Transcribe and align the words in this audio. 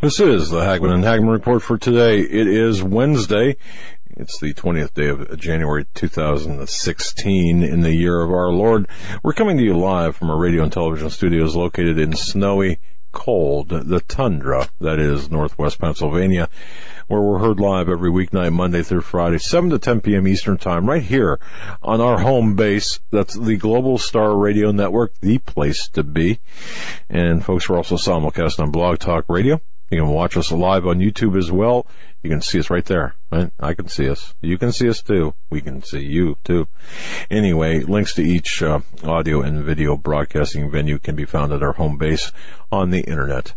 This 0.00 0.18
is 0.18 0.48
the 0.48 0.60
Hagmann 0.60 0.94
and 0.94 1.04
Hagmann 1.04 1.28
report 1.28 1.62
for 1.62 1.76
today. 1.76 2.20
It 2.20 2.46
is 2.46 2.82
Wednesday. 2.82 3.58
It's 4.16 4.40
the 4.40 4.54
20th 4.54 4.94
day 4.94 5.08
of 5.08 5.38
January 5.38 5.84
2016 5.92 7.62
in 7.62 7.80
the 7.82 7.94
year 7.94 8.22
of 8.22 8.30
our 8.30 8.50
Lord. 8.50 8.88
We're 9.22 9.34
coming 9.34 9.58
to 9.58 9.62
you 9.62 9.76
live 9.76 10.16
from 10.16 10.30
our 10.30 10.38
radio 10.38 10.62
and 10.62 10.72
television 10.72 11.10
studios 11.10 11.54
located 11.54 11.98
in 11.98 12.16
snowy, 12.16 12.78
cold, 13.12 13.68
the 13.68 14.00
tundra, 14.00 14.70
that 14.80 14.98
is 14.98 15.30
northwest 15.30 15.78
Pennsylvania, 15.78 16.48
where 17.08 17.20
we're 17.20 17.40
heard 17.40 17.60
live 17.60 17.90
every 17.90 18.10
weeknight, 18.10 18.54
Monday 18.54 18.82
through 18.82 19.02
Friday, 19.02 19.36
7 19.36 19.68
to 19.68 19.78
10 19.78 20.00
p.m. 20.00 20.26
Eastern 20.26 20.56
Time, 20.56 20.88
right 20.88 21.02
here 21.02 21.38
on 21.82 22.00
our 22.00 22.20
home 22.20 22.54
base. 22.56 23.00
That's 23.10 23.38
the 23.38 23.58
Global 23.58 23.98
Star 23.98 24.34
Radio 24.34 24.70
Network, 24.70 25.12
the 25.20 25.36
place 25.36 25.90
to 25.90 26.02
be. 26.02 26.40
And 27.10 27.44
folks, 27.44 27.68
we're 27.68 27.76
also 27.76 27.96
simulcast 27.96 28.58
on 28.58 28.70
Blog 28.70 28.98
Talk 28.98 29.26
Radio. 29.28 29.60
You 29.90 29.98
can 29.98 30.08
watch 30.08 30.36
us 30.36 30.52
live 30.52 30.86
on 30.86 31.00
YouTube 31.00 31.36
as 31.36 31.50
well. 31.50 31.86
You 32.22 32.30
can 32.30 32.40
see 32.40 32.60
us 32.60 32.70
right 32.70 32.84
there. 32.84 33.16
Right? 33.32 33.50
I 33.58 33.74
can 33.74 33.88
see 33.88 34.08
us. 34.08 34.34
You 34.40 34.56
can 34.56 34.70
see 34.70 34.88
us 34.88 35.02
too. 35.02 35.34
We 35.50 35.60
can 35.60 35.82
see 35.82 36.04
you 36.04 36.36
too. 36.44 36.68
Anyway, 37.28 37.80
links 37.80 38.14
to 38.14 38.22
each 38.22 38.62
uh, 38.62 38.80
audio 39.02 39.40
and 39.40 39.64
video 39.64 39.96
broadcasting 39.96 40.70
venue 40.70 40.98
can 40.98 41.16
be 41.16 41.24
found 41.24 41.52
at 41.52 41.62
our 41.62 41.72
home 41.72 41.98
base 41.98 42.30
on 42.70 42.90
the 42.90 43.00
internet 43.00 43.54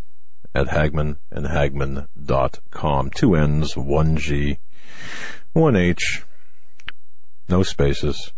at 0.54 0.68
Hagmann 0.68 1.18
and 1.30 1.46
Hagmann.com. 1.46 3.10
Two 3.10 3.34
N's, 3.36 3.76
one 3.76 4.16
G, 4.16 4.58
one 5.52 5.76
H, 5.76 6.24
no 7.48 7.62
spaces, 7.62 8.32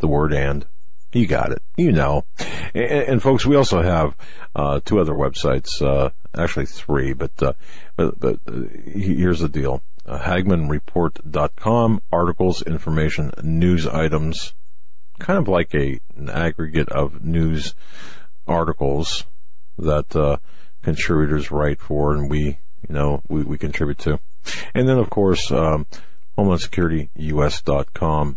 the 0.00 0.08
word 0.08 0.32
and. 0.32 0.66
You 1.12 1.26
got 1.26 1.52
it. 1.52 1.62
You 1.76 1.92
know. 1.92 2.24
And, 2.74 2.84
and 2.84 3.22
folks, 3.22 3.44
we 3.44 3.56
also 3.56 3.82
have 3.82 4.16
uh, 4.54 4.80
two 4.84 5.00
other 5.00 5.12
websites, 5.12 5.82
uh, 5.82 6.10
actually 6.36 6.66
three, 6.66 7.12
but 7.12 7.32
uh, 7.42 7.52
but, 7.96 8.18
but 8.18 8.38
uh, 8.46 8.62
here's 8.84 9.40
the 9.40 9.48
deal: 9.48 9.82
uh, 10.06 10.18
HagmannReport.com, 10.18 12.02
articles, 12.12 12.62
information, 12.62 13.32
news 13.42 13.86
items, 13.86 14.54
kind 15.18 15.38
of 15.38 15.48
like 15.48 15.74
a 15.74 16.00
an 16.16 16.30
aggregate 16.30 16.88
of 16.90 17.24
news 17.24 17.74
articles 18.46 19.24
that 19.78 20.14
uh, 20.14 20.36
contributors 20.82 21.50
write 21.50 21.80
for, 21.80 22.14
and 22.14 22.30
we 22.30 22.58
you 22.88 22.94
know 22.94 23.22
we, 23.28 23.42
we 23.42 23.58
contribute 23.58 23.98
to, 23.98 24.20
and 24.74 24.88
then 24.88 24.98
of 24.98 25.10
course 25.10 25.50
um, 25.50 25.86
HomelandSecurityUS.com, 26.38 28.36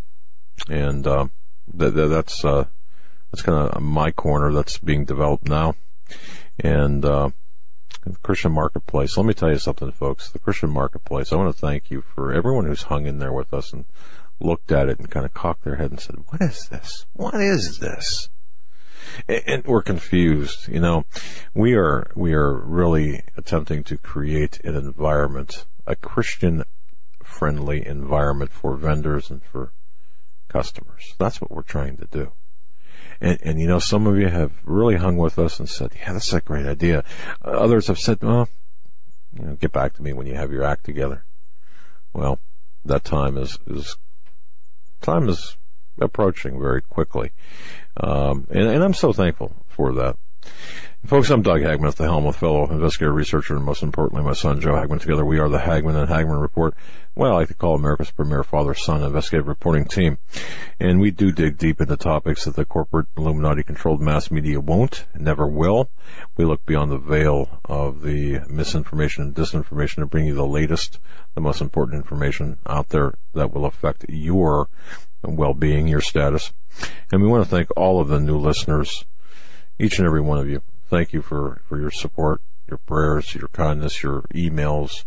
and 0.69 1.07
uh, 1.07 1.27
that, 1.73 1.91
that, 1.95 2.07
that's 2.07 2.43
uh, 2.43 2.65
that's 3.31 3.41
kind 3.41 3.69
of 3.69 3.81
my 3.81 4.11
corner 4.11 4.53
that's 4.53 4.77
being 4.77 5.05
developed 5.05 5.47
now, 5.47 5.75
and 6.59 7.03
uh, 7.05 7.29
the 8.05 8.17
Christian 8.17 8.51
Marketplace. 8.51 9.17
Let 9.17 9.25
me 9.25 9.33
tell 9.33 9.51
you 9.51 9.57
something, 9.57 9.91
folks. 9.91 10.29
The 10.29 10.39
Christian 10.39 10.69
Marketplace. 10.69 11.31
I 11.31 11.37
want 11.37 11.53
to 11.53 11.59
thank 11.59 11.89
you 11.89 12.01
for 12.01 12.33
everyone 12.33 12.65
who's 12.65 12.83
hung 12.83 13.05
in 13.05 13.19
there 13.19 13.33
with 13.33 13.53
us 13.53 13.73
and 13.73 13.85
looked 14.39 14.71
at 14.71 14.89
it 14.89 14.99
and 14.99 15.09
kind 15.09 15.25
of 15.25 15.33
cocked 15.33 15.63
their 15.63 15.75
head 15.75 15.91
and 15.91 15.99
said, 15.99 16.17
"What 16.27 16.41
is 16.41 16.67
this? 16.69 17.05
What 17.13 17.35
is 17.35 17.79
this?" 17.81 18.29
And, 19.27 19.43
and 19.47 19.65
we're 19.65 19.81
confused. 19.81 20.67
You 20.67 20.79
know, 20.79 21.05
we 21.53 21.75
are 21.75 22.11
we 22.15 22.33
are 22.33 22.53
really 22.53 23.23
attempting 23.37 23.83
to 23.85 23.97
create 23.97 24.59
an 24.63 24.75
environment, 24.75 25.65
a 25.87 25.95
Christian 25.95 26.63
friendly 27.23 27.85
environment 27.85 28.51
for 28.51 28.75
vendors 28.75 29.29
and 29.29 29.43
for 29.43 29.71
customers. 30.53 31.15
That's 31.17 31.41
what 31.41 31.51
we're 31.51 31.63
trying 31.63 31.97
to 31.97 32.07
do. 32.09 32.31
And, 33.19 33.39
and 33.41 33.59
you 33.59 33.67
know, 33.67 33.79
some 33.79 34.07
of 34.07 34.17
you 34.17 34.27
have 34.27 34.51
really 34.63 34.95
hung 34.95 35.17
with 35.17 35.37
us 35.39 35.59
and 35.59 35.67
said, 35.67 35.91
yeah, 35.99 36.13
that's 36.13 36.31
a 36.31 36.39
great 36.39 36.65
idea. 36.65 37.03
Others 37.41 37.87
have 37.87 37.99
said, 37.99 38.21
well, 38.21 38.47
you 39.37 39.45
know, 39.45 39.55
get 39.55 39.71
back 39.71 39.93
to 39.93 40.03
me 40.03 40.13
when 40.13 40.27
you 40.27 40.35
have 40.35 40.51
your 40.51 40.63
act 40.63 40.85
together. 40.85 41.25
Well, 42.13 42.39
that 42.85 43.03
time 43.03 43.37
is, 43.37 43.57
is, 43.65 43.97
time 45.01 45.27
is 45.27 45.57
approaching 45.99 46.59
very 46.59 46.81
quickly. 46.81 47.31
Um, 47.97 48.47
and, 48.51 48.67
and 48.67 48.83
I'm 48.83 48.93
so 48.93 49.11
thankful 49.11 49.55
for 49.67 49.93
that. 49.95 50.17
Folks, 51.05 51.29
I'm 51.29 51.41
Doug 51.41 51.61
Hagmann 51.61 51.89
at 51.89 51.97
the 51.97 52.05
helm 52.05 52.23
with 52.23 52.37
fellow 52.37 52.65
investigator, 52.71 53.11
researcher, 53.11 53.57
and 53.57 53.65
most 53.65 53.83
importantly, 53.83 54.23
my 54.23 54.31
son 54.31 54.61
Joe 54.61 54.75
Hagmann. 54.75 54.99
Together, 54.99 55.25
we 55.25 55.37
are 55.37 55.49
the 55.49 55.59
Hagmann 55.59 55.97
and 55.97 56.07
Hagmann 56.07 56.39
Report. 56.39 56.73
Well, 57.13 57.33
I 57.33 57.39
like 57.39 57.49
to 57.49 57.53
call 57.53 57.75
America's 57.75 58.09
premier 58.09 58.41
father-son 58.41 59.03
investigative 59.03 59.49
reporting 59.49 59.83
team. 59.83 60.17
And 60.79 61.01
we 61.01 61.11
do 61.11 61.33
dig 61.33 61.57
deep 61.57 61.81
into 61.81 61.97
topics 61.97 62.45
that 62.45 62.55
the 62.55 62.63
corporate 62.63 63.07
Illuminati-controlled 63.17 63.99
mass 63.99 64.31
media 64.31 64.61
won't, 64.61 65.05
never 65.13 65.45
will. 65.45 65.89
We 66.37 66.45
look 66.45 66.65
beyond 66.65 66.89
the 66.89 66.97
veil 66.97 67.59
of 67.65 68.01
the 68.01 68.39
misinformation 68.47 69.23
and 69.23 69.35
disinformation 69.35 69.95
to 69.95 70.05
bring 70.05 70.25
you 70.25 70.35
the 70.35 70.47
latest, 70.47 70.99
the 71.35 71.41
most 71.41 71.59
important 71.59 71.97
information 71.97 72.59
out 72.65 72.89
there 72.89 73.15
that 73.33 73.51
will 73.51 73.65
affect 73.65 74.05
your 74.07 74.69
well-being, 75.21 75.87
your 75.87 76.01
status. 76.01 76.53
And 77.11 77.21
we 77.21 77.27
want 77.27 77.43
to 77.43 77.49
thank 77.49 77.67
all 77.75 77.99
of 77.99 78.07
the 78.07 78.21
new 78.21 78.37
listeners, 78.37 79.03
each 79.79 79.97
and 79.97 80.05
every 80.05 80.21
one 80.21 80.37
of 80.37 80.49
you 80.49 80.61
thank 80.93 81.11
you 81.11 81.23
for, 81.23 81.59
for 81.67 81.79
your 81.79 81.89
support, 81.89 82.39
your 82.67 82.77
prayers, 82.77 83.33
your 83.33 83.47
kindness, 83.47 84.03
your 84.03 84.21
emails, 84.35 85.05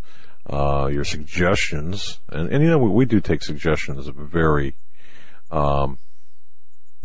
uh, 0.51 0.89
your 0.93 1.05
suggestions. 1.05 2.19
And, 2.29 2.49
and 2.51 2.65
you 2.65 2.71
know, 2.71 2.79
we, 2.79 2.91
we 2.91 3.05
do 3.05 3.21
take 3.21 3.45
suggestions 3.45 4.09
very, 4.09 4.75
um, 5.53 5.99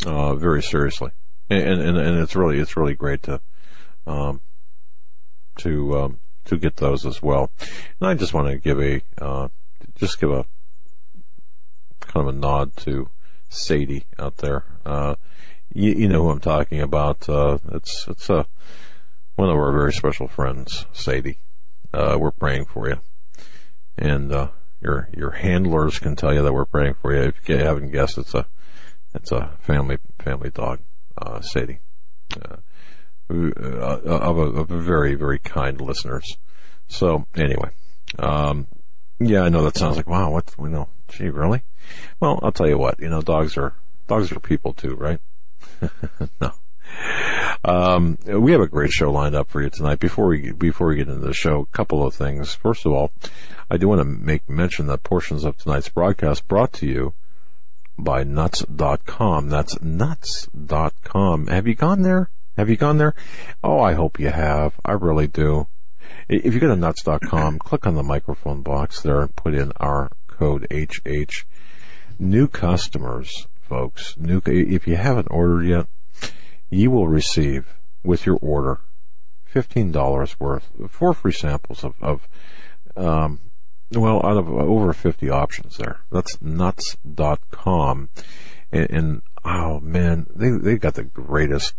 uh, 0.03 0.33
very 0.33 0.63
seriously. 0.63 1.11
And, 1.47 1.79
and, 1.79 1.95
and 1.95 2.19
it's 2.19 2.35
really, 2.35 2.57
it's 2.57 2.75
really 2.75 2.95
great 2.95 3.22
to, 3.23 3.39
um, 4.07 4.41
to, 5.59 5.99
um, 5.99 6.19
to 6.45 6.57
get 6.57 6.78
those 6.78 7.05
as 7.05 7.22
well. 7.22 7.51
And 7.99 8.09
I 8.09 8.16
just 8.16 8.33
want 8.33 8.47
to 8.47 8.57
give 8.57 8.81
a, 8.81 9.03
uh, 9.19 9.49
just 9.93 10.19
give 10.19 10.31
a 10.31 10.45
kind 11.99 12.28
of 12.28 12.35
a 12.35 12.38
nod 12.38 12.75
to 12.78 13.11
Sadie 13.47 14.05
out 14.17 14.38
there. 14.38 14.66
Uh, 14.83 15.16
you, 15.73 15.91
you 15.93 16.07
know 16.07 16.23
who 16.23 16.29
I'm 16.29 16.39
talking 16.39 16.81
about. 16.81 17.27
Uh, 17.27 17.57
it's 17.73 18.05
it's 18.07 18.29
uh, 18.29 18.43
one 19.35 19.49
of 19.49 19.55
our 19.55 19.71
very 19.71 19.93
special 19.93 20.27
friends, 20.27 20.85
Sadie. 20.93 21.39
Uh, 21.93 22.17
we're 22.19 22.31
praying 22.31 22.65
for 22.65 22.89
you, 22.89 22.99
and 23.97 24.31
uh, 24.31 24.49
your 24.81 25.09
your 25.15 25.31
handlers 25.31 25.99
can 25.99 26.15
tell 26.15 26.33
you 26.33 26.41
that 26.41 26.53
we're 26.53 26.65
praying 26.65 26.95
for 27.01 27.13
you. 27.13 27.23
If 27.23 27.47
you 27.47 27.57
haven't 27.57 27.91
guessed, 27.91 28.17
it's 28.17 28.33
a 28.33 28.47
it's 29.13 29.31
a 29.31 29.51
family 29.61 29.97
family 30.19 30.49
dog, 30.49 30.79
uh, 31.17 31.41
Sadie, 31.41 31.79
uh, 32.35 32.57
of 33.29 34.37
a, 34.37 34.41
of 34.41 34.71
a 34.71 34.81
very 34.81 35.15
very 35.15 35.39
kind 35.39 35.79
listeners. 35.79 36.37
So 36.87 37.25
anyway, 37.35 37.69
um, 38.19 38.67
yeah, 39.19 39.41
I 39.41 39.49
know 39.49 39.63
that 39.63 39.77
sounds 39.77 39.97
like 39.97 40.07
wow. 40.07 40.31
What 40.31 40.53
we 40.57 40.69
know? 40.69 40.89
Gee, 41.07 41.29
really? 41.29 41.63
Well, 42.19 42.39
I'll 42.41 42.51
tell 42.51 42.67
you 42.67 42.77
what. 42.77 42.99
You 42.99 43.09
know, 43.09 43.21
dogs 43.21 43.57
are 43.57 43.73
dogs 44.07 44.31
are 44.31 44.39
people 44.39 44.73
too, 44.73 44.95
right? 44.95 45.19
no. 46.41 46.51
Um, 47.63 48.17
we 48.25 48.51
have 48.53 48.61
a 48.61 48.67
great 48.67 48.91
show 48.91 49.11
lined 49.11 49.35
up 49.35 49.49
for 49.49 49.61
you 49.61 49.69
tonight. 49.69 49.99
Before 49.99 50.28
we 50.28 50.51
before 50.51 50.87
we 50.87 50.95
get 50.95 51.07
into 51.07 51.25
the 51.25 51.33
show, 51.33 51.61
a 51.61 51.78
couple 51.78 52.05
of 52.05 52.13
things. 52.13 52.53
First 52.53 52.85
of 52.85 52.91
all, 52.91 53.11
I 53.69 53.78
do 53.78 53.87
want 53.87 53.99
to 53.99 54.05
make 54.05 54.49
mention 54.49 54.87
that 54.87 55.03
portions 55.03 55.43
of 55.43 55.57
tonight's 55.57 55.89
broadcast 55.89 56.47
brought 56.47 56.73
to 56.73 56.87
you 56.87 57.13
by 57.97 58.23
nuts.com. 58.23 59.49
That's 59.49 59.81
nuts.com. 59.81 61.47
Have 61.47 61.67
you 61.67 61.75
gone 61.75 62.01
there? 62.01 62.29
Have 62.57 62.69
you 62.69 62.77
gone 62.77 62.97
there? 62.97 63.13
Oh, 63.63 63.79
I 63.79 63.93
hope 63.93 64.19
you 64.19 64.29
have. 64.29 64.73
I 64.84 64.93
really 64.93 65.27
do. 65.27 65.67
If 66.27 66.53
you 66.53 66.59
go 66.59 66.67
to 66.67 66.75
nuts.com, 66.75 67.59
click 67.59 67.85
on 67.85 67.95
the 67.95 68.03
microphone 68.03 68.61
box 68.61 69.01
there 69.01 69.22
and 69.22 69.35
put 69.35 69.53
in 69.53 69.72
our 69.77 70.11
code 70.27 70.67
HH. 70.72 71.45
New 72.19 72.47
customers 72.47 73.47
folks. 73.72 74.16
If 74.20 74.85
you 74.85 74.97
haven't 74.97 75.29
ordered 75.32 75.64
yet, 75.64 75.88
you 76.70 76.91
will 76.91 77.08
receive 77.08 77.73
with 78.03 78.26
your 78.26 78.38
order 78.41 78.82
$15 79.53 80.35
worth, 80.40 80.70
four 80.90 81.14
free 81.14 81.32
samples 81.32 81.85
of, 81.85 81.94
of 82.02 82.28
um, 82.97 83.40
well, 83.91 84.18
out 84.26 84.35
of 84.35 84.50
over 84.50 84.91
50 84.91 85.29
options 85.29 85.78
there. 85.78 86.02
That's 86.12 86.41
nuts.com. 86.41 88.09
And, 88.73 88.91
and 88.91 89.22
oh 89.46 89.79
man, 89.79 90.28
they 90.35 90.50
they've 90.50 90.79
got 90.79 90.96
the 90.96 91.03
greatest 91.03 91.73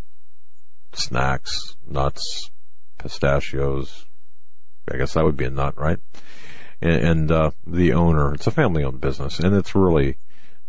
snacks, 0.95 1.77
nuts, 1.87 2.51
pistachios. 2.97 4.07
I 4.91 4.97
guess 4.97 5.13
that 5.13 5.25
would 5.25 5.37
be 5.37 5.45
a 5.45 5.51
nut, 5.51 5.77
right? 5.77 5.99
And, 6.81 7.05
and 7.05 7.31
uh, 7.31 7.51
the 7.67 7.93
owner, 7.93 8.33
it's 8.33 8.47
a 8.47 8.51
family-owned 8.51 9.01
business, 9.01 9.39
and 9.39 9.55
it's 9.55 9.75
really 9.75 10.17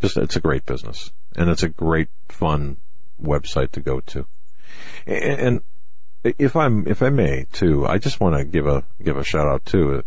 just 0.04 0.18
it's 0.18 0.36
a 0.36 0.42
great 0.42 0.66
business, 0.66 1.14
and 1.36 1.50
it's 1.50 1.64
a 1.64 1.70
great 1.70 2.10
fun 2.28 2.76
website 3.22 3.72
to 3.72 3.80
go 3.80 4.02
to. 4.02 4.28
And, 5.08 5.62
if 6.26 6.56
I'm 6.56 6.88
if 6.88 7.04
I 7.04 7.10
may 7.10 7.48
too, 7.52 7.86
I 7.86 7.98
just 7.98 8.22
want 8.22 8.38
to 8.38 8.46
give 8.46 8.66
a 8.66 8.86
give 9.04 9.18
a 9.18 9.26
shout 9.26 9.46
out 9.46 9.66
to 9.66 10.06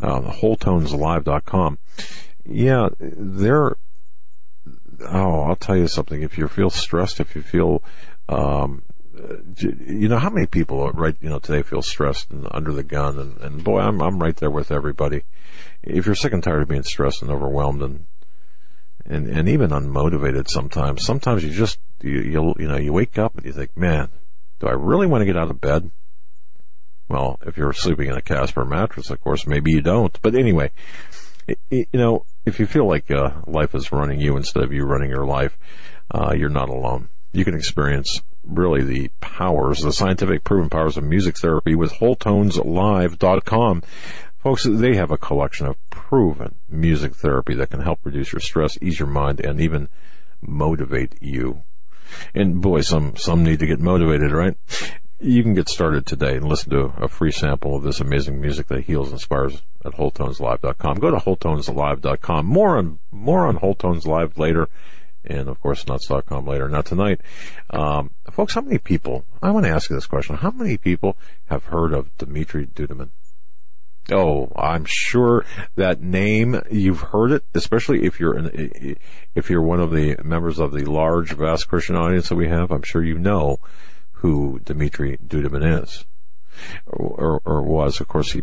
uh, 0.00 0.20
WholeTonesLive.com. 0.20 1.78
Yeah, 2.44 2.88
they're 3.00 3.74
oh, 5.08 5.40
I'll 5.42 5.56
tell 5.56 5.76
you 5.76 5.88
something. 5.88 6.22
If 6.22 6.38
you 6.38 6.46
feel 6.46 6.70
stressed, 6.70 7.18
if 7.18 7.34
you 7.34 7.42
feel, 7.42 7.82
um, 8.28 8.84
you 9.58 10.08
know, 10.08 10.18
how 10.18 10.30
many 10.30 10.46
people 10.46 10.88
right, 10.92 11.16
you 11.20 11.28
know, 11.28 11.40
today 11.40 11.62
feel 11.62 11.82
stressed 11.82 12.30
and 12.30 12.46
under 12.52 12.72
the 12.72 12.84
gun 12.84 13.18
and, 13.18 13.36
and 13.38 13.64
boy, 13.64 13.80
I'm, 13.80 14.00
I'm 14.00 14.20
right 14.20 14.36
there 14.36 14.52
with 14.52 14.70
everybody. 14.70 15.24
If 15.82 16.06
you're 16.06 16.14
sick 16.14 16.32
and 16.32 16.44
tired 16.44 16.62
of 16.62 16.68
being 16.68 16.84
stressed 16.84 17.22
and 17.22 17.30
overwhelmed 17.32 17.82
and, 17.82 18.06
and, 19.08 19.28
and 19.28 19.48
even 19.48 19.70
unmotivated 19.70 20.48
sometimes, 20.48 21.04
sometimes 21.04 21.44
you 21.44 21.50
just, 21.50 21.78
you, 22.02 22.20
you, 22.20 22.54
you 22.58 22.68
know, 22.68 22.76
you 22.76 22.92
wake 22.92 23.18
up 23.18 23.36
and 23.36 23.44
you 23.46 23.52
think, 23.52 23.76
man, 23.76 24.08
do 24.60 24.66
I 24.66 24.72
really 24.72 25.06
want 25.06 25.22
to 25.22 25.26
get 25.26 25.36
out 25.36 25.50
of 25.50 25.60
bed? 25.60 25.90
Well, 27.08 27.38
if 27.46 27.56
you're 27.56 27.72
sleeping 27.72 28.08
in 28.08 28.16
a 28.16 28.22
Casper 28.22 28.64
mattress, 28.64 29.10
of 29.10 29.20
course, 29.20 29.46
maybe 29.46 29.70
you 29.70 29.80
don't. 29.80 30.18
But 30.22 30.34
anyway, 30.34 30.72
it, 31.46 31.58
it, 31.70 31.88
you 31.92 32.00
know, 32.00 32.24
if 32.44 32.58
you 32.58 32.66
feel 32.66 32.86
like 32.86 33.10
uh, 33.10 33.30
life 33.46 33.74
is 33.74 33.92
running 33.92 34.20
you 34.20 34.36
instead 34.36 34.64
of 34.64 34.72
you 34.72 34.84
running 34.84 35.10
your 35.10 35.26
life, 35.26 35.56
uh, 36.10 36.34
you're 36.36 36.48
not 36.48 36.68
alone. 36.68 37.08
You 37.32 37.44
can 37.44 37.54
experience 37.54 38.22
really 38.44 38.82
the 38.82 39.10
powers, 39.20 39.80
the 39.80 39.92
scientific 39.92 40.44
proven 40.44 40.70
powers 40.70 40.96
of 40.96 41.04
music 41.04 41.36
therapy 41.38 41.74
with 41.74 41.92
WholeTonesLive.com. 41.94 43.82
Folks, 44.46 44.62
they 44.62 44.94
have 44.94 45.10
a 45.10 45.18
collection 45.18 45.66
of 45.66 45.76
proven 45.90 46.54
music 46.68 47.16
therapy 47.16 47.52
that 47.54 47.70
can 47.70 47.80
help 47.80 47.98
reduce 48.04 48.32
your 48.32 48.38
stress, 48.38 48.78
ease 48.80 49.00
your 49.00 49.08
mind, 49.08 49.40
and 49.40 49.60
even 49.60 49.88
motivate 50.40 51.16
you. 51.20 51.64
And 52.32 52.60
boy, 52.60 52.82
some, 52.82 53.16
some 53.16 53.42
need 53.42 53.58
to 53.58 53.66
get 53.66 53.80
motivated, 53.80 54.30
right? 54.30 54.56
You 55.18 55.42
can 55.42 55.54
get 55.54 55.68
started 55.68 56.06
today 56.06 56.36
and 56.36 56.44
listen 56.44 56.70
to 56.70 56.92
a 56.96 57.08
free 57.08 57.32
sample 57.32 57.74
of 57.74 57.82
this 57.82 57.98
amazing 57.98 58.40
music 58.40 58.68
that 58.68 58.84
heals, 58.84 59.08
and 59.08 59.14
inspires 59.14 59.62
at 59.84 59.94
WholeTonesLive.com. 59.94 61.00
Go 61.00 61.10
to 61.10 61.16
WholeTonesLive.com. 61.16 62.46
More 62.46 62.78
on 62.78 63.00
more 63.10 63.48
on 63.48 63.58
WholeTones 63.58 64.06
Live 64.06 64.38
later, 64.38 64.68
and 65.24 65.48
of 65.48 65.60
course 65.60 65.88
Nuts.com 65.88 66.46
later. 66.46 66.68
Not 66.68 66.86
tonight, 66.86 67.20
um, 67.70 68.10
folks. 68.30 68.54
How 68.54 68.60
many 68.60 68.78
people? 68.78 69.24
I 69.42 69.50
want 69.50 69.66
to 69.66 69.72
ask 69.72 69.90
you 69.90 69.96
this 69.96 70.06
question: 70.06 70.36
How 70.36 70.52
many 70.52 70.76
people 70.76 71.16
have 71.46 71.64
heard 71.64 71.92
of 71.92 72.16
Dimitri 72.16 72.68
Duduman? 72.68 73.10
Oh, 74.12 74.52
I'm 74.54 74.84
sure 74.84 75.44
that 75.74 76.00
name 76.00 76.62
you've 76.70 77.00
heard 77.00 77.32
it, 77.32 77.44
especially 77.54 78.04
if 78.04 78.20
you're 78.20 78.36
an, 78.36 78.96
if 79.34 79.50
you're 79.50 79.62
one 79.62 79.80
of 79.80 79.90
the 79.90 80.16
members 80.22 80.60
of 80.60 80.72
the 80.72 80.84
large, 80.84 81.32
vast 81.32 81.68
Christian 81.68 81.96
audience 81.96 82.28
that 82.28 82.36
we 82.36 82.48
have. 82.48 82.70
I'm 82.70 82.84
sure 82.84 83.02
you 83.02 83.18
know 83.18 83.58
who 84.12 84.60
Dimitri 84.60 85.18
Duduman 85.18 85.82
is, 85.82 86.04
or, 86.86 87.40
or, 87.44 87.62
was. 87.62 88.00
Of 88.00 88.06
course, 88.06 88.32
he 88.32 88.42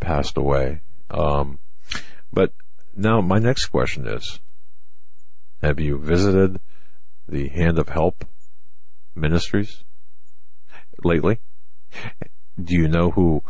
passed 0.00 0.36
away. 0.36 0.80
Um, 1.10 1.60
but 2.32 2.52
now 2.96 3.20
my 3.20 3.38
next 3.38 3.66
question 3.66 4.06
is, 4.06 4.40
have 5.62 5.78
you 5.78 5.98
visited 5.98 6.60
the 7.28 7.48
Hand 7.48 7.78
of 7.78 7.88
Help 7.88 8.24
ministries 9.14 9.84
lately? 11.04 11.38
Do 12.62 12.74
you 12.74 12.88
know 12.88 13.10
who, 13.12 13.42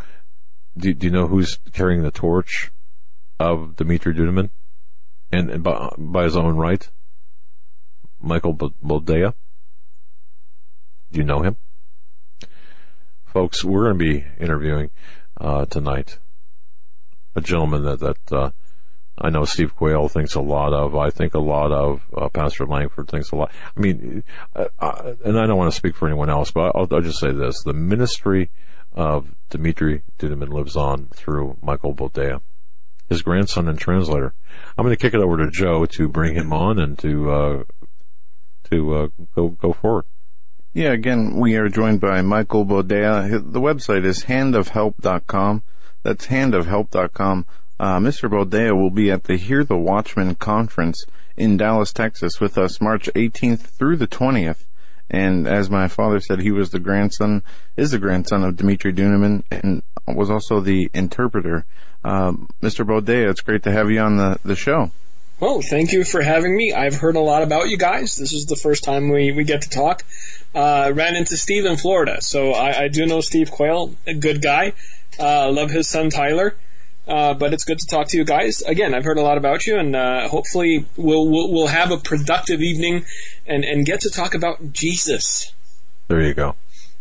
do, 0.79 0.95
do 0.95 1.07
you 1.07 1.13
know 1.13 1.27
who's 1.27 1.59
carrying 1.73 2.03
the 2.03 2.11
torch 2.11 2.71
of 3.39 3.77
Dimitri 3.77 4.15
Duduman? 4.15 4.51
And, 5.31 5.51
and 5.51 5.63
by, 5.63 5.93
by, 5.99 6.25
his 6.25 6.37
own 6.37 6.57
right? 6.57 6.89
Michael 8.21 8.55
Boldea? 8.55 9.35
Do 11.13 11.19
you 11.19 11.25
know 11.25 11.43
him? 11.43 11.57
Folks, 13.27 13.63
we're 13.63 13.93
going 13.93 13.99
to 13.99 14.05
be 14.05 14.25
interviewing 14.41 14.91
uh, 15.39 15.67
tonight 15.67 16.19
a 17.35 17.41
gentleman 17.41 17.85
that 17.85 18.01
that 18.01 18.33
uh, 18.33 18.51
I 19.17 19.31
know 19.31 19.45
Steve 19.45 19.75
Quayle 19.75 20.09
thinks 20.09 20.35
a 20.35 20.41
lot 20.41 20.73
of. 20.73 20.97
I 20.97 21.11
think 21.11 21.35
a 21.35 21.41
lot 21.41 21.73
of. 21.73 22.03
Uh, 22.17 22.29
Pastor 22.29 22.67
Langford 22.67 23.09
thinks 23.09 23.31
a 23.31 23.37
lot. 23.37 23.53
I 23.77 23.81
mean, 23.81 24.25
uh, 24.55 24.67
uh, 24.79 25.15
and 25.25 25.39
I 25.39 25.47
don't 25.47 25.57
want 25.57 25.71
to 25.71 25.77
speak 25.77 25.97
for 25.97 26.07
anyone 26.07 26.31
else, 26.31 26.51
but 26.51 26.73
I'll, 26.75 26.89
I'll 26.91 27.01
just 27.01 27.21
say 27.21 27.33
this: 27.33 27.63
the 27.63 27.73
ministry 27.73 28.51
of 28.99 29.33
Dimitri 29.49 30.03
Duduman 30.19 30.49
lives 30.49 30.77
on 30.77 31.07
through 31.15 31.57
Michael 31.63 31.95
Boldea, 31.95 32.41
his 33.09 33.23
grandson 33.23 33.69
and 33.69 33.79
translator. 33.79 34.35
I'm 34.77 34.85
going 34.85 34.95
to 34.95 35.01
kick 35.01 35.15
it 35.15 35.21
over 35.21 35.37
to 35.37 35.51
Joe 35.51 35.87
to 35.87 36.09
bring 36.09 36.35
him 36.35 36.53
on 36.53 36.81
and 36.81 36.99
to 36.99 37.31
uh, 37.31 37.65
to 38.65 39.13
go 39.37 39.49
go 39.51 39.73
forward. 39.73 40.05
Yeah, 40.75 40.91
again, 40.91 41.37
we 41.37 41.55
are 41.55 41.69
joined 41.69 42.01
by 42.01 42.21
Michael 42.23 42.67
Boldea. 42.67 43.31
The 43.31 43.61
website 43.61 44.05
is 44.05 44.25
handofhelp.com. 44.25 45.63
That's 46.03 46.27
handofhelp.com. 46.27 47.47
Uh, 47.81 47.99
Mr. 47.99 48.29
Boldea 48.29 48.77
will 48.77 48.91
be 48.91 49.11
at 49.13 49.25
the 49.25 49.37
Hear 49.37 49.63
the 49.63 49.77
Watchman 49.77 50.35
conference 50.35 51.05
in 51.37 51.57
Dallas, 51.57 51.93
Texas 51.93 52.41
with 52.41 52.59
us 52.59 52.81
March 52.81 53.09
18th 53.15 53.61
through 53.61 53.97
the 53.97 54.09
20th. 54.09 54.67
And 55.11 55.47
as 55.47 55.71
my 55.71 55.89
father 55.89 56.21
said, 56.21 56.41
he 56.41 56.51
was 56.51 56.71
the 56.71 56.79
grandson, 56.79 57.43
is 57.77 57.93
the 57.93 57.99
grandson 57.99 58.45
of 58.45 58.57
Dimitri 58.57 58.93
Duduman 58.93 59.43
and 59.51 59.83
was 60.07 60.31
also 60.31 60.61
the 60.61 60.91
interpreter. 60.93 61.65
Mr. 62.05 62.87
Boldea, 62.87 63.31
it's 63.31 63.41
great 63.41 63.63
to 63.65 63.73
have 63.73 63.91
you 63.91 64.01
on 64.01 64.17
the, 64.17 64.39
the 64.45 64.57
show. 64.57 64.91
Well, 65.41 65.63
thank 65.63 65.93
you 65.93 66.03
for 66.03 66.21
having 66.21 66.57
me. 66.57 66.73
I've 66.73 66.97
heard 66.97 67.15
a 67.15 67.21
lot 67.21 67.45
about 67.45 67.69
you 67.69 67.79
guys. 67.79 68.17
This 68.17 68.33
is 68.33 68.47
the 68.47 68.57
first 68.57 68.83
time 68.83 69.09
we, 69.09 69.31
we 69.31 69.45
get 69.45 69.63
to 69.63 69.71
talk. 69.71 70.05
Uh, 70.53 70.91
ran 70.93 71.15
into 71.15 71.37
Steve 71.37 71.65
in 71.65 71.77
Florida, 71.77 72.21
so 72.21 72.53
I, 72.53 72.85
I 72.85 72.89
do 72.89 73.07
know 73.07 73.21
Steve 73.21 73.51
Quayle, 73.51 73.95
a 74.07 74.15
good 74.15 74.43
guy. 74.43 74.73
Uh, 75.19 75.51
love 75.53 75.71
his 75.71 75.89
son 75.89 76.11
Tyler. 76.11 76.57
Uh, 77.09 77.33
but 77.33 77.55
it's 77.55 77.65
good 77.65 77.79
to 77.79 77.87
talk 77.87 78.07
to 78.09 78.19
you 78.19 78.25
guys. 78.25 78.61
Again, 78.63 78.95
I've 78.95 79.05
heard 79.05 79.17
a 79.17 79.23
lot 79.23 79.39
about 79.39 79.67
you, 79.67 79.79
and 79.79 79.97
uh, 79.97 80.29
hopefully 80.29 80.85
we'll, 80.97 81.27
we'll, 81.27 81.51
we'll 81.51 81.67
have 81.69 81.91
a 81.91 81.97
productive 81.97 82.61
evening 82.61 83.07
and 83.47 83.65
and 83.65 83.87
get 83.87 84.01
to 84.01 84.11
talk 84.11 84.35
about 84.35 84.73
Jesus. 84.73 85.53
There 86.09 86.21
you 86.21 86.35
go. 86.35 86.55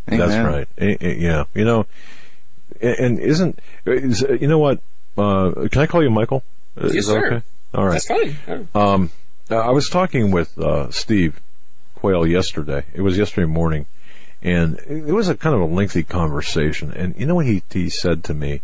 Amen. 0.09 0.29
That's 0.29 0.69
right. 0.79 1.01
Yeah, 1.01 1.43
you 1.53 1.65
know, 1.65 1.85
and 2.81 3.19
isn't 3.19 3.59
is, 3.85 4.21
you 4.21 4.47
know 4.47 4.59
what? 4.59 4.79
Uh, 5.17 5.67
can 5.69 5.81
I 5.81 5.87
call 5.87 6.01
you 6.01 6.09
Michael? 6.09 6.41
Yes, 6.81 7.07
sir. 7.07 7.25
Okay? 7.25 7.45
All 7.73 7.85
right. 7.85 8.01
That's 8.07 8.07
fine. 8.07 8.67
Um, 8.73 9.11
I 9.49 9.71
was 9.71 9.89
talking 9.89 10.31
with 10.31 10.57
uh, 10.57 10.89
Steve 10.91 11.41
Quayle 11.95 12.25
yesterday. 12.25 12.83
It 12.93 13.01
was 13.01 13.17
yesterday 13.17 13.47
morning, 13.47 13.87
and 14.41 14.79
it 14.87 15.13
was 15.13 15.27
a 15.27 15.35
kind 15.35 15.53
of 15.53 15.61
a 15.61 15.65
lengthy 15.65 16.03
conversation. 16.03 16.91
And 16.93 17.13
you 17.17 17.25
know 17.25 17.35
what 17.35 17.45
he 17.45 17.63
he 17.69 17.89
said 17.89 18.23
to 18.25 18.33
me? 18.33 18.61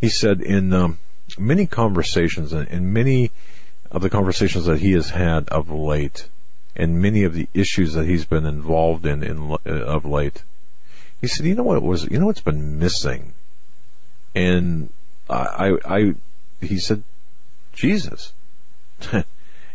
He 0.00 0.08
said 0.08 0.40
in 0.40 0.72
um, 0.72 0.98
many 1.38 1.66
conversations, 1.66 2.52
in 2.52 2.92
many 2.92 3.30
of 3.90 4.02
the 4.02 4.10
conversations 4.10 4.66
that 4.66 4.80
he 4.80 4.92
has 4.92 5.10
had 5.10 5.48
of 5.48 5.70
late, 5.70 6.28
and 6.76 7.00
many 7.00 7.22
of 7.22 7.34
the 7.34 7.48
issues 7.54 7.94
that 7.94 8.06
he's 8.06 8.24
been 8.24 8.44
involved 8.44 9.06
in, 9.06 9.22
in 9.22 9.52
uh, 9.52 9.56
of 9.64 10.04
late, 10.04 10.42
he 11.20 11.28
said, 11.28 11.46
you 11.46 11.54
know 11.54 11.62
what 11.62 11.82
was, 11.82 12.04
you 12.10 12.18
know 12.18 12.26
what's 12.26 12.40
been 12.40 12.78
missing, 12.78 13.32
and 14.34 14.90
I, 15.30 15.78
I, 15.86 15.96
I 15.96 16.14
he 16.60 16.78
said, 16.78 17.02
Jesus. 17.72 18.32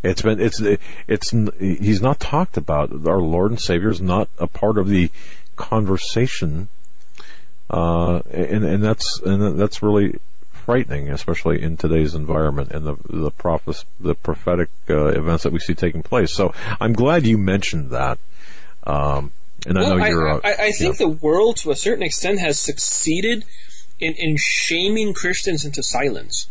it's 0.04 0.22
been 0.22 0.40
it's 0.40 0.62
it's 1.08 1.32
he's 1.60 2.02
not 2.02 2.20
talked 2.20 2.58
about. 2.58 2.92
Our 3.08 3.20
Lord 3.20 3.52
and 3.52 3.60
Savior 3.60 3.90
is 3.90 4.02
not 4.02 4.30
a 4.38 4.48
part 4.48 4.78
of 4.78 4.88
the 4.88 5.12
conversation, 5.56 6.70
uh, 7.70 8.20
and 8.32 8.64
and 8.64 8.84
that's 8.84 9.20
and 9.22 9.60
that's 9.60 9.82
really 9.82 10.20
frightening, 10.52 11.10
especially 11.10 11.62
in 11.62 11.78
today's 11.78 12.14
environment 12.14 12.72
and 12.72 12.86
the 12.86 12.96
the 13.10 13.32
prophes- 13.32 13.86
the 14.00 14.16
prophetic 14.16 14.70
uh, 14.90 15.08
events 15.08 15.44
that 15.44 15.54
we 15.54 15.60
see 15.60 15.74
taking 15.74 16.04
place. 16.04 16.34
So 16.34 16.54
I'm 16.80 16.94
glad 16.94 17.26
you 17.26 17.38
mentioned 17.38 17.92
that. 17.92 18.20
Um, 18.86 19.32
and 19.66 19.78
well, 19.78 19.94
I 19.94 19.98
know 19.98 20.06
you're. 20.06 20.30
Uh, 20.30 20.42
I, 20.44 20.56
I, 20.68 20.72
think 20.72 20.98
the 20.98 21.08
world, 21.08 21.58
to 21.58 21.72
a 21.72 21.76
certain 21.76 22.04
extent, 22.04 22.40
has 22.40 22.60
succeeded 22.60 23.46
in, 24.00 24.14
in 24.18 24.38
shaming 24.38 25.14
Christians 25.14 25.66
into 25.66 25.84
silence. 25.84 26.48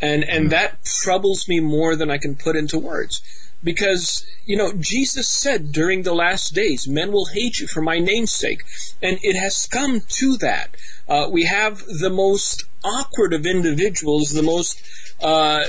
And, 0.00 0.24
and 0.24 0.46
mm. 0.46 0.50
that 0.50 0.84
troubles 0.84 1.48
me 1.48 1.60
more 1.60 1.96
than 1.96 2.10
I 2.10 2.18
can 2.18 2.34
put 2.34 2.56
into 2.56 2.78
words. 2.78 3.22
Because, 3.62 4.26
you 4.44 4.56
know, 4.56 4.72
Jesus 4.72 5.28
said 5.28 5.72
during 5.72 6.02
the 6.02 6.14
last 6.14 6.54
days, 6.54 6.88
men 6.88 7.12
will 7.12 7.26
hate 7.26 7.60
you 7.60 7.66
for 7.66 7.80
my 7.80 7.98
name's 7.98 8.32
sake. 8.32 8.62
And 9.00 9.18
it 9.22 9.36
has 9.36 9.66
come 9.66 10.00
to 10.00 10.36
that. 10.38 10.76
Uh, 11.08 11.28
we 11.30 11.44
have 11.44 11.84
the 11.86 12.10
most 12.10 12.64
awkward 12.84 13.32
of 13.32 13.46
individuals, 13.46 14.32
the 14.32 14.42
most, 14.42 14.82
uh, 15.20 15.64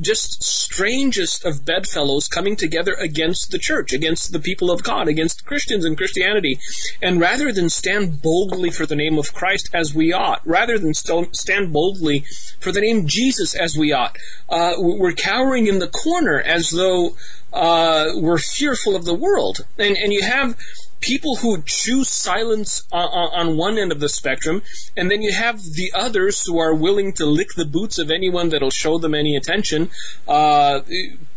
just 0.00 0.42
strangest 0.42 1.44
of 1.44 1.64
bedfellows 1.64 2.28
coming 2.28 2.56
together 2.56 2.94
against 2.94 3.50
the 3.50 3.58
church, 3.58 3.92
against 3.92 4.32
the 4.32 4.38
people 4.38 4.70
of 4.70 4.82
God, 4.82 5.08
against 5.08 5.44
Christians 5.44 5.84
and 5.84 5.96
Christianity. 5.96 6.58
And 7.00 7.20
rather 7.20 7.52
than 7.52 7.68
stand 7.68 8.22
boldly 8.22 8.70
for 8.70 8.86
the 8.86 8.96
name 8.96 9.18
of 9.18 9.32
Christ 9.32 9.70
as 9.72 9.94
we 9.94 10.12
ought, 10.12 10.40
rather 10.46 10.78
than 10.78 10.94
stand 10.94 11.72
boldly 11.72 12.24
for 12.60 12.72
the 12.72 12.80
name 12.80 13.06
Jesus 13.06 13.54
as 13.54 13.76
we 13.76 13.92
ought, 13.92 14.16
uh, 14.48 14.74
we're 14.78 15.12
cowering 15.12 15.66
in 15.66 15.78
the 15.78 15.88
corner 15.88 16.40
as 16.40 16.70
though 16.70 17.16
uh, 17.52 18.12
we're 18.14 18.38
fearful 18.38 18.94
of 18.94 19.04
the 19.04 19.14
world. 19.14 19.66
And, 19.78 19.96
and 19.96 20.12
you 20.12 20.22
have 20.22 20.56
people 21.00 21.36
who 21.36 21.62
choose 21.62 22.08
silence 22.08 22.86
on, 22.90 23.08
on, 23.08 23.56
one 23.56 23.78
end 23.78 23.92
of 23.92 24.00
the 24.00 24.08
spectrum, 24.08 24.62
and 24.96 25.10
then 25.10 25.22
you 25.22 25.32
have 25.32 25.62
the 25.62 25.92
others 25.94 26.44
who 26.44 26.58
are 26.58 26.74
willing 26.74 27.12
to 27.12 27.26
lick 27.26 27.54
the 27.54 27.64
boots 27.64 27.98
of 27.98 28.10
anyone 28.10 28.48
that'll 28.48 28.70
show 28.70 28.98
them 28.98 29.14
any 29.14 29.36
attention, 29.36 29.90
uh, 30.26 30.80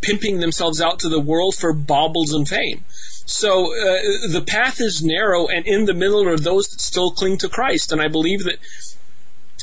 pimping 0.01 0.39
themselves 0.39 0.81
out 0.81 0.99
to 0.99 1.09
the 1.09 1.19
world 1.19 1.55
for 1.55 1.73
baubles 1.73 2.33
and 2.33 2.47
fame. 2.47 2.83
So 3.25 3.71
uh, 3.73 4.27
the 4.31 4.43
path 4.45 4.81
is 4.81 5.03
narrow, 5.03 5.47
and 5.47 5.67
in 5.67 5.85
the 5.85 5.93
middle 5.93 6.27
are 6.27 6.37
those 6.37 6.67
that 6.69 6.81
still 6.81 7.11
cling 7.11 7.37
to 7.39 7.49
Christ. 7.49 7.91
And 7.91 8.01
I 8.01 8.07
believe 8.07 8.43
that 8.45 8.57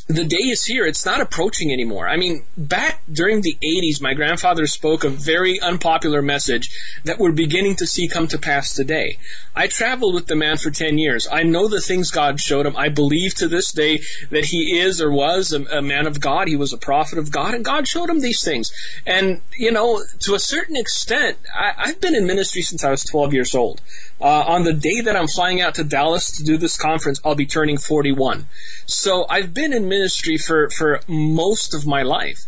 the 0.08 0.24
day 0.24 0.36
is 0.36 0.64
here. 0.64 0.86
It's 0.86 1.04
not 1.04 1.20
approaching 1.20 1.72
anymore. 1.72 2.08
I 2.08 2.16
mean, 2.16 2.44
back 2.56 3.02
during 3.10 3.40
the 3.40 3.56
80s, 3.64 4.00
my 4.00 4.14
grandfather 4.14 4.66
spoke 4.68 5.02
a 5.02 5.08
very 5.08 5.60
unpopular 5.60 6.22
message 6.22 6.70
that 7.04 7.18
we're 7.18 7.32
beginning 7.32 7.74
to 7.76 7.86
see 7.88 8.06
come 8.06 8.28
to 8.28 8.38
pass 8.38 8.72
today. 8.72 9.18
I 9.56 9.66
traveled 9.66 10.14
with 10.14 10.28
the 10.28 10.36
man 10.36 10.58
for 10.58 10.70
10 10.70 10.98
years. 10.98 11.26
I 11.30 11.42
know 11.42 11.66
the 11.66 11.80
things 11.80 12.12
God 12.12 12.40
showed 12.40 12.66
him. 12.66 12.76
I 12.76 12.88
believe 12.88 13.34
to 13.36 13.48
this 13.48 13.72
day 13.72 14.00
that 14.30 14.46
he 14.46 14.78
is 14.78 15.00
or 15.00 15.10
was 15.10 15.52
a, 15.52 15.64
a 15.76 15.82
man 15.82 16.06
of 16.06 16.20
God. 16.20 16.46
He 16.46 16.56
was 16.56 16.72
a 16.72 16.78
prophet 16.78 17.18
of 17.18 17.32
God, 17.32 17.54
and 17.54 17.64
God 17.64 17.88
showed 17.88 18.08
him 18.08 18.20
these 18.20 18.44
things. 18.44 18.70
And, 19.06 19.40
you 19.58 19.72
know, 19.72 20.04
to 20.20 20.34
a 20.34 20.38
certain 20.38 20.76
extent, 20.76 21.38
I, 21.52 21.72
I've 21.76 22.00
been 22.00 22.14
in 22.14 22.26
ministry 22.26 22.62
since 22.62 22.84
I 22.84 22.90
was 22.90 23.02
12 23.02 23.34
years 23.34 23.54
old. 23.56 23.80
Uh, 24.20 24.44
on 24.46 24.64
the 24.64 24.72
day 24.72 25.02
that 25.02 25.14
I'm 25.14 25.26
flying 25.26 25.60
out 25.60 25.74
to 25.74 25.84
Dallas 25.84 26.30
to 26.38 26.42
do 26.42 26.56
this 26.56 26.76
conference, 26.76 27.20
I'll 27.24 27.34
be 27.34 27.46
turning 27.46 27.76
41. 27.76 28.46
So 28.86 29.26
I've 29.28 29.52
been 29.52 29.72
in 29.72 29.88
ministry 29.88 30.38
for, 30.38 30.70
for 30.70 31.00
most 31.06 31.74
of 31.74 31.86
my 31.86 32.02
life. 32.02 32.46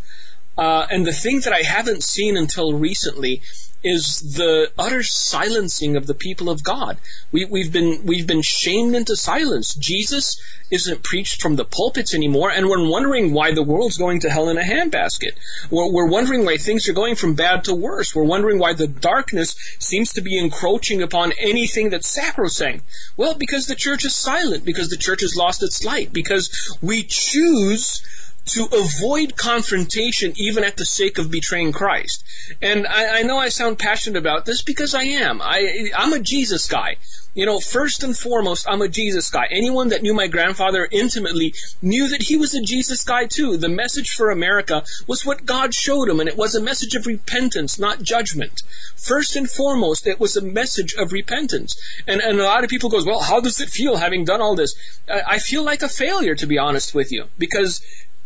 Uh, 0.57 0.87
and 0.91 1.07
the 1.07 1.13
thing 1.13 1.41
that 1.41 1.53
I 1.53 1.63
haven't 1.63 2.03
seen 2.03 2.37
until 2.37 2.73
recently 2.73 3.43
is 3.85 4.35
the 4.37 4.70
utter 4.76 5.02
silencing 5.02 5.97
of 5.97 6.06
the 6.06 6.14
people 6.14 6.50
of 6.50 6.64
God. 6.64 6.99
We, 7.30 7.44
we've 7.44 7.73
been 7.73 8.04
we've 8.04 8.26
been 8.26 8.42
shamed 8.42 8.94
into 8.94 9.16
silence. 9.16 9.75
Jesus 9.75 10.40
isn't 10.70 11.02
preached 11.02 11.40
from 11.40 11.56
the 11.56 11.64
pulpits 11.64 12.14
anymore, 12.14 12.50
and 12.50 12.68
we're 12.68 12.88
wondering 12.88 13.32
why 13.32 13.52
the 13.52 13.62
world's 13.62 13.97
going 13.97 14.20
to 14.20 14.30
hell 14.30 14.49
in 14.49 14.58
a 14.58 14.62
handbasket. 14.62 15.32
We're, 15.70 15.90
we're 15.90 16.11
wondering 16.11 16.44
why 16.44 16.56
things 16.56 16.88
are 16.88 16.92
going 16.92 17.14
from 17.14 17.35
bad 17.35 17.64
to 17.64 17.75
worse. 17.75 18.14
We're 18.14 18.25
wondering 18.25 18.58
why 18.58 18.75
the 18.75 18.87
darkness 18.88 19.56
seems 19.78 20.12
to 20.12 20.20
be 20.20 20.38
encroaching 20.38 21.00
upon 21.00 21.32
anything 21.38 21.90
that's 21.90 22.08
sacrosanct. 22.08 22.85
Well, 23.16 23.35
because 23.35 23.66
the 23.66 23.75
church 23.75 24.04
is 24.04 24.14
silent, 24.14 24.64
because 24.64 24.90
the 24.90 24.97
church 24.97 25.23
has 25.23 25.37
lost 25.37 25.62
its 25.62 25.85
light, 25.85 26.12
because 26.12 26.78
we 26.82 27.02
choose 27.02 28.02
to 28.49 28.69
avoid 28.73 29.37
confrontation 29.37 30.33
even 30.37 30.64
at 30.64 30.76
the 30.76 30.85
sake 30.85 31.19
of 31.19 31.31
betraying 31.31 31.73
Christ. 31.73 32.25
And 32.62 32.87
I, 32.87 33.21
I, 33.21 33.23
know 33.23 33.38
I 33.38 33.49
sound 33.49 33.78
passionate 33.78 34.19
about 34.19 34.45
this 34.45 34.62
because 34.62 34.95
I 34.95 35.02
am. 35.02 35.40
I, 35.43 35.90
I'm 35.97 36.12
a 36.12 36.21
Jesus 36.21 36.67
guy. 36.67 36.97
You 37.35 37.47
know, 37.47 37.61
first 37.61 38.02
and 38.02 38.17
foremost, 38.17 38.67
I'm 38.69 38.83
a 38.83 38.88
Jesus 38.88 39.31
guy. 39.31 39.47
Anyone 39.50 39.90
that 39.90 40.02
knew 40.02 40.12
my 40.12 40.26
grandfather 40.26 40.88
intimately 40.90 41.55
knew 41.81 42.09
that 42.09 42.23
he 42.23 42.37
was 42.37 42.52
a 42.52 42.62
Jesus 42.62 43.05
guy 43.05 43.26
too. 43.26 43.57
The 43.57 43.69
message 43.69 44.11
for 44.11 44.31
America 44.31 44.83
was 45.07 45.25
what 45.25 45.47
God 45.47 45.73
showed 45.73 46.09
him, 46.09 46.19
and 46.19 46.28
it 46.28 46.37
was 46.37 46.57
a 46.57 46.61
message 46.61 46.97
of 46.97 47.07
repentance, 47.07 47.78
not 47.78 48.02
judgment. 48.02 48.62
First 48.97 49.37
and 49.37 49.49
foremost, 49.49 50.07
it 50.07 50.19
was 50.19 50.37
a 50.37 50.43
message 50.43 50.95
of 50.95 51.12
repentance. 51.12 51.76
And, 52.09 52.21
and 52.21 52.40
a 52.40 52.45
lot 52.45 52.64
of 52.64 52.71
people 52.71 52.90
goes, 52.90 53.07
well, 53.07 53.21
how 53.21 53.40
does 53.40 53.61
it 53.61 53.69
feel 53.69 53.99
having 53.99 54.25
done 54.25 54.40
all 54.40 54.57
this? 54.57 54.75
I, 55.09 55.35
I 55.35 55.38
feel 55.38 55.62
like 55.62 55.83
a 55.83 55.88
failure, 55.88 56.35
to 56.35 56.47
be 56.47 56.59
honest 56.59 56.93
with 56.93 57.12
you, 57.12 57.26
because 57.38 57.81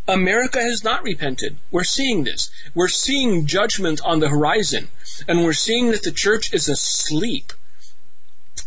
America 0.09 0.61
has 0.61 0.83
not 0.83 1.03
repented. 1.03 1.57
We're 1.71 1.85
seeing 1.85 2.25
this. 2.25 2.51
We're 2.75 2.89
seeing 2.89 3.47
judgment 3.47 4.01
on 4.05 4.21
the 4.21 4.29
horizon. 4.29 4.89
And 5.29 5.45
we're 5.45 5.53
seeing 5.53 5.91
that 5.93 6.03
the 6.03 6.11
church 6.11 6.53
is 6.53 6.69
asleep. 6.69 7.53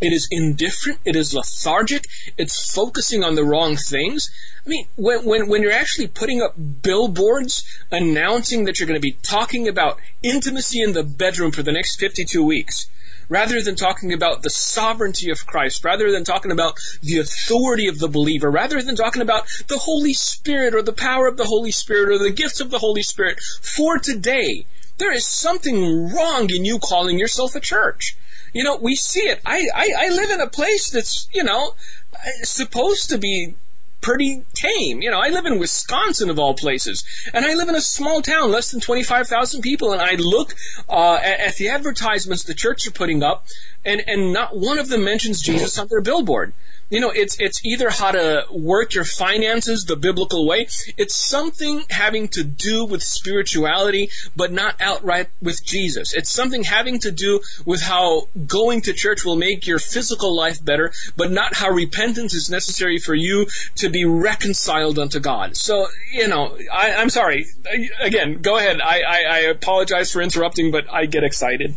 It 0.02 0.14
is 0.14 0.28
indifferent. 0.32 1.00
It 1.06 1.16
is 1.16 1.34
lethargic. 1.34 2.08
It's 2.38 2.74
focusing 2.74 3.24
on 3.24 3.36
the 3.36 3.44
wrong 3.44 3.76
things. 3.78 4.30
I 4.66 4.70
mean, 4.70 4.88
when, 4.96 5.26
when, 5.26 5.48
when 5.48 5.62
you're 5.62 5.72
actually 5.72 6.08
putting 6.08 6.42
up 6.42 6.56
billboards 6.82 7.64
announcing 7.92 8.66
that 8.66 8.80
you're 8.80 8.88
going 8.88 9.00
to 9.00 9.02
be 9.02 9.18
talking 9.22 9.68
about 9.68 10.00
intimacy 10.22 10.82
in 10.82 10.94
the 10.94 11.04
bedroom 11.04 11.52
for 11.52 11.64
the 11.64 11.72
next 11.72 12.00
52 12.00 12.44
weeks, 12.44 12.88
rather 13.30 13.62
than 13.62 13.76
talking 13.76 14.14
about 14.14 14.42
the 14.42 14.50
sovereignty 14.50 15.30
of 15.30 15.46
Christ, 15.46 15.84
rather 15.84 16.12
than 16.12 16.24
talking 16.24 16.52
about 16.52 16.76
the 17.02 17.20
authority 17.20 17.88
of 17.88 18.00
the 18.00 18.08
believer, 18.08 18.52
rather 18.52 18.82
than 18.82 18.96
talking 18.96 19.22
about 19.22 19.48
the 19.68 19.80
Holy 19.80 20.14
Spirit 20.14 20.74
or 20.74 20.82
the 20.82 20.94
power 20.94 21.28
of 21.28 21.38
the 21.38 21.46
Holy 21.46 21.72
Spirit 21.72 22.10
or 22.10 22.18
the 22.18 22.32
gifts 22.32 22.60
of 22.60 22.72
the 22.72 22.80
Holy 22.80 23.02
Spirit 23.04 23.40
for 23.62 23.98
today, 23.98 24.66
there 24.98 25.12
is 25.12 25.28
something 25.28 26.10
wrong 26.14 26.50
in 26.50 26.66
you 26.66 26.80
calling 26.80 27.20
yourself 27.20 27.56
a 27.56 27.60
church. 27.60 28.16
You 28.54 28.64
know, 28.64 28.78
we 28.78 28.96
see 28.96 29.22
it. 29.22 29.42
I, 29.46 29.68
I, 29.76 29.90
I 29.98 30.10
live 30.10 30.30
in 30.30 30.40
a 30.40 30.48
place 30.48 30.90
that's, 30.90 31.28
you 31.34 31.44
know, 31.44 31.76
supposed 32.44 33.10
to 33.10 33.18
be 33.18 33.56
pretty 34.06 34.44
tame. 34.54 35.02
You 35.02 35.10
know, 35.10 35.20
I 35.20 35.30
live 35.30 35.48
in 35.48 35.58
Wisconsin 35.58 36.30
of 36.30 36.38
all 36.38 36.54
places, 36.54 37.04
and 37.34 37.44
I 37.44 37.56
live 37.56 37.70
in 37.70 37.76
a 37.76 37.82
small 37.82 38.22
town, 38.22 38.52
less 38.52 38.70
than 38.70 38.80
25,000 38.80 39.64
people, 39.64 39.92
and 39.92 40.00
I 40.00 40.14
look 40.14 40.54
uh, 40.88 41.16
at, 41.16 41.40
at, 41.40 41.56
the 41.56 41.70
advertisements 41.70 42.44
the 42.44 42.54
church 42.54 42.86
are 42.86 42.92
putting 42.92 43.24
up, 43.24 43.48
and, 43.86 44.02
and 44.08 44.34
not 44.34 44.58
one 44.58 44.78
of 44.78 44.90
them 44.90 45.04
mentions 45.04 45.42
Jesus 45.42 45.78
on 45.78 45.88
their 45.88 46.02
billboard 46.02 46.54
you 46.90 47.00
know, 47.00 47.10
it's 47.10 47.40
it's 47.40 47.66
either 47.66 47.90
how 47.90 48.12
to 48.12 48.46
work 48.52 48.94
your 48.94 49.06
finances 49.06 49.86
the 49.86 49.96
biblical 49.96 50.46
way. 50.48 50.68
It's 50.98 51.16
something 51.16 51.84
having 51.90 52.28
to 52.30 52.44
do 52.44 52.86
with 52.86 53.02
spirituality, 53.02 54.10
but 54.36 54.52
not 54.52 54.76
outright 54.80 55.30
with 55.42 55.66
Jesus. 55.66 56.14
It's 56.14 56.30
something 56.30 56.64
having 56.64 57.00
to 57.00 57.12
do 57.12 57.42
with 57.66 57.82
how 57.82 58.28
going 58.46 58.82
to 58.82 58.94
church 58.94 59.26
will 59.26 59.36
make 59.36 59.66
your 59.66 59.80
physical 59.80 60.36
life 60.36 60.64
better, 60.64 60.92
but 61.18 61.32
not 61.32 61.56
how 61.56 61.72
repentance 61.72 62.36
is 62.36 62.50
necessary 62.50 63.00
for 63.00 63.16
you 63.16 63.48
to 63.76 63.90
be 63.90 64.06
reconciled 64.06 65.00
unto 65.00 65.20
God. 65.20 65.58
So, 65.58 65.88
you 66.12 66.28
know, 66.28 66.56
I, 66.72 66.90
am 66.90 67.10
sorry. 67.10 67.48
Again, 68.00 68.42
go 68.42 68.58
ahead. 68.58 68.80
I, 68.80 69.02
I, 69.02 69.24
I 69.24 69.38
apologize 69.40 70.12
for 70.12 70.22
interrupting, 70.22 70.72
but 70.72 70.92
I 70.92 71.08
get 71.08 71.24
excited. 71.24 71.76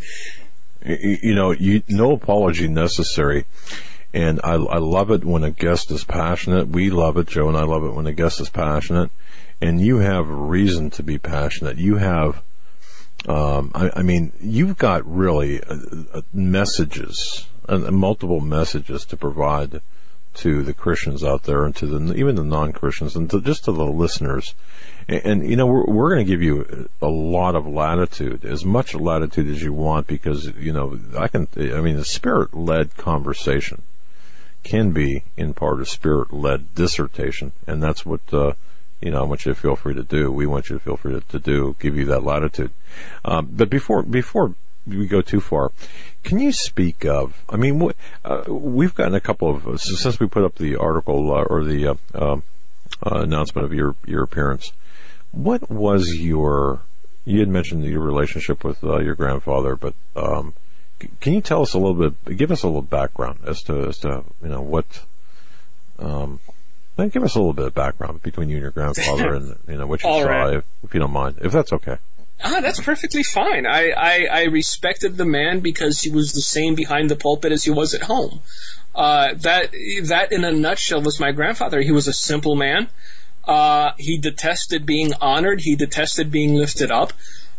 You 0.85 1.35
know, 1.35 1.51
you, 1.51 1.83
no 1.89 2.13
apology 2.13 2.69
necessary. 2.69 3.47
And 4.15 4.41
I, 4.43 4.55
I 4.55 4.79
love 4.79 5.11
it 5.11 5.25
when 5.25 5.45
a 5.45 5.51
guest 5.51 5.91
is 5.91 6.05
passionate. 6.05 6.69
We 6.69 6.91
love 6.91 7.17
it, 7.19 7.27
Joe 7.27 7.49
and 7.49 7.57
I 7.57 7.65
love 7.65 7.85
it 7.85 7.95
when 7.95 8.07
a 8.07 8.13
guest 8.13 8.41
is 8.41 8.49
passionate. 8.49 9.11
And 9.61 9.81
you 9.81 9.99
have 9.99 10.29
reason 10.29 10.91
to 10.91 11.03
be 11.03 11.19
passionate. 11.19 11.79
You 11.79 11.97
have, 11.97 12.43
um, 13.27 13.71
I, 13.75 13.91
I, 13.97 14.03
mean, 14.03 14.33
you've 14.41 14.79
got 14.79 15.07
really 15.07 15.63
uh, 15.63 15.77
uh, 16.15 16.23
messages, 16.33 17.49
uh, 17.69 17.79
multiple 17.79 18.41
messages 18.41 19.05
to 19.07 19.17
provide 19.17 19.83
to 20.35 20.63
the 20.63 20.75
Christians 20.75 21.25
out 21.25 21.43
there 21.43 21.65
and 21.65 21.75
to 21.77 21.87
the 21.87 22.15
even 22.15 22.37
the 22.37 22.45
non-Christians 22.45 23.17
and 23.17 23.29
to, 23.31 23.41
just 23.41 23.65
to 23.65 23.73
the 23.73 23.85
listeners. 23.85 24.55
And, 25.09 25.23
and 25.25 25.51
you 25.51 25.57
know, 25.57 25.67
we're, 25.67 25.85
we're 25.87 26.15
going 26.15 26.25
to 26.25 26.31
give 26.31 26.43
you 26.43 26.89
a 27.01 27.09
lot 27.09 27.57
of 27.57 27.67
latitude, 27.67 28.45
as 28.45 28.65
much 28.65 28.95
latitude 28.95 29.49
as 29.49 29.63
you 29.63 29.73
want, 29.73 30.07
because 30.07 30.47
you 30.59 30.73
know, 30.73 30.99
I 31.17 31.29
can. 31.29 31.49
I 31.57 31.81
mean, 31.81 31.97
the 31.97 32.05
spirit-led 32.05 32.97
conversation 32.97 33.83
can 34.65 34.93
be 34.93 35.25
in 35.37 35.55
part 35.55 35.81
a 35.81 35.87
spirit-led 35.87 36.75
dissertation, 36.75 37.53
and 37.67 37.83
that's 37.83 38.05
what 38.05 38.21
uh, 38.33 38.53
you 39.01 39.11
know. 39.11 39.21
I 39.21 39.23
want 39.25 39.47
you 39.47 39.55
to 39.55 39.61
feel 39.61 39.77
free 39.77 39.95
to 39.95 40.03
do. 40.03 40.31
We 40.31 40.47
want 40.47 40.69
you 40.69 40.79
to 40.79 40.85
feel 40.85 40.97
free 40.97 41.15
to, 41.15 41.21
to 41.21 41.39
do. 41.39 41.77
Give 41.79 41.97
you 41.97 42.05
that 42.07 42.23
latitude. 42.23 42.71
Um, 43.25 43.49
but 43.53 43.71
before 43.71 44.03
before 44.03 44.55
we 44.87 45.07
go 45.07 45.21
too 45.21 45.41
far, 45.41 45.71
can 46.23 46.39
you 46.39 46.53
speak 46.53 47.05
of? 47.05 47.43
I 47.49 47.57
mean, 47.57 47.93
uh, 48.25 48.45
we've 48.49 48.95
gotten 48.95 49.15
a 49.15 49.21
couple 49.21 49.49
of 49.55 49.81
since 49.81 50.21
we 50.21 50.27
put 50.27 50.45
up 50.45 50.57
the 50.57 50.77
article 50.77 51.33
uh, 51.33 51.45
or 51.45 51.65
the 51.65 51.89
uh, 51.89 51.95
um, 52.15 52.43
uh, 53.03 53.21
announcement 53.21 53.65
of 53.65 53.73
your 53.73 53.95
your 54.05 54.23
appearance. 54.23 54.73
What 55.33 55.71
was 55.71 56.15
your? 56.17 56.83
You 57.25 57.41
had 57.41 57.49
mentioned 57.49 57.85
your 57.85 58.01
relationship 58.01 58.65
with 58.65 58.83
uh, 58.83 59.01
your 59.01 59.15
grandfather, 59.15 59.77
but 59.77 59.95
um, 60.17 60.55
can 61.21 61.35
you 61.35 61.41
tell 61.41 61.63
us 61.63 61.75
a 61.75 61.79
little 61.79 62.11
bit? 62.11 62.37
Give 62.37 62.51
us 62.51 62.63
a 62.63 62.67
little 62.67 62.83
background 62.83 63.41
as 63.47 63.63
to 63.65 63.87
as 63.89 63.99
to 63.99 64.25
you 64.43 64.49
know 64.49 64.63
what. 64.63 65.05
Um, 65.99 66.41
then 66.97 67.09
give 67.11 67.23
us 67.23 67.35
a 67.37 67.39
little 67.39 67.53
bit 67.53 67.67
of 67.67 67.75
background 67.75 68.23
between 68.23 68.49
you 68.49 68.57
and 68.57 68.63
your 68.63 68.71
grandfather, 68.73 69.35
and 69.35 69.57
you 69.69 69.77
know 69.77 69.87
what 69.87 70.03
you 70.03 70.09
saw, 70.11 70.21
right. 70.21 70.57
if, 70.57 70.65
if, 70.83 70.95
you 70.95 71.01
don't 71.01 71.13
mind, 71.13 71.39
if 71.41 71.53
that's 71.53 71.73
okay. 71.73 71.99
Ah, 72.43 72.61
that's 72.61 72.81
perfectly 72.81 73.23
fine. 73.23 73.67
I, 73.67 73.91
I, 73.91 74.27
I 74.31 74.43
respected 74.45 75.17
the 75.17 75.25
man 75.25 75.61
because 75.61 76.01
he 76.03 76.11
was 76.11 76.33
the 76.33 76.41
same 76.41 76.75
behind 76.75 77.11
the 77.11 77.17
pulpit 77.17 77.51
as 77.51 77.65
he 77.65 77.71
was 77.71 77.95
at 77.95 78.03
home. 78.03 78.41
Uh, 78.95 79.35
that 79.35 79.73
that 80.05 80.33
in 80.33 80.45
a 80.45 80.53
nutshell 80.53 81.01
was 81.01 81.21
my 81.21 81.31
grandfather. 81.31 81.81
He 81.81 81.93
was 81.93 82.09
a 82.09 82.13
simple 82.13 82.57
man. 82.57 82.89
Uh, 83.49 83.93
he 83.97 84.19
detested 84.19 84.85
being 84.85 85.13
honored. 85.21 85.63
He 85.63 85.75
detested 85.75 86.31
being 86.31 86.55
lifted 86.55 86.91
up. 86.91 87.15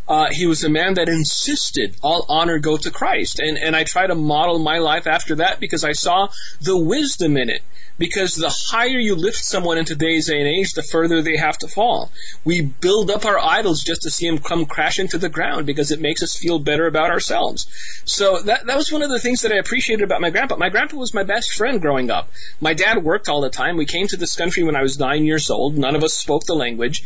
Uh, 0.08 0.28
he 0.30 0.46
was 0.46 0.64
a 0.64 0.68
man 0.68 0.94
that 0.94 1.08
insisted 1.08 1.96
all 2.02 2.24
honor 2.28 2.58
go 2.58 2.76
to 2.76 2.90
Christ. 2.90 3.38
And, 3.38 3.58
and 3.58 3.76
I 3.76 3.84
try 3.84 4.06
to 4.06 4.14
model 4.14 4.58
my 4.58 4.78
life 4.78 5.06
after 5.06 5.34
that 5.36 5.60
because 5.60 5.84
I 5.84 5.92
saw 5.92 6.28
the 6.60 6.78
wisdom 6.78 7.36
in 7.36 7.50
it. 7.50 7.62
Because 8.00 8.34
the 8.34 8.48
higher 8.70 8.98
you 8.98 9.14
lift 9.14 9.44
someone 9.44 9.76
in 9.76 9.84
today's 9.84 10.28
day 10.28 10.38
and 10.38 10.48
age, 10.48 10.72
the 10.72 10.82
further 10.82 11.20
they 11.20 11.36
have 11.36 11.58
to 11.58 11.68
fall. 11.68 12.10
We 12.46 12.62
build 12.62 13.10
up 13.10 13.26
our 13.26 13.38
idols 13.38 13.84
just 13.84 14.00
to 14.02 14.10
see 14.10 14.26
them 14.26 14.38
come 14.38 14.64
crashing 14.64 15.08
to 15.08 15.18
the 15.18 15.28
ground 15.28 15.66
because 15.66 15.90
it 15.90 16.00
makes 16.00 16.22
us 16.22 16.34
feel 16.34 16.58
better 16.58 16.86
about 16.86 17.10
ourselves. 17.10 17.66
So 18.06 18.40
that, 18.40 18.64
that 18.64 18.76
was 18.78 18.90
one 18.90 19.02
of 19.02 19.10
the 19.10 19.18
things 19.18 19.42
that 19.42 19.52
I 19.52 19.56
appreciated 19.56 20.02
about 20.02 20.22
my 20.22 20.30
grandpa. 20.30 20.56
My 20.56 20.70
grandpa 20.70 20.96
was 20.96 21.12
my 21.12 21.24
best 21.24 21.52
friend 21.52 21.78
growing 21.78 22.10
up. 22.10 22.30
My 22.58 22.72
dad 22.72 23.04
worked 23.04 23.28
all 23.28 23.42
the 23.42 23.50
time. 23.50 23.76
We 23.76 23.84
came 23.84 24.06
to 24.08 24.16
this 24.16 24.34
country 24.34 24.62
when 24.62 24.76
I 24.76 24.82
was 24.82 24.98
nine 24.98 25.26
years 25.26 25.50
old. 25.50 25.76
None 25.76 25.94
of 25.94 26.02
us 26.02 26.14
spoke 26.14 26.44
the 26.46 26.54
language 26.54 27.04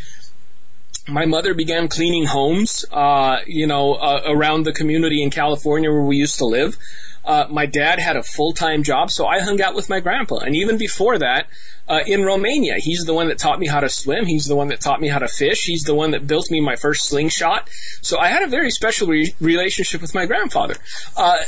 my 1.08 1.26
mother 1.26 1.52
began 1.54 1.88
cleaning 1.88 2.24
homes, 2.24 2.84
uh, 2.90 3.40
you 3.46 3.66
know, 3.66 3.94
uh, 3.94 4.22
around 4.26 4.64
the 4.64 4.72
community 4.72 5.22
in 5.22 5.30
California 5.30 5.90
where 5.90 6.02
we 6.02 6.16
used 6.16 6.38
to 6.38 6.46
live. 6.46 6.78
Uh, 7.24 7.46
my 7.50 7.66
dad 7.66 7.98
had 7.98 8.16
a 8.16 8.22
full-time 8.22 8.82
job, 8.82 9.10
so 9.10 9.26
I 9.26 9.40
hung 9.40 9.60
out 9.62 9.74
with 9.74 9.88
my 9.88 10.00
grandpa. 10.00 10.36
And 10.36 10.54
even 10.54 10.76
before 10.76 11.18
that, 11.18 11.46
uh, 11.88 12.00
in 12.06 12.24
Romania, 12.24 12.76
he's 12.78 13.04
the 13.04 13.14
one 13.14 13.28
that 13.28 13.38
taught 13.38 13.58
me 13.58 13.66
how 13.66 13.80
to 13.80 13.88
swim. 13.88 14.26
He's 14.26 14.46
the 14.46 14.56
one 14.56 14.68
that 14.68 14.80
taught 14.80 15.00
me 15.00 15.08
how 15.08 15.18
to 15.18 15.28
fish. 15.28 15.64
He's 15.64 15.84
the 15.84 15.94
one 15.94 16.10
that 16.12 16.26
built 16.26 16.50
me 16.50 16.60
my 16.60 16.76
first 16.76 17.08
slingshot. 17.08 17.68
So 18.00 18.18
I 18.18 18.28
had 18.28 18.42
a 18.42 18.46
very 18.46 18.70
special 18.70 19.08
re- 19.08 19.34
relationship 19.40 20.00
with 20.00 20.14
my 20.14 20.26
grandfather. 20.26 20.74
Uh, 21.16 21.38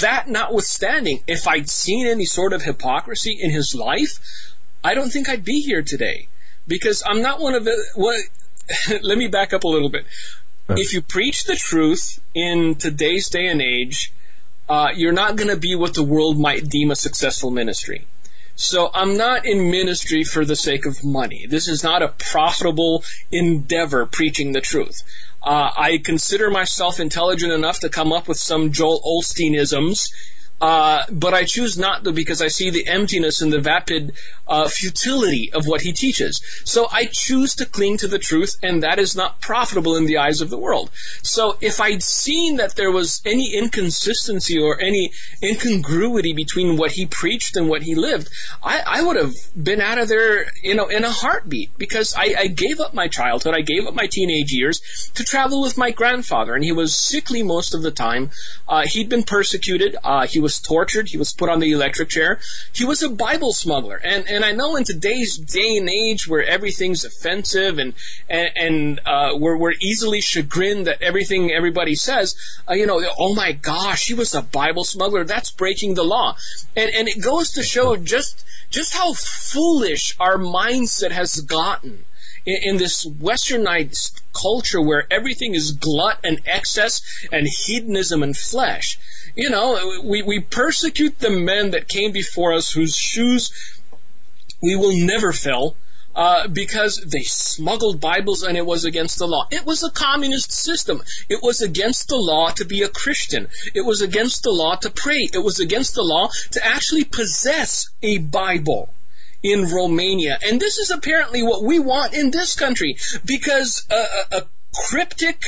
that 0.00 0.28
notwithstanding, 0.28 1.22
if 1.26 1.46
I'd 1.46 1.68
seen 1.68 2.06
any 2.06 2.24
sort 2.24 2.52
of 2.52 2.62
hypocrisy 2.62 3.36
in 3.40 3.50
his 3.50 3.74
life, 3.74 4.18
I 4.82 4.94
don't 4.94 5.10
think 5.10 5.28
I'd 5.28 5.44
be 5.44 5.60
here 5.60 5.82
today 5.82 6.28
because 6.66 7.02
I'm 7.06 7.20
not 7.20 7.40
one 7.40 7.54
of 7.54 7.64
the 7.64 7.76
what 7.94 8.20
let 9.02 9.18
me 9.18 9.26
back 9.26 9.52
up 9.52 9.64
a 9.64 9.68
little 9.68 9.88
bit. 9.88 10.06
If 10.68 10.94
you 10.94 11.02
preach 11.02 11.44
the 11.44 11.56
truth 11.56 12.20
in 12.32 12.76
today's 12.76 13.28
day 13.28 13.48
and 13.48 13.60
age, 13.60 14.12
uh, 14.70 14.92
you're 14.94 15.12
not 15.12 15.34
going 15.34 15.50
to 15.50 15.56
be 15.56 15.74
what 15.74 15.94
the 15.94 16.04
world 16.04 16.38
might 16.38 16.68
deem 16.68 16.92
a 16.92 16.96
successful 16.96 17.50
ministry. 17.50 18.06
So 18.54 18.90
I'm 18.94 19.16
not 19.16 19.44
in 19.44 19.68
ministry 19.68 20.22
for 20.22 20.44
the 20.44 20.54
sake 20.54 20.86
of 20.86 21.02
money. 21.02 21.44
This 21.44 21.66
is 21.66 21.82
not 21.82 22.02
a 22.02 22.14
profitable 22.18 23.02
endeavor 23.32 24.06
preaching 24.06 24.52
the 24.52 24.60
truth. 24.60 25.02
Uh, 25.42 25.70
I 25.76 25.98
consider 25.98 26.50
myself 26.50 27.00
intelligent 27.00 27.52
enough 27.52 27.80
to 27.80 27.88
come 27.88 28.12
up 28.12 28.28
with 28.28 28.38
some 28.38 28.70
Joel 28.70 29.02
Osteenisms 29.04 30.08
uh, 30.60 31.04
but 31.10 31.32
I 31.32 31.44
choose 31.44 31.78
not 31.78 32.04
to 32.04 32.12
because 32.12 32.42
I 32.42 32.48
see 32.48 32.70
the 32.70 32.86
emptiness 32.86 33.40
and 33.40 33.52
the 33.52 33.60
vapid 33.60 34.12
uh, 34.46 34.68
futility 34.68 35.50
of 35.52 35.66
what 35.66 35.82
he 35.82 35.92
teaches. 35.92 36.40
So 36.64 36.88
I 36.92 37.06
choose 37.06 37.54
to 37.56 37.66
cling 37.66 37.96
to 37.98 38.08
the 38.08 38.18
truth, 38.18 38.56
and 38.62 38.82
that 38.82 38.98
is 38.98 39.16
not 39.16 39.40
profitable 39.40 39.96
in 39.96 40.06
the 40.06 40.18
eyes 40.18 40.40
of 40.40 40.50
the 40.50 40.58
world. 40.58 40.90
So 41.22 41.56
if 41.60 41.80
I'd 41.80 42.02
seen 42.02 42.56
that 42.56 42.76
there 42.76 42.90
was 42.90 43.22
any 43.24 43.54
inconsistency 43.54 44.58
or 44.58 44.80
any 44.80 45.12
incongruity 45.42 46.32
between 46.32 46.76
what 46.76 46.92
he 46.92 47.06
preached 47.06 47.56
and 47.56 47.68
what 47.68 47.82
he 47.82 47.94
lived, 47.94 48.28
I, 48.62 48.82
I 48.86 49.02
would 49.02 49.16
have 49.16 49.34
been 49.56 49.80
out 49.80 49.98
of 49.98 50.08
there, 50.08 50.46
you 50.62 50.74
know, 50.74 50.88
in 50.88 51.04
a 51.04 51.10
heartbeat 51.10 51.70
because 51.78 52.14
I, 52.16 52.34
I 52.38 52.46
gave 52.48 52.80
up 52.80 52.92
my 52.92 53.08
childhood, 53.08 53.54
I 53.54 53.62
gave 53.62 53.86
up 53.86 53.94
my 53.94 54.06
teenage 54.06 54.52
years 54.52 54.80
to 55.14 55.24
travel 55.24 55.62
with 55.62 55.78
my 55.78 55.90
grandfather, 55.90 56.54
and 56.54 56.64
he 56.64 56.72
was 56.72 56.94
sickly 56.94 57.42
most 57.42 57.74
of 57.74 57.82
the 57.82 57.90
time. 57.90 58.30
Uh, 58.68 58.82
he'd 58.86 59.08
been 59.08 59.22
persecuted. 59.22 59.96
Uh, 60.02 60.26
he 60.26 60.38
was 60.38 60.49
was 60.50 60.58
tortured. 60.58 61.08
He 61.10 61.16
was 61.16 61.32
put 61.32 61.48
on 61.48 61.60
the 61.60 61.70
electric 61.70 62.08
chair. 62.08 62.40
He 62.72 62.84
was 62.84 63.02
a 63.02 63.08
Bible 63.08 63.52
smuggler. 63.52 64.00
And, 64.02 64.28
and 64.28 64.44
I 64.44 64.50
know 64.50 64.74
in 64.74 64.82
today's 64.82 65.36
day 65.36 65.76
and 65.76 65.88
age 65.88 66.26
where 66.26 66.44
everything's 66.44 67.04
offensive 67.04 67.78
and, 67.78 67.94
and, 68.28 68.50
and 68.56 69.00
uh, 69.06 69.36
we're, 69.36 69.56
we're 69.56 69.78
easily 69.80 70.20
chagrined 70.20 70.88
that 70.88 71.02
everything 71.02 71.52
everybody 71.52 71.94
says, 71.94 72.34
uh, 72.68 72.74
you 72.74 72.84
know, 72.84 73.00
oh 73.16 73.32
my 73.32 73.52
gosh, 73.52 74.08
he 74.08 74.14
was 74.14 74.34
a 74.34 74.42
Bible 74.42 74.82
smuggler. 74.82 75.22
That's 75.22 75.52
breaking 75.52 75.94
the 75.94 76.02
law. 76.02 76.36
And, 76.74 76.90
and 76.90 77.06
it 77.06 77.22
goes 77.22 77.52
to 77.52 77.62
show 77.62 77.94
just, 77.96 78.44
just 78.70 78.94
how 78.94 79.12
foolish 79.12 80.16
our 80.18 80.36
mindset 80.36 81.12
has 81.12 81.40
gotten 81.42 82.06
in, 82.44 82.58
in 82.62 82.76
this 82.78 83.06
westernized 83.06 84.20
culture 84.32 84.80
where 84.80 85.06
everything 85.10 85.54
is 85.54 85.72
glut 85.72 86.18
and 86.24 86.40
excess 86.46 87.02
and 87.30 87.46
hedonism 87.46 88.22
and 88.22 88.36
flesh. 88.36 88.98
You 89.34 89.50
know, 89.50 90.00
we, 90.04 90.22
we 90.22 90.40
persecute 90.40 91.18
the 91.18 91.30
men 91.30 91.70
that 91.70 91.88
came 91.88 92.12
before 92.12 92.52
us 92.52 92.72
whose 92.72 92.96
shoes 92.96 93.50
we 94.62 94.76
will 94.76 94.96
never 94.96 95.32
fill. 95.32 95.76
Uh, 96.12 96.48
because 96.48 96.96
they 97.06 97.22
smuggled 97.22 98.00
Bibles 98.00 98.42
and 98.42 98.56
it 98.56 98.66
was 98.66 98.84
against 98.84 99.16
the 99.20 99.28
law. 99.28 99.46
It 99.52 99.64
was 99.64 99.84
a 99.84 99.92
communist 99.92 100.50
system. 100.50 101.02
It 101.28 101.38
was 101.40 101.62
against 101.62 102.08
the 102.08 102.16
law 102.16 102.50
to 102.50 102.64
be 102.64 102.82
a 102.82 102.88
Christian. 102.88 103.46
It 103.74 103.82
was 103.82 104.02
against 104.02 104.42
the 104.42 104.50
law 104.50 104.74
to 104.74 104.90
pray. 104.90 105.28
It 105.32 105.44
was 105.44 105.60
against 105.60 105.94
the 105.94 106.02
law 106.02 106.28
to 106.50 106.66
actually 106.66 107.04
possess 107.04 107.90
a 108.02 108.18
Bible 108.18 108.92
in 109.40 109.70
Romania. 109.70 110.38
And 110.42 110.60
this 110.60 110.78
is 110.78 110.90
apparently 110.90 111.44
what 111.44 111.62
we 111.62 111.78
want 111.78 112.12
in 112.12 112.32
this 112.32 112.56
country 112.56 112.96
because 113.24 113.86
a, 113.88 113.94
a, 113.94 114.38
a 114.38 114.46
cryptic, 114.88 115.44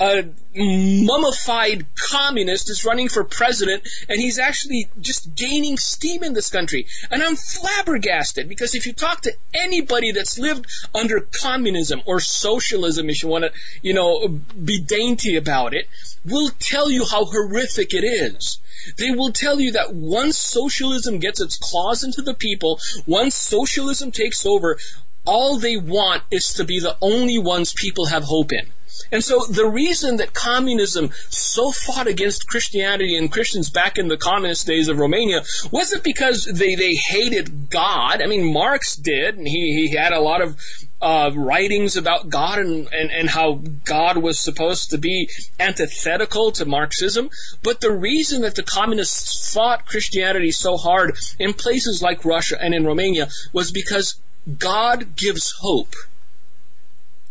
a 0.00 0.28
mummified 0.54 1.86
communist 1.96 2.70
is 2.70 2.84
running 2.84 3.08
for 3.08 3.24
president 3.24 3.86
and 4.08 4.20
he's 4.20 4.38
actually 4.38 4.88
just 5.00 5.34
gaining 5.34 5.76
steam 5.76 6.22
in 6.22 6.34
this 6.34 6.50
country. 6.50 6.86
And 7.10 7.22
I'm 7.22 7.36
flabbergasted 7.36 8.48
because 8.48 8.74
if 8.74 8.86
you 8.86 8.92
talk 8.92 9.22
to 9.22 9.32
anybody 9.52 10.12
that's 10.12 10.38
lived 10.38 10.66
under 10.94 11.20
communism 11.20 12.02
or 12.06 12.20
socialism, 12.20 13.10
if 13.10 13.22
you 13.22 13.28
want 13.28 13.44
to, 13.44 13.52
you 13.82 13.92
know, 13.92 14.28
be 14.28 14.80
dainty 14.80 15.36
about 15.36 15.74
it, 15.74 15.86
will 16.24 16.50
tell 16.58 16.90
you 16.90 17.04
how 17.04 17.24
horrific 17.24 17.92
it 17.92 18.04
is. 18.04 18.60
They 18.96 19.10
will 19.10 19.32
tell 19.32 19.60
you 19.60 19.72
that 19.72 19.94
once 19.94 20.38
socialism 20.38 21.18
gets 21.18 21.40
its 21.40 21.58
claws 21.58 22.04
into 22.04 22.22
the 22.22 22.34
people, 22.34 22.80
once 23.06 23.34
socialism 23.34 24.12
takes 24.12 24.46
over, 24.46 24.78
all 25.24 25.58
they 25.58 25.76
want 25.76 26.22
is 26.30 26.52
to 26.54 26.64
be 26.64 26.80
the 26.80 26.96
only 27.02 27.38
ones 27.38 27.74
people 27.74 28.06
have 28.06 28.24
hope 28.24 28.52
in. 28.52 28.68
And 29.10 29.24
so 29.24 29.44
the 29.46 29.66
reason 29.66 30.16
that 30.16 30.34
communism 30.34 31.10
so 31.28 31.72
fought 31.72 32.06
against 32.06 32.48
Christianity 32.48 33.16
and 33.16 33.32
Christians 33.32 33.70
back 33.70 33.98
in 33.98 34.08
the 34.08 34.16
communist 34.16 34.66
days 34.66 34.88
of 34.88 34.98
Romania 34.98 35.42
wasn't 35.70 36.04
because 36.04 36.44
they, 36.44 36.74
they 36.74 36.94
hated 36.94 37.70
God. 37.70 38.22
I 38.22 38.26
mean, 38.26 38.52
Marx 38.52 38.96
did, 38.96 39.36
and 39.36 39.46
he, 39.46 39.88
he 39.88 39.96
had 39.96 40.12
a 40.12 40.20
lot 40.20 40.42
of 40.42 40.60
uh, 41.00 41.30
writings 41.34 41.96
about 41.96 42.28
God 42.28 42.58
and, 42.58 42.88
and, 42.92 43.10
and 43.10 43.30
how 43.30 43.60
God 43.84 44.18
was 44.18 44.38
supposed 44.38 44.90
to 44.90 44.98
be 44.98 45.28
antithetical 45.58 46.50
to 46.52 46.64
Marxism. 46.64 47.30
But 47.62 47.80
the 47.80 47.92
reason 47.92 48.42
that 48.42 48.56
the 48.56 48.62
communists 48.62 49.52
fought 49.52 49.86
Christianity 49.86 50.50
so 50.50 50.76
hard 50.76 51.16
in 51.38 51.52
places 51.54 52.02
like 52.02 52.24
Russia 52.24 52.56
and 52.60 52.74
in 52.74 52.84
Romania 52.84 53.28
was 53.52 53.70
because 53.70 54.20
God 54.58 55.14
gives 55.14 55.52
hope. 55.60 55.94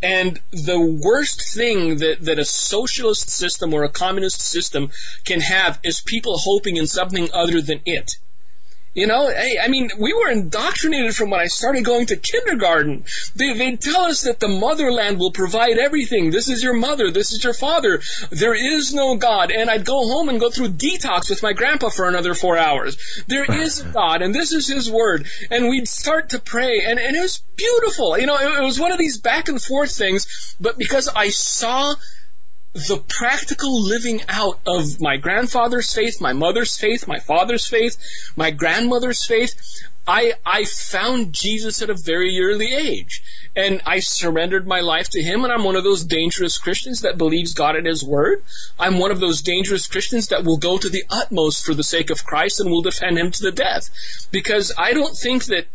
And 0.01 0.39
the 0.51 0.79
worst 0.79 1.53
thing 1.53 1.97
that, 1.97 2.21
that 2.21 2.37
a 2.37 2.45
socialist 2.45 3.29
system 3.29 3.73
or 3.73 3.83
a 3.83 3.89
communist 3.89 4.41
system 4.41 4.91
can 5.25 5.41
have 5.41 5.79
is 5.83 6.01
people 6.01 6.37
hoping 6.39 6.77
in 6.77 6.85
something 6.87 7.29
other 7.33 7.61
than 7.61 7.81
it. 7.85 8.17
You 8.97 9.05
know, 9.05 9.29
I, 9.29 9.57
I 9.61 9.67
mean, 9.67 9.91
we 9.99 10.11
were 10.11 10.31
indoctrinated 10.31 11.15
from 11.15 11.29
when 11.29 11.39
I 11.39 11.45
started 11.45 11.85
going 11.85 12.07
to 12.07 12.15
kindergarten. 12.15 13.05
They, 13.35 13.53
they 13.53 13.75
tell 13.75 14.05
us 14.05 14.23
that 14.23 14.39
the 14.39 14.47
motherland 14.47 15.19
will 15.19 15.29
provide 15.29 15.77
everything. 15.77 16.31
This 16.31 16.49
is 16.49 16.63
your 16.63 16.73
mother. 16.73 17.11
This 17.11 17.31
is 17.31 17.43
your 17.43 17.53
father. 17.53 18.01
There 18.31 18.55
is 18.55 18.95
no 18.95 19.15
God. 19.15 19.51
And 19.51 19.69
I'd 19.69 19.85
go 19.85 20.07
home 20.07 20.29
and 20.29 20.39
go 20.39 20.49
through 20.49 20.69
detox 20.69 21.29
with 21.29 21.43
my 21.43 21.53
grandpa 21.53 21.89
for 21.89 22.07
another 22.07 22.33
four 22.33 22.57
hours. 22.57 22.97
There 23.27 23.45
is 23.61 23.83
God, 23.83 24.23
and 24.23 24.33
this 24.33 24.51
is 24.51 24.67
His 24.67 24.89
Word. 24.89 25.27
And 25.51 25.69
we'd 25.69 25.87
start 25.87 26.29
to 26.29 26.39
pray, 26.39 26.81
and, 26.83 26.99
and 26.99 27.15
it 27.15 27.21
was 27.21 27.43
beautiful. 27.55 28.17
You 28.17 28.25
know, 28.25 28.37
it, 28.37 28.61
it 28.61 28.63
was 28.63 28.79
one 28.79 28.91
of 28.91 28.97
these 28.97 29.19
back 29.19 29.47
and 29.47 29.61
forth 29.61 29.95
things, 29.95 30.55
but 30.59 30.79
because 30.79 31.07
I 31.09 31.29
saw 31.29 31.93
the 32.77 33.03
practical 33.07 33.81
living 33.81 34.21
out 34.29 34.59
of 34.67 35.01
my 35.01 35.17
grandfather's 35.17 35.91
faith, 35.91 36.21
my 36.21 36.31
mother's 36.31 36.77
faith, 36.77 37.07
my 37.07 37.17
father's 37.19 37.67
faith, 37.67 37.97
my 38.35 38.51
grandmother's 38.51 39.25
faith, 39.25 39.55
I, 40.07 40.33
I 40.45 40.63
found 40.63 41.33
Jesus 41.33 41.81
at 41.81 41.89
a 41.89 41.97
very 41.97 42.39
early 42.39 42.73
age. 42.73 43.23
And 43.55 43.81
I 43.85 43.99
surrendered 43.99 44.67
my 44.67 44.79
life 44.79 45.09
to 45.09 45.23
Him, 45.23 45.43
and 45.43 45.51
I'm 45.51 45.63
one 45.63 45.75
of 45.75 45.83
those 45.83 46.05
dangerous 46.05 46.59
Christians 46.59 47.01
that 47.01 47.17
believes 47.17 47.55
God 47.55 47.75
at 47.75 47.85
His 47.85 48.03
Word. 48.03 48.43
I'm 48.79 48.99
one 48.99 49.11
of 49.11 49.19
those 49.19 49.41
dangerous 49.41 49.87
Christians 49.87 50.27
that 50.27 50.43
will 50.43 50.57
go 50.57 50.77
to 50.77 50.89
the 50.89 51.03
utmost 51.09 51.65
for 51.65 51.73
the 51.73 51.83
sake 51.83 52.11
of 52.11 52.23
Christ 52.23 52.59
and 52.59 52.69
will 52.69 52.83
defend 52.83 53.17
Him 53.17 53.31
to 53.31 53.41
the 53.41 53.51
death. 53.51 53.89
Because 54.31 54.71
I 54.77 54.93
don't 54.93 55.17
think 55.17 55.45
that 55.45 55.65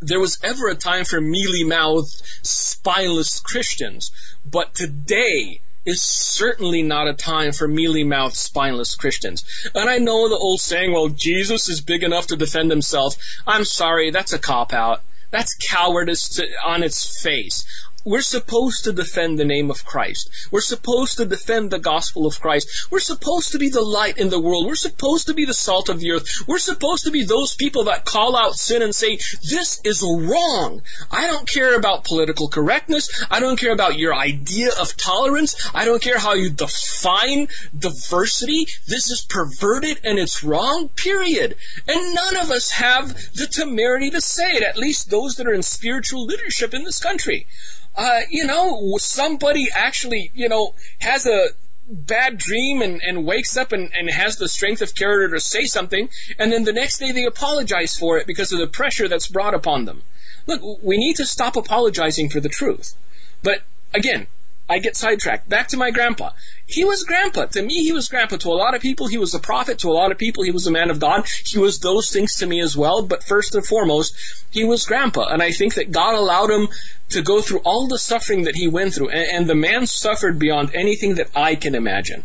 there 0.00 0.18
was 0.18 0.38
ever 0.42 0.68
a 0.68 0.74
time 0.74 1.04
for 1.04 1.20
mealy-mouthed, 1.20 2.22
spineless 2.42 3.38
Christians. 3.38 4.10
But 4.44 4.74
today, 4.74 5.60
is 5.86 6.02
certainly 6.02 6.82
not 6.82 7.08
a 7.08 7.14
time 7.14 7.52
for 7.52 7.66
mealy-mouthed, 7.66 8.36
spineless 8.36 8.94
Christians. 8.94 9.44
And 9.74 9.88
I 9.88 9.98
know 9.98 10.28
the 10.28 10.36
old 10.36 10.60
saying, 10.60 10.92
well, 10.92 11.08
Jesus 11.08 11.68
is 11.68 11.80
big 11.80 12.02
enough 12.02 12.26
to 12.28 12.36
defend 12.36 12.70
himself. 12.70 13.16
I'm 13.46 13.64
sorry, 13.64 14.10
that's 14.10 14.32
a 14.32 14.38
cop-out. 14.38 15.00
That's 15.30 15.54
cowardice 15.54 16.28
to, 16.30 16.46
on 16.66 16.82
its 16.82 17.22
face. 17.22 17.64
We're 18.04 18.22
supposed 18.22 18.84
to 18.84 18.92
defend 18.92 19.38
the 19.38 19.44
name 19.44 19.70
of 19.70 19.84
Christ. 19.84 20.30
We're 20.50 20.60
supposed 20.60 21.16
to 21.18 21.24
defend 21.24 21.70
the 21.70 21.78
gospel 21.78 22.26
of 22.26 22.40
Christ. 22.40 22.88
We're 22.90 23.00
supposed 23.00 23.52
to 23.52 23.58
be 23.58 23.68
the 23.68 23.82
light 23.82 24.18
in 24.18 24.30
the 24.30 24.40
world. 24.40 24.66
We're 24.66 24.74
supposed 24.74 25.26
to 25.26 25.34
be 25.34 25.44
the 25.44 25.54
salt 25.54 25.88
of 25.88 26.00
the 26.00 26.12
earth. 26.12 26.26
We're 26.46 26.58
supposed 26.58 27.04
to 27.04 27.10
be 27.10 27.24
those 27.24 27.54
people 27.54 27.84
that 27.84 28.04
call 28.04 28.36
out 28.36 28.54
sin 28.54 28.82
and 28.82 28.94
say, 28.94 29.16
this 29.48 29.80
is 29.84 30.02
wrong. 30.02 30.82
I 31.10 31.26
don't 31.26 31.48
care 31.48 31.76
about 31.76 32.04
political 32.04 32.48
correctness. 32.48 33.08
I 33.30 33.40
don't 33.40 33.58
care 33.58 33.72
about 33.72 33.98
your 33.98 34.14
idea 34.14 34.70
of 34.80 34.96
tolerance. 34.96 35.56
I 35.74 35.84
don't 35.84 36.02
care 36.02 36.18
how 36.18 36.34
you 36.34 36.50
define 36.50 37.48
diversity. 37.76 38.66
This 38.86 39.10
is 39.10 39.26
perverted 39.28 40.00
and 40.04 40.18
it's 40.18 40.42
wrong, 40.42 40.88
period. 40.88 41.56
And 41.86 42.14
none 42.14 42.36
of 42.36 42.50
us 42.50 42.72
have 42.72 43.14
the 43.34 43.46
temerity 43.46 44.10
to 44.10 44.20
say 44.20 44.52
it, 44.52 44.62
at 44.62 44.76
least 44.76 45.10
those 45.10 45.36
that 45.36 45.46
are 45.46 45.54
in 45.54 45.62
spiritual 45.62 46.24
leadership 46.24 46.74
in 46.74 46.84
this 46.84 47.00
country 47.00 47.46
uh, 47.96 48.20
you 48.30 48.46
know, 48.46 48.96
somebody 48.98 49.68
actually, 49.74 50.30
you 50.34 50.48
know, 50.48 50.74
has 51.00 51.26
a 51.26 51.48
bad 51.88 52.38
dream 52.38 52.80
and, 52.80 53.02
and 53.02 53.24
wakes 53.24 53.56
up 53.56 53.72
and, 53.72 53.90
and 53.94 54.10
has 54.10 54.36
the 54.36 54.48
strength 54.48 54.80
of 54.80 54.94
character 54.94 55.34
to 55.34 55.40
say 55.40 55.64
something, 55.64 56.08
and 56.38 56.52
then 56.52 56.64
the 56.64 56.72
next 56.72 56.98
day 56.98 57.12
they 57.12 57.24
apologize 57.24 57.96
for 57.96 58.18
it 58.18 58.26
because 58.26 58.52
of 58.52 58.58
the 58.58 58.66
pressure 58.66 59.08
that's 59.08 59.28
brought 59.28 59.54
upon 59.54 59.84
them. 59.84 60.02
Look, 60.46 60.62
we 60.82 60.96
need 60.96 61.16
to 61.16 61.26
stop 61.26 61.56
apologizing 61.56 62.30
for 62.30 62.40
the 62.40 62.48
truth. 62.48 62.94
But 63.42 63.62
again, 63.92 64.28
I 64.70 64.78
get 64.78 64.94
sidetracked. 64.96 65.48
Back 65.48 65.66
to 65.68 65.76
my 65.76 65.90
grandpa. 65.90 66.30
He 66.64 66.84
was 66.84 67.02
grandpa. 67.02 67.46
To 67.46 67.62
me, 67.62 67.82
he 67.82 67.90
was 67.90 68.08
grandpa. 68.08 68.36
To 68.36 68.50
a 68.50 68.54
lot 68.54 68.76
of 68.76 68.80
people, 68.80 69.08
he 69.08 69.18
was 69.18 69.34
a 69.34 69.40
prophet. 69.40 69.80
To 69.80 69.90
a 69.90 69.92
lot 69.92 70.12
of 70.12 70.18
people, 70.18 70.44
he 70.44 70.52
was 70.52 70.64
a 70.64 70.70
man 70.70 70.90
of 70.90 71.00
God. 71.00 71.26
He 71.44 71.58
was 71.58 71.80
those 71.80 72.08
things 72.10 72.36
to 72.36 72.46
me 72.46 72.60
as 72.60 72.76
well. 72.76 73.02
But 73.02 73.24
first 73.24 73.56
and 73.56 73.66
foremost, 73.66 74.14
he 74.50 74.62
was 74.62 74.86
grandpa. 74.86 75.26
And 75.26 75.42
I 75.42 75.50
think 75.50 75.74
that 75.74 75.90
God 75.90 76.14
allowed 76.14 76.50
him 76.50 76.68
to 77.10 77.22
go 77.22 77.40
through 77.40 77.60
all 77.60 77.86
the 77.86 77.98
suffering 77.98 78.44
that 78.44 78.56
he 78.56 78.68
went 78.68 78.94
through. 78.94 79.10
And, 79.10 79.28
and 79.32 79.46
the 79.46 79.54
man 79.54 79.86
suffered 79.86 80.38
beyond 80.38 80.70
anything 80.74 81.14
that 81.16 81.30
I 81.34 81.54
can 81.54 81.74
imagine. 81.74 82.24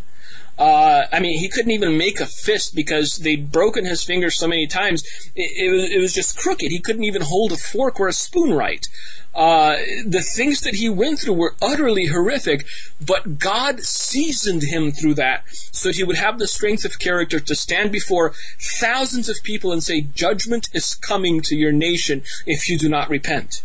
Uh, 0.57 1.05
I 1.11 1.19
mean, 1.19 1.39
he 1.39 1.49
couldn't 1.49 1.71
even 1.71 1.97
make 1.97 2.21
a 2.21 2.25
fist 2.25 2.75
because 2.75 3.17
they'd 3.17 3.51
broken 3.51 3.85
his 3.85 4.03
fingers 4.03 4.37
so 4.37 4.47
many 4.47 4.67
times. 4.67 5.03
It, 5.35 5.65
it, 5.65 5.69
was, 5.69 5.89
it 5.91 5.99
was 5.99 6.13
just 6.13 6.37
crooked. 6.37 6.71
He 6.71 6.79
couldn't 6.79 7.03
even 7.03 7.23
hold 7.23 7.51
a 7.51 7.57
fork 7.57 7.99
or 7.99 8.07
a 8.07 8.13
spoon 8.13 8.53
right. 8.53 8.87
Uh, 9.33 9.75
the 10.05 10.21
things 10.21 10.61
that 10.61 10.75
he 10.75 10.89
went 10.89 11.19
through 11.19 11.33
were 11.33 11.55
utterly 11.61 12.05
horrific, 12.05 12.65
but 13.05 13.37
God 13.37 13.81
seasoned 13.81 14.63
him 14.63 14.93
through 14.93 15.15
that 15.15 15.43
so 15.73 15.91
he 15.91 16.05
would 16.05 16.15
have 16.15 16.39
the 16.39 16.47
strength 16.47 16.85
of 16.85 16.99
character 16.99 17.41
to 17.41 17.53
stand 17.53 17.91
before 17.91 18.33
thousands 18.79 19.27
of 19.27 19.43
people 19.43 19.73
and 19.73 19.83
say, 19.83 19.99
Judgment 19.99 20.69
is 20.73 20.95
coming 20.95 21.41
to 21.41 21.55
your 21.55 21.73
nation 21.73 22.23
if 22.45 22.69
you 22.69 22.77
do 22.77 22.87
not 22.87 23.09
repent. 23.09 23.61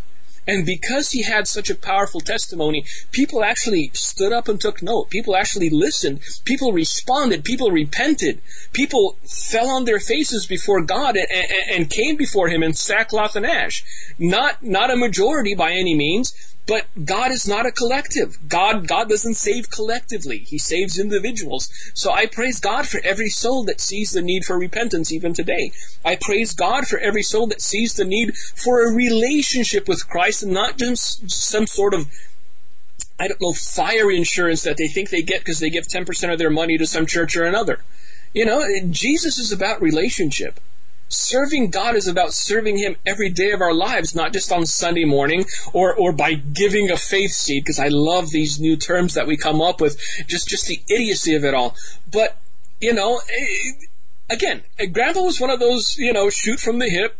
And 0.46 0.66
because 0.66 1.10
he 1.10 1.22
had 1.22 1.46
such 1.46 1.70
a 1.70 1.74
powerful 1.74 2.20
testimony, 2.20 2.84
people 3.12 3.44
actually 3.44 3.90
stood 3.94 4.32
up 4.32 4.48
and 4.48 4.60
took 4.60 4.82
note. 4.82 5.10
People 5.10 5.36
actually 5.36 5.70
listened. 5.70 6.20
People 6.44 6.72
responded. 6.72 7.44
People 7.44 7.70
repented. 7.70 8.40
People 8.72 9.16
fell 9.28 9.68
on 9.68 9.84
their 9.84 10.00
faces 10.00 10.46
before 10.46 10.82
God 10.82 11.16
and, 11.16 11.26
and, 11.30 11.50
and 11.70 11.90
came 11.90 12.16
before 12.16 12.48
him 12.48 12.62
in 12.62 12.72
sackcloth 12.72 13.36
and 13.36 13.46
ash. 13.46 13.84
Not, 14.18 14.62
not 14.62 14.90
a 14.90 14.96
majority 14.96 15.54
by 15.54 15.72
any 15.72 15.94
means, 15.94 16.34
but 16.70 16.86
God 17.04 17.32
is 17.32 17.48
not 17.48 17.66
a 17.66 17.72
collective. 17.72 18.38
God, 18.48 18.86
God 18.86 19.08
doesn't 19.08 19.34
save 19.34 19.70
collectively. 19.70 20.38
He 20.38 20.56
saves 20.56 21.00
individuals. 21.00 21.68
So 21.94 22.12
I 22.12 22.26
praise 22.26 22.60
God 22.60 22.86
for 22.86 23.00
every 23.02 23.28
soul 23.28 23.64
that 23.64 23.80
sees 23.80 24.12
the 24.12 24.22
need 24.22 24.44
for 24.44 24.56
repentance 24.56 25.12
even 25.12 25.34
today. 25.34 25.72
I 26.04 26.14
praise 26.14 26.54
God 26.54 26.86
for 26.86 27.00
every 27.00 27.24
soul 27.24 27.48
that 27.48 27.60
sees 27.60 27.94
the 27.94 28.04
need 28.04 28.36
for 28.36 28.86
a 28.86 28.94
relationship 28.94 29.88
with 29.88 30.08
Christ 30.08 30.44
and 30.44 30.52
not 30.52 30.78
just 30.78 31.28
some 31.28 31.66
sort 31.66 31.92
of 31.92 32.06
I 33.18 33.26
don't 33.26 33.42
know, 33.42 33.52
fire 33.52 34.08
insurance 34.08 34.62
that 34.62 34.76
they 34.76 34.86
think 34.86 35.10
they 35.10 35.22
get 35.22 35.40
because 35.40 35.58
they 35.58 35.70
give 35.70 35.88
10% 35.88 36.32
of 36.32 36.38
their 36.38 36.50
money 36.50 36.78
to 36.78 36.86
some 36.86 37.04
church 37.04 37.36
or 37.36 37.42
another. 37.42 37.80
You 38.32 38.44
know, 38.46 38.64
Jesus 38.90 39.38
is 39.38 39.50
about 39.50 39.82
relationship. 39.82 40.60
Serving 41.10 41.70
God 41.70 41.96
is 41.96 42.06
about 42.06 42.32
serving 42.32 42.78
Him 42.78 42.94
every 43.04 43.30
day 43.30 43.50
of 43.50 43.60
our 43.60 43.74
lives, 43.74 44.14
not 44.14 44.32
just 44.32 44.52
on 44.52 44.64
Sunday 44.64 45.04
morning 45.04 45.44
or, 45.72 45.92
or 45.92 46.12
by 46.12 46.34
giving 46.34 46.88
a 46.88 46.96
faith 46.96 47.32
seed, 47.32 47.64
because 47.64 47.80
I 47.80 47.88
love 47.88 48.30
these 48.30 48.60
new 48.60 48.76
terms 48.76 49.14
that 49.14 49.26
we 49.26 49.36
come 49.36 49.60
up 49.60 49.80
with, 49.80 50.00
just, 50.28 50.48
just 50.48 50.68
the 50.68 50.80
idiocy 50.88 51.34
of 51.34 51.44
it 51.44 51.52
all. 51.52 51.74
But, 52.10 52.36
you 52.80 52.94
know, 52.94 53.20
eh, 53.28 53.72
again, 54.30 54.62
Grandpa 54.92 55.22
was 55.22 55.40
one 55.40 55.50
of 55.50 55.58
those, 55.58 55.98
you 55.98 56.12
know, 56.12 56.30
shoot 56.30 56.60
from 56.60 56.78
the 56.78 56.88
hip 56.88 57.18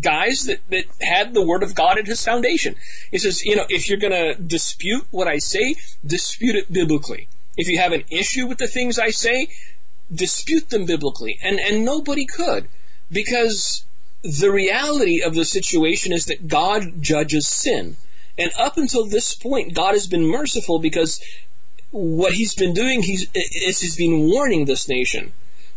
guys 0.00 0.44
that, 0.44 0.60
that 0.70 0.84
had 1.02 1.34
the 1.34 1.44
Word 1.44 1.62
of 1.62 1.74
God 1.74 1.98
at 1.98 2.06
his 2.06 2.24
foundation. 2.24 2.74
He 3.10 3.18
says, 3.18 3.44
you 3.44 3.54
know, 3.54 3.66
if 3.68 3.88
you're 3.88 3.98
going 3.98 4.12
to 4.12 4.40
dispute 4.40 5.06
what 5.10 5.28
I 5.28 5.38
say, 5.38 5.76
dispute 6.04 6.56
it 6.56 6.72
biblically. 6.72 7.28
If 7.58 7.68
you 7.68 7.78
have 7.78 7.92
an 7.92 8.04
issue 8.10 8.46
with 8.46 8.58
the 8.58 8.66
things 8.66 8.98
I 8.98 9.10
say, 9.10 9.48
dispute 10.12 10.70
them 10.70 10.86
biblically. 10.86 11.38
And, 11.42 11.58
and 11.58 11.84
nobody 11.84 12.24
could 12.24 12.68
because 13.10 13.84
the 14.22 14.50
reality 14.50 15.22
of 15.22 15.34
the 15.34 15.44
situation 15.44 16.12
is 16.12 16.26
that 16.26 16.48
God 16.48 17.00
judges 17.00 17.46
sin. 17.46 17.96
And 18.38 18.50
up 18.58 18.76
until 18.76 19.06
this 19.06 19.34
point, 19.34 19.74
God 19.74 19.94
has 19.94 20.06
been 20.06 20.26
merciful 20.26 20.78
because 20.78 21.20
what 21.90 22.34
He's 22.34 22.54
been 22.54 22.74
doing 22.74 23.02
he's, 23.02 23.26
is 23.34 23.80
He's 23.80 23.96
been 23.96 24.28
warning 24.28 24.64
this 24.64 24.88
nation. 24.88 25.32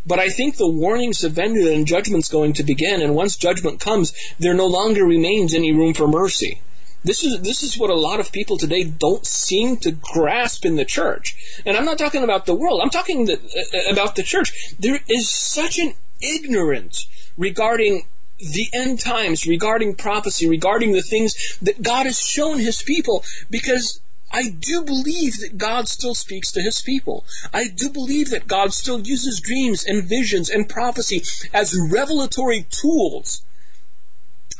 But 0.06 0.18
I 0.18 0.28
think 0.28 0.56
the 0.56 0.68
warnings 0.68 1.22
have 1.22 1.38
ended 1.38 1.66
and 1.66 1.86
judgment's 1.86 2.28
going 2.28 2.54
to 2.54 2.62
begin. 2.62 3.02
And 3.02 3.14
once 3.14 3.36
judgment 3.36 3.80
comes, 3.80 4.14
there 4.38 4.54
no 4.54 4.66
longer 4.66 5.04
remains 5.04 5.54
any 5.54 5.72
room 5.72 5.94
for 5.94 6.08
mercy. 6.08 6.60
This 7.02 7.24
is 7.24 7.40
this 7.40 7.62
is 7.62 7.78
what 7.78 7.88
a 7.88 7.94
lot 7.94 8.20
of 8.20 8.30
people 8.30 8.58
today 8.58 8.84
don't 8.84 9.24
seem 9.24 9.78
to 9.78 9.90
grasp 9.90 10.66
in 10.66 10.76
the 10.76 10.84
church. 10.84 11.34
And 11.64 11.76
I'm 11.76 11.86
not 11.86 11.98
talking 11.98 12.22
about 12.22 12.44
the 12.44 12.54
world. 12.54 12.80
I'm 12.82 12.90
talking 12.90 13.24
the, 13.24 13.38
uh, 13.38 13.92
about 13.92 14.16
the 14.16 14.22
church. 14.22 14.74
There 14.78 15.00
is 15.08 15.30
such 15.30 15.78
an 15.78 15.94
ignorance 16.20 17.06
regarding 17.40 18.04
the 18.38 18.68
end 18.72 19.00
times, 19.00 19.46
regarding 19.46 19.94
prophecy, 19.94 20.48
regarding 20.48 20.92
the 20.92 21.02
things 21.02 21.58
that 21.60 21.82
God 21.82 22.06
has 22.06 22.20
shown 22.20 22.58
His 22.58 22.82
people, 22.82 23.24
because 23.50 24.00
I 24.30 24.50
do 24.50 24.82
believe 24.82 25.40
that 25.40 25.58
God 25.58 25.88
still 25.88 26.14
speaks 26.14 26.52
to 26.52 26.62
His 26.62 26.80
people. 26.80 27.24
I 27.52 27.66
do 27.66 27.90
believe 27.90 28.30
that 28.30 28.46
God 28.46 28.72
still 28.72 29.00
uses 29.00 29.40
dreams 29.40 29.84
and 29.84 30.08
visions 30.08 30.48
and 30.48 30.68
prophecy 30.68 31.22
as 31.52 31.76
revelatory 31.90 32.66
tools 32.70 33.42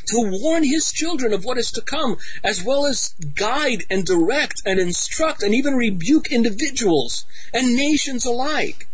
to 0.06 0.30
warn 0.42 0.64
His 0.64 0.90
children 0.90 1.32
of 1.32 1.44
what 1.44 1.58
is 1.58 1.70
to 1.72 1.82
come, 1.82 2.16
as 2.42 2.64
well 2.64 2.84
as 2.86 3.14
guide 3.34 3.84
and 3.88 4.04
direct 4.04 4.62
and 4.66 4.80
instruct 4.80 5.42
and 5.42 5.54
even 5.54 5.74
rebuke 5.74 6.32
individuals 6.32 7.24
and 7.54 7.76
nations 7.76 8.24
alike. 8.24 8.88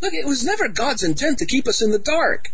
Look, 0.00 0.14
it 0.14 0.26
was 0.26 0.44
never 0.44 0.68
God's 0.68 1.02
intent 1.02 1.38
to 1.38 1.46
keep 1.46 1.66
us 1.66 1.82
in 1.82 1.90
the 1.90 1.98
dark. 1.98 2.50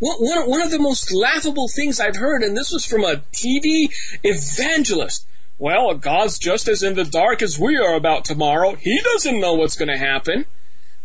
One, 0.00 0.48
one 0.48 0.62
of 0.62 0.70
the 0.70 0.78
most 0.78 1.12
laughable 1.12 1.68
things 1.68 2.00
I've 2.00 2.16
heard, 2.16 2.42
and 2.42 2.56
this 2.56 2.72
was 2.72 2.86
from 2.86 3.04
a 3.04 3.22
TV 3.32 3.90
evangelist. 4.24 5.26
Well, 5.58 5.92
God's 5.94 6.38
just 6.38 6.68
as 6.68 6.82
in 6.82 6.94
the 6.94 7.04
dark 7.04 7.42
as 7.42 7.58
we 7.58 7.76
are 7.76 7.94
about 7.94 8.24
tomorrow. 8.24 8.76
He 8.76 8.98
doesn't 9.02 9.40
know 9.40 9.54
what's 9.54 9.76
going 9.76 9.90
to 9.90 9.98
happen. 9.98 10.46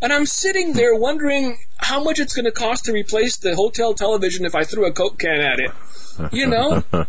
And 0.01 0.13
I'm 0.13 0.25
sitting 0.25 0.73
there 0.73 0.95
wondering 0.95 1.57
how 1.77 2.01
much 2.01 2.19
it's 2.19 2.33
going 2.33 2.45
to 2.45 2.51
cost 2.51 2.85
to 2.85 2.93
replace 2.93 3.35
the 3.35 3.55
hotel 3.55 3.93
television 3.93 4.45
if 4.45 4.55
I 4.55 4.63
threw 4.63 4.85
a 4.85 4.93
Coke 4.93 5.19
can 5.19 5.41
at 5.41 5.59
it. 5.59 5.71
You 6.31 6.47
know? 6.47 6.83
I, 6.93 7.05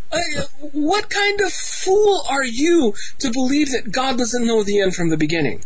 what 0.73 1.09
kind 1.09 1.41
of 1.41 1.53
fool 1.53 2.23
are 2.29 2.45
you 2.45 2.95
to 3.21 3.31
believe 3.31 3.71
that 3.71 3.93
God 3.93 4.19
doesn't 4.19 4.47
know 4.47 4.65
the 4.65 4.81
end 4.81 4.97
from 4.97 5.11
the 5.11 5.17
beginning? 5.17 5.63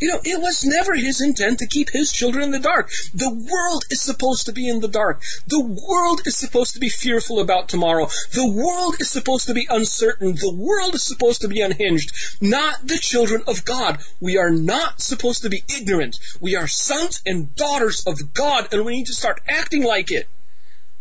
You 0.00 0.08
know, 0.08 0.20
it 0.24 0.40
was 0.40 0.64
never 0.64 0.94
his 0.94 1.20
intent 1.20 1.58
to 1.58 1.66
keep 1.66 1.90
his 1.90 2.10
children 2.10 2.44
in 2.44 2.50
the 2.52 2.58
dark. 2.58 2.90
The 3.12 3.28
world 3.30 3.84
is 3.90 4.00
supposed 4.00 4.46
to 4.46 4.52
be 4.52 4.66
in 4.66 4.80
the 4.80 4.88
dark. 4.88 5.22
The 5.46 5.60
world 5.60 6.22
is 6.26 6.36
supposed 6.36 6.72
to 6.72 6.80
be 6.80 6.88
fearful 6.88 7.38
about 7.38 7.68
tomorrow. 7.68 8.06
The 8.32 8.50
world 8.50 8.96
is 8.98 9.10
supposed 9.10 9.46
to 9.48 9.54
be 9.54 9.66
uncertain. 9.68 10.36
The 10.36 10.54
world 10.54 10.94
is 10.94 11.02
supposed 11.02 11.42
to 11.42 11.48
be 11.48 11.60
unhinged. 11.60 12.12
Not 12.40 12.86
the 12.86 12.96
children 12.96 13.42
of 13.46 13.66
God. 13.66 13.98
We 14.20 14.38
are 14.38 14.50
not 14.50 15.02
supposed 15.02 15.42
to 15.42 15.50
be 15.50 15.64
ignorant. 15.68 16.18
We 16.40 16.56
are 16.56 16.66
sons 16.66 17.20
and 17.26 17.54
daughters 17.54 18.02
of 18.06 18.32
God, 18.32 18.72
and 18.72 18.86
we 18.86 18.96
need 18.96 19.06
to 19.06 19.12
start 19.12 19.42
acting 19.46 19.82
like 19.82 20.10
it. 20.10 20.28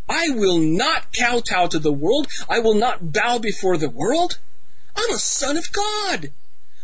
I 0.09 0.29
will 0.29 0.57
not 0.57 1.13
kowtow 1.13 1.67
to 1.67 1.79
the 1.79 1.93
world. 1.93 2.27
I 2.49 2.59
will 2.59 2.73
not 2.73 3.13
bow 3.13 3.37
before 3.37 3.77
the 3.77 3.89
world. 3.89 4.39
I'm 4.95 5.11
a 5.11 5.19
son 5.19 5.55
of 5.55 5.71
God. 5.71 6.31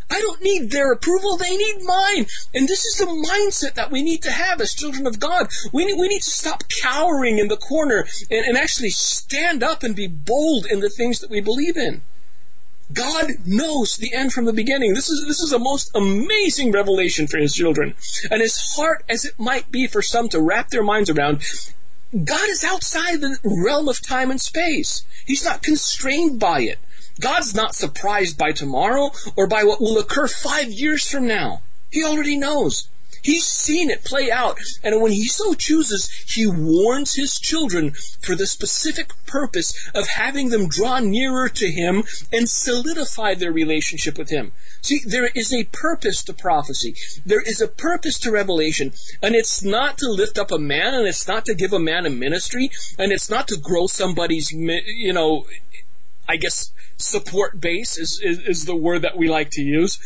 I 0.09 0.19
don't 0.21 0.41
need 0.41 0.71
their 0.71 0.91
approval, 0.91 1.35
they 1.35 1.57
need 1.57 1.81
mine. 1.83 2.27
And 2.53 2.67
this 2.67 2.85
is 2.85 2.97
the 2.97 3.05
mindset 3.05 3.73
that 3.73 3.91
we 3.91 4.03
need 4.03 4.21
to 4.23 4.31
have 4.31 4.61
as 4.61 4.73
children 4.73 5.07
of 5.07 5.19
God. 5.19 5.47
We 5.73 5.85
need, 5.85 5.99
we 5.99 6.07
need 6.07 6.21
to 6.21 6.29
stop 6.29 6.63
cowering 6.81 7.39
in 7.39 7.47
the 7.47 7.57
corner 7.57 8.05
and, 8.29 8.45
and 8.45 8.57
actually 8.57 8.91
stand 8.91 9.63
up 9.63 9.83
and 9.83 9.95
be 9.95 10.07
bold 10.07 10.67
in 10.67 10.79
the 10.79 10.89
things 10.89 11.19
that 11.19 11.29
we 11.29 11.41
believe 11.41 11.75
in. 11.75 12.01
God 12.93 13.31
knows 13.45 13.97
the 13.97 14.13
end 14.13 14.31
from 14.31 14.45
the 14.45 14.53
beginning. 14.53 14.93
This 14.93 15.09
is, 15.09 15.25
this 15.27 15.39
is 15.39 15.51
a 15.51 15.59
most 15.59 15.89
amazing 15.95 16.71
revelation 16.71 17.25
for 17.25 17.39
his 17.39 17.55
children. 17.55 17.95
And 18.29 18.43
as 18.43 18.73
hard 18.75 19.03
as 19.09 19.25
it 19.25 19.39
might 19.39 19.71
be 19.71 19.87
for 19.87 20.03
some 20.03 20.29
to 20.29 20.41
wrap 20.41 20.69
their 20.69 20.83
minds 20.83 21.09
around, 21.09 21.43
God 22.11 22.49
is 22.49 22.63
outside 22.63 23.21
the 23.21 23.39
realm 23.43 23.89
of 23.89 24.01
time 24.01 24.29
and 24.29 24.39
space. 24.39 25.03
He's 25.25 25.43
not 25.43 25.63
constrained 25.63 26.39
by 26.39 26.61
it. 26.61 26.77
God's 27.19 27.55
not 27.55 27.75
surprised 27.75 28.37
by 28.37 28.51
tomorrow 28.51 29.11
or 29.35 29.47
by 29.47 29.63
what 29.63 29.81
will 29.81 29.97
occur 29.97 30.27
five 30.27 30.69
years 30.69 31.07
from 31.09 31.27
now. 31.27 31.61
He 31.91 32.03
already 32.03 32.37
knows. 32.37 32.89
He's 33.25 33.47
seen 33.47 33.89
it 33.89 34.03
play 34.03 34.29
out, 34.29 34.59
and 34.83 35.01
when 35.01 35.11
he 35.11 35.27
so 35.27 35.55
chooses, 35.55 36.11
he 36.27 36.45
warns 36.45 37.15
his 37.15 37.39
children 37.39 37.93
for 38.21 38.35
the 38.35 38.45
specific 38.45 39.13
purpose 39.25 39.73
of 39.95 40.07
having 40.09 40.49
them 40.49 40.69
draw 40.69 40.99
nearer 40.99 41.49
to 41.49 41.71
him 41.71 42.03
and 42.31 42.47
solidify 42.47 43.33
their 43.33 43.51
relationship 43.51 44.19
with 44.19 44.29
him. 44.29 44.51
See, 44.83 44.99
there 45.03 45.31
is 45.33 45.51
a 45.51 45.63
purpose 45.63 46.23
to 46.25 46.33
prophecy. 46.33 46.93
There 47.25 47.41
is 47.41 47.61
a 47.61 47.67
purpose 47.67 48.19
to 48.19 48.31
revelation, 48.31 48.93
and 49.23 49.33
it's 49.33 49.63
not 49.63 49.97
to 49.97 50.07
lift 50.07 50.37
up 50.37 50.51
a 50.51 50.59
man, 50.59 50.93
and 50.93 51.07
it's 51.07 51.27
not 51.27 51.45
to 51.45 51.55
give 51.55 51.73
a 51.73 51.79
man 51.79 52.05
a 52.05 52.11
ministry, 52.11 52.69
and 52.99 53.11
it's 53.11 53.29
not 53.29 53.47
to 53.47 53.57
grow 53.57 53.87
somebody's, 53.87 54.51
you 54.51 55.13
know, 55.13 55.47
I 56.27 56.37
guess 56.37 56.71
support 56.97 57.59
base 57.59 57.97
is, 57.97 58.19
is, 58.23 58.39
is 58.39 58.65
the 58.65 58.75
word 58.75 59.01
that 59.01 59.17
we 59.17 59.27
like 59.29 59.49
to 59.51 59.61
use 59.61 59.99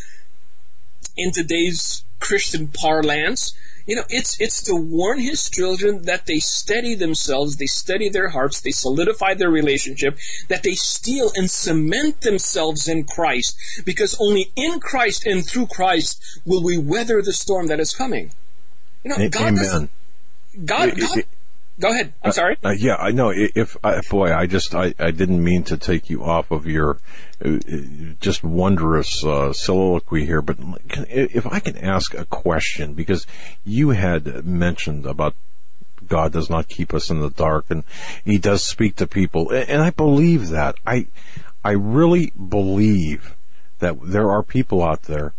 in 1.16 1.32
today's 1.32 2.04
Christian 2.18 2.68
parlance. 2.68 3.54
You 3.86 3.96
know, 3.96 4.04
it's 4.08 4.40
it's 4.40 4.62
to 4.64 4.76
warn 4.76 5.18
his 5.18 5.50
children 5.50 6.02
that 6.02 6.26
they 6.26 6.38
steady 6.38 6.94
themselves, 6.94 7.56
they 7.56 7.66
steady 7.66 8.08
their 8.08 8.28
hearts, 8.28 8.60
they 8.60 8.70
solidify 8.70 9.34
their 9.34 9.50
relationship, 9.50 10.16
that 10.48 10.62
they 10.62 10.74
steal 10.74 11.32
and 11.34 11.50
cement 11.50 12.20
themselves 12.20 12.86
in 12.86 13.04
Christ, 13.04 13.56
because 13.84 14.16
only 14.20 14.52
in 14.54 14.78
Christ 14.78 15.26
and 15.26 15.44
through 15.44 15.66
Christ 15.66 16.40
will 16.44 16.62
we 16.62 16.78
weather 16.78 17.20
the 17.20 17.32
storm 17.32 17.66
that 17.66 17.80
is 17.80 17.92
coming. 17.92 18.32
You 19.02 19.10
know, 19.10 19.28
God 19.28 19.58
Amen. 19.58 19.88
God, 20.64 21.00
God, 21.00 21.24
Go 21.80 21.90
ahead. 21.90 22.12
I'm 22.22 22.32
sorry. 22.32 22.58
Uh, 22.62 22.70
yeah, 22.70 22.96
I 22.96 23.10
know. 23.10 23.32
If 23.34 23.76
uh, 23.82 24.02
boy, 24.10 24.34
I 24.34 24.46
just 24.46 24.74
I, 24.74 24.94
I 24.98 25.10
didn't 25.10 25.42
mean 25.42 25.62
to 25.64 25.78
take 25.78 26.10
you 26.10 26.22
off 26.22 26.50
of 26.50 26.66
your 26.66 26.98
uh, 27.42 27.58
just 28.20 28.44
wondrous 28.44 29.24
uh, 29.24 29.54
soliloquy 29.54 30.26
here, 30.26 30.42
but 30.42 30.58
can, 30.88 31.06
if 31.08 31.46
I 31.46 31.58
can 31.58 31.78
ask 31.78 32.12
a 32.12 32.26
question 32.26 32.92
because 32.92 33.26
you 33.64 33.90
had 33.90 34.44
mentioned 34.44 35.06
about 35.06 35.34
God 36.06 36.32
does 36.32 36.50
not 36.50 36.68
keep 36.68 36.92
us 36.92 37.08
in 37.08 37.20
the 37.20 37.30
dark, 37.30 37.66
and 37.70 37.84
He 38.26 38.36
does 38.36 38.62
speak 38.62 38.96
to 38.96 39.06
people, 39.06 39.50
and 39.50 39.80
I 39.80 39.90
believe 39.90 40.48
that. 40.48 40.76
I 40.86 41.06
I 41.64 41.72
really 41.72 42.32
believe 42.32 43.34
that 43.78 43.96
there 44.02 44.30
are 44.30 44.42
people 44.42 44.82
out 44.82 45.04
there 45.04 45.32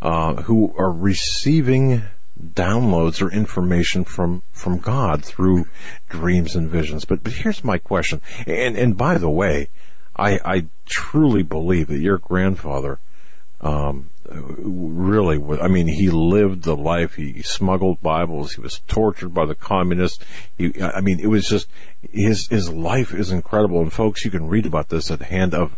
uh, 0.00 0.42
who 0.42 0.72
are 0.78 0.92
receiving 0.92 2.02
downloads 2.42 3.20
or 3.22 3.30
information 3.30 4.04
from 4.04 4.42
from 4.52 4.78
God 4.78 5.24
through 5.24 5.66
dreams 6.08 6.54
and 6.54 6.68
visions. 6.70 7.04
But 7.04 7.22
but 7.22 7.32
here's 7.32 7.64
my 7.64 7.78
question. 7.78 8.20
And 8.46 8.76
and 8.76 8.96
by 8.96 9.18
the 9.18 9.30
way, 9.30 9.68
I 10.16 10.38
I 10.44 10.66
truly 10.86 11.42
believe 11.42 11.88
that 11.88 12.00
your 12.00 12.18
grandfather 12.18 12.98
um, 13.60 14.10
really 14.30 15.38
was, 15.38 15.58
I 15.60 15.68
mean, 15.68 15.88
he 15.88 16.10
lived 16.10 16.62
the 16.62 16.76
life. 16.76 17.14
He 17.14 17.42
smuggled 17.42 18.00
Bibles. 18.00 18.54
He 18.54 18.60
was 18.60 18.80
tortured 18.86 19.34
by 19.34 19.46
the 19.46 19.54
communists. 19.54 20.24
He, 20.56 20.80
I 20.80 21.00
mean, 21.00 21.18
it 21.18 21.26
was 21.26 21.48
just, 21.48 21.68
his, 22.12 22.46
his 22.48 22.70
life 22.70 23.12
is 23.14 23.32
incredible. 23.32 23.80
And 23.80 23.92
folks, 23.92 24.24
you 24.24 24.30
can 24.30 24.46
read 24.46 24.66
about 24.66 24.90
this 24.90 25.10
at 25.10 25.22
hand 25.22 25.54
of, 25.54 25.76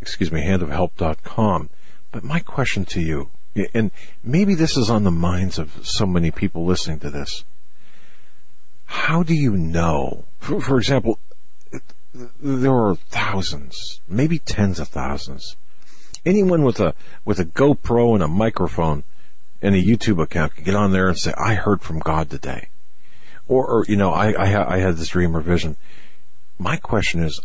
excuse 0.00 0.30
me, 0.30 0.42
handofhelp.com. 0.42 1.70
But 2.12 2.24
my 2.24 2.40
question 2.40 2.84
to 2.86 3.00
you, 3.00 3.30
and 3.74 3.90
maybe 4.22 4.54
this 4.54 4.76
is 4.76 4.88
on 4.88 5.04
the 5.04 5.10
minds 5.10 5.58
of 5.58 5.86
so 5.86 6.06
many 6.06 6.30
people 6.30 6.64
listening 6.64 6.98
to 7.00 7.10
this. 7.10 7.44
How 8.86 9.22
do 9.22 9.34
you 9.34 9.56
know? 9.56 10.24
For, 10.38 10.60
for 10.60 10.78
example, 10.78 11.18
there 12.12 12.74
are 12.74 12.94
thousands, 12.94 14.00
maybe 14.08 14.38
tens 14.38 14.78
of 14.78 14.88
thousands. 14.88 15.56
Anyone 16.24 16.62
with 16.62 16.78
a 16.78 16.94
with 17.24 17.38
a 17.40 17.44
GoPro 17.44 18.14
and 18.14 18.22
a 18.22 18.28
microphone 18.28 19.04
and 19.60 19.74
a 19.74 19.82
YouTube 19.82 20.22
account 20.22 20.54
can 20.54 20.64
get 20.64 20.74
on 20.74 20.92
there 20.92 21.08
and 21.08 21.18
say, 21.18 21.32
"I 21.36 21.54
heard 21.54 21.82
from 21.82 21.98
God 21.98 22.30
today," 22.30 22.68
or, 23.48 23.66
or 23.66 23.84
you 23.88 23.96
know, 23.96 24.12
I 24.12 24.32
I, 24.32 24.74
I 24.74 24.78
had 24.78 24.96
this 24.96 25.08
dream 25.08 25.36
or 25.36 25.40
vision. 25.40 25.76
My 26.58 26.76
question 26.76 27.22
is, 27.22 27.40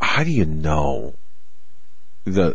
how 0.00 0.22
do 0.22 0.30
you 0.30 0.44
know 0.44 1.14
the 2.24 2.54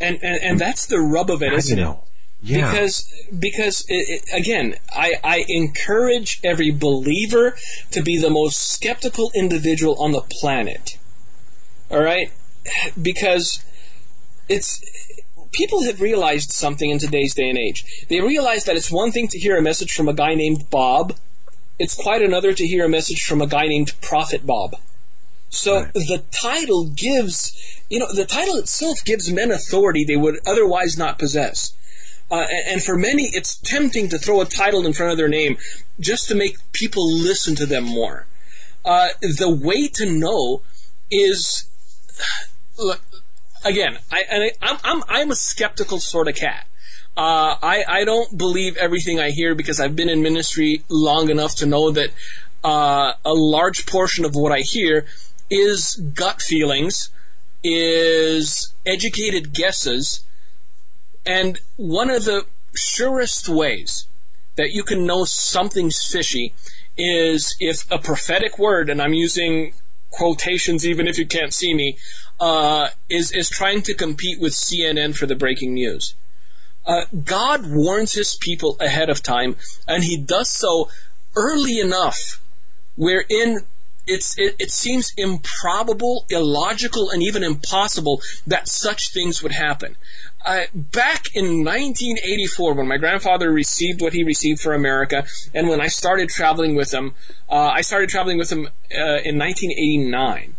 and 0.00 0.18
and, 0.22 0.42
and 0.42 0.58
that's 0.58 0.86
the 0.86 0.98
rub 1.00 1.30
of 1.30 1.42
it, 1.42 1.52
isn't 1.52 1.78
know? 1.78 1.92
it? 1.92 2.10
Yeah. 2.42 2.70
Because 2.70 3.26
because 3.38 3.84
it, 3.88 4.08
it, 4.08 4.24
again, 4.32 4.76
I, 4.90 5.14
I 5.22 5.44
encourage 5.48 6.40
every 6.42 6.70
believer 6.70 7.56
to 7.90 8.02
be 8.02 8.16
the 8.16 8.30
most 8.30 8.72
skeptical 8.72 9.30
individual 9.34 10.00
on 10.02 10.12
the 10.12 10.22
planet. 10.22 10.96
All 11.90 12.02
right, 12.02 12.32
because 13.00 13.64
it's 14.48 14.80
people 15.52 15.82
have 15.84 16.00
realized 16.00 16.50
something 16.52 16.88
in 16.88 16.98
today's 16.98 17.34
day 17.34 17.48
and 17.48 17.58
age. 17.58 18.06
They 18.08 18.20
realize 18.20 18.64
that 18.64 18.76
it's 18.76 18.90
one 18.90 19.12
thing 19.12 19.28
to 19.28 19.38
hear 19.38 19.56
a 19.56 19.62
message 19.62 19.92
from 19.92 20.08
a 20.08 20.14
guy 20.14 20.34
named 20.34 20.70
Bob. 20.70 21.14
It's 21.78 21.94
quite 21.94 22.22
another 22.22 22.52
to 22.52 22.66
hear 22.66 22.84
a 22.84 22.88
message 22.88 23.24
from 23.24 23.40
a 23.42 23.46
guy 23.46 23.66
named 23.66 23.94
Prophet 24.00 24.46
Bob. 24.46 24.76
So 25.50 25.80
right. 25.80 25.92
the 25.92 26.22
title 26.30 26.86
gives, 26.86 27.52
you 27.88 27.98
know, 27.98 28.12
the 28.12 28.24
title 28.24 28.56
itself 28.56 29.04
gives 29.04 29.30
men 29.30 29.50
authority 29.50 30.04
they 30.04 30.16
would 30.16 30.38
otherwise 30.46 30.96
not 30.96 31.18
possess. 31.18 31.74
Uh, 32.30 32.46
and 32.68 32.82
for 32.82 32.96
many, 32.96 33.24
it's 33.24 33.56
tempting 33.56 34.08
to 34.08 34.18
throw 34.18 34.40
a 34.40 34.44
title 34.44 34.86
in 34.86 34.92
front 34.92 35.10
of 35.10 35.18
their 35.18 35.28
name 35.28 35.58
just 35.98 36.28
to 36.28 36.34
make 36.34 36.56
people 36.72 37.12
listen 37.12 37.56
to 37.56 37.66
them 37.66 37.84
more. 37.84 38.26
Uh, 38.84 39.08
the 39.20 39.50
way 39.50 39.88
to 39.88 40.06
know 40.06 40.62
is, 41.10 41.68
look, 42.78 43.00
again, 43.64 43.98
I, 44.12 44.24
I, 44.30 44.50
I'm, 44.62 44.78
I'm, 44.84 45.02
I'm 45.08 45.30
a 45.32 45.36
skeptical 45.36 45.98
sort 45.98 46.28
of 46.28 46.36
cat. 46.36 46.66
Uh, 47.16 47.56
I, 47.60 47.84
I 47.86 48.04
don't 48.04 48.38
believe 48.38 48.76
everything 48.76 49.18
I 49.18 49.30
hear 49.30 49.56
because 49.56 49.80
I've 49.80 49.96
been 49.96 50.08
in 50.08 50.22
ministry 50.22 50.84
long 50.88 51.28
enough 51.28 51.56
to 51.56 51.66
know 51.66 51.90
that 51.90 52.10
uh, 52.62 53.14
a 53.24 53.34
large 53.34 53.86
portion 53.86 54.24
of 54.24 54.34
what 54.34 54.52
I 54.52 54.60
hear 54.60 55.06
is 55.50 55.96
gut 56.14 56.40
feelings, 56.40 57.10
is 57.62 58.72
educated 58.86 59.52
guesses, 59.52 60.24
and 61.26 61.60
one 61.76 62.08
of 62.10 62.24
the 62.24 62.46
surest 62.74 63.48
ways 63.48 64.06
that 64.56 64.70
you 64.70 64.82
can 64.82 65.06
know 65.06 65.24
something's 65.24 66.02
fishy 66.02 66.54
is 66.96 67.56
if 67.60 67.90
a 67.90 67.98
prophetic 67.98 68.58
word, 68.58 68.88
and 68.90 69.00
I'm 69.00 69.14
using 69.14 69.74
quotations 70.10 70.86
even 70.86 71.06
if 71.06 71.18
you 71.18 71.26
can't 71.26 71.54
see 71.54 71.74
me, 71.74 71.96
uh, 72.38 72.88
is 73.08 73.32
is 73.32 73.48
trying 73.48 73.82
to 73.82 73.94
compete 73.94 74.40
with 74.40 74.52
CNN 74.52 75.16
for 75.16 75.26
the 75.26 75.34
breaking 75.34 75.74
news. 75.74 76.14
Uh, 76.86 77.04
God 77.24 77.70
warns 77.70 78.14
His 78.14 78.36
people 78.36 78.76
ahead 78.80 79.10
of 79.10 79.22
time, 79.22 79.56
and 79.86 80.04
He 80.04 80.16
does 80.16 80.48
so 80.48 80.88
early 81.36 81.78
enough, 81.78 82.40
wherein 82.96 83.60
it's 84.06 84.38
it, 84.38 84.56
it 84.58 84.70
seems 84.70 85.12
improbable, 85.16 86.26
illogical, 86.30 87.10
and 87.10 87.22
even 87.22 87.42
impossible 87.42 88.20
that 88.46 88.68
such 88.68 89.12
things 89.12 89.42
would 89.42 89.52
happen. 89.52 89.96
Uh, 90.44 90.62
back 90.74 91.26
in 91.34 91.64
1984, 91.64 92.74
when 92.74 92.88
my 92.88 92.96
grandfather 92.96 93.52
received 93.52 94.00
what 94.00 94.14
he 94.14 94.24
received 94.24 94.60
for 94.60 94.72
America, 94.72 95.24
and 95.52 95.68
when 95.68 95.80
I 95.80 95.88
started 95.88 96.30
traveling 96.30 96.74
with 96.74 96.92
him, 96.92 97.14
uh, 97.50 97.72
I 97.74 97.82
started 97.82 98.08
traveling 98.08 98.38
with 98.38 98.50
him 98.50 98.66
uh, 98.66 99.20
in 99.22 99.38
1989. 99.38 100.54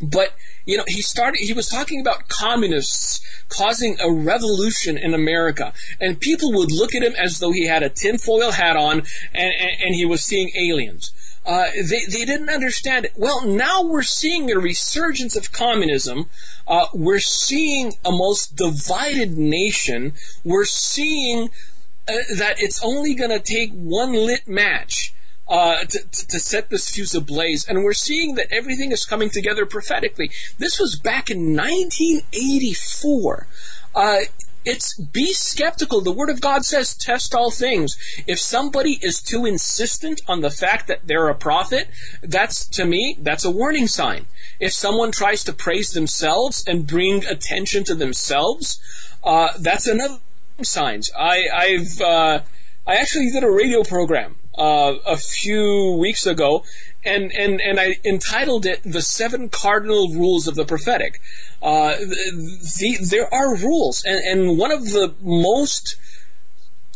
But 0.00 0.34
you 0.66 0.76
know, 0.76 0.84
he 0.86 1.02
started. 1.02 1.40
He 1.40 1.52
was 1.52 1.68
talking 1.68 2.00
about 2.00 2.28
communists 2.28 3.20
causing 3.48 3.96
a 4.00 4.10
revolution 4.10 4.96
in 4.96 5.14
America, 5.14 5.72
and 6.00 6.20
people 6.20 6.52
would 6.52 6.72
look 6.72 6.94
at 6.94 7.02
him 7.02 7.14
as 7.16 7.38
though 7.38 7.52
he 7.52 7.66
had 7.66 7.82
a 7.82 7.88
tinfoil 7.88 8.52
hat 8.52 8.76
on, 8.76 9.02
and, 9.32 9.54
and, 9.60 9.82
and 9.82 9.94
he 9.94 10.06
was 10.06 10.24
seeing 10.24 10.50
aliens. 10.56 11.12
Uh, 11.46 11.66
they, 11.76 12.00
they 12.10 12.24
didn't 12.24 12.48
understand 12.48 13.04
it. 13.04 13.12
Well, 13.16 13.46
now 13.46 13.82
we're 13.82 14.02
seeing 14.02 14.50
a 14.50 14.58
resurgence 14.58 15.36
of 15.36 15.52
communism. 15.52 16.30
Uh, 16.66 16.86
we're 16.94 17.20
seeing 17.20 17.92
a 18.04 18.10
most 18.10 18.56
divided 18.56 19.36
nation. 19.36 20.14
We're 20.42 20.64
seeing 20.64 21.50
uh, 22.08 22.14
that 22.38 22.56
it's 22.58 22.82
only 22.82 23.14
going 23.14 23.30
to 23.30 23.40
take 23.40 23.72
one 23.72 24.14
lit 24.14 24.48
match 24.48 25.12
uh, 25.46 25.84
to, 25.84 25.98
to, 26.10 26.40
set 26.40 26.70
this 26.70 26.90
fuse 26.90 27.14
ablaze. 27.14 27.66
And 27.68 27.84
we're 27.84 27.92
seeing 27.92 28.34
that 28.36 28.46
everything 28.50 28.92
is 28.92 29.04
coming 29.04 29.28
together 29.28 29.66
prophetically. 29.66 30.30
This 30.58 30.78
was 30.78 30.98
back 30.98 31.30
in 31.30 31.54
1984. 31.54 33.46
Uh, 33.94 34.20
it's 34.64 34.98
be 34.98 35.32
skeptical. 35.32 36.00
The 36.00 36.12
Word 36.12 36.30
of 36.30 36.40
God 36.40 36.64
says, 36.64 36.94
test 36.94 37.34
all 37.34 37.50
things. 37.50 37.96
If 38.26 38.38
somebody 38.38 38.98
is 39.02 39.20
too 39.20 39.44
insistent 39.44 40.22
on 40.26 40.40
the 40.40 40.50
fact 40.50 40.86
that 40.88 41.06
they're 41.06 41.28
a 41.28 41.34
prophet, 41.34 41.88
that's, 42.22 42.66
to 42.68 42.84
me, 42.84 43.16
that's 43.20 43.44
a 43.44 43.50
warning 43.50 43.86
sign. 43.86 44.26
If 44.60 44.72
someone 44.72 45.12
tries 45.12 45.44
to 45.44 45.52
praise 45.52 45.90
themselves 45.90 46.64
and 46.66 46.86
bring 46.86 47.24
attention 47.24 47.84
to 47.84 47.94
themselves, 47.94 48.80
uh, 49.22 49.48
that's 49.58 49.86
another 49.86 50.18
sign. 50.62 51.02
I, 51.18 51.44
I've, 51.54 52.00
uh, 52.00 52.40
I 52.86 52.96
actually 52.96 53.30
did 53.30 53.42
a 53.42 53.50
radio 53.50 53.82
program 53.82 54.36
uh, 54.56 54.94
a 55.06 55.16
few 55.16 55.96
weeks 55.98 56.26
ago, 56.26 56.64
and, 57.04 57.32
and, 57.32 57.60
and 57.60 57.78
I 57.78 57.96
entitled 58.04 58.66
it 58.66 58.82
The 58.84 59.02
Seven 59.02 59.48
Cardinal 59.48 60.08
Rules 60.12 60.46
of 60.46 60.54
the 60.54 60.64
Prophetic. 60.64 61.20
Uh, 61.62 61.96
the, 61.96 62.98
there 63.00 63.32
are 63.32 63.56
rules, 63.56 64.02
and, 64.04 64.18
and 64.24 64.58
one 64.58 64.72
of 64.72 64.84
the 64.84 65.14
most 65.20 65.96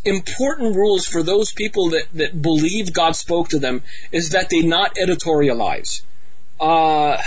important 0.05 0.75
rules 0.75 1.05
for 1.05 1.23
those 1.23 1.51
people 1.51 1.89
that, 1.89 2.05
that 2.13 2.41
believe 2.41 2.93
God 2.93 3.15
spoke 3.15 3.49
to 3.49 3.59
them 3.59 3.83
is 4.11 4.29
that 4.29 4.49
they 4.49 4.61
not 4.61 4.95
editorialize. 4.95 6.01
Uh, 6.59 7.17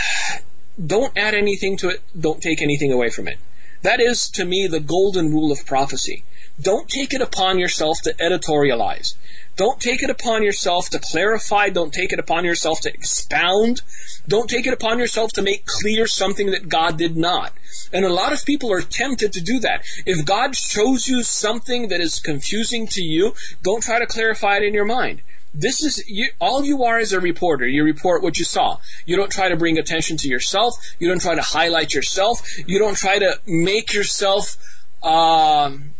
don't 0.85 1.16
add 1.16 1.35
anything 1.35 1.77
to 1.79 1.88
it, 1.88 2.03
don't 2.18 2.42
take 2.42 2.62
anything 2.62 2.92
away 2.92 3.11
from 3.11 3.29
it. 3.29 3.38
That 3.83 4.01
is, 4.01 4.29
to 4.31 4.45
me, 4.45 4.66
the 4.66 4.81
golden 4.81 5.31
rule 5.31 5.51
of 5.51 5.66
prophecy. 5.66 6.25
Don't 6.61 6.88
take 6.88 7.12
it 7.12 7.21
upon 7.21 7.59
yourself 7.59 7.99
to 8.05 8.14
editorialize. 8.14 9.14
Don't 9.56 9.80
take 9.80 10.02
it 10.02 10.10
upon 10.10 10.42
yourself 10.42 10.88
to 10.90 10.98
clarify. 10.98 11.68
Don't 11.68 11.92
take 11.92 12.12
it 12.12 12.18
upon 12.18 12.44
yourself 12.44 12.80
to 12.80 12.92
expound. 12.92 13.82
Don't 14.26 14.48
take 14.48 14.66
it 14.66 14.72
upon 14.72 14.98
yourself 14.98 15.32
to 15.32 15.42
make 15.42 15.66
clear 15.66 16.06
something 16.06 16.50
that 16.52 16.68
God 16.68 16.96
did 16.96 17.16
not. 17.16 17.52
And 17.92 18.04
a 18.04 18.12
lot 18.12 18.32
of 18.32 18.46
people 18.46 18.72
are 18.72 18.80
tempted 18.80 19.32
to 19.34 19.42
do 19.42 19.58
that. 19.60 19.84
If 20.06 20.24
God 20.24 20.56
shows 20.56 21.06
you 21.06 21.22
something 21.22 21.88
that 21.88 22.00
is 22.00 22.18
confusing 22.18 22.86
to 22.88 23.02
you, 23.02 23.34
don't 23.62 23.82
try 23.82 23.98
to 23.98 24.06
clarify 24.06 24.56
it 24.56 24.62
in 24.62 24.74
your 24.74 24.86
mind. 24.86 25.22
This 25.54 25.82
is 25.82 26.02
you, 26.08 26.30
all 26.40 26.64
you 26.64 26.82
are 26.84 26.98
as 26.98 27.12
a 27.12 27.20
reporter. 27.20 27.66
You 27.66 27.84
report 27.84 28.22
what 28.22 28.38
you 28.38 28.44
saw. 28.44 28.78
You 29.04 29.16
don't 29.16 29.30
try 29.30 29.50
to 29.50 29.56
bring 29.56 29.76
attention 29.76 30.16
to 30.18 30.28
yourself. 30.28 30.74
You 30.98 31.08
don't 31.08 31.20
try 31.20 31.34
to 31.34 31.42
highlight 31.42 31.92
yourself. 31.92 32.40
You 32.66 32.78
don't 32.78 32.96
try 32.96 33.18
to 33.18 33.38
make 33.46 33.92
yourself 33.92 34.56
um, 35.02 35.94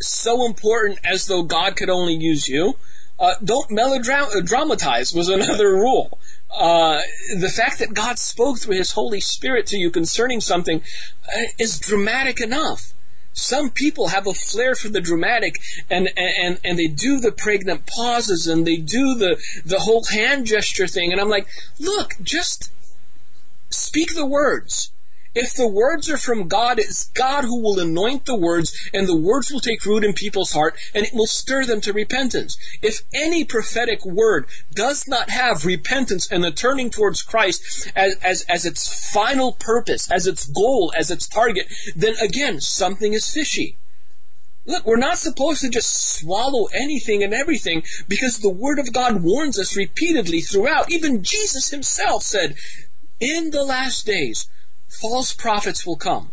so 0.00 0.44
important 0.46 1.00
as 1.04 1.26
though 1.26 1.42
God 1.42 1.76
could 1.76 1.90
only 1.90 2.14
use 2.14 2.48
you. 2.48 2.74
Uh, 3.18 3.34
don't 3.42 3.70
melodramatize 3.70 5.14
was 5.14 5.28
another 5.30 5.72
rule. 5.72 6.18
Uh, 6.50 7.00
the 7.38 7.48
fact 7.48 7.78
that 7.78 7.94
God 7.94 8.18
spoke 8.18 8.58
through 8.58 8.76
His 8.76 8.92
Holy 8.92 9.20
Spirit 9.20 9.66
to 9.68 9.78
you 9.78 9.90
concerning 9.90 10.40
something 10.40 10.80
uh, 11.24 11.42
is 11.58 11.78
dramatic 11.78 12.40
enough. 12.40 12.92
Some 13.32 13.70
people 13.70 14.08
have 14.08 14.26
a 14.26 14.32
flair 14.32 14.74
for 14.74 14.88
the 14.88 15.00
dramatic 15.00 15.56
and, 15.90 16.08
and, 16.16 16.58
and 16.64 16.78
they 16.78 16.86
do 16.86 17.20
the 17.20 17.32
pregnant 17.32 17.86
pauses 17.86 18.46
and 18.46 18.66
they 18.66 18.78
do 18.78 19.14
the, 19.14 19.38
the 19.62 19.80
whole 19.80 20.04
hand 20.04 20.46
gesture 20.46 20.86
thing. 20.86 21.12
And 21.12 21.20
I'm 21.20 21.28
like, 21.28 21.46
look, 21.78 22.14
just 22.22 22.72
speak 23.68 24.14
the 24.14 24.24
words. 24.24 24.90
If 25.38 25.52
the 25.52 25.68
words 25.68 26.08
are 26.08 26.16
from 26.16 26.48
God, 26.48 26.78
it's 26.78 27.10
God 27.10 27.44
who 27.44 27.60
will 27.60 27.78
anoint 27.78 28.24
the 28.24 28.34
words, 28.34 28.72
and 28.94 29.06
the 29.06 29.14
words 29.14 29.52
will 29.52 29.60
take 29.60 29.84
root 29.84 30.02
in 30.02 30.14
people's 30.14 30.52
heart, 30.52 30.78
and 30.94 31.04
it 31.04 31.12
will 31.12 31.26
stir 31.26 31.66
them 31.66 31.82
to 31.82 31.92
repentance. 31.92 32.56
If 32.80 33.02
any 33.12 33.44
prophetic 33.44 34.02
word 34.06 34.46
does 34.72 35.06
not 35.06 35.28
have 35.28 35.66
repentance 35.66 36.26
and 36.32 36.42
the 36.42 36.50
turning 36.50 36.88
towards 36.88 37.20
Christ 37.20 37.92
as, 37.94 38.16
as, 38.24 38.46
as 38.48 38.64
its 38.64 39.12
final 39.12 39.52
purpose, 39.52 40.10
as 40.10 40.26
its 40.26 40.46
goal, 40.46 40.90
as 40.98 41.10
its 41.10 41.28
target, 41.28 41.66
then 41.94 42.14
again, 42.16 42.62
something 42.62 43.12
is 43.12 43.30
fishy. 43.30 43.76
Look, 44.64 44.86
we're 44.86 44.96
not 44.96 45.18
supposed 45.18 45.60
to 45.60 45.68
just 45.68 46.18
swallow 46.18 46.66
anything 46.72 47.22
and 47.22 47.34
everything 47.34 47.82
because 48.08 48.38
the 48.38 48.48
Word 48.48 48.78
of 48.78 48.90
God 48.90 49.22
warns 49.22 49.58
us 49.58 49.76
repeatedly 49.76 50.40
throughout. 50.40 50.90
Even 50.90 51.22
Jesus 51.22 51.68
himself 51.68 52.22
said, 52.22 52.56
in 53.20 53.50
the 53.50 53.64
last 53.64 54.06
days, 54.06 54.48
false 54.88 55.34
prophets 55.34 55.86
will 55.86 55.96
come. 55.96 56.30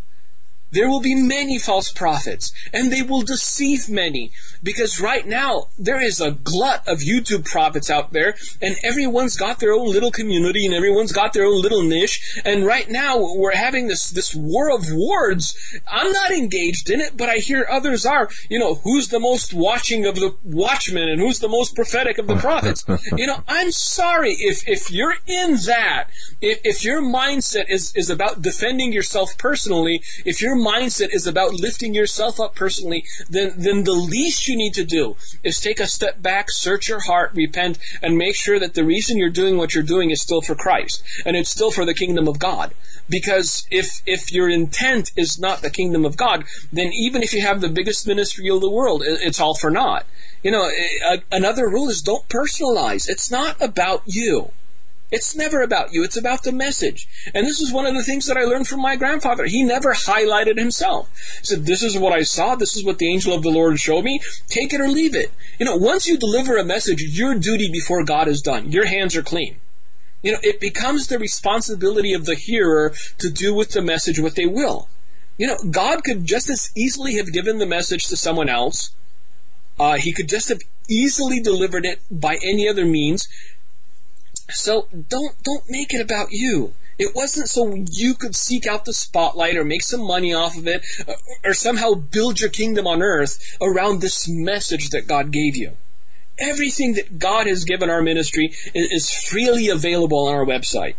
There 0.73 0.89
will 0.89 1.01
be 1.01 1.13
many 1.13 1.59
false 1.59 1.91
prophets, 1.91 2.51
and 2.73 2.91
they 2.91 3.03
will 3.03 3.21
deceive 3.21 3.89
many. 3.89 4.31
Because 4.63 4.99
right 4.99 5.27
now, 5.27 5.67
there 5.77 6.01
is 6.01 6.19
a 6.19 6.31
glut 6.31 6.88
of 6.88 6.99
YouTube 6.99 7.45
prophets 7.45 7.91
out 7.91 8.12
there, 8.12 8.36
and 8.59 8.75
everyone's 8.83 9.38
got 9.38 9.59
their 9.59 9.71
own 9.71 9.91
little 9.91 10.09
community, 10.09 10.65
and 10.65 10.73
everyone's 10.73 11.12
got 11.12 11.33
their 11.33 11.45
own 11.45 11.62
little 11.62 11.83
niche. 11.83 12.41
And 12.43 12.65
right 12.65 12.89
now, 12.89 13.17
we're 13.19 13.55
having 13.55 13.88
this, 13.88 14.09
this 14.09 14.33
war 14.33 14.73
of 14.73 14.91
words. 14.91 15.55
I'm 15.88 16.12
not 16.12 16.31
engaged 16.31 16.89
in 16.89 17.01
it, 17.01 17.17
but 17.17 17.29
I 17.29 17.38
hear 17.38 17.67
others 17.69 18.03
are. 18.05 18.29
You 18.49 18.57
know, 18.57 18.75
who's 18.75 19.09
the 19.09 19.19
most 19.19 19.53
watching 19.53 20.07
of 20.07 20.15
the 20.15 20.36
watchmen, 20.43 21.07
and 21.07 21.19
who's 21.19 21.39
the 21.39 21.49
most 21.49 21.75
prophetic 21.75 22.17
of 22.17 22.25
the 22.25 22.36
prophets? 22.36 22.83
you 23.15 23.27
know, 23.27 23.43
I'm 23.47 23.71
sorry 23.71 24.31
if, 24.31 24.67
if 24.67 24.89
you're 24.89 25.17
in 25.27 25.57
that, 25.67 26.05
if, 26.41 26.59
if 26.63 26.83
your 26.83 27.01
mindset 27.01 27.65
is, 27.69 27.93
is 27.95 28.09
about 28.09 28.41
defending 28.41 28.91
yourself 28.91 29.38
personally, 29.38 30.01
if 30.25 30.41
your 30.41 30.62
mindset 30.63 31.10
is 31.12 31.28
about 31.28 31.54
lifting 31.54 31.93
yourself 31.93 32.39
up 32.39 32.56
personally, 32.56 33.04
then, 33.30 33.54
then 33.58 33.84
the 33.84 33.93
least 33.93 34.47
you 34.47 34.56
need 34.56 34.73
to 34.76 34.84
do 34.84 35.15
is 35.43 35.60
take 35.60 35.80
a 35.80 35.88
step 35.88 36.21
back, 36.21 36.49
search 36.49 36.88
your 36.89 37.02
heart, 37.02 37.32
repent, 37.34 37.78
and 38.02 38.17
make 38.17 38.36
sure 38.36 38.60
that 38.60 38.73
the 38.73 38.84
reason 38.84 39.17
you're 39.17 39.30
doing 39.30 39.58
what 39.58 39.73
you're 39.73 39.84
doing 39.84 40.12
is 40.12 40.21
still 40.21 40.41
for 40.41 40.56
Christ. 40.56 41.04
And 41.26 41.36
it's 41.36 41.49
still 41.49 41.71
for 41.71 41.86
the 41.86 41.93
kingdom 41.93 42.28
of 42.28 42.39
God. 42.39 42.73
Because 43.10 43.67
if, 43.69 44.02
if 44.06 44.32
your 44.32 44.49
intent 44.49 45.12
is 45.17 45.38
not 45.38 45.62
the 45.62 45.69
kingdom 45.69 46.06
of 46.06 46.15
God, 46.15 46.45
then 46.71 46.91
even 46.93 47.21
if 47.21 47.34
you 47.34 47.41
have 47.41 47.60
the 47.60 47.69
biggest 47.69 48.08
ministry 48.08 48.49
of 48.49 48.62
the 48.62 48.71
world, 48.71 49.04
it's 49.06 49.41
all 49.41 49.56
for 49.56 49.69
naught. 49.69 50.06
You 50.41 50.52
know, 50.52 50.69
another 51.32 51.67
rule 51.67 51.89
is 51.89 52.02
don't 52.02 52.28
personalize. 52.30 53.10
It's 53.10 53.30
not 53.30 53.62
about 53.62 54.04
you. 54.06 54.52
It's 55.13 55.36
never 55.36 55.62
about 55.62 55.93
you. 55.93 56.04
It's 56.04 56.17
about 56.17 56.41
the 56.41 56.52
message. 56.52 57.08
And 57.36 57.45
this 57.45 57.62
is 57.62 57.71
one 57.71 57.86
of 57.86 57.93
the 57.93 58.02
things 58.02 58.26
that 58.26 58.36
I 58.36 58.45
learned 58.45 58.67
from 58.67 58.82
my 58.82 58.95
grandfather. 58.95 59.45
He 59.45 59.62
never 59.62 59.93
highlighted 59.93 60.58
himself. 60.58 61.08
He 61.39 61.45
said, 61.45 61.67
this 61.67 61.84
is 61.84 61.95
what 61.95 62.12
I 62.12 62.23
saw. 62.23 62.56
This 62.56 62.76
is 62.76 62.84
what 62.84 62.97
the 62.97 63.08
angel 63.08 63.32
of 63.32 63.43
the 63.43 63.52
Lord 63.52 63.80
showed 63.80 64.04
me. 64.04 64.21
Take 64.47 64.73
it 64.73 64.82
or 64.82 64.88
leave 64.88 65.13
it. 65.15 65.32
You 65.60 65.67
know, 65.67 65.76
once 65.76 66.08
you 66.08 66.17
deliver 66.17 66.58
a 66.58 66.65
message, 66.65 67.04
your 67.04 67.36
duty 67.36 67.69
before 67.71 68.04
God 68.04 68.28
is 68.28 68.41
done. 68.41 68.71
Your 68.71 68.88
hands 68.88 69.15
are 69.15 69.21
clean. 69.21 69.58
You 70.23 70.32
know, 70.32 70.39
it 70.41 70.60
becomes 70.60 71.06
the 71.06 71.19
responsibility 71.19 72.13
of 72.13 72.26
the 72.26 72.34
hearer 72.34 72.95
to 73.19 73.30
do 73.30 73.54
with 73.54 73.73
the 73.73 73.84
message 73.84 74.19
what 74.19 74.36
they 74.36 74.47
will. 74.47 74.89
You 75.38 75.45
know, 75.45 75.58
God 75.69 76.04
could 76.04 76.26
just 76.26 76.49
as 76.49 76.71
easily 76.76 77.17
have 77.17 77.32
given 77.32 77.60
the 77.60 77.67
message 77.67 78.08
to 78.08 78.17
someone 78.17 78.49
else. 78.49 78.95
Uh, 79.80 79.97
he 79.97 80.12
could 80.12 80.30
just 80.30 80.49
have 80.49 80.62
easily 80.89 81.39
delivered 81.39 81.86
it 81.86 82.02
by 82.10 82.38
any 82.43 82.67
other 82.67 82.86
means. 82.86 83.28
So 84.49 84.88
don't 85.10 85.36
don't 85.43 85.63
make 85.69 85.93
it 85.93 86.01
about 86.01 86.32
you. 86.32 86.73
It 86.99 87.15
wasn't 87.15 87.49
so 87.49 87.73
you 87.73 88.13
could 88.13 88.36
seek 88.36 88.67
out 88.67 88.86
the 88.86 88.93
spotlight 88.93 89.58
or 89.58 89.63
make 89.63 89.82
some 89.82 90.06
money 90.06 90.34
off 90.34 90.58
of 90.58 90.67
it 90.67 90.86
or, 91.08 91.15
or 91.43 91.53
somehow 91.53 91.93
build 91.95 92.39
your 92.39 92.49
kingdom 92.49 92.86
on 92.86 93.01
earth 93.01 93.58
around 93.62 93.99
this 93.99 94.27
message 94.27 94.89
that 94.89 95.08
God 95.08 95.32
gave 95.32 95.58
you. 95.58 95.71
Everything 96.38 96.93
that 96.93 97.19
God 97.19 97.47
has 97.47 97.63
given 97.63 97.89
our 97.89 98.01
ministry 98.01 98.53
is 98.73 99.10
freely 99.12 99.69
available 99.69 100.27
on 100.27 100.34
our 100.34 100.45
website. 100.45 100.95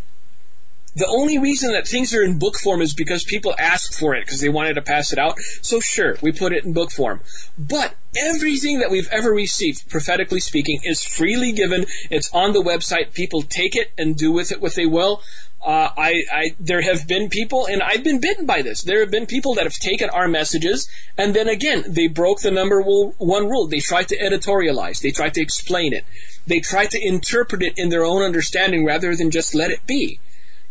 The 0.96 1.07
only 1.09 1.38
reason 1.38 1.72
that 1.72 1.88
things 1.88 2.14
are 2.14 2.22
in 2.22 2.38
book 2.38 2.57
form 2.57 2.80
is 2.80 2.94
because 2.94 3.24
people 3.24 3.54
asked 3.59 3.98
for 3.98 4.14
it 4.14 4.24
because 4.24 4.40
they 4.40 4.48
wanted 4.48 4.74
to 4.74 4.83
pass 4.83 5.12
it 5.12 5.18
out. 5.18 5.38
So 5.61 5.80
sure, 5.80 6.16
we 6.22 6.30
put 6.30 6.52
it 6.52 6.64
in 6.64 6.72
book 6.72 6.92
form. 6.92 7.20
But 7.59 7.94
everything 8.16 8.78
that 8.78 8.92
we've 8.92 9.09
ever 9.11 9.30
received, 9.30 9.88
prophetically 9.88 10.38
speaking, 10.38 10.78
is 10.85 11.04
freely 11.04 11.50
given. 11.50 11.87
It's 12.11 12.33
on 12.33 12.52
the 12.52 12.62
website. 12.62 13.12
People 13.12 13.42
take 13.42 13.74
it 13.74 13.90
and 13.98 14.16
do 14.16 14.30
with 14.30 14.52
it 14.52 14.61
what 14.61 14.76
they 14.76 14.87
will. 14.87 15.20
Uh, 15.64 15.88
I, 15.96 16.22
I, 16.30 16.54
there 16.61 16.83
have 16.83 17.09
been 17.09 17.28
people, 17.28 17.66
and 17.66 17.83
I've 17.83 18.04
been 18.04 18.20
bitten 18.20 18.44
by 18.44 18.61
this. 18.62 18.83
There 18.83 19.00
have 19.00 19.11
been 19.11 19.26
people 19.26 19.54
that 19.54 19.64
have 19.64 19.72
taken 19.72 20.11
our 20.11 20.28
messages, 20.28 20.87
and 21.16 21.35
then 21.35 21.48
again, 21.48 21.85
they 21.88 22.07
broke 22.07 22.42
the 22.42 22.50
number 22.50 22.83
one 22.83 23.48
rule. 23.48 23.66
They 23.66 23.80
tried 23.80 24.09
to 24.09 24.18
editorialize. 24.18 25.00
They 25.00 25.11
tried 25.11 25.35
to 25.35 25.40
explain 25.40 25.94
it. 25.94 26.04
They 26.46 26.61
tried 26.61 26.90
to 26.90 27.04
interpret 27.04 27.62
it 27.62 27.72
in 27.78 27.88
their 27.88 28.04
own 28.04 28.22
understanding 28.22 28.85
rather 28.85 29.16
than 29.16 29.30
just 29.30 29.54
let 29.54 29.70
it 29.70 29.87
be 29.87 30.20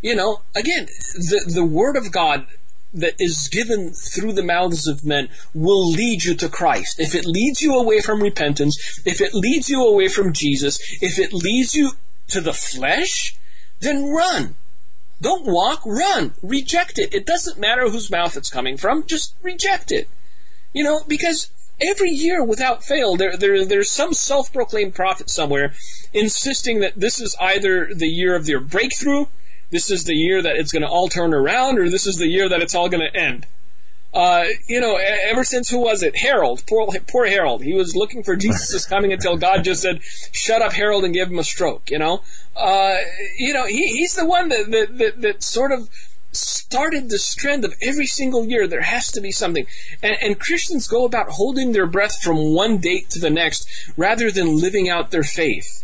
you 0.04 0.14
know, 0.14 0.42
again, 0.54 0.84
the, 1.14 1.50
the 1.54 1.64
word 1.64 1.96
of 1.96 2.12
God 2.12 2.46
that 2.92 3.14
is 3.18 3.48
given 3.48 3.90
through 3.90 4.34
the 4.34 4.42
mouths 4.42 4.86
of 4.86 5.02
men 5.02 5.30
will 5.54 5.90
lead 5.90 6.24
you 6.24 6.34
to 6.34 6.48
Christ. 6.50 7.00
If 7.00 7.14
it 7.14 7.24
leads 7.24 7.62
you 7.62 7.74
away 7.74 8.00
from 8.02 8.22
repentance, 8.22 9.00
if 9.06 9.22
it 9.22 9.32
leads 9.32 9.70
you 9.70 9.82
away 9.82 10.08
from 10.08 10.34
Jesus, 10.34 10.78
if 11.00 11.18
it 11.18 11.32
leads 11.32 11.74
you 11.74 11.92
to 12.28 12.42
the 12.42 12.52
flesh, 12.52 13.34
then 13.80 14.10
run. 14.10 14.56
Don't 15.22 15.46
walk, 15.46 15.80
run. 15.86 16.34
Reject 16.42 16.98
it. 16.98 17.14
It 17.14 17.24
doesn't 17.24 17.58
matter 17.58 17.88
whose 17.88 18.10
mouth 18.10 18.36
it's 18.36 18.50
coming 18.50 18.76
from, 18.76 19.06
just 19.06 19.34
reject 19.42 19.90
it. 19.90 20.06
You 20.74 20.84
know, 20.84 21.00
because 21.08 21.48
every 21.80 22.10
year 22.10 22.44
without 22.44 22.84
fail, 22.84 23.16
there, 23.16 23.38
there, 23.38 23.64
there's 23.64 23.90
some 23.90 24.12
self-proclaimed 24.12 24.94
prophet 24.94 25.30
somewhere 25.30 25.72
insisting 26.12 26.80
that 26.80 27.00
this 27.00 27.22
is 27.22 27.34
either 27.40 27.88
the 27.94 28.08
year 28.08 28.36
of 28.36 28.44
their 28.44 28.60
breakthrough, 28.60 29.24
this 29.70 29.90
is 29.90 30.04
the 30.04 30.14
year 30.14 30.42
that 30.42 30.56
it's 30.56 30.72
going 30.72 30.82
to 30.82 30.88
all 30.88 31.08
turn 31.08 31.34
around, 31.34 31.78
or 31.78 31.88
this 31.88 32.06
is 32.06 32.16
the 32.16 32.28
year 32.28 32.48
that 32.48 32.62
it's 32.62 32.74
all 32.74 32.88
going 32.88 33.06
to 33.06 33.16
end. 33.16 33.46
Uh, 34.12 34.44
you 34.68 34.80
know, 34.80 34.96
ever 34.96 35.42
since 35.42 35.68
who 35.68 35.78
was 35.78 36.04
it? 36.04 36.16
Harold, 36.16 36.62
poor, 36.68 36.88
poor 37.08 37.26
Harold. 37.26 37.64
He 37.64 37.74
was 37.74 37.96
looking 37.96 38.22
for 38.22 38.36
Jesus' 38.44 38.86
coming 38.86 39.12
until 39.12 39.36
God 39.36 39.64
just 39.64 39.82
said, 39.82 40.02
"Shut 40.30 40.62
up, 40.62 40.72
Harold," 40.72 41.04
and 41.04 41.12
gave 41.12 41.28
him 41.28 41.38
a 41.38 41.44
stroke. 41.44 41.90
You 41.90 41.98
know, 41.98 42.22
uh, 42.56 42.98
you 43.36 43.52
know, 43.52 43.66
he, 43.66 43.88
he's 43.88 44.14
the 44.14 44.26
one 44.26 44.50
that, 44.50 44.70
that 44.70 44.98
that, 44.98 45.20
that 45.22 45.42
sort 45.42 45.72
of 45.72 45.90
started 46.30 47.08
this 47.08 47.34
trend 47.34 47.64
of 47.64 47.74
every 47.82 48.06
single 48.06 48.46
year 48.46 48.66
there 48.66 48.82
has 48.82 49.10
to 49.12 49.20
be 49.20 49.30
something. 49.30 49.66
And, 50.02 50.16
and 50.20 50.40
Christians 50.40 50.88
go 50.88 51.04
about 51.04 51.30
holding 51.30 51.72
their 51.72 51.86
breath 51.86 52.20
from 52.22 52.54
one 52.54 52.78
date 52.78 53.10
to 53.10 53.20
the 53.20 53.30
next 53.30 53.68
rather 53.96 54.30
than 54.30 54.60
living 54.60 54.88
out 54.88 55.10
their 55.10 55.22
faith. 55.22 55.83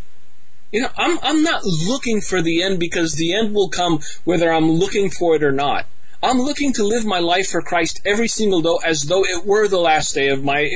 You 0.72 0.82
know, 0.82 0.88
I'm, 0.96 1.18
I'm 1.22 1.42
not 1.42 1.64
looking 1.64 2.20
for 2.20 2.40
the 2.40 2.62
end 2.62 2.78
because 2.78 3.14
the 3.14 3.34
end 3.34 3.54
will 3.54 3.68
come 3.68 4.00
whether 4.24 4.52
I'm 4.52 4.70
looking 4.70 5.10
for 5.10 5.34
it 5.34 5.42
or 5.42 5.52
not. 5.52 5.86
I'm 6.22 6.38
looking 6.38 6.72
to 6.74 6.84
live 6.84 7.06
my 7.06 7.18
life 7.18 7.48
for 7.48 7.62
Christ 7.62 8.00
every 8.04 8.28
single 8.28 8.60
day 8.60 8.76
as 8.84 9.04
though 9.04 9.24
it 9.24 9.46
were 9.46 9.68
the 9.68 9.80
last 9.80 10.14
day 10.14 10.28
of 10.28 10.44
my 10.44 10.70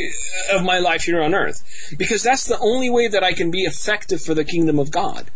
of 0.51 0.65
my 0.65 0.79
life 0.79 1.03
here 1.03 1.23
on 1.23 1.35
earth, 1.35 1.63
because 1.99 2.23
that's 2.23 2.47
the 2.47 2.59
only 2.61 2.89
way 2.89 3.09
that 3.09 3.23
I 3.23 3.35
can 3.35 3.51
be 3.51 3.65
effective 3.65 4.23
for 4.23 4.33
the 4.33 4.45
kingdom 4.45 4.79
of 4.79 4.91
God. 4.91 5.31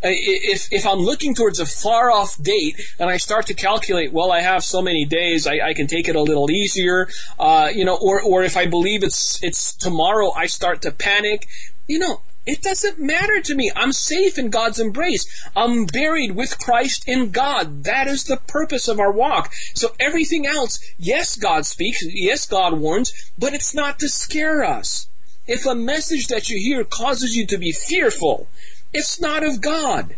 If 0.00 0.68
if 0.70 0.86
I'm 0.86 1.00
looking 1.00 1.34
towards 1.34 1.58
a 1.58 1.66
far 1.66 2.08
off 2.08 2.40
date 2.40 2.80
and 3.00 3.10
I 3.10 3.16
start 3.16 3.46
to 3.46 3.54
calculate, 3.54 4.12
well, 4.12 4.30
I 4.30 4.42
have 4.42 4.62
so 4.62 4.80
many 4.80 5.04
days, 5.04 5.44
I, 5.44 5.58
I 5.58 5.74
can 5.74 5.88
take 5.88 6.08
it 6.08 6.14
a 6.14 6.22
little 6.22 6.52
easier, 6.52 7.08
uh, 7.40 7.68
you 7.74 7.84
know, 7.84 7.98
or 8.00 8.22
or 8.22 8.44
if 8.44 8.56
I 8.56 8.66
believe 8.66 9.02
it's 9.02 9.42
it's 9.42 9.74
tomorrow, 9.74 10.30
I 10.36 10.46
start 10.46 10.82
to 10.82 10.92
panic. 10.92 11.48
You 11.88 11.98
know, 11.98 12.20
it 12.48 12.62
doesn't 12.62 12.98
matter 12.98 13.42
to 13.42 13.54
me. 13.54 13.70
I'm 13.76 13.92
safe 13.92 14.38
in 14.38 14.48
God's 14.48 14.80
embrace. 14.80 15.26
I'm 15.54 15.84
buried 15.84 16.34
with 16.34 16.58
Christ 16.58 17.06
in 17.06 17.30
God. 17.30 17.84
That 17.84 18.08
is 18.08 18.24
the 18.24 18.38
purpose 18.38 18.88
of 18.88 18.98
our 18.98 19.12
walk. 19.12 19.52
So 19.74 19.92
everything 20.00 20.46
else, 20.46 20.80
yes, 20.96 21.36
God 21.36 21.66
speaks. 21.66 22.02
Yes, 22.02 22.46
God 22.46 22.80
warns, 22.80 23.12
but 23.36 23.52
it's 23.52 23.74
not 23.74 23.98
to 23.98 24.08
scare 24.08 24.64
us. 24.64 25.08
If 25.46 25.66
a 25.66 25.74
message 25.74 26.28
that 26.28 26.48
you 26.48 26.58
hear 26.58 26.84
causes 26.84 27.36
you 27.36 27.46
to 27.48 27.58
be 27.58 27.70
fearful, 27.70 28.48
it's 28.94 29.20
not 29.20 29.44
of 29.44 29.60
God. 29.60 30.16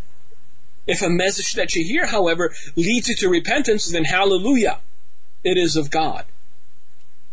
If 0.87 1.03
a 1.03 1.11
message 1.11 1.55
that 1.55 1.75
you 1.75 1.85
hear, 1.85 2.07
however, 2.07 2.55
leads 2.77 3.09
you 3.09 3.17
to 3.17 3.29
repentance, 3.29 3.91
then 3.91 4.05
hallelujah, 4.05 4.79
it 5.43 5.59
is 5.59 5.75
of 5.75 5.91
God. 5.91 6.27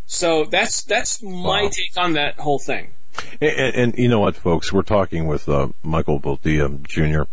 So 0.07 0.45
that's 0.45 0.81
that's 0.81 1.21
my 1.21 1.63
wow. 1.63 1.69
take 1.71 1.97
on 1.97 2.13
that 2.13 2.39
whole 2.39 2.57
thing. 2.57 2.93
And, 3.41 3.75
and, 3.75 3.97
you 3.97 4.07
know 4.07 4.19
what, 4.19 4.35
folks? 4.35 4.73
We're 4.73 4.81
talking 4.81 5.27
with 5.27 5.47
uh, 5.47 5.69
Michael 5.83 6.19
Boldea 6.19 6.81
Jr., 6.83 7.23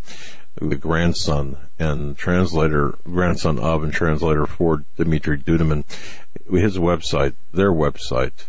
the 0.60 0.76
grandson 0.76 1.56
and 1.78 2.16
translator, 2.16 2.96
grandson 3.04 3.58
of 3.58 3.82
and 3.82 3.92
translator 3.92 4.46
for 4.46 4.84
Dimitri 4.96 5.38
Duduman. 5.38 5.84
His 6.50 6.78
website, 6.78 7.34
their 7.52 7.72
website, 7.72 8.46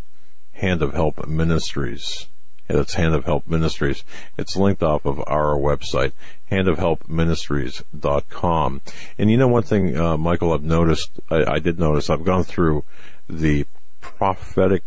Hand 0.54 0.82
of 0.82 0.94
Help 0.94 1.28
Ministries. 1.28 2.28
It's 2.68 2.96
Hand 2.96 3.14
of 3.14 3.26
Help 3.26 3.46
Ministries. 3.48 4.04
It's 4.38 4.56
linked 4.56 4.82
off 4.82 5.06
of 5.06 5.20
our 5.28 5.56
website, 5.56 6.14
handofhelpministries.com. 6.52 8.82
And 9.18 9.32
you 9.32 9.38
know 9.38 9.48
one 9.48 9.64
thing, 9.64 9.98
uh, 9.98 10.18
Michael, 10.18 10.54
I've 10.54 10.64
noticed, 10.64 11.12
I, 11.30 11.54
I 11.54 11.60
did 11.60 11.80
notice, 11.80 12.10
I've 12.10 12.24
gone 12.24 12.44
through 12.44 12.84
the 13.30 13.68
prophetic 14.02 14.84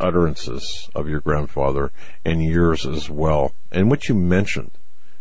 utterances 0.00 0.88
of 0.94 1.08
your 1.08 1.20
grandfather 1.20 1.92
and 2.24 2.42
yours 2.42 2.86
as 2.86 3.08
well, 3.08 3.52
and 3.70 3.90
what 3.90 4.08
you 4.08 4.14
mentioned, 4.14 4.72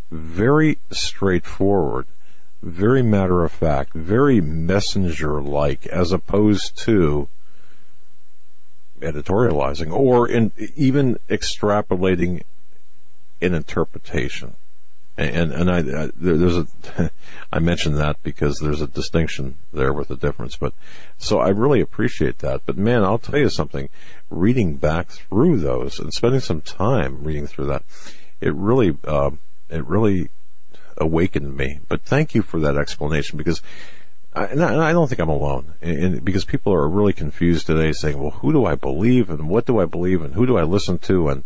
very 0.09 0.79
straightforward, 0.91 2.07
very 2.63 3.03
matter 3.03 3.43
of 3.43 3.51
fact, 3.51 3.93
very 3.93 4.41
messenger 4.41 5.41
like, 5.41 5.85
as 5.87 6.11
opposed 6.11 6.77
to 6.77 7.27
editorializing 9.01 9.91
or 9.91 10.27
in, 10.27 10.51
even 10.75 11.17
extrapolating 11.29 12.41
an 13.41 13.53
interpretation 13.53 14.55
and 15.19 15.51
and 15.51 15.69
I, 15.69 15.79
I 15.79 16.09
there's 16.15 16.57
a 16.57 16.67
I 17.51 17.59
mentioned 17.59 17.97
that 17.97 18.21
because 18.23 18.59
there's 18.59 18.81
a 18.81 18.87
distinction 18.87 19.57
there 19.73 19.91
with 19.91 20.07
the 20.07 20.15
difference. 20.15 20.55
But 20.55 20.73
so 21.17 21.39
I 21.39 21.49
really 21.49 21.81
appreciate 21.81 22.39
that. 22.39 22.61
But 22.65 22.77
man, 22.77 23.03
I'll 23.03 23.19
tell 23.19 23.39
you 23.39 23.49
something. 23.49 23.89
Reading 24.29 24.75
back 24.75 25.09
through 25.09 25.59
those 25.59 25.99
and 25.99 26.13
spending 26.13 26.39
some 26.39 26.61
time 26.61 27.23
reading 27.23 27.47
through 27.47 27.65
that, 27.65 27.83
it 28.39 28.53
really 28.53 28.97
uh, 29.03 29.31
it 29.69 29.85
really 29.85 30.29
awakened 30.97 31.55
me. 31.55 31.79
But 31.87 32.03
thank 32.03 32.33
you 32.33 32.41
for 32.41 32.59
that 32.59 32.77
explanation 32.77 33.37
because. 33.37 33.61
I, 34.31 34.45
and 34.45 34.63
I 34.63 34.93
don't 34.93 35.07
think 35.07 35.19
I'm 35.19 35.27
alone, 35.27 35.73
and 35.81 36.23
because 36.23 36.45
people 36.45 36.71
are 36.71 36.87
really 36.87 37.13
confused 37.13 37.65
today, 37.65 37.91
saying, 37.91 38.21
"Well, 38.21 38.29
who 38.29 38.53
do 38.53 38.63
I 38.63 38.75
believe, 38.75 39.31
and 39.31 39.49
what 39.49 39.65
do 39.65 39.79
I 39.79 39.85
believe, 39.85 40.21
and 40.21 40.35
who 40.35 40.45
do 40.45 40.55
I 40.55 40.61
listen 40.61 40.99
to?" 40.99 41.29
And 41.29 41.43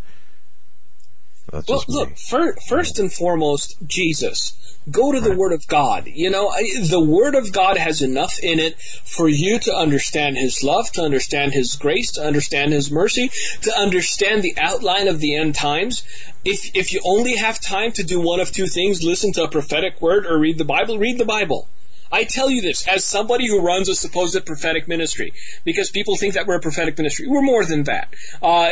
that's 1.53 1.69
well, 1.69 1.85
look, 1.87 2.17
for, 2.17 2.55
first 2.67 2.97
and 2.97 3.13
foremost, 3.13 3.75
Jesus. 3.85 4.57
Go 4.89 5.11
to 5.11 5.21
the 5.21 5.37
Word 5.37 5.53
of 5.53 5.67
God. 5.67 6.07
You 6.07 6.31
know, 6.31 6.51
the 6.89 6.99
Word 6.99 7.35
of 7.35 7.53
God 7.53 7.77
has 7.77 8.01
enough 8.01 8.39
in 8.41 8.59
it 8.59 8.75
for 9.05 9.29
you 9.29 9.59
to 9.59 9.73
understand 9.73 10.35
His 10.35 10.63
love, 10.63 10.91
to 10.93 11.03
understand 11.03 11.53
His 11.53 11.75
grace, 11.75 12.11
to 12.13 12.21
understand 12.25 12.73
His 12.73 12.89
mercy, 12.89 13.29
to 13.61 13.79
understand 13.79 14.41
the 14.41 14.55
outline 14.57 15.07
of 15.07 15.19
the 15.19 15.35
end 15.35 15.53
times. 15.53 16.03
If, 16.43 16.75
if 16.75 16.91
you 16.91 17.01
only 17.05 17.37
have 17.37 17.61
time 17.61 17.91
to 17.93 18.03
do 18.03 18.19
one 18.19 18.39
of 18.39 18.51
two 18.51 18.65
things, 18.65 19.03
listen 19.03 19.31
to 19.33 19.43
a 19.43 19.47
prophetic 19.47 20.01
word 20.01 20.25
or 20.25 20.39
read 20.39 20.57
the 20.57 20.65
Bible, 20.65 20.97
read 20.97 21.19
the 21.19 21.23
Bible. 21.23 21.69
I 22.13 22.25
tell 22.25 22.49
you 22.51 22.61
this 22.61 22.87
as 22.87 23.03
somebody 23.03 23.47
who 23.47 23.59
runs 23.59 23.89
a 23.89 23.95
supposed 23.95 24.45
prophetic 24.45 24.87
ministry, 24.87 25.33
because 25.65 25.89
people 25.89 26.15
think 26.15 26.35
that 26.35 26.45
we're 26.45 26.57
a 26.57 26.61
prophetic 26.61 26.95
ministry. 26.97 27.25
We're 27.27 27.41
more 27.41 27.65
than 27.65 27.83
that. 27.85 28.13
Uh, 28.39 28.69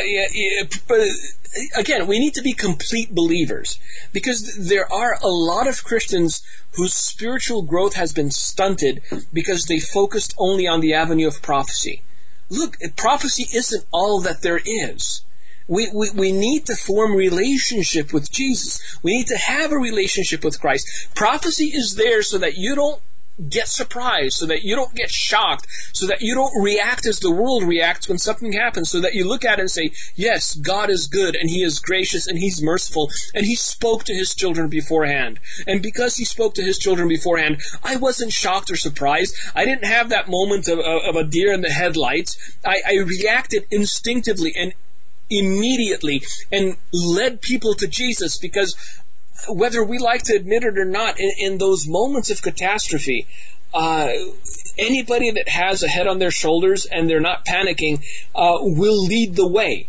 again, 1.76 2.06
we 2.06 2.20
need 2.20 2.34
to 2.34 2.42
be 2.42 2.52
complete 2.52 3.12
believers, 3.12 3.80
because 4.12 4.68
there 4.68 4.90
are 4.92 5.18
a 5.20 5.28
lot 5.28 5.66
of 5.66 5.82
Christians 5.82 6.40
whose 6.76 6.94
spiritual 6.94 7.62
growth 7.62 7.94
has 7.94 8.12
been 8.12 8.30
stunted 8.30 9.02
because 9.32 9.66
they 9.66 9.80
focused 9.80 10.34
only 10.38 10.68
on 10.68 10.80
the 10.80 10.94
avenue 10.94 11.26
of 11.26 11.42
prophecy. 11.42 12.02
Look, 12.48 12.76
prophecy 12.96 13.46
isn't 13.52 13.84
all 13.90 14.20
that 14.20 14.42
there 14.42 14.60
is. 14.64 15.22
We, 15.68 15.90
we, 15.92 16.10
we 16.14 16.32
need 16.32 16.66
to 16.66 16.76
form 16.76 17.14
relationship 17.14 18.12
with 18.12 18.30
Jesus. 18.30 18.80
We 19.02 19.16
need 19.16 19.26
to 19.28 19.36
have 19.36 19.72
a 19.72 19.78
relationship 19.78 20.44
with 20.44 20.60
Christ. 20.60 20.86
Prophecy 21.14 21.66
is 21.66 21.96
there 21.96 22.22
so 22.22 22.38
that 22.38 22.56
you 22.56 22.74
don't 22.74 23.00
get 23.48 23.68
surprised, 23.68 24.36
so 24.36 24.46
that 24.46 24.62
you 24.62 24.76
don't 24.76 24.94
get 24.94 25.10
shocked, 25.10 25.66
so 25.92 26.06
that 26.06 26.20
you 26.20 26.34
don't 26.34 26.62
react 26.62 27.06
as 27.06 27.20
the 27.20 27.30
world 27.30 27.62
reacts 27.62 28.08
when 28.08 28.18
something 28.18 28.52
happens, 28.52 28.90
so 28.90 29.00
that 29.00 29.14
you 29.14 29.26
look 29.26 29.44
at 29.44 29.58
it 29.58 29.62
and 29.62 29.70
say, 29.70 29.90
yes, 30.14 30.54
God 30.54 30.90
is 30.90 31.06
good 31.06 31.34
and 31.34 31.48
He 31.48 31.62
is 31.62 31.78
gracious 31.78 32.26
and 32.26 32.38
He's 32.38 32.62
merciful 32.62 33.10
and 33.34 33.46
He 33.46 33.54
spoke 33.54 34.04
to 34.04 34.14
His 34.14 34.34
children 34.34 34.68
beforehand. 34.68 35.40
And 35.66 35.82
because 35.82 36.16
He 36.16 36.24
spoke 36.24 36.54
to 36.54 36.62
His 36.62 36.78
children 36.78 37.08
beforehand, 37.08 37.60
I 37.82 37.96
wasn't 37.96 38.32
shocked 38.32 38.70
or 38.70 38.76
surprised. 38.76 39.34
I 39.54 39.64
didn't 39.64 39.84
have 39.84 40.08
that 40.10 40.28
moment 40.28 40.68
of, 40.68 40.78
of 40.78 41.16
a 41.16 41.24
deer 41.24 41.52
in 41.52 41.62
the 41.62 41.70
headlights. 41.70 42.36
I, 42.64 42.80
I 42.86 42.94
reacted 42.98 43.66
instinctively 43.70 44.52
and 44.56 44.74
immediately 45.30 46.22
and 46.50 46.76
led 46.92 47.40
people 47.40 47.74
to 47.74 47.88
Jesus 47.88 48.36
because 48.36 48.76
whether 49.48 49.84
we 49.84 49.98
like 49.98 50.22
to 50.24 50.34
admit 50.34 50.64
it 50.64 50.78
or 50.78 50.84
not, 50.84 51.18
in, 51.18 51.30
in 51.38 51.58
those 51.58 51.86
moments 51.86 52.30
of 52.30 52.42
catastrophe, 52.42 53.26
uh, 53.74 54.10
anybody 54.78 55.30
that 55.30 55.48
has 55.48 55.82
a 55.82 55.88
head 55.88 56.06
on 56.06 56.18
their 56.18 56.30
shoulders 56.30 56.86
and 56.86 57.08
they're 57.08 57.20
not 57.20 57.44
panicking 57.44 58.02
uh, 58.34 58.58
will 58.60 59.02
lead 59.04 59.36
the 59.36 59.48
way. 59.48 59.88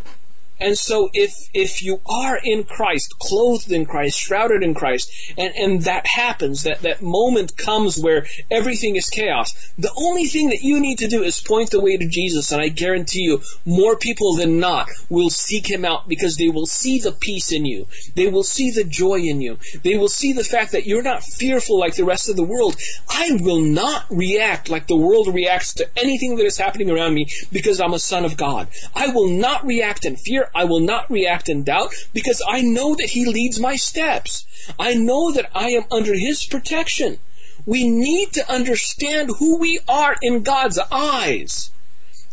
And 0.64 0.78
so 0.78 1.10
if 1.14 1.50
if 1.54 1.82
you 1.82 2.00
are 2.06 2.40
in 2.42 2.64
Christ, 2.64 3.20
clothed 3.20 3.70
in 3.70 3.86
Christ, 3.86 4.18
shrouded 4.18 4.64
in 4.64 4.74
Christ, 4.74 5.12
and, 5.38 5.54
and 5.56 5.82
that 5.82 6.08
happens, 6.08 6.64
that, 6.64 6.82
that 6.84 7.02
moment 7.02 7.58
comes 7.58 8.00
where 8.00 8.26
everything 8.50 8.96
is 8.96 9.10
chaos, 9.10 9.74
the 9.78 9.92
only 9.98 10.24
thing 10.26 10.48
that 10.50 10.64
you 10.64 10.80
need 10.80 11.00
to 11.00 11.10
do 11.10 11.22
is 11.22 11.42
point 11.42 11.72
the 11.72 11.82
way 11.82 11.98
to 11.98 12.08
Jesus, 12.08 12.54
and 12.54 12.62
I 12.62 12.70
guarantee 12.70 13.24
you, 13.24 13.42
more 13.66 13.98
people 13.98 14.36
than 14.36 14.58
not 14.58 14.88
will 15.10 15.30
seek 15.30 15.70
him 15.70 15.84
out 15.84 16.08
because 16.08 16.38
they 16.38 16.48
will 16.48 16.66
see 16.66 16.98
the 16.98 17.12
peace 17.12 17.52
in 17.52 17.66
you. 17.66 17.86
They 18.16 18.28
will 18.28 18.44
see 18.44 18.72
the 18.72 18.86
joy 18.86 19.20
in 19.20 19.42
you. 19.42 19.58
They 19.84 19.98
will 19.98 20.08
see 20.08 20.32
the 20.32 20.46
fact 20.46 20.72
that 20.72 20.88
you're 20.88 21.04
not 21.04 21.24
fearful 21.24 21.78
like 21.78 21.96
the 21.96 22.06
rest 22.06 22.30
of 22.30 22.38
the 22.38 22.44
world. 22.44 22.78
I 23.10 23.38
will 23.42 23.62
not 23.62 24.06
react 24.10 24.70
like 24.70 24.88
the 24.88 24.96
world 24.96 25.28
reacts 25.28 25.74
to 25.76 25.90
anything 25.98 26.38
that 26.38 26.46
is 26.46 26.58
happening 26.58 26.90
around 26.90 27.14
me 27.14 27.28
because 27.52 27.82
I'm 27.82 27.94
a 27.94 28.00
son 28.00 28.24
of 28.24 28.38
God. 28.38 28.70
I 28.96 29.08
will 29.08 29.28
not 29.28 29.66
react 29.66 30.06
in 30.06 30.16
fear. 30.16 30.50
I 30.56 30.66
will 30.66 30.80
not 30.80 31.10
react 31.10 31.50
in 31.50 31.64
doubt 31.64 31.94
because 32.14 32.42
I 32.48 32.62
know 32.62 32.96
that 32.96 33.12
He 33.12 33.26
leads 33.26 33.60
my 33.60 33.76
steps. 33.76 34.46
I 34.80 34.94
know 34.94 35.32
that 35.32 35.50
I 35.54 35.70
am 35.70 35.86
under 35.92 36.14
His 36.14 36.46
protection. 36.46 37.20
We 37.66 37.88
need 37.88 38.34
to 38.34 38.52
understand 38.52 39.32
who 39.40 39.58
we 39.58 39.80
are 39.88 40.16
in 40.22 40.44
God's 40.44 40.80
eyes. 40.92 41.72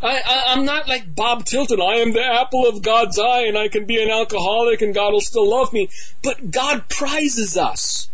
I, 0.02 0.22
am 0.46 0.64
not 0.64 0.88
like 0.88 1.14
Bob 1.14 1.44
Tilton. 1.44 1.80
I 1.80 1.96
am 1.96 2.12
the 2.12 2.24
apple 2.24 2.66
of 2.66 2.82
God's 2.82 3.18
eye 3.18 3.42
and 3.42 3.58
I 3.58 3.68
can 3.68 3.84
be 3.84 4.02
an 4.02 4.08
alcoholic 4.08 4.80
and 4.80 4.94
God 4.94 5.12
will 5.12 5.20
still 5.20 5.48
love 5.48 5.72
me. 5.72 5.90
But 6.22 6.50
God 6.50 6.88
prizes 6.88 7.56
us. 7.56 8.08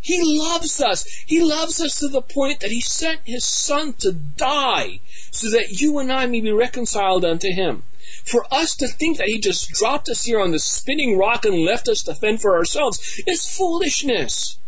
He 0.00 0.22
loves 0.22 0.80
us. 0.80 1.04
He 1.26 1.42
loves 1.42 1.80
us 1.80 1.98
to 2.00 2.08
the 2.08 2.22
point 2.22 2.60
that 2.60 2.70
He 2.70 2.80
sent 2.80 3.20
His 3.24 3.44
Son 3.44 3.94
to 3.94 4.12
die 4.12 5.00
so 5.30 5.50
that 5.50 5.80
you 5.80 5.98
and 5.98 6.12
I 6.12 6.26
may 6.26 6.40
be 6.40 6.52
reconciled 6.52 7.24
unto 7.24 7.52
Him. 7.52 7.84
For 8.24 8.46
us 8.52 8.76
to 8.76 8.88
think 8.88 9.18
that 9.18 9.28
he 9.28 9.38
just 9.38 9.70
dropped 9.70 10.08
us 10.08 10.24
here 10.24 10.40
on 10.40 10.50
the 10.52 10.58
spinning 10.58 11.18
rock 11.18 11.44
and 11.44 11.64
left 11.64 11.88
us 11.88 12.02
to 12.04 12.14
fend 12.14 12.40
for 12.40 12.56
ourselves 12.56 13.22
is 13.26 13.46
foolishness. 13.46 14.58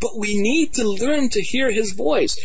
but 0.00 0.16
we 0.16 0.38
need 0.38 0.74
to 0.74 0.84
learn 0.86 1.28
to 1.30 1.42
hear 1.42 1.70
his 1.70 1.92
voice. 1.92 2.36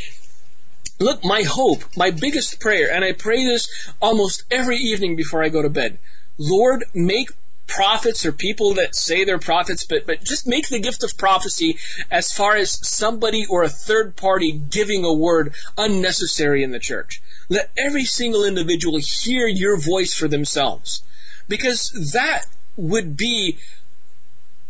Look, 1.00 1.24
my 1.24 1.44
hope, 1.44 1.84
my 1.98 2.12
biggest 2.12 2.60
prayer, 2.60 2.92
and 2.92 3.04
I 3.04 3.12
pray 3.12 3.44
this 3.44 3.68
almost 4.02 4.44
every 4.52 4.78
evening 4.78 5.16
before 5.16 5.44
I 5.44 5.50
go 5.50 5.62
to 5.62 5.70
bed. 5.70 5.98
Lord, 6.38 6.86
make 6.94 7.32
prophets 7.68 8.26
or 8.26 8.32
people 8.32 8.74
that 8.74 8.96
say 8.96 9.24
they're 9.24 9.40
prophets, 9.40 9.84
but, 9.84 10.06
but 10.06 10.24
just 10.24 10.46
make 10.48 10.70
the 10.70 10.80
gift 10.80 11.04
of 11.04 11.18
prophecy 11.18 11.78
as 12.10 12.32
far 12.32 12.56
as 12.56 12.86
somebody 12.88 13.46
or 13.50 13.64
a 13.64 13.70
third 13.70 14.16
party 14.16 14.52
giving 14.52 15.04
a 15.04 15.14
word 15.14 15.54
unnecessary 15.78 16.64
in 16.64 16.72
the 16.72 16.80
church. 16.80 17.22
Let 17.52 17.70
every 17.78 18.06
single 18.06 18.46
individual 18.46 18.98
hear 18.98 19.46
your 19.46 19.78
voice 19.78 20.14
for 20.14 20.30
themselves. 20.30 21.04
Because 21.50 22.14
that 22.14 22.46
would 22.78 23.18
be 23.18 23.58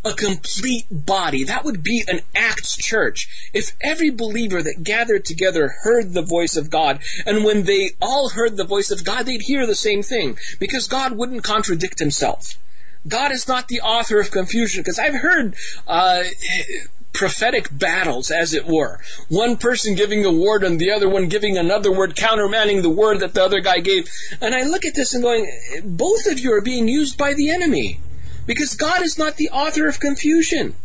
a 0.03 0.13
complete 0.13 0.87
body. 0.89 1.43
That 1.43 1.63
would 1.63 1.83
be 1.83 2.03
an 2.07 2.21
Acts 2.33 2.75
church. 2.75 3.51
If 3.53 3.73
every 3.81 4.09
believer 4.09 4.63
that 4.63 4.83
gathered 4.83 5.25
together 5.25 5.75
heard 5.83 6.13
the 6.13 6.23
voice 6.23 6.57
of 6.57 6.71
God, 6.71 7.03
and 7.23 7.43
when 7.45 7.65
they 7.65 7.91
all 8.01 8.29
heard 8.29 8.57
the 8.57 8.63
voice 8.63 8.89
of 8.89 9.05
God, 9.05 9.27
they'd 9.27 9.43
hear 9.43 9.67
the 9.67 9.75
same 9.75 10.01
thing, 10.01 10.39
because 10.59 10.87
God 10.87 11.15
wouldn't 11.15 11.43
contradict 11.43 11.99
himself. 11.99 12.57
God 13.07 13.31
is 13.31 13.47
not 13.47 13.67
the 13.67 13.81
author 13.81 14.19
of 14.19 14.31
confusion, 14.31 14.81
because 14.81 14.97
I've 14.97 15.21
heard 15.21 15.53
uh, 15.85 16.23
prophetic 17.13 17.67
battles, 17.71 18.31
as 18.31 18.53
it 18.53 18.65
were. 18.65 18.99
One 19.29 19.57
person 19.57 19.95
giving 19.95 20.25
a 20.25 20.31
word 20.31 20.63
and 20.63 20.79
the 20.79 20.91
other 20.91 21.09
one 21.09 21.27
giving 21.27 21.57
another 21.57 21.91
word, 21.91 22.15
countermanding 22.15 22.81
the 22.81 22.89
word 22.89 23.19
that 23.19 23.33
the 23.33 23.43
other 23.43 23.59
guy 23.59 23.79
gave. 23.79 24.09
And 24.39 24.55
I 24.55 24.63
look 24.63 24.85
at 24.85 24.95
this 24.95 25.13
and 25.13 25.23
going, 25.23 25.49
both 25.83 26.25
of 26.25 26.39
you 26.39 26.53
are 26.53 26.61
being 26.61 26.87
used 26.87 27.17
by 27.17 27.33
the 27.33 27.49
enemy. 27.49 27.99
Because 28.45 28.75
God 28.75 29.01
is 29.01 29.17
not 29.17 29.37
the 29.37 29.49
author 29.49 29.87
of 29.87 29.99
confusion. 29.99 30.75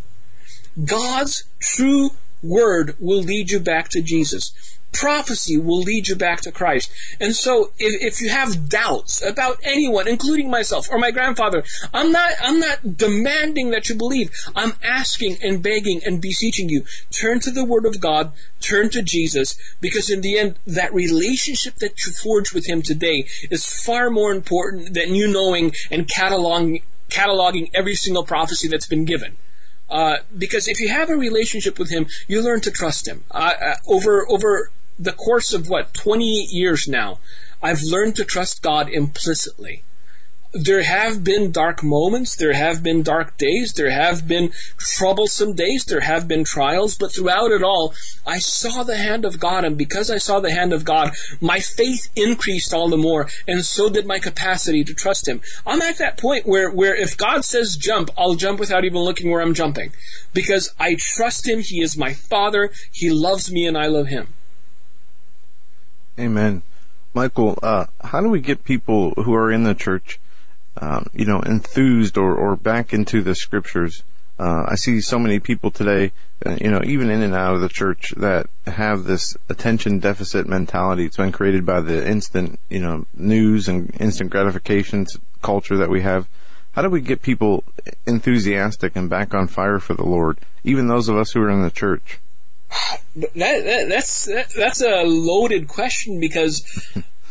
God's 0.85 1.45
true 1.59 2.11
word 2.43 2.97
will 3.01 3.23
lead 3.23 3.51
you 3.51 3.61
back 3.61 3.89
to 3.91 4.03
Jesus. 4.03 4.76
Prophecy 4.99 5.57
will 5.57 5.81
lead 5.81 6.09
you 6.09 6.17
back 6.17 6.41
to 6.43 6.53
Christ. 6.53 6.91
And 7.21 7.35
so 7.35 7.73
if, 7.79 8.03
if 8.03 8.23
you 8.23 8.31
have 8.31 8.69
doubts 8.69 9.23
about 9.23 9.59
anyone, 9.63 10.09
including 10.09 10.51
myself 10.51 10.89
or 10.91 10.99
my 10.99 11.11
grandfather, 11.11 11.65
I'm 11.93 12.13
not, 12.13 12.33
I'm 12.41 12.61
not 12.61 12.97
demanding 12.97 13.71
that 13.71 13.89
you 13.89 13.95
believe. 13.95 14.31
I'm 14.55 14.73
asking 14.83 15.37
and 15.43 15.63
begging 15.63 16.01
and 16.05 16.21
beseeching 16.21 16.69
you. 16.69 16.85
Turn 17.11 17.41
to 17.41 17.51
the 17.51 17.65
Word 17.65 17.85
of 17.85 18.01
God, 18.01 18.33
turn 18.61 18.91
to 18.91 19.03
Jesus, 19.03 19.57
because 19.81 20.09
in 20.11 20.23
the 20.23 20.39
end, 20.39 20.57
that 20.67 20.95
relationship 20.95 21.75
that 21.77 22.05
you 22.05 22.13
forge 22.13 22.53
with 22.53 22.67
Him 22.67 22.83
today 22.83 23.27
is 23.51 23.67
far 23.67 24.11
more 24.11 24.33
important 24.33 24.95
than 24.95 25.15
you 25.15 25.29
knowing 25.29 25.73
and 25.91 26.09
cataloging, 26.09 26.83
cataloging 27.11 27.71
every 27.75 27.95
single 27.95 28.25
prophecy 28.25 28.69
that's 28.69 28.87
been 28.87 29.05
given. 29.05 29.37
Uh, 29.89 30.17
because 30.37 30.67
if 30.67 30.81
you 30.81 30.89
have 30.89 31.11
a 31.11 31.17
relationship 31.17 31.79
with 31.79 31.91
him, 31.91 32.07
you 32.27 32.43
learn 32.43 32.61
to 32.61 32.71
trust 32.71 33.07
him. 33.07 33.23
Uh, 33.31 33.53
uh, 33.61 33.75
over 33.87 34.29
over 34.29 34.71
the 34.99 35.13
course 35.13 35.53
of 35.53 35.69
what 35.69 35.95
28 35.95 36.49
years 36.51 36.89
now, 36.89 37.19
I've 37.63 37.83
learned 37.83 38.17
to 38.17 38.25
trust 38.25 38.63
God 38.63 38.89
implicitly. 38.89 39.83
There 40.53 40.85
have 40.85 41.23
been 41.23 41.53
dark 41.53 41.83
moments, 41.83 42.35
there 42.35 42.55
have 42.55 42.83
been 42.83 43.03
dark 43.03 43.37
days, 43.37 43.75
there 43.75 43.91
have 43.91 44.27
been 44.27 44.53
troublesome 44.79 45.55
days, 45.55 45.85
there 45.85 46.01
have 46.01 46.27
been 46.27 46.45
trials, 46.45 46.97
but 46.97 47.13
throughout 47.13 47.51
it 47.51 47.63
all, 47.63 47.93
I 48.27 48.39
saw 48.39 48.83
the 48.83 48.97
hand 48.97 49.27
of 49.27 49.39
God, 49.39 49.65
and 49.65 49.77
because 49.77 50.11
I 50.11 50.17
saw 50.17 50.41
the 50.41 50.53
hand 50.53 50.73
of 50.73 50.85
God, 50.85 51.11
my 51.43 51.59
faith 51.59 52.09
increased 52.17 52.73
all 52.73 52.89
the 52.89 52.97
more, 52.97 53.29
and 53.47 53.67
so 53.67 53.91
did 53.91 54.07
my 54.07 54.19
capacity 54.19 54.83
to 54.85 54.95
trust 54.95 55.29
Him. 55.29 55.43
I'm 55.67 55.83
at 55.83 55.99
that 55.99 56.17
point 56.17 56.47
where, 56.47 56.71
where 56.71 56.95
if 56.95 57.19
God 57.19 57.45
says 57.45 57.77
jump, 57.77 58.09
I'll 58.17 58.35
jump 58.35 58.59
without 58.59 58.85
even 58.85 59.01
looking 59.01 59.31
where 59.31 59.43
I'm 59.43 59.55
jumping. 59.55 59.93
Because 60.33 60.73
I 60.81 60.97
trust 60.99 61.47
Him, 61.47 61.61
He 61.61 61.83
is 61.83 61.99
my 61.99 62.15
Father, 62.15 62.71
He 62.93 63.11
loves 63.11 63.53
me, 63.53 63.67
and 63.67 63.77
I 63.77 63.89
love 63.89 64.07
Him. 64.07 64.29
Amen. 66.19 66.63
Michael, 67.13 67.59
uh, 67.63 67.87
how 68.03 68.21
do 68.21 68.29
we 68.29 68.41
get 68.41 68.65
people 68.65 69.11
who 69.17 69.35
are 69.35 69.53
in 69.53 69.65
the 69.65 69.75
church, 69.75 70.19
um, 70.79 71.11
you 71.13 71.27
know, 71.27 71.41
enthused 71.41 72.17
or, 72.17 72.35
or 72.35 72.57
back 72.57 72.95
into 72.95 73.23
the 73.23 73.35
scriptures? 73.35 74.03
Uh, 74.39 74.65
I 74.67 74.77
see 74.77 75.01
so 75.01 75.19
many 75.19 75.41
people 75.41 75.71
today, 75.71 76.13
uh, 76.45 76.57
you 76.61 76.71
know, 76.71 76.81
even 76.85 77.11
in 77.11 77.23
and 77.23 77.35
out 77.35 77.55
of 77.55 77.61
the 77.61 77.69
church 77.69 78.13
that 78.17 78.49
have 78.67 79.05
this 79.05 79.37
attention 79.49 79.99
deficit 79.99 80.47
mentality. 80.47 81.05
It's 81.05 81.17
been 81.17 81.33
created 81.33 81.65
by 81.65 81.81
the 81.81 82.07
instant, 82.07 82.61
you 82.69 82.81
know, 82.81 83.07
news 83.15 83.69
and 83.69 83.95
instant 84.01 84.31
gratifications 84.31 85.19
culture 85.43 85.77
that 85.77 85.91
we 85.91 86.03
have. 86.03 86.29
How 86.73 86.83
do 86.83 86.91
we 86.91 87.01
get 87.01 87.23
people 87.23 87.65
enthusiastic 88.07 88.97
and 88.97 89.09
back 89.09 89.35
on 89.35 89.49
fire 89.49 89.79
for 89.79 89.95
the 89.95 90.05
Lord, 90.05 90.39
even 90.65 90.89
those 90.89 91.09
of 91.09 91.17
us 91.17 91.33
who 91.33 91.43
are 91.43 91.51
in 91.51 91.63
the 91.63 91.71
church? 91.71 92.21
That, 93.17 93.35
that, 93.35 93.87
that's 93.89 94.27
that, 94.27 94.51
that's 94.51 94.81
a 94.83 95.05
loaded 95.05 95.69
question 95.69 96.21
because 96.21 96.63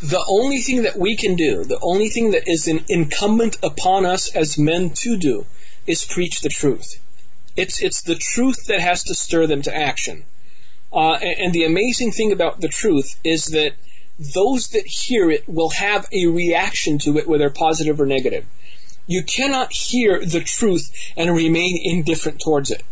the 0.01 0.23
only 0.27 0.59
thing 0.59 0.83
that 0.83 0.97
we 0.97 1.15
can 1.15 1.35
do, 1.35 1.63
the 1.63 1.79
only 1.81 2.09
thing 2.09 2.31
that 2.31 2.43
is 2.47 2.67
incumbent 2.67 3.57
upon 3.63 4.05
us 4.05 4.35
as 4.35 4.57
men 4.57 4.91
to 4.95 5.17
do, 5.17 5.45
is 5.87 6.05
preach 6.05 6.41
the 6.41 6.49
truth. 6.49 7.01
It's 7.55 7.81
it's 7.81 8.01
the 8.01 8.15
truth 8.15 8.65
that 8.65 8.81
has 8.81 9.03
to 9.03 9.15
stir 9.15 9.47
them 9.47 9.61
to 9.63 9.75
action. 9.75 10.25
Uh, 10.91 11.13
and, 11.21 11.39
and 11.39 11.53
the 11.53 11.65
amazing 11.65 12.11
thing 12.11 12.31
about 12.31 12.61
the 12.61 12.67
truth 12.67 13.19
is 13.23 13.45
that 13.47 13.73
those 14.17 14.69
that 14.69 14.87
hear 14.87 15.29
it 15.29 15.47
will 15.47 15.71
have 15.71 16.07
a 16.11 16.27
reaction 16.27 16.97
to 16.99 17.17
it, 17.17 17.27
whether 17.27 17.49
positive 17.49 17.99
or 17.99 18.05
negative. 18.05 18.45
You 19.07 19.23
cannot 19.23 19.71
hear 19.73 20.25
the 20.25 20.39
truth 20.39 20.89
and 21.15 21.35
remain 21.35 21.79
indifferent 21.83 22.41
towards 22.41 22.71
it. 22.71 22.83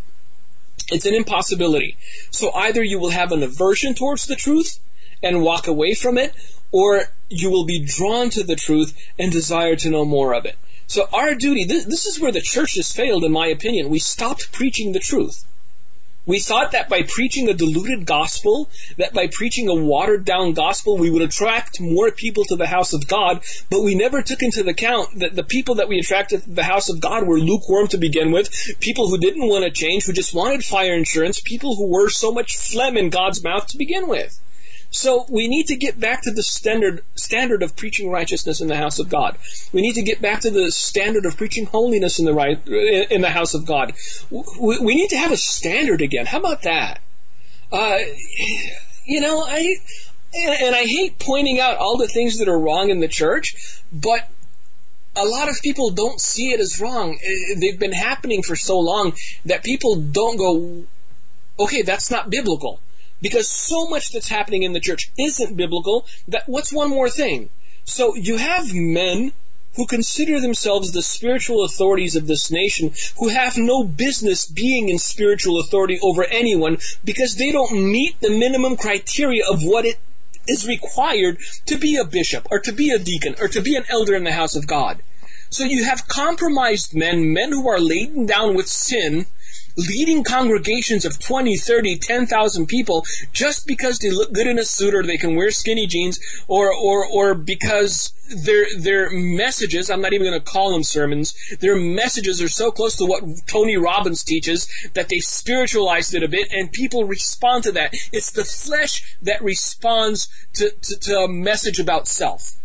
It's 0.91 1.05
an 1.05 1.13
impossibility. 1.13 1.97
So 2.31 2.51
either 2.53 2.84
you 2.84 2.99
will 2.99 3.11
have 3.11 3.31
an 3.31 3.43
aversion 3.43 3.93
towards 3.93 4.25
the 4.25 4.36
truth 4.36 4.79
and 5.21 5.41
walk 5.41 5.67
away 5.67 5.93
from 5.93 6.17
it, 6.17 6.34
or 6.71 7.03
you 7.29 7.49
will 7.49 7.65
be 7.65 7.79
drawn 7.79 8.29
to 8.31 8.43
the 8.43 8.55
truth 8.55 8.97
and 9.17 9.31
desire 9.31 9.75
to 9.77 9.89
know 9.89 10.05
more 10.05 10.34
of 10.34 10.45
it. 10.45 10.57
So 10.88 11.07
our 11.13 11.34
duty, 11.34 11.63
this, 11.63 11.86
this 11.86 12.05
is 12.05 12.19
where 12.19 12.31
the 12.31 12.41
church 12.41 12.75
has 12.75 12.91
failed, 12.91 13.23
in 13.23 13.31
my 13.31 13.47
opinion. 13.47 13.89
We 13.89 13.99
stopped 13.99 14.51
preaching 14.51 14.91
the 14.91 14.99
truth. 14.99 15.45
We 16.26 16.39
thought 16.39 16.71
that 16.71 16.88
by 16.88 17.03
preaching 17.03 17.49
a 17.49 17.53
diluted 17.53 18.05
gospel, 18.05 18.69
that 18.97 19.13
by 19.13 19.28
preaching 19.28 19.67
a 19.67 19.76
watered 19.76 20.24
down 20.24 20.53
gospel, 20.53 20.97
we 20.97 21.09
would 21.09 21.21
attract 21.21 21.82
more 21.82 22.11
people 22.11 22.45
to 22.45 22.55
the 22.55 22.67
house 22.67 22.93
of 22.93 23.07
God, 23.07 23.43
but 23.69 23.84
we 23.84 23.93
never 23.93 24.21
took 24.21 24.41
into 24.41 24.65
account 24.65 25.19
that 25.19 25.36
the 25.36 25.43
people 25.43 25.76
that 25.76 25.89
we 25.89 25.99
attracted 25.99 26.43
to 26.43 26.49
the 26.49 26.63
house 26.63 26.88
of 26.88 27.01
God 27.01 27.28
were 27.28 27.39
lukewarm 27.39 27.88
to 27.89 27.97
begin 27.97 28.32
with, 28.32 28.49
people 28.80 29.09
who 29.09 29.17
didn't 29.17 29.49
want 29.49 29.65
to 29.65 29.71
change, 29.71 30.05
who 30.05 30.13
just 30.13 30.34
wanted 30.34 30.63
fire 30.63 30.93
insurance, 30.93 31.41
people 31.41 31.76
who 31.76 31.88
were 31.88 32.09
so 32.09 32.32
much 32.32 32.55
phlegm 32.55 32.95
in 32.95 33.09
God's 33.09 33.43
mouth 33.43 33.67
to 33.67 33.78
begin 33.78 34.07
with. 34.07 34.39
So 34.93 35.25
we 35.27 35.47
need 35.47 35.65
to 35.67 35.75
get 35.75 35.99
back 35.99 36.21
to 36.21 36.31
the 36.31 36.43
standard 36.43 37.03
standard 37.15 37.63
of 37.63 37.75
preaching 37.75 38.11
righteousness 38.11 38.61
in 38.61 38.67
the 38.67 38.77
house 38.77 38.99
of 38.99 39.09
God. 39.09 39.37
We 39.73 39.81
need 39.81 39.93
to 39.93 40.03
get 40.03 40.21
back 40.21 40.41
to 40.41 40.51
the 40.51 40.71
standard 40.71 41.25
of 41.25 41.35
preaching 41.35 41.65
holiness 41.65 42.19
in 42.19 42.25
the 42.25 42.33
right 42.33 42.65
in 42.67 43.21
the 43.21 43.31
house 43.31 43.55
of 43.55 43.65
God. 43.65 43.93
We, 44.29 44.77
we 44.79 44.93
need 44.93 45.09
to 45.09 45.17
have 45.17 45.31
a 45.31 45.37
standard 45.37 45.99
again. 46.01 46.27
How 46.27 46.37
about 46.37 46.61
that? 46.61 47.01
Uh, 47.71 47.97
you 49.05 49.19
know, 49.19 49.43
I 49.43 49.77
and, 50.31 50.61
and 50.61 50.75
I 50.75 50.83
hate 50.83 51.17
pointing 51.17 51.59
out 51.59 51.77
all 51.77 51.97
the 51.97 52.07
things 52.07 52.37
that 52.37 52.47
are 52.47 52.59
wrong 52.59 52.91
in 52.91 52.99
the 52.99 53.07
church, 53.07 53.81
but 53.91 54.29
a 55.15 55.25
lot 55.25 55.49
of 55.49 55.55
people 55.63 55.89
don't 55.89 56.21
see 56.21 56.51
it 56.51 56.59
as 56.59 56.79
wrong. 56.79 57.17
They've 57.57 57.79
been 57.79 57.93
happening 57.93 58.43
for 58.43 58.55
so 58.55 58.79
long 58.79 59.13
that 59.43 59.63
people 59.63 59.95
don't 59.95 60.37
go, 60.37 60.83
okay, 61.59 61.81
that's 61.81 62.11
not 62.11 62.29
biblical 62.29 62.79
because 63.24 63.49
so 63.49 63.88
much 63.88 64.11
that's 64.11 64.30
happening 64.30 64.61
in 64.61 64.74
the 64.74 64.80
church 64.80 65.11
isn't 65.17 65.57
biblical 65.57 66.05
that 66.28 66.43
what's 66.45 66.71
one 66.71 66.89
more 66.89 67.09
thing? 67.09 67.49
So 67.86 68.15
you 68.15 68.38
have 68.38 68.74
men 68.74 69.32
who 69.76 69.88
consider 69.88 70.39
themselves 70.39 70.91
the 70.91 71.01
spiritual 71.01 71.63
authorities 71.63 72.15
of 72.15 72.28
this 72.28 72.51
nation 72.51 72.91
who 73.17 73.30
have 73.30 73.57
no 73.57 73.84
business 73.84 74.45
being 74.45 74.89
in 74.89 74.99
spiritual 74.99 75.59
authority 75.59 75.97
over 76.03 76.26
anyone 76.26 76.78
because 77.03 77.36
they 77.36 77.51
don't 77.51 77.74
meet 77.91 78.19
the 78.19 78.30
minimum 78.30 78.76
criteria 78.76 79.43
of 79.49 79.63
what 79.63 79.86
it 79.86 79.97
is 80.45 80.67
required 80.67 81.38
to 81.65 81.78
be 81.78 81.95
a 81.95 82.03
bishop 82.03 82.45
or 82.51 82.59
to 82.59 82.71
be 82.71 82.91
a 82.91 82.99
deacon 82.99 83.36
or 83.39 83.47
to 83.47 83.61
be 83.61 83.76
an 83.76 83.86
elder 83.89 84.13
in 84.13 84.26
the 84.26 84.34
house 84.34 84.55
of 84.55 84.67
God. 84.67 85.01
So 85.49 85.63
you 85.63 85.86
have 85.86 86.07
compromised 86.07 86.93
men, 86.93 87.32
men 87.32 87.51
who 87.51 87.67
are 87.69 87.80
laden 87.80 88.26
down 88.26 88.55
with 88.55 88.67
sin, 88.67 89.28
leading 89.76 90.24
congregations 90.24 91.05
of 91.05 91.19
20, 91.19 91.57
30, 91.57 91.97
10,000 91.97 92.67
people 92.67 93.03
just 93.32 93.65
because 93.67 93.99
they 93.99 94.09
look 94.09 94.34
good 94.34 94.47
in 94.47 94.59
a 94.59 94.65
suit 94.65 94.93
or 94.93 95.03
they 95.03 95.17
can 95.17 95.36
wear 95.36 95.51
skinny 95.51 95.88
jeans 95.88 96.19
or, 96.47 96.74
or, 96.74 97.05
or 97.05 97.34
because 97.34 98.13
their, 98.45 98.65
their 98.78 99.09
messages, 99.11 99.89
I'm 99.89 100.01
not 100.01 100.13
even 100.13 100.28
going 100.28 100.39
to 100.39 100.51
call 100.51 100.71
them 100.71 100.84
sermons, 100.84 101.34
their 101.59 101.76
messages 101.76 102.41
are 102.41 102.49
so 102.49 102.71
close 102.71 102.95
to 102.97 103.05
what 103.05 103.24
Tony 103.47 103.78
Robbins 103.78 104.24
teaches 104.24 104.67
that 104.93 105.09
they 105.09 105.19
spiritualized 105.19 106.13
it 106.13 106.24
a 106.24 106.28
bit 106.28 106.51
and 106.51 106.71
people 106.71 107.05
respond 107.05 107.63
to 107.65 107.71
that. 107.74 107.93
It's 108.11 108.32
the 108.32 108.45
flesh 108.45 109.17
that 109.21 109.43
responds 109.43 110.28
to, 110.53 110.71
to, 110.71 110.99
to 110.99 111.19
a 111.19 111.28
message 111.28 111.80
about 111.80 112.07
self. 112.07 112.62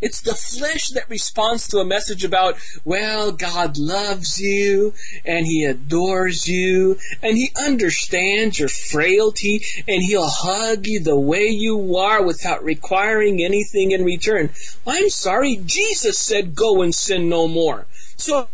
It's 0.00 0.20
the 0.20 0.34
flesh 0.34 0.88
that 0.88 1.08
responds 1.08 1.68
to 1.68 1.78
a 1.78 1.84
message 1.84 2.24
about, 2.24 2.56
well, 2.84 3.32
God 3.32 3.78
loves 3.78 4.40
you 4.40 4.94
and 5.24 5.46
He 5.46 5.64
adores 5.64 6.48
you 6.48 6.98
and 7.22 7.36
He 7.36 7.52
understands 7.56 8.58
your 8.58 8.68
frailty 8.68 9.62
and 9.86 10.02
He'll 10.02 10.28
hug 10.28 10.86
you 10.86 11.00
the 11.00 11.18
way 11.18 11.48
you 11.48 11.96
are 11.96 12.22
without 12.22 12.64
requiring 12.64 13.42
anything 13.42 13.90
in 13.90 14.04
return. 14.04 14.50
I'm 14.86 15.10
sorry, 15.10 15.56
Jesus 15.56 16.18
said 16.18 16.54
go 16.54 16.82
and 16.82 16.94
sin 16.94 17.28
no 17.28 17.46
more. 17.46 17.86
So 18.16 18.48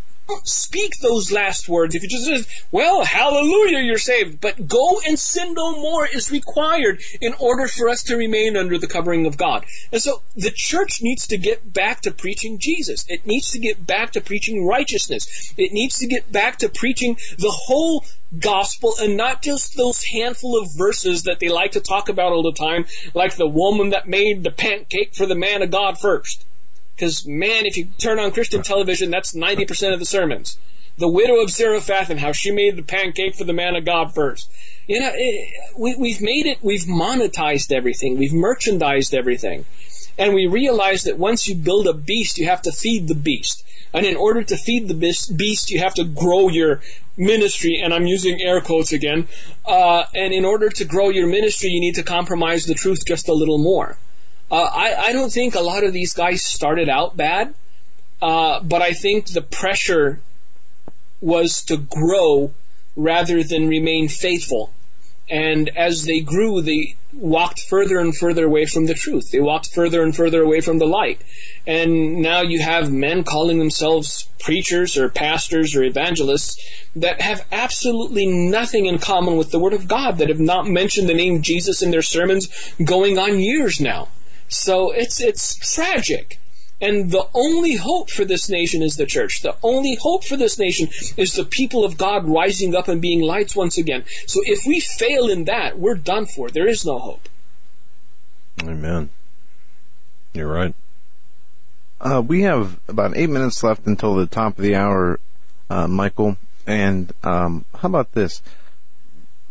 speak 0.44 0.92
those 1.00 1.32
last 1.32 1.68
words. 1.68 1.94
If 1.94 2.02
you 2.02 2.08
just 2.08 2.26
says, 2.26 2.48
well, 2.70 3.04
hallelujah, 3.04 3.80
you're 3.80 3.98
saved. 3.98 4.40
But 4.40 4.66
go 4.66 5.00
and 5.06 5.18
sin 5.18 5.54
no 5.54 5.80
more 5.80 6.06
is 6.06 6.30
required 6.30 7.00
in 7.20 7.34
order 7.38 7.68
for 7.68 7.88
us 7.88 8.02
to 8.04 8.16
remain 8.16 8.56
under 8.56 8.78
the 8.78 8.86
covering 8.86 9.26
of 9.26 9.36
God. 9.36 9.64
And 9.92 10.02
so 10.02 10.22
the 10.34 10.50
church 10.50 11.00
needs 11.02 11.26
to 11.28 11.38
get 11.38 11.72
back 11.72 12.00
to 12.02 12.10
preaching 12.10 12.58
Jesus. 12.58 13.04
It 13.08 13.26
needs 13.26 13.50
to 13.52 13.58
get 13.58 13.86
back 13.86 14.12
to 14.12 14.20
preaching 14.20 14.66
righteousness. 14.66 15.54
It 15.56 15.72
needs 15.72 15.98
to 15.98 16.06
get 16.06 16.30
back 16.32 16.58
to 16.58 16.68
preaching 16.68 17.16
the 17.38 17.50
whole 17.50 18.04
gospel 18.38 18.94
and 19.00 19.16
not 19.16 19.42
just 19.42 19.76
those 19.76 20.04
handful 20.04 20.60
of 20.60 20.68
verses 20.76 21.22
that 21.22 21.38
they 21.38 21.48
like 21.48 21.72
to 21.72 21.80
talk 21.80 22.08
about 22.08 22.32
all 22.32 22.42
the 22.42 22.52
time, 22.52 22.84
like 23.14 23.36
the 23.36 23.46
woman 23.46 23.90
that 23.90 24.08
made 24.08 24.42
the 24.42 24.50
pancake 24.50 25.14
for 25.14 25.26
the 25.26 25.34
man 25.34 25.62
of 25.62 25.70
God 25.70 25.98
first. 25.98 26.44
Because, 26.96 27.26
man, 27.26 27.66
if 27.66 27.76
you 27.76 27.88
turn 27.98 28.18
on 28.18 28.32
Christian 28.32 28.62
television, 28.62 29.10
that's 29.10 29.34
90% 29.34 29.92
of 29.92 29.98
the 29.98 30.06
sermons. 30.06 30.58
The 30.96 31.08
widow 31.08 31.42
of 31.42 31.50
Zarephath 31.50 32.08
and 32.08 32.20
how 32.20 32.32
she 32.32 32.50
made 32.50 32.76
the 32.76 32.82
pancake 32.82 33.34
for 33.34 33.44
the 33.44 33.52
man 33.52 33.76
of 33.76 33.84
God 33.84 34.14
first. 34.14 34.50
You 34.86 35.00
know, 35.00 35.10
it, 35.14 35.50
we, 35.78 35.94
we've 35.96 36.22
made 36.22 36.46
it, 36.46 36.58
we've 36.62 36.84
monetized 36.84 37.70
everything, 37.70 38.16
we've 38.16 38.32
merchandised 38.32 39.12
everything. 39.12 39.66
And 40.18 40.32
we 40.32 40.46
realize 40.46 41.04
that 41.04 41.18
once 41.18 41.46
you 41.46 41.54
build 41.54 41.86
a 41.86 41.92
beast, 41.92 42.38
you 42.38 42.46
have 42.46 42.62
to 42.62 42.72
feed 42.72 43.08
the 43.08 43.14
beast. 43.14 43.62
And 43.92 44.06
in 44.06 44.16
order 44.16 44.42
to 44.42 44.56
feed 44.56 44.88
the 44.88 44.94
beast, 45.36 45.70
you 45.70 45.78
have 45.80 45.94
to 45.94 46.04
grow 46.04 46.48
your 46.48 46.80
ministry, 47.16 47.78
and 47.82 47.92
I'm 47.92 48.06
using 48.06 48.40
air 48.40 48.62
quotes 48.62 48.92
again. 48.92 49.28
Uh, 49.66 50.04
and 50.14 50.32
in 50.32 50.46
order 50.46 50.70
to 50.70 50.84
grow 50.86 51.10
your 51.10 51.26
ministry, 51.26 51.68
you 51.70 51.80
need 51.80 51.94
to 51.96 52.02
compromise 52.02 52.64
the 52.64 52.74
truth 52.74 53.04
just 53.06 53.28
a 53.28 53.34
little 53.34 53.58
more. 53.58 53.98
Uh, 54.50 54.70
I, 54.72 54.94
I 55.08 55.12
don't 55.12 55.32
think 55.32 55.54
a 55.54 55.60
lot 55.60 55.84
of 55.84 55.92
these 55.92 56.14
guys 56.14 56.44
started 56.44 56.88
out 56.88 57.16
bad, 57.16 57.54
uh, 58.22 58.60
but 58.60 58.80
I 58.80 58.92
think 58.92 59.28
the 59.28 59.42
pressure 59.42 60.20
was 61.20 61.62
to 61.64 61.76
grow 61.76 62.52
rather 62.94 63.42
than 63.42 63.68
remain 63.68 64.08
faithful. 64.08 64.72
And 65.28 65.68
as 65.70 66.04
they 66.04 66.20
grew, 66.20 66.62
they 66.62 66.94
walked 67.12 67.60
further 67.60 67.98
and 67.98 68.16
further 68.16 68.44
away 68.44 68.66
from 68.66 68.86
the 68.86 68.94
truth. 68.94 69.32
They 69.32 69.40
walked 69.40 69.74
further 69.74 70.02
and 70.02 70.14
further 70.14 70.42
away 70.42 70.60
from 70.60 70.78
the 70.78 70.86
light. 70.86 71.20
And 71.66 72.16
now 72.22 72.42
you 72.42 72.62
have 72.62 72.92
men 72.92 73.24
calling 73.24 73.58
themselves 73.58 74.28
preachers 74.38 74.96
or 74.96 75.08
pastors 75.08 75.74
or 75.74 75.82
evangelists 75.82 76.56
that 76.94 77.20
have 77.20 77.44
absolutely 77.50 78.26
nothing 78.26 78.86
in 78.86 78.98
common 78.98 79.36
with 79.36 79.50
the 79.50 79.58
Word 79.58 79.72
of 79.72 79.88
God, 79.88 80.18
that 80.18 80.28
have 80.28 80.38
not 80.38 80.68
mentioned 80.68 81.08
the 81.08 81.14
name 81.14 81.42
Jesus 81.42 81.82
in 81.82 81.90
their 81.90 82.02
sermons 82.02 82.74
going 82.84 83.18
on 83.18 83.40
years 83.40 83.80
now. 83.80 84.08
So 84.48 84.90
it's 84.90 85.20
it's 85.20 85.54
tragic. 85.56 86.38
And 86.78 87.10
the 87.10 87.26
only 87.32 87.76
hope 87.76 88.10
for 88.10 88.24
this 88.26 88.50
nation 88.50 88.82
is 88.82 88.96
the 88.96 89.06
church. 89.06 89.40
The 89.40 89.56
only 89.62 89.94
hope 89.94 90.24
for 90.24 90.36
this 90.36 90.58
nation 90.58 90.88
is 91.16 91.32
the 91.32 91.44
people 91.44 91.84
of 91.84 91.96
God 91.96 92.28
rising 92.28 92.74
up 92.74 92.86
and 92.86 93.00
being 93.00 93.22
lights 93.22 93.56
once 93.56 93.78
again. 93.78 94.04
So 94.26 94.42
if 94.44 94.66
we 94.66 94.80
fail 94.80 95.28
in 95.28 95.44
that, 95.44 95.78
we're 95.78 95.94
done 95.94 96.26
for. 96.26 96.50
There 96.50 96.68
is 96.68 96.84
no 96.84 96.98
hope. 96.98 97.30
Amen. 98.62 99.08
You're 100.34 100.52
right. 100.52 100.74
Uh, 101.98 102.22
we 102.26 102.42
have 102.42 102.78
about 102.88 103.16
eight 103.16 103.30
minutes 103.30 103.62
left 103.62 103.86
until 103.86 104.14
the 104.14 104.26
top 104.26 104.58
of 104.58 104.62
the 104.62 104.74
hour, 104.76 105.18
uh, 105.70 105.88
Michael. 105.88 106.36
And 106.66 107.10
um, 107.22 107.64
how 107.76 107.86
about 107.86 108.12
this? 108.12 108.42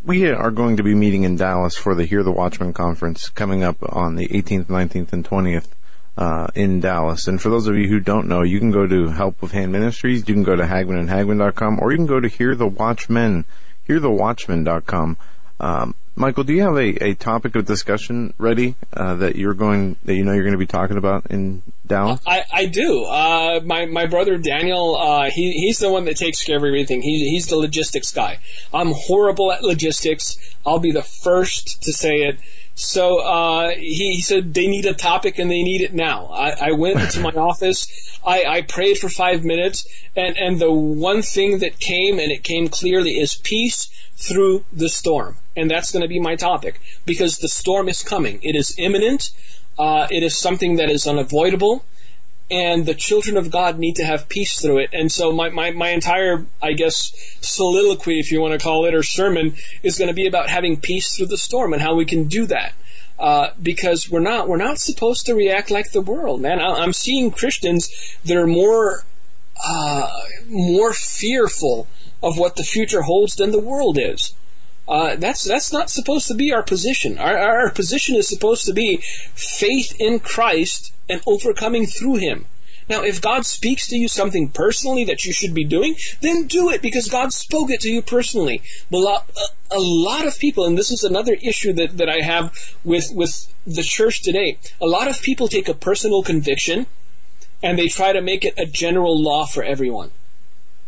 We 0.05 0.29
are 0.29 0.51
going 0.51 0.77
to 0.77 0.83
be 0.83 0.93
meeting 0.93 1.23
in 1.23 1.35
Dallas 1.35 1.75
for 1.75 1.95
the 1.95 2.05
Hear 2.05 2.21
the 2.21 2.31
Watchman 2.31 2.73
conference 2.73 3.29
coming 3.29 3.63
up 3.63 3.77
on 3.81 4.15
the 4.15 4.27
18th, 4.27 4.65
19th, 4.65 5.11
and 5.11 5.25
20th 5.25 5.67
uh, 6.15 6.47
in 6.53 6.79
Dallas. 6.79 7.27
And 7.27 7.41
for 7.41 7.49
those 7.49 7.67
of 7.67 7.75
you 7.75 7.87
who 7.87 7.99
don't 7.99 8.27
know, 8.27 8.43
you 8.43 8.59
can 8.59 8.69
go 8.69 8.85
to 8.85 9.07
Help 9.09 9.41
with 9.41 9.51
Hand 9.51 9.71
Ministries, 9.71 10.27
you 10.27 10.35
can 10.35 10.43
go 10.43 10.55
to 10.55 10.63
HagmannandHagmann.com, 10.63 11.79
or 11.81 11.91
you 11.91 11.97
can 11.97 12.05
go 12.05 12.19
to 12.19 12.27
Hear 12.27 12.55
the 12.55 12.67
Watchman, 12.67 13.45
HearTheWatchman.com. 13.89 15.17
Um, 15.59 15.95
Michael, 16.17 16.45
do 16.45 16.53
you 16.53 16.61
have 16.61 16.77
a, 16.77 17.03
a 17.03 17.13
topic 17.13 17.55
of 17.55 17.65
discussion 17.65 18.33
ready 18.37 18.75
uh, 18.93 19.15
that 19.15 19.35
you're 19.35 19.53
going 19.53 19.97
that 20.05 20.15
you 20.15 20.23
know 20.23 20.31
you're 20.31 20.43
going 20.43 20.53
to 20.53 20.57
be 20.57 20.65
talking 20.65 20.95
about 20.95 21.25
in 21.29 21.61
Dallas? 21.85 22.21
I, 22.25 22.43
I 22.51 22.65
do. 22.67 23.03
Uh, 23.03 23.59
my 23.65 23.85
my 23.85 24.05
brother 24.05 24.37
Daniel, 24.37 24.95
uh, 24.95 25.29
he 25.29 25.51
he's 25.51 25.79
the 25.79 25.91
one 25.91 26.05
that 26.05 26.15
takes 26.15 26.41
care 26.41 26.55
of 26.55 26.63
everything. 26.63 27.01
He, 27.01 27.29
he's 27.29 27.47
the 27.47 27.57
logistics 27.57 28.13
guy. 28.13 28.39
I'm 28.73 28.93
horrible 28.93 29.51
at 29.51 29.61
logistics. 29.61 30.37
I'll 30.65 30.79
be 30.79 30.91
the 30.91 31.03
first 31.03 31.83
to 31.83 31.91
say 31.91 32.23
it. 32.23 32.39
So 32.75 33.19
uh, 33.19 33.69
he, 33.69 34.13
he, 34.15 34.21
said 34.21 34.53
they 34.53 34.67
need 34.67 34.85
a 34.85 34.93
topic 34.93 35.39
and 35.39 35.49
they 35.49 35.63
need 35.63 35.81
it 35.81 35.93
now. 35.93 36.27
I, 36.27 36.69
I 36.69 36.71
went 36.73 36.99
into 36.99 37.21
my 37.21 37.29
office. 37.35 37.87
I, 38.25 38.43
I 38.43 38.61
prayed 38.61 38.97
for 38.97 39.07
five 39.07 39.43
minutes, 39.43 39.87
and 40.15 40.37
and 40.37 40.59
the 40.59 40.71
one 40.71 41.21
thing 41.21 41.59
that 41.59 41.79
came 41.79 42.19
and 42.19 42.31
it 42.31 42.43
came 42.43 42.67
clearly 42.67 43.11
is 43.11 43.35
peace 43.35 43.89
through 44.17 44.65
the 44.73 44.89
storm 44.89 45.37
and 45.55 45.71
that's 45.71 45.91
going 45.91 46.01
to 46.01 46.07
be 46.07 46.19
my 46.19 46.35
topic 46.35 46.79
because 47.05 47.37
the 47.37 47.47
storm 47.47 47.87
is 47.87 48.03
coming. 48.03 48.39
It 48.41 48.55
is 48.55 48.75
imminent. 48.77 49.31
Uh, 49.77 50.07
it 50.11 50.23
is 50.23 50.37
something 50.37 50.75
that 50.77 50.89
is 50.89 51.07
unavoidable, 51.07 51.85
and 52.49 52.85
the 52.85 52.93
children 52.93 53.37
of 53.37 53.49
God 53.49 53.79
need 53.79 53.95
to 53.95 54.05
have 54.05 54.29
peace 54.29 54.59
through 54.59 54.79
it. 54.79 54.89
And 54.93 55.11
so 55.11 55.31
my, 55.31 55.49
my, 55.49 55.71
my 55.71 55.89
entire, 55.89 56.45
I 56.61 56.73
guess, 56.73 57.11
soliloquy, 57.41 58.19
if 58.19 58.31
you 58.31 58.39
want 58.39 58.59
to 58.59 58.63
call 58.63 58.85
it, 58.85 58.93
or 58.93 59.01
sermon, 59.01 59.55
is 59.81 59.97
going 59.97 60.09
to 60.09 60.13
be 60.13 60.27
about 60.27 60.49
having 60.49 60.79
peace 60.79 61.15
through 61.15 61.27
the 61.27 61.37
storm 61.37 61.73
and 61.73 61.81
how 61.81 61.95
we 61.95 62.05
can 62.05 62.25
do 62.25 62.45
that. 62.47 62.73
Uh, 63.17 63.51
because 63.61 64.09
we're 64.09 64.19
not 64.19 64.49
we're 64.49 64.57
not 64.57 64.77
supposed 64.77 65.25
to 65.25 65.33
react 65.33 65.71
like 65.71 65.91
the 65.91 66.01
world, 66.01 66.41
man. 66.41 66.59
I, 66.59 66.83
am 66.83 66.91
seeing 66.91 67.31
Christians 67.31 67.89
that 68.25 68.35
are 68.35 68.45
more 68.45 69.05
uh, 69.65 70.11
more 70.49 70.93
fearful 70.93 71.87
of 72.21 72.37
what 72.37 72.57
the 72.57 72.63
future 72.63 73.03
holds 73.03 73.35
than 73.35 73.51
the 73.51 73.59
world 73.59 73.97
is. 73.97 74.33
Uh, 74.87 75.15
that's 75.15 75.43
that's 75.43 75.73
not 75.73 75.89
supposed 75.89 76.27
to 76.27 76.35
be 76.35 76.53
our 76.53 76.61
position. 76.61 77.17
Our, 77.17 77.37
our 77.37 77.69
position 77.71 78.15
is 78.15 78.27
supposed 78.27 78.65
to 78.65 78.73
be 78.73 78.97
faith 79.33 79.95
in 79.99 80.19
Christ 80.19 80.93
and 81.09 81.21
overcoming 81.25 81.87
through 81.87 82.17
Him. 82.17 82.45
Now, 82.87 83.01
if 83.01 83.19
God 83.19 83.45
speaks 83.47 83.87
to 83.87 83.97
you 83.97 84.07
something 84.07 84.49
personally 84.49 85.03
that 85.05 85.25
you 85.25 85.33
should 85.33 85.55
be 85.55 85.63
doing, 85.63 85.95
then 86.21 86.45
do 86.45 86.69
it 86.69 86.83
because 86.83 87.09
God 87.09 87.33
spoke 87.33 87.71
it 87.71 87.81
to 87.81 87.89
you 87.89 88.03
personally. 88.03 88.61
A 88.93 88.97
lot, 88.97 89.27
a 89.71 89.79
lot 89.79 90.27
of 90.27 90.37
people, 90.37 90.65
and 90.65 90.77
this 90.77 90.91
is 90.91 91.03
another 91.03 91.35
issue 91.41 91.73
that, 91.73 91.97
that 91.97 92.09
I 92.09 92.21
have 92.21 92.53
with, 92.83 93.11
with 93.11 93.51
the 93.65 93.81
church 93.81 94.21
today, 94.21 94.59
a 94.79 94.85
lot 94.85 95.07
of 95.07 95.21
people 95.21 95.47
take 95.47 95.67
a 95.67 95.73
personal 95.73 96.21
conviction 96.21 96.85
and 97.63 97.79
they 97.79 97.87
try 97.87 98.13
to 98.13 98.21
make 98.21 98.45
it 98.45 98.53
a 98.55 98.67
general 98.67 99.19
law 99.19 99.47
for 99.47 99.63
everyone. 99.63 100.11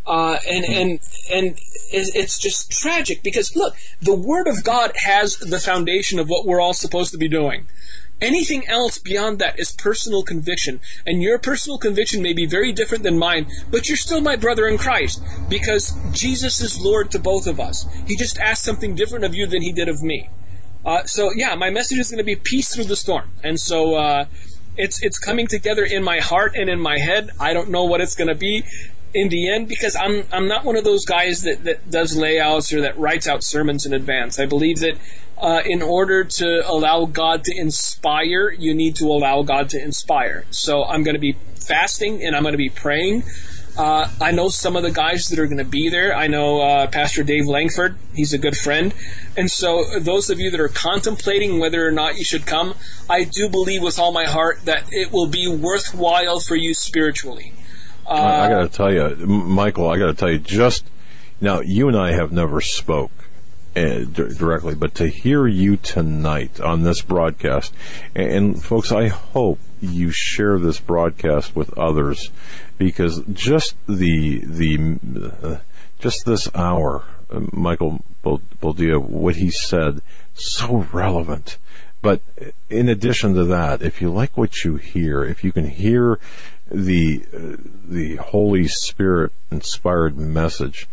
Uh, 0.07 0.37
and 0.49 0.63
and 0.63 0.99
and 1.29 1.59
it's 1.91 2.39
just 2.39 2.71
tragic 2.71 3.21
because 3.23 3.55
look, 3.57 3.75
the 4.01 4.15
Word 4.15 4.47
of 4.47 4.63
God 4.63 4.93
has 5.03 5.35
the 5.35 5.59
foundation 5.59 6.17
of 6.17 6.29
what 6.29 6.45
we're 6.45 6.61
all 6.61 6.73
supposed 6.73 7.11
to 7.11 7.17
be 7.17 7.27
doing. 7.27 7.67
Anything 8.19 8.67
else 8.67 8.97
beyond 8.97 9.37
that 9.39 9.59
is 9.59 9.73
personal 9.73 10.23
conviction, 10.23 10.79
and 11.05 11.21
your 11.21 11.37
personal 11.37 11.77
conviction 11.77 12.23
may 12.23 12.33
be 12.33 12.47
very 12.47 12.71
different 12.71 13.03
than 13.03 13.19
mine, 13.19 13.47
but 13.69 13.87
you're 13.87 13.97
still 13.97 14.21
my 14.21 14.35
brother 14.35 14.65
in 14.65 14.77
Christ 14.77 15.21
because 15.49 15.93
Jesus 16.13 16.61
is 16.61 16.79
Lord 16.79 17.11
to 17.11 17.19
both 17.19 17.45
of 17.45 17.59
us. 17.59 17.85
He 18.07 18.15
just 18.15 18.39
asked 18.39 18.63
something 18.63 18.95
different 18.95 19.25
of 19.25 19.35
you 19.35 19.45
than 19.45 19.61
he 19.61 19.71
did 19.71 19.89
of 19.89 20.01
me. 20.01 20.29
Uh, 20.85 21.03
so 21.03 21.31
yeah, 21.35 21.53
my 21.55 21.69
message 21.69 21.99
is 21.99 22.09
going 22.09 22.17
to 22.17 22.23
be 22.23 22.35
peace 22.35 22.73
through 22.73 22.85
the 22.85 22.95
storm, 22.95 23.29
and 23.43 23.59
so. 23.59 23.95
Uh, 23.95 24.25
it's 24.79 25.01
it's 25.01 25.17
coming 25.17 25.47
together 25.47 25.83
in 25.83 26.03
my 26.03 26.19
heart 26.19 26.53
and 26.55 26.69
in 26.69 26.79
my 26.79 26.99
head. 26.99 27.31
I 27.39 27.53
don't 27.53 27.71
know 27.71 27.85
what 27.85 27.99
it's 27.99 28.13
going 28.13 28.27
to 28.27 28.35
be 28.35 28.63
in 29.17 29.29
the 29.29 29.49
end 29.49 29.67
because 29.67 29.95
I'm 29.95 30.23
I'm 30.31 30.47
not 30.47 30.63
one 30.63 30.75
of 30.75 30.83
those 30.83 31.03
guys 31.05 31.41
that, 31.41 31.63
that 31.63 31.89
does 31.89 32.15
layouts 32.15 32.71
or 32.71 32.81
that 32.81 32.99
writes 32.99 33.27
out 33.27 33.43
sermons 33.43 33.85
in 33.85 33.93
advance. 33.93 34.39
I 34.39 34.45
believe 34.45 34.79
that 34.79 34.97
uh, 35.39 35.61
in 35.65 35.81
order 35.81 36.23
to 36.23 36.63
allow 36.69 37.05
God 37.05 37.43
to 37.45 37.53
inspire, 37.57 38.51
you 38.51 38.75
need 38.75 38.95
to 38.97 39.05
allow 39.05 39.41
God 39.41 39.69
to 39.69 39.81
inspire. 39.81 40.45
So 40.51 40.85
I'm 40.85 41.03
going 41.03 41.15
to 41.15 41.21
be 41.21 41.35
fasting 41.55 42.23
and 42.23 42.35
I'm 42.35 42.43
going 42.43 42.53
to 42.53 42.57
be 42.57 42.69
praying. 42.69 43.23
Uh, 43.75 44.09
I 44.19 44.31
know 44.31 44.49
some 44.49 44.75
of 44.75 44.81
the 44.81 44.91
guys 44.91 45.27
that 45.27 45.37
are 45.37 45.45
going 45.45 45.59
to 45.59 45.63
be 45.63 45.89
there. 45.89 46.15
I 46.15 46.25
know 46.27 46.61
uh, 46.61 46.87
Pastor 46.87 47.23
Dave 47.23 47.45
Langford. 47.45 47.95
He's 48.15 48.33
a 48.33 48.39
good 48.39 48.57
friend. 48.57 48.93
And 49.35 49.51
so, 49.51 49.99
those 49.99 50.31
of 50.31 50.39
you 50.39 50.49
that 50.49 50.59
are 50.59 50.67
contemplating 50.67 51.59
whether 51.59 51.87
or 51.87 51.91
not 51.91 52.17
you 52.17 52.23
should 52.23 52.47
come, 52.47 52.73
I 53.07 53.23
do 53.23 53.49
believe 53.49 53.83
with 53.83 53.99
all 53.99 54.11
my 54.11 54.25
heart 54.25 54.65
that 54.65 54.85
it 54.91 55.11
will 55.11 55.27
be 55.27 55.47
worthwhile 55.47 56.39
for 56.39 56.55
you 56.55 56.73
spiritually. 56.73 57.53
Uh, 58.07 58.13
I 58.13 58.49
got 58.49 58.61
to 58.61 58.69
tell 58.69 58.93
you, 58.93 59.15
Michael, 59.25 59.89
I 59.89 59.97
got 59.97 60.07
to 60.07 60.13
tell 60.13 60.31
you, 60.31 60.39
just 60.39 60.85
now, 61.41 61.59
you 61.59 61.87
and 61.87 61.97
I 61.97 62.13
have 62.13 62.31
never 62.31 62.61
spoke 62.61 63.11
uh, 63.75 63.99
directly, 64.05 64.75
but 64.75 64.95
to 64.95 65.07
hear 65.07 65.45
you 65.45 65.77
tonight 65.77 66.59
on 66.59 66.83
this 66.83 67.01
broadcast, 67.01 67.73
and, 68.15 68.31
and 68.31 68.63
folks, 68.63 68.91
I 68.91 69.07
hope 69.07 69.59
you 69.81 70.09
share 70.09 70.57
this 70.57 70.79
broadcast 70.79 71.55
with 71.55 71.77
others 71.77 72.31
because 72.77 73.21
just 73.31 73.75
the 73.87 74.39
the 74.45 75.31
uh, 75.43 75.57
just 75.99 76.25
this 76.25 76.49
hour, 76.55 77.03
uh, 77.29 77.41
Michael 77.51 78.03
Boldea, 78.23 78.99
what 78.99 79.35
he 79.35 79.51
said, 79.51 80.01
so 80.33 80.87
relevant. 80.91 81.57
But 82.01 82.21
in 82.69 82.89
addition 82.89 83.33
to 83.35 83.43
that, 83.45 83.81
if 83.81 84.01
you 84.01 84.11
like 84.11 84.37
what 84.37 84.63
you 84.63 84.77
hear, 84.77 85.23
if 85.23 85.43
you 85.43 85.51
can 85.51 85.67
hear 85.67 86.19
the 86.71 87.23
the 87.87 88.15
Holy 88.17 88.67
Spirit 88.67 89.31
inspired 89.51 90.17
message, 90.17 90.87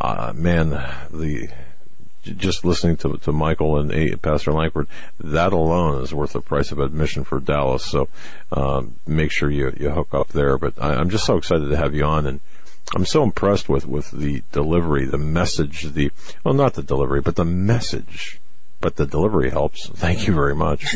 uh, 0.00 0.32
man, 0.34 0.70
the 1.10 1.48
just 2.36 2.64
listening 2.64 2.96
to, 2.98 3.16
to 3.18 3.32
Michael 3.32 3.78
and 3.78 3.92
a, 3.92 4.16
Pastor 4.16 4.52
Langford, 4.52 4.86
that 5.18 5.52
alone 5.52 6.02
is 6.02 6.14
worth 6.14 6.32
the 6.32 6.40
price 6.40 6.72
of 6.72 6.78
admission 6.78 7.24
for 7.24 7.40
Dallas. 7.40 7.84
So 7.84 8.08
um, 8.52 8.96
make 9.06 9.32
sure 9.32 9.50
you, 9.50 9.74
you 9.78 9.90
hook 9.90 10.08
up 10.12 10.28
there. 10.28 10.58
But 10.58 10.74
I, 10.78 11.00
am 11.00 11.10
just 11.10 11.24
so 11.24 11.36
excited 11.36 11.68
to 11.68 11.76
have 11.76 11.94
you 11.94 12.04
on, 12.04 12.26
and 12.26 12.40
I'm 12.94 13.06
so 13.06 13.22
impressed 13.22 13.68
with, 13.68 13.86
with 13.86 14.10
the 14.10 14.42
delivery, 14.52 15.06
the 15.06 15.18
message, 15.18 15.82
the 15.82 16.10
well, 16.44 16.54
not 16.54 16.74
the 16.74 16.82
delivery, 16.82 17.20
but 17.20 17.36
the 17.36 17.44
message. 17.44 18.40
But 18.80 18.94
the 18.94 19.06
delivery 19.06 19.50
helps. 19.50 19.88
Thank 19.94 20.26
you 20.28 20.34
very 20.34 20.54
much. 20.54 20.86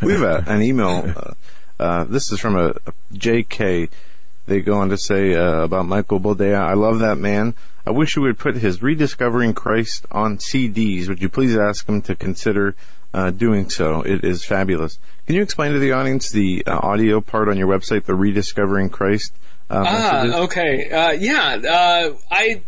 we 0.00 0.12
have 0.12 0.22
a, 0.22 0.44
an 0.50 0.62
email. 0.62 1.12
Uh, 1.14 1.34
uh, 1.78 2.04
this 2.04 2.32
is 2.32 2.40
from 2.40 2.56
a, 2.56 2.68
a 2.86 2.92
JK. 3.14 3.88
They 4.46 4.60
go 4.60 4.78
on 4.78 4.88
to 4.88 4.96
say 4.96 5.34
uh, 5.34 5.62
about 5.62 5.86
Michael 5.86 6.20
Boldea. 6.20 6.58
I 6.58 6.74
love 6.74 7.00
that 7.00 7.18
man. 7.18 7.54
I 7.86 7.90
wish 7.90 8.16
you 8.16 8.22
would 8.22 8.38
put 8.38 8.56
his 8.56 8.82
Rediscovering 8.82 9.54
Christ 9.54 10.06
on 10.10 10.38
CDs. 10.38 11.08
Would 11.08 11.22
you 11.22 11.28
please 11.28 11.56
ask 11.56 11.88
him 11.88 12.02
to 12.02 12.14
consider 12.14 12.74
uh, 13.14 13.30
doing 13.30 13.70
so? 13.70 14.02
It 14.02 14.24
is 14.24 14.44
fabulous. 14.44 14.98
Can 15.26 15.36
you 15.36 15.42
explain 15.42 15.72
to 15.72 15.78
the 15.78 15.92
audience 15.92 16.30
the 16.30 16.64
uh, 16.66 16.78
audio 16.82 17.20
part 17.20 17.48
on 17.48 17.56
your 17.56 17.68
website, 17.68 18.04
the 18.04 18.14
Rediscovering 18.14 18.90
Christ? 18.90 19.32
Uh, 19.70 19.84
ah, 19.86 20.38
okay. 20.44 20.90
Uh, 20.90 21.10
yeah, 21.12 21.56
uh, 21.56 22.14
I 22.30 22.62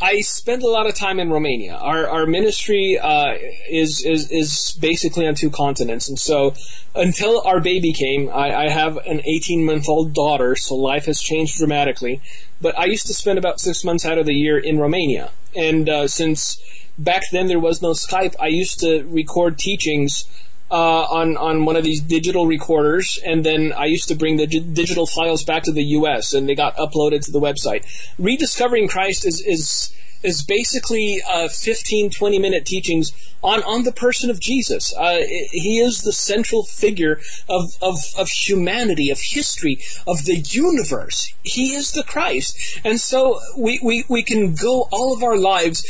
I 0.00 0.20
spend 0.20 0.62
a 0.62 0.68
lot 0.68 0.86
of 0.86 0.94
time 0.94 1.18
in 1.18 1.30
Romania. 1.30 1.74
Our 1.74 2.06
our 2.06 2.26
ministry 2.26 2.98
uh, 2.98 3.34
is 3.70 4.04
is 4.04 4.30
is 4.30 4.76
basically 4.78 5.26
on 5.26 5.34
two 5.34 5.48
continents, 5.48 6.08
and 6.08 6.18
so 6.18 6.54
until 6.94 7.40
our 7.46 7.60
baby 7.60 7.94
came, 7.94 8.28
I, 8.28 8.66
I 8.66 8.68
have 8.68 8.98
an 8.98 9.22
18 9.26 9.64
month 9.64 9.88
old 9.88 10.12
daughter. 10.12 10.54
So 10.54 10.74
life 10.74 11.06
has 11.06 11.20
changed 11.20 11.56
dramatically. 11.56 12.20
But 12.60 12.78
I 12.78 12.84
used 12.84 13.06
to 13.06 13.14
spend 13.14 13.38
about 13.38 13.58
six 13.58 13.84
months 13.84 14.04
out 14.04 14.18
of 14.18 14.26
the 14.26 14.34
year 14.34 14.58
in 14.58 14.78
Romania, 14.78 15.30
and 15.54 15.88
uh, 15.88 16.08
since 16.08 16.60
back 16.98 17.22
then 17.32 17.46
there 17.46 17.60
was 17.60 17.80
no 17.80 17.92
Skype, 17.92 18.34
I 18.38 18.48
used 18.48 18.80
to 18.80 19.02
record 19.04 19.58
teachings 19.58 20.24
uh, 20.70 20.74
on 20.74 21.36
on 21.36 21.64
one 21.64 21.76
of 21.76 21.84
these 21.84 22.02
digital 22.02 22.46
recorders, 22.46 23.18
and 23.24 23.44
then 23.44 23.72
I 23.72 23.86
used 23.86 24.08
to 24.08 24.14
bring 24.14 24.36
the 24.36 24.46
digital 24.46 25.06
files 25.06 25.44
back 25.44 25.62
to 25.64 25.72
the 25.72 25.84
U.S. 26.00 26.34
and 26.34 26.48
they 26.48 26.54
got 26.54 26.76
uploaded 26.76 27.24
to 27.26 27.30
the 27.30 27.40
website. 27.40 27.84
Rediscovering 28.18 28.88
Christ 28.88 29.26
is 29.26 29.40
is 29.46 29.92
is 30.22 30.42
basically 30.42 31.22
uh, 31.28 31.48
15, 31.48 32.10
20 32.10 32.38
minute 32.38 32.64
teachings 32.64 33.12
on, 33.42 33.62
on 33.62 33.84
the 33.84 33.92
person 33.92 34.28
of 34.28 34.40
Jesus. 34.40 34.92
Uh, 34.96 35.22
he 35.52 35.78
is 35.78 36.02
the 36.02 36.12
central 36.12 36.64
figure 36.64 37.20
of, 37.48 37.70
of, 37.80 37.98
of 38.18 38.28
humanity, 38.28 39.10
of 39.10 39.20
history, 39.20 39.78
of 40.06 40.24
the 40.24 40.36
universe. 40.36 41.32
He 41.42 41.74
is 41.74 41.92
the 41.92 42.02
Christ. 42.02 42.80
And 42.84 43.00
so 43.00 43.38
we, 43.56 43.78
we, 43.82 44.04
we 44.08 44.22
can 44.22 44.54
go 44.54 44.88
all 44.90 45.14
of 45.14 45.22
our 45.22 45.36
lives 45.36 45.86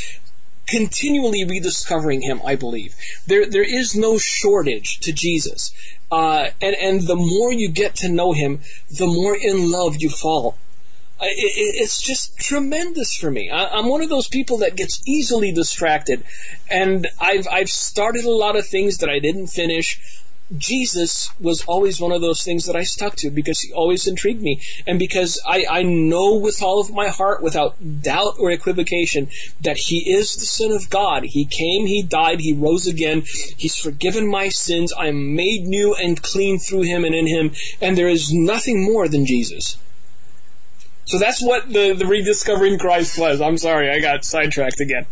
continually 0.66 1.44
rediscovering 1.44 2.22
him, 2.22 2.40
I 2.44 2.56
believe. 2.56 2.94
There, 3.26 3.46
there 3.46 3.64
is 3.64 3.94
no 3.94 4.18
shortage 4.18 4.98
to 5.00 5.12
Jesus. 5.12 5.72
Uh, 6.10 6.48
and, 6.60 6.76
and 6.76 7.02
the 7.02 7.16
more 7.16 7.52
you 7.52 7.68
get 7.68 7.94
to 7.96 8.08
know 8.08 8.32
him, 8.32 8.60
the 8.90 9.06
more 9.06 9.36
in 9.36 9.70
love 9.70 9.96
you 9.98 10.08
fall. 10.08 10.56
It, 11.20 11.80
it's 11.82 12.00
just 12.00 12.38
tremendous 12.38 13.16
for 13.16 13.30
me. 13.30 13.50
I, 13.50 13.78
am 13.78 13.88
one 13.88 14.02
of 14.02 14.08
those 14.08 14.28
people 14.28 14.58
that 14.58 14.76
gets 14.76 15.02
easily 15.08 15.50
distracted, 15.50 16.22
and 16.70 17.08
I've 17.18 17.48
I've 17.50 17.70
started 17.70 18.26
a 18.26 18.30
lot 18.30 18.54
of 18.54 18.66
things 18.66 18.98
that 18.98 19.08
I 19.08 19.18
didn't 19.18 19.46
finish. 19.46 19.98
Jesus 20.56 21.32
was 21.40 21.64
always 21.64 22.00
one 22.00 22.12
of 22.12 22.20
those 22.20 22.44
things 22.44 22.66
that 22.66 22.76
I 22.76 22.84
stuck 22.84 23.16
to 23.16 23.30
because 23.30 23.60
he 23.60 23.72
always 23.72 24.06
intrigued 24.06 24.42
me. 24.42 24.60
And 24.86 24.98
because 24.98 25.40
I, 25.46 25.66
I 25.68 25.82
know 25.82 26.36
with 26.36 26.62
all 26.62 26.80
of 26.80 26.94
my 26.94 27.08
heart, 27.08 27.42
without 27.42 28.02
doubt 28.02 28.34
or 28.38 28.50
equivocation, 28.52 29.28
that 29.60 29.76
he 29.76 30.08
is 30.10 30.34
the 30.34 30.46
Son 30.46 30.70
of 30.70 30.88
God. 30.88 31.24
He 31.24 31.44
came, 31.44 31.86
he 31.86 32.02
died, 32.02 32.40
he 32.40 32.52
rose 32.52 32.86
again, 32.86 33.24
he's 33.56 33.76
forgiven 33.76 34.30
my 34.30 34.48
sins, 34.48 34.92
I'm 34.96 35.34
made 35.34 35.64
new 35.64 35.94
and 35.94 36.22
clean 36.22 36.58
through 36.58 36.82
him 36.82 37.04
and 37.04 37.14
in 37.14 37.26
him, 37.26 37.50
and 37.80 37.98
there 37.98 38.08
is 38.08 38.32
nothing 38.32 38.84
more 38.84 39.08
than 39.08 39.26
Jesus. 39.26 39.78
So 41.06 41.18
that's 41.18 41.42
what 41.42 41.72
the, 41.72 41.92
the 41.92 42.06
rediscovering 42.06 42.78
Christ 42.78 43.18
was. 43.18 43.40
I'm 43.40 43.58
sorry, 43.58 43.90
I 43.90 44.00
got 44.00 44.24
sidetracked 44.24 44.80
again. 44.80 45.06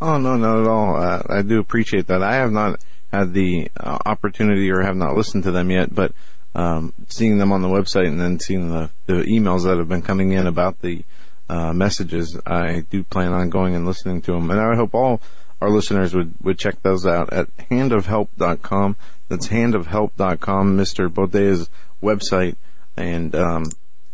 Oh, 0.00 0.18
no, 0.18 0.36
not 0.36 0.62
at 0.62 0.68
all. 0.68 0.96
Uh, 0.96 1.22
I 1.28 1.42
do 1.42 1.60
appreciate 1.60 2.08
that. 2.08 2.22
I 2.22 2.34
have 2.34 2.52
not 2.52 2.80
had 3.18 3.32
the 3.32 3.70
uh, 3.76 3.98
opportunity 4.06 4.70
or 4.70 4.82
have 4.82 4.96
not 4.96 5.16
listened 5.16 5.44
to 5.44 5.50
them 5.50 5.70
yet, 5.70 5.94
but 5.94 6.12
um, 6.54 6.92
seeing 7.08 7.38
them 7.38 7.52
on 7.52 7.62
the 7.62 7.68
website 7.68 8.06
and 8.06 8.20
then 8.20 8.38
seeing 8.38 8.70
the, 8.70 8.90
the 9.06 9.22
emails 9.24 9.64
that 9.64 9.78
have 9.78 9.88
been 9.88 10.02
coming 10.02 10.32
in 10.32 10.46
about 10.46 10.80
the 10.80 11.04
uh, 11.48 11.72
messages, 11.72 12.38
I 12.46 12.84
do 12.90 13.04
plan 13.04 13.32
on 13.32 13.50
going 13.50 13.74
and 13.74 13.86
listening 13.86 14.22
to 14.22 14.32
them. 14.32 14.50
And 14.50 14.60
I 14.60 14.76
hope 14.76 14.94
all 14.94 15.20
our 15.60 15.70
listeners 15.70 16.14
would, 16.14 16.34
would 16.42 16.58
check 16.58 16.82
those 16.82 17.06
out 17.06 17.32
at 17.32 17.54
handofhelp.com. 17.70 18.96
That's 19.28 19.48
handofhelp.com, 19.48 20.76
Mr. 20.76 21.08
Boldea's 21.08 21.68
website, 22.02 22.56
and 22.96 23.34
um, 23.34 23.64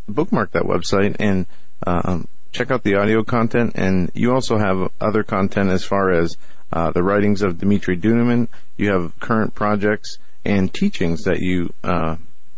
bookmark 0.08 0.52
that 0.52 0.62
website 0.62 1.16
and 1.18 1.46
um, 1.86 2.28
check 2.52 2.70
out 2.70 2.82
the 2.82 2.94
audio 2.94 3.22
content. 3.22 3.72
And 3.74 4.10
you 4.14 4.32
also 4.32 4.58
have 4.58 4.90
other 5.00 5.22
content 5.22 5.70
as 5.70 5.84
far 5.84 6.10
as 6.10 6.36
uh, 6.72 6.90
the 6.90 7.02
writings 7.02 7.42
of 7.42 7.58
Dimitri 7.58 7.96
Duduman. 7.96 8.48
You 8.76 8.90
have 8.90 9.18
current 9.20 9.54
projects 9.54 10.18
and 10.44 10.72
teachings 10.72 11.22
that 11.24 11.40
you 11.40 11.72
uh, 11.82 12.16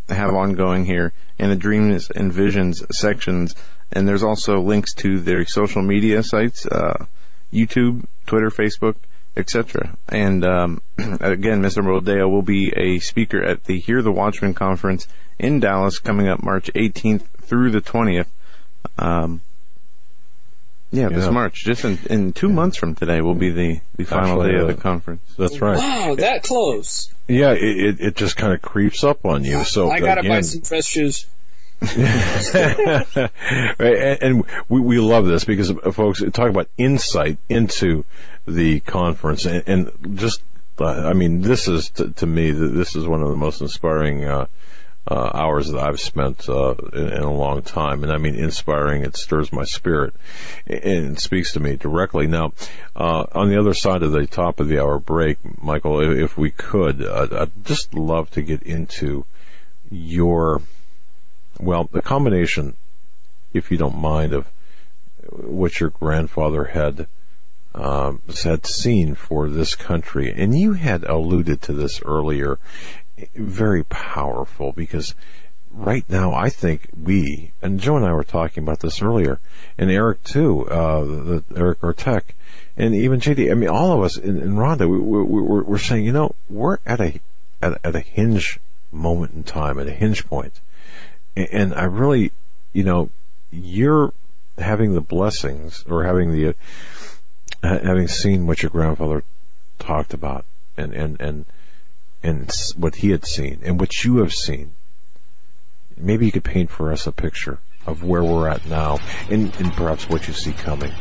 have 0.08 0.34
ongoing 0.34 0.84
here 0.84 1.12
in 1.38 1.50
the 1.50 1.56
dreams 1.56 2.10
and 2.10 2.32
visions 2.32 2.82
sections. 2.90 3.54
And 3.90 4.08
there's 4.08 4.22
also 4.22 4.60
links 4.60 4.94
to 4.94 5.20
their 5.20 5.44
social 5.44 5.82
media 5.82 6.22
sites, 6.22 6.66
uh, 6.66 7.06
YouTube, 7.52 8.06
Twitter, 8.26 8.50
Facebook, 8.50 8.96
etc. 9.36 9.96
And 10.08 10.44
um, 10.44 10.82
again, 10.98 11.62
Mr. 11.62 11.82
Boldea 11.82 12.30
will 12.30 12.42
be 12.42 12.72
a 12.76 12.98
speaker 13.00 13.42
at 13.42 13.64
the 13.64 13.80
Hear 13.80 14.02
the 14.02 14.12
Watchman 14.12 14.54
conference 14.54 15.06
in 15.38 15.60
Dallas 15.60 15.98
coming 15.98 16.28
up 16.28 16.42
March 16.42 16.70
18th 16.74 17.26
through 17.40 17.70
the 17.70 17.80
20th. 17.80 18.26
Um, 18.98 19.40
yeah, 20.92 21.08
this 21.08 21.28
March, 21.30 21.64
just 21.64 21.84
in, 21.84 21.98
in 22.10 22.32
two 22.32 22.48
yeah. 22.48 22.54
months 22.54 22.76
from 22.76 22.94
today, 22.94 23.22
will 23.22 23.34
be 23.34 23.50
the, 23.50 23.80
the 23.96 24.04
final 24.04 24.42
Actually, 24.42 24.52
day 24.52 24.60
of 24.60 24.66
the 24.68 24.74
uh, 24.74 24.76
conference. 24.76 25.34
That's 25.38 25.60
right. 25.60 25.78
Wow, 25.78 26.14
that 26.16 26.42
close. 26.42 27.12
Yeah, 27.26 27.52
it, 27.52 27.62
it, 27.62 28.00
it 28.00 28.16
just 28.16 28.36
kind 28.36 28.52
of 28.52 28.60
creeps 28.60 29.02
up 29.02 29.24
on 29.24 29.42
you. 29.42 29.64
So 29.64 29.90
I 29.90 30.00
gotta 30.00 30.20
again, 30.20 30.30
buy 30.32 30.40
some 30.42 30.60
fresh 30.60 30.84
shoes. 30.84 31.26
and, 31.96 33.30
and 33.80 34.44
we, 34.68 34.80
we 34.80 34.98
love 35.00 35.26
this 35.26 35.44
because 35.44 35.70
uh, 35.70 35.90
folks 35.90 36.22
talk 36.32 36.48
about 36.48 36.68
insight 36.78 37.38
into 37.48 38.04
the 38.46 38.78
conference 38.80 39.46
and, 39.46 39.64
and 39.66 40.16
just 40.16 40.42
uh, 40.78 40.84
I 40.84 41.12
mean 41.12 41.40
this 41.40 41.66
is 41.66 41.90
to, 41.90 42.10
to, 42.10 42.26
me 42.26 42.52
this 42.52 42.94
is 42.94 43.08
one 43.08 43.20
of 43.20 43.30
the 43.30 43.36
most 43.36 43.60
inspiring 43.60 44.24
uh, 44.24 44.46
uh, 45.10 45.30
hours 45.34 45.70
that 45.70 45.82
I've 45.82 46.00
spent 46.00 46.48
uh, 46.48 46.74
in, 46.92 47.08
in, 47.08 47.22
a 47.22 47.32
long 47.32 47.62
time, 47.62 48.04
and 48.04 48.12
I 48.12 48.18
mean 48.18 48.36
inspiring. 48.36 49.02
It 49.02 49.16
stirs 49.16 49.52
my 49.52 49.64
spirit 49.64 50.14
and 50.66 51.18
speaks 51.18 51.52
to 51.52 51.60
me 51.60 51.76
directly. 51.76 52.26
Now, 52.26 52.52
uh, 52.94 53.24
on 53.32 53.48
the 53.48 53.58
other 53.58 53.74
side 53.74 54.02
of 54.02 54.12
the 54.12 54.26
top 54.26 54.60
of 54.60 54.68
the 54.68 54.80
hour 54.80 54.98
break, 54.98 55.38
Michael, 55.62 56.00
if 56.00 56.38
we 56.38 56.50
could, 56.50 57.04
I'd 57.04 57.64
just 57.64 57.94
love 57.94 58.30
to 58.32 58.42
get 58.42 58.62
into 58.62 59.24
your 59.90 60.62
well, 61.60 61.88
the 61.92 62.02
combination, 62.02 62.76
if 63.52 63.70
you 63.70 63.76
don't 63.76 63.96
mind, 63.96 64.32
of 64.32 64.50
what 65.30 65.80
your 65.80 65.90
grandfather 65.90 66.64
had. 66.64 67.06
Um, 67.74 68.20
had 68.44 68.66
seen 68.66 69.14
for 69.14 69.48
this 69.48 69.74
country, 69.74 70.30
and 70.30 70.54
you 70.54 70.74
had 70.74 71.04
alluded 71.04 71.62
to 71.62 71.72
this 71.72 72.02
earlier, 72.02 72.58
very 73.34 73.84
powerful 73.84 74.72
because 74.72 75.14
right 75.72 76.04
now 76.08 76.32
I 76.32 76.48
think 76.48 76.88
we 77.00 77.52
and 77.62 77.80
Joe 77.80 77.96
and 77.96 78.04
I 78.04 78.12
were 78.12 78.24
talking 78.24 78.62
about 78.62 78.80
this 78.80 79.02
earlier, 79.02 79.40
and 79.78 79.90
Eric 79.90 80.22
too, 80.24 80.68
uh, 80.68 81.04
the, 81.04 81.44
Eric 81.56 81.80
Ortek, 81.80 82.22
and 82.76 82.94
even 82.94 83.20
JD. 83.20 83.50
I 83.50 83.54
mean, 83.54 83.68
all 83.68 83.92
of 83.92 84.02
us 84.02 84.16
in, 84.16 84.40
in 84.40 84.54
Rhonda, 84.54 84.88
we, 84.88 84.98
we, 84.98 85.42
we're, 85.42 85.78
saying, 85.78 86.04
you 86.04 86.12
know, 86.12 86.34
we're 86.48 86.78
at 86.86 87.00
a 87.00 87.20
at, 87.60 87.78
at 87.84 87.96
a 87.96 88.00
hinge 88.00 88.58
moment 88.90 89.32
in 89.34 89.42
time, 89.44 89.78
at 89.78 89.86
a 89.86 89.92
hinge 89.92 90.26
point, 90.26 90.60
and, 91.36 91.48
and 91.52 91.74
I 91.74 91.84
really, 91.84 92.32
you 92.72 92.84
know, 92.84 93.10
you're 93.50 94.12
having 94.58 94.94
the 94.94 95.00
blessings 95.00 95.84
or 95.88 96.04
having 96.04 96.32
the 96.32 96.54
uh, 97.62 97.78
having 97.78 98.08
seen 98.08 98.46
what 98.46 98.62
your 98.62 98.70
grandfather 98.70 99.24
talked 99.78 100.14
about 100.14 100.44
and 100.76 100.92
and 100.92 101.20
and 101.20 101.44
and 102.22 102.50
what 102.76 102.96
he 102.96 103.10
had 103.10 103.24
seen 103.24 103.60
and 103.64 103.80
what 103.80 104.04
you 104.04 104.18
have 104.18 104.32
seen, 104.32 104.74
maybe 105.96 106.26
you 106.26 106.32
could 106.32 106.44
paint 106.44 106.70
for 106.70 106.92
us 106.92 107.06
a 107.06 107.12
picture 107.12 107.58
of 107.86 108.04
where 108.04 108.22
we're 108.22 108.48
at 108.48 108.64
now 108.66 108.98
and, 109.30 109.54
and 109.56 109.72
perhaps 109.72 110.08
what 110.08 110.28
you 110.28 110.34
see 110.34 110.52
coming, 110.52 110.92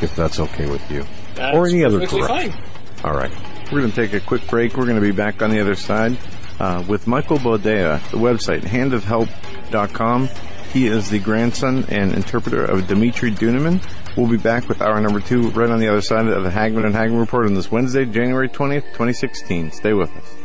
if 0.00 0.14
that's 0.14 0.38
okay 0.38 0.70
with 0.70 0.90
you. 0.90 1.04
That's 1.34 1.56
or 1.56 1.66
any 1.66 1.84
other 1.84 2.00
perfectly 2.00 2.20
direction. 2.20 2.52
fine. 2.52 2.64
All 3.04 3.16
right. 3.16 3.32
We're 3.72 3.80
going 3.80 3.92
to 3.92 3.96
take 3.96 4.12
a 4.12 4.20
quick 4.20 4.46
break. 4.48 4.76
We're 4.76 4.84
going 4.84 4.96
to 4.96 5.02
be 5.02 5.12
back 5.12 5.42
on 5.42 5.50
the 5.50 5.60
other 5.60 5.74
side 5.74 6.18
uh, 6.58 6.84
with 6.86 7.06
Michael 7.06 7.38
Boldea, 7.38 8.00
the 8.10 8.18
website 8.18 8.62
handofhelp.com. 8.62 10.28
He 10.72 10.86
is 10.86 11.10
the 11.10 11.18
grandson 11.18 11.84
and 11.88 12.14
interpreter 12.14 12.64
of 12.64 12.86
Dimitri 12.86 13.32
Duduman. 13.32 13.82
We'll 14.16 14.28
be 14.28 14.36
back 14.36 14.68
with 14.68 14.82
hour 14.82 15.00
number 15.00 15.20
two 15.20 15.50
right 15.50 15.70
on 15.70 15.80
the 15.80 15.88
other 15.88 16.00
side 16.00 16.26
of 16.26 16.42
the 16.44 16.50
Hagmann 16.50 16.84
and 16.84 16.94
Hagmann 16.94 17.20
Report 17.20 17.46
on 17.46 17.54
this 17.54 17.70
Wednesday, 17.70 18.04
January 18.04 18.48
20th, 18.48 18.84
2016. 18.92 19.72
Stay 19.72 19.92
with 19.92 20.14
us. 20.16 20.39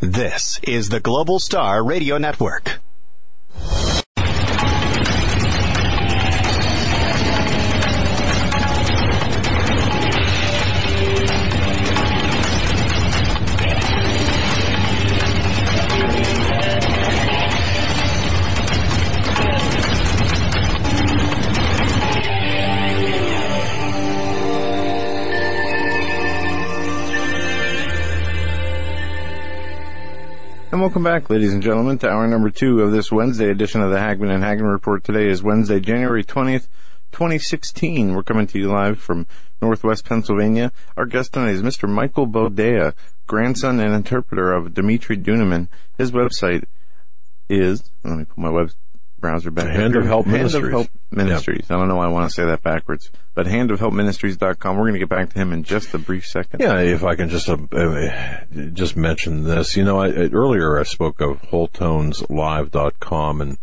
This 0.00 0.60
is 0.62 0.90
the 0.90 1.00
Global 1.00 1.40
Star 1.40 1.82
Radio 1.82 2.18
Network. 2.18 2.78
And 30.70 30.82
welcome 30.82 31.02
back, 31.02 31.30
ladies 31.30 31.54
and 31.54 31.62
gentlemen, 31.62 31.96
to 32.00 32.10
hour 32.10 32.26
number 32.26 32.50
two 32.50 32.82
of 32.82 32.92
this 32.92 33.10
Wednesday 33.10 33.48
edition 33.48 33.80
of 33.80 33.90
the 33.90 33.96
Hagmann 33.96 34.30
and 34.30 34.44
Hagmann 34.44 34.70
Report. 34.70 35.02
Today 35.02 35.26
is 35.26 35.42
Wednesday, 35.42 35.80
January 35.80 36.22
20th, 36.22 36.68
2016. 37.10 38.12
We're 38.12 38.22
coming 38.22 38.46
to 38.48 38.58
you 38.58 38.70
live 38.70 38.98
from 38.98 39.26
Northwest 39.62 40.04
Pennsylvania. 40.04 40.70
Our 40.94 41.06
guest 41.06 41.32
tonight 41.32 41.52
is 41.52 41.62
Mr. 41.62 41.88
Michael 41.88 42.26
Boldea, 42.26 42.92
grandson 43.26 43.80
and 43.80 43.94
interpreter 43.94 44.52
of 44.52 44.74
Dimitri 44.74 45.16
Duduman. 45.16 45.68
His 45.96 46.12
website 46.12 46.64
is, 47.48 47.90
let 48.04 48.18
me 48.18 48.24
put 48.26 48.36
my 48.36 48.50
web 48.50 48.70
browser 49.20 49.50
back. 49.50 49.68
Hand 49.74 49.96
of. 49.96 50.04
Help 50.06 50.26
Hand 50.26 50.38
Ministries. 50.38 50.64
of 50.66 50.70
Help 50.70 50.88
Ministries. 51.10 51.70
I 51.70 51.76
don't 51.76 51.88
know 51.88 51.96
why 51.96 52.04
I 52.06 52.08
want 52.08 52.28
to 52.30 52.34
say 52.34 52.44
that 52.44 52.62
backwards, 52.62 53.10
but 53.34 53.46
handofhelpministries.com. 53.46 54.76
We're 54.76 54.82
going 54.84 54.92
to 54.94 54.98
get 54.98 55.08
back 55.08 55.30
to 55.30 55.38
him 55.38 55.52
in 55.52 55.62
just 55.64 55.92
a 55.94 55.98
brief 55.98 56.26
second. 56.26 56.60
Yeah, 56.60 56.78
if 56.80 57.04
I 57.04 57.14
can 57.16 57.28
just 57.28 57.48
uh, 57.48 57.56
uh, 57.72 58.44
just 58.72 58.96
mention 58.96 59.44
this, 59.44 59.76
you 59.76 59.84
know, 59.84 59.98
I, 60.00 60.06
I- 60.08 60.30
earlier 60.32 60.78
I 60.78 60.82
spoke 60.84 61.20
of 61.20 61.40
WholeTonesLive.com, 61.42 63.40
and 63.40 63.58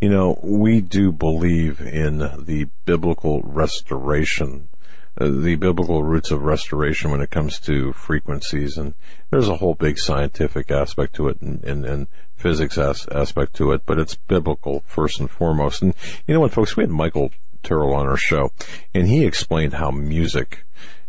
you 0.00 0.08
know, 0.10 0.38
we 0.42 0.80
do 0.80 1.12
believe 1.12 1.80
in 1.80 2.18
the 2.18 2.68
biblical 2.84 3.40
restoration, 3.42 4.68
the 5.16 5.56
biblical 5.56 6.02
roots 6.02 6.30
of 6.30 6.42
restoration 6.42 7.10
when 7.10 7.20
it 7.20 7.30
comes 7.30 7.58
to 7.60 7.92
frequencies, 7.92 8.76
and 8.76 8.94
there's 9.30 9.48
a 9.48 9.56
whole 9.56 9.74
big 9.74 9.98
scientific 9.98 10.70
aspect 10.70 11.14
to 11.14 11.28
it, 11.28 11.40
and, 11.40 11.62
and, 11.64 11.84
and 11.84 12.08
physics 12.36 12.76
as, 12.78 13.06
aspect 13.08 13.54
to 13.54 13.72
it, 13.72 13.82
but 13.86 13.98
it's 13.98 14.16
biblical 14.16 14.82
first 14.86 15.20
and 15.20 15.30
foremost. 15.30 15.82
And 15.82 15.94
you 16.26 16.34
know 16.34 16.40
what, 16.40 16.52
folks, 16.52 16.76
we 16.76 16.82
had 16.82 16.90
Michael 16.90 17.30
Tyrrell 17.62 17.94
on 17.94 18.06
our 18.06 18.16
show, 18.16 18.52
and 18.92 19.08
he 19.08 19.24
explained 19.24 19.74
how 19.74 19.90
music, 19.90 20.64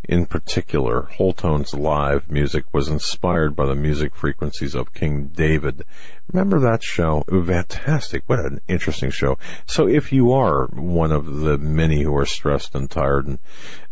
in 0.08 0.26
particular, 0.26 1.04
Whole 1.04 1.34
Tones 1.34 1.74
Live 1.74 2.30
music, 2.30 2.66
was 2.72 2.88
inspired 2.88 3.56
by 3.56 3.66
the 3.66 3.76
music 3.76 4.16
frequencies 4.16 4.76
of 4.76 4.94
King 4.94 5.28
David. 5.28 5.84
Remember 6.32 6.60
that 6.60 6.84
show? 6.84 7.24
It 7.28 7.34
was 7.34 7.48
fantastic. 7.48 8.24
What 8.28 8.40
an 8.40 8.62
interesting 8.68 9.12
show. 9.12 9.38
So 9.66 9.88
if 9.88 10.12
you 10.12 10.32
are 10.32 10.68
one 10.68 11.12
of 11.12 11.40
the 11.40 11.58
many 11.58 12.04
who 12.04 12.16
are 12.16 12.26
stressed 12.26 12.76
and 12.76 12.90
tired 12.90 13.28
and 13.28 13.40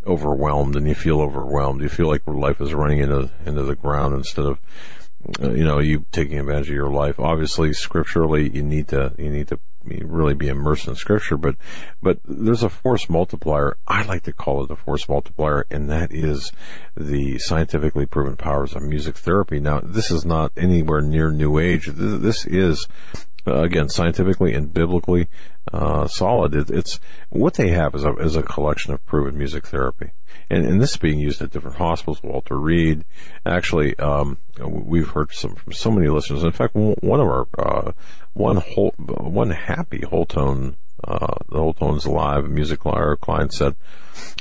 overwhelmed, 0.05 0.75
and 0.75 0.87
you 0.87 0.95
feel 0.95 1.21
overwhelmed, 1.21 1.81
you 1.81 1.89
feel 1.89 2.07
like 2.07 2.25
life 2.27 2.59
is 2.61 2.73
running 2.73 2.99
into 2.99 3.29
into 3.45 3.63
the 3.63 3.75
ground 3.75 4.15
instead 4.15 4.45
of 4.45 4.59
Uh, 5.41 5.51
you 5.51 5.63
know, 5.63 5.79
you 5.79 6.05
taking 6.11 6.39
advantage 6.39 6.69
of 6.69 6.75
your 6.75 6.89
life. 6.89 7.19
Obviously, 7.19 7.71
scripturally, 7.73 8.49
you 8.49 8.61
need 8.61 8.89
to, 8.89 9.13
you 9.17 9.29
need 9.29 9.47
to 9.47 9.59
really 9.85 10.33
be 10.33 10.47
immersed 10.47 10.87
in 10.87 10.95
scripture, 10.95 11.37
but, 11.37 11.55
but 12.01 12.19
there's 12.25 12.63
a 12.63 12.69
force 12.69 13.09
multiplier. 13.09 13.77
I 13.87 14.03
like 14.03 14.23
to 14.23 14.33
call 14.33 14.63
it 14.63 14.71
a 14.71 14.75
force 14.75 15.07
multiplier, 15.07 15.65
and 15.69 15.89
that 15.89 16.11
is 16.11 16.51
the 16.95 17.37
scientifically 17.39 18.05
proven 18.05 18.35
powers 18.35 18.75
of 18.75 18.83
music 18.83 19.17
therapy. 19.17 19.59
Now, 19.59 19.81
this 19.83 20.11
is 20.11 20.25
not 20.25 20.51
anywhere 20.57 21.01
near 21.01 21.31
new 21.31 21.57
age. 21.57 21.89
This 21.93 22.45
is, 22.45 22.87
uh, 23.47 23.61
again, 23.61 23.89
scientifically 23.89 24.53
and 24.53 24.73
biblically, 24.73 25.27
uh, 25.71 26.07
solid. 26.07 26.55
It, 26.55 26.69
it's, 26.69 26.99
what 27.29 27.55
they 27.55 27.69
have 27.69 27.95
is 27.95 28.03
a, 28.03 28.13
is 28.17 28.35
a 28.35 28.43
collection 28.43 28.93
of 28.93 29.05
proven 29.05 29.37
music 29.37 29.67
therapy. 29.67 30.11
And, 30.49 30.65
and 30.65 30.81
this 30.81 30.91
is 30.91 30.97
being 30.97 31.19
used 31.19 31.41
at 31.41 31.51
different 31.51 31.77
hospitals. 31.77 32.21
Walter 32.23 32.57
Reed, 32.57 33.05
actually, 33.45 33.97
um, 33.99 34.37
we've 34.59 35.09
heard 35.09 35.31
some 35.31 35.55
from 35.55 35.73
so 35.73 35.91
many 35.91 36.07
listeners. 36.09 36.43
In 36.43 36.51
fact, 36.51 36.75
one 36.75 37.19
of 37.19 37.27
our 37.27 37.47
uh, 37.57 37.91
one 38.33 38.57
whole 38.57 38.93
one 38.97 39.51
happy 39.51 40.03
whole 40.05 40.25
tone 40.25 40.77
uh, 41.03 41.35
the 41.49 41.57
whole 41.57 41.73
tones 41.73 42.07
live 42.07 42.49
music 42.49 42.85
our 42.85 43.17
client 43.17 43.53
said, 43.53 43.75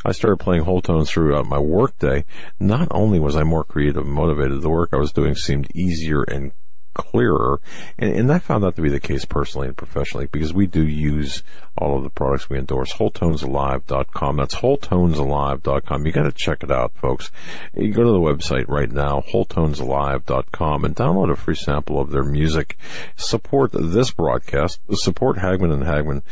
I 0.05 0.13
started 0.13 0.39
playing 0.39 0.63
whole 0.63 0.81
tones 0.81 1.11
throughout 1.11 1.47
my 1.47 1.59
workday. 1.59 2.25
Not 2.61 2.89
only 2.91 3.19
was 3.19 3.37
I 3.37 3.43
more 3.43 3.65
creative 3.65 4.05
and 4.05 4.13
motivated, 4.13 4.63
the 4.63 4.71
work 4.71 4.91
I 4.93 4.97
was 4.97 5.13
doing 5.13 5.35
seemed 5.35 5.75
easier 5.75 6.23
and 6.23 6.53
clearer. 6.95 7.61
And, 7.99 8.15
and 8.15 8.33
I 8.33 8.39
found 8.39 8.65
that 8.65 8.77
to 8.77 8.83
be 8.83 8.89
the 8.89 9.01
case 9.01 9.25
personally 9.25 9.69
and 9.69 9.77
professionally 9.77 10.29
because 10.31 10.53
we 10.53 10.67
do 10.67 10.87
use 10.87 11.43
all 11.77 11.97
of 11.97 12.05
the 12.05 12.11
products 12.11 12.51
we 12.51 12.59
endorse. 12.59 12.93
WholeTonesAlive.com. 12.95 14.37
That's 14.37 14.55
WholeTonesAlive.com. 14.57 16.07
You 16.07 16.13
got 16.13 16.25
to 16.25 16.33
check 16.33 16.63
it 16.63 16.71
out, 16.71 16.93
folks. 16.95 17.31
You 17.75 17.93
go 17.93 18.05
to 18.05 18.13
the 18.13 18.19
website 18.19 18.69
right 18.69 18.91
now, 18.91 19.23
WholeTonesAlive.com, 19.33 20.85
and 20.85 20.95
download 20.95 21.31
a 21.31 21.37
free 21.37 21.55
sample 21.55 21.99
of 22.01 22.11
their 22.11 22.25
music. 22.25 22.77
Support 23.17 23.71
this 23.73 24.11
broadcast. 24.11 24.81
Support 24.93 25.39
Hagmann 25.39 25.73
and 25.73 25.85
Hagmann. 25.85 26.23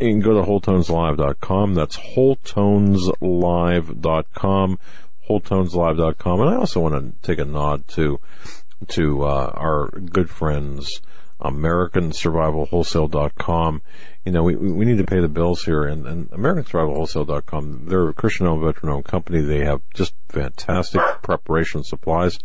And 0.00 0.20
go 0.22 0.34
to 0.34 0.42
WholeTonesAlive.com. 0.48 1.74
That's 1.74 1.96
WholeTonesLive.com. 1.96 4.78
WholeTonesLive.com. 5.28 6.40
And 6.40 6.50
I 6.50 6.56
also 6.56 6.80
want 6.80 6.94
to 6.94 7.12
take 7.26 7.38
a 7.38 7.44
nod 7.44 7.86
to 7.88 8.18
to 8.88 9.24
uh, 9.24 9.52
our 9.54 9.90
good 9.90 10.30
friends 10.30 11.02
AmericanSurvivalWholesale.com. 11.40 13.82
You 14.24 14.32
know, 14.32 14.42
we 14.42 14.56
we 14.56 14.84
need 14.84 14.98
to 14.98 15.04
pay 15.04 15.20
the 15.20 15.28
bills 15.28 15.64
here, 15.64 15.84
and, 15.84 16.04
and 16.06 16.28
AmericanSurvivalWholesale.com. 16.30 17.86
They're 17.86 18.08
a 18.08 18.14
Christian-owned, 18.14 18.64
veteran-owned 18.64 19.04
company. 19.04 19.40
They 19.40 19.64
have 19.64 19.82
just 19.94 20.14
fantastic 20.28 21.00
preparation 21.22 21.84
supplies. 21.84 22.40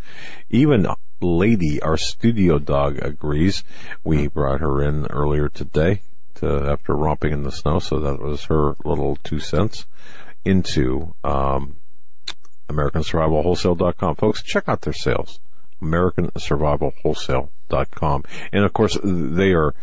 Even 0.50 0.86
Lady, 1.22 1.82
our 1.82 1.98
studio 1.98 2.60
dog, 2.60 3.00
agrees. 3.02 3.64
We 4.04 4.28
brought 4.28 4.60
her 4.60 4.84
in 4.84 5.08
earlier 5.08 5.50
today 5.50 6.02
to 6.36 6.70
after 6.70 6.96
romping 6.96 7.34
in 7.34 7.42
the 7.44 7.52
snow, 7.52 7.80
so 7.80 8.00
that 8.00 8.22
was 8.22 8.44
her 8.46 8.76
little 8.86 9.18
two 9.24 9.40
cents 9.40 9.88
into 10.46 11.16
um, 11.24 11.78
AmericanSurvivalWholesale.com. 12.70 14.16
Folks, 14.16 14.44
check 14.44 14.66
out 14.68 14.82
their 14.82 14.94
sales. 14.94 15.40
AmericanSurvivalWholesale.com. 15.84 18.24
And 18.52 18.66
of 18.66 18.74
course, 18.74 18.98
they 19.04 19.54
are 19.54 19.76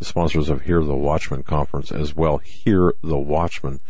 sponsors 0.00 0.50
of 0.50 0.62
Hear 0.62 0.84
the 0.84 0.94
Watchman 0.94 1.42
conference 1.42 1.90
as 1.90 2.14
well. 2.14 2.38
Hear 2.38 2.94
the 3.02 3.18
Watchman. 3.18 3.80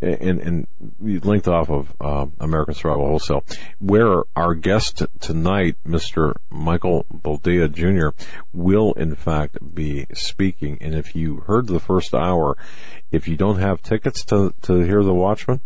And, 0.00 0.40
and 0.40 0.66
linked 1.00 1.46
off 1.46 1.70
of 1.70 1.94
uh, 2.00 2.26
American 2.40 2.74
Survival 2.74 3.06
Wholesale, 3.06 3.44
where 3.78 4.24
our 4.34 4.54
guest 4.54 5.02
tonight, 5.20 5.76
Mr. 5.86 6.34
Michael 6.50 7.06
Boldea 7.12 7.68
Jr., 7.68 8.08
will 8.52 8.92
in 8.94 9.14
fact 9.14 9.74
be 9.74 10.06
speaking. 10.12 10.78
And 10.80 10.94
if 10.94 11.14
you 11.14 11.44
heard 11.46 11.68
the 11.68 11.80
first 11.80 12.14
hour, 12.14 12.56
if 13.10 13.28
you 13.28 13.36
don't 13.36 13.58
have 13.58 13.82
tickets 13.82 14.24
to, 14.26 14.54
to 14.62 14.80
Hear 14.80 15.02
the 15.02 15.14
Watchman, 15.14 15.60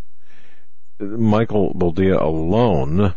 Michael 0.99 1.75
Boldea 1.75 2.21
alone 2.21 3.15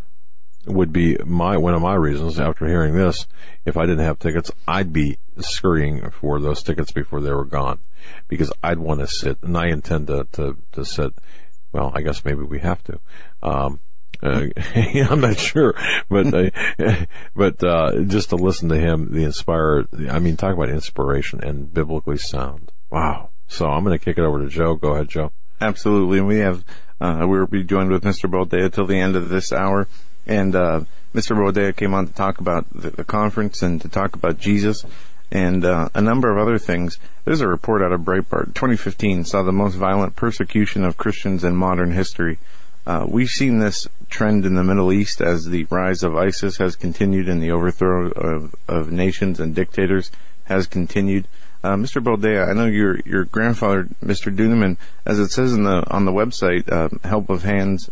would 0.66 0.92
be 0.92 1.18
my 1.26 1.58
one 1.58 1.74
of 1.74 1.82
my 1.82 1.96
reasons 1.96 2.40
after 2.40 2.68
hearing 2.68 2.96
this. 2.96 3.26
If 3.66 3.78
I 3.78 3.86
didn't 3.86 4.06
have 4.06 4.20
tickets, 4.20 4.52
I'd 4.68 4.94
be 4.94 5.18
scurrying 5.40 6.10
for 6.12 6.40
those 6.40 6.64
tickets 6.64 6.92
before 6.92 7.22
they 7.22 7.32
were 7.32 7.46
gone 7.46 7.80
because 8.28 8.52
I'd 8.64 8.80
want 8.80 9.00
to 9.02 9.08
sit, 9.08 9.38
and 9.42 9.58
I 9.58 9.68
intend 9.68 10.08
to 10.08 10.28
to, 10.34 10.58
to 10.74 10.86
sit. 10.86 11.14
Well, 11.72 11.92
I 11.94 12.02
guess 12.02 12.26
maybe 12.26 12.44
we 12.44 12.60
have 12.60 12.84
to. 12.86 13.00
Um, 13.44 13.80
uh, 14.22 14.48
I'm 14.76 15.22
not 15.22 15.38
sure, 15.38 15.76
but 16.10 16.34
uh, 16.34 17.06
but 17.36 17.64
uh, 17.64 18.02
just 18.04 18.30
to 18.30 18.36
listen 18.36 18.70
to 18.70 18.80
him, 18.80 19.14
the 19.14 19.24
inspire. 19.24 19.86
I 20.10 20.20
mean, 20.20 20.38
talk 20.38 20.54
about 20.54 20.70
inspiration 20.70 21.44
and 21.44 21.74
biblically 21.74 22.18
sound. 22.18 22.72
Wow. 22.90 23.30
So 23.48 23.68
I'm 23.68 23.84
going 23.84 23.98
to 23.98 24.04
kick 24.04 24.18
it 24.18 24.24
over 24.24 24.40
to 24.40 24.48
Joe. 24.48 24.76
Go 24.76 24.94
ahead, 24.94 25.10
Joe. 25.10 25.32
Absolutely. 25.60 26.20
And 26.20 26.28
we 26.28 26.40
have, 26.40 26.64
uh, 27.02 27.26
we 27.28 27.40
will 27.40 27.48
be 27.48 27.64
joined 27.64 27.90
with 27.90 28.04
Mr. 28.04 28.30
Boldea 28.30 28.72
till 28.72 28.86
the 28.86 29.00
end 29.00 29.16
of 29.16 29.30
this 29.30 29.52
hour. 29.52 29.88
And, 30.26 30.56
uh, 30.56 30.82
Mr. 31.14 31.36
Boldea 31.36 31.76
came 31.76 31.94
on 31.94 32.08
to 32.08 32.14
talk 32.14 32.40
about 32.40 32.66
the, 32.74 32.92
the 32.92 33.04
conference 33.04 33.62
and 33.62 33.82
to 33.82 33.90
talk 33.90 34.16
about 34.16 34.40
Jesus 34.40 34.86
and, 35.32 35.66
uh, 35.66 35.90
a 35.94 36.02
number 36.02 36.32
of 36.32 36.38
other 36.38 36.58
things. 36.58 36.98
There's 37.26 37.42
a 37.42 37.48
report 37.48 37.82
out 37.82 37.92
of 37.92 38.02
Breitbart. 38.02 38.54
2015 38.54 39.26
saw 39.26 39.44
the 39.44 39.52
most 39.52 39.76
violent 39.76 40.16
persecution 40.16 40.84
of 40.84 40.98
Christians 40.98 41.44
in 41.44 41.56
modern 41.56 41.92
history. 41.92 42.40
Uh, 42.86 43.06
we've 43.08 43.30
seen 43.30 43.60
this 43.60 43.88
trend 44.10 44.46
in 44.46 44.56
the 44.56 44.64
Middle 44.64 44.92
East 44.92 45.22
as 45.22 45.46
the 45.46 45.66
rise 45.70 46.02
of 46.02 46.16
ISIS 46.16 46.58
has 46.58 46.76
continued 46.76 47.30
and 47.30 47.42
the 47.42 47.52
overthrow 47.52 48.10
of, 48.10 48.56
of 48.68 48.92
nations 48.92 49.40
and 49.40 49.54
dictators 49.54 50.12
has 50.46 50.66
continued. 50.66 51.28
Uh, 51.64 51.76
Mr. 51.76 52.02
Boldea, 52.02 52.50
I 52.50 52.54
know 52.54 52.66
your 52.66 53.00
your 53.02 53.26
grandfather, 53.26 53.88
Mr. 54.04 54.36
Duduman, 54.36 54.78
as 55.06 55.20
it 55.20 55.30
says 55.30 55.54
in 55.54 55.66
the 55.66 55.84
on 55.92 56.06
the 56.06 56.12
website, 56.12 56.72
uh, 56.72 56.90
Help 57.08 57.30
of 57.30 57.44
Hands, 57.44 57.90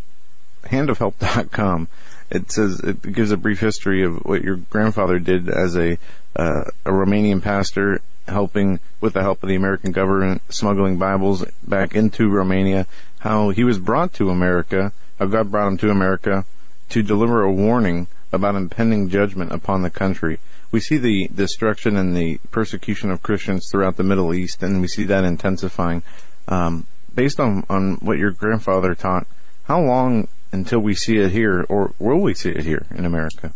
handofhelp.com. 0.64 1.88
It 2.30 2.52
says 2.52 2.80
it 2.82 3.02
gives 3.14 3.32
a 3.32 3.38
brief 3.38 3.60
history 3.60 4.04
of 4.04 4.18
what 4.26 4.44
your 4.44 4.58
grandfather 4.58 5.20
did 5.20 5.50
as 5.50 5.78
a 5.78 5.98
uh, 6.36 6.66
a 6.86 6.92
Romanian 6.92 7.42
pastor, 7.42 8.02
helping 8.28 8.80
with 9.02 9.14
the 9.14 9.24
help 9.24 9.42
of 9.42 9.50
the 9.50 9.56
American 9.56 9.92
government 9.92 10.42
smuggling 10.50 10.98
Bibles 10.98 11.46
back 11.66 11.96
into 11.96 12.30
Romania. 12.30 12.86
How 13.20 13.50
he 13.50 13.64
was 13.64 13.80
brought 13.80 14.14
to 14.14 14.30
America, 14.30 14.92
how 15.20 15.26
God 15.26 15.52
brought 15.52 15.68
him 15.68 15.78
to 15.80 15.90
America 15.90 16.46
to 16.90 17.02
deliver 17.02 17.42
a 17.44 17.52
warning 17.52 18.08
about 18.32 18.56
impending 18.56 19.10
judgment 19.10 19.52
upon 19.52 19.82
the 19.82 19.90
country 19.90 20.40
we 20.72 20.80
see 20.80 20.98
the 20.98 21.30
destruction 21.34 21.96
and 21.96 22.16
the 22.16 22.40
persecution 22.52 23.10
of 23.10 23.24
Christians 23.24 23.68
throughout 23.72 23.98
the 23.98 24.04
Middle 24.04 24.34
East, 24.34 24.62
and 24.62 24.82
we 24.82 24.88
see 24.88 25.04
that 25.06 25.24
intensifying. 25.24 26.04
Um, 26.48 26.88
based 27.14 27.40
on, 27.40 27.66
on 27.70 27.96
what 27.96 28.18
your 28.18 28.32
grandfather 28.32 28.94
taught, 28.94 29.28
how 29.64 29.82
long 29.82 30.28
until 30.58 30.80
we 30.80 30.95
see 30.95 31.18
it 31.18 31.32
here, 31.32 31.66
or 31.70 31.93
will 31.99 32.20
we 32.20 32.34
see 32.34 32.49
it 32.49 32.64
here 32.64 32.86
in 32.95 33.05
America? 33.05 33.53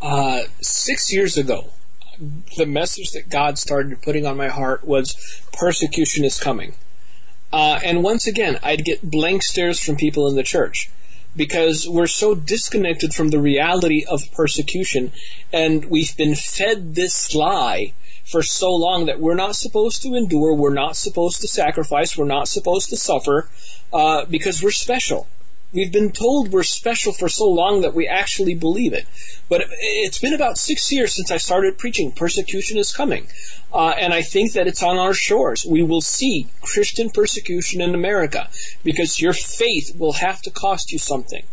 Uh, 0.00 0.42
six 0.60 1.12
years 1.12 1.36
ago, 1.36 1.70
the 2.56 2.66
message 2.66 3.10
that 3.12 3.28
God 3.28 3.58
started 3.58 4.02
putting 4.02 4.26
on 4.26 4.36
my 4.36 4.48
heart 4.48 4.86
was 4.86 5.16
persecution 5.52 6.24
is 6.24 6.38
coming. 6.38 6.74
Uh, 7.52 7.78
and 7.84 8.02
once 8.02 8.26
again, 8.26 8.58
I'd 8.62 8.84
get 8.84 9.10
blank 9.10 9.42
stares 9.42 9.80
from 9.80 9.96
people 9.96 10.28
in 10.28 10.36
the 10.36 10.42
church 10.42 10.90
because 11.34 11.88
we're 11.88 12.06
so 12.06 12.34
disconnected 12.34 13.14
from 13.14 13.28
the 13.28 13.38
reality 13.38 14.04
of 14.08 14.30
persecution 14.32 15.12
and 15.52 15.84
we've 15.86 16.16
been 16.16 16.34
fed 16.34 16.94
this 16.94 17.34
lie 17.34 17.92
for 18.24 18.42
so 18.42 18.74
long 18.74 19.06
that 19.06 19.20
we're 19.20 19.34
not 19.34 19.54
supposed 19.54 20.02
to 20.02 20.14
endure, 20.14 20.52
we're 20.54 20.74
not 20.74 20.96
supposed 20.96 21.40
to 21.40 21.48
sacrifice, 21.48 22.16
we're 22.16 22.24
not 22.24 22.48
supposed 22.48 22.90
to 22.90 22.96
suffer 22.96 23.48
uh, 23.92 24.24
because 24.24 24.62
we're 24.62 24.70
special. 24.70 25.28
We've 25.72 25.92
been 25.92 26.12
told 26.12 26.52
we're 26.52 26.62
special 26.62 27.12
for 27.12 27.28
so 27.28 27.48
long 27.48 27.80
that 27.82 27.94
we 27.94 28.06
actually 28.06 28.54
believe 28.54 28.92
it. 28.92 29.06
But 29.48 29.64
it's 29.70 30.18
been 30.18 30.32
about 30.32 30.58
six 30.58 30.90
years 30.92 31.14
since 31.14 31.30
I 31.30 31.36
started 31.36 31.78
preaching 31.78 32.12
persecution 32.12 32.78
is 32.78 32.92
coming. 32.92 33.28
Uh, 33.72 33.90
and 33.90 34.14
I 34.14 34.22
think 34.22 34.52
that 34.52 34.66
it's 34.66 34.82
on 34.82 34.96
our 34.96 35.12
shores. 35.12 35.66
We 35.66 35.82
will 35.82 36.00
see 36.00 36.48
Christian 36.60 37.10
persecution 37.10 37.80
in 37.80 37.94
America 37.94 38.48
because 38.84 39.20
your 39.20 39.32
faith 39.32 39.94
will 39.98 40.14
have 40.14 40.40
to 40.42 40.50
cost 40.50 40.92
you 40.92 40.98
something. 40.98 41.44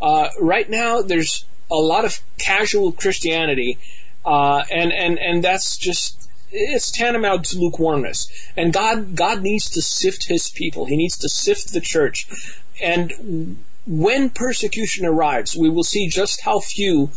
Uh, 0.00 0.28
right 0.40 0.68
now, 0.68 1.02
there's 1.02 1.44
a 1.70 1.76
lot 1.76 2.04
of 2.04 2.20
casual 2.38 2.92
Christianity, 2.92 3.78
uh, 4.24 4.64
and, 4.70 4.92
and, 4.92 5.18
and 5.18 5.44
that's 5.44 5.76
just 5.76 6.20
it's 6.52 6.90
tantamount 6.90 7.44
to 7.46 7.58
lukewarmness. 7.58 8.28
And 8.56 8.72
God, 8.72 9.14
God 9.14 9.42
needs 9.42 9.70
to 9.70 9.82
sift 9.82 10.26
His 10.26 10.50
people. 10.50 10.86
He 10.86 10.96
needs 10.96 11.16
to 11.18 11.28
sift 11.28 11.72
the 11.72 11.80
church. 11.80 12.26
And 12.82 13.58
when 13.86 14.30
persecution 14.30 15.06
arrives, 15.06 15.56
we 15.56 15.68
will 15.68 15.84
see 15.84 16.08
just 16.08 16.42
how 16.42 16.60
few 16.60 17.10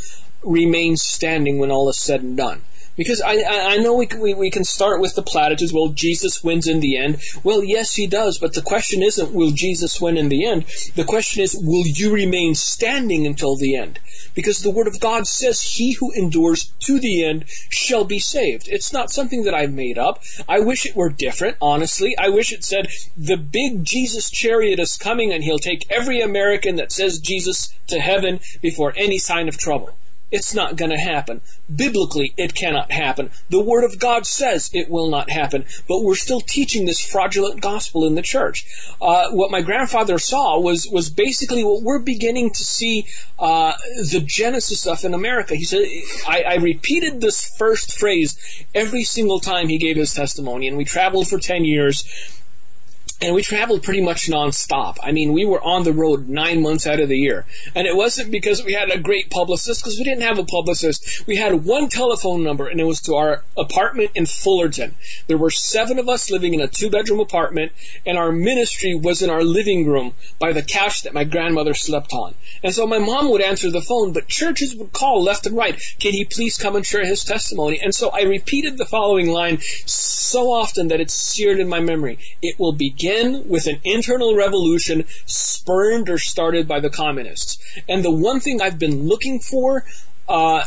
remain 0.43 0.97
standing 0.97 1.57
when 1.57 1.71
all 1.71 1.89
is 1.89 1.97
said 1.97 2.21
and 2.21 2.35
done. 2.35 2.61
Because 2.95 3.21
I, 3.21 3.41
I 3.43 3.77
know 3.77 3.95
we 3.95 4.07
we, 4.19 4.33
we 4.33 4.51
can 4.51 4.63
start 4.63 5.01
with 5.01 5.15
the 5.15 5.23
platitudes, 5.23 5.73
well, 5.73 5.89
Jesus 5.89 6.43
wins 6.43 6.67
in 6.67 6.79
the 6.79 6.97
end. 6.97 7.21
Well, 7.43 7.63
yes, 7.63 7.95
he 7.95 8.07
does, 8.07 8.37
but 8.37 8.53
the 8.53 8.61
question 8.61 9.01
isn't, 9.01 9.33
will 9.33 9.51
Jesus 9.51 9.99
win 9.99 10.17
in 10.17 10.29
the 10.29 10.45
end? 10.45 10.65
The 10.95 11.03
question 11.03 11.41
is, 11.41 11.55
will 11.55 11.85
you 11.87 12.13
remain 12.13 12.55
standing 12.55 13.25
until 13.25 13.55
the 13.55 13.75
end? 13.75 13.99
Because 14.35 14.61
the 14.61 14.71
Word 14.71 14.87
of 14.87 14.99
God 14.99 15.27
says, 15.27 15.61
he 15.61 15.93
who 15.93 16.11
endures 16.11 16.65
to 16.81 16.99
the 16.99 17.23
end 17.23 17.45
shall 17.69 18.03
be 18.03 18.19
saved. 18.19 18.67
It's 18.67 18.93
not 18.93 19.11
something 19.11 19.43
that 19.43 19.53
I've 19.53 19.73
made 19.73 19.97
up. 19.97 20.21
I 20.47 20.59
wish 20.59 20.85
it 20.85 20.95
were 20.95 21.09
different, 21.09 21.57
honestly. 21.61 22.15
I 22.17 22.29
wish 22.29 22.51
it 22.51 22.63
said, 22.63 22.87
the 23.17 23.37
big 23.37 23.83
Jesus 23.83 24.29
chariot 24.29 24.79
is 24.79 24.97
coming 24.97 25.31
and 25.31 25.43
he'll 25.43 25.59
take 25.59 25.85
every 25.89 26.21
American 26.21 26.75
that 26.77 26.91
says 26.91 27.19
Jesus 27.19 27.73
to 27.87 27.99
heaven 27.99 28.39
before 28.61 28.93
any 28.95 29.17
sign 29.17 29.47
of 29.47 29.57
trouble. 29.57 29.95
It's 30.33 30.55
not 30.55 30.75
going 30.75 30.89
to 30.89 30.97
happen. 30.97 31.41
Biblically, 31.73 32.33
it 32.37 32.55
cannot 32.55 32.91
happen. 32.91 33.29
The 33.51 33.63
Word 33.63 33.83
of 33.83 33.99
God 33.99 34.25
says 34.25 34.71
it 34.73 34.89
will 34.89 35.07
not 35.07 35.29
happen, 35.29 35.65
but 35.87 36.03
we're 36.03 36.15
still 36.15 36.41
teaching 36.41 36.85
this 36.85 36.99
fraudulent 36.99 37.61
gospel 37.61 38.03
in 38.03 38.15
the 38.15 38.23
church. 38.23 38.65
Uh, 38.99 39.29
what 39.29 39.51
my 39.51 39.61
grandfather 39.61 40.17
saw 40.17 40.59
was 40.59 40.87
was 40.91 41.11
basically 41.11 41.63
what 41.63 41.83
we're 41.83 41.99
beginning 41.99 42.49
to 42.49 42.63
see 42.63 43.05
uh, 43.37 43.73
the 44.11 44.23
genesis 44.25 44.87
of 44.87 45.03
in 45.03 45.13
America. 45.13 45.55
He 45.55 45.65
said, 45.65 45.85
I, 46.27 46.43
I 46.43 46.55
repeated 46.55 47.21
this 47.21 47.53
first 47.57 47.99
phrase 47.99 48.35
every 48.73 49.03
single 49.03 49.39
time 49.39 49.67
he 49.67 49.77
gave 49.77 49.97
his 49.97 50.13
testimony, 50.15 50.67
and 50.67 50.77
we 50.77 50.85
traveled 50.85 51.27
for 51.27 51.37
10 51.37 51.63
years 51.63 52.03
and 53.23 53.33
we 53.33 53.41
traveled 53.41 53.83
pretty 53.83 54.01
much 54.01 54.27
nonstop. 54.27 54.97
I 55.01 55.13
mean, 55.13 55.31
we 55.31 55.45
were 55.45 55.63
on 55.63 55.83
the 55.83 55.93
road 55.93 56.27
nine 56.27 56.61
months 56.61 56.85
out 56.85 56.99
of 56.99 57.07
the 57.07 57.17
year. 57.17 57.45
And 57.73 57.87
it 57.87 57.95
wasn't 57.95 58.31
because 58.31 58.65
we 58.65 58.73
had 58.73 58.91
a 58.91 58.99
great 58.99 59.29
publicist, 59.29 59.81
because 59.81 59.97
we 59.97 60.03
didn't 60.03 60.23
have 60.23 60.39
a 60.39 60.43
publicist. 60.43 61.25
We 61.25 61.37
had 61.37 61.63
one 61.63 61.87
telephone 61.87 62.43
number, 62.43 62.67
and 62.67 62.81
it 62.81 62.83
was 62.83 62.99
to 63.03 63.15
our 63.15 63.45
apartment 63.57 64.11
in 64.13 64.25
Fullerton. 64.25 64.95
There 65.27 65.37
were 65.37 65.49
seven 65.49 65.99
of 65.99 66.09
us 66.09 66.29
living 66.29 66.53
in 66.53 66.59
a 66.59 66.67
two 66.67 66.89
bedroom 66.89 67.21
apartment, 67.21 67.71
and 68.05 68.17
our 68.17 68.33
ministry 68.33 68.93
was 68.93 69.21
in 69.21 69.29
our 69.29 69.43
living 69.43 69.87
room 69.87 70.15
by 70.37 70.51
the 70.51 70.61
couch 70.61 71.03
that 71.03 71.13
my 71.13 71.23
grandmother 71.23 71.73
slept 71.73 72.11
on. 72.11 72.33
And 72.61 72.73
so 72.73 72.85
my 72.85 72.99
mom 72.99 73.31
would 73.31 73.41
answer 73.41 73.71
the 73.71 73.81
phone, 73.81 74.11
but 74.11 74.27
churches 74.27 74.75
would 74.75 74.91
call 74.91 75.23
left 75.23 75.45
and 75.45 75.55
right. 75.55 75.81
Can 75.99 76.11
he 76.11 76.25
please 76.25 76.57
come 76.57 76.75
and 76.75 76.85
share 76.85 77.05
his 77.05 77.23
testimony? 77.23 77.79
And 77.81 77.95
so 77.95 78.09
I 78.09 78.23
repeated 78.23 78.77
the 78.77 78.85
following 78.85 79.29
line 79.29 79.59
so 79.85 80.51
often 80.51 80.89
that 80.89 80.99
it's 80.99 81.13
seared 81.13 81.59
in 81.59 81.69
my 81.69 81.79
memory. 81.79 82.19
It 82.41 82.59
will 82.59 82.73
begin 82.73 83.12
begin 83.13 83.47
with 83.47 83.67
an 83.67 83.79
internal 83.83 84.35
revolution 84.35 85.05
spurned 85.25 86.09
or 86.09 86.17
started 86.17 86.67
by 86.67 86.79
the 86.79 86.89
communists. 86.89 87.57
And 87.87 88.03
the 88.03 88.11
one 88.11 88.39
thing 88.39 88.61
I've 88.61 88.79
been 88.79 89.07
looking 89.07 89.39
for, 89.39 89.85
uh, 90.27 90.63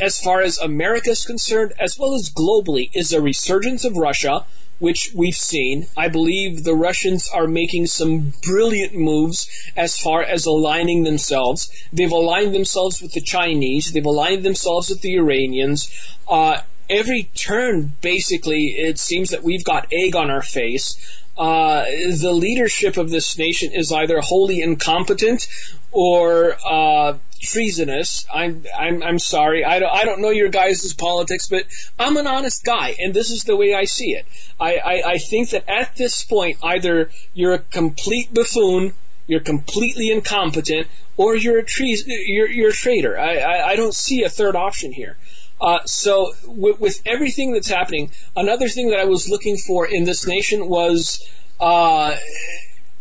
as 0.00 0.20
far 0.20 0.40
as 0.40 0.58
America 0.58 1.10
is 1.10 1.24
concerned, 1.24 1.72
as 1.78 1.98
well 1.98 2.14
as 2.14 2.30
globally, 2.30 2.90
is 2.94 3.12
a 3.12 3.20
resurgence 3.20 3.84
of 3.84 3.96
Russia, 3.96 4.44
which 4.78 5.10
we've 5.14 5.34
seen. 5.34 5.86
I 5.96 6.08
believe 6.08 6.62
the 6.62 6.74
Russians 6.74 7.28
are 7.34 7.48
making 7.48 7.86
some 7.86 8.32
brilliant 8.42 8.94
moves 8.94 9.48
as 9.76 9.98
far 9.98 10.22
as 10.22 10.46
aligning 10.46 11.02
themselves. 11.02 11.68
They've 11.92 12.12
aligned 12.12 12.54
themselves 12.54 13.02
with 13.02 13.12
the 13.12 13.20
Chinese. 13.20 13.92
They've 13.92 14.04
aligned 14.04 14.44
themselves 14.44 14.88
with 14.88 15.00
the 15.00 15.16
Iranians. 15.16 15.90
Uh, 16.28 16.60
every 16.88 17.24
turn, 17.34 17.92
basically, 18.00 18.66
it 18.78 19.00
seems 19.00 19.30
that 19.30 19.42
we've 19.42 19.64
got 19.64 19.88
egg 19.92 20.14
on 20.14 20.30
our 20.30 20.42
face 20.42 20.96
uh, 21.38 21.84
the 22.20 22.32
leadership 22.32 22.96
of 22.96 23.10
this 23.10 23.38
nation 23.38 23.72
is 23.72 23.92
either 23.92 24.20
wholly 24.20 24.60
incompetent 24.60 25.46
or 25.92 26.56
uh, 26.68 27.16
treasonous. 27.40 28.26
I'm 28.32 28.64
I'm 28.76 29.02
I'm 29.02 29.18
sorry. 29.18 29.64
I 29.64 29.78
don't 29.78 29.92
I 29.92 30.04
don't 30.04 30.20
know 30.20 30.30
your 30.30 30.48
guys' 30.48 30.92
politics, 30.94 31.48
but 31.48 31.64
I'm 31.98 32.16
an 32.16 32.26
honest 32.26 32.64
guy, 32.64 32.96
and 32.98 33.14
this 33.14 33.30
is 33.30 33.44
the 33.44 33.56
way 33.56 33.72
I 33.72 33.84
see 33.84 34.10
it. 34.10 34.26
I, 34.58 34.76
I, 34.76 35.02
I 35.12 35.18
think 35.18 35.50
that 35.50 35.68
at 35.68 35.96
this 35.96 36.24
point, 36.24 36.58
either 36.62 37.10
you're 37.34 37.54
a 37.54 37.58
complete 37.60 38.34
buffoon, 38.34 38.94
you're 39.28 39.40
completely 39.40 40.10
incompetent, 40.10 40.88
or 41.16 41.36
you're 41.36 41.58
a 41.58 41.64
trees 41.64 42.04
you're 42.06 42.48
you're 42.48 42.70
a 42.70 42.72
traitor. 42.72 43.18
I, 43.18 43.36
I, 43.36 43.68
I 43.68 43.76
don't 43.76 43.94
see 43.94 44.24
a 44.24 44.28
third 44.28 44.56
option 44.56 44.92
here. 44.92 45.16
Uh, 45.60 45.80
so 45.84 46.32
with, 46.46 46.78
with, 46.80 47.02
everything 47.04 47.52
that's 47.52 47.68
happening, 47.68 48.10
another 48.36 48.68
thing 48.68 48.90
that 48.90 49.00
I 49.00 49.04
was 49.04 49.28
looking 49.28 49.56
for 49.56 49.86
in 49.86 50.04
this 50.04 50.26
nation 50.26 50.68
was 50.68 51.20
uh, 51.58 52.16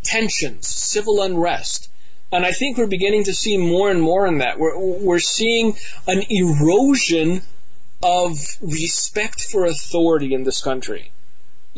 tensions, 0.03 0.67
civil 0.67 1.21
unrest. 1.21 1.89
And 2.31 2.45
I 2.45 2.51
think 2.51 2.77
we're 2.77 2.87
beginning 2.87 3.23
to 3.25 3.33
see 3.33 3.57
more 3.57 3.89
and 3.89 4.01
more 4.01 4.25
in 4.27 4.39
that. 4.39 4.59
We're, 4.59 4.77
we're 4.77 5.19
seeing 5.19 5.77
an 6.07 6.23
erosion 6.29 7.41
of 8.03 8.37
respect 8.61 9.41
for 9.41 9.65
authority 9.65 10.33
in 10.33 10.43
this 10.43 10.61
country. 10.61 11.11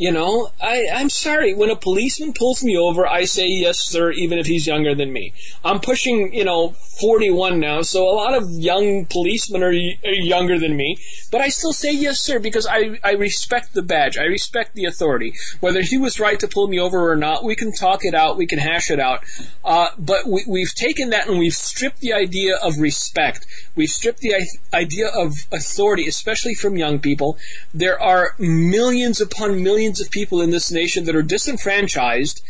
You 0.00 0.12
know, 0.12 0.48
I, 0.62 0.86
I'm 0.94 1.10
sorry. 1.10 1.52
When 1.52 1.68
a 1.68 1.76
policeman 1.76 2.32
pulls 2.32 2.64
me 2.64 2.74
over, 2.74 3.06
I 3.06 3.24
say 3.24 3.46
yes, 3.46 3.80
sir, 3.80 4.10
even 4.12 4.38
if 4.38 4.46
he's 4.46 4.66
younger 4.66 4.94
than 4.94 5.12
me. 5.12 5.34
I'm 5.62 5.78
pushing, 5.78 6.32
you 6.32 6.42
know, 6.42 6.70
41 7.02 7.60
now, 7.60 7.82
so 7.82 8.08
a 8.08 8.16
lot 8.16 8.32
of 8.32 8.48
young 8.48 9.04
policemen 9.04 9.62
are, 9.62 9.68
are 9.68 10.22
younger 10.22 10.58
than 10.58 10.74
me, 10.74 10.96
but 11.30 11.42
I 11.42 11.50
still 11.50 11.74
say 11.74 11.92
yes, 11.92 12.18
sir, 12.18 12.38
because 12.38 12.66
I, 12.66 12.98
I 13.04 13.12
respect 13.12 13.74
the 13.74 13.82
badge. 13.82 14.16
I 14.16 14.24
respect 14.24 14.74
the 14.74 14.86
authority. 14.86 15.34
Whether 15.60 15.82
he 15.82 15.98
was 15.98 16.18
right 16.18 16.40
to 16.40 16.48
pull 16.48 16.68
me 16.68 16.80
over 16.80 17.10
or 17.10 17.16
not, 17.16 17.44
we 17.44 17.54
can 17.54 17.70
talk 17.70 18.00
it 18.02 18.14
out, 18.14 18.38
we 18.38 18.46
can 18.46 18.58
hash 18.58 18.90
it 18.90 19.00
out. 19.00 19.20
Uh, 19.62 19.88
but 19.98 20.26
we, 20.26 20.44
we've 20.48 20.74
taken 20.74 21.10
that 21.10 21.28
and 21.28 21.38
we've 21.38 21.52
stripped 21.52 22.00
the 22.00 22.14
idea 22.14 22.56
of 22.56 22.78
respect. 22.78 23.44
We've 23.76 23.90
stripped 23.90 24.20
the 24.20 24.34
idea 24.72 25.08
of 25.08 25.34
authority, 25.52 26.06
especially 26.06 26.54
from 26.54 26.78
young 26.78 27.00
people. 27.00 27.36
There 27.74 28.00
are 28.00 28.34
millions 28.38 29.20
upon 29.20 29.62
millions 29.62 29.89
millions 29.90 30.00
of 30.00 30.10
people 30.10 30.40
in 30.40 30.50
this 30.50 30.70
nation 30.70 31.04
that 31.04 31.16
are 31.16 31.22
disenfranchised, 31.22 32.42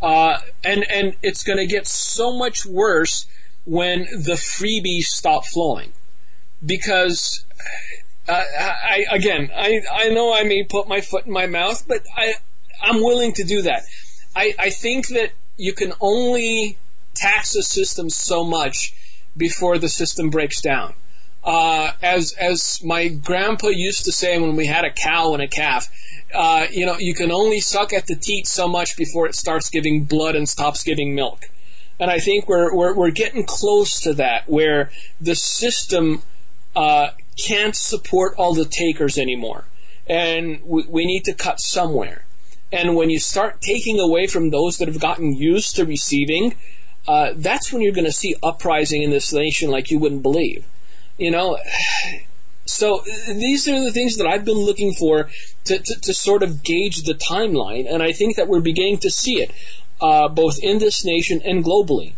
uh, 0.00 0.38
and 0.64 0.84
and 0.90 1.14
it's 1.22 1.44
going 1.44 1.58
to 1.58 1.66
get 1.66 1.86
so 1.86 2.36
much 2.36 2.64
worse 2.64 3.26
when 3.64 4.06
the 4.24 4.36
freebies 4.36 5.04
stop 5.04 5.44
flowing, 5.44 5.92
because. 6.64 7.44
Uh, 8.28 8.42
I, 8.42 9.04
again, 9.12 9.52
I, 9.54 9.82
I 9.88 10.08
know 10.08 10.34
I 10.34 10.42
may 10.42 10.64
put 10.64 10.88
my 10.88 11.00
foot 11.00 11.26
in 11.26 11.32
my 11.32 11.46
mouth, 11.46 11.84
but 11.86 12.02
I, 12.16 12.34
I'm 12.82 13.00
willing 13.00 13.32
to 13.34 13.44
do 13.44 13.62
that. 13.62 13.82
I, 14.34 14.52
I 14.58 14.70
think 14.70 15.06
that 15.10 15.30
you 15.56 15.72
can 15.72 15.92
only 16.00 16.76
tax 17.14 17.54
a 17.54 17.62
system 17.62 18.10
so 18.10 18.42
much 18.42 18.92
before 19.36 19.78
the 19.78 19.88
system 19.88 20.28
breaks 20.28 20.60
down. 20.60 20.94
Uh, 21.46 21.92
as 22.02 22.32
as 22.32 22.82
my 22.82 23.06
grandpa 23.06 23.68
used 23.68 24.04
to 24.04 24.10
say 24.10 24.36
when 24.36 24.56
we 24.56 24.66
had 24.66 24.84
a 24.84 24.90
cow 24.90 25.32
and 25.32 25.40
a 25.40 25.46
calf, 25.46 25.88
uh, 26.34 26.66
you 26.72 26.84
know, 26.84 26.98
you 26.98 27.14
can 27.14 27.30
only 27.30 27.60
suck 27.60 27.92
at 27.92 28.08
the 28.08 28.16
teat 28.16 28.48
so 28.48 28.66
much 28.66 28.96
before 28.96 29.28
it 29.28 29.34
starts 29.36 29.70
giving 29.70 30.02
blood 30.02 30.34
and 30.34 30.48
stops 30.48 30.82
giving 30.82 31.14
milk. 31.14 31.44
And 32.00 32.10
I 32.10 32.18
think 32.18 32.48
we're 32.48 32.74
we're, 32.74 32.94
we're 32.94 33.12
getting 33.12 33.44
close 33.46 34.00
to 34.00 34.12
that, 34.14 34.48
where 34.48 34.90
the 35.20 35.36
system 35.36 36.22
uh, 36.74 37.10
can't 37.38 37.76
support 37.76 38.34
all 38.36 38.52
the 38.52 38.64
takers 38.64 39.16
anymore, 39.16 39.66
and 40.08 40.60
we, 40.64 40.82
we 40.88 41.06
need 41.06 41.24
to 41.26 41.32
cut 41.32 41.60
somewhere. 41.60 42.24
And 42.72 42.96
when 42.96 43.08
you 43.08 43.20
start 43.20 43.60
taking 43.60 44.00
away 44.00 44.26
from 44.26 44.50
those 44.50 44.78
that 44.78 44.88
have 44.88 45.00
gotten 45.00 45.36
used 45.36 45.76
to 45.76 45.84
receiving, 45.84 46.56
uh, 47.06 47.34
that's 47.36 47.72
when 47.72 47.82
you're 47.82 47.92
going 47.92 48.04
to 48.04 48.12
see 48.12 48.34
uprising 48.42 49.02
in 49.02 49.10
this 49.10 49.32
nation 49.32 49.70
like 49.70 49.92
you 49.92 50.00
wouldn't 50.00 50.24
believe. 50.24 50.66
You 51.18 51.30
know, 51.30 51.58
so 52.66 53.02
these 53.28 53.68
are 53.68 53.82
the 53.82 53.92
things 53.92 54.16
that 54.16 54.26
I've 54.26 54.44
been 54.44 54.58
looking 54.58 54.92
for 54.92 55.30
to, 55.64 55.78
to, 55.78 56.00
to 56.00 56.14
sort 56.14 56.42
of 56.42 56.62
gauge 56.62 57.02
the 57.02 57.14
timeline, 57.14 57.86
and 57.88 58.02
I 58.02 58.12
think 58.12 58.36
that 58.36 58.48
we're 58.48 58.60
beginning 58.60 58.98
to 58.98 59.10
see 59.10 59.40
it 59.40 59.50
uh, 60.00 60.28
both 60.28 60.58
in 60.62 60.78
this 60.78 61.04
nation 61.04 61.40
and 61.44 61.64
globally. 61.64 62.14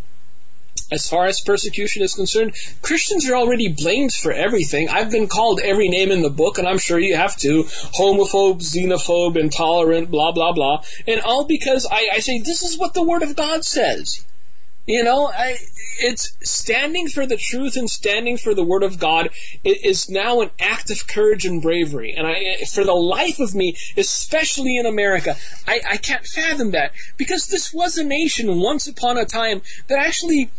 As 0.90 1.06
far 1.06 1.26
as 1.26 1.42
persecution 1.42 2.02
is 2.02 2.14
concerned, 2.14 2.54
Christians 2.80 3.28
are 3.28 3.36
already 3.36 3.68
blamed 3.68 4.14
for 4.14 4.32
everything. 4.32 4.88
I've 4.88 5.10
been 5.10 5.28
called 5.28 5.60
every 5.62 5.88
name 5.88 6.10
in 6.10 6.22
the 6.22 6.30
book, 6.30 6.56
and 6.56 6.66
I'm 6.66 6.78
sure 6.78 6.98
you 6.98 7.14
have 7.14 7.36
to 7.38 7.64
homophobe, 7.98 8.62
xenophobe, 8.62 9.36
intolerant, 9.36 10.10
blah, 10.10 10.32
blah, 10.32 10.52
blah. 10.52 10.82
And 11.06 11.20
all 11.20 11.44
because 11.44 11.86
I, 11.90 12.08
I 12.14 12.18
say, 12.20 12.40
this 12.40 12.62
is 12.62 12.78
what 12.78 12.94
the 12.94 13.02
Word 13.02 13.22
of 13.22 13.36
God 13.36 13.66
says. 13.66 14.24
You 14.88 15.04
know, 15.04 15.26
I, 15.26 15.58
it's 16.00 16.34
standing 16.42 17.08
for 17.08 17.26
the 17.26 17.36
truth 17.36 17.76
and 17.76 17.90
standing 17.90 18.38
for 18.38 18.54
the 18.54 18.64
word 18.64 18.82
of 18.82 18.98
God 18.98 19.28
is 19.62 20.08
now 20.08 20.40
an 20.40 20.48
act 20.58 20.90
of 20.90 21.06
courage 21.06 21.44
and 21.44 21.60
bravery. 21.60 22.14
And 22.16 22.26
I, 22.26 22.64
for 22.72 22.84
the 22.84 22.94
life 22.94 23.38
of 23.38 23.54
me, 23.54 23.76
especially 23.98 24.78
in 24.78 24.86
America, 24.86 25.36
I, 25.66 25.82
I 25.90 25.96
can't 25.98 26.24
fathom 26.24 26.70
that 26.70 26.92
because 27.18 27.48
this 27.48 27.70
was 27.70 27.98
a 27.98 28.02
nation 28.02 28.60
once 28.60 28.88
upon 28.88 29.18
a 29.18 29.26
time 29.26 29.60
that 29.88 29.98
actually 29.98 30.50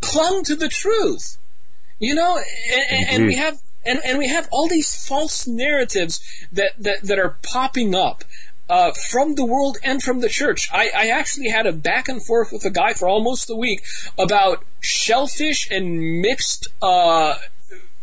clung 0.00 0.42
to 0.42 0.56
the 0.56 0.68
truth. 0.68 1.38
You 2.00 2.16
know, 2.16 2.36
and, 2.90 3.08
and 3.10 3.26
we 3.26 3.36
have 3.36 3.60
and, 3.86 4.00
and 4.04 4.18
we 4.18 4.28
have 4.28 4.48
all 4.50 4.68
these 4.68 5.06
false 5.06 5.46
narratives 5.46 6.20
that, 6.52 6.72
that, 6.78 7.02
that 7.02 7.18
are 7.18 7.36
popping 7.42 7.94
up 7.94 8.24
uh, 8.68 8.92
from 8.92 9.34
the 9.34 9.44
world 9.44 9.78
and 9.82 10.02
from 10.02 10.20
the 10.20 10.28
church. 10.28 10.68
I, 10.72 10.90
I 10.94 11.08
actually 11.08 11.48
had 11.48 11.66
a 11.66 11.72
back 11.72 12.08
and 12.08 12.24
forth 12.24 12.52
with 12.52 12.64
a 12.64 12.70
guy 12.70 12.92
for 12.92 13.08
almost 13.08 13.50
a 13.50 13.56
week 13.56 13.82
about 14.18 14.64
shellfish 14.80 15.70
and 15.70 16.20
mixed 16.20 16.68
uh, 16.82 17.34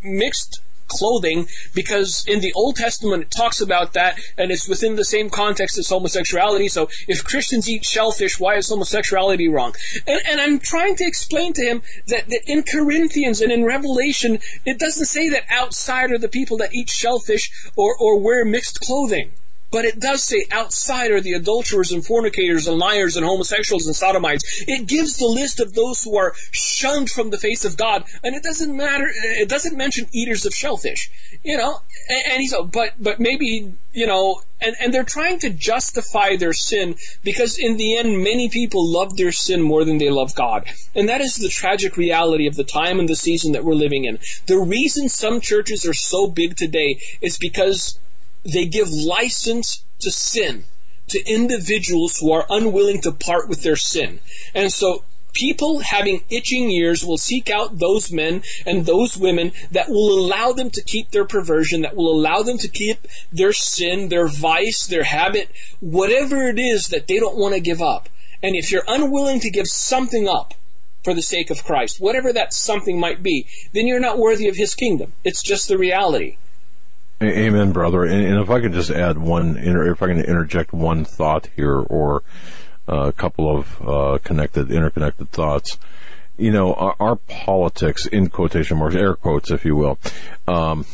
mixed 0.02 0.60
clothing 0.88 1.46
because 1.74 2.24
in 2.26 2.40
the 2.40 2.52
Old 2.54 2.76
Testament 2.76 3.22
it 3.22 3.30
talks 3.30 3.60
about 3.60 3.92
that 3.94 4.18
and 4.38 4.50
it's 4.50 4.68
within 4.68 4.96
the 4.96 5.04
same 5.04 5.30
context 5.30 5.78
as 5.78 5.88
homosexuality. 5.88 6.68
So 6.68 6.88
if 7.08 7.24
Christians 7.24 7.68
eat 7.68 7.84
shellfish, 7.84 8.38
why 8.38 8.54
is 8.54 8.68
homosexuality 8.68 9.48
wrong? 9.48 9.74
And, 10.06 10.20
and 10.28 10.40
I'm 10.40 10.58
trying 10.58 10.96
to 10.96 11.04
explain 11.04 11.52
to 11.54 11.62
him 11.62 11.82
that, 12.06 12.28
that 12.28 12.42
in 12.46 12.62
Corinthians 12.62 13.40
and 13.40 13.52
in 13.52 13.64
Revelation, 13.64 14.38
it 14.64 14.78
doesn't 14.78 15.06
say 15.06 15.28
that 15.30 15.44
outside 15.50 16.12
are 16.12 16.18
the 16.18 16.28
people 16.28 16.56
that 16.58 16.74
eat 16.74 16.88
shellfish 16.88 17.50
or, 17.76 17.96
or 17.98 18.18
wear 18.20 18.44
mixed 18.44 18.80
clothing. 18.80 19.32
But 19.70 19.84
it 19.84 19.98
does 19.98 20.22
say 20.22 20.46
outside 20.50 21.10
are 21.10 21.20
the 21.20 21.32
adulterers 21.32 21.92
and 21.92 22.04
fornicators 22.04 22.68
and 22.68 22.78
liars 22.78 23.16
and 23.16 23.26
homosexuals 23.26 23.86
and 23.86 23.96
sodomites. 23.96 24.64
It 24.66 24.86
gives 24.86 25.16
the 25.16 25.26
list 25.26 25.60
of 25.60 25.74
those 25.74 26.02
who 26.02 26.16
are 26.16 26.34
shunned 26.52 27.10
from 27.10 27.30
the 27.30 27.38
face 27.38 27.64
of 27.64 27.76
God, 27.76 28.04
and 28.22 28.34
it 28.34 28.42
doesn't 28.42 28.76
matter. 28.76 29.06
It 29.08 29.48
doesn't 29.48 29.76
mention 29.76 30.06
eaters 30.12 30.46
of 30.46 30.54
shellfish, 30.54 31.10
you 31.42 31.56
know. 31.56 31.80
And, 32.08 32.32
and 32.32 32.40
he's, 32.40 32.54
but 32.72 32.94
but 32.98 33.18
maybe 33.18 33.74
you 33.92 34.06
know, 34.06 34.42
and 34.60 34.76
and 34.80 34.94
they're 34.94 35.04
trying 35.04 35.38
to 35.40 35.50
justify 35.50 36.36
their 36.36 36.52
sin 36.52 36.94
because 37.24 37.58
in 37.58 37.76
the 37.76 37.96
end, 37.96 38.22
many 38.22 38.48
people 38.48 38.86
love 38.86 39.16
their 39.16 39.32
sin 39.32 39.62
more 39.62 39.84
than 39.84 39.98
they 39.98 40.10
love 40.10 40.34
God, 40.34 40.68
and 40.94 41.08
that 41.08 41.20
is 41.20 41.36
the 41.36 41.48
tragic 41.48 41.96
reality 41.96 42.46
of 42.46 42.56
the 42.56 42.64
time 42.64 43.00
and 43.00 43.08
the 43.08 43.16
season 43.16 43.52
that 43.52 43.64
we're 43.64 43.74
living 43.74 44.04
in. 44.04 44.18
The 44.46 44.58
reason 44.58 45.08
some 45.08 45.40
churches 45.40 45.86
are 45.86 45.94
so 45.94 46.28
big 46.28 46.56
today 46.56 47.00
is 47.20 47.38
because 47.38 47.98
they 48.52 48.66
give 48.66 48.90
license 48.90 49.84
to 50.00 50.10
sin 50.10 50.64
to 51.08 51.24
individuals 51.24 52.18
who 52.18 52.32
are 52.32 52.46
unwilling 52.48 53.00
to 53.02 53.12
part 53.12 53.48
with 53.48 53.62
their 53.62 53.76
sin. 53.76 54.18
And 54.54 54.72
so 54.72 55.04
people 55.32 55.80
having 55.80 56.22
itching 56.30 56.70
ears 56.70 57.04
will 57.04 57.18
seek 57.18 57.50
out 57.50 57.78
those 57.78 58.10
men 58.10 58.42
and 58.64 58.86
those 58.86 59.16
women 59.16 59.52
that 59.70 59.88
will 59.88 60.18
allow 60.18 60.52
them 60.52 60.70
to 60.70 60.82
keep 60.82 61.10
their 61.10 61.24
perversion, 61.24 61.82
that 61.82 61.94
will 61.94 62.10
allow 62.10 62.42
them 62.42 62.58
to 62.58 62.68
keep 62.68 63.06
their 63.30 63.52
sin, 63.52 64.08
their 64.08 64.26
vice, 64.26 64.86
their 64.86 65.04
habit, 65.04 65.50
whatever 65.80 66.48
it 66.48 66.58
is 66.58 66.88
that 66.88 67.06
they 67.06 67.18
don't 67.18 67.36
want 67.36 67.54
to 67.54 67.60
give 67.60 67.82
up. 67.82 68.08
And 68.42 68.56
if 68.56 68.72
you're 68.72 68.84
unwilling 68.88 69.40
to 69.40 69.50
give 69.50 69.66
something 69.66 70.28
up 70.28 70.54
for 71.04 71.14
the 71.14 71.22
sake 71.22 71.50
of 71.50 71.64
Christ, 71.64 72.00
whatever 72.00 72.32
that 72.32 72.52
something 72.52 72.98
might 72.98 73.22
be, 73.22 73.46
then 73.72 73.86
you're 73.86 74.00
not 74.00 74.18
worthy 74.18 74.48
of 74.48 74.56
His 74.56 74.74
kingdom. 74.74 75.12
It's 75.22 75.42
just 75.42 75.68
the 75.68 75.78
reality. 75.78 76.36
Amen, 77.22 77.72
brother. 77.72 78.04
And, 78.04 78.24
and, 78.26 78.40
if 78.40 78.50
I 78.50 78.60
could 78.60 78.72
just 78.72 78.90
add 78.90 79.16
one, 79.16 79.56
if 79.56 80.02
I 80.02 80.08
can 80.08 80.20
interject 80.20 80.74
one 80.74 81.04
thought 81.04 81.48
here, 81.56 81.78
or 81.78 82.22
a 82.88 83.12
couple 83.12 83.54
of 83.54 83.82
uh, 83.82 84.18
connected, 84.22 84.70
interconnected 84.70 85.30
thoughts. 85.30 85.78
You 86.36 86.50
know, 86.50 86.74
our, 86.74 86.94
our, 87.00 87.16
politics, 87.16 88.06
in 88.06 88.28
quotation 88.28 88.76
marks, 88.76 88.94
air 88.94 89.14
quotes, 89.14 89.50
if 89.50 89.64
you 89.64 89.74
will, 89.74 89.98
um, 90.46 90.84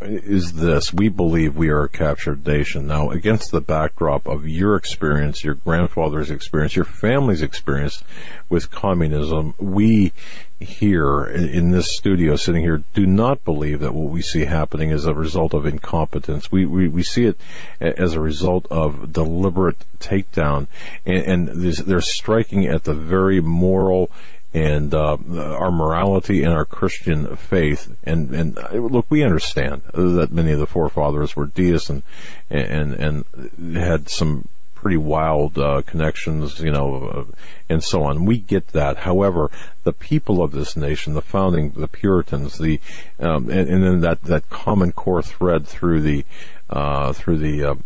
is 0.00 0.54
this. 0.54 0.92
We 0.92 1.08
believe 1.08 1.56
we 1.56 1.68
are 1.68 1.84
a 1.84 1.88
captured 1.88 2.46
nation. 2.46 2.86
Now, 2.86 3.10
against 3.10 3.50
the 3.50 3.60
backdrop 3.60 4.26
of 4.26 4.46
your 4.46 4.76
experience, 4.76 5.44
your 5.44 5.54
grandfather's 5.54 6.30
experience, 6.30 6.76
your 6.76 6.84
family's 6.84 7.42
experience 7.42 8.02
with 8.48 8.70
communism, 8.70 9.54
we 9.58 10.12
here 10.60 11.24
in 11.24 11.72
this 11.72 11.94
studio 11.94 12.36
sitting 12.36 12.62
here 12.62 12.82
do 12.94 13.06
not 13.06 13.44
believe 13.44 13.80
that 13.80 13.92
what 13.92 14.10
we 14.10 14.22
see 14.22 14.44
happening 14.44 14.90
is 14.90 15.04
a 15.04 15.12
result 15.12 15.52
of 15.52 15.66
incompetence. 15.66 16.50
We, 16.50 16.64
we, 16.64 16.88
we 16.88 17.02
see 17.02 17.26
it 17.26 17.38
as 17.80 18.14
a 18.14 18.20
result 18.20 18.66
of 18.70 19.12
deliberate 19.12 19.84
takedown 19.98 20.68
and, 21.04 21.48
and 21.48 21.48
they're 21.48 22.00
striking 22.00 22.66
at 22.66 22.84
the 22.84 22.94
very 22.94 23.40
moral 23.40 24.10
and 24.54 24.94
uh, 24.94 25.16
our 25.36 25.72
morality 25.72 26.44
and 26.44 26.52
our 26.52 26.64
Christian 26.64 27.36
faith. 27.36 27.94
And 28.04 28.32
and 28.34 28.58
uh, 28.58 28.70
look, 28.74 29.06
we 29.10 29.24
understand 29.24 29.82
that 29.92 30.30
many 30.30 30.52
of 30.52 30.60
the 30.60 30.66
forefathers 30.66 31.34
were 31.34 31.46
deists 31.46 31.90
and 31.90 32.02
and 32.48 32.94
and 32.94 33.76
had 33.76 34.08
some 34.08 34.48
pretty 34.76 34.96
wild 34.98 35.58
uh, 35.58 35.82
connections, 35.86 36.60
you 36.60 36.70
know, 36.70 37.06
uh, 37.06 37.24
and 37.70 37.82
so 37.82 38.04
on. 38.04 38.26
We 38.26 38.38
get 38.38 38.68
that. 38.68 38.98
However, 38.98 39.50
the 39.82 39.94
people 39.94 40.42
of 40.42 40.52
this 40.52 40.76
nation, 40.76 41.14
the 41.14 41.22
founding, 41.22 41.70
the 41.70 41.88
Puritans, 41.88 42.58
the 42.58 42.80
um, 43.18 43.50
and, 43.50 43.68
and, 43.68 43.82
then 43.82 44.00
that 44.00 44.22
that 44.22 44.50
common 44.50 44.92
core 44.92 45.22
thread 45.22 45.66
through 45.66 46.02
the 46.02 46.24
uh, 46.70 47.12
through 47.12 47.38
the 47.38 47.78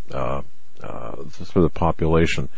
uh, 0.81 1.23
for 1.25 1.61
the 1.61 1.69
population, 1.69 2.49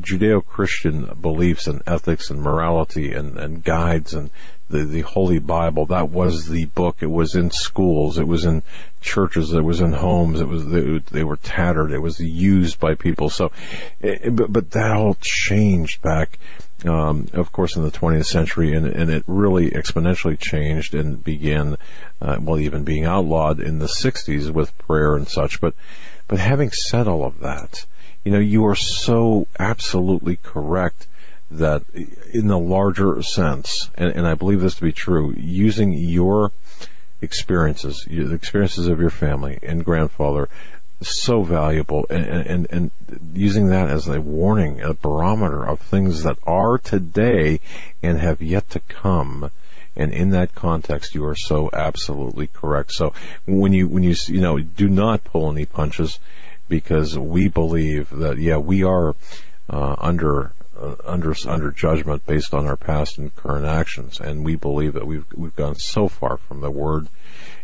Judeo-Christian 0.00 1.18
beliefs 1.20 1.66
and 1.66 1.82
ethics 1.86 2.30
and 2.30 2.40
morality 2.40 3.12
and, 3.12 3.38
and 3.38 3.62
guides 3.62 4.14
and 4.14 4.30
the, 4.68 4.84
the 4.84 5.02
Holy 5.02 5.38
Bible. 5.38 5.86
That 5.86 6.08
was 6.08 6.48
the 6.48 6.66
book. 6.66 6.96
It 7.00 7.10
was 7.10 7.34
in 7.34 7.50
schools. 7.50 8.18
It 8.18 8.26
was 8.26 8.44
in 8.44 8.62
churches. 9.00 9.52
It 9.52 9.62
was 9.62 9.80
in 9.80 9.92
homes. 9.92 10.40
It 10.40 10.48
was, 10.48 10.66
they, 10.66 10.98
they 11.10 11.24
were 11.24 11.36
tattered. 11.36 11.92
It 11.92 12.00
was 12.00 12.18
used 12.18 12.80
by 12.80 12.94
people. 12.94 13.28
So, 13.28 13.52
it, 14.00 14.34
but, 14.34 14.52
but 14.52 14.70
that 14.70 14.92
all 14.92 15.16
changed 15.20 16.00
back, 16.00 16.38
um, 16.84 17.28
of 17.34 17.52
course, 17.52 17.76
in 17.76 17.84
the 17.84 17.90
20th 17.90 18.26
century 18.26 18.74
and, 18.74 18.86
and 18.86 19.10
it 19.10 19.24
really 19.26 19.70
exponentially 19.70 20.38
changed 20.38 20.94
and 20.94 21.22
began, 21.22 21.76
uh, 22.20 22.38
well, 22.40 22.58
even 22.58 22.84
being 22.84 23.04
outlawed 23.04 23.60
in 23.60 23.78
the 23.78 23.86
60s 23.86 24.50
with 24.50 24.76
prayer 24.78 25.14
and 25.14 25.28
such. 25.28 25.60
But, 25.60 25.74
but 26.28 26.38
having 26.38 26.70
said 26.70 27.06
all 27.06 27.24
of 27.24 27.40
that, 27.40 27.86
you 28.24 28.32
know, 28.32 28.38
you 28.38 28.64
are 28.66 28.74
so 28.74 29.46
absolutely 29.58 30.36
correct 30.42 31.06
that 31.50 31.82
in 32.32 32.48
the 32.48 32.58
larger 32.58 33.22
sense, 33.22 33.90
and, 33.94 34.10
and 34.10 34.26
I 34.26 34.34
believe 34.34 34.60
this 34.60 34.76
to 34.76 34.82
be 34.82 34.92
true, 34.92 35.34
using 35.36 35.92
your 35.92 36.52
experiences, 37.20 38.06
the 38.08 38.34
experiences 38.34 38.88
of 38.88 39.00
your 39.00 39.10
family 39.10 39.58
and 39.62 39.84
grandfather, 39.84 40.48
so 41.02 41.42
valuable, 41.42 42.06
and, 42.08 42.24
and, 42.24 42.66
and 42.70 42.90
using 43.34 43.68
that 43.68 43.88
as 43.88 44.08
a 44.08 44.20
warning, 44.20 44.80
a 44.80 44.94
barometer 44.94 45.64
of 45.64 45.80
things 45.80 46.22
that 46.22 46.38
are 46.44 46.78
today 46.78 47.60
and 48.02 48.18
have 48.18 48.40
yet 48.40 48.70
to 48.70 48.80
come. 48.80 49.50
And 49.96 50.12
in 50.12 50.30
that 50.30 50.54
context, 50.54 51.14
you 51.14 51.24
are 51.24 51.36
so 51.36 51.70
absolutely 51.72 52.48
correct. 52.48 52.92
So 52.92 53.12
when 53.46 53.72
you 53.72 53.88
when 53.88 54.02
you 54.02 54.14
you 54.26 54.40
know 54.40 54.58
do 54.58 54.88
not 54.88 55.24
pull 55.24 55.50
any 55.50 55.66
punches, 55.66 56.18
because 56.68 57.18
we 57.18 57.48
believe 57.48 58.10
that 58.10 58.38
yeah 58.38 58.56
we 58.56 58.82
are 58.82 59.14
uh, 59.70 59.96
under 59.98 60.52
uh, 60.78 60.96
under 61.04 61.34
under 61.46 61.70
judgment 61.70 62.26
based 62.26 62.52
on 62.52 62.66
our 62.66 62.76
past 62.76 63.18
and 63.18 63.34
current 63.36 63.66
actions, 63.66 64.18
and 64.20 64.44
we 64.44 64.56
believe 64.56 64.94
that 64.94 65.06
we've 65.06 65.26
we've 65.34 65.56
gone 65.56 65.76
so 65.76 66.08
far 66.08 66.36
from 66.36 66.60
the 66.60 66.70
word, 66.70 67.08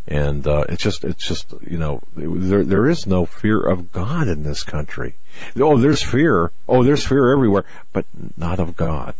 and 0.06 0.46
uh, 0.46 0.64
it's 0.68 0.82
just 0.82 1.04
it's 1.04 1.26
just 1.26 1.52
you 1.66 1.78
know 1.78 2.00
there 2.16 2.64
there 2.64 2.88
is 2.88 3.06
no 3.06 3.26
fear 3.26 3.60
of 3.60 3.92
God 3.92 4.28
in 4.28 4.44
this 4.44 4.62
country. 4.62 5.14
Oh, 5.56 5.78
there's 5.78 6.02
fear. 6.02 6.52
Oh, 6.68 6.84
there's 6.84 7.04
fear 7.04 7.32
everywhere, 7.32 7.64
but 7.92 8.06
not 8.36 8.60
of 8.60 8.76
God. 8.76 9.14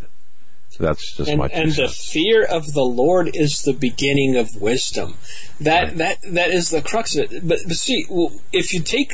That's 0.80 1.14
just 1.14 1.28
and, 1.28 1.38
my 1.38 1.46
and 1.48 1.72
the 1.72 1.88
fear 1.88 2.42
of 2.42 2.72
the 2.72 2.82
Lord 2.82 3.30
is 3.34 3.62
the 3.62 3.74
beginning 3.74 4.36
of 4.36 4.48
wisdom. 4.60 5.14
That 5.60 5.88
right. 5.88 5.96
that 5.98 6.16
that 6.22 6.50
is 6.50 6.70
the 6.70 6.80
crux 6.80 7.14
of 7.16 7.30
it. 7.30 7.46
But, 7.46 7.58
but 7.66 7.76
see, 7.76 8.06
if 8.52 8.72
you 8.72 8.80
take 8.80 9.12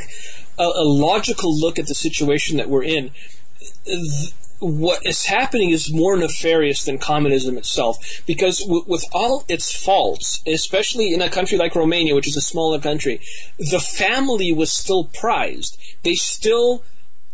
a, 0.58 0.62
a 0.62 0.84
logical 0.84 1.58
look 1.58 1.78
at 1.78 1.88
the 1.88 1.94
situation 1.94 2.56
that 2.58 2.68
we're 2.68 2.84
in, 2.84 3.10
th- 3.84 4.32
what 4.60 5.04
is 5.04 5.26
happening 5.26 5.70
is 5.70 5.92
more 5.92 6.16
nefarious 6.16 6.84
than 6.84 6.98
communism 6.98 7.58
itself 7.58 8.22
because 8.26 8.60
w- 8.60 8.84
with 8.86 9.04
all 9.12 9.44
its 9.48 9.72
faults, 9.72 10.42
especially 10.46 11.12
in 11.12 11.20
a 11.20 11.28
country 11.28 11.58
like 11.58 11.74
Romania, 11.74 12.14
which 12.14 12.28
is 12.28 12.36
a 12.36 12.40
smaller 12.40 12.78
country, 12.78 13.20
the 13.58 13.80
family 13.80 14.52
was 14.52 14.72
still 14.72 15.04
prized. 15.04 15.76
They 16.04 16.14
still 16.14 16.84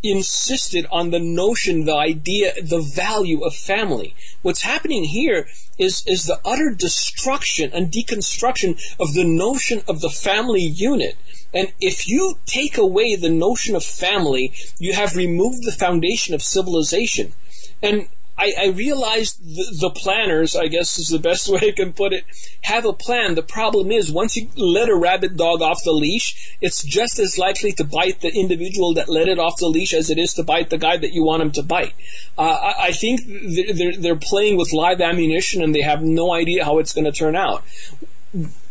insisted 0.03 0.87
on 0.91 1.11
the 1.11 1.19
notion, 1.19 1.85
the 1.85 1.95
idea, 1.95 2.53
the 2.63 2.81
value 2.81 3.45
of 3.45 3.55
family. 3.55 4.15
What's 4.43 4.63
happening 4.63 5.05
here 5.05 5.47
is, 5.79 6.03
is 6.07 6.27
the 6.27 6.41
utter 6.45 6.71
destruction 6.71 7.71
and 7.73 7.93
deconstruction 7.93 8.81
of 8.99 9.15
the 9.15 9.25
notion 9.25 9.83
of 9.89 10.01
the 10.01 10.11
family 10.11 10.63
unit. 10.63 11.17
And 11.55 11.73
if 11.81 12.09
you 12.09 12.39
take 12.47 12.79
away 12.79 13.15
the 13.15 13.31
notion 13.31 13.77
of 13.77 13.85
family, 13.85 14.53
you 14.79 14.95
have 14.95 15.17
removed 15.17 15.65
the 15.65 15.73
foundation 15.73 16.35
of 16.35 16.43
civilization. 16.43 17.35
And 17.83 18.09
I, 18.43 18.53
I 18.59 18.67
realized 18.71 19.41
the, 19.41 19.77
the, 19.81 19.91
planners, 19.91 20.57
I 20.57 20.67
guess 20.67 20.99
is 20.99 21.09
the 21.09 21.21
best 21.21 21.49
way 21.53 21.61
I 21.69 21.71
can 21.71 21.93
put 21.93 22.13
it, 22.13 22.25
have 22.63 22.85
a 22.85 22.93
plan. 22.93 23.37
The 23.37 23.43
problem 23.43 23.93
is 23.93 24.11
once 24.11 24.37
you 24.37 24.49
let 24.57 24.89
a 24.89 24.97
rabid 24.97 25.37
dog 25.37 25.63
off 25.63 25.79
the 25.85 25.93
leash, 25.93 26.57
it's 26.61 26.83
just 26.83 27.21
as 27.21 27.39
likely 27.39 27.71
to 27.73 27.85
bite 27.85 28.21
the 28.21 28.35
individual 28.35 28.95
that 28.95 29.09
let 29.09 29.29
it 29.29 29.39
off 29.39 29.59
the 29.59 29.69
leash 29.69 29.95
as 29.95 30.11
it 30.11 30.19
is 30.19 30.35
to 30.35 30.43
bite 30.43 30.71
the 30.71 30.79
guy 30.79 30.97
that 30.97 31.13
you 31.13 31.23
want 31.23 31.43
him 31.43 31.53
to 31.53 31.63
bite. 31.63 31.95
Uh, 32.37 32.43
I, 32.43 32.87
I, 32.87 32.93
think 32.93 33.21
they're, 33.27 33.97
they're 33.97 34.17
playing 34.17 34.57
with 34.57 34.73
live 34.73 35.01
ammunition 35.01 35.63
and 35.63 35.73
they 35.73 35.83
have 35.83 36.03
no 36.03 36.33
idea 36.33 36.65
how 36.65 36.79
it's 36.81 36.93
going 36.93 37.05
to 37.05 37.13
turn 37.13 37.37
out. 37.37 37.63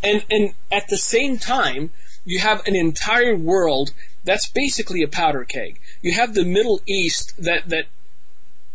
And, 0.04 0.26
and 0.30 0.54
at 0.70 0.90
the 0.90 0.98
same 0.98 1.38
time, 1.38 1.92
you 2.26 2.40
have 2.40 2.66
an 2.68 2.76
entire 2.76 3.38
world 3.38 3.94
that's 4.24 4.50
basically 4.50 5.02
a 5.02 5.08
powder 5.08 5.46
keg. 5.46 5.80
You 6.02 6.14
have 6.14 6.34
the 6.34 6.46
Middle 6.46 6.82
East 6.88 7.34
that 7.42 7.70
that 7.70 7.86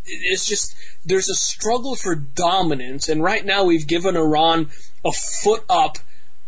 it's 0.06 0.46
just 0.46 0.74
there's 1.04 1.28
a 1.28 1.34
struggle 1.34 1.94
for 1.94 2.14
dominance, 2.14 3.08
and 3.08 3.22
right 3.22 3.44
now 3.44 3.64
we've 3.64 3.86
given 3.86 4.16
Iran 4.16 4.68
a 5.04 5.12
foot 5.12 5.64
up, 5.68 5.98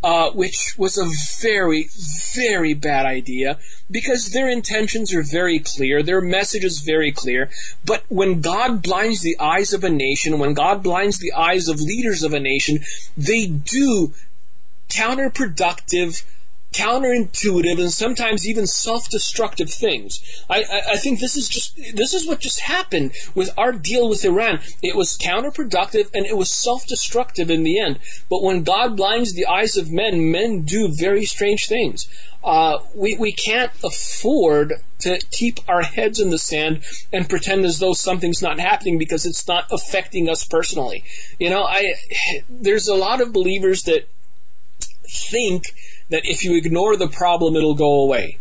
uh, 0.02 0.30
which 0.30 0.74
was 0.76 0.96
a 0.96 1.08
very, 1.40 1.88
very 2.34 2.74
bad 2.74 3.06
idea 3.06 3.58
because 3.90 4.30
their 4.30 4.48
intentions 4.48 5.14
are 5.14 5.22
very 5.22 5.58
clear, 5.58 6.02
their 6.02 6.20
message 6.20 6.64
is 6.64 6.80
very 6.80 7.12
clear. 7.12 7.50
But 7.84 8.04
when 8.08 8.40
God 8.40 8.82
blinds 8.82 9.22
the 9.22 9.36
eyes 9.40 9.72
of 9.72 9.84
a 9.84 9.90
nation, 9.90 10.38
when 10.38 10.54
God 10.54 10.82
blinds 10.82 11.18
the 11.18 11.32
eyes 11.32 11.68
of 11.68 11.80
leaders 11.80 12.22
of 12.22 12.32
a 12.32 12.40
nation, 12.40 12.80
they 13.16 13.46
do 13.46 14.12
counterproductive 14.88 16.24
counterintuitive 16.72 17.80
and 17.80 17.92
sometimes 17.92 18.46
even 18.46 18.66
self-destructive 18.66 19.70
things. 19.70 20.20
I, 20.50 20.62
I, 20.62 20.82
I, 20.92 20.96
think 20.96 21.18
this 21.18 21.36
is 21.36 21.48
just 21.48 21.76
this 21.94 22.12
is 22.12 22.26
what 22.26 22.40
just 22.40 22.60
happened 22.60 23.12
with 23.34 23.50
our 23.56 23.72
deal 23.72 24.08
with 24.08 24.24
Iran. 24.24 24.60
It 24.82 24.94
was 24.94 25.16
counterproductive 25.16 26.10
and 26.14 26.26
it 26.26 26.36
was 26.36 26.52
self-destructive 26.52 27.50
in 27.50 27.62
the 27.62 27.80
end. 27.80 27.98
But 28.28 28.42
when 28.42 28.64
God 28.64 28.96
blinds 28.96 29.34
the 29.34 29.46
eyes 29.46 29.76
of 29.76 29.90
men, 29.90 30.30
men 30.30 30.62
do 30.62 30.88
very 30.92 31.24
strange 31.24 31.66
things. 31.66 32.06
Uh, 32.44 32.78
we 32.94 33.16
we 33.16 33.32
can't 33.32 33.72
afford 33.82 34.74
to 35.00 35.18
keep 35.30 35.60
our 35.68 35.82
heads 35.82 36.20
in 36.20 36.30
the 36.30 36.38
sand 36.38 36.82
and 37.12 37.28
pretend 37.28 37.64
as 37.64 37.78
though 37.78 37.92
something's 37.92 38.42
not 38.42 38.60
happening 38.60 38.98
because 38.98 39.24
it's 39.24 39.46
not 39.48 39.66
affecting 39.70 40.28
us 40.28 40.44
personally. 40.44 41.02
You 41.38 41.50
know, 41.50 41.64
I 41.64 41.94
there's 42.48 42.88
a 42.88 42.94
lot 42.94 43.20
of 43.20 43.32
believers 43.32 43.84
that 43.84 44.08
think 45.08 45.64
that 46.10 46.22
if 46.24 46.44
you 46.44 46.56
ignore 46.56 46.96
the 46.96 47.08
problem, 47.08 47.56
it'll 47.56 47.74
go 47.74 48.00
away. 48.02 48.38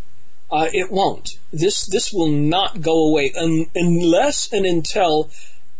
Uh, 0.49 0.69
it 0.71 0.91
won't. 0.91 1.37
This 1.51 1.85
this 1.85 2.13
will 2.13 2.29
not 2.29 2.81
go 2.81 3.09
away 3.09 3.33
un- 3.37 3.65
unless 3.75 4.51
and 4.53 4.65
until 4.65 5.29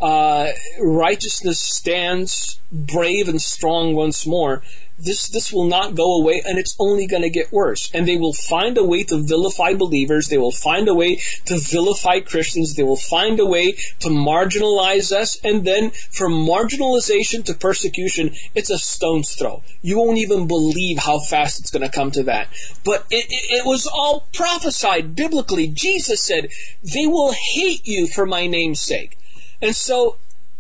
uh, 0.02 0.50
righteousness 0.80 1.60
stands 1.60 2.60
brave 2.72 3.30
and 3.30 3.42
strong 3.42 3.96
once 3.96 4.28
more 4.28 4.62
this 5.00 5.30
this 5.30 5.54
will 5.54 5.66
not 5.66 5.96
go 5.96 6.20
away 6.20 6.42
and 6.46 6.58
it's 6.58 6.76
only 6.80 7.06
going 7.06 7.22
to 7.22 7.30
get 7.30 7.52
worse. 7.52 7.92
And 7.94 8.08
they 8.08 8.18
will 8.18 8.34
find 8.34 8.78
a 8.78 8.84
way 8.84 9.04
to 9.04 9.18
vilify 9.18 9.74
believers. 9.74 10.28
They 10.28 10.38
will 10.38 10.52
find 10.52 10.88
a 10.88 10.96
way 10.96 11.22
to 11.46 11.60
vilify 11.60 12.20
christians. 12.22 12.76
They 12.76 12.84
will 12.84 12.96
find 12.96 13.40
a 13.40 13.46
way 13.46 13.74
to 14.00 14.10
marginalize 14.10 15.12
us. 15.12 15.40
And 15.44 15.66
then 15.66 15.92
from 15.92 16.34
marginalization 16.34 17.46
to 17.46 17.54
persecution 17.54 18.32
it's 18.56 18.70
a 18.70 18.78
stone's 18.78 19.36
throw. 19.36 19.64
You 19.82 19.98
won't 19.98 20.18
even 20.18 20.48
believe 20.48 21.00
how 21.00 21.20
fast 21.20 21.60
it's 21.60 21.72
going 21.72 21.84
to 21.88 21.96
come 21.96 22.12
to 22.12 22.24
that. 22.24 22.48
But 22.84 23.06
it, 23.12 23.26
it, 23.30 23.60
it 23.60 23.66
was 23.66 23.88
all 23.88 24.28
prophesied 24.34 25.16
biblically. 25.16 25.68
Jesus 25.68 26.22
said 26.22 26.50
they 26.84 27.06
will 27.06 27.34
hate 27.54 27.86
you 27.86 28.08
for 28.08 28.26
my 28.26 28.48
name's 28.48 28.80
sake. 28.80 29.18
And 29.62 29.76
so 29.76 30.18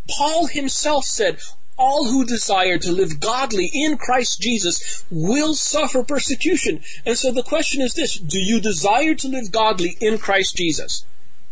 Paul 0.09 0.47
himself 0.47 1.05
said, 1.05 1.39
all 1.77 2.05
who 2.05 2.25
desire 2.25 2.77
to 2.79 2.91
live 2.91 3.19
godly 3.19 3.69
in 3.73 3.97
Christ 3.97 4.41
Jesus 4.41 5.05
will 5.09 5.53
suffer 5.53 6.03
persecution. 6.03 6.81
And 7.05 7.17
so 7.17 7.31
the 7.31 7.43
question 7.43 7.81
is 7.81 7.93
this 7.93 8.15
Do 8.15 8.39
you 8.39 8.59
desire 8.59 9.15
to 9.15 9.27
live 9.27 9.51
godly 9.51 9.97
in 10.01 10.17
Christ 10.17 10.57
Jesus? 10.57 11.05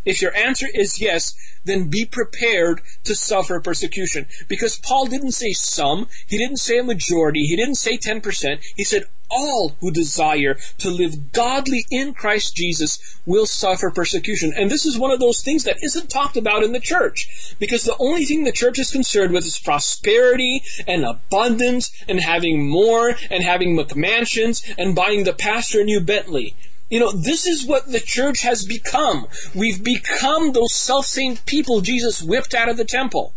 If 0.06 0.22
your 0.22 0.36
answer 0.36 0.68
is 0.72 1.02
yes, 1.02 1.34
then 1.64 1.90
be 1.90 2.06
prepared 2.06 2.82
to 3.06 3.16
suffer 3.16 3.60
persecution. 3.60 4.28
Because 4.48 4.78
Paul 4.78 5.08
didn't 5.08 5.32
say 5.32 5.52
some, 5.54 6.08
he 6.28 6.38
didn't 6.38 6.58
say 6.58 6.78
a 6.78 6.84
majority, 6.84 7.46
he 7.46 7.56
didn't 7.56 7.76
say 7.76 7.98
10%, 7.98 8.60
he 8.76 8.84
said 8.84 9.06
all 9.30 9.76
who 9.80 9.92
desire 9.92 10.58
to 10.80 10.90
live 10.90 11.32
godly 11.32 11.86
in 11.92 12.14
Christ 12.14 12.56
Jesus 12.56 13.20
will 13.26 13.46
suffer 13.46 13.92
persecution. 13.92 14.54
And 14.56 14.70
this 14.70 14.86
is 14.86 14.98
one 14.98 15.12
of 15.12 15.20
those 15.20 15.42
things 15.42 15.64
that 15.64 15.84
isn't 15.84 16.10
talked 16.10 16.38
about 16.38 16.64
in 16.64 16.72
the 16.72 16.80
church. 16.80 17.56
Because 17.60 17.84
the 17.84 17.98
only 18.00 18.26
thing 18.26 18.44
the 18.44 18.52
church 18.52 18.80
is 18.80 18.92
concerned 18.92 19.34
with 19.34 19.46
is 19.46 19.60
prosperity 19.60 20.62
and 20.88 21.06
abundance 21.06 21.92
and 22.08 22.20
having 22.20 22.70
more 22.70 23.16
and 23.30 23.44
having 23.44 23.78
McMansions 23.78 24.74
and 24.78 24.96
buying 24.96 25.24
the 25.24 25.34
pastor 25.34 25.82
a 25.82 25.84
new 25.84 26.02
Bentley. 26.02 26.56
You 26.90 27.00
know, 27.00 27.12
this 27.12 27.48
is 27.48 27.66
what 27.66 27.92
the 27.92 28.00
church 28.00 28.42
has 28.42 28.64
become. 28.64 29.28
We've 29.56 29.84
become 29.84 30.52
those 30.52 30.74
self-same 30.74 31.38
people 31.38 31.82
Jesus 31.82 32.22
whipped 32.22 32.54
out 32.54 32.70
of 32.70 32.78
the 32.78 32.86
temple. 32.86 33.34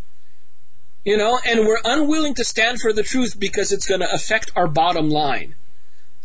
You 1.04 1.16
know, 1.16 1.38
and 1.46 1.60
we're 1.60 1.80
unwilling 1.84 2.34
to 2.34 2.44
stand 2.44 2.80
for 2.80 2.92
the 2.92 3.02
truth 3.02 3.40
because 3.40 3.72
it's 3.72 3.86
going 3.86 4.00
to 4.00 4.12
affect 4.12 4.50
our 4.54 4.68
bottom 4.68 5.08
line. 5.08 5.54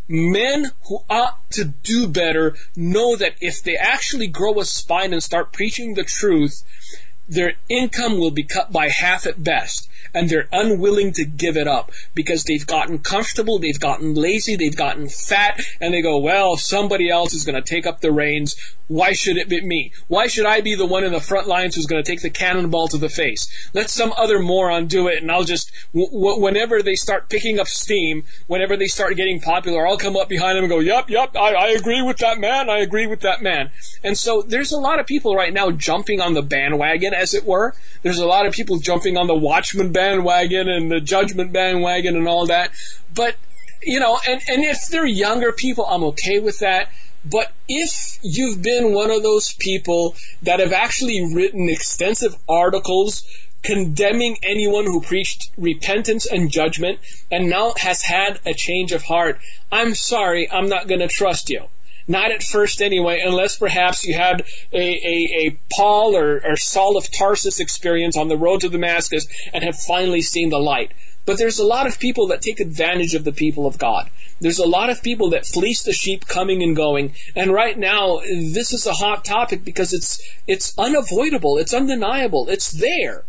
Men 0.08 0.72
who 0.88 1.00
ought 1.10 1.50
to 1.52 1.66
do 1.66 2.08
better 2.08 2.56
know 2.76 3.16
that 3.16 3.36
if 3.40 3.64
they 3.64 3.76
actually 3.76 4.28
grow 4.28 4.60
a 4.60 4.66
spine 4.66 5.14
and 5.14 5.24
start 5.24 5.54
preaching 5.54 5.94
the 5.94 6.04
truth, 6.04 6.64
their 7.28 7.54
income 7.70 8.18
will 8.18 8.32
be 8.32 8.44
cut 8.44 8.72
by 8.72 8.90
half 8.90 9.26
at 9.26 9.44
best 9.44 9.90
and 10.14 10.30
they're 10.30 10.48
unwilling 10.52 11.12
to 11.14 11.26
give 11.26 11.58
it 11.58 11.68
up 11.68 11.92
because 12.14 12.44
they've 12.44 12.68
gotten 12.68 13.00
comfortable, 13.00 13.60
they've 13.60 13.80
gotten 13.80 14.14
lazy, 14.14 14.56
they've 14.56 14.76
gotten 14.76 15.10
fat, 15.10 15.60
and 15.82 15.94
they 15.94 16.02
go, 16.02 16.18
well, 16.18 16.56
somebody 16.56 17.10
else 17.10 17.34
is 17.34 17.46
going 17.46 17.56
to 17.56 17.62
take 17.62 17.86
up 17.86 18.02
the 18.02 18.12
reins. 18.12 18.56
Why 18.88 19.14
should 19.14 19.38
it 19.38 19.50
be 19.50 19.62
me? 19.62 19.92
Why 20.08 20.28
should 20.28 20.46
I 20.46 20.62
be 20.62 20.76
the 20.76 20.86
one 20.86 21.04
in 21.04 21.14
the 21.14 21.22
front 21.22 21.48
lines 21.48 21.76
who's 21.76 21.86
going 21.86 22.04
to 22.04 22.10
take 22.10 22.22
the 22.22 22.30
cannonball 22.30 22.90
to 22.90 22.98
the 22.98 23.10
face? 23.10 23.48
Let 23.74 23.90
some 23.90 24.14
other 24.18 24.40
moron 24.40 24.88
do 24.88 25.08
it, 25.08 25.22
and 25.22 25.32
I'll 25.32 25.46
just, 25.46 25.72
w- 25.94 26.12
w- 26.12 26.40
whenever 26.40 26.84
they 26.84 26.96
start 26.96 27.30
picking 27.30 27.60
up 27.60 27.68
steam, 27.68 28.24
whenever 28.48 28.78
they 28.78 28.88
start 28.88 29.16
getting 29.16 29.40
popular, 29.40 29.88
I'll 29.88 29.98
come 29.98 30.18
up 30.18 30.30
behind 30.30 30.58
them 30.58 30.66
and 30.66 30.72
go, 30.72 30.80
yep, 30.80 31.10
yep, 31.10 31.36
I, 31.36 31.54
I 31.54 31.68
agree 31.70 32.02
with 32.02 32.18
that 32.18 32.40
man, 32.40 32.70
I 32.70 32.80
agree 32.80 33.08
with 33.08 33.22
that 33.22 33.42
man. 33.42 33.72
And 34.04 34.18
so 34.18 34.42
there's 34.42 34.72
a 34.72 34.78
lot 34.78 35.00
of 35.00 35.08
people 35.08 35.34
right 35.34 35.54
now 35.54 35.72
jumping 35.72 36.20
on 36.20 36.34
the 36.34 36.44
bandwagon, 36.44 37.14
as 37.14 37.34
it 37.34 37.46
were. 37.46 37.74
There's 38.04 38.20
a 38.20 38.28
lot 38.28 38.46
of 38.46 38.54
people 38.54 38.80
jumping 38.80 39.18
on 39.18 39.28
the 39.28 39.36
Watchman 39.36 39.88
bandwagon 39.88 40.03
and 40.12 40.92
the 40.92 41.00
Judgment 41.00 41.54
bandwagon 41.54 42.16
and 42.16 42.28
all 42.28 42.46
that. 42.48 42.72
But, 43.14 43.36
you 43.82 44.00
know, 44.00 44.20
and, 44.28 44.42
and 44.48 44.64
if 44.64 44.88
they're 44.90 45.06
younger 45.06 45.52
people, 45.52 45.86
I'm 45.86 46.04
okay 46.04 46.40
with 46.40 46.60
that. 46.60 46.90
But 47.26 47.54
if 47.70 48.20
you've 48.22 48.62
been 48.62 48.94
one 48.94 49.10
of 49.10 49.24
those 49.24 49.54
people 49.54 50.16
that 50.42 50.60
have 50.60 50.74
actually 50.74 51.34
written 51.34 51.70
extensive 51.70 52.36
articles 52.50 53.24
condemning 53.64 54.38
anyone 54.44 54.84
who 54.84 55.02
preached 55.02 55.50
repentance 55.58 56.26
and 56.26 56.52
judgment 56.52 57.00
and 57.32 57.50
now 57.50 57.74
has 57.78 58.04
had 58.04 58.40
a 58.46 58.54
change 58.54 58.92
of 58.92 59.04
heart, 59.04 59.40
I'm 59.72 59.96
sorry, 59.96 60.52
I'm 60.52 60.68
not 60.68 60.88
going 60.88 61.00
to 61.00 61.08
trust 61.08 61.50
you. 61.50 61.68
Not 62.08 62.32
at 62.32 62.44
first 62.44 62.82
anyway, 62.82 63.22
unless 63.26 63.58
perhaps 63.58 64.06
you 64.06 64.16
had 64.16 64.42
a, 64.72 64.78
a, 64.78 65.48
a 65.48 65.60
Paul 65.76 66.16
or, 66.16 66.42
or 66.46 66.58
Saul 66.58 66.98
of 66.98 67.12
Tarsus 67.12 67.60
experience 67.60 68.18
on 68.18 68.28
the 68.28 68.38
road 68.38 68.62
to 68.62 68.70
Damascus 68.70 69.26
and 69.54 69.64
have 69.64 69.78
finally 69.78 70.22
seen 70.22 70.50
the 70.50 70.60
light. 70.60 70.92
But 71.26 71.38
there's 71.38 71.60
a 71.60 71.66
lot 71.66 71.88
of 71.88 72.00
people 72.00 72.28
that 72.28 72.42
take 72.42 72.60
advantage 72.60 73.16
of 73.16 73.24
the 73.24 73.32
people 73.32 73.66
of 73.66 73.78
God. 73.78 74.10
There's 74.42 74.60
a 74.60 74.68
lot 74.68 74.90
of 74.90 75.02
people 75.02 75.30
that 75.30 75.46
fleece 75.46 75.82
the 75.82 75.94
sheep 75.94 76.28
coming 76.28 76.62
and 76.62 76.76
going. 76.76 77.16
And 77.34 77.54
right 77.54 77.78
now, 77.78 78.20
this 78.20 78.74
is 78.74 78.86
a 78.86 78.94
hot 78.94 79.24
topic 79.24 79.64
because 79.64 79.94
it's, 79.94 80.22
it's 80.48 80.78
unavoidable. 80.78 81.58
It's 81.58 81.74
undeniable. 81.74 82.50
It's 82.50 82.72
there. 82.72 83.24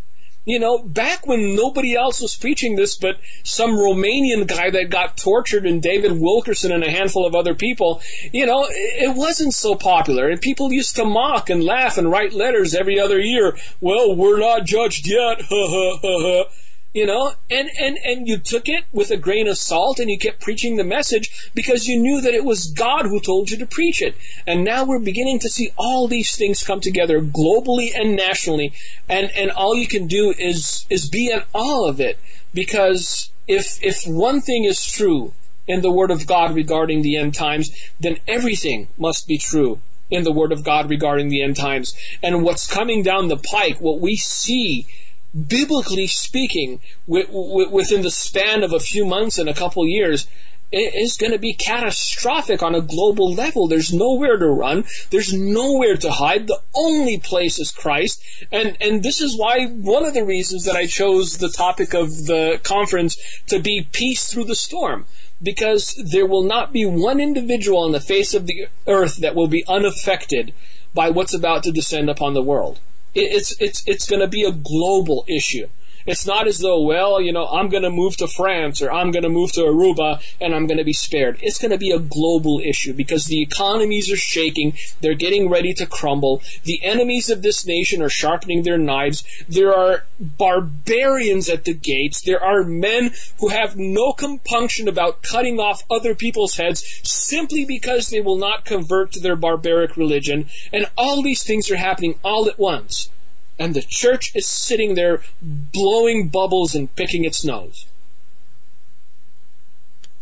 You 0.44 0.58
know, 0.58 0.78
back 0.78 1.26
when 1.26 1.56
nobody 1.56 1.94
else 1.94 2.20
was 2.20 2.36
preaching 2.36 2.76
this 2.76 2.96
but 2.96 3.18
some 3.42 3.72
Romanian 3.72 4.46
guy 4.46 4.70
that 4.70 4.90
got 4.90 5.16
tortured 5.16 5.66
and 5.66 5.80
David 5.80 6.12
Wilkerson 6.20 6.70
and 6.70 6.84
a 6.84 6.90
handful 6.90 7.26
of 7.26 7.34
other 7.34 7.54
people, 7.54 8.02
you 8.32 8.44
know, 8.44 8.66
it 8.68 9.16
wasn't 9.16 9.54
so 9.54 9.74
popular. 9.74 10.28
And 10.28 10.40
people 10.40 10.72
used 10.72 10.96
to 10.96 11.04
mock 11.04 11.48
and 11.48 11.64
laugh 11.64 11.96
and 11.96 12.10
write 12.10 12.34
letters 12.34 12.74
every 12.74 12.98
other 13.00 13.18
year. 13.18 13.56
Well, 13.80 14.14
we're 14.14 14.38
not 14.38 14.66
judged 14.66 15.08
yet. 15.08 15.42
You 16.94 17.06
know 17.06 17.32
and 17.50 17.68
and 17.76 17.98
and 18.04 18.28
you 18.28 18.38
took 18.38 18.68
it 18.68 18.84
with 18.92 19.10
a 19.10 19.16
grain 19.16 19.48
of 19.48 19.58
salt 19.58 19.98
and 19.98 20.08
you 20.08 20.16
kept 20.16 20.40
preaching 20.40 20.76
the 20.76 20.84
message 20.84 21.50
because 21.52 21.88
you 21.88 21.98
knew 21.98 22.20
that 22.20 22.34
it 22.34 22.44
was 22.44 22.70
God 22.70 23.06
who 23.06 23.18
told 23.18 23.50
you 23.50 23.58
to 23.58 23.66
preach 23.66 24.00
it. 24.00 24.14
And 24.46 24.62
now 24.62 24.84
we're 24.84 25.00
beginning 25.00 25.40
to 25.40 25.50
see 25.50 25.72
all 25.76 26.06
these 26.06 26.36
things 26.36 26.62
come 26.62 26.80
together 26.80 27.20
globally 27.20 27.90
and 27.92 28.14
nationally. 28.14 28.74
And 29.08 29.32
and 29.32 29.50
all 29.50 29.74
you 29.74 29.88
can 29.88 30.06
do 30.06 30.32
is 30.38 30.86
is 30.88 31.08
be 31.08 31.32
in 31.32 31.42
awe 31.52 31.88
of 31.88 32.00
it. 32.00 32.16
Because 32.54 33.32
if 33.48 33.82
if 33.82 34.04
one 34.06 34.40
thing 34.40 34.62
is 34.62 34.86
true 34.86 35.32
in 35.66 35.80
the 35.80 35.90
word 35.90 36.12
of 36.12 36.28
God 36.28 36.54
regarding 36.54 37.02
the 37.02 37.16
end 37.16 37.34
times 37.34 37.72
then 37.98 38.18
everything 38.28 38.86
must 38.96 39.26
be 39.26 39.36
true 39.36 39.80
in 40.10 40.22
the 40.22 40.30
word 40.30 40.52
of 40.52 40.62
God 40.62 40.88
regarding 40.88 41.28
the 41.28 41.42
end 41.42 41.56
times. 41.56 41.92
And 42.22 42.44
what's 42.44 42.72
coming 42.72 43.02
down 43.02 43.26
the 43.26 43.36
pike 43.36 43.80
what 43.80 43.98
we 43.98 44.14
see 44.14 44.86
biblically 45.34 46.06
speaking, 46.06 46.80
w- 47.06 47.26
w- 47.26 47.70
within 47.70 48.02
the 48.02 48.10
span 48.10 48.62
of 48.62 48.72
a 48.72 48.80
few 48.80 49.04
months 49.04 49.38
and 49.38 49.48
a 49.48 49.54
couple 49.54 49.86
years, 49.86 50.26
is 50.72 51.16
going 51.16 51.32
to 51.32 51.38
be 51.38 51.54
catastrophic 51.54 52.62
on 52.62 52.74
a 52.74 52.80
global 52.80 53.32
level. 53.32 53.68
There's 53.68 53.92
nowhere 53.92 54.36
to 54.36 54.46
run. 54.46 54.84
There's 55.10 55.32
nowhere 55.32 55.96
to 55.96 56.10
hide. 56.10 56.46
The 56.46 56.60
only 56.74 57.18
place 57.18 57.58
is 57.58 57.70
Christ. 57.70 58.22
And, 58.50 58.76
and 58.80 59.02
this 59.02 59.20
is 59.20 59.38
why 59.38 59.66
one 59.66 60.04
of 60.04 60.14
the 60.14 60.24
reasons 60.24 60.64
that 60.64 60.76
I 60.76 60.86
chose 60.86 61.38
the 61.38 61.48
topic 61.48 61.94
of 61.94 62.26
the 62.26 62.60
conference 62.62 63.16
to 63.46 63.60
be 63.60 63.88
peace 63.92 64.32
through 64.32 64.44
the 64.44 64.56
storm. 64.56 65.06
Because 65.42 65.94
there 66.12 66.26
will 66.26 66.44
not 66.44 66.72
be 66.72 66.84
one 66.84 67.20
individual 67.20 67.84
on 67.84 67.92
the 67.92 68.00
face 68.00 68.34
of 68.34 68.46
the 68.46 68.66
earth 68.86 69.16
that 69.18 69.34
will 69.34 69.48
be 69.48 69.64
unaffected 69.68 70.54
by 70.94 71.10
what's 71.10 71.34
about 71.34 71.62
to 71.64 71.72
descend 71.72 72.08
upon 72.08 72.34
the 72.34 72.42
world 72.42 72.80
it's 73.14 73.60
it's 73.60 73.86
it's 73.86 74.08
going 74.08 74.20
to 74.20 74.28
be 74.28 74.44
a 74.44 74.52
global 74.52 75.24
issue. 75.28 75.68
It's 76.06 76.26
not 76.26 76.46
as 76.46 76.58
though, 76.58 76.82
well, 76.82 77.20
you 77.20 77.32
know, 77.32 77.46
I'm 77.46 77.68
going 77.68 77.82
to 77.82 77.90
move 77.90 78.16
to 78.18 78.28
France 78.28 78.82
or 78.82 78.92
I'm 78.92 79.10
going 79.10 79.22
to 79.22 79.28
move 79.28 79.52
to 79.52 79.62
Aruba 79.62 80.22
and 80.40 80.54
I'm 80.54 80.66
going 80.66 80.78
to 80.78 80.84
be 80.84 80.92
spared. 80.92 81.38
It's 81.40 81.58
going 81.58 81.70
to 81.70 81.78
be 81.78 81.90
a 81.90 81.98
global 81.98 82.60
issue 82.60 82.92
because 82.92 83.24
the 83.24 83.40
economies 83.40 84.12
are 84.12 84.16
shaking. 84.16 84.76
They're 85.00 85.14
getting 85.14 85.48
ready 85.48 85.72
to 85.74 85.86
crumble. 85.86 86.42
The 86.64 86.84
enemies 86.84 87.30
of 87.30 87.42
this 87.42 87.66
nation 87.66 88.02
are 88.02 88.10
sharpening 88.10 88.62
their 88.62 88.78
knives. 88.78 89.24
There 89.48 89.74
are 89.74 90.04
barbarians 90.20 91.48
at 91.48 91.64
the 91.64 91.74
gates. 91.74 92.20
There 92.20 92.42
are 92.42 92.64
men 92.64 93.12
who 93.40 93.48
have 93.48 93.76
no 93.76 94.12
compunction 94.12 94.88
about 94.88 95.22
cutting 95.22 95.58
off 95.58 95.84
other 95.90 96.14
people's 96.14 96.56
heads 96.56 96.84
simply 97.02 97.64
because 97.64 98.08
they 98.08 98.20
will 98.20 98.38
not 98.38 98.64
convert 98.64 99.12
to 99.12 99.20
their 99.20 99.36
barbaric 99.36 99.96
religion. 99.96 100.50
And 100.72 100.86
all 100.98 101.22
these 101.22 101.42
things 101.42 101.70
are 101.70 101.76
happening 101.76 102.18
all 102.22 102.48
at 102.48 102.58
once 102.58 103.10
and 103.58 103.74
the 103.74 103.84
church 103.86 104.32
is 104.34 104.46
sitting 104.46 104.94
there 104.94 105.22
blowing 105.42 106.28
bubbles 106.28 106.74
and 106.74 106.94
picking 106.94 107.24
its 107.24 107.44
nose. 107.44 107.86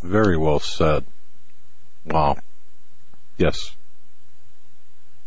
Very 0.02 0.36
well 0.36 0.60
said. 0.60 1.04
Wow. 2.04 2.38
Yes. 3.38 3.76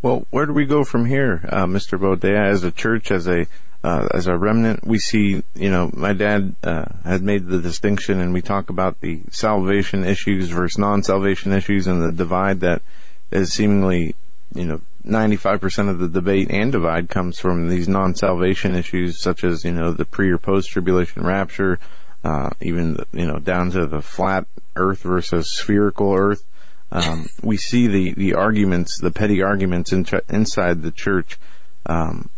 Well, 0.02 0.27
where 0.30 0.45
do 0.45 0.53
we 0.53 0.65
go 0.65 0.84
from 0.84 1.06
here, 1.06 1.48
uh, 1.49 1.65
Mr. 1.65 1.98
Boldea? 1.98 2.49
As 2.52 2.64
a 2.64 2.72
church, 2.72 3.10
as 3.10 3.27
a 3.27 3.48
uh, 3.84 4.07
as 4.14 4.26
a 4.26 4.36
remnant, 4.36 4.86
we 4.86 4.98
see, 4.98 5.44
you 5.53 5.69
know, 5.69 5.91
my 5.94 6.11
dad 6.11 6.56
uh, 6.64 6.86
had 7.03 7.22
made 7.22 7.45
the 7.45 7.60
distinction, 7.60 8.19
and 8.19 8.34
we 8.34 8.41
talk 8.41 8.69
about 8.69 8.99
the 9.02 9.22
salvation 9.30 10.03
issues 10.03 10.49
versus 10.49 10.80
non-salvation 10.80 11.53
issues, 11.53 11.86
and 11.86 12.02
the 12.02 12.11
divide 12.11 12.61
that 12.61 12.82
is 13.30 13.53
seemingly, 13.53 14.15
you 14.56 14.65
know, 14.65 14.82
95% 15.06 15.90
of 15.90 15.99
the 15.99 16.07
debate 16.07 16.49
and 16.49 16.72
divide 16.72 17.10
comes 17.10 17.40
from 17.40 17.69
these 17.69 17.88
non-salvation 17.88 18.76
issues 18.76 19.22
such 19.22 19.44
as, 19.44 19.64
you 19.64 19.72
know, 19.72 19.91
the 19.91 20.06
pre 20.06 20.30
or 20.32 20.38
post-tribulation 20.38 21.23
rapture, 21.23 21.80
uh, 22.23 22.49
even, 22.61 22.98
you 23.14 23.26
know, 23.26 23.38
down 23.38 23.72
to 23.72 23.86
the 23.86 24.02
flat 24.02 24.48
earth 24.76 25.03
versus 25.03 25.49
spherical 25.49 26.14
earth. 26.14 26.44
Um, 26.91 27.30
we 27.41 27.57
see 27.57 27.88
the, 27.88 28.14
the 28.14 28.34
arguments, 28.34 28.99
the 28.99 29.11
petty 29.11 29.41
arguments 29.41 29.91
in, 29.91 30.06
inside 30.30 30.82
the 30.82 30.91
church. 30.91 31.38
Um, 31.86 32.30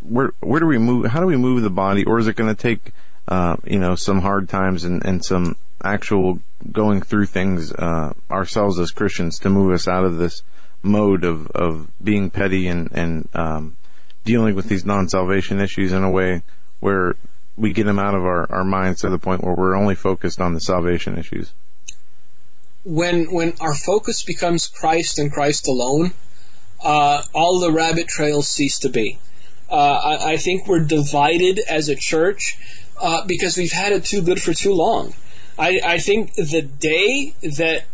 where, 0.00 0.32
where 0.40 0.60
do 0.60 0.66
we 0.66 0.78
move, 0.78 1.06
how 1.06 1.20
do 1.20 1.26
we 1.26 1.36
move 1.36 1.62
the 1.62 1.70
body 1.70 2.04
or 2.04 2.18
is 2.18 2.26
it 2.26 2.36
going 2.36 2.54
to 2.54 2.60
take, 2.60 2.92
uh, 3.28 3.56
you 3.64 3.78
know, 3.78 3.94
some 3.94 4.20
hard 4.20 4.48
times 4.48 4.84
and, 4.84 5.04
and 5.04 5.24
some 5.24 5.56
actual 5.84 6.40
going 6.72 7.00
through 7.00 7.26
things, 7.26 7.72
uh, 7.72 8.12
ourselves 8.30 8.78
as 8.78 8.90
Christians 8.90 9.38
to 9.40 9.50
move 9.50 9.72
us 9.72 9.86
out 9.86 10.04
of 10.04 10.16
this, 10.16 10.42
mode 10.86 11.24
of, 11.24 11.48
of 11.48 11.88
being 12.02 12.30
petty 12.30 12.68
and, 12.68 12.90
and 12.92 13.28
um, 13.34 13.76
dealing 14.24 14.54
with 14.54 14.68
these 14.68 14.84
non-salvation 14.84 15.60
issues 15.60 15.92
in 15.92 16.02
a 16.02 16.10
way 16.10 16.42
where 16.80 17.16
we 17.56 17.72
get 17.72 17.86
them 17.86 17.98
out 17.98 18.14
of 18.14 18.22
our, 18.22 18.50
our 18.50 18.64
minds 18.64 19.00
to 19.00 19.08
the 19.08 19.18
point 19.18 19.42
where 19.42 19.54
we're 19.54 19.74
only 19.74 19.94
focused 19.94 20.40
on 20.40 20.54
the 20.54 20.60
salvation 20.60 21.18
issues. 21.18 21.52
When 22.84 23.32
when 23.32 23.54
our 23.60 23.74
focus 23.74 24.22
becomes 24.22 24.68
Christ 24.68 25.18
and 25.18 25.32
Christ 25.32 25.66
alone, 25.66 26.12
uh, 26.84 27.22
all 27.34 27.58
the 27.58 27.72
rabbit 27.72 28.06
trails 28.06 28.48
cease 28.48 28.78
to 28.80 28.88
be. 28.88 29.18
Uh, 29.68 29.74
I, 29.74 30.32
I, 30.32 30.36
think 30.36 30.68
we're 30.68 30.84
divided 30.84 31.58
as 31.68 31.88
a 31.88 31.96
church 31.96 32.56
uh, 33.00 33.26
because 33.26 33.56
we've 33.56 33.72
had 33.72 33.92
it 33.92 34.04
too 34.04 34.22
good 34.22 34.40
for 34.40 34.54
too 34.54 34.72
long. 34.72 35.14
I, 35.58 35.80
I 35.84 35.98
think 35.98 36.34
the 36.34 36.62
day 36.62 37.34
that 37.42 37.86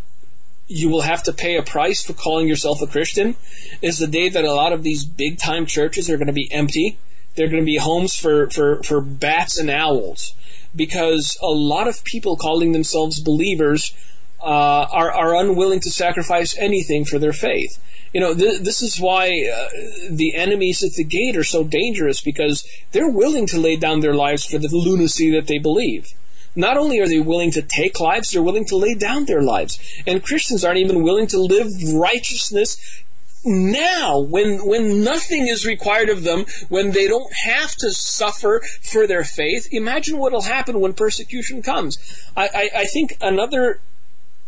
you 0.72 0.88
will 0.88 1.02
have 1.02 1.22
to 1.24 1.32
pay 1.32 1.56
a 1.56 1.62
price 1.62 2.02
for 2.02 2.14
calling 2.14 2.48
yourself 2.48 2.80
a 2.80 2.86
Christian 2.86 3.36
is 3.82 3.98
the 3.98 4.06
day 4.06 4.28
that 4.28 4.44
a 4.44 4.54
lot 4.54 4.72
of 4.72 4.82
these 4.82 5.04
big 5.04 5.38
time 5.38 5.66
churches 5.66 6.08
are 6.08 6.16
going 6.16 6.28
to 6.28 6.32
be 6.32 6.50
empty. 6.50 6.98
They're 7.34 7.48
going 7.48 7.62
to 7.62 7.66
be 7.66 7.76
homes 7.76 8.16
for, 8.16 8.48
for, 8.50 8.82
for 8.82 9.00
bats 9.00 9.58
and 9.58 9.70
owls 9.70 10.34
because 10.74 11.36
a 11.42 11.46
lot 11.46 11.88
of 11.88 12.04
people 12.04 12.36
calling 12.36 12.72
themselves 12.72 13.20
believers 13.20 13.94
uh, 14.40 14.86
are, 14.90 15.12
are 15.12 15.36
unwilling 15.36 15.80
to 15.80 15.90
sacrifice 15.90 16.56
anything 16.58 17.04
for 17.04 17.18
their 17.18 17.32
faith. 17.32 17.78
You 18.12 18.20
know, 18.20 18.34
th- 18.34 18.62
this 18.62 18.82
is 18.82 18.98
why 18.98 19.28
uh, 19.28 19.68
the 20.10 20.34
enemies 20.34 20.82
at 20.82 20.92
the 20.92 21.04
gate 21.04 21.36
are 21.36 21.44
so 21.44 21.64
dangerous 21.64 22.20
because 22.20 22.66
they're 22.92 23.10
willing 23.10 23.46
to 23.48 23.60
lay 23.60 23.76
down 23.76 24.00
their 24.00 24.14
lives 24.14 24.44
for 24.44 24.58
the 24.58 24.68
lunacy 24.68 25.30
that 25.32 25.46
they 25.46 25.58
believe. 25.58 26.08
Not 26.54 26.76
only 26.76 27.00
are 27.00 27.08
they 27.08 27.20
willing 27.20 27.50
to 27.52 27.62
take 27.62 27.98
lives, 28.00 28.30
they're 28.30 28.42
willing 28.42 28.66
to 28.66 28.76
lay 28.76 28.94
down 28.94 29.24
their 29.24 29.42
lives. 29.42 29.78
And 30.06 30.22
Christians 30.22 30.64
aren't 30.64 30.78
even 30.78 31.02
willing 31.02 31.26
to 31.28 31.40
live 31.40 31.68
righteousness 31.94 33.02
now 33.44 34.20
when 34.20 34.64
when 34.64 35.02
nothing 35.02 35.48
is 35.48 35.66
required 35.66 36.08
of 36.08 36.22
them 36.22 36.44
when 36.68 36.92
they 36.92 37.08
don't 37.08 37.32
have 37.44 37.74
to 37.74 37.90
suffer 37.90 38.62
for 38.80 39.06
their 39.06 39.24
faith 39.24 39.68
imagine 39.72 40.18
what 40.18 40.32
will 40.32 40.42
happen 40.42 40.80
when 40.80 40.92
persecution 40.92 41.60
comes 41.60 41.98
I, 42.36 42.48
I, 42.54 42.70
I 42.76 42.84
think 42.84 43.16
another 43.20 43.80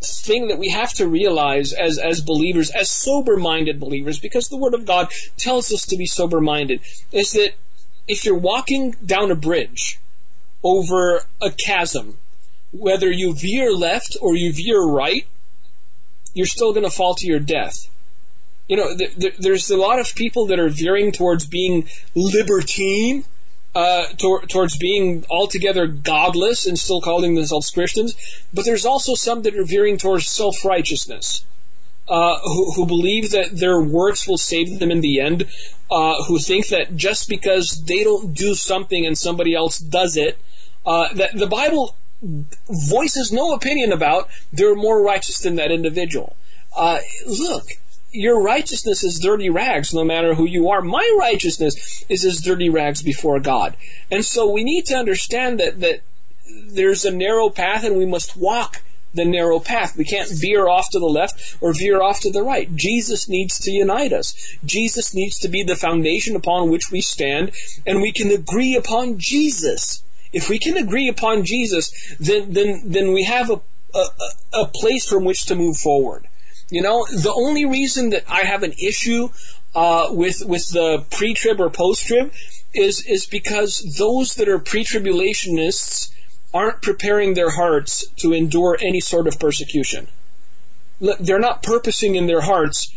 thing 0.01 0.49
that 0.49 0.59
we 0.59 0.69
have 0.69 0.93
to 0.95 1.09
realize 1.09 1.73
as 1.73 1.99
as 1.99 2.21
believers 2.21 2.71
as 2.71 2.91
sober 2.91 3.37
minded 3.37 3.81
believers 3.81 4.21
because 4.21 4.49
the 4.49 4.57
word 4.57 4.75
of 4.75 4.87
god 4.87 5.09
tells 5.37 5.73
us 5.73 5.85
to 5.87 5.97
be 5.97 6.07
sober 6.07 6.41
minded 6.41 6.81
is 7.11 7.33
that 7.33 7.55
if 8.07 8.25
you're 8.25 8.39
walking 8.39 8.93
down 9.05 9.31
a 9.31 9.35
bridge 9.35 9.99
over 10.65 11.23
a 11.41 11.51
chasm 11.51 12.19
whether 12.73 13.11
you 13.11 13.35
veer 13.35 13.71
left 13.73 14.17
or 14.21 14.35
you 14.35 14.53
veer 14.53 14.83
right 14.83 15.27
you're 16.33 16.47
still 16.47 16.73
going 16.73 16.85
to 16.85 16.91
fall 16.91 17.15
to 17.15 17.27
your 17.27 17.39
death 17.39 17.89
you 18.69 18.77
know, 18.77 18.97
th- 18.97 19.17
th- 19.17 19.37
there's 19.39 19.71
a 19.71 19.77
lot 19.77 19.99
of 19.99 20.15
people 20.15 20.47
that 20.47 20.59
are 20.59 20.69
veering 20.71 21.13
towards 21.13 21.47
being 21.47 21.87
libertine, 22.15 23.25
uh, 23.75 24.07
tor- 24.17 24.47
towards 24.47 24.79
being 24.79 25.25
altogether 25.29 25.87
godless 25.87 26.67
and 26.67 26.79
still 26.79 27.01
calling 27.01 27.35
themselves 27.35 27.71
Christians. 27.71 28.17
But 28.55 28.65
there's 28.65 28.87
also 28.87 29.15
some 29.15 29.43
that 29.43 29.57
are 29.57 29.65
veering 29.65 29.99
towards 29.99 30.29
self 30.29 30.65
righteousness, 30.65 31.45
uh, 32.09 32.39
who, 32.43 32.73
who, 32.73 32.87
believe 32.87 33.31
that 33.33 33.59
their 33.59 33.83
works 33.83 34.27
will 34.27 34.39
save 34.39 34.79
them 34.79 34.91
in 34.91 35.03
the 35.03 35.21
end, 35.21 35.45
uh, 35.91 36.23
who 36.25 36.39
think 36.39 36.69
that 36.69 36.97
just 36.97 37.29
because 37.29 37.85
they 37.85 38.03
don't 38.03 38.33
do 38.33 38.55
something 38.55 39.05
and 39.05 39.19
somebody 39.19 39.55
else 39.55 39.79
does 39.79 40.17
it, 40.17 40.39
uh, 40.87 41.13
that 41.15 41.37
the 41.37 41.47
Bible 41.47 41.97
voices 42.69 43.33
no 43.33 43.53
opinion 43.53 43.93
about, 43.93 44.29
they're 44.53 44.75
more 44.75 45.03
righteous 45.03 45.39
than 45.39 45.57
that 45.57 45.71
individual. 45.71 46.37
Uh, 46.77 46.99
look, 47.27 47.67
your 48.11 48.41
righteousness 48.41 49.03
is 49.03 49.19
dirty 49.19 49.51
rags 49.51 49.93
no 49.93 50.05
matter 50.05 50.35
who 50.35 50.47
you 50.47 50.69
are. 50.71 50.81
My 50.81 51.17
righteousness 51.19 52.05
is 52.09 52.25
as 52.25 52.41
dirty 52.41 52.69
rags 52.69 53.03
before 53.03 53.41
God. 53.41 53.77
And 54.11 54.25
so 54.25 54.51
we 54.51 54.65
need 54.65 54.87
to 54.87 54.97
understand 54.97 55.59
that, 55.61 55.81
that 55.81 56.01
there's 56.69 57.05
a 57.05 57.11
narrow 57.11 57.51
path 57.51 57.85
and 57.85 57.97
we 57.97 58.07
must 58.07 58.37
walk 58.37 58.83
the 59.15 59.25
narrow 59.25 59.61
path. 59.61 59.97
We 59.97 60.05
can't 60.05 60.31
veer 60.31 60.69
off 60.69 60.91
to 60.91 60.99
the 60.99 61.07
left 61.07 61.57
or 61.61 61.73
veer 61.73 62.03
off 62.03 62.21
to 62.21 62.31
the 62.31 62.43
right. 62.43 62.75
Jesus 62.75 63.29
needs 63.29 63.59
to 63.61 63.71
unite 63.71 64.13
us. 64.13 64.57
Jesus 64.65 65.15
needs 65.15 65.39
to 65.41 65.49
be 65.49 65.63
the 65.63 65.77
foundation 65.77 66.37
upon 66.37 66.71
which 66.71 66.91
we 66.91 67.01
stand 67.01 67.53
and 67.87 68.01
we 68.01 68.13
can 68.13 68.31
agree 68.31 68.77
upon 68.77 69.19
Jesus. 69.19 70.03
If 70.35 70.51
we 70.51 70.59
can 70.59 70.77
agree 70.77 71.09
upon 71.09 71.45
Jesus, 71.45 72.17
then, 72.19 72.53
then, 72.53 72.83
then 72.85 73.13
we 73.13 73.25
have 73.25 73.49
a, 73.51 73.61
a, 73.95 74.05
a 74.53 74.67
place 74.67 75.07
from 75.07 75.25
which 75.25 75.47
to 75.47 75.55
move 75.55 75.77
forward. 75.79 76.27
You 76.71 76.83
know, 76.83 77.07
the 77.07 77.33
only 77.33 77.65
reason 77.65 78.11
that 78.11 78.25
I 78.29 78.41
have 78.41 78.63
an 78.63 78.73
issue 78.73 79.29
uh, 79.75 80.09
with 80.11 80.43
with 80.47 80.69
the 80.69 81.05
pre-trib 81.11 81.61
or 81.61 81.71
post-trib 81.71 82.33
is 82.73 83.05
is 83.07 83.27
because 83.27 83.97
those 83.99 84.35
that 84.37 84.49
are 84.49 84.59
pre-tribulationists 84.59 86.11
aren't 86.53 86.83
preparing 86.83 87.35
their 87.35 87.51
hearts 87.51 88.07
to 88.17 88.33
endure 88.33 88.79
any 88.81 89.01
sort 89.01 89.27
of 89.27 89.39
persecution. 89.39 90.09
They're 91.01 91.41
not 91.41 91.63
purposing 91.63 92.15
in 92.15 92.27
their 92.27 92.43
hearts 92.43 92.95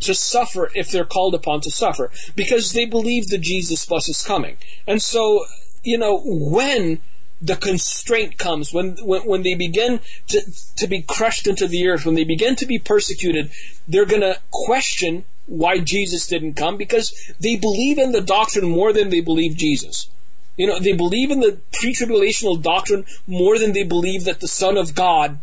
to 0.00 0.14
suffer 0.14 0.70
if 0.74 0.90
they're 0.90 1.04
called 1.04 1.34
upon 1.34 1.60
to 1.62 1.70
suffer 1.70 2.10
because 2.36 2.72
they 2.72 2.84
believe 2.84 3.26
the 3.26 3.38
Jesus 3.38 3.84
bus 3.86 4.08
is 4.08 4.22
coming. 4.22 4.56
And 4.86 5.02
so, 5.02 5.44
you 5.82 5.98
know, 5.98 6.20
when 6.24 7.00
the 7.42 7.56
constraint 7.56 8.36
comes 8.36 8.72
when, 8.72 8.96
when, 9.02 9.22
when 9.22 9.42
they 9.42 9.54
begin 9.54 10.00
to, 10.28 10.40
to 10.76 10.86
be 10.86 11.02
crushed 11.02 11.46
into 11.46 11.66
the 11.66 11.88
earth, 11.88 12.04
when 12.04 12.14
they 12.14 12.24
begin 12.24 12.54
to 12.56 12.66
be 12.66 12.78
persecuted, 12.78 13.50
they're 13.88 14.04
going 14.04 14.20
to 14.20 14.38
question 14.50 15.24
why 15.46 15.78
Jesus 15.78 16.26
didn't 16.26 16.54
come 16.54 16.76
because 16.76 17.12
they 17.40 17.56
believe 17.56 17.98
in 17.98 18.12
the 18.12 18.20
doctrine 18.20 18.68
more 18.68 18.92
than 18.92 19.08
they 19.08 19.20
believe 19.20 19.56
Jesus. 19.56 20.08
You 20.56 20.66
know, 20.66 20.78
they 20.78 20.92
believe 20.92 21.30
in 21.30 21.40
the 21.40 21.58
pre-tribulational 21.72 22.60
doctrine 22.62 23.06
more 23.26 23.58
than 23.58 23.72
they 23.72 23.84
believe 23.84 24.24
that 24.24 24.40
the 24.40 24.48
Son 24.48 24.76
of 24.76 24.94
God 24.94 25.40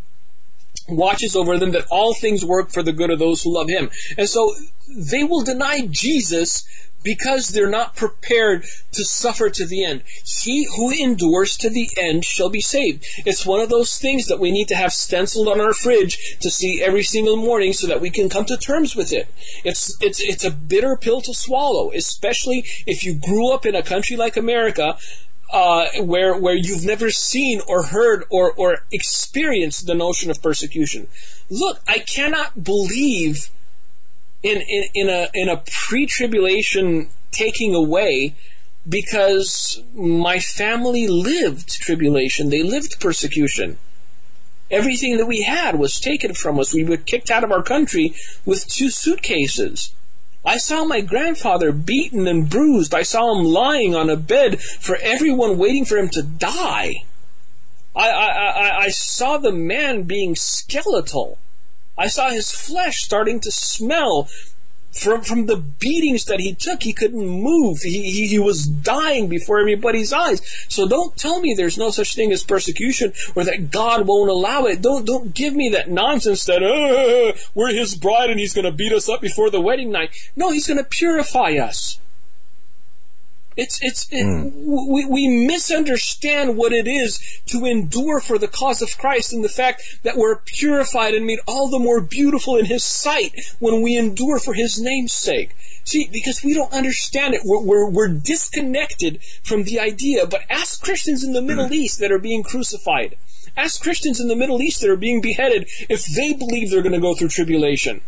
watches 0.87 1.35
over 1.35 1.57
them, 1.57 1.71
that 1.71 1.87
all 1.89 2.13
things 2.13 2.45
work 2.45 2.69
for 2.71 2.83
the 2.83 2.93
good 2.93 3.09
of 3.09 3.19
those 3.19 3.41
who 3.41 3.53
love 3.53 3.67
Him. 3.67 3.89
And 4.17 4.29
so 4.29 4.53
they 4.95 5.23
will 5.23 5.43
deny 5.43 5.87
Jesus 5.89 6.63
because 7.07 7.47
they're 7.47 7.69
not 7.69 7.95
prepared 7.95 8.65
to 8.91 9.05
suffer 9.05 9.49
to 9.49 9.65
the 9.65 9.81
end. 9.81 10.03
He 10.41 10.67
who 10.75 10.91
endures 10.91 11.55
to 11.55 11.69
the 11.69 11.89
end 11.97 12.25
shall 12.25 12.49
be 12.49 12.59
saved. 12.59 13.05
It's 13.25 13.45
one 13.45 13.61
of 13.61 13.69
those 13.69 13.97
things 13.97 14.27
that 14.27 14.41
we 14.41 14.51
need 14.51 14.67
to 14.67 14.75
have 14.75 14.91
stenciled 14.91 15.47
on 15.47 15.61
our 15.61 15.73
fridge 15.73 16.37
to 16.41 16.51
see 16.51 16.83
every 16.83 17.03
single 17.03 17.37
morning 17.37 17.71
so 17.71 17.87
that 17.87 18.01
we 18.01 18.09
can 18.09 18.27
come 18.27 18.43
to 18.47 18.57
terms 18.57 18.93
with 18.93 19.13
it. 19.13 19.33
It's, 19.63 19.95
it's, 20.01 20.19
it's 20.19 20.43
a 20.43 20.51
bitter 20.51 20.97
pill 20.97 21.21
to 21.21 21.33
swallow, 21.33 21.93
especially 21.93 22.65
if 22.85 23.05
you 23.05 23.13
grew 23.15 23.53
up 23.53 23.65
in 23.65 23.73
a 23.73 23.83
country 23.83 24.17
like 24.17 24.35
America 24.35 24.97
uh, 25.53 25.85
where 26.01 26.37
where 26.37 26.57
you've 26.57 26.83
never 26.83 27.09
seen 27.09 27.61
or 27.69 27.83
heard 27.83 28.25
or 28.29 28.51
or 28.51 28.79
experienced 28.91 29.87
the 29.87 29.95
notion 29.95 30.29
of 30.29 30.41
persecution. 30.41 31.07
Look, 31.49 31.79
I 31.87 31.99
cannot 31.99 32.65
believe 32.65 33.49
in, 34.47 34.61
in, 34.61 34.83
in 34.93 35.09
a 35.09 35.29
in 35.33 35.49
a 35.49 35.63
pre-tribulation 35.65 37.09
taking 37.31 37.75
away 37.75 38.35
because 38.87 39.83
my 39.93 40.39
family 40.39 41.07
lived 41.07 41.69
tribulation. 41.69 42.49
They 42.49 42.63
lived 42.63 42.99
persecution. 42.99 43.77
Everything 44.69 45.17
that 45.17 45.27
we 45.27 45.43
had 45.43 45.79
was 45.79 45.99
taken 45.99 46.33
from 46.33 46.59
us. 46.59 46.73
We 46.73 46.83
were 46.83 46.97
kicked 46.97 47.31
out 47.31 47.43
of 47.43 47.51
our 47.51 47.63
country 47.63 48.13
with 48.45 48.67
two 48.67 48.89
suitcases. 48.89 49.93
I 50.45 50.57
saw 50.57 50.85
my 50.85 51.01
grandfather 51.01 51.71
beaten 51.71 52.27
and 52.27 52.49
bruised. 52.49 52.93
I 52.93 53.03
saw 53.03 53.35
him 53.35 53.45
lying 53.45 53.95
on 53.95 54.09
a 54.09 54.15
bed 54.15 54.61
for 54.61 54.97
everyone 55.01 55.57
waiting 55.57 55.83
for 55.83 55.97
him 55.97 56.09
to 56.09 56.21
die. 56.21 57.03
I, 57.95 58.09
I, 58.09 58.27
I, 58.27 58.77
I 58.83 58.89
saw 58.89 59.37
the 59.37 59.51
man 59.51 60.03
being 60.03 60.35
skeletal. 60.35 61.39
I 61.97 62.07
saw 62.07 62.29
his 62.29 62.51
flesh 62.51 63.03
starting 63.03 63.39
to 63.41 63.51
smell 63.51 64.29
from 64.91 65.21
from 65.21 65.45
the 65.45 65.57
beatings 65.57 66.25
that 66.25 66.39
he 66.39 66.53
took. 66.53 66.83
He 66.83 66.93
couldn't 66.93 67.27
move. 67.27 67.79
He, 67.81 68.11
he, 68.11 68.27
he 68.27 68.39
was 68.39 68.65
dying 68.65 69.27
before 69.27 69.59
everybody's 69.59 70.11
eyes. 70.11 70.41
So 70.69 70.87
don't 70.87 71.15
tell 71.15 71.39
me 71.39 71.53
there's 71.53 71.77
no 71.77 71.91
such 71.91 72.15
thing 72.15 72.31
as 72.31 72.43
persecution 72.43 73.13
or 73.35 73.43
that 73.43 73.71
God 73.71 74.07
won't 74.07 74.29
allow 74.29 74.65
it. 74.65 74.81
Don't 74.81 75.05
don't 75.05 75.33
give 75.33 75.53
me 75.53 75.69
that 75.69 75.89
nonsense 75.89 76.45
that 76.45 76.63
uh, 76.63 77.37
we're 77.53 77.73
His 77.73 77.95
bride 77.95 78.29
and 78.29 78.39
He's 78.39 78.53
going 78.53 78.65
to 78.65 78.71
beat 78.71 78.93
us 78.93 79.09
up 79.09 79.21
before 79.21 79.49
the 79.49 79.61
wedding 79.61 79.91
night. 79.91 80.15
No, 80.35 80.51
He's 80.51 80.67
going 80.67 80.77
to 80.77 80.83
purify 80.83 81.51
us. 81.53 81.99
It's 83.57 83.79
it's 83.81 84.07
it, 84.11 84.23
mm. 84.23 84.51
we 84.53 85.05
we 85.05 85.27
misunderstand 85.47 86.57
what 86.57 86.71
it 86.71 86.87
is 86.87 87.19
to 87.47 87.65
endure 87.65 88.19
for 88.19 88.37
the 88.37 88.47
cause 88.47 88.83
of 88.83 88.97
Christ 88.99 89.33
and 89.33 89.43
the 89.43 89.49
fact 89.49 89.99
that 90.03 90.15
we're 90.15 90.37
purified 90.37 91.15
and 91.15 91.25
made 91.25 91.39
all 91.47 91.67
the 91.67 91.79
more 91.79 91.99
beautiful 91.99 92.55
in 92.55 92.65
His 92.65 92.83
sight 92.83 93.33
when 93.57 93.81
we 93.81 93.97
endure 93.97 94.37
for 94.37 94.53
His 94.53 94.79
name's 94.79 95.13
sake. 95.13 95.55
See, 95.83 96.07
because 96.11 96.43
we 96.43 96.53
don't 96.53 96.71
understand 96.71 97.33
it, 97.33 97.41
we're, 97.45 97.61
we're, 97.61 97.89
we're 97.89 98.07
disconnected 98.09 99.23
from 99.41 99.63
the 99.63 99.79
idea. 99.79 100.27
But 100.27 100.41
ask 100.49 100.83
Christians 100.83 101.23
in 101.23 101.33
the 101.33 101.41
Middle 101.41 101.67
mm. 101.67 101.71
East 101.71 101.99
that 101.99 102.11
are 102.11 102.19
being 102.19 102.43
crucified. 102.43 103.15
Ask 103.55 103.81
Christians 103.81 104.19
in 104.19 104.27
the 104.27 104.35
Middle 104.35 104.61
East 104.61 104.81
that 104.81 104.89
are 104.89 104.97
being 104.97 105.21
beheaded 105.21 105.67
if 105.89 106.05
they 106.05 106.33
believe 106.33 106.69
they're 106.69 106.83
going 106.83 106.93
to 106.93 106.99
go 106.99 107.15
through 107.15 107.29
tribulation. 107.29 108.01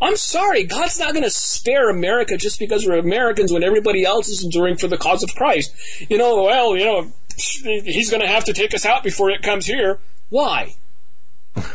I'm 0.00 0.16
sorry, 0.16 0.64
God's 0.64 0.98
not 0.98 1.12
going 1.12 1.24
to 1.24 1.30
spare 1.30 1.90
America 1.90 2.36
just 2.36 2.58
because 2.58 2.86
we're 2.86 2.98
Americans 2.98 3.52
when 3.52 3.64
everybody 3.64 4.04
else 4.04 4.28
is 4.28 4.44
enduring 4.44 4.76
for 4.76 4.86
the 4.86 4.96
cause 4.96 5.24
of 5.24 5.34
Christ. 5.34 5.74
You 6.08 6.18
know, 6.18 6.44
well, 6.44 6.76
you 6.76 6.84
know, 6.84 7.12
he's 7.36 8.10
going 8.10 8.22
to 8.22 8.28
have 8.28 8.44
to 8.44 8.52
take 8.52 8.74
us 8.74 8.86
out 8.86 9.02
before 9.02 9.30
it 9.30 9.42
comes 9.42 9.66
here. 9.66 9.98
Why? 10.28 10.74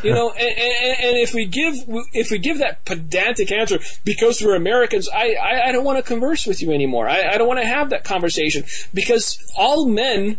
You 0.02 0.14
know, 0.14 0.30
and, 0.38 0.40
and, 0.40 1.04
and, 1.04 1.16
if 1.18 1.34
we 1.34 1.44
give 1.44 1.74
if 2.14 2.30
we 2.30 2.38
give 2.38 2.58
that 2.58 2.84
pedantic 2.86 3.52
answer 3.52 3.78
because 4.04 4.40
we're 4.40 4.54
Americans, 4.54 5.08
I, 5.14 5.34
I, 5.34 5.68
I 5.68 5.72
don't 5.72 5.84
want 5.84 5.98
to 5.98 6.02
converse 6.02 6.46
with 6.46 6.62
you 6.62 6.72
anymore. 6.72 7.08
I, 7.08 7.34
I 7.34 7.38
don't 7.38 7.48
want 7.48 7.60
to 7.60 7.66
have 7.66 7.90
that 7.90 8.04
conversation 8.04 8.64
because 8.94 9.38
all 9.56 9.86
men 9.86 10.38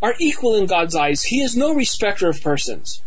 are 0.00 0.14
equal 0.18 0.56
in 0.56 0.66
God's 0.66 0.96
eyes. 0.96 1.24
He 1.24 1.42
is 1.42 1.54
no 1.54 1.74
respecter 1.74 2.30
of 2.30 2.42
persons. 2.42 3.02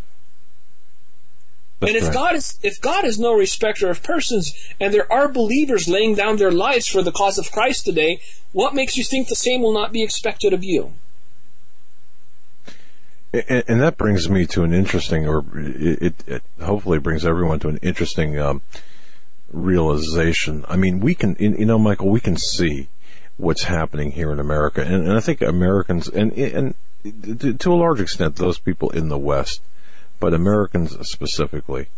That's 1.86 1.96
and 1.96 2.04
if 2.04 2.08
right. 2.10 2.14
God 2.14 2.36
is 2.36 2.60
if 2.64 2.82
God 2.82 3.06
is 3.06 3.20
no 3.20 3.34
respecter 3.34 3.90
of 3.90 4.04
persons, 4.04 4.54
and 4.80 4.94
there 4.94 5.12
are 5.12 5.28
believers 5.28 5.88
laying 5.88 6.16
down 6.16 6.38
their 6.38 6.52
lives 6.52 6.88
for 6.88 7.02
the 7.02 7.12
cause 7.12 7.38
of 7.38 7.52
Christ 7.52 7.86
today, 7.86 8.20
what 8.52 8.74
makes 8.74 8.98
you 8.98 9.04
think 9.04 9.28
the 9.28 9.36
same 9.36 9.62
will 9.62 9.74
not 9.74 9.92
be 9.92 10.04
expected 10.04 10.54
of 10.54 10.64
you? 10.64 10.94
And, 13.34 13.64
and 13.68 13.82
that 13.82 13.98
brings 13.98 14.30
me 14.30 14.46
to 14.48 14.64
an 14.64 14.74
interesting, 14.74 15.28
or 15.28 15.44
it, 15.56 16.16
it 16.28 16.44
hopefully 16.62 17.00
brings 17.00 17.26
everyone 17.26 17.60
to 17.60 17.70
an 17.70 17.78
interesting 17.78 18.40
um, 18.40 18.62
realization. 19.52 20.66
I 20.68 20.76
mean, 20.76 21.00
we 21.00 21.16
can, 21.16 21.36
you 21.40 21.66
know, 21.66 21.80
Michael, 21.80 22.10
we 22.10 22.20
can 22.20 22.38
see 22.38 22.90
what's 23.38 23.64
happening 23.64 24.12
here 24.12 24.32
in 24.32 24.40
America, 24.40 24.82
and, 24.82 25.08
and 25.08 25.14
I 25.14 25.20
think 25.20 25.42
Americans, 25.42 26.08
and 26.08 26.32
and 26.34 26.76
to, 27.04 27.54
to 27.54 27.74
a 27.74 27.76
large 27.76 28.00
extent, 28.00 28.36
those 28.36 28.60
people 28.60 28.90
in 28.92 29.10
the 29.10 29.18
West, 29.18 29.62
but 30.24 30.34
Americans 30.34 30.98
specifically, 31.10 31.90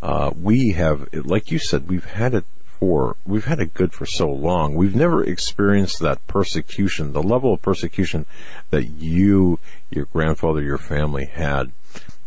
uh, 0.00 0.32
we 0.34 0.72
have, 0.72 1.08
like 1.12 1.52
you 1.52 1.60
said, 1.60 1.88
we've 1.88 2.06
had 2.06 2.34
it 2.34 2.42
for, 2.80 3.14
we've 3.24 3.44
had 3.44 3.60
it 3.60 3.72
good 3.72 3.92
for 3.92 4.04
so 4.04 4.28
long. 4.28 4.74
We've 4.74 4.96
never 4.96 5.22
experienced 5.22 6.00
that 6.00 6.26
persecution, 6.26 7.12
the 7.12 7.22
level 7.22 7.54
of 7.54 7.62
persecution 7.62 8.26
that 8.70 8.86
you, 8.86 9.60
your 9.90 10.06
grandfather, 10.06 10.60
your 10.60 10.76
family 10.76 11.26
had 11.26 11.70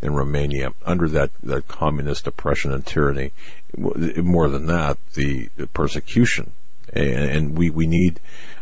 in 0.02 0.14
Romania 0.14 0.72
under 0.86 1.10
that, 1.10 1.32
that 1.44 1.68
communist 1.68 2.28
oppression 2.28 2.72
and 2.72 2.86
tyranny. 2.86 3.34
More 3.76 4.48
than 4.48 4.68
that, 4.68 5.00
the, 5.16 5.50
the 5.58 5.68
persecution. 5.68 6.54
And, 6.94 7.30
and, 7.30 7.58
we, 7.58 7.70
we 7.70 7.88
need, 7.88 8.22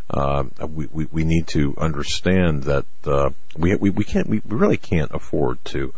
uh, 0.09 0.45
we, 0.61 0.87
we, 0.87 1.05
we, 1.11 1.23
need 1.23 1.45
to 1.49 1.75
understand 1.77 2.63
that, 2.63 2.85
uh, 3.05 3.29
we, 3.55 3.75
we, 3.75 3.91
we 3.91 4.03
can't, 4.03 4.25
we 4.25 4.41
really 4.43 4.77
can't 4.77 5.11
afford 5.13 5.63
to 5.65 5.93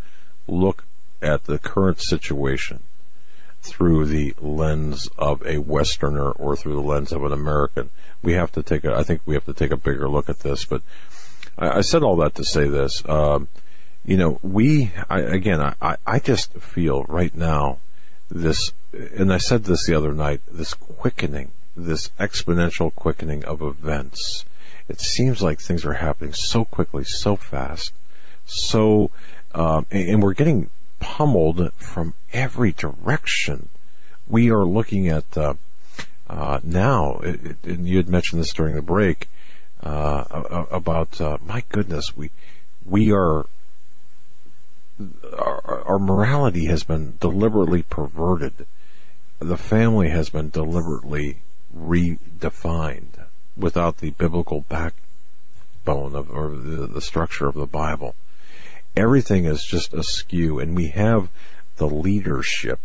look 0.52 0.84
at 1.22 1.46
the 1.46 1.58
current 1.58 2.02
situation 2.02 2.84
through 3.62 4.06
the 4.06 4.34
lens 4.40 5.08
of 5.18 5.46
a 5.46 5.60
Westerner 5.60 6.32
or 6.32 6.56
through 6.56 6.74
the 6.74 6.82
lens 6.82 7.12
of 7.12 7.24
an 7.24 7.32
American. 7.32 7.90
We 8.22 8.34
have 8.34 8.52
to 8.54 8.64
take 8.64 8.84
a, 8.84 8.94
I 8.94 9.04
think 9.04 9.22
we 9.26 9.36
have 9.36 9.46
to 9.46 9.54
take 9.54 9.72
a 9.72 9.78
bigger 9.78 10.10
look 10.10 10.30
at 10.30 10.40
this, 10.40 10.66
but 10.66 10.82
I, 11.58 11.78
I 11.78 11.82
said 11.82 12.04
all 12.04 12.16
that 12.18 12.36
to 12.36 12.44
say 12.44 12.68
this. 12.68 13.08
Um, 13.08 13.48
you 14.04 14.18
know, 14.18 14.40
we, 14.42 14.92
I, 15.10 15.20
again, 15.20 15.62
I, 15.62 15.98
I 16.06 16.20
just 16.20 16.54
feel 16.54 17.04
right 17.04 17.36
now 17.36 17.78
this, 18.30 18.74
and 18.92 19.32
I 19.32 19.38
said 19.38 19.66
this 19.66 19.86
the 19.86 19.94
other 19.94 20.14
night, 20.14 20.42
this 20.52 20.74
quickening, 20.74 21.52
this 21.76 22.10
exponential 22.20 22.94
quickening 22.96 23.46
of 23.46 23.62
events. 23.62 24.44
It 24.90 25.00
seems 25.00 25.42
like 25.42 25.60
things 25.60 25.86
are 25.86 25.94
happening 25.94 26.34
so 26.34 26.66
quickly, 26.66 27.04
so 27.06 27.36
fast, 27.36 27.94
so, 28.46 29.12
um, 29.54 29.86
and, 29.92 30.22
we're 30.22 30.34
getting 30.34 30.70
pummeled 31.00 31.74
from 31.74 32.14
every 32.34 32.72
direction. 32.72 33.70
We 34.28 34.50
are 34.50 34.64
looking 34.64 35.08
at, 35.08 35.38
uh, 35.38 35.56
uh, 36.30 36.60
now, 36.64 37.20
it, 37.20 37.46
it, 37.46 37.58
and 37.64 37.88
you 37.88 37.98
had 37.98 38.10
mentioned 38.10 38.42
this 38.42 38.54
during 38.54 38.76
the 38.76 38.82
break, 38.82 39.28
uh, 39.84 40.68
about, 40.72 41.20
uh, 41.20 41.38
my 41.46 41.64
goodness, 41.70 42.16
we, 42.16 42.32
we 42.86 43.12
are 43.12 43.46
our, 45.38 45.84
our 45.86 46.00
morality 46.00 46.66
has 46.66 46.84
been 46.84 47.18
deliberately 47.20 47.84
perverted. 47.84 48.66
The 49.40 49.58
family 49.58 50.10
has 50.10 50.30
been 50.30 50.50
deliberately 50.50 51.42
redefined 51.76 53.26
without 53.58 53.98
the 53.98 54.12
biblical 54.12 54.62
backbone 54.62 56.16
of 56.16 56.30
or 56.30 56.50
the, 56.50 56.88
the 56.88 57.02
structure 57.02 57.48
of 57.48 57.56
the 57.56 57.66
Bible. 57.66 58.16
Everything 58.96 59.46
is 59.46 59.64
just 59.64 59.94
askew, 59.94 60.60
and 60.60 60.76
we 60.76 60.90
have 60.90 61.30
the 61.78 61.88
leadership, 61.88 62.80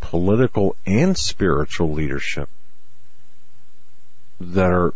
political 0.00 0.76
and 0.86 1.16
spiritual 1.16 1.92
leadership, 1.92 2.48
that 4.40 4.72
are 4.72 4.94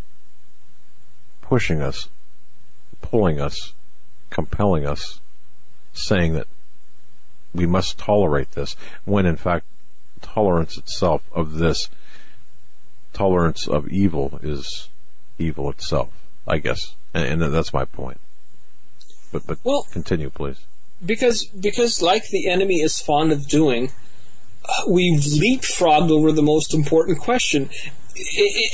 pushing 1.43 1.83
us, 1.83 2.09
pulling 3.03 3.39
us, 3.39 3.75
compelling 4.31 4.87
us, 4.87 5.21
saying 5.93 6.33
that 6.33 6.47
we 7.55 7.67
must 7.67 7.99
tolerate 7.99 8.53
this, 8.53 8.75
when 9.05 9.27
in 9.27 9.37
fact 9.37 9.67
tolerance 10.23 10.79
itself 10.79 11.23
of 11.33 11.55
this 11.55 11.89
tolerance 13.13 13.69
of 13.69 13.87
evil 13.89 14.41
is 14.43 14.89
evil 15.39 15.71
itself, 15.71 16.11
I 16.49 16.59
guess, 16.59 16.95
and, 17.13 17.43
and 17.43 17.55
that's 17.55 17.73
my 17.73 17.85
point. 17.85 18.19
But 19.35 19.49
but 19.49 19.59
well, 19.65 19.89
continue, 19.91 20.31
please. 20.31 20.61
Because 21.05 21.47
because 21.47 22.01
like 22.01 22.29
the 22.29 22.49
enemy 22.49 22.77
is 22.77 23.01
fond 23.01 23.33
of 23.33 23.49
doing, 23.49 23.91
uh, 24.65 24.89
we've 24.89 25.19
leapfrogged 25.19 26.09
over 26.09 26.31
the 26.31 26.41
most 26.41 26.73
important 26.73 27.19
question 27.19 27.69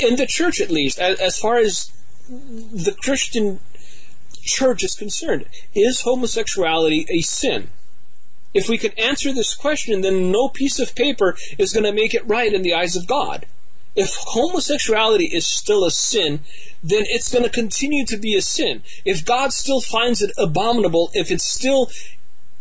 in 0.03 0.17
the 0.17 0.27
church, 0.29 0.61
at 0.61 0.71
least, 0.71 0.99
as 0.99 1.39
far 1.39 1.57
as 1.57 1.91
the 2.29 2.95
Christian 3.03 3.61
church 4.43 4.85
is 4.85 4.95
concerned. 4.95 5.47
Is 5.75 6.03
homosexuality 6.03 7.07
a 7.09 7.23
sin? 7.23 7.69
If 8.53 8.69
we 8.69 8.77
can 8.77 8.93
answer 8.99 9.33
this 9.33 9.55
question, 9.55 10.03
then 10.03 10.31
no 10.31 10.51
piece 10.51 10.79
of 10.79 10.95
paper 10.95 11.39
is 11.57 11.73
going 11.73 11.85
to 11.85 11.93
make 11.93 12.13
it 12.13 12.27
right 12.27 12.53
in 12.53 12.61
the 12.61 12.75
eyes 12.75 12.97
of 12.97 13.07
God. 13.07 13.47
If 14.01 14.15
homosexuality 14.17 15.27
is 15.27 15.47
still 15.47 15.85
a 15.85 15.91
sin, 15.91 16.41
then 16.83 17.05
it's 17.09 17.31
going 17.31 17.45
to 17.45 17.51
continue 17.51 18.07
to 18.07 18.17
be 18.17 18.35
a 18.35 18.41
sin. 18.41 18.83
If 19.05 19.27
God 19.27 19.53
still 19.53 19.83
finds 19.83 20.23
it 20.23 20.33
abominable, 20.39 21.11
if 21.13 21.31
it's 21.31 21.45
still 21.45 21.91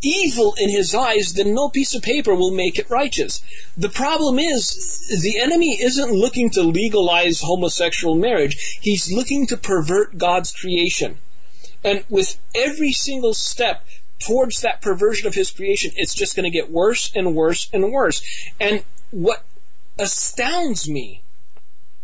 evil 0.01 0.53
in 0.57 0.69
his 0.69 0.93
eyes, 0.93 1.35
then 1.35 1.53
no 1.53 1.69
piece 1.69 1.95
of 1.95 2.01
paper 2.01 2.35
will 2.35 2.51
make 2.51 2.77
it 2.77 2.89
righteous. 2.89 3.41
The 3.77 3.87
problem 3.87 4.37
is, 4.37 5.07
the 5.21 5.39
enemy 5.39 5.81
isn't 5.81 6.11
looking 6.11 6.49
to 6.51 6.61
legalize 6.61 7.39
homosexual 7.39 8.15
marriage. 8.15 8.77
He's 8.81 9.09
looking 9.09 9.47
to 9.47 9.55
pervert 9.55 10.17
God's 10.17 10.51
creation. 10.51 11.19
And 11.85 12.03
with 12.09 12.37
every 12.53 12.91
single 12.91 13.33
step 13.33 13.85
towards 14.19 14.59
that 14.59 14.81
perversion 14.81 15.25
of 15.25 15.35
his 15.35 15.51
creation, 15.51 15.91
it's 15.95 16.13
just 16.13 16.35
going 16.35 16.51
to 16.51 16.57
get 16.57 16.69
worse 16.69 17.09
and 17.15 17.33
worse 17.33 17.69
and 17.71 17.93
worse. 17.93 18.21
And 18.59 18.83
what 19.11 19.45
astounds 19.97 20.89
me 20.89 21.21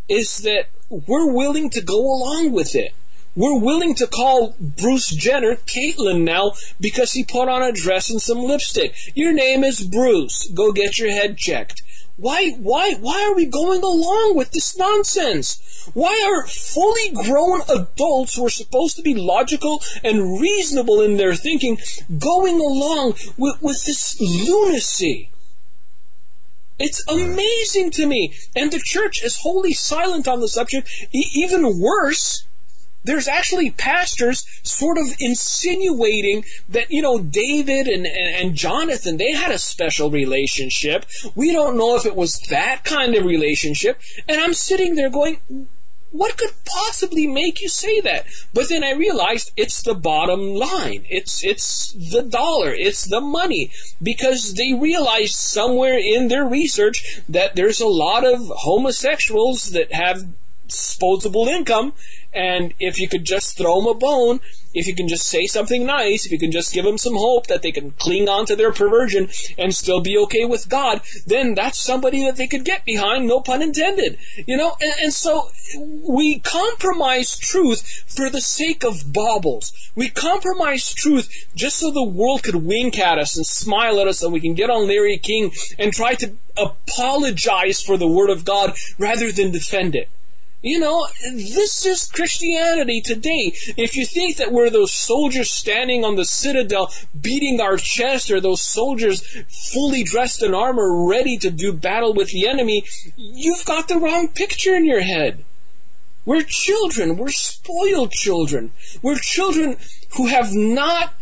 is 0.07 0.39
that 0.39 0.67
we're 0.89 1.31
willing 1.31 1.69
to 1.71 1.81
go 1.81 1.99
along 1.99 2.51
with 2.51 2.75
it. 2.75 2.93
We're 3.35 3.59
willing 3.59 3.95
to 3.95 4.07
call 4.07 4.55
Bruce 4.59 5.09
Jenner 5.09 5.55
Caitlyn 5.55 6.23
now 6.23 6.53
because 6.79 7.11
he 7.11 7.25
put 7.25 7.49
on 7.49 7.61
a 7.61 7.73
dress 7.73 8.09
and 8.09 8.21
some 8.21 8.37
lipstick. 8.37 8.95
Your 9.13 9.33
name 9.33 9.63
is 9.63 9.85
Bruce. 9.85 10.49
Go 10.53 10.71
get 10.71 10.97
your 10.97 11.11
head 11.11 11.37
checked. 11.37 11.81
Why, 12.17 12.51
why, 12.51 12.93
why 12.93 13.25
are 13.25 13.35
we 13.35 13.45
going 13.45 13.83
along 13.83 14.37
with 14.37 14.51
this 14.51 14.77
nonsense? 14.77 15.89
Why 15.93 16.23
are 16.25 16.47
fully 16.47 17.09
grown 17.11 17.61
adults 17.67 18.35
who 18.35 18.45
are 18.45 18.49
supposed 18.49 18.95
to 18.95 19.01
be 19.01 19.15
logical 19.15 19.83
and 20.01 20.39
reasonable 20.39 21.01
in 21.01 21.17
their 21.17 21.35
thinking 21.35 21.77
going 22.17 22.61
along 22.61 23.15
with, 23.37 23.61
with 23.61 23.83
this 23.83 24.17
lunacy? 24.21 25.29
It's 26.77 27.03
amazing 27.07 27.91
to 27.91 28.05
me. 28.05 28.33
And 28.55 28.71
the 28.71 28.81
church 28.83 29.23
is 29.23 29.37
wholly 29.37 29.73
silent 29.73 30.27
on 30.27 30.41
the 30.41 30.47
subject. 30.47 30.89
E- 31.13 31.29
even 31.33 31.79
worse, 31.79 32.45
there's 33.05 33.27
actually 33.27 33.69
pastors 33.71 34.45
sort 34.63 34.97
of 34.97 35.05
insinuating 35.19 36.43
that, 36.67 36.91
you 36.91 37.01
know, 37.01 37.19
David 37.19 37.87
and, 37.87 38.05
and, 38.05 38.35
and, 38.35 38.55
Jonathan, 38.55 39.17
they 39.17 39.31
had 39.31 39.51
a 39.51 39.59
special 39.59 40.09
relationship. 40.09 41.05
We 41.35 41.53
don't 41.53 41.77
know 41.77 41.95
if 41.95 42.05
it 42.05 42.15
was 42.15 42.39
that 42.49 42.83
kind 42.83 43.15
of 43.15 43.23
relationship. 43.23 44.01
And 44.27 44.41
I'm 44.41 44.53
sitting 44.53 44.95
there 44.95 45.09
going, 45.09 45.39
what 46.17 46.37
could 46.37 46.51
possibly 46.65 47.27
make 47.27 47.61
you 47.61 47.69
say 47.69 47.99
that? 48.01 48.25
But 48.53 48.69
then 48.69 48.83
I 48.83 48.91
realized 48.91 49.51
it's 49.57 49.81
the 49.81 49.93
bottom 49.93 50.55
line. 50.55 51.05
It's, 51.09 51.43
it's 51.43 51.93
the 51.93 52.21
dollar. 52.21 52.71
It's 52.73 53.05
the 53.05 53.21
money. 53.21 53.71
Because 54.01 54.53
they 54.53 54.73
realized 54.73 55.35
somewhere 55.35 55.97
in 55.97 56.27
their 56.27 56.45
research 56.45 57.21
that 57.27 57.55
there's 57.55 57.79
a 57.79 57.87
lot 57.87 58.25
of 58.25 58.51
homosexuals 58.55 59.71
that 59.71 59.91
have 59.93 60.25
disposable 60.67 61.47
income 61.47 61.93
and 62.35 62.73
if 62.79 62.99
you 62.99 63.07
could 63.07 63.23
just 63.23 63.57
throw 63.57 63.79
them 63.79 63.87
a 63.87 63.93
bone, 63.93 64.41
if 64.73 64.87
you 64.87 64.93
can 64.93 65.07
just 65.07 65.25
say 65.25 65.45
something 65.45 65.85
nice, 65.85 66.25
if 66.25 66.33
you 66.33 66.37
can 66.37 66.51
just 66.51 66.73
give 66.73 66.83
them 66.83 66.97
some 66.97 67.15
hope 67.15 67.47
that 67.47 67.61
they 67.61 67.71
can 67.71 67.91
cling 67.91 68.27
on 68.27 68.45
to 68.45 68.57
their 68.57 68.73
perversion 68.73 69.29
and 69.57 69.73
still 69.73 70.01
be 70.01 70.17
okay 70.17 70.43
with 70.43 70.67
God, 70.67 71.01
then 71.25 71.55
that's 71.55 71.79
somebody 71.79 72.25
that 72.25 72.35
they 72.35 72.47
could 72.47 72.65
get 72.65 72.83
behind, 72.83 73.25
no 73.25 73.39
pun 73.39 73.61
intended. 73.61 74.17
You 74.45 74.57
know, 74.57 74.75
and, 74.81 74.93
and 75.03 75.13
so 75.13 75.47
we 75.77 76.39
compromise 76.39 77.37
truth 77.37 78.03
for 78.05 78.29
the 78.29 78.41
sake 78.41 78.83
of 78.83 79.13
baubles. 79.13 79.71
We 79.95 80.09
compromise 80.09 80.93
truth 80.93 81.29
just 81.55 81.77
so 81.77 81.89
the 81.89 82.03
world 82.03 82.43
could 82.43 82.55
wink 82.55 82.99
at 82.99 83.17
us 83.17 83.37
and 83.37 83.45
smile 83.45 84.01
at 84.01 84.07
us 84.07 84.21
and 84.21 84.33
we 84.33 84.41
can 84.41 84.55
get 84.55 84.69
on 84.69 84.89
Larry 84.89 85.17
King 85.17 85.53
and 85.79 85.93
try 85.93 86.15
to 86.15 86.33
apologize 86.57 87.81
for 87.81 87.95
the 87.95 88.07
Word 88.07 88.29
of 88.29 88.43
God 88.43 88.75
rather 88.99 89.31
than 89.31 89.51
defend 89.51 89.95
it. 89.95 90.09
You 90.65 90.79
know, 90.79 91.07
this 91.21 91.85
is 91.85 92.07
Christianity 92.07 92.99
today. 92.99 93.53
If 93.77 93.95
you 93.95 94.03
think 94.03 94.37
that 94.37 94.51
we're 94.51 94.71
those 94.71 94.91
soldiers 94.91 95.51
standing 95.51 96.03
on 96.03 96.15
the 96.15 96.25
citadel 96.25 96.91
beating 97.21 97.61
our 97.61 97.77
chest 97.77 98.31
or 98.31 98.41
those 98.41 98.61
soldiers 98.61 99.21
fully 99.71 100.01
dressed 100.01 100.41
in 100.41 100.55
armor 100.55 101.05
ready 101.07 101.37
to 101.37 101.51
do 101.51 101.71
battle 101.71 102.15
with 102.15 102.31
the 102.31 102.47
enemy, 102.47 102.83
you've 103.15 103.63
got 103.65 103.87
the 103.87 103.99
wrong 103.99 104.29
picture 104.29 104.73
in 104.73 104.85
your 104.85 105.01
head. 105.01 105.45
We're 106.25 106.41
children. 106.41 107.15
We're 107.15 107.29
spoiled 107.29 108.11
children. 108.13 108.71
We're 109.03 109.19
children 109.19 109.77
who 110.17 110.25
have 110.25 110.51
not 110.51 111.13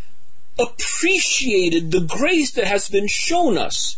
appreciated 0.57 1.91
the 1.91 1.99
grace 1.99 2.52
that 2.52 2.68
has 2.68 2.88
been 2.88 3.10
shown 3.10 3.57
us. 3.57 3.98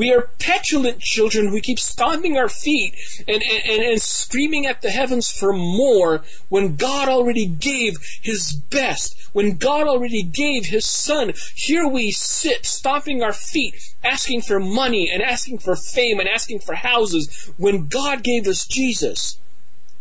We 0.00 0.14
are 0.14 0.30
petulant 0.38 1.00
children 1.00 1.48
who 1.48 1.60
keep 1.60 1.78
stomping 1.78 2.38
our 2.38 2.48
feet 2.48 2.94
and, 3.28 3.42
and, 3.42 3.82
and 3.82 4.00
screaming 4.00 4.64
at 4.64 4.80
the 4.80 4.88
heavens 4.88 5.30
for 5.30 5.52
more 5.52 6.22
when 6.48 6.76
God 6.76 7.10
already 7.10 7.44
gave 7.44 7.98
His 8.22 8.50
best, 8.70 9.14
when 9.34 9.58
God 9.58 9.86
already 9.86 10.22
gave 10.22 10.64
His 10.64 10.86
Son. 10.86 11.34
Here 11.54 11.86
we 11.86 12.12
sit 12.12 12.64
stomping 12.64 13.22
our 13.22 13.34
feet, 13.34 13.74
asking 14.02 14.40
for 14.40 14.58
money 14.58 15.10
and 15.12 15.20
asking 15.20 15.58
for 15.58 15.76
fame 15.76 16.18
and 16.18 16.30
asking 16.30 16.60
for 16.60 16.76
houses 16.76 17.52
when 17.58 17.88
God 17.88 18.22
gave 18.22 18.48
us 18.48 18.66
Jesus. 18.66 19.36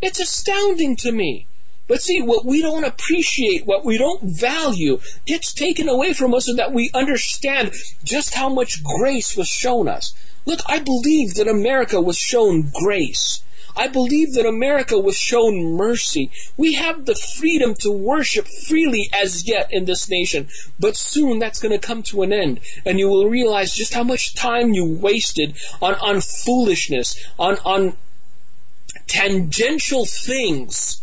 It's 0.01 0.21
astounding 0.21 0.95
to 0.95 1.11
me. 1.11 1.45
But 1.89 2.03
see, 2.03 2.21
what 2.21 2.45
we 2.45 2.61
don't 2.61 2.83
appreciate, 2.83 3.65
what 3.65 3.83
we 3.83 3.97
don't 3.97 4.21
value, 4.21 4.99
gets 5.25 5.51
taken 5.51 5.89
away 5.89 6.13
from 6.13 6.35
us 6.35 6.45
so 6.45 6.53
that 6.53 6.71
we 6.71 6.91
understand 6.93 7.73
just 8.03 8.35
how 8.35 8.47
much 8.47 8.83
grace 8.83 9.35
was 9.35 9.47
shown 9.47 9.87
us. 9.87 10.13
Look, 10.45 10.59
I 10.67 10.77
believe 10.77 11.33
that 11.33 11.47
America 11.47 11.99
was 11.99 12.15
shown 12.15 12.69
grace. 12.71 13.41
I 13.75 13.87
believe 13.87 14.33
that 14.33 14.45
America 14.45 14.99
was 14.99 15.17
shown 15.17 15.75
mercy. 15.77 16.29
We 16.57 16.75
have 16.75 17.05
the 17.05 17.15
freedom 17.15 17.73
to 17.79 17.91
worship 17.91 18.47
freely 18.47 19.09
as 19.11 19.47
yet 19.47 19.69
in 19.71 19.85
this 19.85 20.07
nation, 20.07 20.47
but 20.79 20.95
soon 20.95 21.39
that's 21.39 21.59
going 21.59 21.71
to 21.71 21.87
come 21.87 22.03
to 22.03 22.21
an 22.21 22.31
end, 22.31 22.59
and 22.85 22.99
you 22.99 23.09
will 23.09 23.27
realize 23.27 23.73
just 23.73 23.95
how 23.95 24.03
much 24.03 24.35
time 24.35 24.73
you 24.73 24.85
wasted 24.85 25.57
on, 25.81 25.95
on 25.95 26.21
foolishness, 26.21 27.19
on, 27.39 27.57
on 27.65 27.97
tangential 29.07 30.05
things 30.05 31.01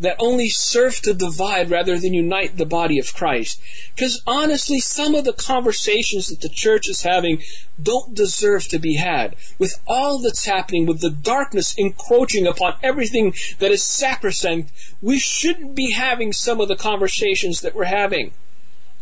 that 0.00 0.16
only 0.18 0.48
serve 0.48 1.00
to 1.00 1.14
divide 1.14 1.70
rather 1.70 1.98
than 1.98 2.14
unite 2.14 2.56
the 2.56 2.66
body 2.66 2.98
of 2.98 3.14
Christ. 3.14 3.60
Because 3.94 4.22
honestly, 4.26 4.80
some 4.80 5.14
of 5.14 5.24
the 5.24 5.32
conversations 5.32 6.28
that 6.28 6.40
the 6.40 6.48
church 6.48 6.88
is 6.88 7.02
having 7.02 7.42
don't 7.80 8.14
deserve 8.14 8.68
to 8.68 8.78
be 8.78 8.94
had. 8.94 9.34
With 9.58 9.74
all 9.86 10.18
that's 10.18 10.44
happening, 10.44 10.86
with 10.86 11.00
the 11.00 11.10
darkness 11.10 11.74
encroaching 11.76 12.46
upon 12.46 12.74
everything 12.82 13.34
that 13.58 13.72
is 13.72 13.82
sacrosanct, 13.82 14.70
we 15.02 15.18
shouldn't 15.18 15.74
be 15.74 15.92
having 15.92 16.32
some 16.32 16.60
of 16.60 16.68
the 16.68 16.76
conversations 16.76 17.60
that 17.60 17.74
we're 17.74 17.84
having. 17.84 18.32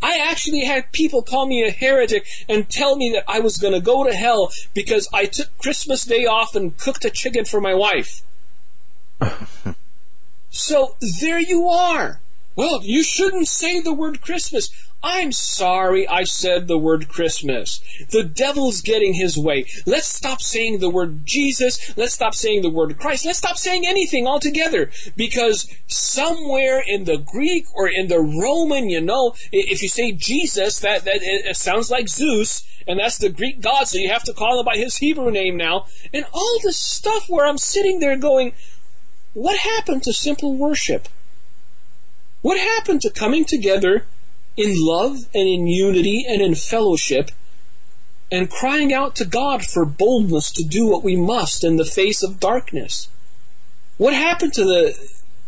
I 0.02 0.18
actually 0.18 0.64
had 0.64 0.92
people 0.92 1.22
call 1.22 1.46
me 1.46 1.64
a 1.64 1.70
heretic 1.70 2.26
and 2.48 2.68
tell 2.68 2.96
me 2.96 3.10
that 3.14 3.24
I 3.26 3.40
was 3.40 3.56
going 3.56 3.72
to 3.72 3.80
go 3.80 4.04
to 4.04 4.14
hell 4.14 4.50
because 4.74 5.08
I 5.12 5.24
took 5.24 5.56
Christmas 5.58 6.04
Day 6.04 6.26
off 6.26 6.54
and 6.54 6.76
cooked 6.76 7.04
a 7.04 7.10
chicken 7.10 7.44
for 7.44 7.60
my 7.60 7.74
wife. 7.74 8.22
So 10.50 10.96
there 11.20 11.38
you 11.38 11.68
are. 11.68 12.20
Well, 12.56 12.80
you 12.82 13.02
shouldn't 13.02 13.48
say 13.48 13.80
the 13.80 13.92
word 13.92 14.22
Christmas. 14.22 14.70
I'm 15.02 15.30
sorry 15.30 16.08
I 16.08 16.24
said 16.24 16.66
the 16.66 16.78
word 16.78 17.06
Christmas. 17.08 17.80
The 18.10 18.24
devil's 18.24 18.80
getting 18.80 19.14
his 19.14 19.36
way. 19.38 19.66
Let's 19.84 20.08
stop 20.08 20.40
saying 20.40 20.80
the 20.80 20.90
word 20.90 21.26
Jesus. 21.26 21.96
Let's 21.96 22.14
stop 22.14 22.34
saying 22.34 22.62
the 22.62 22.70
word 22.70 22.98
Christ. 22.98 23.26
Let's 23.26 23.38
stop 23.38 23.58
saying 23.58 23.86
anything 23.86 24.26
altogether. 24.26 24.90
Because 25.14 25.72
somewhere 25.86 26.82
in 26.84 27.04
the 27.04 27.18
Greek 27.18 27.66
or 27.74 27.88
in 27.88 28.08
the 28.08 28.18
Roman, 28.18 28.88
you 28.88 29.00
know, 29.00 29.34
if 29.52 29.82
you 29.82 29.88
say 29.88 30.12
Jesus, 30.12 30.80
that, 30.80 31.04
that 31.04 31.18
it 31.20 31.56
sounds 31.56 31.90
like 31.90 32.08
Zeus, 32.08 32.66
and 32.88 32.98
that's 32.98 33.18
the 33.18 33.28
Greek 33.28 33.60
god, 33.60 33.84
so 33.84 33.98
you 33.98 34.08
have 34.08 34.24
to 34.24 34.32
call 34.32 34.58
him 34.58 34.64
by 34.64 34.76
his 34.76 34.96
Hebrew 34.96 35.30
name 35.30 35.56
now. 35.56 35.86
And 36.14 36.24
all 36.32 36.58
this 36.62 36.78
stuff 36.78 37.28
where 37.28 37.46
I'm 37.46 37.58
sitting 37.58 38.00
there 38.00 38.16
going, 38.16 38.54
what 39.36 39.58
happened 39.58 40.02
to 40.02 40.14
simple 40.14 40.56
worship? 40.56 41.08
What 42.40 42.58
happened 42.58 43.02
to 43.02 43.10
coming 43.10 43.44
together 43.44 44.06
in 44.56 44.74
love 44.78 45.28
and 45.34 45.46
in 45.46 45.66
unity 45.66 46.24
and 46.26 46.40
in 46.40 46.54
fellowship 46.54 47.30
and 48.32 48.48
crying 48.48 48.94
out 48.94 49.14
to 49.16 49.26
God 49.26 49.62
for 49.62 49.84
boldness 49.84 50.50
to 50.52 50.64
do 50.64 50.86
what 50.86 51.04
we 51.04 51.16
must 51.16 51.64
in 51.64 51.76
the 51.76 51.84
face 51.84 52.22
of 52.22 52.40
darkness? 52.40 53.08
What 53.98 54.14
happened 54.14 54.54
to 54.54 54.64
the 54.64 54.98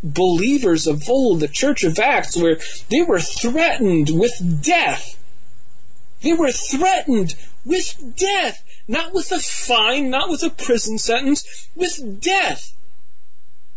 believers 0.03 0.87
of 0.87 1.09
old, 1.09 1.41
the 1.41 1.49
Church 1.49 1.83
of 1.83 1.99
Acts, 1.99 2.37
where 2.37 2.59
they 2.91 3.01
were 3.01 3.21
threatened 3.21 4.11
with 4.11 4.63
death? 4.63 5.19
They 6.21 6.35
were 6.35 6.53
threatened 6.53 7.37
with 7.65 8.15
death, 8.19 8.63
not 8.87 9.15
with 9.15 9.33
a 9.33 9.39
fine, 9.39 10.11
not 10.11 10.29
with 10.29 10.43
a 10.43 10.51
prison 10.51 10.99
sentence, 10.99 11.71
with 11.75 12.21
death. 12.21 12.75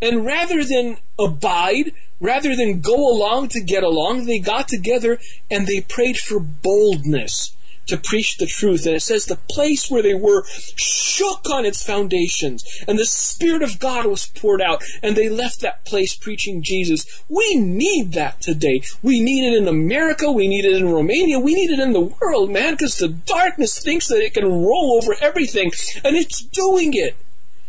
And 0.01 0.25
rather 0.25 0.63
than 0.63 0.97
abide, 1.19 1.91
rather 2.19 2.55
than 2.55 2.81
go 2.81 2.95
along 2.95 3.49
to 3.49 3.61
get 3.61 3.83
along, 3.83 4.25
they 4.25 4.39
got 4.39 4.67
together 4.67 5.19
and 5.49 5.67
they 5.67 5.81
prayed 5.81 6.17
for 6.17 6.39
boldness 6.39 7.55
to 7.87 7.97
preach 7.97 8.37
the 8.37 8.45
truth. 8.45 8.85
And 8.85 8.95
it 8.95 9.01
says 9.01 9.25
the 9.25 9.37
place 9.49 9.89
where 9.89 10.01
they 10.01 10.13
were 10.13 10.43
shook 10.75 11.49
on 11.49 11.65
its 11.65 11.83
foundations, 11.83 12.63
and 12.87 12.97
the 12.97 13.05
Spirit 13.05 13.63
of 13.63 13.79
God 13.79 14.05
was 14.05 14.27
poured 14.27 14.61
out, 14.61 14.83
and 15.03 15.15
they 15.15 15.29
left 15.29 15.61
that 15.61 15.83
place 15.85 16.15
preaching 16.15 16.63
Jesus. 16.63 17.23
We 17.27 17.55
need 17.55 18.13
that 18.13 18.41
today. 18.41 18.81
We 19.01 19.21
need 19.21 19.51
it 19.51 19.57
in 19.57 19.67
America. 19.67 20.31
We 20.31 20.47
need 20.47 20.65
it 20.65 20.75
in 20.75 20.89
Romania. 20.89 21.39
We 21.39 21.53
need 21.53 21.71
it 21.71 21.79
in 21.79 21.93
the 21.93 22.01
world, 22.01 22.51
man, 22.51 22.73
because 22.73 22.97
the 22.97 23.09
darkness 23.09 23.79
thinks 23.79 24.07
that 24.07 24.21
it 24.21 24.33
can 24.33 24.45
roll 24.45 24.99
over 25.01 25.15
everything, 25.19 25.71
and 26.03 26.15
it's 26.15 26.41
doing 26.41 26.93
it. 26.93 27.15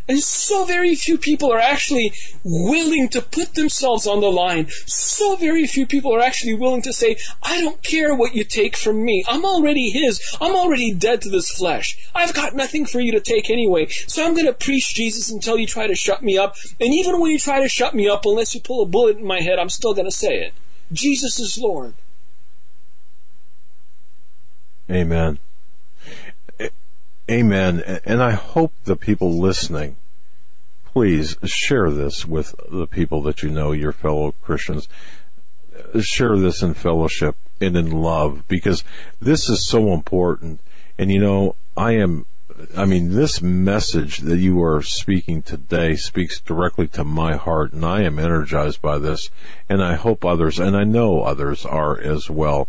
And 0.08 0.18
so 0.18 0.64
very 0.64 0.94
few 0.94 1.16
people 1.16 1.52
are 1.52 1.60
actually 1.60 2.12
willing 2.44 3.08
to 3.10 3.22
put 3.22 3.54
themselves 3.54 4.06
on 4.06 4.20
the 4.20 4.30
line. 4.30 4.68
So 4.86 5.36
very 5.36 5.66
few 5.66 5.86
people 5.86 6.14
are 6.14 6.20
actually 6.20 6.54
willing 6.54 6.82
to 6.82 6.92
say, 6.92 7.16
I 7.42 7.60
don't 7.60 7.82
care 7.82 8.14
what 8.14 8.34
you 8.34 8.44
take 8.44 8.76
from 8.76 9.04
me. 9.04 9.24
I'm 9.28 9.44
already 9.44 9.90
His. 9.90 10.20
I'm 10.40 10.56
already 10.56 10.92
dead 10.92 11.22
to 11.22 11.30
this 11.30 11.50
flesh. 11.50 11.96
I've 12.14 12.34
got 12.34 12.54
nothing 12.54 12.84
for 12.84 13.00
you 13.00 13.12
to 13.12 13.20
take 13.20 13.48
anyway. 13.48 13.86
So 14.06 14.24
I'm 14.24 14.34
going 14.34 14.46
to 14.46 14.52
preach 14.52 14.94
Jesus 14.94 15.30
until 15.30 15.56
you 15.56 15.66
try 15.66 15.86
to 15.86 15.94
shut 15.94 16.22
me 16.22 16.36
up. 16.36 16.56
And 16.80 16.92
even 16.92 17.20
when 17.20 17.30
you 17.30 17.38
try 17.38 17.62
to 17.62 17.68
shut 17.68 17.94
me 17.94 18.08
up, 18.08 18.24
unless 18.24 18.54
you 18.54 18.60
pull 18.60 18.82
a 18.82 18.86
bullet 18.86 19.18
in 19.18 19.26
my 19.26 19.40
head, 19.40 19.58
I'm 19.58 19.70
still 19.70 19.94
going 19.94 20.06
to 20.06 20.10
say 20.10 20.36
it. 20.36 20.52
Jesus 20.92 21.38
is 21.38 21.58
Lord. 21.58 21.94
Amen. 24.90 25.38
Amen. 27.32 27.80
And 28.04 28.22
I 28.22 28.32
hope 28.32 28.74
the 28.84 28.94
people 28.94 29.40
listening, 29.40 29.96
please 30.84 31.38
share 31.44 31.90
this 31.90 32.26
with 32.26 32.54
the 32.70 32.86
people 32.86 33.22
that 33.22 33.42
you 33.42 33.48
know, 33.48 33.72
your 33.72 33.92
fellow 33.92 34.34
Christians. 34.42 34.86
Share 35.98 36.36
this 36.36 36.60
in 36.60 36.74
fellowship 36.74 37.36
and 37.58 37.74
in 37.74 37.90
love 37.90 38.46
because 38.48 38.84
this 39.18 39.48
is 39.48 39.64
so 39.64 39.94
important. 39.94 40.60
And 40.98 41.10
you 41.10 41.20
know, 41.20 41.56
I 41.74 41.92
am, 41.92 42.26
I 42.76 42.84
mean, 42.84 43.14
this 43.14 43.40
message 43.40 44.18
that 44.18 44.36
you 44.36 44.62
are 44.62 44.82
speaking 44.82 45.40
today 45.40 45.96
speaks 45.96 46.38
directly 46.38 46.86
to 46.88 47.02
my 47.02 47.36
heart 47.36 47.72
and 47.72 47.82
I 47.82 48.02
am 48.02 48.18
energized 48.18 48.82
by 48.82 48.98
this 48.98 49.30
and 49.70 49.82
I 49.82 49.94
hope 49.94 50.22
others, 50.22 50.60
and 50.60 50.76
I 50.76 50.84
know 50.84 51.22
others 51.22 51.64
are 51.64 51.98
as 51.98 52.28
well. 52.28 52.68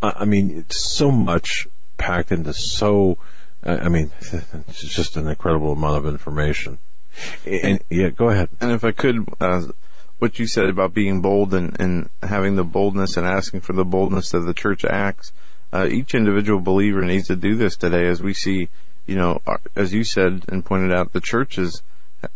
I 0.00 0.24
mean, 0.24 0.50
it's 0.56 0.80
so 0.80 1.10
much 1.10 1.68
packed 1.98 2.32
into 2.32 2.54
so, 2.54 3.18
I 3.64 3.88
mean, 3.88 4.10
it's 4.20 4.80
just 4.80 5.16
an 5.16 5.28
incredible 5.28 5.72
amount 5.72 5.96
of 5.96 6.06
information. 6.06 6.78
And, 7.46 7.80
yeah, 7.90 8.10
go 8.10 8.30
ahead. 8.30 8.48
And 8.60 8.72
if 8.72 8.84
I 8.84 8.92
could, 8.92 9.28
uh, 9.40 9.62
what 10.18 10.38
you 10.38 10.46
said 10.46 10.66
about 10.66 10.94
being 10.94 11.20
bold 11.20 11.54
and, 11.54 11.78
and 11.80 12.08
having 12.22 12.56
the 12.56 12.64
boldness 12.64 13.16
and 13.16 13.26
asking 13.26 13.60
for 13.60 13.72
the 13.72 13.84
boldness 13.84 14.30
that 14.30 14.40
the 14.40 14.54
church 14.54 14.84
acts, 14.84 15.32
uh, 15.72 15.86
each 15.90 16.14
individual 16.14 16.60
believer 16.60 17.02
needs 17.02 17.28
to 17.28 17.36
do 17.36 17.54
this 17.54 17.76
today 17.76 18.06
as 18.06 18.22
we 18.22 18.34
see, 18.34 18.68
you 19.06 19.16
know, 19.16 19.40
uh, 19.46 19.56
as 19.76 19.92
you 19.92 20.04
said 20.04 20.44
and 20.48 20.64
pointed 20.64 20.92
out, 20.92 21.12
the 21.12 21.20
church 21.20 21.58
is 21.58 21.82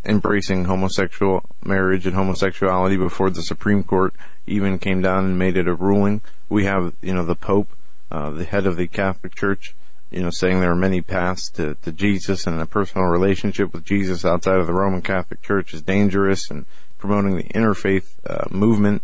embracing 0.05 0.65
homosexual 0.65 1.43
marriage 1.63 2.05
and 2.05 2.15
homosexuality 2.15 2.97
before 2.97 3.29
the 3.29 3.41
Supreme 3.41 3.83
Court 3.83 4.13
even 4.45 4.79
came 4.79 5.01
down 5.01 5.25
and 5.25 5.39
made 5.39 5.57
it 5.57 5.67
a 5.67 5.73
ruling. 5.73 6.21
We 6.49 6.65
have, 6.65 6.93
you 7.01 7.13
know, 7.13 7.25
the 7.25 7.35
Pope, 7.35 7.69
uh, 8.11 8.31
the 8.31 8.45
head 8.45 8.65
of 8.65 8.77
the 8.77 8.87
Catholic 8.87 9.35
Church, 9.35 9.75
you 10.11 10.21
know, 10.21 10.29
saying 10.29 10.59
there 10.59 10.71
are 10.71 10.75
many 10.75 11.01
paths 11.01 11.49
to, 11.49 11.75
to 11.83 11.91
Jesus 11.91 12.47
and 12.47 12.59
a 12.59 12.65
personal 12.65 13.07
relationship 13.07 13.73
with 13.73 13.83
Jesus 13.83 14.23
outside 14.23 14.59
of 14.59 14.67
the 14.67 14.73
Roman 14.73 15.01
Catholic 15.01 15.41
Church 15.41 15.73
is 15.73 15.81
dangerous 15.81 16.49
and 16.49 16.65
promoting 16.97 17.35
the 17.35 17.43
interfaith 17.43 18.11
uh, 18.25 18.45
movement. 18.49 19.01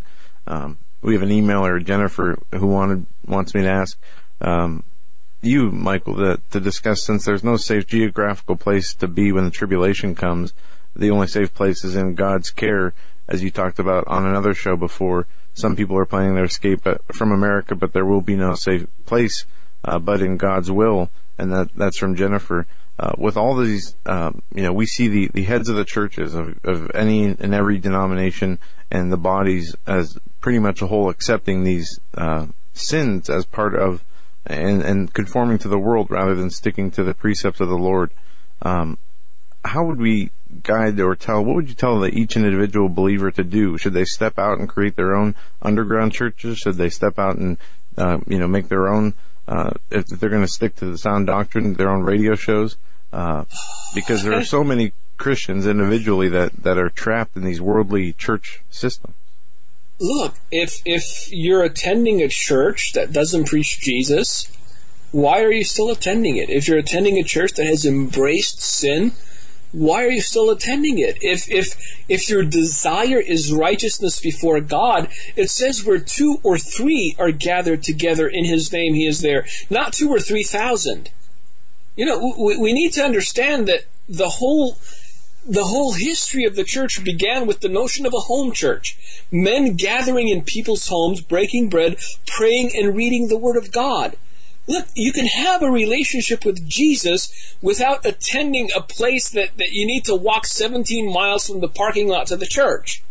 Um, 0.48 0.78
we 1.02 1.14
have 1.14 1.22
an 1.22 1.30
emailer, 1.30 1.84
Jennifer, 1.84 2.38
who 2.54 2.68
wanted 2.68 3.06
wants 3.26 3.54
me 3.54 3.62
to 3.62 3.70
ask 3.70 4.00
um, 4.40 4.84
you, 5.42 5.72
Michael, 5.72 6.16
to, 6.16 6.42
to 6.52 6.60
discuss 6.60 7.04
since 7.04 7.26
there's 7.26 7.44
no 7.44 7.58
safe 7.58 7.86
geographical 7.86 8.56
place 8.56 8.94
to 8.96 9.08
be 9.08 9.32
when 9.32 9.46
the 9.46 9.52
tribulation 9.52 10.16
comes. 10.16 10.54
The 10.96 11.10
only 11.10 11.28
safe 11.28 11.54
place 11.54 11.84
is 11.84 11.96
in 11.96 12.16
God's 12.16 12.50
care, 12.50 12.94
as 13.28 13.44
you 13.44 13.52
talked 13.52 13.80
about 13.80 14.08
on 14.08 14.26
another 14.26 14.54
show 14.54 14.78
before. 14.78 15.28
Some 15.54 15.76
people 15.76 15.98
are 15.98 16.06
planning 16.06 16.36
their 16.36 16.46
escape 16.46 16.88
uh, 16.88 16.96
from 17.12 17.32
America, 17.32 17.76
but 17.76 17.92
there 17.92 18.06
will 18.06 18.22
be 18.22 18.36
no 18.36 18.56
safe 18.56 18.88
place 19.06 19.46
uh, 19.84 20.00
but 20.00 20.22
in 20.22 20.38
God's 20.38 20.72
will, 20.72 21.10
and 21.38 21.52
that 21.52 21.70
that's 21.76 21.98
from 21.98 22.16
Jennifer. 22.16 22.68
Uh, 23.00 23.12
with 23.18 23.36
all 23.36 23.56
these, 23.56 23.96
um, 24.06 24.44
you 24.54 24.62
know, 24.62 24.72
we 24.72 24.86
see 24.86 25.08
the, 25.08 25.28
the 25.34 25.44
heads 25.44 25.68
of 25.68 25.76
the 25.76 25.84
churches 25.84 26.36
of, 26.36 26.60
of 26.64 26.92
any 26.94 27.26
and 27.26 27.54
every 27.54 27.80
denomination 27.80 28.60
and 28.92 29.12
the 29.12 29.18
bodies 29.18 29.76
as 29.88 30.16
pretty 30.42 30.60
much 30.60 30.82
a 30.82 30.88
whole 30.88 31.10
accepting 31.10 31.64
these 31.64 32.00
uh, 32.16 32.46
sins 32.74 33.32
as 33.32 33.46
part 33.46 33.74
of 33.74 34.04
and, 34.46 34.84
and 34.84 35.14
conforming 35.14 35.58
to 35.58 35.68
the 35.68 35.80
world 35.80 36.12
rather 36.12 36.36
than 36.36 36.50
sticking 36.50 36.92
to 36.92 37.04
the 37.04 37.16
precepts 37.16 37.60
of 37.60 37.70
the 37.70 37.78
Lord. 37.78 38.12
Um, 38.62 38.98
how 39.66 39.86
would 39.86 40.00
we 40.00 40.32
guide 40.62 41.00
or 41.00 41.16
tell, 41.16 41.44
what 41.44 41.56
would 41.56 41.70
you 41.70 41.76
tell 41.76 42.06
each 42.06 42.36
individual 42.36 42.90
believer 42.90 43.32
to 43.32 43.44
do? 43.44 43.78
Should 43.78 43.94
they 43.94 44.06
step 44.06 44.38
out 44.38 44.60
and 44.60 44.70
create 44.70 44.96
their 44.96 45.16
own 45.16 45.36
underground 45.62 46.14
churches? 46.14 46.60
Should 46.60 46.76
they 46.76 46.90
step 46.90 47.18
out 47.18 47.38
and, 47.38 47.58
uh, 47.98 48.20
you 48.28 48.38
know, 48.38 48.48
make 48.48 48.68
their 48.68 48.88
own, 48.88 49.14
uh, 49.48 49.72
if 49.90 50.06
they're 50.08 50.30
going 50.30 50.42
to 50.42 50.48
stick 50.48 50.76
to 50.78 50.86
the 50.86 50.98
sound 50.98 51.28
doctrine, 51.28 51.74
their 51.74 51.90
own 51.90 52.04
radio 52.04 52.36
shows? 52.36 52.78
Uh, 53.12 53.46
because 53.94 54.24
there 54.24 54.34
are 54.34 54.44
so 54.44 54.64
many 54.64 54.92
Christians 55.18 55.68
individually 55.68 56.30
that, 56.30 56.64
that 56.64 56.78
are 56.78 56.90
trapped 56.90 57.36
in 57.36 57.44
these 57.44 57.62
worldly 57.62 58.14
church 58.14 58.62
systems. 58.70 59.14
Look, 60.00 60.36
if 60.52 60.82
if 60.86 61.32
you're 61.32 61.64
attending 61.64 62.22
a 62.22 62.28
church 62.28 62.94
that 62.94 63.14
doesn't 63.14 63.46
preach 63.46 63.80
Jesus, 63.80 64.52
why 65.12 65.44
are 65.44 65.52
you 65.52 65.64
still 65.64 65.92
attending 65.92 66.38
it? 66.38 66.50
If 66.50 66.68
you're 66.68 66.80
attending 66.80 67.20
a 67.20 67.24
church 67.24 67.54
that 67.54 67.68
has 67.68 67.86
embraced 67.86 68.60
sin, 68.62 69.12
why 69.74 70.04
are 70.04 70.12
you 70.12 70.22
still 70.22 70.52
attending 70.52 71.00
it? 71.00 71.18
If 71.22 71.50
if 71.50 71.76
if 72.08 72.30
your 72.30 72.44
desire 72.44 73.20
is 73.20 73.52
righteousness 73.52 74.20
before 74.20 74.62
God, 74.62 75.10
it 75.36 75.50
says 75.50 75.84
where 75.84 76.00
two 76.00 76.40
or 76.44 76.60
three 76.60 77.16
are 77.18 77.32
gathered 77.32 77.82
together 77.84 78.28
in 78.28 78.46
His 78.46 78.72
name, 78.72 78.94
He 78.94 79.08
is 79.08 79.22
there. 79.22 79.46
Not 79.72 79.94
two 79.94 80.10
or 80.10 80.20
three 80.20 80.44
thousand. 80.44 81.10
You 81.96 82.06
know, 82.06 82.36
we, 82.40 82.58
we 82.58 82.74
need 82.74 82.94
to 82.94 83.04
understand 83.04 83.68
that 83.68 83.86
the 84.08 84.30
whole 84.30 84.78
the 85.46 85.66
whole 85.66 85.94
history 85.94 86.46
of 86.46 86.56
the 86.56 86.64
church 86.64 87.04
began 87.04 87.48
with 87.48 87.60
the 87.62 87.68
notion 87.68 88.06
of 88.06 88.14
a 88.14 88.28
home 88.28 88.52
church. 88.52 89.26
Men 89.32 89.76
gathering 89.76 90.30
in 90.30 90.44
people's 90.44 90.88
homes, 90.88 91.22
breaking 91.22 91.70
bread, 91.70 91.98
praying, 92.28 92.72
and 92.76 92.96
reading 92.96 93.28
the 93.28 93.38
Word 93.38 93.58
of 93.58 93.72
God. 93.72 94.16
Look, 94.68 94.88
you 94.96 95.12
can 95.12 95.26
have 95.28 95.62
a 95.62 95.70
relationship 95.70 96.46
with 96.46 96.68
Jesus 96.68 97.56
without 97.62 98.06
attending 98.06 98.70
a 98.76 98.82
place 98.82 99.30
that, 99.30 99.58
that 99.58 99.72
you 99.72 99.86
need 99.86 100.06
to 100.06 100.16
walk 100.16 100.46
17 100.46 101.12
miles 101.12 101.48
from 101.48 101.60
the 101.60 101.68
parking 101.68 102.08
lot 102.08 102.28
to 102.28 102.38
the 102.38 102.46
church. 102.46 103.04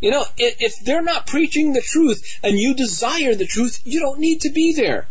You 0.00 0.10
know, 0.10 0.24
if 0.36 0.78
they're 0.84 1.02
not 1.02 1.26
preaching 1.26 1.72
the 1.72 1.80
truth 1.80 2.38
and 2.42 2.58
you 2.58 2.74
desire 2.74 3.34
the 3.34 3.46
truth, 3.46 3.80
you 3.84 4.00
don't 4.00 4.18
need 4.18 4.40
to 4.42 4.50
be 4.50 4.74
there 4.74 5.06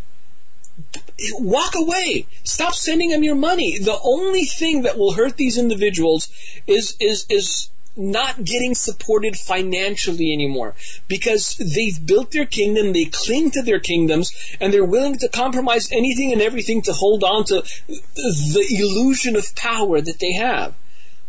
walk 1.40 1.74
away. 1.76 2.28
Stop 2.44 2.74
sending 2.74 3.10
them 3.10 3.24
your 3.24 3.36
money. 3.36 3.78
The 3.78 4.00
only 4.04 4.46
thing 4.46 4.82
that 4.82 4.98
will 4.98 5.14
hurt 5.14 5.38
these 5.38 5.58
individuals 5.58 6.30
is 6.68 6.96
is 7.00 7.26
is 7.30 7.70
not 7.98 8.44
getting 8.44 8.76
supported 8.76 9.38
financially 9.38 10.34
anymore 10.34 10.76
because 11.08 11.56
they've 11.56 12.06
built 12.06 12.32
their 12.32 12.46
kingdom, 12.46 12.94
they 12.94 13.06
cling 13.06 13.52
to 13.52 13.62
their 13.62 13.80
kingdoms, 13.80 14.32
and 14.60 14.74
they're 14.74 14.86
willing 14.86 15.18
to 15.18 15.30
compromise 15.30 15.92
anything 15.92 16.32
and 16.32 16.42
everything 16.42 16.82
to 16.82 16.94
hold 16.94 17.24
on 17.24 17.46
to 17.46 17.64
the 17.88 18.66
illusion 18.70 19.36
of 19.36 19.56
power 19.56 20.02
that 20.02 20.20
they 20.20 20.34
have. 20.34 20.76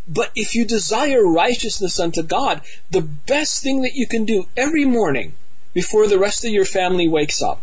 But 0.09 0.31
if 0.35 0.55
you 0.55 0.65
desire 0.65 1.25
righteousness 1.27 1.99
unto 1.99 2.23
God, 2.23 2.63
the 2.91 3.03
best 3.03 3.63
thing 3.63 3.83
that 3.83 3.95
you 3.95 4.07
can 4.07 4.25
do 4.25 4.47
every 4.57 4.85
morning 4.85 5.35
before 5.75 6.07
the 6.07 6.19
rest 6.19 6.45
of 6.45 6.53
your 6.53 6.65
family 6.65 7.09
wakes 7.09 7.43
up, 7.43 7.61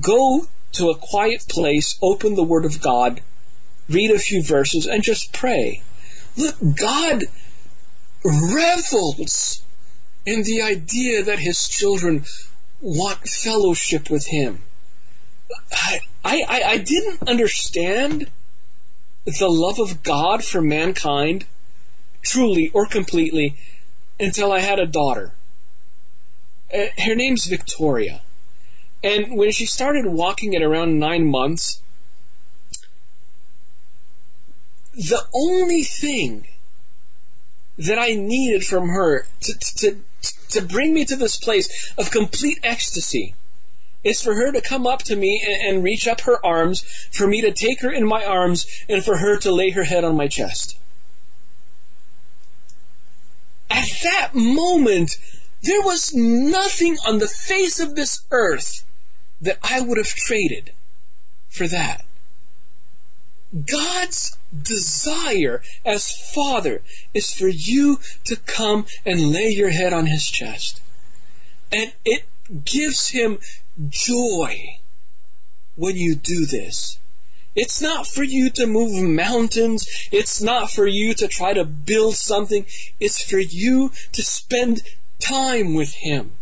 go 0.00 0.46
to 0.72 0.90
a 0.90 0.98
quiet 0.98 1.46
place, 1.48 1.98
open 2.02 2.34
the 2.34 2.44
Word 2.44 2.64
of 2.64 2.82
God, 2.82 3.22
read 3.88 4.10
a 4.10 4.18
few 4.18 4.42
verses, 4.42 4.86
and 4.86 5.02
just 5.02 5.32
pray. 5.32 5.82
Look, 6.36 6.56
God 6.78 7.24
revels 8.28 9.62
in 10.24 10.42
the 10.42 10.62
idea 10.62 11.22
that 11.22 11.38
His 11.38 11.68
children 11.68 12.24
want 12.80 13.28
fellowship 13.28 14.10
with 14.10 14.26
Him. 14.26 14.62
I, 15.72 16.00
I, 16.24 16.62
I 16.66 16.78
didn't 16.78 17.28
understand 17.28 18.30
the 19.24 19.48
love 19.48 19.78
of 19.78 20.02
God 20.02 20.44
for 20.44 20.60
mankind 20.60 21.46
truly 22.22 22.70
or 22.74 22.86
completely 22.86 23.56
until 24.18 24.52
I 24.52 24.60
had 24.60 24.78
a 24.78 24.86
daughter. 24.86 25.32
Uh, 26.72 26.86
her 26.98 27.14
name's 27.14 27.46
Victoria. 27.46 28.20
And 29.02 29.36
when 29.38 29.50
she 29.52 29.64
started 29.64 30.06
walking 30.06 30.54
at 30.54 30.62
around 30.62 30.98
nine 30.98 31.30
months, 31.30 31.82
the 34.94 35.24
only 35.32 35.84
thing 35.84 36.48
that 37.78 37.98
I 37.98 38.14
needed 38.14 38.64
from 38.64 38.88
her 38.88 39.26
to, 39.40 39.54
to, 39.58 39.96
to 40.50 40.62
bring 40.62 40.92
me 40.92 41.04
to 41.04 41.16
this 41.16 41.38
place 41.38 41.92
of 41.96 42.10
complete 42.10 42.58
ecstasy 42.62 43.34
is 44.04 44.22
for 44.22 44.34
her 44.34 44.52
to 44.52 44.60
come 44.60 44.86
up 44.86 45.02
to 45.04 45.16
me 45.16 45.42
and, 45.46 45.76
and 45.76 45.84
reach 45.84 46.06
up 46.06 46.22
her 46.22 46.44
arms, 46.44 46.82
for 47.12 47.26
me 47.26 47.40
to 47.40 47.52
take 47.52 47.80
her 47.80 47.90
in 47.90 48.06
my 48.06 48.24
arms, 48.24 48.66
and 48.88 49.04
for 49.04 49.18
her 49.18 49.36
to 49.38 49.52
lay 49.52 49.70
her 49.70 49.84
head 49.84 50.04
on 50.04 50.16
my 50.16 50.28
chest. 50.28 50.78
At 53.70 53.88
that 54.02 54.30
moment, 54.34 55.18
there 55.62 55.82
was 55.82 56.14
nothing 56.14 56.96
on 57.06 57.18
the 57.18 57.28
face 57.28 57.80
of 57.80 57.94
this 57.94 58.22
earth 58.30 58.84
that 59.40 59.58
I 59.62 59.80
would 59.80 59.98
have 59.98 60.06
traded 60.06 60.72
for 61.48 61.68
that. 61.68 62.04
God's 63.66 64.37
desire 64.62 65.62
as 65.84 66.16
Father 66.34 66.82
is 67.14 67.32
for 67.32 67.48
you 67.48 67.98
to 68.24 68.36
come 68.36 68.86
and 69.04 69.32
lay 69.32 69.48
your 69.48 69.70
head 69.70 69.92
on 69.92 70.06
His 70.06 70.26
chest. 70.26 70.80
And 71.70 71.92
it 72.04 72.24
gives 72.64 73.10
Him 73.10 73.38
joy 73.88 74.78
when 75.76 75.96
you 75.96 76.14
do 76.14 76.46
this. 76.46 76.98
It's 77.54 77.80
not 77.80 78.06
for 78.06 78.22
you 78.22 78.50
to 78.50 78.66
move 78.66 79.02
mountains. 79.02 79.86
It's 80.12 80.40
not 80.40 80.70
for 80.70 80.86
you 80.86 81.12
to 81.14 81.28
try 81.28 81.54
to 81.54 81.64
build 81.64 82.14
something. 82.14 82.66
It's 83.00 83.22
for 83.22 83.38
you 83.38 83.90
to 84.12 84.22
spend 84.22 84.82
time 85.18 85.74
with 85.74 85.94
Him 85.94 86.37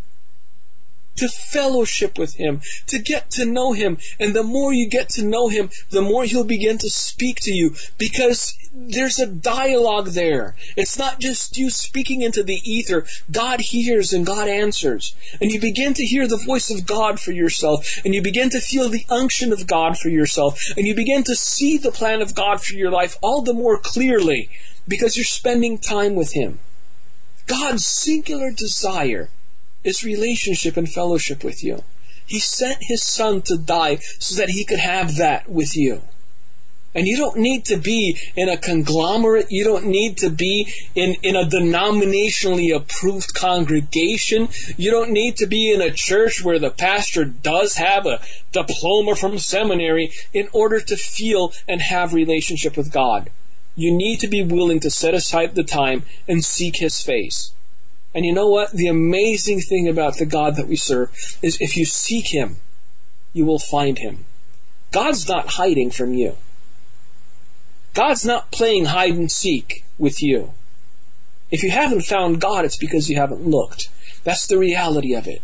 to 1.16 1.28
fellowship 1.28 2.18
with 2.18 2.34
Him, 2.36 2.60
to 2.86 2.98
get 2.98 3.30
to 3.32 3.44
know 3.44 3.72
Him. 3.72 3.98
And 4.18 4.34
the 4.34 4.43
more 4.43 4.72
you 4.72 4.88
get 4.88 5.09
to 5.10 5.24
know 5.24 5.48
Him, 5.48 5.70
the 5.90 6.02
more 6.02 6.24
He'll 6.24 6.44
begin 6.44 6.78
to 6.78 6.90
speak 6.90 7.40
to 7.40 7.52
you 7.52 7.74
because 7.98 8.56
there's 8.72 9.18
a 9.18 9.26
dialogue 9.26 10.09
there. 10.09 10.55
It's 10.76 10.98
not 10.98 11.18
just 11.18 11.56
you 11.56 11.70
speaking 11.70 12.20
into 12.22 12.43
the 12.43 12.60
ether. 12.64 13.06
God 13.30 13.60
hears 13.60 14.12
and 14.12 14.26
God 14.26 14.48
answers. 14.48 15.14
And 15.40 15.51
you 15.51 15.60
begin 15.60 15.94
to 15.94 16.05
hear 16.05 16.28
the 16.28 16.36
voice 16.36 16.70
of 16.70 16.86
God 16.86 17.18
for 17.18 17.32
yourself. 17.32 18.01
And 18.05 18.14
you 18.14 18.22
begin 18.22 18.51
to 18.51 18.60
feel 18.60 18.88
the 18.88 19.06
unction 19.09 19.52
of 19.52 19.66
God 19.66 19.98
for 19.98 20.10
yourself. 20.10 20.60
And 20.76 20.86
you 20.86 20.94
begin 20.94 21.24
to 21.24 21.34
see 21.34 21.78
the 21.78 21.90
plan 21.90 22.20
of 22.20 22.34
God 22.34 22.62
for 22.62 22.74
your 22.74 22.90
life 22.90 23.16
all 23.22 23.43
the 23.43 23.55
more 23.55 23.78
clearly 23.78 24.51
because 24.86 25.16
you're 25.16 25.24
spending 25.24 25.78
time 25.78 26.14
with 26.14 26.32
Him. 26.34 26.59
God's 27.47 27.86
singular 27.86 28.51
desire 28.51 29.30
is 29.87 30.05
relationship 30.05 30.77
and 30.77 30.89
fellowship 30.89 31.45
with 31.45 31.63
you. 31.63 31.83
He 32.27 32.41
sent 32.41 32.79
his 32.81 33.03
son 33.03 33.43
to 33.43 33.57
die 33.57 33.99
so 34.19 34.35
that 34.37 34.51
he 34.51 34.65
could 34.65 34.81
have 34.81 35.17
that 35.17 35.49
with 35.49 35.77
you. 35.77 36.03
And 36.97 37.07
you 37.07 37.19
don't 37.19 37.37
need 37.37 37.67
to 37.67 37.77
be 37.77 38.17
in 38.35 38.49
a 38.49 38.57
conglomerate. 38.57 39.49
You 39.51 39.65
don't 39.65 39.85
need 39.85 40.17
to 40.19 40.31
be 40.31 40.73
in, 40.95 41.17
in 41.23 41.37
a 41.37 41.45
denominationally 41.45 42.75
approved 42.75 43.35
congregation. 43.35 44.49
You 44.79 44.91
don't 44.91 45.11
need 45.11 45.37
to 45.37 45.47
be 45.47 45.71
in 45.71 45.83
a 45.83 45.93
church 45.93 46.43
where 46.43 46.59
the 46.59 46.71
pastor 46.71 47.27
does 47.27 47.75
have 47.75 48.07
a 48.07 48.23
diploma 48.51 49.15
from 49.15 49.39
seminary 49.39 50.11
in 50.33 50.49
order 50.55 50.81
to 50.81 50.97
feel 50.97 51.53
and 51.69 51.83
have 51.83 52.15
relationship 52.15 52.79
with 52.79 52.91
God. 52.91 53.29
You 53.75 53.95
need 53.95 54.21
to 54.21 54.27
be 54.27 54.43
willing 54.43 54.81
to 54.81 54.91
set 54.91 55.13
aside 55.13 55.55
the 55.55 55.65
time 55.65 56.05
and 56.27 56.43
seek 56.43 56.77
his 56.77 57.03
face. 57.03 57.53
And 58.16 58.24
you 58.24 58.32
know 58.32 58.48
what? 58.48 58.72
The 58.72 58.86
amazing 58.86 59.60
thing 59.60 59.86
about 59.86 60.16
the 60.16 60.24
God 60.24 60.56
that 60.56 60.68
we 60.68 60.76
serve 60.76 61.10
is 61.43 61.59
if 61.60 61.76
you 61.76 61.84
seek 61.84 62.28
Him, 62.28 62.56
you 63.34 63.44
will 63.44 63.59
find 63.59 63.98
Him. 63.98 64.24
God's 64.90 65.28
not 65.28 65.48
hiding 65.48 65.90
from 65.90 66.14
you. 66.14 66.36
God's 67.93 68.24
not 68.24 68.51
playing 68.51 68.86
hide 68.86 69.12
and 69.12 69.30
seek 69.30 69.84
with 69.98 70.22
you. 70.22 70.55
If 71.51 71.62
you 71.62 71.70
haven't 71.70 72.06
found 72.06 72.40
God, 72.40 72.64
it's 72.64 72.78
because 72.78 73.10
you 73.10 73.16
haven't 73.16 73.47
looked. 73.47 73.90
That's 74.24 74.47
the 74.47 74.56
reality 74.56 75.14
of 75.14 75.26
it. 75.26 75.43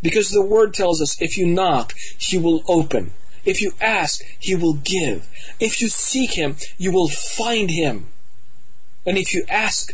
Because 0.00 0.30
the 0.30 0.46
Word 0.46 0.74
tells 0.74 1.02
us 1.02 1.20
if 1.20 1.36
you 1.36 1.44
knock, 1.44 1.92
He 2.16 2.38
will 2.38 2.62
open. 2.68 3.14
If 3.44 3.60
you 3.60 3.72
ask, 3.80 4.22
He 4.38 4.54
will 4.54 4.74
give. 4.74 5.28
If 5.58 5.82
you 5.82 5.88
seek 5.88 6.34
Him, 6.34 6.54
you 6.78 6.92
will 6.92 7.08
find 7.08 7.68
Him. 7.68 8.06
And 9.04 9.18
if 9.18 9.34
you 9.34 9.44
ask 9.48 9.92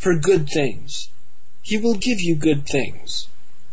for 0.00 0.16
good 0.16 0.48
things. 0.48 1.10
He 1.62 1.76
will 1.76 1.94
give 1.94 2.22
you 2.22 2.34
good 2.34 2.66
things 2.66 3.28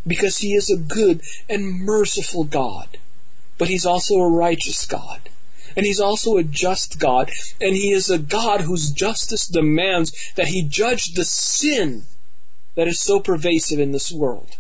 because 0.06 0.40
He 0.40 0.54
is 0.54 0.70
a 0.70 0.78
good 0.78 1.22
and 1.50 1.80
merciful 1.80 2.44
God. 2.44 2.98
But 3.58 3.70
He's 3.70 3.86
also 3.86 4.16
a 4.16 4.30
righteous 4.30 4.86
God. 4.86 5.30
And 5.76 5.86
He's 5.86 6.02
also 6.02 6.36
a 6.36 6.44
just 6.44 7.00
God. 7.00 7.32
And 7.62 7.76
He 7.76 7.92
is 7.92 8.10
a 8.10 8.20
God 8.20 8.62
whose 8.62 8.92
justice 8.92 9.48
demands 9.48 10.12
that 10.36 10.50
He 10.50 10.62
judge 10.62 11.14
the 11.14 11.24
sin 11.24 12.04
that 12.76 12.90
is 12.90 13.00
so 13.00 13.22
pervasive 13.22 13.80
in 13.80 13.94
this 13.94 14.12
world. 14.12 14.58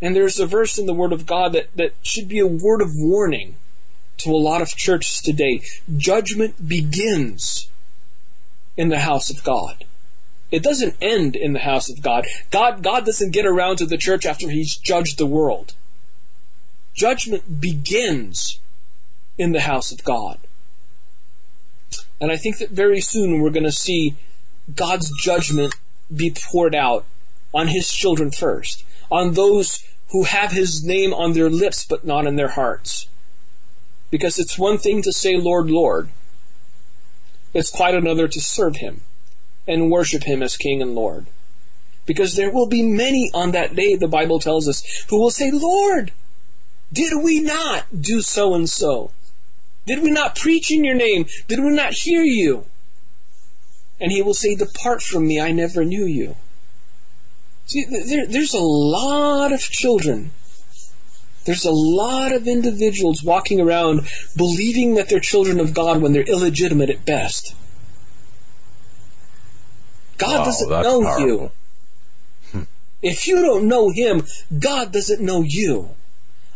And 0.00 0.14
there's 0.14 0.38
a 0.38 0.46
verse 0.46 0.78
in 0.78 0.86
the 0.86 0.94
Word 0.94 1.12
of 1.12 1.26
God 1.26 1.52
that, 1.52 1.68
that 1.74 1.94
should 2.02 2.28
be 2.28 2.38
a 2.38 2.46
word 2.46 2.80
of 2.80 2.90
warning 2.94 3.56
to 4.18 4.30
a 4.30 4.36
lot 4.36 4.62
of 4.62 4.68
churches 4.68 5.20
today. 5.20 5.62
Judgment 5.96 6.68
begins 6.68 7.68
in 8.76 8.88
the 8.88 9.00
house 9.00 9.30
of 9.30 9.42
God. 9.42 9.84
It 10.50 10.62
doesn't 10.62 10.96
end 11.00 11.34
in 11.34 11.52
the 11.52 11.60
house 11.60 11.90
of 11.90 12.02
God. 12.02 12.26
God, 12.50 12.82
God 12.82 13.04
doesn't 13.04 13.32
get 13.32 13.46
around 13.46 13.78
to 13.78 13.86
the 13.86 13.96
church 13.96 14.24
after 14.24 14.48
he's 14.48 14.76
judged 14.76 15.18
the 15.18 15.26
world. 15.26 15.74
Judgment 16.94 17.60
begins 17.60 18.60
in 19.36 19.52
the 19.52 19.60
house 19.60 19.90
of 19.90 20.04
God. 20.04 20.38
And 22.20 22.30
I 22.30 22.36
think 22.36 22.58
that 22.58 22.70
very 22.70 23.00
soon 23.00 23.40
we're 23.40 23.50
going 23.50 23.64
to 23.64 23.72
see 23.72 24.14
God's 24.74 25.10
judgment 25.20 25.74
be 26.14 26.30
poured 26.30 26.74
out 26.74 27.04
on 27.52 27.68
his 27.68 27.92
children 27.92 28.30
first, 28.30 28.84
on 29.10 29.34
those 29.34 29.84
who 30.10 30.22
have 30.22 30.52
his 30.52 30.84
name 30.84 31.12
on 31.12 31.32
their 31.32 31.50
lips 31.50 31.84
but 31.84 32.06
not 32.06 32.26
in 32.26 32.36
their 32.36 32.50
hearts. 32.50 33.08
Because 34.10 34.38
it's 34.38 34.58
one 34.58 34.78
thing 34.78 35.02
to 35.02 35.12
say, 35.12 35.36
Lord, 35.36 35.68
Lord. 35.68 36.08
It's 37.52 37.70
quite 37.70 37.94
another 37.94 38.28
to 38.28 38.40
serve 38.40 38.76
him 38.76 39.00
and 39.66 39.90
worship 39.90 40.24
him 40.24 40.42
as 40.42 40.56
King 40.56 40.82
and 40.82 40.94
Lord. 40.94 41.26
Because 42.04 42.36
there 42.36 42.50
will 42.50 42.66
be 42.66 42.82
many 42.82 43.30
on 43.34 43.50
that 43.50 43.74
day, 43.74 43.96
the 43.96 44.08
Bible 44.08 44.38
tells 44.38 44.68
us, 44.68 44.82
who 45.08 45.20
will 45.20 45.30
say, 45.30 45.50
Lord, 45.50 46.12
did 46.92 47.12
we 47.22 47.40
not 47.40 47.86
do 48.00 48.20
so 48.20 48.54
and 48.54 48.70
so? 48.70 49.10
Did 49.86 50.02
we 50.02 50.10
not 50.10 50.36
preach 50.36 50.70
in 50.70 50.84
your 50.84 50.94
name? 50.94 51.26
Did 51.48 51.60
we 51.60 51.70
not 51.70 51.92
hear 51.92 52.22
you? 52.22 52.66
And 54.00 54.12
he 54.12 54.22
will 54.22 54.34
say, 54.34 54.54
Depart 54.54 55.02
from 55.02 55.26
me, 55.26 55.40
I 55.40 55.52
never 55.52 55.84
knew 55.84 56.04
you. 56.04 56.36
See, 57.66 57.84
there, 57.84 58.26
there's 58.26 58.54
a 58.54 58.60
lot 58.60 59.52
of 59.52 59.60
children. 59.60 60.30
There's 61.44 61.64
a 61.64 61.72
lot 61.72 62.32
of 62.32 62.48
individuals 62.48 63.22
walking 63.22 63.60
around 63.60 64.08
believing 64.36 64.94
that 64.94 65.08
they're 65.08 65.20
children 65.20 65.60
of 65.60 65.74
God 65.74 66.02
when 66.02 66.12
they're 66.12 66.22
illegitimate 66.22 66.90
at 66.90 67.04
best. 67.04 67.54
God 70.18 70.38
Wow, 70.40 70.44
doesn't 70.44 70.70
know 70.70 71.02
powerful. 71.02 71.26
you. 71.26 71.50
If 73.02 73.26
you 73.28 73.42
don't 73.42 73.68
know 73.68 73.90
Him, 73.90 74.22
God 74.58 74.92
doesn't 74.92 75.20
know 75.20 75.42
you. 75.42 75.90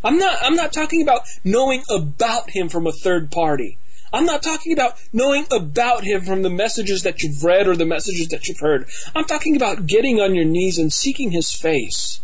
I'm 0.02 0.16
not, 0.18 0.38
I'm 0.40 0.56
not 0.56 0.72
talking 0.72 1.02
about 1.02 1.22
knowing 1.44 1.82
about 1.90 2.50
Him 2.50 2.68
from 2.68 2.86
a 2.86 2.92
third 2.92 3.30
party. 3.30 3.78
I'm 4.12 4.24
not 4.24 4.42
talking 4.42 4.72
about 4.72 4.94
knowing 5.12 5.46
about 5.52 6.02
Him 6.04 6.22
from 6.22 6.42
the 6.42 6.50
messages 6.50 7.02
that 7.02 7.22
you've 7.22 7.44
read 7.44 7.68
or 7.68 7.76
the 7.76 7.84
messages 7.84 8.28
that 8.28 8.48
you've 8.48 8.58
heard. 8.60 8.88
I'm 9.14 9.24
talking 9.26 9.54
about 9.54 9.86
getting 9.86 10.20
on 10.20 10.34
your 10.34 10.46
knees 10.46 10.78
and 10.78 10.92
seeking 10.92 11.30
His 11.30 11.52
face 11.52 12.20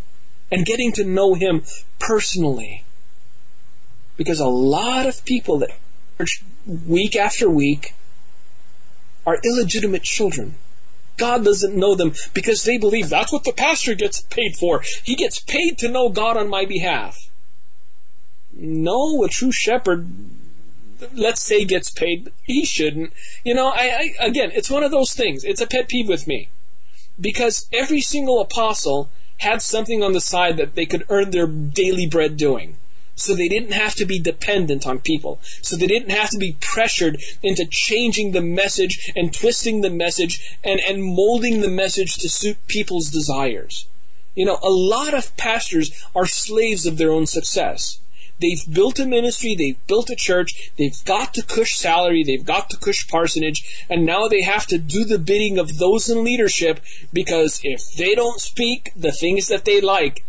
and 0.51 0.65
getting 0.67 0.91
to 0.93 1.05
know 1.05 1.35
Him 1.35 1.63
personally. 1.99 2.85
Because 4.17 4.41
a 4.41 4.49
lot 4.49 5.07
of 5.07 5.25
people 5.25 5.59
that 5.59 5.71
church 6.19 6.43
week 6.67 7.15
after 7.15 7.49
week 7.49 7.95
are 9.27 9.39
illegitimate 9.45 10.03
children. 10.03 10.55
God 11.17 11.45
doesn't 11.45 11.75
know 11.75 11.95
them 11.95 12.13
because 12.35 12.65
they 12.65 12.79
believe 12.79 13.09
that's 13.09 13.33
what 13.33 13.45
the 13.45 13.53
pastor 13.53 13.95
gets 13.95 14.21
paid 14.21 14.57
for. 14.57 14.83
He 15.03 15.15
gets 15.15 15.39
paid 15.39 15.79
to 15.79 15.89
know 15.89 16.09
God 16.09 16.37
on 16.37 16.49
my 16.49 16.65
behalf. 16.65 17.31
No, 18.53 19.23
a 19.25 19.29
true 19.29 19.53
shepherd, 19.53 20.09
let's 21.15 21.43
say, 21.43 21.65
gets 21.65 21.91
paid, 21.91 22.33
he 22.43 22.65
shouldn't. 22.65 23.13
You 23.45 23.55
know, 23.55 23.69
I, 23.69 24.13
I 24.21 24.27
again, 24.27 24.51
it's 24.55 24.71
one 24.71 24.83
of 24.83 24.91
those 24.91 25.15
things. 25.15 25.45
It's 25.45 25.61
a 25.61 25.67
pet 25.67 25.89
peeve 25.89 26.09
with 26.09 26.27
me 26.27 26.49
because 27.21 27.69
every 27.73 28.01
single 28.01 28.41
apostle 28.41 29.11
had 29.39 29.61
something 29.61 30.03
on 30.03 30.13
the 30.13 30.21
side 30.21 30.57
that 30.57 30.75
they 30.75 30.87
could 30.87 31.05
earn 31.09 31.31
their 31.31 31.47
daily 31.47 32.07
bread 32.07 32.37
doing. 32.37 32.77
So 33.17 33.35
they 33.35 33.49
didn't 33.49 33.73
have 33.73 33.95
to 33.97 34.05
be 34.05 34.21
dependent 34.21 34.87
on 34.87 35.01
people. 35.01 35.41
So 35.63 35.75
they 35.75 35.87
didn't 35.87 36.11
have 36.11 36.31
to 36.31 36.39
be 36.39 36.57
pressured 36.61 37.21
into 37.43 37.65
changing 37.65 38.33
the 38.33 38.43
message 38.43 39.11
and 39.17 39.33
twisting 39.33 39.81
the 39.81 39.91
message 39.91 40.57
and, 40.63 40.81
and 40.87 41.03
molding 41.03 41.63
the 41.63 41.71
message 41.71 42.17
to 42.19 42.29
suit 42.29 42.59
people's 42.69 43.11
desires. 43.11 43.87
You 44.35 44.45
know, 44.45 44.59
a 44.63 44.69
lot 44.69 45.15
of 45.15 45.35
pastors 45.39 45.91
are 46.15 46.27
slaves 46.27 46.85
of 46.85 46.99
their 46.99 47.11
own 47.11 47.27
success. 47.27 48.01
They've 48.39 48.63
built 48.71 48.99
a 48.99 49.07
ministry, 49.07 49.55
they've 49.55 49.87
built 49.87 50.11
a 50.11 50.15
church, 50.15 50.71
they've 50.77 51.05
got 51.07 51.33
to 51.35 51.43
cush 51.43 51.75
salary, 51.75 52.23
they've 52.23 52.45
got 52.45 52.69
to 52.69 52.77
cush 52.77 53.09
parsonage, 53.09 53.87
and 53.89 54.05
now 54.05 54.29
they 54.29 54.43
have 54.43 54.67
to 54.67 54.77
do 54.77 55.07
the 55.07 55.19
bidding 55.19 55.59
of 55.59 55.79
those 55.79 56.11
in 56.11 56.23
leadership 56.23 56.81
because 57.15 57.61
if 57.65 57.81
they 57.97 58.15
don't 58.15 58.41
speak 58.41 58.93
the 58.95 59.13
things 59.13 59.49
that 59.49 59.65
they 59.65 59.81
like, 59.81 60.23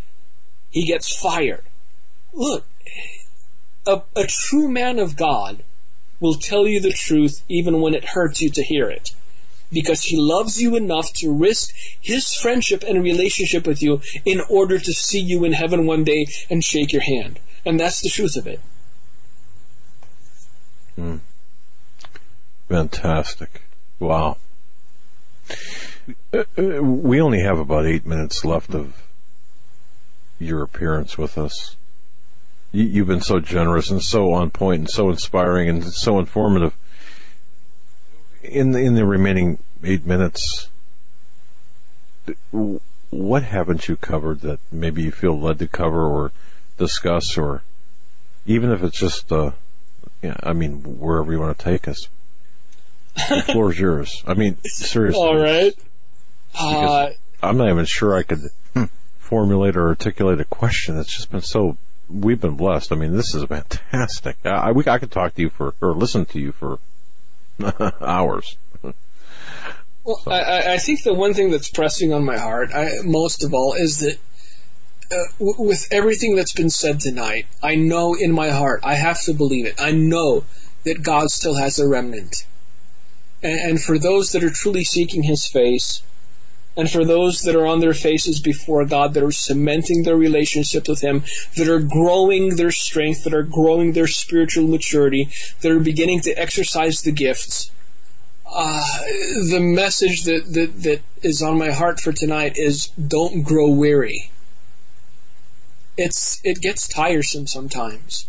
he 0.70 0.86
gets 0.86 1.14
fired. 1.14 1.64
Look, 2.34 2.66
a, 3.86 4.02
a 4.16 4.28
true 4.28 4.68
man 4.68 5.00
of 5.00 5.16
God 5.16 5.64
will 6.20 6.36
tell 6.36 6.68
you 6.68 6.80
the 6.80 6.92
truth 6.92 7.44
even 7.48 7.82
when 7.82 7.94
it 7.94 8.10
hurts 8.10 8.42
you 8.42 8.50
to 8.50 8.64
hear 8.64 8.90
it. 8.90 9.12
Because 9.72 10.04
he 10.04 10.18
loves 10.18 10.62
you 10.62 10.76
enough 10.76 11.12
to 11.14 11.32
risk 11.32 11.74
his 12.02 12.34
friendship 12.34 12.84
and 12.88 13.04
relationship 13.04 13.68
with 13.68 13.82
you 13.82 14.02
in 14.26 14.42
order 14.50 14.80
to 14.80 14.94
see 14.94 15.20
you 15.20 15.44
in 15.44 15.54
heaven 15.54 15.86
one 15.86 16.04
day 16.04 16.26
and 16.50 16.64
shake 16.64 16.94
your 16.94 17.02
hand. 17.02 17.40
And 17.66 17.80
that's 17.80 18.02
the 18.02 18.10
truth 18.10 18.38
of 18.38 18.48
it. 18.48 18.62
Fantastic. 22.70 23.62
Wow. 24.00 24.38
Uh, 26.34 26.44
uh, 26.58 26.82
We 26.82 27.22
only 27.22 27.42
have 27.42 27.60
about 27.60 27.86
eight 27.86 28.06
minutes 28.06 28.46
left 28.46 28.74
of 28.74 29.04
your 30.40 30.64
appearance 30.64 31.18
with 31.18 31.38
us. 31.38 31.76
You, 32.72 32.84
you've 32.84 33.08
been 33.08 33.22
so 33.22 33.40
generous 33.40 33.90
and 33.90 34.04
so 34.04 34.34
on 34.34 34.52
point 34.52 34.80
and 34.80 34.90
so 34.90 35.10
inspiring 35.10 35.70
and 35.70 35.84
so 35.86 36.20
informative. 36.20 36.74
In 38.44 38.72
the, 38.72 38.80
in 38.80 38.96
the 38.96 39.06
remaining 39.06 39.60
eight 39.84 40.06
minutes, 40.06 40.70
what 43.10 43.44
haven't 43.44 43.88
you 43.88 43.96
covered 43.96 44.42
that 44.42 44.60
maybe 44.72 45.04
you 45.04 45.12
feel 45.12 45.40
led 45.40 45.60
to 45.60 45.68
cover 45.68 46.06
or 46.06 46.32
discuss, 46.78 47.38
or 47.38 47.64
even 48.46 48.72
if 48.72 48.84
it's 48.84 49.00
just, 49.00 49.32
uh, 49.32 49.52
yeah, 50.22 50.36
I 50.44 50.54
mean, 50.54 51.00
wherever 51.00 51.32
you 51.32 51.40
want 51.40 51.58
to 51.58 51.64
take 51.64 51.88
us. 51.88 52.08
The 53.30 53.42
floor 53.52 53.72
is 53.72 53.80
yours. 53.80 54.24
I 54.28 54.34
mean, 54.34 54.58
seriously. 54.66 55.22
All 55.22 55.38
right. 55.38 55.74
Uh, 56.60 57.10
I'm 57.42 57.58
not 57.58 57.70
even 57.70 57.86
sure 57.86 58.16
I 58.16 58.24
could 58.24 58.42
formulate 59.18 59.76
or 59.76 59.88
articulate 59.88 60.40
a 60.40 60.46
question. 60.46 60.98
It's 60.98 61.16
just 61.16 61.32
been 61.32 61.42
so. 61.42 61.78
We've 62.10 62.40
been 62.40 62.56
blessed. 62.56 62.92
I 62.92 62.96
mean, 62.96 63.16
this 63.16 63.34
is 63.36 63.44
fantastic. 63.50 64.38
I, 64.46 64.72
we, 64.72 64.84
I 64.88 64.98
could 64.98 65.12
talk 65.12 65.36
to 65.36 65.42
you 65.42 65.50
for 65.50 65.76
or 65.82 65.94
listen 65.94 66.26
to 66.28 66.40
you 66.40 66.52
for 66.52 66.80
hours. 68.02 68.58
Well, 70.04 70.22
I- 70.28 70.42
I, 70.42 70.74
I 70.74 70.78
think 70.78 71.04
the 71.04 71.14
one 71.14 71.34
thing 71.34 71.52
that's 71.52 71.70
pressing 71.70 72.14
on 72.14 72.24
my 72.24 72.38
heart, 72.38 72.70
I, 72.74 73.00
most 73.04 73.44
of 73.44 73.54
all, 73.54 73.74
is 73.74 74.00
that 74.00 74.18
uh, 75.12 75.24
w- 75.40 75.62
with 75.68 75.88
everything 75.92 76.36
that's 76.36 76.54
been 76.54 76.70
said 76.70 77.00
tonight, 77.00 77.48
I 77.62 77.76
know 77.76 78.14
in 78.14 78.32
my 78.32 78.50
heart, 78.52 78.82
I 78.84 78.96
have 78.96 79.22
to 79.24 79.34
believe 79.34 79.66
it. 79.66 79.76
I 79.80 79.92
know 79.92 80.46
that 80.86 81.04
God 81.04 81.30
still 81.30 81.56
has 81.56 81.78
a 81.80 81.88
remnant. 81.88 82.46
And, 83.44 83.60
and 83.72 83.82
for 83.82 84.00
those 84.00 84.32
that 84.32 84.44
are 84.44 84.50
truly 84.50 84.84
seeking 84.86 85.24
His 85.24 85.46
face, 85.46 86.02
and 86.78 86.90
for 86.90 87.04
those 87.04 87.42
that 87.42 87.56
are 87.56 87.66
on 87.66 87.80
their 87.80 87.96
faces 87.96 88.40
before 88.40 88.86
God, 88.86 89.16
that 89.16 89.24
are 89.24 89.32
cementing 89.32 90.04
their 90.04 90.16
relationship 90.16 90.88
with 90.88 91.02
Him, 91.02 91.24
that 91.58 91.68
are 91.68 91.80
growing 91.80 92.56
their 92.56 92.72
strength, 92.72 93.24
that 93.24 93.34
are 93.34 93.44
growing 93.44 93.94
their 93.94 94.08
spiritual 94.08 94.68
maturity, 94.68 95.30
that 95.62 95.72
are 95.72 95.80
beginning 95.80 96.22
to 96.22 96.40
exercise 96.40 97.02
the 97.02 97.12
gifts, 97.12 97.72
uh, 98.50 99.02
the 99.50 99.60
message 99.60 100.24
that, 100.24 100.54
that, 100.54 100.84
that 100.84 101.02
is 101.22 101.42
on 101.42 101.58
my 101.58 101.72
heart 101.72 102.00
for 102.00 102.14
tonight 102.14 102.54
is 102.56 102.88
don't 102.92 103.42
grow 103.42 103.70
weary. 103.70 104.32
It's 105.98 106.40
it 106.44 106.62
gets 106.62 106.88
tiresome 106.88 107.48
sometimes. 107.48 108.28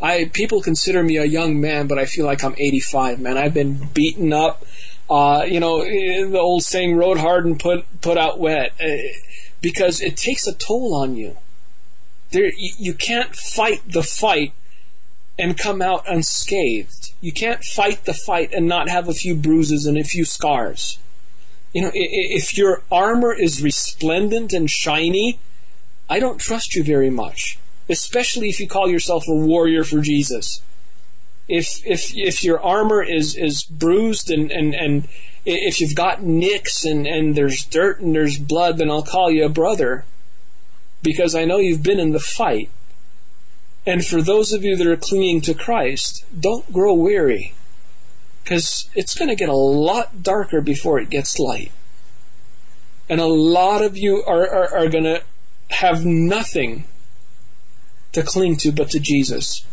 I 0.00 0.24
people 0.32 0.60
consider 0.60 1.02
me 1.02 1.16
a 1.16 1.24
young 1.24 1.60
man, 1.60 1.86
but 1.86 1.98
I 1.98 2.06
feel 2.06 2.26
like 2.26 2.42
I'm 2.42 2.56
85, 2.58 3.20
man. 3.20 3.38
I've 3.38 3.54
been 3.54 3.88
beaten 3.94 4.32
up. 4.32 4.66
Uh, 5.12 5.44
you 5.44 5.60
know 5.60 5.84
the 5.84 6.38
old 6.38 6.62
saying, 6.62 6.96
"Rode 6.96 7.18
hard 7.18 7.44
and 7.44 7.60
put 7.60 7.84
put 8.00 8.16
out 8.16 8.38
wet," 8.38 8.72
uh, 8.80 9.12
because 9.60 10.00
it 10.00 10.16
takes 10.16 10.46
a 10.46 10.54
toll 10.54 10.94
on 10.94 11.16
you. 11.16 11.36
There, 12.30 12.50
you, 12.56 12.70
you 12.78 12.94
can't 12.94 13.36
fight 13.36 13.82
the 13.86 14.02
fight 14.02 14.54
and 15.38 15.58
come 15.58 15.82
out 15.82 16.04
unscathed. 16.08 17.12
You 17.20 17.30
can't 17.30 17.62
fight 17.62 18.06
the 18.06 18.14
fight 18.14 18.54
and 18.54 18.66
not 18.66 18.88
have 18.88 19.06
a 19.06 19.12
few 19.12 19.34
bruises 19.34 19.84
and 19.84 19.98
a 19.98 20.02
few 20.02 20.24
scars. 20.24 20.98
You 21.74 21.82
know, 21.82 21.90
if 21.92 22.56
your 22.56 22.82
armor 22.90 23.34
is 23.34 23.62
resplendent 23.62 24.54
and 24.54 24.70
shiny, 24.70 25.38
I 26.08 26.20
don't 26.20 26.38
trust 26.38 26.74
you 26.74 26.82
very 26.82 27.10
much. 27.10 27.58
Especially 27.86 28.48
if 28.48 28.58
you 28.60 28.66
call 28.66 28.88
yourself 28.88 29.24
a 29.28 29.34
warrior 29.34 29.84
for 29.84 30.00
Jesus. 30.00 30.62
If 31.60 31.66
if 31.84 32.16
if 32.16 32.42
your 32.42 32.58
armor 32.62 33.02
is 33.02 33.36
is 33.36 33.62
bruised 33.64 34.30
and 34.30 34.50
and 34.50 34.74
and 34.74 35.08
if 35.44 35.80
you've 35.80 35.94
got 35.94 36.22
nicks 36.22 36.84
and 36.84 37.06
and 37.06 37.34
there's 37.36 37.64
dirt 37.64 38.00
and 38.00 38.14
there's 38.14 38.38
blood, 38.38 38.78
then 38.78 38.90
I'll 38.90 39.02
call 39.14 39.30
you 39.30 39.44
a 39.44 39.50
brother. 39.62 40.04
because 41.02 41.34
I 41.34 41.44
know 41.44 41.58
you've 41.58 41.82
been 41.82 42.00
in 42.00 42.12
the 42.12 42.20
fight. 42.20 42.70
And 43.84 44.06
for 44.06 44.22
those 44.22 44.52
of 44.52 44.62
you 44.62 44.76
that 44.76 44.86
are 44.86 44.96
clinging 44.96 45.40
to 45.42 45.54
Christ, 45.54 46.24
don't 46.38 46.72
grow 46.72 46.94
weary 46.94 47.54
because 48.42 48.88
it's 48.94 49.14
going 49.14 49.28
to 49.28 49.36
get 49.36 49.48
a 49.48 49.56
lot 49.56 50.22
darker 50.22 50.60
before 50.60 50.98
it 51.00 51.10
gets 51.10 51.38
light. 51.38 51.72
And 53.08 53.20
a 53.20 53.26
lot 53.26 53.82
of 53.82 53.96
you 53.96 54.22
are, 54.24 54.48
are, 54.48 54.74
are 54.76 54.88
going 54.88 55.04
to 55.04 55.22
have 55.70 56.04
nothing 56.04 56.84
to 58.12 58.22
cling 58.22 58.56
to 58.58 58.72
but 58.72 58.90
to 58.90 59.00
Jesus. 59.00 59.64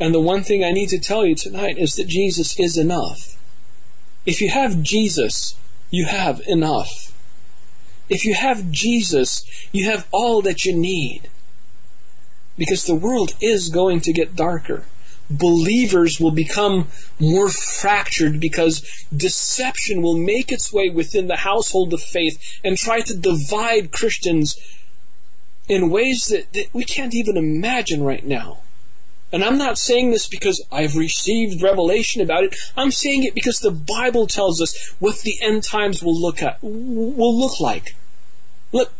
And 0.00 0.14
the 0.14 0.20
one 0.20 0.42
thing 0.42 0.62
I 0.62 0.70
need 0.70 0.88
to 0.90 0.98
tell 0.98 1.26
you 1.26 1.34
tonight 1.34 1.76
is 1.78 1.94
that 1.94 2.06
Jesus 2.06 2.58
is 2.58 2.76
enough. 2.78 3.36
If 4.24 4.40
you 4.40 4.50
have 4.50 4.82
Jesus, 4.82 5.56
you 5.90 6.06
have 6.06 6.40
enough. 6.46 7.12
If 8.08 8.24
you 8.24 8.34
have 8.34 8.70
Jesus, 8.70 9.44
you 9.72 9.90
have 9.90 10.06
all 10.12 10.40
that 10.42 10.64
you 10.64 10.76
need. 10.76 11.28
Because 12.56 12.84
the 12.84 12.94
world 12.94 13.34
is 13.40 13.68
going 13.68 14.00
to 14.02 14.12
get 14.12 14.36
darker. 14.36 14.84
Believers 15.30 16.18
will 16.18 16.30
become 16.30 16.88
more 17.18 17.50
fractured 17.50 18.40
because 18.40 19.06
deception 19.14 20.00
will 20.00 20.16
make 20.16 20.50
its 20.50 20.72
way 20.72 20.88
within 20.88 21.26
the 21.26 21.36
household 21.36 21.92
of 21.92 22.00
faith 22.00 22.60
and 22.64 22.78
try 22.78 23.00
to 23.00 23.16
divide 23.16 23.92
Christians 23.92 24.56
in 25.68 25.90
ways 25.90 26.26
that, 26.26 26.52
that 26.54 26.68
we 26.72 26.84
can't 26.84 27.14
even 27.14 27.36
imagine 27.36 28.02
right 28.02 28.24
now. 28.24 28.60
And 29.30 29.44
I'm 29.44 29.58
not 29.58 29.78
saying 29.78 30.10
this 30.10 30.26
because 30.26 30.64
I've 30.72 30.96
received 30.96 31.62
revelation 31.62 32.22
about 32.22 32.44
it. 32.44 32.56
I'm 32.76 32.90
saying 32.90 33.24
it 33.24 33.34
because 33.34 33.58
the 33.58 33.70
Bible 33.70 34.26
tells 34.26 34.60
us 34.60 34.94
what 34.98 35.20
the 35.20 35.36
end 35.42 35.64
times 35.64 36.02
will 36.02 36.18
look 36.18 36.42
at 36.42 36.58
will 36.62 37.38
look 37.38 37.60
like. 37.60 37.94
Look, 38.72 38.90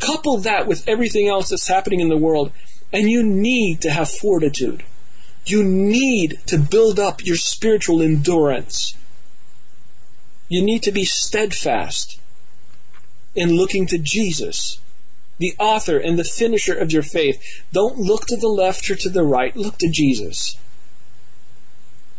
couple 0.00 0.38
that 0.38 0.66
with 0.66 0.88
everything 0.88 1.28
else 1.28 1.50
that's 1.50 1.68
happening 1.68 2.00
in 2.00 2.08
the 2.08 2.16
world, 2.16 2.50
and 2.92 3.08
you 3.08 3.22
need 3.22 3.80
to 3.82 3.90
have 3.90 4.10
fortitude. 4.10 4.82
You 5.46 5.62
need 5.62 6.40
to 6.46 6.58
build 6.58 6.98
up 6.98 7.24
your 7.24 7.36
spiritual 7.36 8.02
endurance. 8.02 8.96
You 10.48 10.62
need 10.64 10.82
to 10.82 10.92
be 10.92 11.04
steadfast 11.04 12.20
in 13.36 13.56
looking 13.56 13.86
to 13.86 13.98
Jesus 13.98 14.79
the 15.40 15.54
author 15.58 15.98
and 15.98 16.18
the 16.18 16.24
finisher 16.24 16.74
of 16.74 16.92
your 16.92 17.02
faith. 17.02 17.42
Don't 17.72 17.98
look 17.98 18.26
to 18.26 18.36
the 18.36 18.48
left 18.48 18.88
or 18.90 18.94
to 18.94 19.08
the 19.08 19.24
right, 19.24 19.56
look 19.56 19.78
to 19.78 19.90
Jesus. 19.90 20.56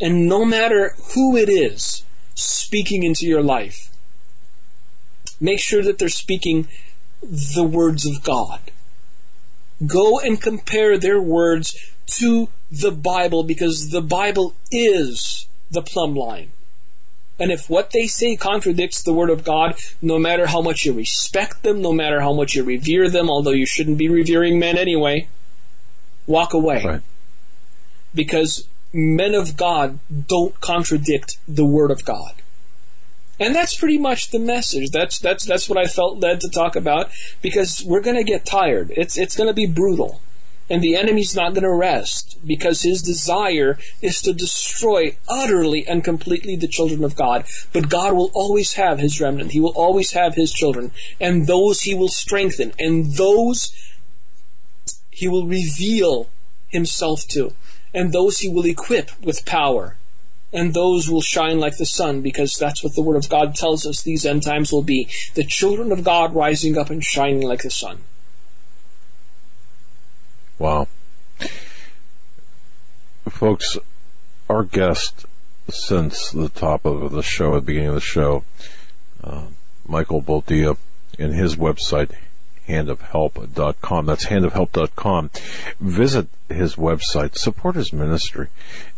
And 0.02 0.28
no 0.28 0.44
matter 0.44 0.96
who 1.14 1.38
it 1.38 1.48
is 1.48 2.04
speaking 2.36 3.04
into 3.04 3.28
your 3.28 3.44
life, 3.44 3.92
make 5.40 5.60
sure 5.60 5.84
that 5.84 6.00
they're 6.00 6.10
speaking 6.10 6.68
the 7.22 7.64
words 7.64 8.08
of 8.08 8.24
God. 8.24 8.60
Go 9.86 10.20
and 10.20 10.42
compare 10.42 10.98
their 10.98 11.22
words 11.22 11.76
to 12.18 12.50
the 12.72 12.92
Bible 12.92 13.44
because 13.44 13.92
the 13.92 14.02
Bible 14.02 14.56
is 14.72 15.48
the 15.70 15.84
plumb 15.84 16.16
line. 16.16 16.52
And 17.42 17.52
if 17.52 17.72
what 17.72 17.90
they 17.90 18.06
say 18.06 18.36
contradicts 18.36 19.02
the 19.02 19.14
Word 19.14 19.32
of 19.32 19.44
God, 19.44 19.74
no 20.00 20.20
matter 20.20 20.46
how 20.46 20.62
much 20.62 20.86
you 20.86 20.94
respect 20.94 21.64
them, 21.64 21.82
no 21.82 21.92
matter 21.92 22.22
how 22.22 22.34
much 22.34 22.54
you 22.54 22.64
revere 22.64 23.10
them, 23.10 23.32
although 23.32 23.50
you 23.50 23.66
shouldn't 23.66 23.98
be 23.98 24.08
revering 24.08 24.60
men 24.60 24.78
anyway, 24.78 25.28
walk 26.28 26.54
away. 26.54 26.84
Right. 26.86 27.02
Because 28.14 28.68
men 28.94 29.34
of 29.34 29.58
God 29.58 29.98
don't 30.28 30.62
contradict 30.62 31.40
the 31.48 31.66
Word 31.66 31.90
of 31.90 32.06
God. 32.06 32.34
And 33.40 33.56
that's 33.56 33.76
pretty 33.76 33.98
much 33.98 34.30
the 34.30 34.38
message. 34.38 34.92
That's 34.92 35.18
that's 35.18 35.44
that's 35.44 35.68
what 35.68 35.80
I 35.80 35.88
felt 35.88 36.20
led 36.20 36.42
to 36.42 36.50
talk 36.50 36.76
about 36.76 37.10
because 37.42 37.84
we're 37.84 38.02
going 38.02 38.18
to 38.18 38.24
get 38.24 38.46
tired. 38.46 38.94
It's 38.96 39.18
it's 39.18 39.36
going 39.36 39.48
to 39.48 39.54
be 39.56 39.66
brutal. 39.66 40.22
And 40.72 40.82
the 40.82 40.96
enemy's 40.96 41.36
not 41.36 41.54
going 41.54 41.66
to 41.66 41.74
rest 41.74 42.38
because 42.46 42.84
his 42.84 43.02
desire 43.02 43.78
is 44.02 44.22
to 44.22 44.32
destroy 44.32 45.18
utterly 45.28 45.86
and 45.86 46.02
completely 46.02 46.56
the 46.56 46.70
children 46.70 47.04
of 47.04 47.18
God. 47.18 47.44
But 47.74 47.90
God 47.90 48.14
will 48.14 48.32
always 48.34 48.76
have 48.76 48.98
his 48.98 49.20
remnant. 49.20 49.52
He 49.52 49.60
will 49.60 49.76
always 49.76 50.14
have 50.14 50.36
his 50.36 50.54
children. 50.54 50.92
And 51.20 51.46
those 51.46 51.82
he 51.82 51.94
will 51.94 52.08
strengthen. 52.08 52.72
And 52.80 53.16
those 53.16 53.74
he 55.10 55.28
will 55.28 55.46
reveal 55.46 56.30
himself 56.70 57.28
to. 57.32 57.52
And 57.94 58.14
those 58.14 58.40
he 58.40 58.48
will 58.48 58.66
equip 58.66 59.12
with 59.22 59.46
power. 59.46 59.98
And 60.54 60.74
those 60.74 61.10
will 61.10 61.22
shine 61.22 61.60
like 61.60 61.80
the 61.80 61.86
sun 61.86 62.22
because 62.22 62.54
that's 62.54 62.82
what 62.82 62.96
the 62.96 63.02
Word 63.02 63.18
of 63.18 63.28
God 63.28 63.56
tells 63.56 63.86
us 63.86 64.02
these 64.02 64.26
end 64.26 64.44
times 64.44 64.72
will 64.72 64.84
be. 64.84 65.10
The 65.34 65.44
children 65.44 65.92
of 65.92 66.06
God 66.06 66.34
rising 66.34 66.78
up 66.78 66.90
and 66.90 67.04
shining 67.04 67.42
like 67.42 67.64
the 67.64 67.70
sun. 67.70 68.04
Wow. 70.62 70.88
Folks, 73.28 73.80
our 74.48 74.64
guest 74.64 75.26
since 75.72 76.30
the 76.30 76.50
top 76.50 76.86
of 76.86 77.12
the 77.14 77.24
show, 77.24 77.56
at 77.56 77.62
the 77.62 77.66
beginning 77.66 77.90
of 77.90 77.96
the 77.96 78.02
show, 78.02 78.44
uh, 79.24 79.46
Michael 79.88 80.22
Boldea, 80.22 80.78
in 81.18 81.32
his 81.32 81.56
website, 81.56 82.12
handofhelp.com. 82.68 84.06
That's 84.06 84.28
handofhelp.com. 84.28 85.32
Visit 85.80 86.28
his 86.48 86.76
website. 86.76 87.40
Support 87.40 87.76
his 87.76 87.92
ministry. 87.92 88.50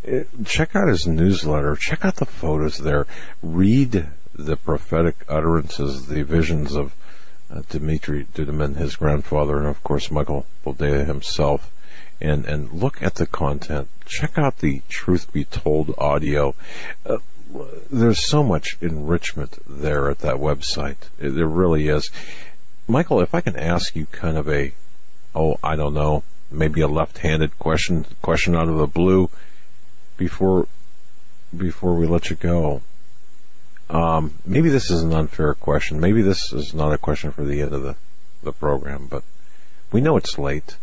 Uh, 0.06 0.24
check 0.44 0.76
out 0.76 0.88
his 0.88 1.06
newsletter. 1.06 1.76
Check 1.76 2.04
out 2.04 2.16
the 2.16 2.26
photos 2.26 2.76
there. 2.76 3.06
Read 3.42 4.08
the 4.34 4.56
prophetic 4.56 5.24
utterances, 5.30 6.08
the 6.08 6.24
visions 6.24 6.74
of 6.74 6.92
Dimitri 7.62 8.26
Duduman, 8.34 8.76
his 8.76 8.96
grandfather, 8.96 9.58
and 9.58 9.66
of 9.66 9.82
course 9.82 10.10
Michael 10.10 10.46
Boldea 10.64 11.06
himself. 11.06 11.70
And, 12.20 12.44
and 12.46 12.72
look 12.72 13.02
at 13.02 13.16
the 13.16 13.26
content. 13.26 13.88
Check 14.06 14.38
out 14.38 14.58
the 14.58 14.82
Truth 14.88 15.32
Be 15.32 15.44
Told 15.44 15.94
audio. 15.98 16.54
Uh, 17.04 17.18
there's 17.90 18.24
so 18.24 18.42
much 18.42 18.76
enrichment 18.80 19.58
there 19.68 20.08
at 20.10 20.20
that 20.20 20.36
website. 20.36 21.08
There 21.18 21.46
really 21.46 21.88
is. 21.88 22.10
Michael, 22.86 23.20
if 23.20 23.34
I 23.34 23.40
can 23.40 23.56
ask 23.56 23.96
you 23.96 24.06
kind 24.06 24.38
of 24.38 24.48
a, 24.48 24.72
oh, 25.34 25.58
I 25.62 25.76
don't 25.76 25.94
know, 25.94 26.22
maybe 26.50 26.80
a 26.80 26.88
left-handed 26.88 27.58
question, 27.58 28.06
question 28.22 28.54
out 28.54 28.68
of 28.68 28.76
the 28.76 28.86
blue 28.86 29.28
before, 30.16 30.68
before 31.56 31.94
we 31.94 32.06
let 32.06 32.30
you 32.30 32.36
go. 32.36 32.82
Um, 33.90 34.34
maybe 34.46 34.70
this 34.70 34.90
is 34.90 35.02
an 35.02 35.12
unfair 35.12 35.54
question. 35.54 36.00
Maybe 36.00 36.22
this 36.22 36.52
is 36.52 36.74
not 36.74 36.92
a 36.92 36.98
question 36.98 37.32
for 37.32 37.44
the 37.44 37.60
end 37.60 37.72
of 37.72 37.82
the, 37.82 37.96
the 38.42 38.52
program, 38.52 39.06
but 39.10 39.22
we 39.92 40.00
know 40.00 40.16
it's 40.16 40.38
late. 40.38 40.76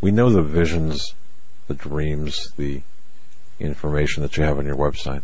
We 0.00 0.10
know 0.10 0.30
the 0.30 0.42
visions, 0.42 1.14
the 1.68 1.74
dreams, 1.74 2.52
the 2.56 2.82
information 3.58 4.22
that 4.22 4.36
you 4.36 4.44
have 4.44 4.58
on 4.58 4.66
your 4.66 4.76
website 4.76 5.22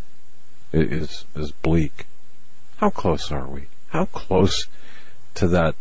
is 0.73 1.25
is 1.35 1.53
bleak. 1.53 2.07
How 2.79 2.91
close 2.91 3.31
are 3.31 3.47
we? 3.47 3.67
How 3.89 4.07
close 4.07 4.67
to 5.35 5.49
that 5.49 5.75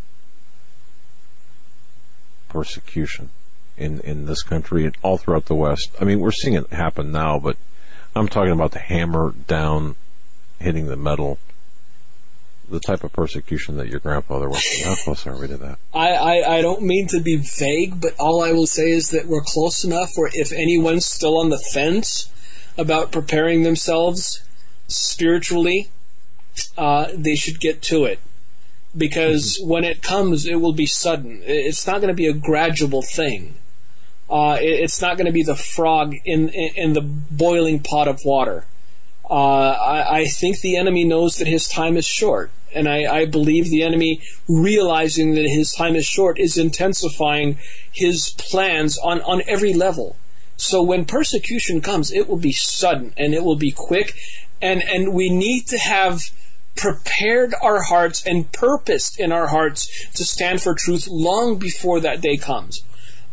persecution 2.49 3.30
in 3.78 3.99
in 4.02 4.26
this 4.26 4.41
country 4.41 4.84
and 4.86 4.98
all 5.02 5.18
throughout 5.18 5.45
the 5.45 5.56
West? 5.56 5.95
I 6.02 6.03
mean, 6.03 6.20
we're 6.20 6.32
seeing 6.32 6.56
it 6.56 6.68
happen 6.72 7.11
now, 7.11 7.40
but 7.40 7.56
I'm 8.16 8.28
talking 8.28 8.52
about 8.52 8.72
the 8.72 8.80
hammer 8.80 9.34
down 9.48 9.95
hitting 10.60 10.88
the 10.88 10.95
metal, 10.95 11.40
the 12.69 12.80
type 12.80 13.03
of 13.03 13.14
persecution 13.14 13.77
that 13.77 13.88
your 13.88 13.99
grandfather 13.99 14.49
went 14.49 14.64
through. 14.64 14.86
How 14.90 14.95
close 14.95 15.26
are 15.26 15.38
we 15.38 15.48
to 15.48 15.57
that? 15.57 15.80
I, 15.94 16.10
I, 16.10 16.57
I 16.57 16.61
don't 16.61 16.81
mean 16.81 17.07
to 17.07 17.19
be 17.19 17.38
vague, 17.38 17.99
but 17.99 18.14
all 18.19 18.44
I 18.44 18.52
will 18.52 18.68
say 18.68 18.91
is 18.91 19.10
that 19.11 19.26
we're 19.26 19.41
close 19.41 19.84
enough 19.84 20.11
where 20.15 20.30
if 20.34 20.52
anyone's 20.52 21.06
still 21.06 21.40
on 21.40 21.49
the 21.49 21.60
fence 21.73 22.31
about 22.77 23.11
preparing 23.11 23.64
themselves 23.64 24.41
spiritually, 24.88 25.90
uh, 26.77 27.07
they 27.14 27.36
should 27.36 27.60
get 27.60 27.81
to 27.84 28.06
it. 28.06 28.19
Because 28.95 29.57
mm-hmm. 29.60 29.69
when 29.69 29.84
it 29.84 30.02
comes, 30.02 30.45
it 30.45 30.56
will 30.56 30.73
be 30.73 30.86
sudden. 30.86 31.41
It's 31.44 31.86
not 31.86 32.02
going 32.02 32.10
to 32.10 32.14
be 32.14 32.27
a 32.27 32.34
gradual 32.34 33.02
thing. 33.02 33.56
Uh, 34.30 34.57
it, 34.60 34.84
it's 34.84 35.02
not 35.02 35.18
going 35.18 35.27
to 35.27 35.31
be 35.31 35.44
the 35.44 35.56
frog 35.56 36.14
in, 36.26 36.49
in, 36.49 36.69
in 36.76 36.94
the 36.94 37.02
boiling 37.02 37.80
pot 37.80 38.07
of 38.07 38.19
water. 38.26 38.65
Uh, 39.30 39.34
I, 39.34 40.22
I, 40.22 40.26
think 40.26 40.60
the 40.60 40.76
enemy 40.76 41.03
knows 41.03 41.35
that 41.35 41.47
his 41.47 41.68
time 41.68 41.97
is 41.97 42.06
short. 42.06 42.49
And 42.73 42.88
I, 42.88 43.06
I, 43.06 43.26
believe 43.26 43.69
the 43.69 43.84
enemy, 43.84 44.22
realizing 44.47 45.35
that 45.35 45.47
his 45.47 45.72
time 45.72 45.95
is 45.95 46.06
short, 46.06 46.39
is 46.39 46.57
intensifying 46.57 47.60
his 47.91 48.31
plans 48.39 48.97
on, 48.97 49.22
on 49.22 49.43
every 49.47 49.73
level. 49.73 50.15
So 50.57 50.81
when 50.81 51.06
persecution 51.06 51.80
comes, 51.80 52.11
it 52.11 52.27
will 52.27 52.38
be 52.38 52.51
sudden 52.51 53.14
and 53.18 53.34
it 53.35 53.43
will 53.43 53.56
be 53.56 53.72
quick. 53.72 54.15
And, 54.61 54.81
and 54.84 55.14
we 55.14 55.30
need 55.30 55.68
to 55.68 55.77
have 55.77 56.31
prepared 56.76 57.53
our 57.61 57.84
hearts 57.84 58.26
and 58.26 58.51
purposed 58.51 59.19
in 59.19 59.31
our 59.31 59.47
hearts 59.47 60.07
to 60.15 60.26
stand 60.26 60.61
for 60.61 60.73
truth 60.73 61.07
long 61.07 61.57
before 61.60 61.99
that 61.99 62.22
day 62.22 62.38
comes. 62.38 62.81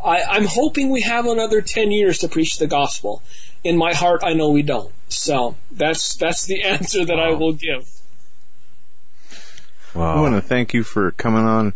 I, 0.04 0.22
I'm 0.22 0.46
hoping 0.46 0.90
we 0.90 1.02
have 1.02 1.26
another 1.26 1.62
10 1.62 1.90
years 1.90 2.18
to 2.18 2.28
preach 2.28 2.58
the 2.58 2.66
gospel. 2.66 3.22
In 3.64 3.76
my 3.76 3.94
heart, 3.94 4.20
I 4.22 4.34
know 4.34 4.50
we 4.50 4.62
don't. 4.62 4.92
So 5.08 5.56
that's 5.70 6.16
that's 6.16 6.46
the 6.46 6.62
answer 6.64 7.04
that 7.04 7.18
I 7.18 7.32
will 7.32 7.52
give. 7.52 7.88
Wow. 9.94 10.16
We 10.16 10.22
want 10.22 10.34
to 10.34 10.46
thank 10.46 10.74
you 10.74 10.82
for 10.82 11.10
coming 11.12 11.44
on, 11.44 11.72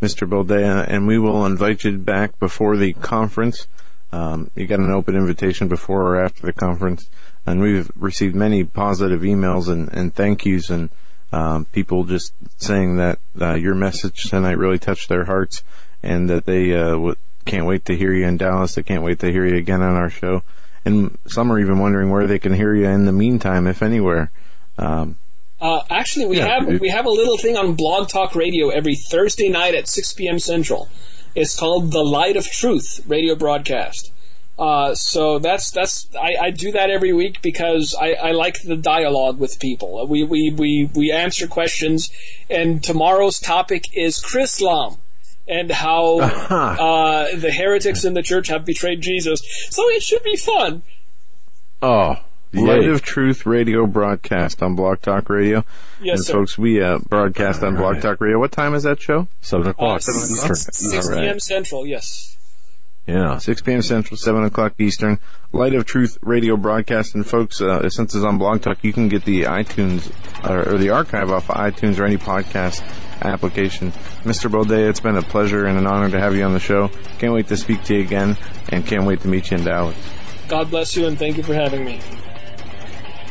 Mr. 0.00 0.28
Boldea, 0.28 0.86
and 0.88 1.08
we 1.08 1.18
will 1.18 1.44
invite 1.44 1.82
you 1.82 1.98
back 1.98 2.38
before 2.38 2.76
the 2.76 2.92
conference. 2.92 3.66
Um, 4.12 4.50
you 4.54 4.68
got 4.68 4.78
an 4.78 4.92
open 4.92 5.16
invitation 5.16 5.66
before 5.66 6.02
or 6.02 6.24
after 6.24 6.46
the 6.46 6.52
conference, 6.52 7.08
and 7.44 7.60
we've 7.60 7.90
received 7.96 8.36
many 8.36 8.62
positive 8.62 9.22
emails 9.22 9.68
and, 9.68 9.92
and 9.92 10.14
thank 10.14 10.46
yous 10.46 10.70
and 10.70 10.90
um, 11.32 11.64
people 11.66 12.04
just 12.04 12.32
saying 12.58 12.96
that 12.98 13.18
uh, 13.40 13.54
your 13.54 13.74
message 13.74 14.30
tonight 14.30 14.56
really 14.56 14.78
touched 14.78 15.08
their 15.08 15.24
hearts 15.24 15.64
and 16.00 16.30
that 16.30 16.44
they 16.44 16.72
uh, 16.72 16.90
w- 16.90 17.16
can't 17.44 17.66
wait 17.66 17.84
to 17.86 17.96
hear 17.96 18.12
you 18.12 18.24
in 18.24 18.36
Dallas. 18.36 18.76
They 18.76 18.84
can't 18.84 19.02
wait 19.02 19.18
to 19.18 19.32
hear 19.32 19.44
you 19.44 19.56
again 19.56 19.82
on 19.82 19.96
our 19.96 20.10
show. 20.10 20.44
And 20.84 21.16
some 21.26 21.50
are 21.50 21.58
even 21.58 21.78
wondering 21.78 22.10
where 22.10 22.26
they 22.26 22.38
can 22.38 22.52
hear 22.52 22.74
you 22.74 22.86
in 22.86 23.06
the 23.06 23.12
meantime, 23.12 23.66
if 23.66 23.82
anywhere. 23.82 24.30
Um, 24.78 25.16
Uh, 25.60 25.80
actually, 25.88 26.26
we 26.26 26.36
Yeah, 26.36 26.46
have 26.58 26.68
it- 26.68 26.80
we 26.80 26.88
have 26.90 27.06
a 27.06 27.10
little 27.10 27.38
thing 27.38 27.56
on 27.56 27.74
Blog 27.74 28.08
Talk 28.08 28.34
Radio 28.34 28.68
every 28.68 28.96
Thursday 28.96 29.48
night 29.48 29.74
at 29.74 29.88
6 29.88 30.12
p.m. 30.12 30.38
Central. 30.38 30.88
It's 31.34 31.56
called 31.56 31.90
the 31.90 32.02
Light 32.04 32.36
of 32.36 32.44
Truth 32.46 33.00
radio 33.06 33.34
broadcast. 33.34 34.10
Uh, 34.58 34.94
so 34.94 35.38
that's 35.38 35.70
that's 35.70 36.06
I, 36.20 36.34
I 36.46 36.50
do 36.50 36.70
that 36.72 36.90
every 36.90 37.12
week 37.12 37.40
because 37.42 37.94
I, 37.98 38.12
I 38.12 38.30
like 38.32 38.60
the 38.62 38.76
dialogue 38.76 39.38
with 39.40 39.58
people. 39.58 40.06
We, 40.06 40.22
we 40.22 40.52
we 40.56 40.90
we 40.94 41.10
answer 41.10 41.46
questions, 41.48 42.10
and 42.50 42.82
tomorrow's 42.82 43.40
topic 43.40 43.86
is 43.94 44.20
Chris 44.20 44.60
Chrislam 44.60 44.98
and 45.46 45.70
how 45.70 46.18
uh, 46.20 47.36
the 47.36 47.50
heretics 47.52 48.04
in 48.04 48.14
the 48.14 48.22
church 48.22 48.48
have 48.48 48.64
betrayed 48.64 49.00
Jesus. 49.00 49.40
So 49.70 49.82
it 49.90 50.02
should 50.02 50.22
be 50.22 50.36
fun. 50.36 50.82
Oh, 51.82 52.16
Light 52.52 52.82
yay. 52.82 52.88
of 52.90 53.02
Truth 53.02 53.46
radio 53.46 53.84
broadcast 53.86 54.62
on 54.62 54.76
Blog 54.76 55.00
Talk 55.02 55.28
Radio. 55.28 55.64
Yes, 56.00 56.18
and 56.18 56.24
sir. 56.26 56.32
folks, 56.34 56.56
we 56.56 56.80
uh, 56.80 56.98
broadcast 56.98 57.62
on 57.64 57.74
Blog. 57.76 58.00
Talk 58.00 58.20
Radio. 58.20 58.38
What 58.38 58.52
time 58.52 58.74
is 58.74 58.84
that 58.84 59.00
show? 59.00 59.26
seven 59.40 59.66
o'clock. 59.68 59.94
Uh, 60.08 60.12
Eastern. 60.12 60.54
6 60.54 60.94
All 61.08 61.12
right. 61.14 61.22
p.m. 61.24 61.40
Central. 61.40 61.84
Yes. 61.86 62.36
Yeah. 63.06 63.36
6 63.36 63.62
p.m. 63.62 63.82
Central, 63.82 64.16
7 64.16 64.44
o'clock 64.44 64.74
Eastern. 64.78 65.18
Light 65.52 65.74
of 65.74 65.84
Truth 65.84 66.18
radio 66.22 66.56
broadcast. 66.56 67.14
And 67.14 67.26
folks, 67.26 67.60
uh, 67.60 67.88
since 67.90 68.14
it's 68.14 68.24
on 68.24 68.38
Blog 68.38 68.62
Talk, 68.62 68.82
you 68.82 68.92
can 68.92 69.08
get 69.08 69.24
the 69.24 69.42
iTunes 69.42 70.10
or, 70.48 70.74
or 70.74 70.78
the 70.78 70.90
archive 70.90 71.30
off 71.30 71.50
of 71.50 71.56
iTunes 71.56 71.98
or 71.98 72.04
any 72.04 72.16
podcast 72.16 72.82
application. 73.22 73.92
Mr. 74.22 74.50
Boldea, 74.50 74.88
it's 74.88 75.00
been 75.00 75.16
a 75.16 75.22
pleasure 75.22 75.66
and 75.66 75.78
an 75.78 75.86
honor 75.86 76.10
to 76.10 76.18
have 76.18 76.34
you 76.34 76.44
on 76.44 76.52
the 76.54 76.60
show. 76.60 76.88
Can't 77.18 77.34
wait 77.34 77.48
to 77.48 77.56
speak 77.56 77.84
to 77.84 77.94
you 77.94 78.00
again 78.00 78.36
and 78.70 78.86
can't 78.86 79.04
wait 79.04 79.20
to 79.20 79.28
meet 79.28 79.50
you 79.50 79.58
in 79.58 79.64
Dallas. 79.64 79.96
God 80.48 80.70
bless 80.70 80.96
you 80.96 81.06
and 81.06 81.18
thank 81.18 81.36
you 81.36 81.42
for 81.42 81.54
having 81.54 81.84
me. 81.84 82.00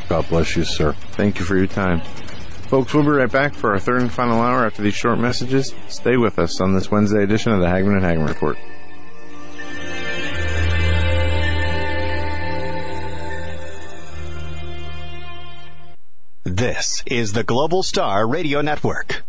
God 0.08 0.28
bless 0.30 0.56
you, 0.56 0.64
sir. 0.64 0.94
Thank 1.12 1.40
you 1.40 1.46
for 1.46 1.58
your 1.58 1.68
time. 1.68 2.02
Folks, 2.68 2.94
we'll 2.94 3.04
be 3.04 3.10
right 3.10 3.32
back 3.32 3.54
for 3.54 3.72
our 3.72 3.80
third 3.80 4.02
and 4.02 4.12
final 4.12 4.42
hour 4.42 4.66
after 4.66 4.82
these 4.82 4.96
short 4.96 5.20
messages. 5.20 5.74
Stay 5.88 6.18
with 6.18 6.40
us 6.40 6.60
on 6.60 6.74
this 6.74 6.90
Wednesday 6.90 7.24
edition 7.24 7.52
of 7.52 7.60
the 7.60 7.68
Hagmann 7.68 7.98
and 7.98 8.06
Hagmann 8.06 8.28
Report. 8.28 8.58
This 16.46 17.04
is 17.06 17.32
the 17.32 17.46
Global 17.46 17.84
Star 17.84 18.28
Radio 18.28 18.60
Network. 18.60 19.24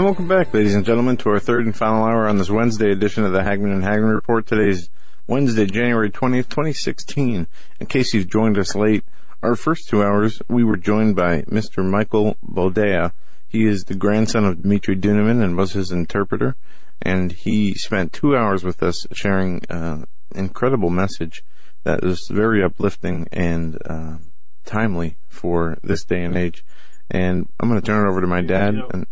And 0.00 0.06
welcome 0.06 0.28
back, 0.28 0.54
ladies 0.54 0.74
and 0.74 0.86
gentlemen, 0.86 1.18
to 1.18 1.28
our 1.28 1.38
third 1.38 1.66
and 1.66 1.76
final 1.76 2.04
hour 2.04 2.26
on 2.26 2.38
this 2.38 2.48
Wednesday 2.48 2.90
edition 2.90 3.22
of 3.22 3.32
the 3.32 3.42
Hagmann 3.42 3.70
and 3.70 3.84
Hagmann 3.84 4.14
Report. 4.14 4.46
Today's 4.46 4.88
Wednesday, 5.26 5.66
January 5.66 6.10
20th, 6.10 6.48
2016. 6.48 7.46
In 7.78 7.86
case 7.86 8.14
you've 8.14 8.30
joined 8.30 8.56
us 8.56 8.74
late, 8.74 9.04
our 9.42 9.54
first 9.54 9.90
two 9.90 10.02
hours, 10.02 10.40
we 10.48 10.64
were 10.64 10.78
joined 10.78 11.16
by 11.16 11.42
Mr. 11.42 11.84
Michael 11.84 12.38
Boldea. 12.42 13.12
He 13.46 13.66
is 13.66 13.84
the 13.84 13.94
grandson 13.94 14.46
of 14.46 14.62
Dmitry 14.62 14.96
Duduman 14.96 15.44
and 15.44 15.54
was 15.54 15.72
his 15.72 15.92
interpreter. 15.92 16.56
And 17.02 17.32
he 17.32 17.74
spent 17.74 18.14
two 18.14 18.34
hours 18.34 18.64
with 18.64 18.82
us 18.82 19.06
sharing 19.12 19.60
uh, 19.68 20.06
incredible 20.34 20.88
message 20.88 21.44
that 21.84 22.02
is 22.02 22.26
very 22.32 22.64
uplifting 22.64 23.28
and 23.32 23.76
uh, 23.84 24.16
timely 24.64 25.18
for 25.28 25.76
this 25.82 26.04
day 26.06 26.24
and 26.24 26.38
age. 26.38 26.64
And 27.10 27.50
I'm 27.60 27.68
going 27.68 27.78
to 27.78 27.86
turn 27.86 28.06
it 28.06 28.10
over 28.10 28.22
to 28.22 28.26
my 28.26 28.40
dad. 28.40 28.76
And 28.94 29.06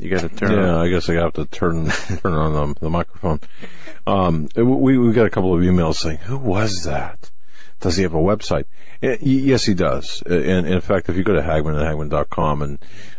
you 0.00 0.10
got 0.10 0.20
to 0.22 0.28
turn 0.28 0.52
Yeah, 0.52 0.78
I 0.78 0.88
guess 0.88 1.08
I 1.08 1.14
have 1.14 1.34
to 1.34 1.44
turn 1.46 1.86
turn 1.88 2.32
on 2.32 2.52
the, 2.74 2.80
the 2.80 2.90
microphone. 2.90 3.40
Um, 4.06 4.48
we 4.56 4.98
we 4.98 5.12
got 5.12 5.26
a 5.26 5.30
couple 5.30 5.54
of 5.54 5.60
emails 5.60 5.96
saying, 5.96 6.18
"Who 6.18 6.38
was 6.38 6.82
that? 6.84 7.30
Does 7.80 7.96
he 7.96 8.02
have 8.02 8.14
a 8.14 8.18
website?" 8.18 8.64
Eh, 9.02 9.16
yes, 9.20 9.64
he 9.64 9.74
does. 9.74 10.22
Eh, 10.26 10.34
And 10.34 10.66
in 10.66 10.80
fact, 10.80 11.08
if 11.08 11.16
you 11.16 11.22
go 11.24 11.34
to 11.34 11.42
Hagmann 11.42 11.76
and 11.76 11.84
Hagmann.com 11.84 12.62
and 12.62 12.78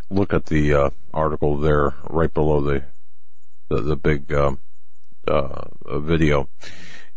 look 0.09 0.33
at 0.33 0.47
the 0.47 0.73
uh, 0.73 0.89
article 1.13 1.57
there, 1.57 1.93
right 2.09 2.33
below 2.33 2.61
the 2.61 2.83
the, 3.69 3.81
the 3.81 3.95
big 3.95 4.33
um, 4.33 4.59
uh, 5.27 5.65
video 5.99 6.49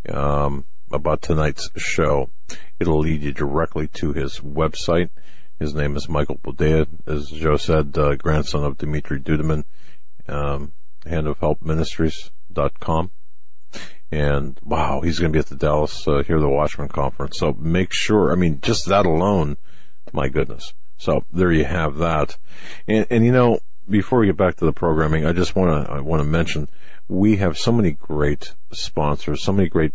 um, 0.09 0.65
about 0.93 1.23
tonight's 1.23 1.71
show, 1.77 2.31
it'll 2.79 3.01
lead 3.01 3.23
you 3.23 3.33
directly 3.33 3.89
to 3.89 4.13
his 4.13 4.41
website. 4.41 5.11
His 5.59 5.75
name 5.75 5.97
is 5.97 6.09
Michael 6.09 6.39
Boldea, 6.39 6.87
as 7.07 7.31
Joe 7.31 7.57
said, 7.57 7.97
uh, 7.97 8.17
grandson 8.17 8.65
of 8.65 8.79
Dmitry 8.79 9.21
Duduman, 9.21 9.65
um, 10.29 10.73
handofhelpministries.com. 11.07 13.11
And 14.11 14.61
wow, 14.63 15.01
he's 15.01 15.19
going 15.19 15.33
to 15.33 15.37
be 15.37 15.41
at 15.41 15.47
the 15.47 15.57
Dallas 15.57 16.07
uh, 16.07 16.23
Hear 16.23 16.41
the 16.41 16.49
Watchman 16.49 16.89
conference. 16.89 17.39
So 17.39 17.55
make 17.59 17.93
sure, 17.93 18.33
I 18.33 18.37
mean, 18.37 18.61
just 18.61 18.87
that 18.87 19.07
alone, 19.07 19.57
my 20.13 20.29
goodness. 20.29 20.75
So 20.97 21.25
there 21.33 21.53
you 21.53 21.65
have 21.65 21.97
that. 21.97 22.37
And, 22.87 23.07
and 23.11 23.25
you 23.25 23.33
know, 23.33 23.61
before 23.89 24.21
we 24.21 24.27
get 24.27 24.37
back 24.37 24.57
to 24.57 24.65
the 24.65 24.73
programming, 24.73 25.27
I 25.27 25.33
just 25.33 25.57
want 25.57 25.87
to, 25.87 25.93
I 25.93 26.01
want 26.01 26.21
to 26.21 26.29
mention 26.29 26.69
we 27.09 27.37
have 27.37 27.59
so 27.59 27.73
many 27.73 27.93
great 27.93 28.55
sponsors, 28.73 29.43
so 29.43 29.53
many 29.53 29.69
great 29.69 29.93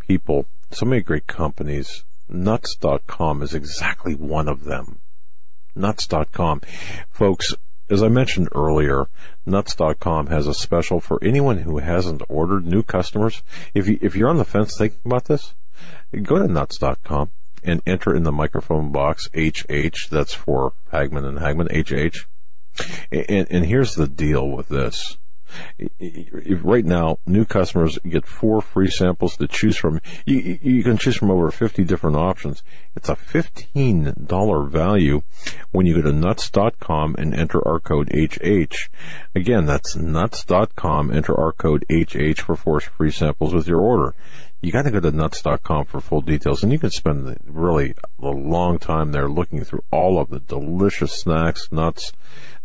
people, 0.00 0.46
so 0.70 0.86
many 0.86 1.02
great 1.02 1.26
companies. 1.26 2.04
Nuts.com 2.28 3.42
is 3.42 3.54
exactly 3.54 4.14
one 4.14 4.48
of 4.48 4.64
them. 4.64 5.00
Nuts.com. 5.74 6.62
Folks, 7.10 7.54
as 7.90 8.02
I 8.02 8.08
mentioned 8.08 8.48
earlier, 8.54 9.08
Nuts.com 9.46 10.26
has 10.26 10.46
a 10.46 10.54
special 10.54 11.00
for 11.00 11.18
anyone 11.22 11.58
who 11.58 11.78
hasn't 11.78 12.22
ordered 12.28 12.66
new 12.66 12.82
customers. 12.82 13.42
If 13.74 13.88
you, 13.88 13.98
if 14.02 14.14
you're 14.14 14.28
on 14.28 14.36
the 14.36 14.44
fence 14.44 14.76
thinking 14.76 15.00
about 15.04 15.24
this, 15.24 15.54
go 16.22 16.38
to 16.38 16.48
Nuts.com 16.48 17.30
and 17.64 17.82
enter 17.86 18.14
in 18.14 18.24
the 18.24 18.32
microphone 18.32 18.92
box 18.92 19.28
HH. 19.34 20.10
That's 20.10 20.34
for 20.34 20.74
Hagmann 20.92 21.24
and 21.24 21.38
Hagmann 21.38 21.68
HH. 21.68 22.26
And, 23.10 23.46
and 23.50 23.66
here's 23.66 23.94
the 23.94 24.06
deal 24.06 24.48
with 24.48 24.68
this. 24.68 25.16
Right 26.62 26.84
now, 26.84 27.18
new 27.26 27.44
customers 27.44 27.98
get 28.08 28.26
four 28.26 28.60
free 28.60 28.90
samples 28.90 29.36
to 29.36 29.46
choose 29.46 29.76
from. 29.76 30.00
You, 30.26 30.58
you- 30.62 30.82
can 30.82 30.96
choose 30.96 31.16
from 31.16 31.30
over 31.30 31.50
50 31.50 31.84
different 31.84 32.16
options. 32.16 32.62
It's 32.96 33.08
a 33.08 33.16
$15 33.16 34.68
value 34.70 35.22
when 35.70 35.86
you 35.86 35.94
go 35.96 36.02
to 36.02 36.12
nuts.com 36.12 37.16
and 37.18 37.34
enter 37.34 37.66
our 37.66 37.80
code 37.80 38.10
HH. 38.12 38.88
Again, 39.34 39.66
that's 39.66 39.96
nuts.com, 39.96 41.12
enter 41.12 41.38
our 41.38 41.52
code 41.52 41.84
HH 41.90 42.40
for 42.40 42.56
four 42.56 42.80
free 42.80 43.10
samples 43.10 43.54
with 43.54 43.66
your 43.68 43.80
order. 43.80 44.14
You 44.60 44.72
got 44.72 44.82
to 44.82 44.90
go 44.90 44.98
to 44.98 45.12
nuts.com 45.12 45.84
for 45.84 46.00
full 46.00 46.20
details, 46.20 46.64
and 46.64 46.72
you 46.72 46.80
can 46.80 46.90
spend 46.90 47.38
really 47.46 47.94
a 48.20 48.28
long 48.28 48.78
time 48.78 49.12
there 49.12 49.28
looking 49.28 49.62
through 49.62 49.84
all 49.92 50.18
of 50.20 50.30
the 50.30 50.40
delicious 50.40 51.12
snacks, 51.12 51.70
nuts, 51.70 52.12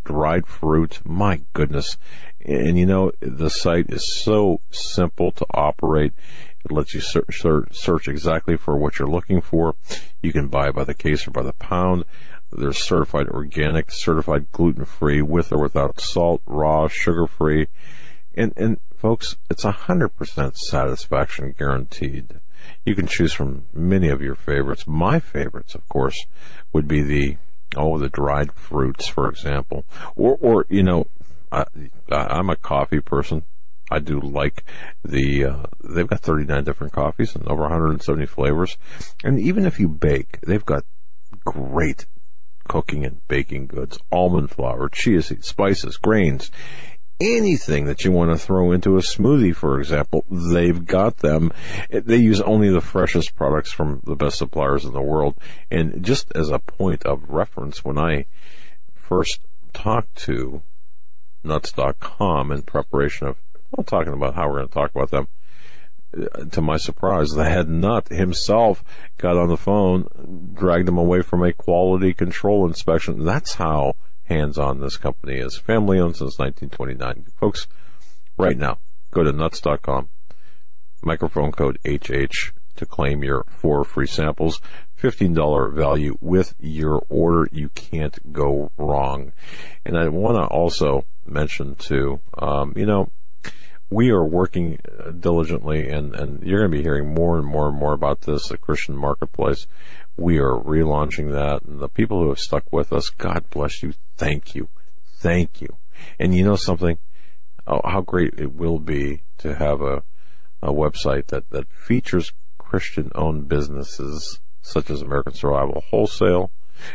dried 0.03 0.47
fruit. 0.47 0.99
My 1.05 1.41
goodness. 1.53 1.97
And 2.45 2.77
you 2.77 2.85
know, 2.85 3.11
the 3.19 3.49
site 3.49 3.89
is 3.89 4.21
so 4.23 4.61
simple 4.71 5.31
to 5.31 5.45
operate. 5.53 6.13
It 6.65 6.71
lets 6.71 6.93
you 6.93 7.01
search, 7.01 7.41
search, 7.71 8.07
exactly 8.07 8.55
for 8.55 8.77
what 8.77 8.97
you're 8.97 9.09
looking 9.09 9.41
for. 9.41 9.75
You 10.21 10.31
can 10.31 10.47
buy 10.47 10.71
by 10.71 10.85
the 10.85 10.93
case 10.93 11.27
or 11.27 11.31
by 11.31 11.43
the 11.43 11.53
pound. 11.53 12.05
They're 12.51 12.71
certified 12.71 13.27
organic, 13.29 13.91
certified 13.91 14.51
gluten 14.51 14.85
free, 14.85 15.21
with 15.21 15.51
or 15.51 15.61
without 15.61 15.99
salt, 15.99 16.41
raw, 16.45 16.87
sugar 16.87 17.27
free. 17.27 17.67
And, 18.35 18.53
and 18.55 18.79
folks, 18.95 19.35
it's 19.49 19.65
a 19.65 19.71
hundred 19.71 20.09
percent 20.09 20.57
satisfaction 20.57 21.55
guaranteed. 21.57 22.39
You 22.85 22.95
can 22.95 23.07
choose 23.07 23.33
from 23.33 23.65
many 23.73 24.09
of 24.09 24.21
your 24.21 24.35
favorites. 24.35 24.87
My 24.87 25.19
favorites, 25.19 25.75
of 25.75 25.87
course, 25.89 26.25
would 26.71 26.87
be 26.87 27.01
the, 27.01 27.37
oh, 27.77 27.97
the 27.97 28.09
dried 28.09 28.53
fruits, 28.53 29.07
for 29.07 29.29
example. 29.29 29.85
Or, 30.15 30.37
or, 30.41 30.65
you 30.69 30.83
know, 30.83 31.07
I, 31.51 31.65
I'm 32.09 32.49
a 32.49 32.55
coffee 32.55 33.01
person. 33.01 33.43
I 33.91 33.99
do 33.99 34.19
like 34.19 34.63
the, 35.03 35.45
uh, 35.45 35.63
they've 35.83 36.07
got 36.07 36.21
39 36.21 36.63
different 36.63 36.93
coffees 36.93 37.35
and 37.35 37.47
over 37.47 37.61
170 37.63 38.25
flavors. 38.25 38.77
And 39.23 39.39
even 39.39 39.65
if 39.65 39.79
you 39.79 39.87
bake, 39.87 40.39
they've 40.41 40.65
got 40.65 40.83
great 41.45 42.05
cooking 42.67 43.05
and 43.05 43.27
baking 43.27 43.67
goods, 43.67 43.99
almond 44.11 44.49
flour, 44.49 44.89
chia 44.89 45.21
seeds, 45.21 45.47
spices, 45.47 45.97
grains, 45.97 46.49
anything 47.19 47.85
that 47.85 48.03
you 48.03 48.11
want 48.11 48.31
to 48.31 48.37
throw 48.37 48.71
into 48.71 48.97
a 48.97 49.01
smoothie, 49.01 49.55
for 49.55 49.79
example, 49.79 50.25
they've 50.29 50.85
got 50.85 51.17
them. 51.17 51.51
They 51.89 52.17
use 52.17 52.41
only 52.41 52.69
the 52.69 52.81
freshest 52.81 53.35
products 53.35 53.71
from 53.71 54.01
the 54.05 54.15
best 54.15 54.37
suppliers 54.37 54.85
in 54.85 54.93
the 54.93 55.01
world. 55.01 55.37
And 55.71 56.03
just 56.03 56.31
as 56.35 56.49
a 56.49 56.59
point 56.59 57.03
of 57.05 57.29
reference, 57.29 57.83
when 57.83 57.97
I 57.97 58.25
first 58.93 59.41
talked 59.73 60.15
to 60.23 60.61
nuts.com 61.43 62.51
in 62.51 62.61
preparation 62.63 63.27
of, 63.27 63.37
well, 63.71 63.83
talking 63.83 64.13
about 64.13 64.35
how 64.35 64.47
we're 64.47 64.57
going 64.57 64.67
to 64.67 64.73
talk 64.73 64.91
about 64.95 65.11
them, 65.11 65.27
uh, 66.15 66.45
to 66.45 66.61
my 66.61 66.77
surprise, 66.77 67.31
the 67.31 67.45
head 67.45 67.67
nut 67.67 68.07
himself 68.09 68.83
got 69.17 69.35
on 69.35 69.49
the 69.49 69.57
phone, 69.57 70.51
dragged 70.53 70.87
them 70.87 70.97
away 70.97 71.21
from 71.21 71.43
a 71.43 71.53
quality 71.53 72.13
control 72.13 72.67
inspection. 72.67 73.25
That's 73.25 73.55
how 73.55 73.95
hands-on 74.33 74.79
this 74.79 74.97
company 74.97 75.37
is. 75.37 75.57
Family 75.57 75.99
owned 75.99 76.17
since 76.17 76.39
1929. 76.39 77.25
Folks, 77.39 77.67
right 78.37 78.57
now, 78.57 78.79
go 79.11 79.23
to 79.23 79.31
nuts.com, 79.31 80.09
microphone 81.01 81.51
code 81.51 81.77
HH 81.85 82.51
to 82.75 82.85
claim 82.85 83.23
your 83.23 83.45
four 83.49 83.83
free 83.83 84.07
samples. 84.07 84.59
$15 85.03 85.73
value 85.73 86.17
with 86.21 86.55
your 86.59 87.03
order. 87.09 87.49
You 87.51 87.69
can't 87.69 88.31
go 88.31 88.71
wrong. 88.77 89.33
And 89.85 89.97
I 89.97 90.07
want 90.07 90.37
to 90.37 90.45
also 90.45 91.05
mention 91.25 91.75
too, 91.75 92.21
um, 92.37 92.73
you 92.77 92.85
know, 92.85 93.11
we 93.93 94.09
are 94.09 94.25
working 94.25 94.79
diligently 95.19 95.87
and, 95.87 96.15
and 96.15 96.41
you're 96.43 96.59
going 96.59 96.71
to 96.71 96.77
be 96.77 96.83
hearing 96.83 97.13
more 97.13 97.37
and 97.37 97.47
more 97.47 97.67
and 97.67 97.77
more 97.77 97.93
about 97.93 98.21
this 98.21 98.51
at 98.51 98.61
Christian 98.61 98.95
Marketplace. 98.95 99.67
We 100.17 100.39
are 100.39 100.53
relaunching 100.53 101.31
that 101.31 101.63
and 101.63 101.79
the 101.79 101.89
people 101.89 102.21
who 102.21 102.29
have 102.29 102.39
stuck 102.39 102.71
with 102.73 102.91
us, 102.91 103.09
God 103.09 103.49
bless 103.51 103.83
you. 103.83 103.93
Thank 104.17 104.55
you. 104.55 104.69
Thank 105.17 105.61
you. 105.61 105.77
And 106.19 106.35
you 106.35 106.43
know 106.43 106.55
something? 106.55 106.97
Oh, 107.67 107.81
how 107.85 108.01
great 108.01 108.33
it 108.37 108.53
will 108.53 108.79
be 108.79 109.21
to 109.37 109.55
have 109.55 109.81
a, 109.81 110.03
a 110.61 110.73
website 110.73 111.27
that, 111.27 111.49
that 111.51 111.71
features 111.71 112.33
Christian 112.57 113.11
owned 113.13 113.47
businesses 113.47 114.39
such 114.61 114.89
as 114.89 115.01
American 115.01 115.33
Survival 115.33 115.83
Wholesale 115.89 116.51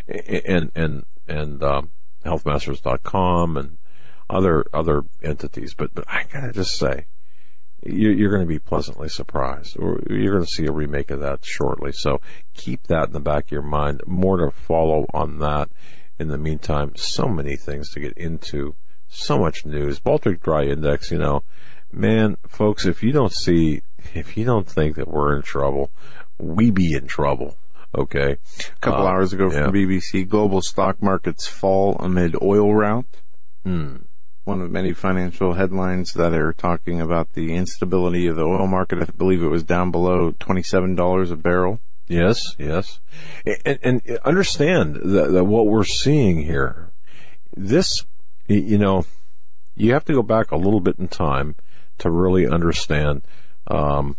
and, 0.08 0.72
and, 0.74 1.04
and, 1.26 1.62
um, 1.62 1.90
healthmasters.com 2.24 3.56
and 3.56 3.77
other, 4.30 4.64
other 4.72 5.04
entities. 5.22 5.74
But, 5.74 5.94
but 5.94 6.04
I 6.08 6.24
gotta 6.30 6.52
just 6.52 6.76
say, 6.76 7.06
you're, 7.84 8.12
you're 8.12 8.30
going 8.30 8.42
to 8.42 8.46
be 8.46 8.58
pleasantly 8.58 9.08
surprised 9.08 9.76
or 9.78 10.00
you're 10.10 10.34
going 10.34 10.44
to 10.44 10.50
see 10.50 10.66
a 10.66 10.72
remake 10.72 11.10
of 11.10 11.20
that 11.20 11.44
shortly. 11.44 11.92
So 11.92 12.20
keep 12.54 12.88
that 12.88 13.08
in 13.08 13.12
the 13.12 13.20
back 13.20 13.46
of 13.46 13.52
your 13.52 13.62
mind. 13.62 14.02
More 14.06 14.36
to 14.38 14.50
follow 14.50 15.06
on 15.14 15.38
that 15.38 15.68
in 16.18 16.28
the 16.28 16.38
meantime, 16.38 16.92
so 16.96 17.28
many 17.28 17.56
things 17.56 17.90
to 17.90 18.00
get 18.00 18.12
into, 18.16 18.74
so 19.08 19.38
much 19.38 19.64
news. 19.64 20.00
Baltic 20.00 20.42
Dry 20.42 20.64
Index, 20.64 21.10
you 21.10 21.18
know, 21.18 21.44
man, 21.92 22.36
folks, 22.48 22.86
if 22.86 23.02
you 23.02 23.12
don't 23.12 23.32
see, 23.32 23.82
if 24.14 24.36
you 24.36 24.44
don't 24.44 24.68
think 24.68 24.96
that 24.96 25.08
we're 25.08 25.36
in 25.36 25.42
trouble, 25.42 25.90
we 26.38 26.70
be 26.70 26.94
in 26.94 27.06
trouble. 27.06 27.56
Okay. 27.96 28.36
A 28.58 28.80
couple 28.80 29.06
uh, 29.06 29.10
hours 29.10 29.32
ago 29.32 29.48
from 29.48 29.74
yeah. 29.74 29.86
BBC, 29.86 30.28
global 30.28 30.60
stock 30.60 31.00
markets 31.00 31.46
fall 31.46 31.96
amid 32.00 32.36
oil 32.42 32.74
rout. 32.74 33.06
Hmm. 33.64 33.96
One 34.48 34.62
of 34.62 34.70
many 34.70 34.94
financial 34.94 35.52
headlines 35.52 36.14
that 36.14 36.32
are 36.32 36.54
talking 36.54 37.02
about 37.02 37.34
the 37.34 37.54
instability 37.54 38.28
of 38.28 38.36
the 38.36 38.44
oil 38.44 38.66
market. 38.66 39.02
I 39.02 39.04
believe 39.04 39.42
it 39.42 39.48
was 39.48 39.62
down 39.62 39.90
below 39.90 40.32
$27 40.32 41.30
a 41.30 41.36
barrel. 41.36 41.80
Yes, 42.06 42.56
yes. 42.56 43.00
And, 43.44 43.78
and 43.82 44.18
understand 44.24 44.96
that, 45.04 45.32
that, 45.32 45.44
what 45.44 45.66
we're 45.66 45.84
seeing 45.84 46.44
here, 46.44 46.88
this, 47.54 48.06
you 48.46 48.78
know, 48.78 49.04
you 49.76 49.92
have 49.92 50.06
to 50.06 50.14
go 50.14 50.22
back 50.22 50.50
a 50.50 50.56
little 50.56 50.80
bit 50.80 50.98
in 50.98 51.08
time 51.08 51.54
to 51.98 52.10
really 52.10 52.46
understand, 52.46 53.26
um, 53.66 54.16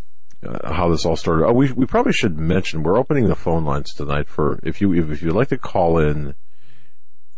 how 0.63 0.89
this 0.89 1.07
all 1.07 1.15
started. 1.15 1.47
Oh, 1.47 1.53
we, 1.53 1.71
we 1.71 1.87
probably 1.87 2.13
should 2.13 2.37
mention 2.37 2.83
we're 2.83 2.99
opening 2.99 3.29
the 3.29 3.35
phone 3.35 3.65
lines 3.65 3.91
tonight 3.95 4.27
for, 4.27 4.59
if 4.61 4.79
you, 4.79 4.93
if, 4.93 5.09
if 5.09 5.23
you'd 5.23 5.33
like 5.33 5.49
to 5.49 5.57
call 5.57 5.97
in, 5.97 6.35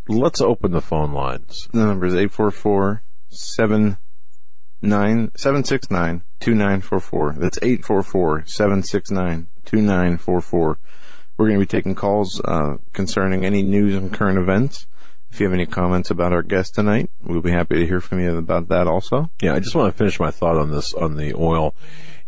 let's 0.08 0.40
open 0.40 0.72
the 0.72 0.80
phone 0.80 1.12
lines. 1.12 1.68
The 1.72 1.84
number 1.84 2.06
is 2.06 2.14
844 2.14 3.02
769 3.28 6.22
2944. 6.40 7.36
That's 7.38 7.58
844 7.62 8.44
769 8.46 9.46
2944. 9.64 10.78
We're 11.36 11.46
going 11.46 11.58
to 11.58 11.64
be 11.64 11.68
taking 11.68 11.94
calls 11.94 12.40
uh, 12.44 12.78
concerning 12.92 13.44
any 13.44 13.62
news 13.62 13.94
and 13.94 14.12
current 14.12 14.38
events. 14.38 14.88
If 15.30 15.40
you 15.40 15.46
have 15.46 15.54
any 15.54 15.66
comments 15.66 16.10
about 16.10 16.34
our 16.34 16.42
guest 16.42 16.74
tonight, 16.74 17.08
we'll 17.22 17.40
be 17.40 17.52
happy 17.52 17.76
to 17.76 17.86
hear 17.86 18.00
from 18.00 18.20
you 18.20 18.36
about 18.36 18.68
that 18.68 18.86
also. 18.86 19.30
Yeah, 19.40 19.54
I 19.54 19.60
just 19.60 19.74
want 19.74 19.90
to 19.90 19.96
finish 19.96 20.20
my 20.20 20.30
thought 20.30 20.58
on 20.58 20.70
this, 20.70 20.92
on 20.92 21.16
the 21.16 21.32
oil. 21.34 21.74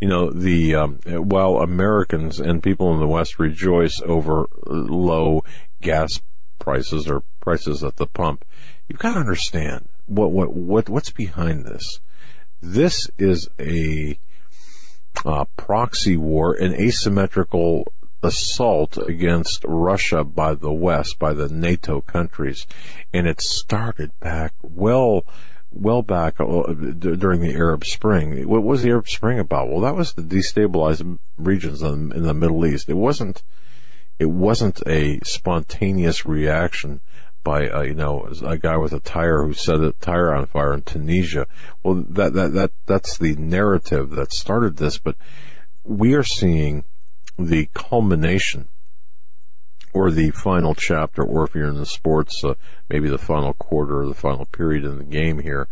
You 0.01 0.09
know, 0.09 0.30
the, 0.30 0.74
um, 0.74 1.01
while 1.05 1.56
Americans 1.56 2.40
and 2.40 2.62
people 2.62 2.94
in 2.94 3.01
the 3.01 3.06
West 3.06 3.38
rejoice 3.38 4.01
over 4.06 4.48
low 4.64 5.44
gas 5.82 6.22
prices 6.59 7.06
or 7.06 7.22
prices 7.44 7.84
at 7.84 7.96
the 7.96 8.06
pump, 8.06 8.44
you've 8.88 8.98
got 8.98 9.12
to 9.12 9.20
understand 9.20 9.88
what, 10.06 10.32
what, 10.32 10.54
what, 10.54 10.88
what's 10.88 11.10
behind 11.10 11.66
this. 11.66 12.00
This 12.62 13.10
is 13.18 13.48
a, 13.60 14.18
uh, 15.24 15.44
proxy 15.56 16.16
war, 16.16 16.54
an 16.54 16.74
asymmetrical 16.74 17.92
assault 18.22 18.96
against 18.96 19.64
Russia 19.66 20.24
by 20.24 20.54
the 20.54 20.72
West, 20.72 21.18
by 21.18 21.34
the 21.34 21.48
NATO 21.48 22.00
countries, 22.00 22.66
and 23.12 23.26
it 23.26 23.40
started 23.40 24.18
back 24.20 24.54
well, 24.62 25.24
well 25.70 26.02
back 26.02 26.40
uh, 26.40 26.72
during 26.72 27.40
the 27.40 27.54
Arab 27.54 27.84
Spring. 27.84 28.48
What 28.48 28.62
was 28.62 28.82
the 28.82 28.90
Arab 28.90 29.08
Spring 29.08 29.38
about? 29.38 29.68
Well, 29.68 29.80
that 29.80 29.94
was 29.94 30.14
the 30.14 30.22
destabilized 30.22 31.18
regions 31.36 31.82
in 31.82 32.08
the 32.22 32.34
Middle 32.34 32.64
East. 32.64 32.88
It 32.88 32.96
wasn't, 32.96 33.42
it 34.18 34.30
wasn't 34.30 34.82
a 34.86 35.20
spontaneous 35.24 36.24
reaction 36.24 37.00
by 37.44 37.68
uh, 37.68 37.82
you 37.82 37.94
know 37.94 38.26
a 38.44 38.58
guy 38.58 38.76
with 38.76 38.92
a 38.92 39.00
tire 39.00 39.44
who 39.44 39.52
set 39.52 39.80
a 39.80 39.92
tire 40.00 40.34
on 40.34 40.46
fire 40.46 40.72
in 40.72 40.82
Tunisia. 40.82 41.46
Well, 41.82 42.04
that 42.08 42.32
that 42.32 42.54
that 42.54 42.72
that's 42.86 43.18
the 43.18 43.36
narrative 43.36 44.10
that 44.10 44.32
started 44.32 44.78
this, 44.78 44.98
but 44.98 45.16
we 45.84 46.14
are 46.14 46.24
seeing 46.24 46.84
the 47.38 47.68
culmination 47.74 48.68
or 49.92 50.10
the 50.10 50.30
final 50.30 50.74
chapter, 50.74 51.22
or 51.22 51.44
if 51.44 51.54
you're 51.54 51.68
in 51.68 51.76
the 51.76 51.86
sports, 51.86 52.42
uh, 52.42 52.54
maybe 52.88 53.08
the 53.08 53.18
final 53.18 53.52
quarter 53.52 54.00
or 54.00 54.06
the 54.06 54.14
final 54.14 54.46
period 54.46 54.84
in 54.84 54.98
the 54.98 55.04
game 55.04 55.38
here 55.38 55.68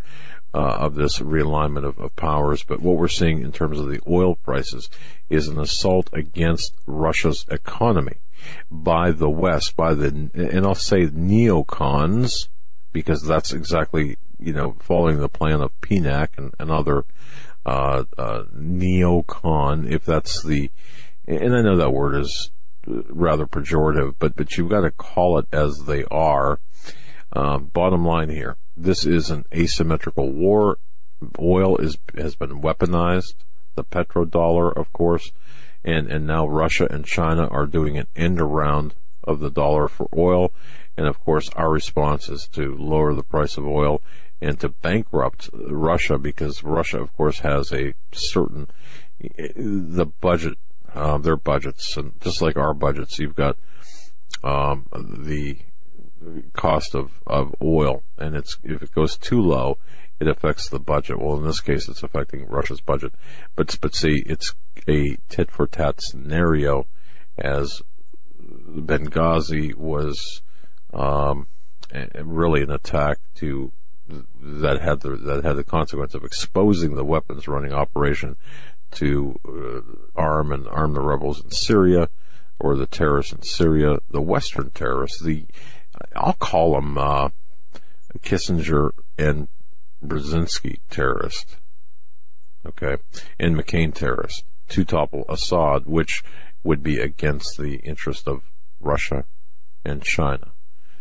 uh, 0.55 0.59
of 0.59 0.95
this 0.95 1.19
realignment 1.19 1.85
of, 1.85 1.99
of, 1.99 2.15
powers. 2.15 2.63
But 2.63 2.81
what 2.81 2.97
we're 2.97 3.09
seeing 3.09 3.43
in 3.43 3.51
terms 3.51 3.81
of 3.81 3.89
the 3.89 4.01
oil 4.09 4.37
prices 4.37 4.89
is 5.29 5.49
an 5.49 5.59
assault 5.59 6.09
against 6.13 6.75
Russia's 6.87 7.45
economy 7.51 8.19
by 8.71 9.11
the 9.11 9.31
West, 9.31 9.77
by 9.77 9.95
the, 9.95 10.31
and 10.35 10.67
I'll 10.67 10.75
say 10.75 11.07
neocons, 11.07 12.49
because 12.93 13.23
that's 13.23 13.53
exactly, 13.53 14.17
you 14.39 14.53
know, 14.53 14.77
following 14.81 15.19
the 15.19 15.29
plan 15.29 15.61
of 15.61 15.79
PNAC 15.81 16.29
and, 16.37 16.55
and 16.59 16.71
other, 16.71 17.05
uh, 17.65 18.05
uh, 18.19 18.45
neocon, 18.55 19.91
if 19.91 20.05
that's 20.05 20.43
the, 20.45 20.71
and 21.27 21.55
I 21.55 21.63
know 21.63 21.77
that 21.77 21.93
word 21.93 22.17
is 22.21 22.51
rather 22.87 23.47
pejorative, 23.47 24.17
but, 24.19 24.37
but 24.37 24.57
you've 24.57 24.71
got 24.71 24.81
to 24.81 24.91
call 24.91 25.39
it 25.39 25.47
as 25.53 25.85
they 25.87 26.05
are. 26.11 26.59
Um, 27.35 27.71
bottom 27.73 28.05
line 28.05 28.29
here, 28.29 28.57
this 28.77 29.07
is 29.07 29.31
an 29.31 29.47
asymmetrical 29.55 30.31
war. 30.31 30.79
Oil 31.39 31.77
is, 31.77 31.97
has 32.17 32.35
been 32.35 32.61
weaponized. 32.61 33.35
The 33.75 33.85
petrodollar, 33.85 34.77
of 34.77 34.93
course, 34.93 35.33
and 35.85 36.11
and 36.11 36.27
now 36.27 36.47
Russia 36.47 36.87
and 36.91 37.05
China 37.05 37.47
are 37.49 37.67
doing 37.67 37.99
an 37.99 38.07
end 38.17 38.41
around 38.41 38.95
of 39.25 39.41
the 39.41 39.51
dollar 39.51 39.89
for 39.89 40.09
oil, 40.17 40.53
and 40.97 41.07
of 41.07 41.21
course 41.21 41.49
our 41.51 41.71
response 41.71 42.29
is 42.29 42.49
to 42.53 42.77
lower 42.77 43.15
the 43.15 43.23
price 43.23 43.57
of 43.57 43.67
oil 43.67 44.03
and 44.41 44.59
to 44.59 44.69
bankrupt 44.69 45.49
Russia 45.53 46.19
because 46.19 46.65
Russia, 46.65 47.01
of 47.01 47.17
course, 47.17 47.39
has 47.41 47.73
a 47.73 47.95
certain 48.11 48.69
the 49.21 50.07
budget, 50.21 50.59
uh, 50.95 51.17
their 51.19 51.37
budgets, 51.37 51.97
and 51.97 52.13
just 52.21 52.43
like 52.43 52.57
our 52.57 52.75
budgets, 52.75 53.21
you've 53.21 53.37
got 53.37 53.57
um, 54.43 54.89
the 54.93 55.59
cost 56.53 56.95
of, 56.95 57.21
of 57.27 57.55
oil, 57.63 58.03
and 58.19 58.35
it's 58.35 58.59
if 58.65 58.83
it 58.83 58.93
goes 58.93 59.17
too 59.17 59.41
low, 59.41 59.79
it 60.23 60.29
affects 60.29 60.69
the 60.69 60.79
budget. 60.79 61.19
Well, 61.19 61.37
in 61.37 61.45
this 61.45 61.61
case, 61.61 61.89
it's 61.89 62.05
affecting 62.05 62.47
Russia's 62.47 62.81
budget. 62.81 63.13
But 63.57 63.77
but 63.81 63.95
see, 63.95 64.23
it's 64.25 64.55
a 64.89 65.17
tit 65.29 65.51
for 65.51 65.67
tat 65.67 66.01
scenario, 66.01 66.87
as 67.37 67.83
Benghazi 68.41 69.75
was 69.75 70.43
um, 70.95 71.49
really 72.15 72.63
an 72.63 72.71
attack 72.71 73.19
to 73.37 73.73
that 74.41 74.81
had 74.81 75.01
the 75.01 75.17
that 75.17 75.45
had 75.45 75.57
the 75.57 75.65
consequence 75.65 76.15
of 76.15 76.23
exposing 76.23 76.95
the 76.95 77.05
weapons 77.05 77.49
running 77.49 77.73
operation 77.73 78.37
to 78.93 79.41
uh, 79.45 79.81
arm 80.15 80.53
and 80.53 80.69
arm 80.69 80.95
the 80.95 81.01
rebels 81.01 81.43
in 81.43 81.51
Syria 81.51 82.09
or 82.61 82.77
the 82.77 82.87
terrorists 82.87 83.33
in 83.33 83.43
Syria, 83.43 83.99
the 84.09 84.21
Western 84.21 84.71
terrorists, 84.71 85.21
the 85.21 85.47
I'll 86.15 86.35
call 86.35 86.75
them 86.75 86.97
uh, 86.97 87.31
Kissinger 88.21 88.91
and 89.19 89.49
Brzezinski 90.05 90.79
terrorist, 90.91 91.57
okay, 92.67 92.97
and 93.39 93.57
McCain 93.57 93.95
terrorist 93.95 94.45
to 94.69 94.85
topple 94.85 95.25
Assad, 95.29 95.87
which 95.87 96.23
would 96.65 96.83
be 96.83 96.99
against 96.99 97.59
the 97.59 97.77
interest 97.77 98.27
of 98.27 98.43
Russia 98.81 99.25
and 99.85 100.03
China. 100.03 100.53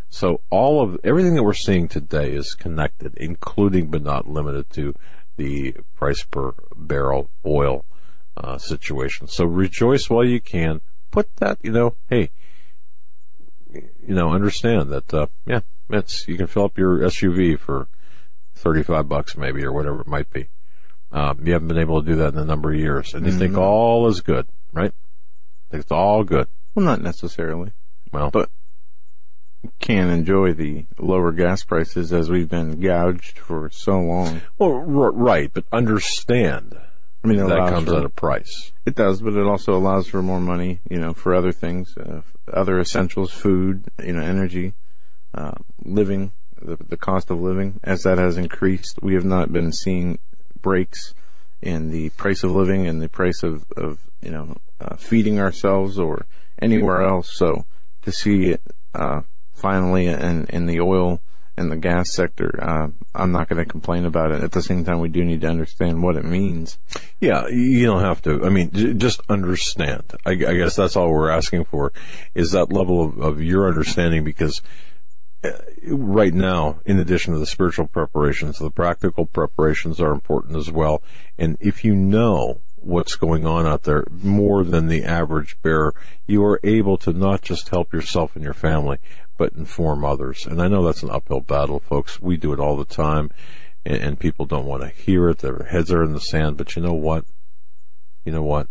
So 0.09 0.41
all 0.49 0.83
of 0.83 0.99
everything 1.03 1.35
that 1.35 1.43
we're 1.43 1.53
seeing 1.53 1.87
today 1.87 2.33
is 2.33 2.53
connected, 2.53 3.15
including 3.15 3.89
but 3.89 4.03
not 4.03 4.27
limited 4.27 4.69
to 4.71 4.93
the 5.37 5.75
price 5.95 6.23
per 6.23 6.53
barrel 6.75 7.29
oil 7.45 7.85
uh, 8.35 8.57
situation. 8.57 9.27
So 9.27 9.45
rejoice 9.45 10.09
while 10.09 10.25
you 10.25 10.41
can. 10.41 10.81
Put 11.11 11.35
that, 11.37 11.57
you 11.61 11.71
know, 11.71 11.95
hey, 12.09 12.29
you 13.73 14.15
know, 14.15 14.31
understand 14.31 14.89
that, 14.91 15.13
uh, 15.13 15.27
yeah, 15.45 15.61
it's, 15.89 16.27
you 16.27 16.37
can 16.37 16.47
fill 16.47 16.65
up 16.65 16.77
your 16.77 16.99
SUV 16.99 17.57
for 17.57 17.87
35 18.55 19.07
bucks 19.09 19.37
maybe 19.37 19.63
or 19.63 19.71
whatever 19.71 20.01
it 20.01 20.07
might 20.07 20.29
be. 20.29 20.47
Um, 21.11 21.45
you 21.45 21.53
haven't 21.53 21.67
been 21.67 21.77
able 21.77 22.01
to 22.01 22.09
do 22.09 22.15
that 22.17 22.33
in 22.33 22.39
a 22.39 22.45
number 22.45 22.71
of 22.71 22.79
years 22.79 23.13
and 23.13 23.25
you 23.25 23.31
mm-hmm. 23.31 23.39
think 23.39 23.57
all 23.57 24.07
is 24.07 24.21
good, 24.21 24.47
right? 24.71 24.93
Think 25.69 25.83
it's 25.83 25.91
all 25.91 26.23
good. 26.23 26.47
Well, 26.73 26.85
not 26.85 27.01
necessarily. 27.01 27.73
Well, 28.11 28.31
but 28.31 28.49
can 29.79 30.09
enjoy 30.09 30.53
the 30.53 30.85
lower 30.97 31.31
gas 31.31 31.63
prices 31.63 32.11
as 32.11 32.29
we've 32.29 32.49
been 32.49 32.79
gouged 32.79 33.37
for 33.37 33.69
so 33.69 33.99
long. 33.99 34.41
Well, 34.57 34.73
r- 34.73 35.11
right, 35.11 35.51
but 35.53 35.65
understand. 35.71 36.77
I 37.23 37.27
mean, 37.27 37.37
that 37.47 37.69
comes 37.69 37.89
for, 37.89 37.97
at 37.97 38.05
a 38.05 38.09
price. 38.09 38.71
It 38.85 38.95
does, 38.95 39.21
but 39.21 39.33
it 39.33 39.45
also 39.45 39.75
allows 39.75 40.07
for 40.07 40.23
more 40.23 40.39
money, 40.39 40.79
you 40.89 40.99
know, 40.99 41.13
for 41.13 41.35
other 41.35 41.51
things, 41.51 41.95
uh, 41.95 42.21
other 42.51 42.79
essentials, 42.79 43.31
food, 43.31 43.83
you 44.03 44.13
know, 44.13 44.23
energy, 44.23 44.73
uh, 45.35 45.53
living, 45.83 46.31
the, 46.61 46.77
the 46.77 46.97
cost 46.97 47.29
of 47.29 47.41
living. 47.41 47.79
As 47.83 48.03
that 48.03 48.17
has 48.17 48.37
increased, 48.37 48.99
we 49.01 49.13
have 49.13 49.25
not 49.25 49.51
been 49.51 49.71
seeing 49.71 50.19
breaks 50.61 51.13
in 51.61 51.91
the 51.91 52.09
price 52.09 52.43
of 52.43 52.51
living 52.51 52.87
and 52.87 53.01
the 53.01 53.09
price 53.09 53.43
of, 53.43 53.65
of 53.77 53.99
you 54.21 54.31
know, 54.31 54.55
uh, 54.79 54.95
feeding 54.95 55.39
ourselves 55.39 55.99
or 55.99 56.25
anywhere 56.61 57.01
else. 57.01 57.35
So 57.35 57.65
to 58.03 58.11
see 58.11 58.49
it, 58.49 58.61
uh, 58.93 59.21
finally 59.53 60.07
in, 60.07 60.45
in 60.47 60.65
the 60.65 60.79
oil 60.79 61.21
and 61.57 61.71
the 61.71 61.77
gas 61.77 62.13
sector, 62.13 62.59
uh, 62.61 62.87
I'm 63.13 63.31
not 63.31 63.49
going 63.49 63.63
to 63.63 63.69
complain 63.69 64.05
about 64.05 64.31
it. 64.31 64.43
At 64.43 64.53
the 64.53 64.61
same 64.61 64.85
time, 64.85 64.99
we 64.99 65.09
do 65.09 65.23
need 65.23 65.41
to 65.41 65.47
understand 65.47 66.01
what 66.01 66.15
it 66.15 66.25
means. 66.25 66.79
Yeah, 67.19 67.47
you 67.47 67.85
don't 67.85 68.01
have 68.01 68.21
to. 68.23 68.43
I 68.45 68.49
mean, 68.49 68.71
j- 68.71 68.93
just 68.93 69.21
understand. 69.29 70.03
I, 70.25 70.31
I, 70.31 70.35
guess 70.35 70.75
that's 70.75 70.95
all 70.95 71.11
we're 71.11 71.29
asking 71.29 71.65
for 71.65 71.91
is 72.33 72.51
that 72.51 72.71
level 72.71 73.03
of, 73.03 73.19
of 73.19 73.41
your 73.41 73.67
understanding 73.67 74.23
because 74.23 74.61
right 75.87 76.33
now, 76.33 76.79
in 76.85 76.99
addition 76.99 77.33
to 77.33 77.39
the 77.39 77.45
spiritual 77.45 77.87
preparations, 77.87 78.59
the 78.59 78.69
practical 78.69 79.25
preparations 79.25 79.99
are 79.99 80.11
important 80.11 80.55
as 80.55 80.71
well. 80.71 81.01
And 81.37 81.57
if 81.59 81.83
you 81.83 81.95
know 81.95 82.61
what's 82.75 83.15
going 83.15 83.45
on 83.45 83.65
out 83.65 83.83
there 83.83 84.05
more 84.09 84.63
than 84.63 84.87
the 84.87 85.03
average 85.03 85.57
bearer, 85.61 85.93
you 86.27 86.43
are 86.43 86.59
able 86.63 86.97
to 86.97 87.13
not 87.13 87.41
just 87.41 87.69
help 87.69 87.93
yourself 87.93 88.35
and 88.35 88.43
your 88.43 88.53
family, 88.53 88.99
but 89.37 89.53
inform 89.53 90.03
others. 90.03 90.45
And 90.45 90.61
I 90.61 90.67
know 90.67 90.83
that's 90.83 91.03
an 91.03 91.09
uphill 91.09 91.41
battle, 91.41 91.79
folks. 91.79 92.21
We 92.21 92.37
do 92.37 92.53
it 92.53 92.59
all 92.59 92.77
the 92.77 92.85
time, 92.85 93.31
and, 93.85 93.97
and 93.97 94.19
people 94.19 94.45
don't 94.45 94.65
want 94.65 94.83
to 94.83 94.89
hear 94.89 95.29
it. 95.29 95.39
Their 95.39 95.67
heads 95.69 95.91
are 95.91 96.03
in 96.03 96.13
the 96.13 96.19
sand. 96.19 96.57
But 96.57 96.75
you 96.75 96.81
know 96.81 96.93
what? 96.93 97.25
You 98.25 98.31
know 98.31 98.43
what? 98.43 98.67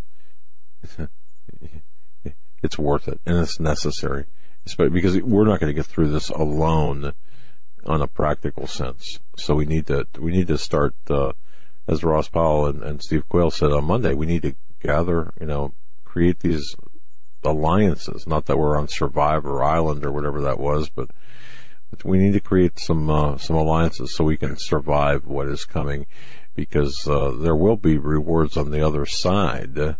it's 2.62 2.78
worth 2.78 3.08
it, 3.08 3.20
and 3.26 3.38
it's 3.38 3.58
necessary. 3.58 4.26
Because 4.64 5.20
we're 5.20 5.46
not 5.46 5.60
going 5.60 5.70
to 5.70 5.74
get 5.74 5.86
through 5.86 6.08
this 6.10 6.28
alone 6.28 7.12
on 7.86 8.02
a 8.02 8.06
practical 8.06 8.66
sense. 8.66 9.18
So 9.36 9.54
we 9.54 9.64
need 9.64 9.86
to 9.86 10.06
we 10.18 10.32
need 10.32 10.48
to 10.48 10.58
start, 10.58 10.94
uh, 11.08 11.32
as 11.88 12.04
Ross 12.04 12.28
Powell 12.28 12.66
and, 12.66 12.82
and 12.82 13.02
Steve 13.02 13.28
Quayle 13.28 13.50
said 13.50 13.72
on 13.72 13.84
Monday. 13.84 14.14
We 14.14 14.26
need 14.26 14.42
to 14.42 14.54
gather, 14.80 15.32
you 15.40 15.46
know, 15.46 15.72
create 16.04 16.40
these 16.40 16.76
alliances. 17.42 18.26
Not 18.26 18.46
that 18.46 18.58
we're 18.58 18.78
on 18.78 18.86
Survivor 18.88 19.62
Island 19.62 20.04
or 20.04 20.12
whatever 20.12 20.40
that 20.42 20.60
was, 20.60 20.90
but, 20.90 21.10
but 21.90 22.04
we 22.04 22.18
need 22.18 22.34
to 22.34 22.40
create 22.40 22.78
some 22.78 23.08
uh, 23.08 23.38
some 23.38 23.56
alliances 23.56 24.14
so 24.14 24.24
we 24.24 24.36
can 24.36 24.56
survive 24.58 25.26
what 25.26 25.48
is 25.48 25.64
coming, 25.64 26.06
because 26.54 27.08
uh, 27.08 27.30
there 27.30 27.56
will 27.56 27.76
be 27.76 27.96
rewards 27.96 28.56
on 28.56 28.70
the 28.70 28.86
other 28.86 29.06
side. 29.06 29.76
You 29.76 29.96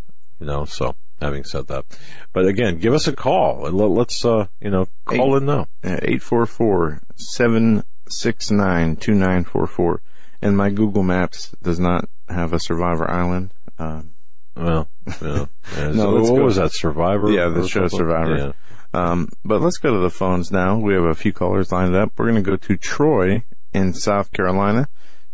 know, 0.46 0.64
so 0.66 0.96
having 1.20 1.44
said 1.44 1.66
that, 1.68 1.84
but 2.32 2.46
again, 2.46 2.78
give 2.78 2.94
us 2.94 3.06
a 3.06 3.12
call 3.12 3.66
and 3.66 3.76
let, 3.76 4.08
us 4.08 4.24
uh, 4.24 4.46
you 4.60 4.70
know 4.70 4.86
call 5.04 5.34
Eight, 5.34 5.38
in 5.38 5.46
now. 5.46 5.68
Eight 5.84 6.22
four 6.22 6.46
four 6.46 7.02
seven 7.16 7.84
six 8.08 8.50
nine 8.50 8.96
two 8.96 9.14
nine 9.14 9.44
four 9.44 9.66
four. 9.66 10.02
And 10.42 10.56
my 10.56 10.70
Google 10.70 11.02
Maps 11.02 11.54
does 11.62 11.78
not 11.78 12.08
have 12.28 12.52
a 12.52 12.58
Survivor 12.58 13.10
Island. 13.10 13.52
Um, 13.78 14.14
well, 14.56 14.88
yeah. 15.22 15.46
yeah. 15.76 15.90
no, 15.92 16.14
what 16.14 16.24
go. 16.24 16.44
was 16.44 16.56
that? 16.56 16.72
Survivor? 16.72 17.30
Yeah, 17.30 17.48
the 17.48 17.68
show 17.68 17.88
Survivor. 17.88 18.36
Yeah. 18.36 18.52
Um, 18.92 19.28
but 19.44 19.60
let's 19.60 19.78
go 19.78 19.94
to 19.94 20.00
the 20.00 20.10
phones 20.10 20.50
now. 20.50 20.78
We 20.78 20.94
have 20.94 21.04
a 21.04 21.14
few 21.14 21.32
callers 21.32 21.70
lined 21.70 21.94
up. 21.94 22.12
We're 22.16 22.30
going 22.30 22.42
to 22.42 22.50
go 22.50 22.56
to 22.56 22.76
Troy 22.76 23.44
in 23.72 23.94
South 23.94 24.32
Carolina. 24.32 24.88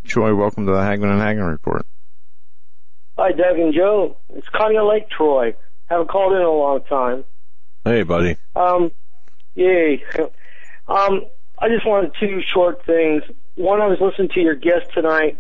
Troy, 0.05 0.35
welcome 0.35 0.67
to 0.67 0.73
the 0.73 0.79
Hagmann 0.79 1.11
and 1.11 1.21
Hagmann 1.21 1.51
Report. 1.51 1.87
Hi, 3.17 3.33
Doug 3.33 3.59
and 3.59 3.73
Joe. 3.73 4.19
It's 4.35 4.49
Connie 4.51 4.79
Lake, 4.79 5.09
Troy. 5.09 5.55
Haven't 5.87 6.09
called 6.09 6.33
in 6.33 6.43
a 6.43 6.51
long 6.51 6.81
time. 6.89 7.25
Hey, 7.85 8.03
buddy. 8.03 8.37
Um, 8.55 8.91
yay. 9.55 10.03
Um, 10.89 11.23
I 11.59 11.69
just 11.69 11.85
wanted 11.85 12.13
two 12.21 12.41
short 12.55 12.87
things. 12.87 13.25
One, 13.57 13.81
I 13.81 13.87
was 13.87 13.99
listening 14.01 14.29
to 14.35 14.41
your 14.41 14.55
guest 14.55 14.87
tonight, 14.95 15.37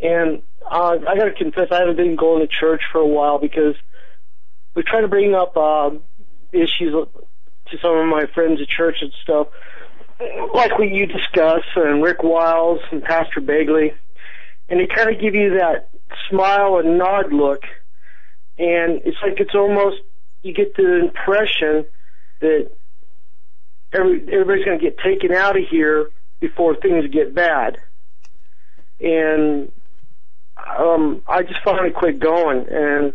and 0.00 0.40
uh, 0.64 0.96
I 1.06 1.16
got 1.18 1.24
to 1.24 1.32
confess, 1.36 1.68
I 1.70 1.80
haven't 1.80 1.96
been 1.96 2.16
going 2.16 2.40
to 2.40 2.48
church 2.48 2.80
for 2.90 2.98
a 2.98 3.06
while 3.06 3.38
because 3.38 3.74
we're 4.74 4.84
trying 4.86 5.02
to 5.02 5.08
bring 5.08 5.34
up 5.34 5.56
uh, 5.56 5.90
issues 6.52 6.94
to 6.94 7.78
some 7.82 7.96
of 7.96 8.06
my 8.06 8.24
friends 8.34 8.60
at 8.60 8.68
church 8.68 8.96
and 9.00 9.12
stuff, 9.22 9.48
like 10.54 10.78
what 10.78 10.90
you 10.90 11.06
discuss, 11.06 11.62
and 11.76 12.02
Rick 12.02 12.22
Wiles 12.22 12.80
and 12.90 13.02
Pastor 13.02 13.40
Begley, 13.40 13.92
and 14.68 14.80
they 14.80 14.86
kind 14.86 15.14
of 15.14 15.20
give 15.20 15.34
you 15.34 15.58
that 15.58 15.90
smile 16.28 16.78
and 16.78 16.96
nod 16.96 17.32
look, 17.32 17.62
and 18.60 19.00
it's 19.06 19.16
like 19.22 19.40
it's 19.40 19.54
almost 19.54 19.96
you 20.42 20.52
get 20.52 20.76
the 20.76 21.00
impression 21.00 21.86
that 22.40 22.70
every, 23.92 24.22
everybody's 24.30 24.64
going 24.66 24.78
to 24.78 24.84
get 24.84 24.98
taken 24.98 25.32
out 25.32 25.56
of 25.56 25.62
here 25.70 26.10
before 26.40 26.76
things 26.76 27.06
get 27.10 27.34
bad. 27.34 27.78
And 29.00 29.72
um, 30.78 31.22
I 31.26 31.42
just 31.42 31.60
finally 31.64 31.90
quit 31.90 32.20
going, 32.20 32.66
and 32.70 33.14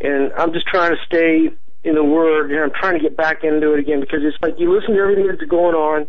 and 0.00 0.32
I'm 0.38 0.54
just 0.54 0.66
trying 0.66 0.92
to 0.92 0.96
stay 1.04 1.50
in 1.84 1.94
the 1.94 2.04
Word, 2.04 2.50
and 2.50 2.60
I'm 2.60 2.72
trying 2.72 2.94
to 2.94 3.02
get 3.02 3.14
back 3.14 3.44
into 3.44 3.74
it 3.74 3.80
again 3.80 4.00
because 4.00 4.20
it's 4.22 4.38
like 4.40 4.58
you 4.58 4.74
listen 4.74 4.94
to 4.94 5.00
everything 5.00 5.26
that's 5.26 5.42
going 5.50 5.74
on, 5.74 6.06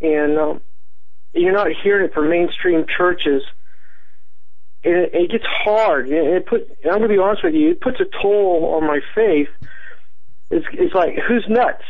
and 0.00 0.38
um, 0.38 0.60
you're 1.34 1.52
not 1.52 1.68
hearing 1.84 2.06
it 2.06 2.14
from 2.14 2.30
mainstream 2.30 2.86
churches. 2.96 3.42
It, 4.86 5.10
it 5.12 5.30
gets 5.32 5.44
hard. 5.44 6.08
And 6.08 6.28
it 6.28 6.46
put. 6.46 6.62
I'm 6.84 6.98
going 6.98 7.02
to 7.02 7.08
be 7.08 7.18
honest 7.18 7.42
with 7.42 7.54
you. 7.54 7.72
It 7.72 7.80
puts 7.80 7.98
a 7.98 8.04
toll 8.22 8.76
on 8.76 8.86
my 8.86 9.00
faith. 9.16 9.48
It's 10.48 10.64
it's 10.72 10.94
like 10.94 11.16
who's 11.26 11.44
nuts? 11.48 11.82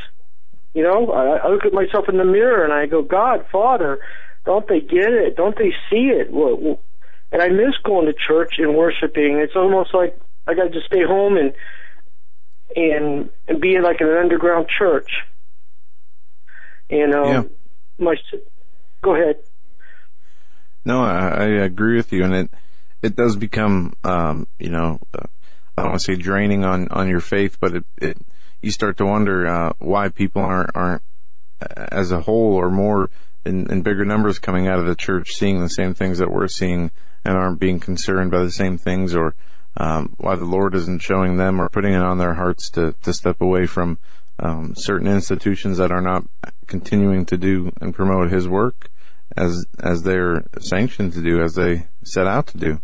You 0.72 0.82
know, 0.82 1.10
I, 1.12 1.46
I 1.46 1.48
look 1.48 1.66
at 1.66 1.74
myself 1.74 2.08
in 2.08 2.16
the 2.16 2.24
mirror 2.24 2.64
and 2.64 2.72
I 2.72 2.86
go, 2.86 3.02
God, 3.02 3.44
Father, 3.52 3.98
don't 4.46 4.66
they 4.66 4.80
get 4.80 5.12
it? 5.12 5.36
Don't 5.36 5.56
they 5.58 5.72
see 5.90 6.08
it? 6.08 6.30
What, 6.30 6.80
and 7.32 7.42
I 7.42 7.48
miss 7.48 7.74
going 7.84 8.06
to 8.06 8.14
church 8.14 8.54
and 8.58 8.74
worshiping. 8.74 9.40
It's 9.40 9.56
almost 9.56 9.92
like 9.92 10.18
I 10.46 10.54
got 10.54 10.64
to 10.64 10.70
just 10.70 10.86
stay 10.86 11.04
home 11.04 11.36
and 11.36 11.52
and 12.74 13.28
and 13.46 13.60
be 13.60 13.74
in 13.74 13.82
like 13.82 14.00
an 14.00 14.08
underground 14.08 14.68
church. 14.68 15.10
And 16.88 17.14
um, 17.14 17.26
yeah. 17.26 17.42
my 17.98 18.16
go 19.02 19.14
ahead. 19.14 19.36
No, 20.86 21.04
I, 21.04 21.28
I 21.28 21.44
agree 21.44 21.96
with 21.96 22.10
you, 22.12 22.24
and 22.24 22.34
it 22.34 22.50
it 23.02 23.16
does 23.16 23.36
become 23.36 23.94
um, 24.04 24.46
you 24.58 24.70
know 24.70 25.00
uh, 25.14 25.26
I 25.76 25.82
don't 25.82 25.90
want 25.92 26.00
to 26.00 26.04
say 26.04 26.16
draining 26.16 26.64
on 26.64 26.88
on 26.88 27.08
your 27.08 27.20
faith, 27.20 27.58
but 27.60 27.74
it, 27.74 27.84
it 27.98 28.18
you 28.62 28.70
start 28.70 28.96
to 28.98 29.06
wonder 29.06 29.46
uh, 29.46 29.72
why 29.78 30.08
people 30.08 30.42
aren't 30.42 30.70
aren't 30.74 31.02
as 31.76 32.12
a 32.12 32.20
whole 32.22 32.54
or 32.54 32.70
more 32.70 33.10
in, 33.44 33.70
in 33.70 33.82
bigger 33.82 34.04
numbers 34.04 34.38
coming 34.38 34.66
out 34.68 34.78
of 34.78 34.86
the 34.86 34.94
church 34.94 35.30
seeing 35.32 35.60
the 35.60 35.68
same 35.68 35.94
things 35.94 36.18
that 36.18 36.30
we're 36.30 36.48
seeing 36.48 36.90
and 37.24 37.36
aren't 37.36 37.60
being 37.60 37.80
concerned 37.80 38.30
by 38.30 38.42
the 38.42 38.50
same 38.50 38.76
things 38.76 39.14
or 39.14 39.34
um, 39.78 40.14
why 40.18 40.34
the 40.34 40.44
Lord 40.44 40.74
isn't 40.74 41.02
showing 41.02 41.36
them 41.36 41.60
or 41.60 41.68
putting 41.68 41.92
it 41.92 42.02
on 42.02 42.18
their 42.18 42.34
hearts 42.34 42.70
to, 42.70 42.94
to 43.02 43.12
step 43.12 43.40
away 43.40 43.66
from 43.66 43.98
um, 44.38 44.74
certain 44.76 45.08
institutions 45.08 45.78
that 45.78 45.90
are 45.90 46.00
not 46.00 46.24
continuing 46.66 47.24
to 47.26 47.36
do 47.36 47.72
and 47.80 47.94
promote 47.94 48.30
His 48.30 48.48
work. 48.48 48.90
as 49.36 49.66
as 49.78 50.02
they're 50.02 50.44
sanctioned 50.58 51.12
to 51.12 51.22
do, 51.22 51.42
as 51.42 51.54
they 51.54 51.86
set 52.04 52.26
out 52.26 52.46
to 52.48 52.58
do, 52.58 52.80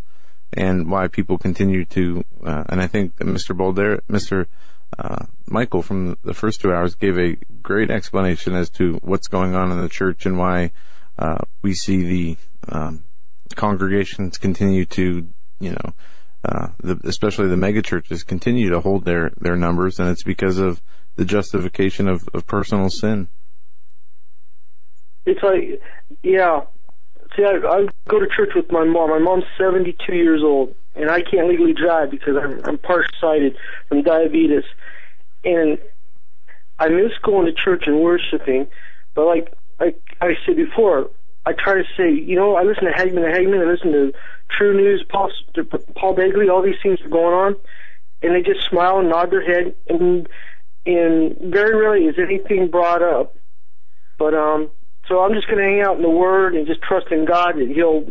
and 0.52 0.90
why 0.90 1.08
people 1.08 1.38
continue 1.38 1.84
to. 1.86 2.24
Uh, 2.44 2.64
and 2.68 2.80
I 2.80 2.86
think 2.86 3.16
Mr. 3.16 3.56
Boulder, 3.56 4.02
Mr. 4.08 4.46
Uh, 4.98 5.26
Michael 5.46 5.82
from 5.82 6.18
the 6.22 6.34
first 6.34 6.60
two 6.60 6.72
hours 6.72 6.94
gave 6.94 7.18
a 7.18 7.36
great 7.62 7.90
explanation 7.90 8.54
as 8.54 8.68
to 8.70 8.98
what's 9.02 9.28
going 9.28 9.54
on 9.54 9.72
in 9.72 9.80
the 9.80 9.88
church 9.88 10.26
and 10.26 10.38
why 10.38 10.70
uh, 11.18 11.38
we 11.62 11.74
see 11.74 12.02
the 12.02 12.36
um, 12.68 13.04
congregations 13.54 14.38
continue 14.38 14.84
to, 14.84 15.26
you 15.60 15.70
know, 15.70 15.94
uh, 16.44 16.68
the, 16.82 17.00
especially 17.04 17.48
the 17.48 17.56
megachurches 17.56 18.26
continue 18.26 18.68
to 18.68 18.80
hold 18.80 19.04
their, 19.04 19.30
their 19.40 19.56
numbers, 19.56 19.98
and 19.98 20.08
it's 20.08 20.24
because 20.24 20.58
of 20.58 20.82
the 21.16 21.24
justification 21.24 22.08
of, 22.08 22.28
of 22.34 22.46
personal 22.46 22.90
sin. 22.90 23.28
It's 25.24 25.42
like, 25.42 25.80
yeah. 26.22 26.62
See, 27.36 27.44
I, 27.44 27.56
I 27.66 27.86
go 28.08 28.20
to 28.20 28.26
church 28.26 28.50
with 28.54 28.70
my 28.70 28.84
mom. 28.84 29.10
My 29.10 29.18
mom's 29.18 29.44
72 29.58 30.14
years 30.14 30.42
old, 30.42 30.74
and 30.94 31.10
I 31.10 31.22
can't 31.22 31.48
legally 31.48 31.72
drive 31.72 32.10
because 32.10 32.36
I'm, 32.36 32.60
I'm 32.64 32.78
partial-sighted 32.78 33.56
from 33.88 34.02
diabetes. 34.02 34.64
And 35.44 35.78
I 36.78 36.88
miss 36.88 37.12
going 37.22 37.46
to 37.46 37.52
church 37.52 37.84
and 37.86 38.00
worshiping, 38.00 38.66
but 39.14 39.26
like, 39.26 39.52
like 39.80 40.00
I 40.20 40.34
said 40.44 40.56
before, 40.56 41.10
I 41.44 41.52
try 41.52 41.74
to 41.74 41.84
say, 41.96 42.12
you 42.12 42.36
know, 42.36 42.54
I 42.56 42.62
listen 42.62 42.84
to 42.84 42.92
Hagmann 42.92 43.24
and 43.24 43.34
Hagmann, 43.34 43.66
I 43.66 43.70
listen 43.70 43.92
to 43.92 44.12
True 44.56 44.76
News, 44.76 45.04
Paul, 45.08 45.30
Paul 45.96 46.14
Begley, 46.14 46.50
all 46.50 46.62
these 46.62 46.80
things 46.82 47.00
are 47.00 47.08
going 47.08 47.34
on, 47.34 47.56
and 48.22 48.34
they 48.34 48.42
just 48.42 48.68
smile 48.68 48.98
and 48.98 49.08
nod 49.08 49.30
their 49.30 49.44
head, 49.44 49.74
and 49.88 50.28
and 50.84 51.36
very 51.52 51.76
rarely 51.76 52.06
is 52.06 52.16
anything 52.18 52.68
brought 52.68 53.02
up. 53.02 53.36
But 54.18 54.34
um, 54.34 54.70
so 55.08 55.20
I'm 55.20 55.34
just 55.34 55.46
going 55.46 55.58
to 55.58 55.64
hang 55.64 55.82
out 55.82 55.96
in 55.96 56.02
the 56.02 56.10
Word 56.10 56.54
and 56.54 56.66
just 56.66 56.82
trust 56.82 57.06
in 57.10 57.24
God 57.24 57.56
that 57.56 57.72
He'll 57.74 58.06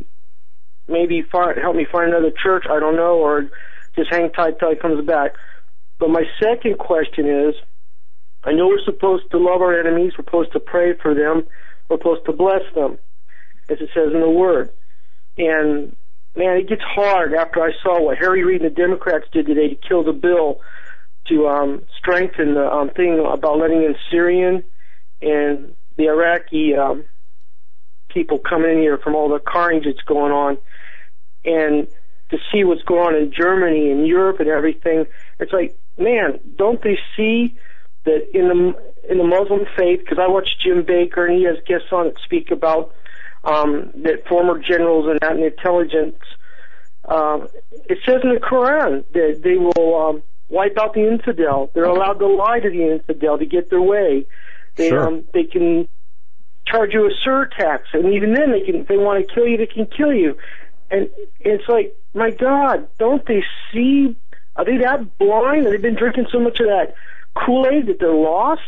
maybe 0.87 1.23
find, 1.31 1.57
help 1.57 1.75
me 1.75 1.85
find 1.89 2.09
another 2.09 2.31
church. 2.31 2.65
I 2.69 2.79
don't 2.79 2.95
know, 2.95 3.19
or 3.19 3.49
just 3.95 4.11
hang 4.11 4.29
tight 4.31 4.59
till 4.59 4.71
He 4.71 4.75
comes 4.75 5.05
back. 5.05 5.31
But 5.99 6.09
my 6.09 6.23
second 6.41 6.79
question 6.79 7.27
is, 7.27 7.55
I 8.43 8.53
know 8.53 8.67
we're 8.67 8.83
supposed 8.83 9.29
to 9.31 9.37
love 9.37 9.61
our 9.61 9.79
enemies, 9.79 10.13
we're 10.17 10.25
supposed 10.25 10.51
to 10.53 10.59
pray 10.59 10.93
for 10.99 11.13
them, 11.13 11.47
we're 11.89 11.97
supposed 11.97 12.25
to 12.25 12.33
bless 12.33 12.63
them, 12.73 12.97
as 13.69 13.77
it 13.79 13.89
says 13.93 14.09
in 14.13 14.19
the 14.19 14.29
Word. 14.29 14.71
And 15.37 15.95
man, 16.35 16.57
it 16.57 16.67
gets 16.67 16.81
hard 16.83 17.33
after 17.33 17.61
I 17.61 17.71
saw 17.83 18.01
what 18.01 18.17
Harry 18.17 18.43
Reid 18.43 18.61
and 18.61 18.71
the 18.71 18.75
Democrats 18.75 19.25
did 19.31 19.45
today 19.45 19.69
to 19.69 19.75
kill 19.87 20.03
the 20.03 20.13
bill 20.13 20.59
to 21.27 21.47
um, 21.47 21.83
strengthen 21.97 22.55
the 22.55 22.65
um, 22.65 22.89
thing 22.89 23.19
about 23.19 23.59
letting 23.59 23.83
in 23.83 23.95
Syrian 24.09 24.63
and 25.21 25.75
the 26.01 26.07
Iraqi 26.07 26.75
um, 26.75 27.05
people 28.09 28.39
coming 28.39 28.71
in 28.71 28.77
here 28.79 28.97
from 28.97 29.15
all 29.15 29.29
the 29.29 29.39
carnage 29.39 29.85
that's 29.85 30.05
going 30.05 30.31
on, 30.31 30.57
and 31.45 31.87
to 32.29 32.37
see 32.51 32.63
what's 32.63 32.83
going 32.83 33.15
on 33.15 33.15
in 33.15 33.31
Germany 33.31 33.91
and 33.91 34.07
Europe 34.07 34.39
and 34.39 34.49
everything. 34.49 35.05
It's 35.39 35.53
like, 35.53 35.77
man, 35.97 36.39
don't 36.57 36.81
they 36.81 36.97
see 37.15 37.55
that 38.05 38.27
in 38.33 38.47
the 38.47 38.91
in 39.09 39.17
the 39.17 39.23
Muslim 39.23 39.65
faith? 39.77 39.99
Because 39.99 40.17
I 40.19 40.27
watch 40.27 40.49
Jim 40.63 40.83
Bakker 40.83 41.29
and 41.29 41.37
he 41.37 41.43
has 41.43 41.57
guests 41.67 41.91
on 41.91 42.05
that 42.05 42.15
speak 42.23 42.51
about 42.51 42.93
um, 43.43 43.91
that 44.03 44.27
former 44.27 44.59
generals 44.59 45.07
and 45.09 45.19
that 45.21 45.37
in 45.37 45.43
intelligence. 45.43 46.17
Um, 47.05 47.47
it 47.89 47.97
says 48.05 48.21
in 48.23 48.33
the 48.33 48.39
Quran 48.39 49.03
that 49.13 49.41
they 49.43 49.57
will 49.57 50.09
um, 50.09 50.23
wipe 50.49 50.77
out 50.79 50.93
the 50.93 51.07
infidel. 51.07 51.71
They're 51.73 51.85
allowed 51.85 52.19
to 52.19 52.27
lie 52.27 52.59
to 52.59 52.69
the 52.69 52.91
infidel 52.91 53.37
to 53.39 53.45
get 53.45 53.69
their 53.69 53.81
way. 53.81 54.25
They 54.75 54.89
Sure. 54.89 55.07
um, 55.07 55.23
they 55.33 55.43
can 55.43 55.87
charge 56.65 56.93
you 56.93 57.05
a 57.05 57.27
surtax, 57.27 57.81
and 57.93 58.13
even 58.13 58.33
then 58.33 58.51
they 58.51 58.61
can 58.61 58.75
if 58.81 58.87
they 58.87 58.97
want 58.97 59.27
to 59.27 59.33
kill 59.33 59.47
you, 59.47 59.57
they 59.57 59.65
can 59.67 59.85
kill 59.85 60.13
you. 60.13 60.37
And 60.89 61.09
it's 61.39 61.67
like, 61.67 61.95
my 62.13 62.31
God, 62.31 62.87
don't 62.99 63.25
they 63.25 63.43
see? 63.73 64.15
Are 64.55 64.65
they 64.65 64.77
that 64.77 65.17
blind? 65.17 65.63
Have 65.63 65.71
they 65.71 65.77
been 65.77 65.95
drinking 65.95 66.27
so 66.31 66.39
much 66.39 66.59
of 66.59 66.67
that 66.67 66.93
Kool 67.33 67.65
Aid 67.71 67.87
that 67.87 67.99
they're 67.99 68.13
lost? 68.13 68.61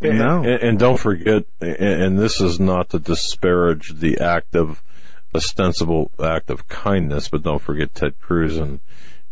And, 0.00 0.18
No. 0.18 0.38
and, 0.38 0.62
and 0.62 0.78
don't 0.78 0.98
forget, 0.98 1.44
and, 1.60 1.76
and 1.76 2.18
this 2.18 2.40
is 2.40 2.58
not 2.58 2.88
to 2.90 2.98
disparage 2.98 4.00
the 4.00 4.18
act 4.18 4.56
of 4.56 4.82
ostensible 5.34 6.10
act 6.22 6.50
of 6.50 6.68
kindness, 6.68 7.28
but 7.28 7.42
don't 7.42 7.60
forget 7.60 7.94
Ted 7.94 8.18
Cruz 8.20 8.56
and 8.56 8.80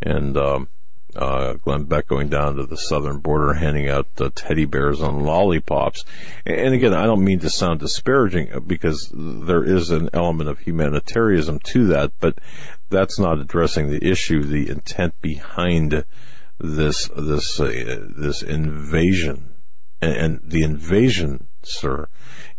and 0.01 0.37
um, 0.37 0.69
uh, 1.17 1.55
Glenn 1.55 1.85
Beck 1.85 2.07
going 2.07 2.29
down 2.29 2.57
to 2.57 2.67
the 2.67 2.77
southern 2.77 3.19
border, 3.19 3.55
handing 3.55 3.89
out 3.89 4.07
uh, 4.21 4.31
teddy 4.35 4.65
bears 4.65 5.01
and 5.01 5.23
lollipops. 5.23 6.05
And 6.47 6.75
again, 6.75 6.95
I 6.95 7.07
don't 7.07 7.25
mean 7.25 7.41
to 7.41 7.51
sound 7.51 7.81
disparaging 7.81 8.65
because 8.67 9.11
there 9.15 9.65
is 9.65 9.91
an 9.91 10.11
element 10.13 10.49
of 10.51 10.61
humanitarianism 10.61 11.61
to 11.61 11.87
that, 11.89 12.13
but 12.21 12.39
that's 12.91 13.19
not 13.19 13.39
addressing 13.39 13.91
the 13.91 14.07
issue, 14.07 14.43
the 14.43 14.69
intent 14.69 15.21
behind 15.21 16.05
this 16.59 17.09
this 17.17 17.61
uh, 17.61 18.07
this 18.17 18.43
invasion 18.43 19.55
and, 20.01 20.17
and 20.17 20.41
the 20.45 20.63
invasion, 20.63 21.47
sir, 21.63 22.09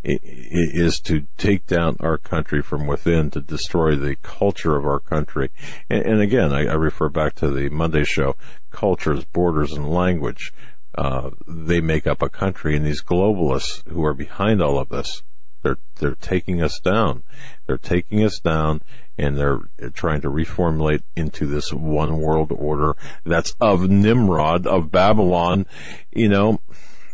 is 0.03 0.99
to 1.01 1.26
take 1.38 1.67
down 1.67 1.97
our 1.99 2.17
country 2.17 2.61
from 2.61 2.88
within, 2.88 3.30
to 3.31 3.41
destroy 3.41 3.95
the 3.95 4.15
culture 4.17 4.76
of 4.77 4.85
our 4.85 4.99
country. 4.99 5.49
And, 5.89 6.03
and 6.03 6.21
again, 6.21 6.53
I, 6.53 6.67
I 6.67 6.73
refer 6.73 7.09
back 7.09 7.35
to 7.35 7.49
the 7.49 7.69
Monday 7.69 8.03
show: 8.03 8.35
cultures, 8.71 9.26
borders, 9.26 9.73
and 9.73 9.89
language. 9.89 10.53
Uh, 10.95 11.30
they 11.47 11.81
make 11.81 12.07
up 12.07 12.21
a 12.21 12.30
country, 12.30 12.76
and 12.76 12.85
these 12.85 13.03
globalists 13.03 13.88
who 13.88 14.03
are 14.03 14.13
behind 14.13 14.61
all 14.61 14.80
of 14.80 14.89
this, 14.89 15.21
they're 15.61 15.77
they're 15.99 16.15
taking 16.15 16.61
us 16.61 16.80
down. 16.80 17.23
They're 17.67 17.77
taking 17.77 18.23
us 18.23 18.39
down, 18.39 18.81
and 19.17 19.38
they're 19.38 19.59
trying 19.93 20.21
to 20.21 20.30
reformulate 20.30 21.03
into 21.15 21.45
this 21.45 21.71
one 21.71 22.19
world 22.19 22.51
order 22.55 22.95
that's 23.26 23.55
of 23.59 23.89
Nimrod, 23.89 24.65
of 24.65 24.91
Babylon. 24.91 25.65
You 26.11 26.30
know, 26.30 26.59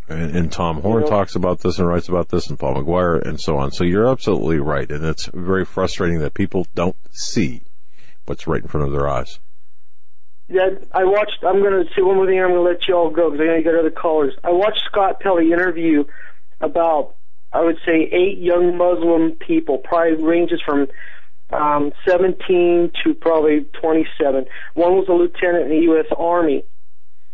and, 0.08 0.36
and 0.36 0.52
Tom 0.52 0.82
Horn 0.82 1.04
Yeah. 1.04 1.10
talks 1.10 1.36
about 1.36 1.60
this 1.62 1.80
and 1.80 1.88
writes 1.88 2.10
about 2.10 2.30
this, 2.30 2.48
and 2.50 2.58
Paul 2.60 2.76
McGuire, 2.76 3.22
and 3.22 3.40
so 3.40 3.58
on. 3.58 3.72
So 3.72 3.84
you're 3.84 4.08
absolutely 4.08 4.60
right, 4.60 4.90
and 4.90 5.04
it's 5.06 5.30
very 5.34 5.66
frustrating 5.66 6.20
that 6.20 6.34
people 6.34 6.68
don't 6.76 6.98
see 7.12 7.64
what's 8.26 8.48
right 8.48 8.62
in 8.62 8.68
front 8.68 8.86
of 8.88 8.92
their 8.94 9.08
eyes. 9.08 9.40
Yeah, 10.48 10.70
I 10.94 11.06
watched. 11.06 11.44
I'm 11.46 11.60
going 11.62 11.84
to 11.84 11.90
say 11.96 12.04
one 12.04 12.18
more 12.18 12.28
thing. 12.28 12.40
I'm 12.40 12.52
going 12.52 12.64
to 12.64 12.70
let 12.70 12.88
you 12.88 12.96
all 12.96 13.10
go 13.10 13.32
because 13.32 13.42
I 13.44 13.48
know 13.48 13.56
you 13.56 13.64
got 13.64 13.80
other 13.80 13.90
callers. 13.90 14.34
I 14.44 14.52
watched 14.52 14.82
Scott 14.92 15.20
Pelley 15.20 15.52
interview 15.52 16.04
about, 16.62 17.16
I 17.52 17.62
would 17.64 17.78
say, 17.86 18.04
eight 18.12 18.38
young 18.38 18.78
Muslim 18.78 19.32
people. 19.32 19.80
Probably 19.80 20.24
ranges 20.24 20.62
from 20.64 20.88
um, 21.52 21.92
17 22.08 22.92
to 23.04 23.14
probably 23.16 23.66
27. 23.82 24.46
One 24.76 24.94
was 24.94 25.08
a 25.10 25.14
lieutenant 25.14 25.64
in 25.66 25.70
the 25.72 25.84
U.S. 25.86 26.06
Army, 26.16 26.64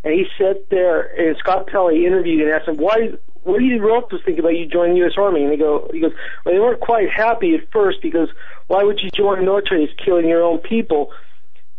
and 0.04 0.12
he 0.14 0.26
sat 0.38 0.68
there. 0.70 1.02
And 1.02 1.36
Scott 1.38 1.66
Pelley 1.66 2.06
interviewed 2.06 2.42
and 2.42 2.50
asked 2.50 2.68
him, 2.68 2.76
"Why? 2.76 3.12
What 3.42 3.58
do 3.58 3.64
you 3.64 3.80
think 4.24 4.38
about 4.38 4.56
you 4.56 4.66
joining 4.66 4.94
the 4.94 5.00
U.S. 5.00 5.14
Army?" 5.18 5.42
And 5.42 5.50
he 5.52 5.58
go, 5.58 5.88
he 5.92 6.00
goes, 6.00 6.12
"Well, 6.44 6.54
they 6.54 6.60
weren't 6.60 6.80
quite 6.80 7.08
happy 7.10 7.54
at 7.54 7.70
first 7.72 8.02
because 8.02 8.28
why 8.68 8.84
would 8.84 9.00
you 9.00 9.10
join 9.10 9.38
the 9.38 9.44
military? 9.44 9.84
It's 9.84 10.04
killing 10.04 10.28
your 10.28 10.42
own 10.42 10.58
people." 10.58 11.10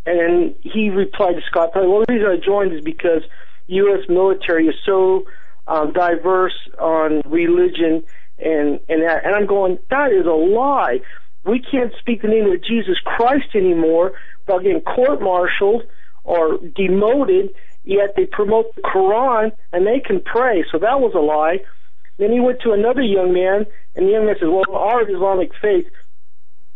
And 0.05 0.55
he 0.61 0.89
replied 0.89 1.35
to 1.35 1.41
Scott 1.49 1.71
Pelley, 1.73 1.87
well, 1.87 2.03
the 2.05 2.13
reason 2.13 2.29
I 2.29 2.37
joined 2.37 2.73
is 2.73 2.83
because 2.83 3.23
U.S. 3.67 4.09
military 4.09 4.67
is 4.67 4.75
so 4.85 5.25
um, 5.67 5.93
diverse 5.93 6.57
on 6.77 7.21
religion 7.25 8.03
and, 8.37 8.79
and 8.89 9.03
that. 9.03 9.25
And 9.25 9.33
I'm 9.33 9.45
going, 9.45 9.79
that 9.89 10.11
is 10.11 10.25
a 10.25 10.31
lie. 10.31 10.99
We 11.45 11.59
can't 11.59 11.93
speak 11.99 12.21
the 12.21 12.27
name 12.27 12.51
of 12.51 12.63
Jesus 12.63 12.97
Christ 13.03 13.55
anymore 13.55 14.13
without 14.45 14.63
getting 14.63 14.81
court-martialed 14.81 15.83
or 16.23 16.57
demoted, 16.75 17.53
yet 17.83 18.13
they 18.15 18.25
promote 18.25 18.73
the 18.75 18.81
Quran 18.81 19.51
and 19.71 19.85
they 19.85 19.99
can 19.99 20.21
pray. 20.21 20.65
So 20.71 20.79
that 20.79 20.99
was 20.99 21.13
a 21.15 21.19
lie. 21.19 21.59
Then 22.17 22.31
he 22.31 22.39
went 22.39 22.61
to 22.61 22.71
another 22.71 23.01
young 23.01 23.33
man, 23.33 23.65
and 23.95 24.07
the 24.07 24.11
young 24.11 24.27
man 24.27 24.35
says, 24.39 24.47
well, 24.47 24.75
our 24.75 25.09
Islamic 25.09 25.51
faith 25.61 25.89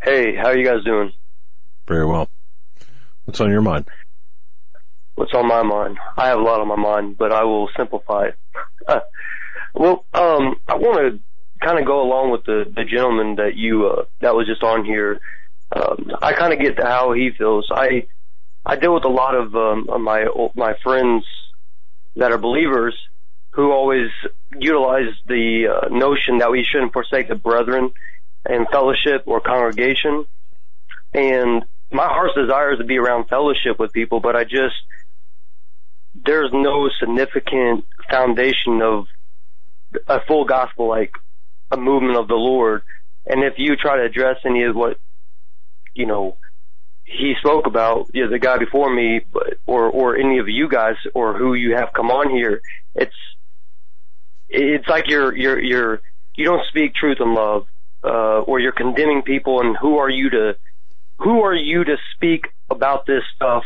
Hey, 0.00 0.36
how 0.36 0.46
are 0.46 0.56
you 0.56 0.64
guys 0.64 0.84
doing? 0.84 1.12
Very 1.88 2.06
well. 2.06 2.28
What's 3.24 3.40
on 3.40 3.50
your 3.50 3.62
mind? 3.62 3.88
What's 5.16 5.34
on 5.34 5.48
my 5.48 5.64
mind? 5.64 5.98
I 6.16 6.28
have 6.28 6.38
a 6.38 6.42
lot 6.42 6.60
on 6.60 6.68
my 6.68 6.76
mind, 6.76 7.18
but 7.18 7.32
I 7.32 7.42
will 7.42 7.68
simplify 7.76 8.28
it. 8.28 8.38
well, 9.74 10.04
um, 10.14 10.54
I 10.68 10.76
want 10.76 10.98
to 11.14 11.66
kind 11.66 11.80
of 11.80 11.84
go 11.84 12.00
along 12.00 12.30
with 12.30 12.44
the, 12.44 12.72
the 12.74 12.84
gentleman 12.84 13.34
that 13.34 13.56
you, 13.56 13.88
uh, 13.88 14.04
that 14.20 14.36
was 14.36 14.46
just 14.46 14.62
on 14.62 14.84
here. 14.84 15.18
Um, 15.74 16.12
I 16.22 16.32
kind 16.32 16.52
of 16.52 16.60
get 16.60 16.80
how 16.80 17.12
he 17.12 17.30
feels. 17.36 17.68
I, 17.72 18.06
I 18.64 18.76
deal 18.76 18.94
with 18.94 19.04
a 19.04 19.08
lot 19.08 19.34
of, 19.34 19.54
um, 19.56 19.88
of 19.88 20.00
my, 20.00 20.26
my 20.54 20.74
friends 20.84 21.24
that 22.14 22.30
are 22.30 22.38
believers 22.38 22.94
who 23.50 23.72
always 23.72 24.10
utilized 24.56 25.16
the 25.26 25.66
uh, 25.66 25.88
notion 25.88 26.38
that 26.38 26.50
we 26.50 26.64
shouldn't 26.64 26.92
forsake 26.92 27.28
the 27.28 27.34
brethren 27.34 27.90
and 28.44 28.66
fellowship 28.70 29.24
or 29.26 29.40
congregation. 29.40 30.26
And 31.12 31.64
my 31.90 32.06
heart's 32.06 32.34
desire 32.34 32.72
is 32.72 32.78
to 32.78 32.84
be 32.84 32.98
around 32.98 33.28
fellowship 33.28 33.78
with 33.78 33.92
people, 33.92 34.20
but 34.20 34.36
I 34.36 34.44
just, 34.44 34.76
there's 36.14 36.50
no 36.52 36.88
significant 37.00 37.84
foundation 38.10 38.82
of 38.82 39.06
a 40.06 40.20
full 40.26 40.44
gospel 40.44 40.88
like 40.88 41.12
a 41.70 41.76
movement 41.76 42.16
of 42.16 42.28
the 42.28 42.34
Lord. 42.34 42.82
And 43.26 43.42
if 43.42 43.54
you 43.56 43.76
try 43.76 43.96
to 43.96 44.04
address 44.04 44.36
any 44.44 44.64
of 44.64 44.76
what, 44.76 44.98
you 45.94 46.06
know, 46.06 46.36
he 47.04 47.34
spoke 47.40 47.66
about, 47.66 48.10
you 48.12 48.24
know, 48.24 48.30
the 48.30 48.38
guy 48.38 48.58
before 48.58 48.94
me, 48.94 49.22
or, 49.66 49.84
or 49.84 50.16
any 50.16 50.38
of 50.38 50.48
you 50.48 50.68
guys, 50.68 50.96
or 51.14 51.36
who 51.36 51.54
you 51.54 51.74
have 51.74 51.88
come 51.94 52.10
on 52.10 52.30
here, 52.30 52.60
it's, 52.94 53.14
it's 54.48 54.88
like 54.88 55.08
you're, 55.08 55.36
you're, 55.36 55.60
you're, 55.62 56.00
you 56.34 56.44
don't 56.44 56.66
speak 56.68 56.94
truth 56.94 57.18
and 57.20 57.34
love, 57.34 57.66
uh, 58.04 58.40
or 58.40 58.60
you're 58.60 58.72
condemning 58.72 59.22
people 59.22 59.60
and 59.60 59.76
who 59.76 59.98
are 59.98 60.10
you 60.10 60.30
to, 60.30 60.56
who 61.18 61.42
are 61.42 61.54
you 61.54 61.84
to 61.84 61.96
speak 62.14 62.46
about 62.70 63.06
this 63.06 63.22
stuff? 63.34 63.64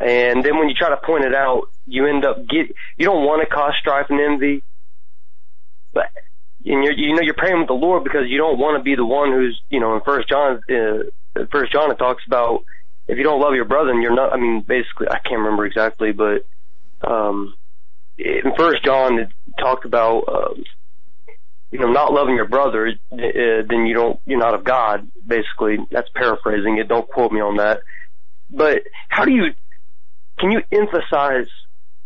And 0.00 0.44
then 0.44 0.58
when 0.58 0.68
you 0.68 0.74
try 0.74 0.90
to 0.90 0.98
point 0.98 1.24
it 1.24 1.34
out, 1.34 1.70
you 1.86 2.06
end 2.06 2.24
up 2.24 2.46
get, 2.46 2.74
you 2.96 3.06
don't 3.06 3.24
want 3.24 3.48
to 3.48 3.54
cause 3.54 3.72
strife 3.80 4.06
and 4.10 4.20
envy, 4.20 4.62
but, 5.94 6.10
and 6.64 6.84
you're, 6.84 6.92
you 6.92 7.14
know, 7.14 7.22
you're 7.22 7.34
praying 7.34 7.60
with 7.60 7.68
the 7.68 7.74
Lord 7.74 8.04
because 8.04 8.28
you 8.28 8.36
don't 8.38 8.58
want 8.58 8.78
to 8.78 8.82
be 8.82 8.96
the 8.96 9.04
one 9.04 9.32
who's, 9.32 9.60
you 9.70 9.80
know, 9.80 9.94
in 9.94 10.02
First 10.02 10.28
John, 10.28 10.60
uh, 10.68 11.44
First 11.50 11.72
John 11.72 11.90
it 11.90 11.98
talks 11.98 12.24
about 12.26 12.64
if 13.08 13.18
you 13.18 13.24
don't 13.24 13.40
love 13.40 13.54
your 13.54 13.64
brother, 13.64 13.90
and 13.90 14.02
you're 14.02 14.14
not. 14.14 14.32
I 14.32 14.36
mean, 14.36 14.62
basically, 14.62 15.08
I 15.08 15.18
can't 15.18 15.40
remember 15.40 15.64
exactly, 15.64 16.12
but 16.12 16.44
um, 17.06 17.54
in 18.18 18.52
First 18.56 18.84
John 18.84 19.18
it 19.18 19.28
talked 19.58 19.84
about 19.84 20.24
um, 20.28 20.64
you 21.70 21.78
know 21.78 21.90
not 21.90 22.12
loving 22.12 22.36
your 22.36 22.48
brother, 22.48 22.88
uh, 22.88 23.16
then 23.68 23.86
you 23.86 23.94
don't 23.94 24.20
you're 24.26 24.38
not 24.38 24.54
of 24.54 24.64
God. 24.64 25.08
Basically, 25.26 25.78
that's 25.90 26.08
paraphrasing 26.14 26.78
it. 26.78 26.88
Don't 26.88 27.08
quote 27.08 27.32
me 27.32 27.40
on 27.40 27.56
that. 27.56 27.80
But 28.50 28.82
how 29.08 29.24
do 29.24 29.32
you 29.32 29.54
can 30.38 30.50
you 30.52 30.62
emphasize 30.70 31.48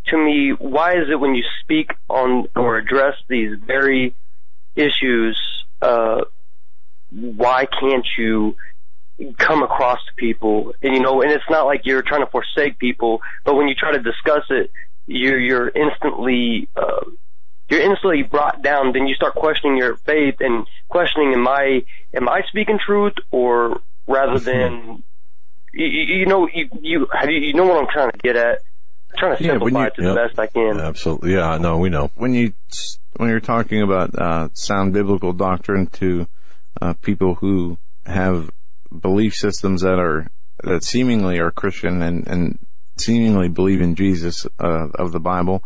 to 0.07 0.17
me 0.17 0.53
why 0.59 0.93
is 0.93 1.09
it 1.11 1.17
when 1.19 1.35
you 1.35 1.45
speak 1.63 1.93
on 2.09 2.47
or 2.57 2.77
address 2.77 3.15
these 3.29 3.59
very 3.59 4.15
issues, 4.77 5.39
uh, 5.83 6.23
why 7.11 7.67
can't 7.67 8.07
you 8.17 8.57
come 9.39 9.63
across 9.63 9.99
to 10.07 10.15
people? 10.17 10.73
And 10.83 10.95
you 10.95 11.01
know, 11.01 11.23
and 11.23 11.31
it's 11.31 11.45
not 11.51 11.67
like 11.67 11.83
you're 11.85 12.03
trying 12.03 12.25
to 12.25 12.31
forsake 12.31 12.79
people, 12.79 13.21
but 13.45 13.55
when 13.55 13.69
you 13.69 13.75
try 13.75 13.93
to 13.93 14.01
discuss 14.01 14.45
it, 14.51 14.71
you're 15.11 15.39
you're 15.39 15.69
instantly 15.69 16.69
uh, 16.77 17.05
you're 17.69 17.81
instantly 17.83 18.23
brought 18.23 18.63
down. 18.63 18.93
Then 18.93 19.07
you 19.07 19.15
start 19.15 19.35
questioning 19.35 19.77
your 19.77 19.97
faith 19.97 20.37
and 20.41 20.67
questioning, 20.89 21.33
am 21.35 21.47
I 21.49 21.83
am 22.15 22.29
I 22.29 22.43
speaking 22.49 22.79
truth 22.85 23.15
or 23.31 23.81
rather 24.07 24.39
than 24.39 25.03
you, 25.73 25.87
you 25.87 26.27
know 26.27 26.49
you 26.53 26.69
you 26.81 27.07
you 27.29 27.55
know 27.55 27.65
what 27.65 27.79
I'm 27.83 27.89
trying 27.93 28.11
to 28.13 28.19
get 28.19 28.37
at. 28.37 28.59
I'm 29.13 29.19
trying 29.19 29.37
to 29.39 29.45
Yeah, 29.45 29.53
when 29.57 29.61
simplify 29.75 29.81
you- 29.83 29.87
it 29.89 29.95
to 29.97 30.03
yep. 30.03 30.15
the 30.15 30.21
best 30.29 30.39
I 30.39 30.47
can. 30.47 30.81
Absolutely. 30.81 31.33
Yeah, 31.35 31.59
no, 31.59 31.79
we 31.79 31.89
know. 31.91 32.11
when 32.15 32.33
you 32.35 32.53
when 33.17 33.29
you're 33.29 33.41
talking 33.41 33.83
about 33.83 34.15
uh, 34.17 34.49
sound 34.55 34.93
biblical 34.93 35.33
doctrine 35.33 35.87
to 35.89 36.29
uh, 36.81 36.95
people 37.03 37.35
who 37.37 37.79
have 38.07 38.51
belief 38.97 39.35
systems 39.35 39.83
that 39.83 39.99
are 39.99 40.29
that 40.63 40.85
seemingly 40.85 41.39
are 41.41 41.51
Christian 41.51 42.01
and 42.03 42.27
and 42.29 42.59
seemingly 43.01 43.49
believe 43.49 43.81
in 43.81 43.95
Jesus 43.95 44.47
uh, 44.59 44.89
of 44.95 45.13
the 45.13 45.21
Bible, 45.21 45.63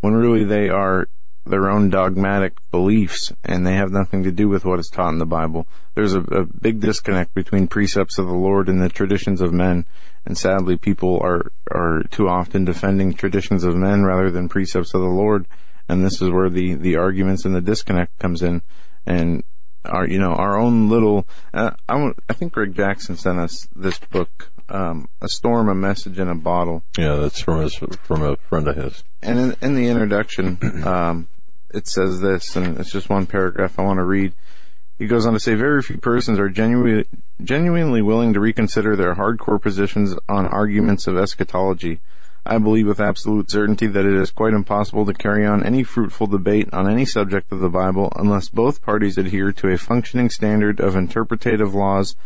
when 0.00 0.14
really 0.14 0.44
they 0.44 0.68
are 0.68 1.08
their 1.48 1.70
own 1.70 1.90
dogmatic 1.90 2.54
beliefs 2.70 3.32
and 3.44 3.66
they 3.66 3.74
have 3.74 3.90
nothing 3.90 4.22
to 4.22 4.30
do 4.30 4.48
with 4.48 4.64
what 4.64 4.78
is 4.78 4.88
taught 4.88 5.12
in 5.12 5.18
the 5.18 5.26
Bible. 5.26 5.66
There's 5.94 6.14
a, 6.14 6.20
a 6.20 6.44
big 6.44 6.80
disconnect 6.80 7.34
between 7.34 7.68
precepts 7.68 8.18
of 8.18 8.26
the 8.26 8.34
Lord 8.34 8.68
and 8.68 8.80
the 8.80 8.88
traditions 8.88 9.40
of 9.40 9.52
men. 9.52 9.86
And 10.26 10.36
sadly, 10.36 10.76
people 10.76 11.18
are, 11.22 11.50
are 11.70 12.02
too 12.10 12.28
often 12.28 12.64
defending 12.64 13.14
traditions 13.14 13.64
of 13.64 13.76
men 13.76 14.04
rather 14.04 14.30
than 14.30 14.48
precepts 14.48 14.92
of 14.94 15.00
the 15.00 15.06
Lord. 15.06 15.46
And 15.88 16.04
this 16.04 16.20
is 16.20 16.30
where 16.30 16.50
the, 16.50 16.74
the 16.74 16.96
arguments 16.96 17.44
and 17.44 17.54
the 17.54 17.62
disconnect 17.62 18.18
comes 18.18 18.42
in. 18.42 18.60
And 19.06 19.42
our, 19.86 20.06
you 20.06 20.18
know, 20.18 20.32
our 20.32 20.58
own 20.58 20.90
little, 20.90 21.26
uh, 21.54 21.70
I, 21.88 22.12
I 22.28 22.32
think 22.34 22.52
Greg 22.52 22.74
Jackson 22.74 23.16
sent 23.16 23.38
us 23.38 23.66
this 23.74 23.98
book, 23.98 24.50
um, 24.68 25.08
A 25.20 25.28
Storm, 25.28 25.68
A 25.68 25.74
Message 25.74 26.18
in 26.18 26.28
a 26.28 26.34
Bottle 26.34 26.82
Yeah, 26.96 27.16
that's 27.16 27.40
from 27.40 27.62
his, 27.62 27.74
from 27.74 28.22
a 28.22 28.36
friend 28.36 28.68
of 28.68 28.76
his. 28.76 29.04
and 29.22 29.38
in, 29.38 29.56
in 29.62 29.74
the 29.74 29.88
introduction, 29.88 30.58
um, 30.84 31.28
it 31.70 31.86
says 31.86 32.20
this, 32.20 32.56
and 32.56 32.78
it's 32.78 32.92
just 32.92 33.10
one 33.10 33.26
paragraph 33.26 33.78
I 33.78 33.82
want 33.82 33.98
to 33.98 34.04
read. 34.04 34.32
He 34.98 35.06
goes 35.06 35.26
on 35.26 35.32
to 35.34 35.40
say, 35.40 35.54
very 35.54 35.82
few 35.82 35.98
persons 35.98 36.38
are 36.38 36.48
genuinely, 36.48 37.06
genuinely 37.42 38.02
willing 38.02 38.32
to 38.32 38.40
reconsider 38.40 38.96
their 38.96 39.14
hardcore 39.14 39.60
positions 39.62 40.14
on 40.28 40.46
arguments 40.46 41.06
of 41.06 41.16
eschatology. 41.16 42.00
I 42.44 42.56
believe 42.58 42.86
with 42.86 42.98
absolute 42.98 43.50
certainty 43.50 43.86
that 43.86 44.06
it 44.06 44.14
is 44.14 44.30
quite 44.30 44.54
impossible 44.54 45.04
to 45.04 45.12
carry 45.12 45.44
on 45.44 45.62
any 45.62 45.84
fruitful 45.84 46.28
debate 46.28 46.68
on 46.72 46.88
any 46.88 47.04
subject 47.04 47.52
of 47.52 47.60
the 47.60 47.68
Bible 47.68 48.10
unless 48.16 48.48
both 48.48 48.80
parties 48.80 49.18
adhere 49.18 49.52
to 49.52 49.68
a 49.68 49.76
functioning 49.76 50.30
standard 50.30 50.80
of 50.80 50.96
interpretative 50.96 51.74
laws 51.74 52.16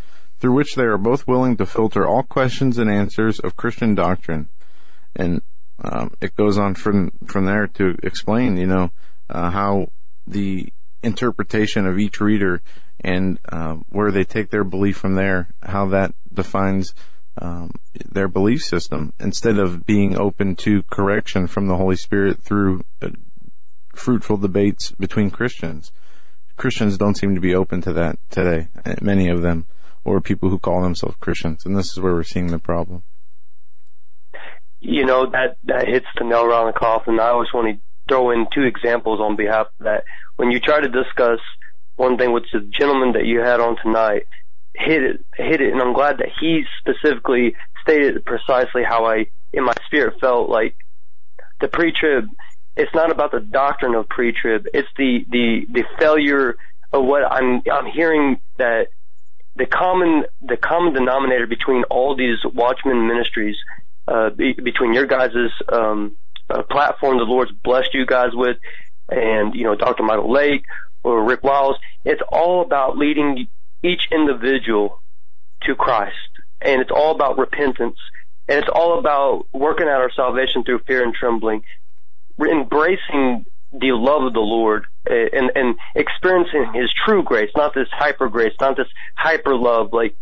through 0.43 0.53
which 0.53 0.75
they 0.75 0.83
are 0.83 0.99
both 0.99 1.29
willing 1.29 1.57
to 1.57 1.65
filter 1.65 2.05
all 2.05 2.25
questions 2.25 2.77
and 2.77 2.91
answers 2.91 3.39
of 3.39 3.57
Christian 3.57 3.95
doctrine. 3.95 4.49
And 5.15 5.41
um, 5.79 6.15
it 6.21 6.35
goes 6.35 6.59
on 6.59 6.75
from 6.75 7.13
from 7.29 7.45
there 7.47 7.69
to 7.69 7.95
explain, 8.03 8.57
you 8.57 8.67
know, 8.67 8.91
uh, 9.31 9.51
how 9.51 9.93
the 10.27 10.73
interpretation 11.05 11.87
of 11.87 11.97
each 11.97 12.21
reader 12.21 12.61
and 13.05 13.39
uh, 13.51 13.75
where 13.91 14.11
they 14.11 14.25
take 14.25 14.51
their 14.51 14.65
belief 14.65 14.97
from 14.97 15.15
there, 15.15 15.55
how 15.63 15.87
that 15.87 16.13
defines 16.35 16.93
um, 17.41 17.71
their 18.11 18.27
belief 18.27 18.63
system, 18.63 19.13
instead 19.21 19.61
of 19.61 19.87
being 19.87 20.19
open 20.19 20.57
to 20.57 20.83
correction 20.91 21.47
from 21.47 21.69
the 21.69 21.77
Holy 21.77 21.97
Spirit 21.97 22.43
through 22.43 22.85
uh, 23.01 23.11
fruitful 23.95 24.39
debates 24.39 24.91
between 24.91 25.31
Christians. 25.31 25.93
Christians 26.57 26.99
don't 26.99 27.17
seem 27.17 27.37
to 27.37 27.41
be 27.41 27.55
open 27.55 27.81
to 27.83 27.93
that 27.93 28.19
today, 28.29 28.67
many 29.01 29.29
of 29.29 29.43
them, 29.43 29.67
or 30.05 30.21
people 30.21 30.49
who 30.51 30.59
call 30.59 30.83
themselves 30.83 31.17
Christians, 31.21 31.65
and 31.65 31.77
this 31.77 31.93
is 31.93 32.01
where 32.01 32.15
we're 32.15 32.23
seeing 32.25 32.49
the 32.49 32.59
problem. 32.59 33.03
you 34.81 35.07
know 35.07 35.31
that 35.31 35.57
that 35.65 35.87
hits 35.89 36.07
the 36.19 36.25
nail 36.25 36.51
on 36.53 36.67
the 36.67 36.73
coffin. 36.73 37.21
I 37.21 37.29
always 37.29 37.53
want 37.55 37.69
to 37.77 37.81
throw 38.09 38.31
in 38.31 38.47
two 38.53 38.63
examples 38.63 39.21
on 39.21 39.37
behalf 39.37 39.67
of 39.79 39.85
that. 39.85 40.05
When 40.37 40.51
you 40.51 40.59
try 40.59 40.81
to 40.81 40.89
discuss 40.89 41.39
one 41.97 42.19
thing 42.19 42.33
with 42.33 42.45
the 42.53 42.61
gentleman 42.79 43.13
that 43.13 43.27
you 43.27 43.41
had 43.41 43.61
on 43.61 43.77
tonight, 43.83 44.27
hit 44.75 45.03
it, 45.03 45.25
hit 45.37 45.61
it, 45.61 45.73
and 45.73 45.81
I'm 45.81 45.93
glad 45.95 46.19
that 46.19 46.31
he 46.41 46.65
specifically 46.81 47.55
stated 47.83 48.25
precisely 48.25 48.83
how 48.83 49.05
I, 49.05 49.27
in 49.53 49.65
my 49.65 49.75
spirit, 49.87 50.15
felt 50.21 50.49
like 50.49 50.75
the 51.61 51.69
pre-trib. 51.69 52.25
It's 52.77 52.95
not 52.95 53.13
about 53.13 53.31
the 53.33 53.41
doctrine 53.41 53.95
of 53.95 54.09
pre-trib. 54.09 54.67
It's 54.75 54.89
the 54.97 55.25
the 55.31 55.67
the 55.71 55.85
failure 56.01 56.57
of 56.93 57.05
what 57.05 57.23
I'm 57.31 57.63
I'm 57.71 57.87
hearing 57.87 58.41
that 58.59 58.89
the 59.57 59.67
common 59.67 60.25
the 60.41 60.57
common 60.57 60.95
denominator 60.95 61.47
between 61.47 61.85
all 61.85 62.17
these 62.17 62.39
Watchmen 62.45 63.07
ministries, 63.07 63.57
uh, 64.09 64.31
be, 64.31 64.53
between 64.53 64.95
your 64.95 65.07
guys' 65.07 65.31
um, 65.71 66.17
uh, 66.49 66.63
platform, 66.63 67.19
the 67.19 67.25
Lord's 67.25 67.53
blessed 67.53 67.95
you 67.95 68.07
guys 68.07 68.31
with, 68.33 68.57
and 69.09 69.55
you 69.55 69.65
know 69.65 69.75
Dr. 69.75 70.03
Michael 70.03 70.33
Lake 70.33 70.65
or 71.05 71.25
Rick 71.25 71.43
Wiles, 71.43 71.77
it's 72.05 72.23
all 72.29 72.63
about 72.63 72.97
leading 72.97 73.49
each 73.83 74.09
individual 74.13 75.01
to 75.63 75.75
Christ, 75.75 76.17
and 76.61 76.81
it's 76.81 76.91
all 76.91 77.15
about 77.15 77.39
repentance, 77.39 77.99
and 78.49 78.59
it's 78.59 78.71
all 78.73 78.99
about 78.99 79.47
working 79.53 79.87
out 79.87 80.01
our 80.01 80.13
salvation 80.13 80.65
through 80.65 80.79
fear 80.87 81.03
and 81.03 81.15
trembling, 81.15 81.63
embracing 82.41 83.45
the 83.73 83.93
love 83.93 84.23
of 84.25 84.33
the 84.35 84.41
Lord 84.41 84.85
uh, 85.11 85.15
and 85.33 85.51
and 85.55 85.75
experiencing 85.95 86.73
His 86.75 86.91
true 87.05 87.23
grace, 87.23 87.51
not 87.57 87.75
this 87.75 87.89
hyper 87.91 88.29
grace, 88.29 88.53
not 88.61 88.77
this 88.77 88.89
hyper 89.17 89.55
love. 89.57 89.93
Like 89.93 90.15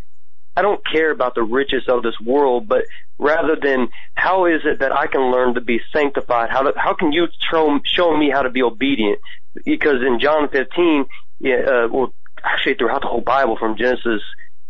I 0.56 0.62
don't 0.62 0.80
care 0.86 1.10
about 1.10 1.34
the 1.34 1.42
riches 1.42 1.84
of 1.88 2.02
this 2.02 2.18
world, 2.24 2.68
but 2.68 2.84
rather 3.18 3.56
than 3.60 3.88
how 4.14 4.46
is 4.46 4.62
it 4.64 4.80
that 4.80 4.92
I 4.92 5.06
can 5.06 5.30
learn 5.32 5.54
to 5.54 5.60
be 5.60 5.80
sanctified? 5.92 6.50
How 6.50 6.62
to, 6.62 6.72
how 6.76 6.94
can 6.94 7.12
you 7.12 7.28
show, 7.50 7.78
show 7.84 8.16
me 8.16 8.30
how 8.30 8.42
to 8.42 8.50
be 8.50 8.62
obedient? 8.62 9.18
Because 9.64 10.02
in 10.06 10.18
John 10.20 10.48
15, 10.48 11.06
yeah, 11.40 11.54
uh, 11.66 11.88
well, 11.90 12.12
actually 12.44 12.74
throughout 12.74 13.02
the 13.02 13.06
whole 13.08 13.20
Bible 13.20 13.56
from 13.58 13.76
Genesis 13.76 14.22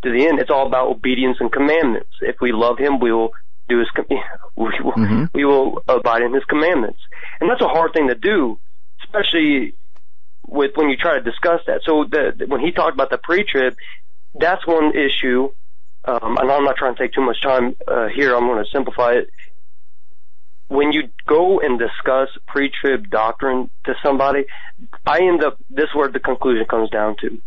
to 0.02 0.11
the 0.12 0.27
end, 0.27 0.39
it's 0.39 0.51
all 0.51 0.66
about 0.66 0.89
obedience 0.89 1.39
and 1.40 1.51
commandments. 1.51 2.11
If 2.20 2.36
we 2.40 2.52
love 2.52 2.78
Him, 2.78 3.01
we 3.01 3.12
will 3.12 3.31
do 3.69 3.78
His, 3.78 3.89
com- 3.94 4.07
we 4.57 4.70
will, 4.85 4.93
Mhm. 4.93 5.31
we 5.35 5.44
will 5.44 5.82
abide 5.89 6.23
in 6.23 6.35
His 6.35 6.44
commandments. 6.44 7.01
And 7.40 7.48
that's 7.51 7.62
a 7.62 7.69
hard 7.69 7.93
thing 7.94 8.09
to 8.09 8.15
do, 8.15 8.59
especially 9.11 9.74
with 10.47 10.73
when 10.74 10.89
you 10.89 10.97
try 10.97 11.15
to 11.15 11.23
discuss 11.23 11.61
that. 11.66 11.81
So 11.85 12.05
the, 12.05 12.47
when 12.47 12.61
he 12.61 12.73
talked 12.73 12.95
about 12.95 13.11
the 13.11 13.19
pre-trib, 13.19 13.77
that's 14.35 14.66
one 14.66 14.93
issue. 14.97 15.51
Um, 16.05 16.39
and 16.39 16.51
I'm 16.51 16.65
not 16.65 16.77
trying 16.77 16.95
to 16.97 17.03
take 17.03 17.12
too 17.12 17.20
much 17.20 17.41
time 17.43 17.77
uh, 17.87 18.09
here. 18.09 18.35
I'm 18.35 18.47
going 18.47 18.65
to 18.65 18.70
simplify 18.70 19.12
it. 19.12 19.31
When 20.69 20.93
you 20.93 21.11
go 21.27 21.61
and 21.61 21.78
discuss 21.78 22.28
pre-trib 22.47 23.11
doctrine 23.11 23.70
to 23.85 23.95
somebody, 24.03 24.45
I 25.05 25.19
end 25.19 25.45
up. 25.45 25.59
This 25.69 25.85
is 25.85 25.95
where 25.95 26.09
the 26.09 26.20
conclusion 26.20 26.65
comes 26.65 26.91
down 26.91 27.16
to. 27.23 27.43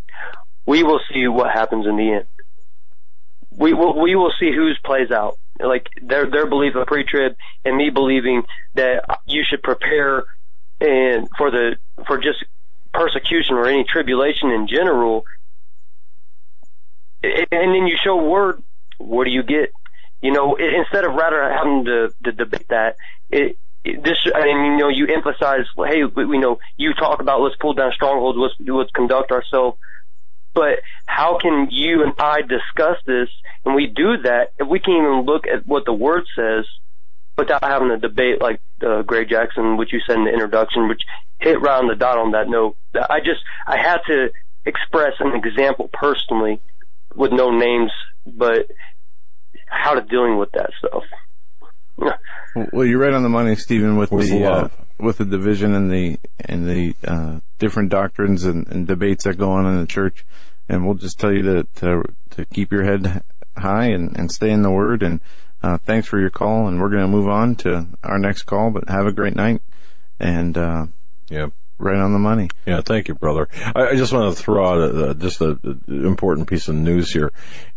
We 0.66 0.84
will 0.84 1.00
see 1.12 1.28
what 1.28 1.52
happens 1.52 1.88
in 1.88 1.96
the 1.96 2.12
end. 2.12 2.26
We 3.50 3.74
will. 3.74 4.00
We 4.00 4.16
will 4.16 4.34
see 4.40 4.52
whose 4.54 4.78
plays 4.84 5.10
out. 5.10 5.40
Like 5.58 5.88
their 6.02 6.30
their 6.30 6.48
belief 6.48 6.76
of 6.76 6.86
pre-trib 6.86 7.36
and 7.64 7.78
me 7.78 7.92
believing 7.92 8.44
that 8.76 9.06
you 9.26 9.44
should 9.50 9.64
prepare 9.64 10.26
and 10.84 11.30
for 11.38 11.50
the 11.50 11.78
for 12.06 12.18
just 12.18 12.44
persecution 12.94 13.56
or 13.56 13.68
any 13.68 13.86
tribulation 13.86 14.52
in 14.52 14.68
general, 14.68 15.26
and 17.24 17.48
then 17.52 17.88
you 17.88 17.96
show 18.04 18.18
word, 18.18 18.62
what 18.98 19.24
do 19.24 19.32
you 19.32 19.44
get? 19.44 19.72
You 20.22 20.32
know, 20.32 20.56
instead 20.56 21.06
of 21.06 21.16
rather 21.16 21.42
having 21.52 21.86
to, 21.86 22.10
to 22.26 22.32
debate 22.32 22.68
that, 22.70 22.96
it, 23.32 23.58
it, 23.84 24.04
this, 24.04 24.18
I 24.34 24.44
mean, 24.44 24.74
you 24.74 24.78
know, 24.78 24.90
you 24.90 25.08
emphasize, 25.08 25.66
hey, 25.78 26.04
we, 26.04 26.26
we 26.26 26.38
know, 26.38 26.60
you 26.78 26.94
talk 26.94 27.20
about 27.20 27.42
let's 27.42 27.56
pull 27.60 27.74
down 27.74 27.92
strongholds, 27.94 28.38
let's, 28.38 28.54
let's 28.70 28.92
conduct 28.92 29.32
ourselves. 29.32 29.78
But 30.54 30.80
how 31.06 31.40
can 31.40 31.70
you 31.72 32.04
and 32.04 32.14
I 32.20 32.42
discuss 32.42 32.98
this 33.06 33.30
and 33.66 33.74
we 33.74 33.88
do 33.88 34.18
that 34.24 34.52
if 34.60 34.68
we 34.68 34.80
can't 34.80 35.04
even 35.04 35.26
look 35.26 35.48
at 35.48 35.66
what 35.66 35.86
the 35.86 35.94
word 35.94 36.26
says 36.36 36.66
without 37.38 37.64
having 37.64 37.90
a 37.92 37.98
debate 37.98 38.42
like 38.42 38.60
uh, 38.86 39.02
Greg 39.02 39.30
Jackson, 39.30 39.78
which 39.78 39.92
you 39.94 40.00
said 40.06 40.18
in 40.18 40.26
the 40.26 40.32
introduction, 40.32 40.88
which 40.88 41.02
hit 41.40 41.62
right 41.62 41.80
on 41.80 41.88
the 41.88 41.96
dot 41.96 42.18
on 42.18 42.32
that 42.32 42.48
note. 42.48 42.76
I 42.96 43.20
just 43.20 43.42
I 43.68 43.78
had 43.78 44.00
to 44.08 44.30
express 44.66 45.14
an 45.20 45.36
example 45.36 45.90
personally 45.92 46.62
with 47.16 47.32
no 47.32 47.52
names, 47.52 47.92
but 48.26 48.68
how 49.68 49.94
to 49.96 50.02
dealing 50.02 50.38
with 50.38 50.52
that 50.54 50.70
stuff. 50.78 51.04
Well, 52.72 52.86
you're 52.86 53.00
right 53.00 53.14
on 53.14 53.24
the 53.24 53.30
money, 53.30 53.56
Stephen, 53.56 53.98
with 53.98 54.12
With 54.12 54.30
the 54.30 54.46
uh, 54.46 54.62
love. 54.64 54.72
with 55.00 55.18
the 55.18 55.26
division 55.26 55.74
and 55.74 55.92
the 55.92 56.20
and 56.40 56.68
the 56.68 56.96
uh, 57.08 57.40
different 57.60 57.90
doctrines 57.90 58.44
and, 58.46 58.68
and 58.68 58.88
debates 58.88 59.24
that 59.26 59.38
go 59.38 59.52
on 59.52 59.66
in 59.66 59.80
the 59.80 59.88
church. 59.88 60.26
And 60.70 60.86
we'll 60.86 60.96
just 60.96 61.20
tell 61.20 61.32
you 61.32 61.42
to 61.44 61.68
to, 61.76 62.04
to 62.32 62.46
keep 62.46 62.72
your 62.72 62.84
head 62.84 63.24
high 63.58 63.86
and, 63.86 64.18
and 64.18 64.32
stay 64.32 64.50
in 64.50 64.62
the 64.62 64.72
Word. 64.72 65.04
And 65.04 65.20
uh, 65.64 65.78
thanks 65.86 66.08
for 66.08 66.20
your 66.20 66.30
call. 66.30 66.68
And 66.68 66.80
we're 66.80 66.90
going 66.90 67.04
to 67.04 67.08
move 67.08 67.28
on 67.28 67.56
to 67.58 67.88
our 68.04 68.20
next 68.20 68.44
call. 68.44 68.70
But 68.72 68.90
have 68.90 69.08
a 69.08 69.12
great 69.12 69.36
night. 69.36 69.62
And 70.20 70.58
uh, 70.58 70.88
Yeah. 71.30 71.48
Right 71.78 71.98
on 72.00 72.14
the 72.14 72.20
money. 72.20 72.50
Yeah, 72.66 72.82
thank 72.82 73.08
you, 73.08 73.16
brother. 73.16 73.48
I, 73.76 73.90
I 73.90 73.96
just 73.96 74.14
want 74.14 74.36
to 74.36 74.42
throw 74.42 74.66
out 74.68 74.78
a, 74.80 75.10
a, 75.10 75.16
just 75.16 75.42
a, 75.42 75.58
a 75.64 75.94
important 75.94 76.48
piece 76.48 76.68
of 76.68 76.76
news 76.76 77.12
here. 77.12 77.32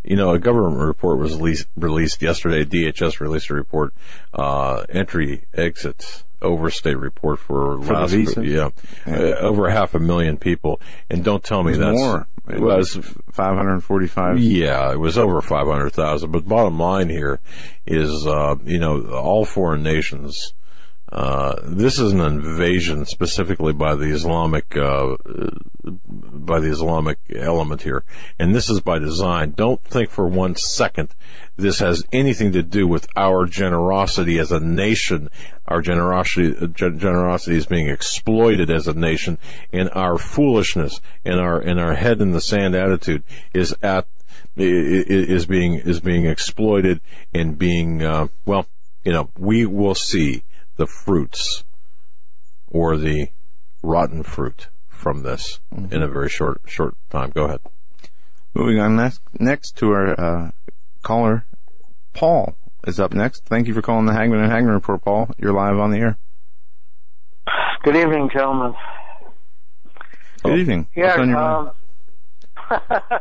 You 0.05 0.17
know, 0.17 0.31
a 0.33 0.39
government 0.39 0.81
report 0.81 1.19
was 1.19 1.35
released, 1.37 1.67
released 1.77 2.23
yesterday. 2.23 2.65
DHS 2.65 3.21
released 3.21 3.51
a 3.51 3.55
report, 3.55 3.93
uh, 4.35 4.85
entry 4.89 5.45
exit 5.55 6.25
overstay 6.43 6.95
report 6.95 7.39
for, 7.39 7.81
For 7.83 7.95
last, 7.95 8.13
visas? 8.13 8.45
yeah, 8.45 8.69
Uh, 9.07 9.35
over 9.41 9.71
half 9.71 9.95
a 9.95 9.99
million 9.99 10.37
people. 10.37 10.81
And 11.11 11.25
don't 11.25 11.43
tell 11.43 11.63
me 11.63 11.73
that's 11.73 11.97
more. 11.99 12.27
It 12.49 12.61
well, 12.61 12.77
was 12.77 12.95
545. 13.33 14.39
yeah, 14.39 14.93
it 14.93 15.01
was 15.01 15.19
over 15.19 15.41
500,000. 15.41 16.31
But 16.31 16.47
bottom 16.47 16.79
line 16.79 17.09
here 17.09 17.41
is, 17.87 18.27
uh, 18.27 18.55
you 18.65 18.79
know, 18.79 19.03
all 19.09 19.45
foreign 19.45 19.83
nations, 19.83 20.53
uh, 21.13 21.55
this 21.63 22.01
is 22.01 22.13
an 22.13 22.21
invasion 22.21 23.07
specifically 23.07 23.73
by 23.73 23.95
the 23.95 24.07
Islamic, 24.07 24.77
uh, 24.77 25.17
by 25.85 26.59
the 26.59 26.69
Islamic 26.69 27.19
element 27.33 27.83
here. 27.83 28.03
And 28.41 28.53
this 28.53 28.69
is 28.69 28.81
by 28.81 28.99
design. 28.99 29.53
Don't 29.53 29.83
think 29.85 30.11
for 30.11 30.27
one 30.27 30.57
second 30.57 31.15
this 31.57 31.79
has 31.79 32.03
anything 32.13 32.51
to 32.53 32.63
do 32.63 32.89
with 32.89 33.07
our 33.15 33.47
generosity 33.47 34.39
as 34.39 34.51
a 34.51 34.59
nation. 34.59 35.31
Our 35.69 35.81
generosity, 35.81 36.55
generosity 36.75 37.57
is 37.57 37.67
being 37.67 37.89
exploited 37.89 38.69
as 38.69 38.89
a 38.89 38.93
nation 38.93 39.39
and 39.73 39.89
our 39.93 40.19
foolishness 40.19 41.01
and 41.25 41.39
our, 41.39 41.61
and 41.61 41.79
our 41.79 41.95
head 41.95 42.21
in 42.21 42.33
the 42.33 42.41
sand 42.41 42.75
attitude 42.75 43.23
is 43.55 43.75
at, 43.81 44.07
is 44.57 45.47
being, 45.47 45.75
is 45.75 46.01
being 46.01 46.27
exploited 46.27 47.01
and 47.33 47.57
being, 47.57 48.03
uh, 48.03 48.27
well, 48.45 48.67
you 49.05 49.13
know, 49.13 49.31
we 49.39 49.67
will 49.67 49.95
see 49.95 50.43
the 50.77 50.87
fruits 50.87 51.65
or 52.71 52.97
the 52.97 53.29
rotten 53.83 54.23
fruit 54.23 54.69
from 54.89 55.23
this 55.23 55.61
in 55.91 56.03
a 56.03 56.09
very 56.09 56.29
short 56.29 56.61
short 56.67 56.95
time. 57.11 57.31
Go 57.31 57.45
ahead. 57.45 57.61
Moving 58.55 58.79
on 58.81 58.97
next, 58.97 59.21
next 59.39 59.77
to 59.77 59.93
our 59.93 60.19
uh, 60.19 60.51
caller, 61.03 61.45
Paul 62.15 62.57
is 62.87 62.99
up 62.99 63.13
next. 63.13 63.45
Thank 63.45 63.69
you 63.69 63.75
for 63.75 63.83
calling 63.83 64.07
the 64.07 64.13
Hagmann 64.15 64.43
and 64.43 64.51
Hagmann 64.51 64.73
Report, 64.73 65.03
Paul. 65.05 65.31
You're 65.39 65.53
live 65.53 65.79
on 65.79 65.91
the 65.91 65.99
air. 65.99 66.19
Good 67.83 67.97
evening, 67.97 68.31
gentlemen. 68.33 68.75
Good 70.43 70.59
evening. 70.59 70.89
Yeah, 70.97 71.09
What's 71.09 71.19
on 71.19 71.29
your 71.29 71.39
mind? 71.39 71.71
um, 72.71 72.81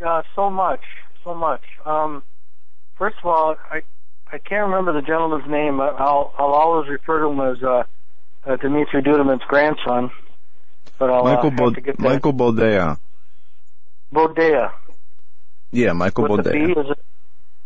yeah, 0.00 0.22
so 0.34 0.50
much, 0.50 0.80
so 1.24 1.34
much. 1.34 1.62
Um, 1.86 2.22
first 2.96 3.16
of 3.22 3.26
all, 3.26 3.54
I 3.70 3.82
I 4.32 4.38
can't 4.38 4.68
remember 4.68 4.92
the 4.92 5.06
gentleman's 5.06 5.48
name. 5.48 5.78
but 5.78 5.96
I'll 5.98 6.32
I'll 6.38 6.52
always 6.52 6.88
refer 6.88 7.20
to 7.20 7.28
him 7.28 7.40
as 7.40 7.62
uh, 7.62 7.84
uh, 8.46 8.56
Dimitri 8.56 9.02
Duduman's 9.02 9.42
grandson. 9.48 10.10
But 10.98 11.10
I'll 11.10 11.24
Michael 11.24 11.48
uh, 11.48 11.56
Bo- 11.56 11.70
to 11.70 11.80
get 11.80 11.96
that. 11.96 12.02
Michael 12.02 12.32
Boldea. 12.32 12.98
Boldea. 14.12 14.70
Yeah, 15.70 15.92
Michael 15.92 16.28
With 16.28 16.44
B, 16.44 16.50
Boldea. 16.50 16.90
it? 16.90 16.98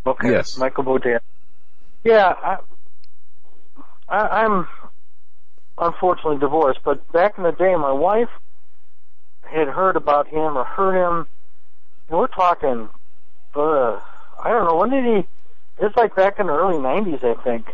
Okay. 0.05 0.31
Yes. 0.31 0.57
Michael 0.57 0.83
Boldea. 0.83 1.19
Yeah, 2.03 2.33
I, 2.43 2.57
I, 4.09 4.17
I'm 4.43 4.67
unfortunately 5.77 6.37
divorced, 6.39 6.79
but 6.83 7.09
back 7.13 7.37
in 7.37 7.43
the 7.43 7.51
day, 7.53 7.75
my 7.75 7.93
wife 7.93 8.29
had 9.41 9.67
heard 9.67 9.95
about 9.95 10.27
him 10.27 10.57
or 10.57 10.65
heard 10.65 10.95
him, 10.95 11.27
and 12.09 12.19
we're 12.19 12.27
talking, 12.27 12.89
uh, 13.55 13.99
I 14.43 14.49
don't 14.49 14.65
know, 14.67 14.75
when 14.75 14.89
did 14.89 15.05
he, 15.05 15.27
it's 15.79 15.95
like 15.95 16.15
back 16.15 16.39
in 16.39 16.47
the 16.47 16.53
early 16.53 16.77
90s, 16.77 17.23
I 17.23 17.41
think. 17.43 17.67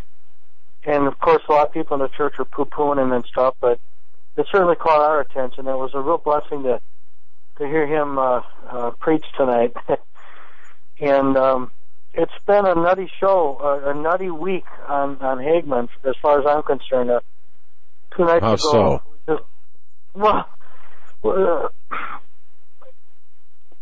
And 0.86 1.08
of 1.08 1.20
course, 1.20 1.44
a 1.50 1.52
lot 1.52 1.68
of 1.68 1.74
people 1.74 1.96
in 1.96 2.02
the 2.02 2.10
church 2.10 2.38
were 2.38 2.46
poo-pooing 2.46 3.02
him 3.02 3.12
and 3.12 3.26
stuff, 3.26 3.56
but 3.60 3.80
it 4.38 4.48
certainly 4.52 4.76
caught 4.76 5.02
our 5.02 5.20
attention. 5.20 5.68
It 5.68 5.78
was 5.78 5.92
a 5.94 6.02
real 6.02 6.18
blessing 6.18 6.64
to 6.64 6.82
to 7.58 7.68
hear 7.68 7.86
him 7.86 8.18
uh, 8.18 8.42
uh, 8.70 8.92
preach 8.92 9.26
tonight. 9.38 9.74
and 11.02 11.36
um, 11.36 11.72
it's 12.14 12.32
been 12.48 12.66
a 12.66 12.74
nutty 12.74 13.12
show, 13.20 13.60
uh, 13.62 13.92
a 13.92 13.94
nutty 13.94 14.30
week 14.30 14.66
on 14.88 15.18
on 15.22 15.40
Hagmann, 15.40 15.90
as 16.06 16.16
far 16.22 16.40
as 16.40 16.46
I'm 16.48 16.64
concerned. 16.64 17.12
Uh, 17.12 17.20
two 18.16 18.26
nights 18.26 18.44
How 18.44 18.54
ago, 18.54 19.02
so? 19.28 19.34
just 19.34 19.44
well, 20.14 20.48
uh, 21.24 21.68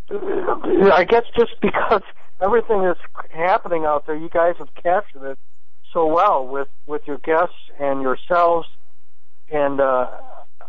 I 0.93 1.05
guess 1.07 1.23
just 1.37 1.61
because 1.61 2.01
everything 2.41 2.83
is 2.83 2.97
happening 3.29 3.85
out 3.85 4.05
there, 4.05 4.15
you 4.15 4.29
guys 4.29 4.55
have 4.59 4.73
captured 4.75 5.31
it 5.31 5.39
so 5.93 6.05
well 6.05 6.45
with 6.47 6.67
with 6.85 7.01
your 7.07 7.17
guests 7.17 7.55
and 7.79 8.01
yourselves, 8.01 8.67
and 9.51 9.79
uh, 9.79 10.07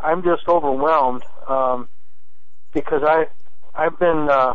I'm 0.01 0.23
just 0.23 0.49
overwhelmed 0.49 1.25
um, 1.49 1.89
because 2.73 3.03
I 3.05 3.27
I've 3.75 3.99
been 3.99 4.29
uh, 4.31 4.55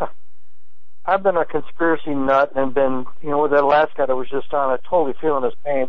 I've 1.06 1.22
been 1.22 1.36
a 1.36 1.44
conspiracy 1.44 2.14
nut 2.14 2.52
and 2.56 2.74
been 2.74 3.06
you 3.22 3.30
know 3.30 3.42
with 3.42 3.52
that 3.52 3.64
last 3.64 3.94
guy 3.96 4.06
that 4.06 4.16
was 4.16 4.28
just 4.28 4.52
on, 4.52 4.70
I 4.70 4.76
totally 4.88 5.14
feeling 5.20 5.44
his 5.44 5.54
pain. 5.64 5.88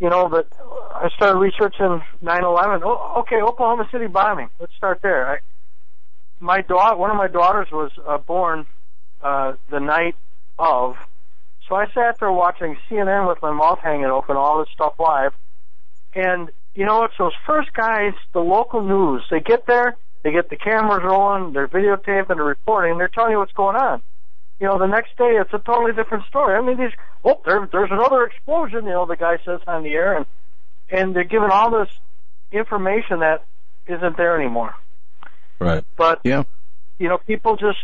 You 0.00 0.10
know, 0.10 0.28
but 0.28 0.48
I 0.92 1.08
started 1.14 1.38
researching 1.38 2.02
9/11. 2.22 2.82
Oh, 2.84 3.20
okay, 3.20 3.40
Oklahoma 3.40 3.88
City 3.92 4.08
bombing. 4.08 4.50
Let's 4.58 4.74
start 4.76 5.00
there. 5.02 5.26
I, 5.26 5.38
my 6.40 6.62
daughter, 6.62 6.96
one 6.96 7.10
of 7.10 7.16
my 7.16 7.28
daughters 7.28 7.68
was 7.70 7.92
uh, 8.06 8.18
born 8.18 8.66
uh, 9.24 9.54
the 9.70 9.80
night 9.80 10.14
of, 10.58 10.96
so 11.68 11.74
I 11.74 11.86
sat 11.92 12.20
there 12.20 12.30
watching 12.30 12.76
CNN 12.88 13.26
with 13.26 13.40
my 13.42 13.50
mouth 13.52 13.80
hanging 13.82 14.04
open, 14.06 14.36
all 14.36 14.60
this 14.60 14.68
stuff 14.72 14.94
live, 15.00 15.32
and 16.14 16.50
you 16.74 16.84
know, 16.84 17.04
it's 17.04 17.14
those 17.18 17.32
first 17.46 17.72
guys, 17.72 18.12
the 18.32 18.40
local 18.40 18.82
news. 18.82 19.22
They 19.30 19.40
get 19.40 19.66
there, 19.66 19.96
they 20.22 20.32
get 20.32 20.50
the 20.50 20.56
cameras 20.56 21.02
rolling, 21.04 21.52
they're 21.52 21.68
videotaping, 21.68 22.28
they're 22.34 22.44
reporting, 22.44 22.92
and 22.92 23.00
they're 23.00 23.08
telling 23.08 23.32
you 23.32 23.38
what's 23.38 23.52
going 23.52 23.76
on. 23.76 24.02
you 24.60 24.66
know, 24.66 24.78
the 24.78 24.86
next 24.86 25.16
day 25.16 25.36
it's 25.40 25.52
a 25.52 25.58
totally 25.58 25.92
different 25.92 26.26
story. 26.26 26.56
I 26.56 26.60
mean, 26.62 26.76
these, 26.78 26.92
oh, 27.24 27.40
there, 27.44 27.68
there's 27.70 27.90
another 27.90 28.24
explosion, 28.24 28.84
you 28.84 28.90
know, 28.90 29.06
the 29.06 29.16
guy 29.16 29.38
says 29.44 29.60
on 29.66 29.82
the 29.84 29.90
air, 29.90 30.16
and, 30.16 30.26
and 30.90 31.14
they're 31.14 31.24
giving 31.24 31.50
all 31.50 31.70
this 31.70 31.88
information 32.52 33.20
that 33.20 33.44
isn't 33.86 34.16
there 34.16 34.38
anymore. 34.40 34.74
Right. 35.58 35.84
But, 35.96 36.20
Yeah. 36.24 36.44
you 36.98 37.08
know, 37.08 37.18
people 37.18 37.56
just, 37.56 37.78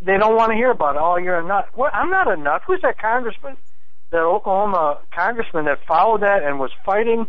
they 0.00 0.18
don't 0.18 0.36
want 0.36 0.50
to 0.52 0.56
hear 0.56 0.70
about 0.70 0.96
it. 0.96 1.00
Oh, 1.02 1.16
you're 1.16 1.38
a 1.38 1.46
nut. 1.46 1.68
Well, 1.76 1.90
I'm 1.92 2.10
not 2.10 2.30
a 2.30 2.36
nut. 2.36 2.62
Who's 2.66 2.80
that 2.82 2.98
congressman? 2.98 3.56
That 4.10 4.22
Oklahoma 4.22 4.98
congressman 5.14 5.64
that 5.64 5.78
followed 5.86 6.22
that 6.22 6.42
and 6.44 6.58
was 6.58 6.70
fighting 6.84 7.26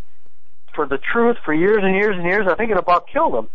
for 0.76 0.86
the 0.86 0.98
truth 0.98 1.38
for 1.44 1.54
years 1.54 1.80
and 1.82 1.96
years 1.96 2.16
and 2.16 2.26
years. 2.26 2.48
I 2.50 2.56
think 2.56 2.72
it 2.72 2.78
about 2.78 3.08
killed 3.08 3.34
him. 3.34 3.48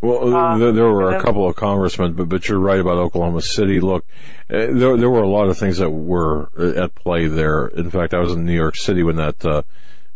Well, 0.00 0.34
Uh, 0.34 0.58
there, 0.58 0.72
there 0.72 0.88
were 0.90 1.16
a 1.16 1.22
couple 1.22 1.48
of 1.48 1.56
congressmen, 1.56 2.12
but 2.12 2.28
but 2.28 2.48
you're 2.48 2.58
right 2.58 2.78
about 2.78 2.98
Oklahoma 2.98 3.40
City. 3.40 3.80
Look, 3.80 4.04
uh, 4.50 4.66
there 4.70 4.96
there 4.96 5.10
were 5.10 5.22
a 5.22 5.28
lot 5.28 5.48
of 5.48 5.56
things 5.56 5.78
that 5.78 5.90
were 5.90 6.50
uh, 6.58 6.84
at 6.84 6.94
play 6.94 7.26
there. 7.26 7.68
In 7.68 7.90
fact, 7.90 8.12
I 8.12 8.18
was 8.18 8.32
in 8.32 8.44
New 8.44 8.52
York 8.54 8.76
City 8.76 9.02
when 9.02 9.16
that 9.16 9.44
uh, 9.44 9.62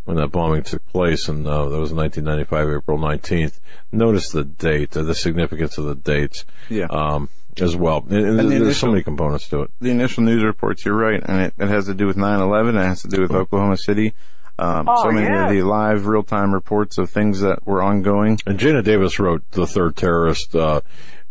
when 0.08 0.16
that 0.16 0.28
bombing 0.32 0.62
took 0.62 0.86
place, 0.88 1.28
and 1.28 1.46
uh, 1.46 1.68
that 1.68 1.78
was 1.78 1.92
1995, 1.92 2.78
April 2.82 2.96
19th. 2.98 3.60
Notice 3.92 4.30
the 4.30 4.42
date, 4.42 4.96
uh, 4.96 5.02
the 5.02 5.14
significance 5.14 5.76
of 5.76 5.84
the 5.84 5.94
dates, 5.94 6.46
Yeah. 6.70 6.86
um, 6.86 7.28
as 7.60 7.76
well. 7.76 8.06
And, 8.08 8.16
and 8.24 8.40
And 8.40 8.50
the 8.50 8.58
there's 8.58 8.78
so 8.78 8.86
many 8.90 9.02
components 9.02 9.48
to 9.50 9.62
it. 9.64 9.70
the 9.82 9.90
initial 9.90 10.22
news 10.22 10.42
reports, 10.42 10.86
you're 10.86 10.96
right, 10.96 11.22
and 11.22 11.42
it, 11.42 11.52
it 11.58 11.68
has 11.68 11.84
to 11.86 11.94
do 11.94 12.06
with 12.06 12.16
9/11. 12.16 12.70
It 12.82 12.86
has 12.86 13.02
to 13.02 13.08
do 13.08 13.20
with 13.20 13.32
Oklahoma 13.32 13.76
City. 13.76 14.14
Um, 14.58 14.88
Oh, 14.88 15.02
so 15.04 15.12
many 15.12 15.26
yeah. 15.26 15.44
of 15.44 15.50
the 15.52 15.60
live, 15.62 16.06
real-time 16.06 16.54
reports 16.54 16.96
of 16.96 17.10
things 17.10 17.40
that 17.42 17.66
were 17.66 17.82
ongoing. 17.82 18.40
And 18.46 18.58
Jayna 18.58 18.82
Davis 18.82 19.18
wrote 19.20 19.42
the 19.50 19.66
third 19.66 19.94
terrorist, 19.94 20.56
uh, 20.56 20.80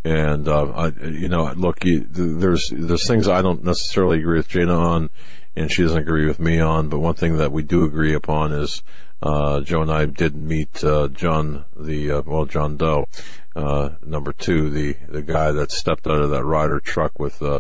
and 0.06 0.48
uh, 0.48 0.66
I, 0.72 0.88
you 1.04 1.30
know, 1.30 1.52
look, 1.56 1.84
you, 1.84 2.06
there's 2.10 2.72
there's 2.72 3.08
things 3.08 3.28
I 3.28 3.42
don't 3.42 3.64
necessarily 3.64 4.20
agree 4.20 4.38
with 4.38 4.48
Jayna 4.50 4.78
on, 4.80 5.10
and 5.58 5.72
she 5.72 5.84
doesn't 5.84 6.02
agree 6.02 6.26
with 6.26 6.40
me 6.40 6.60
on. 6.60 6.90
But 6.90 7.00
one 7.00 7.16
thing 7.16 7.38
that 7.38 7.52
we 7.52 7.64
do 7.64 7.84
agree 7.84 8.14
upon 8.14 8.54
is 8.54 8.84
uh, 9.22 9.62
Joe 9.62 9.82
and 9.82 9.92
I 9.92 10.06
did 10.06 10.36
meet 10.36 10.84
uh, 10.84 11.08
John 11.08 11.66
the 11.76 12.12
uh, 12.12 12.22
well 12.26 12.46
John 12.46 12.78
Doe, 12.78 13.08
uh, 13.56 13.90
number 14.06 14.34
two, 14.34 14.70
the 14.70 14.96
the 15.08 15.22
guy 15.22 15.52
that 15.52 15.72
stepped 15.72 16.08
out 16.08 16.22
of 16.22 16.30
that 16.30 16.46
Ryder 16.46 16.80
truck 16.80 17.20
with 17.20 17.42
uh, 17.42 17.60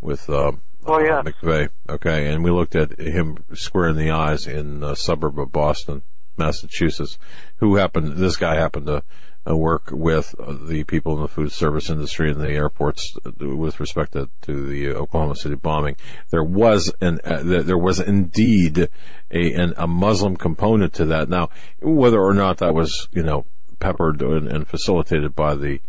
with. 0.00 0.28
Uh, 0.28 0.52
Oh, 0.86 1.00
yeah. 1.00 1.22
McVeigh. 1.22 1.70
Okay, 1.88 2.28
and 2.30 2.44
we 2.44 2.50
looked 2.50 2.74
at 2.74 3.00
him 3.00 3.42
square 3.54 3.88
in 3.88 3.96
the 3.96 4.10
eyes 4.10 4.46
in 4.46 4.82
a 4.82 4.94
suburb 4.94 5.38
of 5.38 5.50
Boston, 5.50 6.02
Massachusetts. 6.36 7.18
Who 7.56 7.76
happened? 7.76 8.18
This 8.18 8.36
guy 8.36 8.56
happened 8.56 8.88
to 8.88 9.02
work 9.46 9.90
with 9.90 10.34
uh, 10.38 10.54
the 10.66 10.84
people 10.84 11.16
in 11.16 11.22
the 11.22 11.28
food 11.28 11.52
service 11.52 11.90
industry 11.90 12.30
and 12.30 12.40
the 12.40 12.50
airports 12.50 13.16
uh, 13.26 13.30
with 13.56 13.78
respect 13.78 14.12
to, 14.12 14.30
to 14.42 14.66
the 14.66 14.90
Oklahoma 14.90 15.36
City 15.36 15.54
bombing. 15.54 15.96
There 16.30 16.44
was 16.44 16.92
an 17.00 17.20
uh, 17.24 17.42
there 17.42 17.62
there 17.62 17.78
was 17.78 18.00
indeed 18.00 18.88
a 19.30 19.52
an, 19.52 19.74
a 19.76 19.86
Muslim 19.86 20.36
component 20.36 20.94
to 20.94 21.04
that. 21.06 21.28
Now, 21.28 21.50
whether 21.80 22.22
or 22.22 22.34
not 22.34 22.58
that 22.58 22.74
was 22.74 23.08
you 23.12 23.22
know 23.22 23.44
peppered 23.80 24.22
and, 24.22 24.48
and 24.48 24.66
facilitated 24.66 25.34
by 25.34 25.54
the 25.54 25.80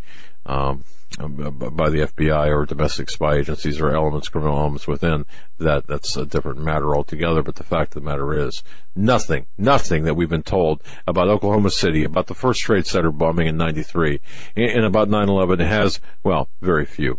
um, 0.44 0.84
by 1.18 1.88
the 1.88 2.00
FBI 2.00 2.48
or 2.48 2.66
domestic 2.66 3.08
spy 3.10 3.36
agencies 3.36 3.80
or 3.80 3.94
elements, 3.94 4.28
criminal 4.28 4.58
elements 4.58 4.86
within, 4.86 5.24
that 5.58 5.86
that's 5.86 6.16
a 6.16 6.26
different 6.26 6.58
matter 6.58 6.94
altogether. 6.94 7.42
But 7.42 7.54
the 7.56 7.64
fact 7.64 7.96
of 7.96 8.02
the 8.02 8.08
matter 8.10 8.34
is, 8.38 8.62
nothing, 8.94 9.46
nothing 9.56 10.04
that 10.04 10.14
we've 10.14 10.28
been 10.28 10.42
told 10.42 10.82
about 11.06 11.28
Oklahoma 11.28 11.70
City, 11.70 12.04
about 12.04 12.26
the 12.26 12.34
first 12.34 12.60
Trade 12.60 12.86
Center 12.86 13.10
bombing 13.10 13.46
in 13.46 13.56
'93, 13.56 14.20
and, 14.56 14.70
and 14.70 14.84
about 14.84 15.08
9/11 15.08 15.60
has, 15.66 16.00
well, 16.22 16.48
very 16.60 16.84
few 16.84 17.18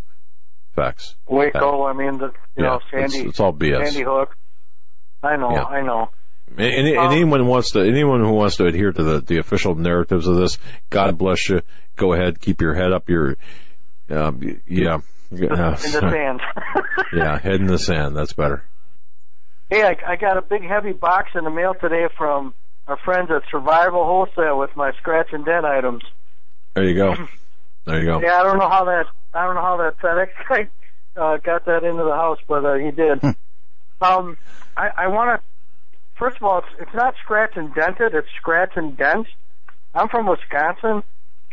facts. 0.75 1.15
Waco, 1.27 1.85
I 1.85 1.93
mean, 1.93 2.19
the, 2.19 2.31
you 2.55 2.63
know, 2.63 2.79
Yeah, 2.93 2.99
it's- 2.99 3.11
Sandy, 3.13 3.29
it's 3.29 3.39
all 3.39 3.53
BS. 3.53 3.85
Sandy 3.87 4.03
Hook. 4.03 4.37
I 5.23 5.35
know, 5.37 5.49
Yeah. 5.51 5.63
I 5.63 5.81
know. 5.81 6.09
And, 6.55 6.59
and, 6.61 6.87
and 6.87 6.97
Um, 6.99 7.11
anyone 7.11 7.45
wants 7.47 7.71
to, 7.71 7.81
anyone 7.81 8.19
who 8.21 8.31
wants 8.31 8.55
to 8.57 8.65
adhere 8.67 8.91
to 8.91 9.03
the, 9.03 9.19
the 9.19 9.37
official 9.37 9.73
narratives 9.75 10.27
of 10.27 10.35
this, 10.35 10.57
God 10.91 11.17
bless 11.17 11.49
you. 11.49 11.61
Go 11.95 12.13
ahead, 12.13 12.39
keep 12.39 12.61
your 12.61 12.75
head 12.75 12.93
up. 12.93 13.09
Your, 13.09 13.35
um, 14.09 14.39
y- 14.43 14.57
yeah, 14.67 14.99
In 15.31 15.37
the 15.39 16.09
sand. 16.11 16.41
yeah, 17.13 17.39
head 17.39 17.55
in 17.61 17.67
the 17.67 17.79
sand. 17.79 18.15
That's 18.15 18.33
better. 18.33 18.63
hey, 19.69 19.83
I, 19.83 19.95
I 20.13 20.15
got 20.15 20.37
a 20.37 20.41
big 20.41 20.63
heavy 20.63 20.93
box 20.93 21.29
in 21.35 21.43
the 21.43 21.49
mail 21.49 21.73
today 21.79 22.07
from 22.17 22.53
our 22.87 22.97
friends 23.03 23.29
at 23.31 23.43
Survival 23.51 24.05
Wholesale 24.05 24.57
with 24.59 24.75
my 24.75 24.91
scratch 24.99 25.27
and 25.33 25.43
dent 25.45 25.65
items. 25.65 26.03
There 26.75 26.85
you 26.85 26.95
go. 26.95 27.15
There 27.85 27.99
you 28.01 28.05
go. 28.05 28.19
Yeah, 28.21 28.41
I 28.41 28.43
don't 28.43 28.57
know 28.59 28.67
how 28.69 28.83
that 28.83 29.05
I 29.33 29.45
don't 29.45 29.55
know 29.55 29.61
how 29.61 29.77
that 29.77 29.97
FedEx 29.99 30.27
guy 30.49 30.69
uh, 31.15 31.37
got 31.37 31.65
that 31.67 31.85
into 31.85 32.03
the 32.03 32.11
house, 32.13 32.37
but 32.45 32.65
uh, 32.65 32.73
he 32.73 32.91
did. 32.91 33.23
um, 34.01 34.37
I, 34.75 34.89
I 34.97 35.07
want 35.07 35.39
to. 35.39 35.43
First 36.19 36.35
of 36.35 36.43
all, 36.43 36.57
it's, 36.57 36.67
it's 36.81 36.93
not 36.93 37.13
scratch 37.23 37.51
and 37.55 37.73
dented; 37.73 38.13
it's 38.13 38.27
scratch 38.35 38.73
and 38.75 38.97
dent. 38.97 39.27
I'm 39.95 40.09
from 40.09 40.27
Wisconsin, 40.27 41.01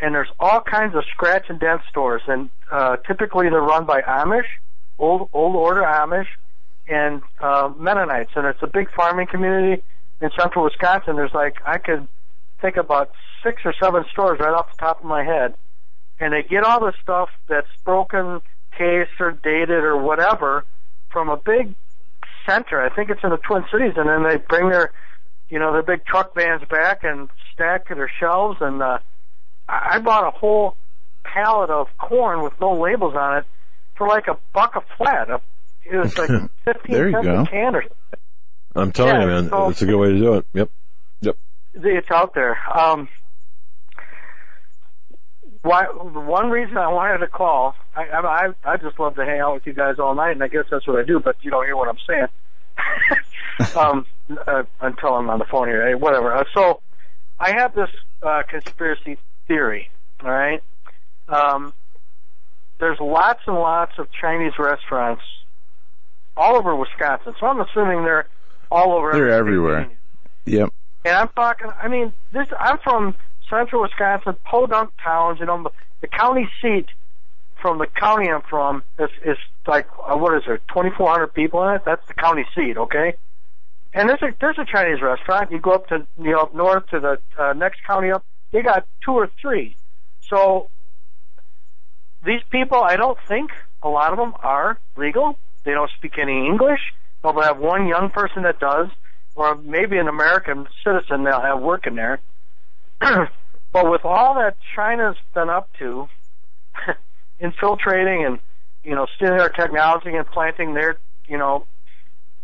and 0.01 0.15
there's 0.15 0.29
all 0.41 0.61
kinds 0.61 0.95
of 0.95 1.05
scratch 1.13 1.47
and 1.49 1.61
dent 1.61 1.83
stores, 1.89 2.23
and 2.27 2.51
uh, 2.71 2.97
typically 3.07 3.49
they're 3.49 3.61
run 3.61 3.85
by 3.85 4.03
Amish, 4.03 4.47
old 4.99 5.29
old 5.33 5.57
order 5.57 5.83
Amish, 5.83 6.29
and 6.89 7.23
uh, 7.41 7.71
Mennonites, 7.79 8.33
and 8.37 8.47
it's 8.47 8.63
a 8.63 8.67
big 8.67 8.91
farming 8.93 9.27
community 9.27 9.83
in 10.21 10.31
central 10.39 10.65
Wisconsin. 10.65 11.17
There's 11.17 11.35
like 11.35 11.57
I 11.65 11.79
could 11.79 12.09
think 12.61 12.77
about 12.77 13.11
six 13.43 13.63
or 13.65 13.75
seven 13.81 14.05
stores 14.11 14.41
right 14.41 14.55
off 14.55 14.71
the 14.71 14.79
top 14.79 15.01
of 15.01 15.07
my 15.07 15.23
head 15.23 15.55
and 16.21 16.33
they 16.33 16.43
get 16.43 16.65
all 16.65 16.81
the 16.81 16.93
stuff 17.03 17.29
that's 17.49 17.69
broken, 17.85 18.41
cased, 18.77 19.21
or 19.21 19.33
dated, 19.33 19.85
or 19.85 19.97
whatever 19.97 20.65
from 21.11 21.29
a 21.29 21.37
big 21.37 21.75
center. 22.47 22.81
I 22.81 22.95
think 22.95 23.11
it's 23.11 23.23
in 23.25 23.31
the 23.31 23.37
Twin 23.37 23.65
Cities, 23.71 23.95
and 23.97 24.09
then 24.09 24.23
they 24.23 24.37
bring 24.37 24.69
their, 24.71 24.93
you 25.49 25.59
know, 25.59 25.73
their 25.73 25.83
big 25.83 26.05
truck 26.05 26.35
vans 26.35 26.63
back 26.71 27.05
and 27.05 27.29
stack 27.53 27.89
their 27.89 28.11
shelves. 28.21 28.59
And 28.61 28.83
uh, 28.83 28.99
I 29.69 29.99
bought 29.99 30.27
a 30.27 30.31
whole 30.31 30.77
pallet 31.25 31.71
of 31.71 31.89
corn 31.99 32.43
with 32.43 32.53
no 32.61 32.73
labels 32.75 33.15
on 33.15 33.39
it 33.39 33.45
for 33.97 34.07
like 34.09 34.27
a 34.29 34.37
buck 34.53 34.77
a 34.77 34.83
flat. 34.97 35.31
A- 35.31 35.41
It 35.85 35.97
was 35.97 36.17
like 36.19 36.31
fifteen 36.65 36.95
There 36.95 37.09
you 37.09 37.15
cents 37.15 37.27
go. 37.27 37.43
a 37.43 37.47
can, 37.47 37.75
or 37.77 37.83
something. 37.83 37.97
I'm 38.77 38.93
telling 38.93 39.15
Yeah, 39.15 39.21
you, 39.23 39.27
man, 39.29 39.49
so- 39.51 39.69
it's 39.71 39.83
a 39.83 39.87
good 39.87 39.99
way 39.99 40.09
to 40.11 40.19
do 40.19 40.35
it. 40.35 40.47
Yep. 40.53 40.71
Yep. 41.23 41.37
it's 41.75 42.11
out 42.11 42.35
there. 42.35 42.59
Um, 42.77 43.09
why? 45.63 45.85
One 45.87 46.51
reason 46.51 46.77
I 46.77 46.89
wanted 46.89 47.19
to 47.19 47.27
call, 47.27 47.75
I, 47.97 48.05
I 48.09 48.47
I 48.49 48.55
I 48.65 48.77
just 48.77 48.99
love 49.01 49.15
to 49.17 49.25
hang 49.25 49.41
out 49.41 49.55
with 49.55 49.67
you 49.67 49.73
guys 49.73 49.99
all 49.99 50.15
night, 50.15 50.33
and 50.33 50.43
I 50.43 50.49
guess 50.49 50.65
that's 50.71 50.87
what 50.87 50.99
I 50.99 51.05
do. 51.05 51.21
But 51.21 51.37
you 51.43 51.51
don't 51.51 51.65
hear 51.65 51.77
what 51.77 51.89
I'm 51.89 51.99
saying. 52.07 52.27
um, 53.77 54.07
uh, 54.47 54.65
until 54.81 55.15
I'm 55.15 55.31
on 55.31 55.39
the 55.39 55.45
phone 55.47 55.69
here, 55.69 55.87
hey, 55.87 55.95
whatever. 55.95 56.35
Uh, 56.35 56.45
so, 56.53 56.81
I 57.39 57.53
have 57.53 57.75
this 57.75 57.89
uh, 58.23 58.43
conspiracy 58.49 59.17
theory. 59.47 59.91
All 60.23 60.31
right. 60.31 60.63
Um, 61.29 61.73
there's 62.79 62.99
lots 63.01 63.41
and 63.47 63.57
lots 63.57 63.93
of 63.99 64.09
Chinese 64.13 64.53
restaurants 64.59 65.23
all 66.37 66.57
over 66.57 66.75
Wisconsin, 66.75 67.35
so 67.39 67.47
I'm 67.47 67.61
assuming 67.61 68.05
they're 68.05 68.27
all 68.71 68.93
over. 68.93 69.13
They're 69.13 69.31
everywhere. 69.31 69.83
union. 69.83 69.99
Yep. 70.47 70.73
And 71.05 71.17
I'm 71.17 71.29
talking, 71.29 71.71
I 71.81 71.89
mean, 71.89 72.13
this, 72.33 72.49
I'm 72.59 72.79
from 72.79 73.15
central 73.49 73.83
Wisconsin, 73.83 74.37
podunk 74.45 74.91
towns, 75.03 75.39
you 75.39 75.47
know, 75.47 75.71
the 76.01 76.07
county 76.09 76.49
seat 76.61 76.87
from 77.61 77.79
the 77.79 77.87
county 77.87 78.29
I'm 78.31 78.43
from 78.43 78.83
is, 78.99 79.11
is 79.25 79.37
like, 79.67 79.87
uh, 80.07 80.17
what 80.17 80.35
is 80.37 80.43
there, 80.47 80.59
2,400 80.69 81.29
people 81.29 81.67
in 81.69 81.77
it? 81.77 81.83
That's 81.85 82.07
the 82.09 82.15
county 82.15 82.47
seat, 82.55 82.77
okay? 82.77 83.15
And 83.93 84.09
there's 84.09 84.23
a, 84.23 84.35
there's 84.41 84.59
a 84.59 84.65
Chinese 84.65 85.01
restaurant. 85.01 85.53
You 85.53 85.61
go 85.61 85.73
up 85.73 85.89
to, 85.89 86.07
you 86.19 86.33
know, 86.33 86.41
up 86.41 86.55
north 86.55 86.89
to 86.89 87.01
the 87.01 87.19
uh, 87.39 87.53
next 87.53 87.85
county 87.87 88.11
up, 88.11 88.25
they 88.55 88.63
got 88.63 88.87
two 89.05 89.11
or 89.11 89.29
three. 89.43 89.77
So, 90.31 90.71
these 92.25 92.41
people, 92.51 92.81
I 92.83 92.97
don't 92.97 93.19
think 93.29 93.51
a 93.83 93.89
lot 93.89 94.13
of 94.13 94.19
them 94.19 94.33
are 94.43 94.79
legal. 94.97 95.37
They 95.65 95.73
don't 95.73 95.91
speak 95.99 96.19
any 96.19 96.47
English. 96.47 96.81
They'll 97.23 97.39
have 97.41 97.59
one 97.59 97.89
young 97.89 98.11
person 98.11 98.45
that 98.45 98.61
does 98.61 98.89
or 99.35 99.57
maybe 99.57 99.99
an 99.99 100.07
American 100.09 100.69
citizen 100.85 101.25
they'll 101.25 101.41
have 101.41 101.61
working 101.61 101.97
there. 101.97 102.21
but 103.01 103.91
with 103.91 104.05
all 104.05 104.35
that 104.35 104.57
China's 104.75 105.17
been 105.35 105.51
up 105.51 105.69
to, 105.81 106.09
infiltrating 107.41 108.25
and 108.25 108.39
you 108.85 108.95
know 108.95 109.07
stealing 109.17 109.41
our 109.41 109.49
technology 109.49 110.15
and 110.15 110.27
planting 110.29 110.75
their 110.75 110.97
you 111.27 111.37
know 111.37 111.67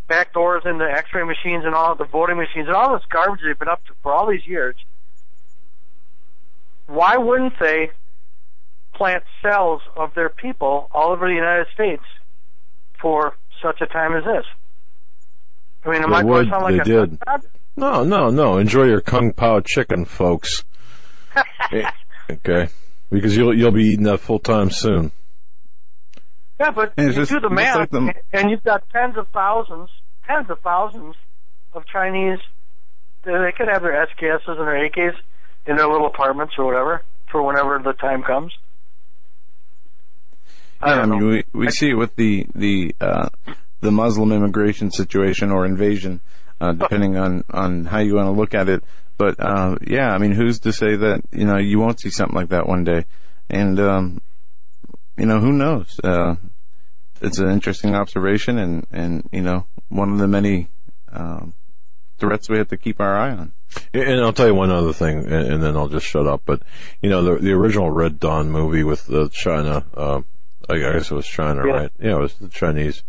back 0.09 0.33
doors 0.33 0.63
into 0.65 0.85
X-ray 0.85 1.23
machines 1.23 1.65
and 1.65 1.75
all 1.75 1.95
the 1.95 2.05
voting 2.05 2.37
machines 2.37 2.67
and 2.67 2.75
all 2.75 2.95
this 2.95 3.07
garbage 3.09 3.41
they've 3.47 3.59
been 3.59 3.69
up 3.69 3.85
to 3.87 3.93
for 4.03 4.13
all 4.13 4.27
these 4.29 4.45
years, 4.47 4.75
why 6.91 7.17
wouldn't 7.17 7.55
they 7.61 7.91
plant 8.95 9.23
cells 9.43 9.81
of 9.97 10.13
their 10.15 10.29
people 10.29 10.89
all 10.93 11.13
over 11.13 11.29
the 11.29 11.35
United 11.35 11.67
States 11.73 12.03
for 13.01 13.37
such 13.63 13.81
a 13.81 13.87
time 13.87 14.15
as 14.17 14.25
this? 14.25 14.45
I 15.85 15.91
mean, 15.91 16.03
am 16.03 16.11
They 16.11 16.17
I 16.17 16.23
going 16.23 16.33
would, 16.35 16.49
sound 16.49 16.63
like 16.65 16.85
they 16.85 16.95
a 16.95 17.07
did. 17.07 17.19
No, 17.77 18.03
no, 18.03 18.31
no. 18.31 18.59
Enjoy 18.59 18.85
your 18.85 19.01
kung 19.01 19.33
pao 19.33 19.61
chicken, 19.61 20.05
folks. 20.05 20.65
Eh, 21.73 21.89
okay, 22.29 22.69
because 23.13 23.37
you'll 23.37 23.57
you'll 23.57 23.71
be 23.71 23.85
eating 23.85 24.03
that 24.03 24.19
full 24.19 24.41
time 24.41 24.71
soon. 24.71 25.13
Yeah, 26.59 26.73
but 26.73 26.93
And 26.97 27.07
you 27.07 27.13
just, 27.13 27.31
do 27.31 27.39
the 27.39 27.49
math, 27.49 27.77
like 27.77 27.91
the... 27.91 28.13
and 28.33 28.51
you've 28.51 28.65
got 28.65 28.83
tens 28.91 29.17
of 29.17 29.29
thousands, 29.29 29.89
tens 30.27 30.51
of 30.51 30.59
thousands 30.61 31.15
of 31.73 31.85
Chinese. 31.87 32.41
They 33.25 33.31
they 33.31 33.53
could 33.57 33.69
have 33.69 33.83
their 33.83 34.05
SKSs 34.05 34.49
and 34.49 34.59
their 34.67 34.91
AKs 34.91 35.15
in 35.67 35.77
their 35.77 35.89
little 35.89 36.07
apartments 36.07 36.55
or 36.59 36.67
whatever 36.67 37.03
for 37.31 37.43
whenever 37.43 37.79
the 37.79 37.93
time 37.93 38.23
comes. 38.23 38.53
I 40.81 40.95
Yeah, 40.95 41.03
I 41.03 41.07
mean, 41.07 41.27
we 41.27 41.45
we 41.53 41.71
see 41.71 41.91
it 41.91 41.95
with 41.95 42.17
the 42.17 42.47
the 42.55 42.95
uh, 43.01 43.29
the 43.81 43.91
Muslim 43.91 44.33
immigration 44.33 44.91
situation 44.91 45.51
or 45.51 45.67
invasion, 45.67 46.21
uh, 46.61 46.73
depending 46.73 47.17
on 47.17 47.45
on 47.51 47.85
how 47.85 47.99
you 47.99 48.15
want 48.15 48.27
to 48.27 48.33
look 48.33 48.55
at 48.55 48.69
it. 48.69 48.83
But 49.19 49.37
uh, 49.39 49.77
yeah, 49.87 50.11
I 50.11 50.19
mean, 50.19 50.33
who's 50.33 50.61
to 50.61 50.73
say 50.73 50.97
that 50.97 51.23
you 51.33 51.45
know 51.45 51.59
you 51.59 51.79
won't 51.79 52.01
see 52.01 52.11
something 52.11 52.37
like 52.37 52.49
that 52.49 52.67
one 52.67 52.85
day? 52.85 53.05
And 53.51 53.79
um, 53.79 54.23
you 55.19 55.27
know, 55.27 55.41
who 55.41 55.53
knows? 55.53 56.01
Uh, 56.03 56.37
it's 57.21 57.39
an 57.39 57.51
interesting 57.51 57.95
observation, 57.95 58.59
and 58.59 58.87
and 58.91 59.29
you 59.31 59.43
know, 59.43 59.67
one 59.91 60.13
of 60.13 60.19
the 60.19 60.27
many 60.27 60.69
um, 61.13 61.53
threats 62.21 62.49
we 62.49 62.59
have 62.59 62.69
to 62.69 62.77
keep 62.77 63.01
our 63.01 63.17
eye 63.17 63.31
on. 63.31 63.53
And 63.95 64.21
I'll 64.21 64.33
tell 64.33 64.47
you 64.49 64.55
one 64.55 64.71
other 64.71 64.93
thing, 64.93 65.19
and, 65.19 65.33
and 65.53 65.63
then 65.63 65.77
I'll 65.77 65.89
just 65.89 66.07
shut 66.07 66.27
up. 66.27 66.43
But 66.45 66.63
you 67.03 67.09
know, 67.09 67.23
the 67.23 67.37
the 67.37 67.53
original 67.53 67.91
Red 67.91 68.19
Dawn 68.21 68.51
movie 68.51 68.83
with 68.85 69.11
uh, 69.13 69.29
China, 69.33 69.85
uh, 69.97 70.21
I 70.69 70.79
guess 70.79 71.11
it 71.11 71.15
was 71.15 71.27
China, 71.27 71.67
Yeah. 71.67 71.73
right? 71.73 71.91
Yeah, 72.01 72.17
it 72.17 72.21
was 72.21 72.35
the 72.35 72.49
Chinese, 72.49 73.03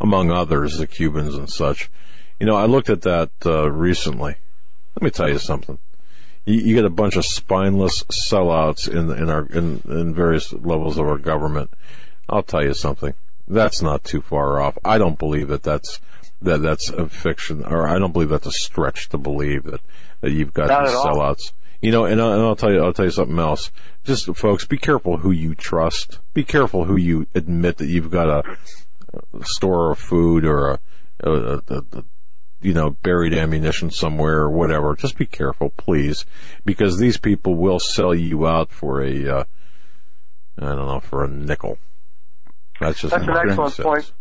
among 0.00 0.30
others, 0.30 0.78
the 0.78 0.86
Cubans 0.86 1.34
and 1.34 1.50
such. 1.50 1.90
You 2.40 2.46
know, 2.46 2.54
I 2.54 2.66
looked 2.66 2.88
at 2.90 3.02
that 3.02 3.30
uh, 3.44 3.70
recently. 3.70 4.36
Let 4.94 5.02
me 5.02 5.10
tell 5.10 5.28
you 5.28 5.38
something. 5.38 5.78
You, 6.44 6.60
you 6.60 6.74
get 6.76 6.84
a 6.84 6.90
bunch 6.90 7.16
of 7.16 7.24
spineless 7.26 8.04
sellouts 8.04 8.88
in 8.88 9.10
in 9.10 9.28
our 9.28 9.46
in, 9.46 9.82
in 9.88 10.14
various 10.14 10.52
levels 10.52 10.96
of 10.96 11.06
our 11.08 11.18
government. 11.18 11.70
I'll 12.28 12.44
tell 12.44 12.62
you 12.62 12.74
something. 12.74 13.14
That's 13.48 13.82
not 13.82 14.04
too 14.04 14.20
far 14.20 14.60
off. 14.60 14.78
I 14.84 14.98
don't 14.98 15.18
believe 15.18 15.48
that 15.48 15.62
that's 15.64 16.00
that 16.42 16.62
that's 16.62 16.88
a 16.90 17.08
fiction, 17.08 17.64
or 17.64 17.86
I 17.86 17.98
don't 17.98 18.12
believe 18.12 18.28
that's 18.28 18.46
a 18.46 18.52
stretch 18.52 19.08
to 19.10 19.18
believe 19.18 19.64
that 19.64 19.80
that 20.20 20.30
you've 20.32 20.54
got 20.54 20.68
Not 20.68 20.84
these 20.86 20.94
at 20.94 20.96
all. 20.96 21.16
sellouts. 21.16 21.52
You 21.80 21.92
know, 21.92 22.04
and, 22.06 22.20
I, 22.20 22.32
and 22.34 22.42
I'll 22.42 22.56
tell 22.56 22.72
you, 22.72 22.82
I'll 22.82 22.92
tell 22.92 23.04
you 23.04 23.10
something 23.12 23.38
else. 23.38 23.70
Just 24.04 24.34
folks, 24.36 24.64
be 24.66 24.78
careful 24.78 25.18
who 25.18 25.30
you 25.30 25.54
trust. 25.54 26.18
Be 26.34 26.42
careful 26.42 26.84
who 26.84 26.96
you 26.96 27.26
admit 27.34 27.76
that 27.76 27.86
you've 27.86 28.10
got 28.10 28.28
a, 28.28 28.56
a 29.38 29.44
store 29.44 29.92
of 29.92 29.98
food 29.98 30.44
or 30.44 30.70
a, 30.70 30.80
a, 31.20 31.32
a, 31.68 31.82
a 31.92 32.04
you 32.60 32.74
know, 32.74 32.90
buried 32.90 33.32
ammunition 33.32 33.90
somewhere 33.90 34.38
or 34.38 34.50
whatever. 34.50 34.96
Just 34.96 35.16
be 35.16 35.26
careful, 35.26 35.70
please, 35.70 36.26
because 36.64 36.98
these 36.98 37.16
people 37.16 37.54
will 37.54 37.78
sell 37.78 38.12
you 38.14 38.46
out 38.48 38.72
for 38.72 39.00
a, 39.00 39.28
uh, 39.28 39.44
I 40.58 40.74
don't 40.74 40.86
know, 40.86 41.00
for 41.00 41.22
a 41.24 41.28
nickel. 41.28 41.78
That's 42.80 43.00
just 43.00 43.14
That's 43.14 43.28
an 43.28 43.36
excellent 43.36 43.72
sense. 43.74 43.84
point. 43.86 44.12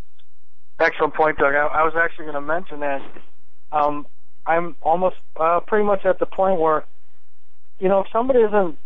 Excellent 0.80 1.14
point, 1.14 1.38
Doug. 1.38 1.56
I, 1.56 1.66
I 1.66 1.84
was 1.84 1.94
actually 1.96 2.26
going 2.26 2.36
to 2.36 2.42
mention 2.42 2.82
that. 2.82 3.02
Um, 3.72 4.06
I'm 4.46 4.76
almost 4.82 5.18
uh, 5.36 5.60
pretty 5.62 5.86
much 5.86 6.06
at 6.06 6.20
the 6.20 6.26
point 6.26 6.60
where, 6.60 6.86
you 7.80 7.90
know, 7.90 8.02
if 8.02 8.08
somebody 8.12 8.40
isn't 8.40 8.78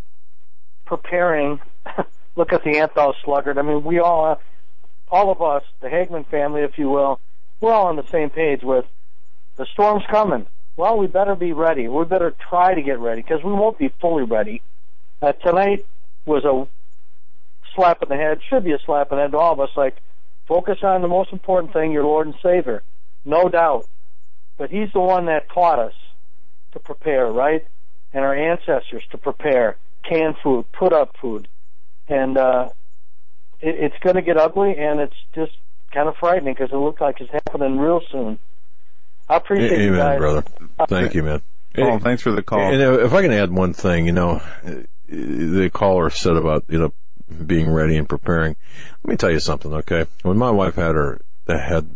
preparing, 0.86 1.60
look 2.36 2.54
at 2.54 2.64
the 2.64 2.72
Anthol 2.78 3.14
Sluggard. 3.24 3.58
I 3.58 3.62
mean, 3.62 3.84
we 3.84 4.00
all, 4.00 4.42
all 5.10 5.32
of 5.32 5.42
us, 5.42 5.64
the 5.82 5.90
Hagmann 5.90 6.26
family, 6.30 6.62
if 6.62 6.78
you 6.78 6.90
will, 6.90 7.20
we're 7.60 7.74
all 7.74 7.88
on 7.88 7.96
the 7.96 8.08
same 8.08 8.30
page 8.30 8.64
with 8.64 8.86
the 9.58 9.66
storm's 9.68 10.06
coming. 10.10 10.48
Well, 10.78 10.98
we 10.98 11.08
better 11.08 11.36
be 11.36 11.54
ready. 11.54 11.88
We 11.88 12.06
better 12.06 12.34
try 12.50 12.74
to 12.74 12.82
get 12.82 13.00
ready 13.00 13.22
because 13.22 13.44
we 13.44 13.52
won't 13.52 13.78
be 13.78 13.90
fully 14.00 14.24
ready. 14.24 14.62
Uh, 15.22 15.34
tonight 15.34 15.86
was 16.26 16.44
a 16.46 16.68
slap 17.76 18.02
in 18.02 18.10
the 18.10 18.16
head, 18.16 18.40
should 18.50 18.64
be 18.64 18.72
a 18.72 18.80
slap 18.80 19.12
in 19.12 19.18
the 19.18 19.24
head 19.24 19.32
to 19.32 19.38
all 19.38 19.54
of 19.54 19.60
us. 19.60 19.70
Like, 19.76 19.98
focus 20.52 20.80
on 20.84 21.02
the 21.02 21.08
most 21.08 21.32
important 21.32 21.72
thing, 21.72 21.94
your 21.94 22.04
Lord 22.04 22.28
and 22.28 22.36
Savior, 22.44 22.84
no 23.24 23.48
doubt. 23.48 23.88
But 24.58 24.70
He's 24.70 24.92
the 24.92 25.00
one 25.00 25.28
that 25.28 25.50
taught 25.50 25.80
us 25.80 25.94
to 26.74 26.80
prepare, 26.80 27.28
right? 27.28 27.66
And 28.12 28.26
our 28.26 28.36
ancestors 28.36 29.04
to 29.12 29.18
prepare, 29.18 29.78
canned 30.04 30.36
food, 30.44 30.70
put 30.74 30.92
up 30.92 31.16
food, 31.22 31.48
and 32.10 32.38
uh, 32.38 32.68
it, 33.62 33.76
it's 33.76 33.96
going 34.04 34.18
to 34.18 34.22
get 34.22 34.36
ugly, 34.36 34.76
and 34.78 35.00
it's 35.00 35.16
just 35.34 35.54
kind 35.94 36.10
of 36.10 36.18
frightening 36.18 36.54
because 36.54 36.74
it 36.74 36.76
looks 36.76 37.00
like 37.00 37.22
it's 37.22 37.32
happening 37.32 37.78
real 37.78 38.02
soon. 38.12 38.38
I 39.30 39.38
appreciate 39.38 39.80
you 39.80 39.94
Amen, 39.94 40.00
guys. 40.00 40.20
brother. 40.20 40.44
Thank 40.90 41.14
you, 41.14 41.24
man. 41.24 41.42
Oh, 41.78 41.98
thanks 42.00 42.24
for 42.24 42.34
the 42.34 42.44
call. 42.44 42.60
And 42.60 42.82
if 42.82 43.14
I 43.14 43.22
can 43.22 43.32
add 43.32 43.52
one 43.52 43.72
thing, 43.72 44.06
you 44.06 44.12
know, 44.12 44.42
the 45.08 45.70
caller 45.74 46.10
said 46.10 46.36
about, 46.36 46.66
you 46.68 46.78
know, 46.78 46.94
being 47.32 47.72
ready 47.72 47.98
and 47.98 48.08
preparing. 48.08 48.56
Let 49.04 49.10
me 49.10 49.18
tell 49.18 49.32
you 49.32 49.40
something, 49.40 49.74
okay? 49.74 50.06
When 50.24 50.38
my 50.38 50.52
wife 50.52 50.76
had 50.76 50.96
her, 50.96 51.22
head, 51.48 51.90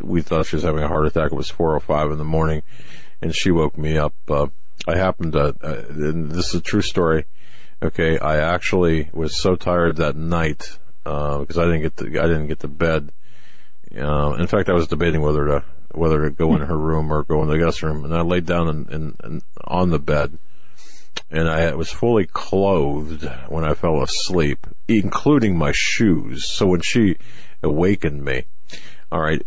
we 0.00 0.20
thought 0.20 0.44
she 0.44 0.56
was 0.56 0.64
having 0.64 0.82
a 0.82 0.88
heart 0.88 1.06
attack. 1.06 1.32
It 1.32 1.36
was 1.36 1.50
4.05 1.50 2.12
in 2.12 2.18
the 2.18 2.24
morning 2.24 2.62
and 3.22 3.34
she 3.34 3.50
woke 3.50 3.78
me 3.78 3.96
up. 3.96 4.14
Uh, 4.28 4.48
I 4.86 4.96
happened 4.96 5.32
to, 5.32 5.56
uh, 5.62 5.84
and 5.88 6.30
this 6.30 6.48
is 6.48 6.56
a 6.56 6.60
true 6.60 6.82
story. 6.82 7.24
Okay. 7.82 8.18
I 8.18 8.36
actually 8.36 9.08
was 9.12 9.40
so 9.40 9.56
tired 9.56 9.96
that 9.96 10.16
night, 10.16 10.78
uh, 11.06 11.38
because 11.38 11.56
I 11.56 11.64
didn't 11.64 11.82
get 11.82 11.96
to, 11.98 12.06
I 12.06 12.26
didn't 12.26 12.48
get 12.48 12.60
to 12.60 12.68
bed. 12.68 13.12
Uh, 13.96 14.34
in 14.38 14.46
fact, 14.46 14.68
I 14.68 14.74
was 14.74 14.86
debating 14.86 15.22
whether 15.22 15.46
to, 15.46 15.64
whether 15.92 16.22
to 16.24 16.30
go 16.30 16.54
in 16.54 16.60
her 16.60 16.76
room 16.76 17.10
or 17.10 17.22
go 17.22 17.42
in 17.42 17.48
the 17.48 17.58
guest 17.58 17.82
room 17.82 18.04
and 18.04 18.14
I 18.14 18.20
laid 18.20 18.44
down 18.44 18.68
in, 18.68 19.16
in 19.22 19.42
on 19.64 19.88
the 19.88 19.98
bed 19.98 20.38
and 21.30 21.48
I 21.48 21.74
was 21.74 21.90
fully 21.90 22.26
clothed 22.26 23.28
when 23.48 23.64
I 23.64 23.74
fell 23.74 24.02
asleep, 24.02 24.66
including 24.86 25.56
my 25.56 25.72
shoes. 25.74 26.48
So 26.48 26.66
when 26.66 26.80
she 26.80 27.16
awakened 27.62 28.24
me, 28.24 28.44
all 29.12 29.20
right, 29.20 29.42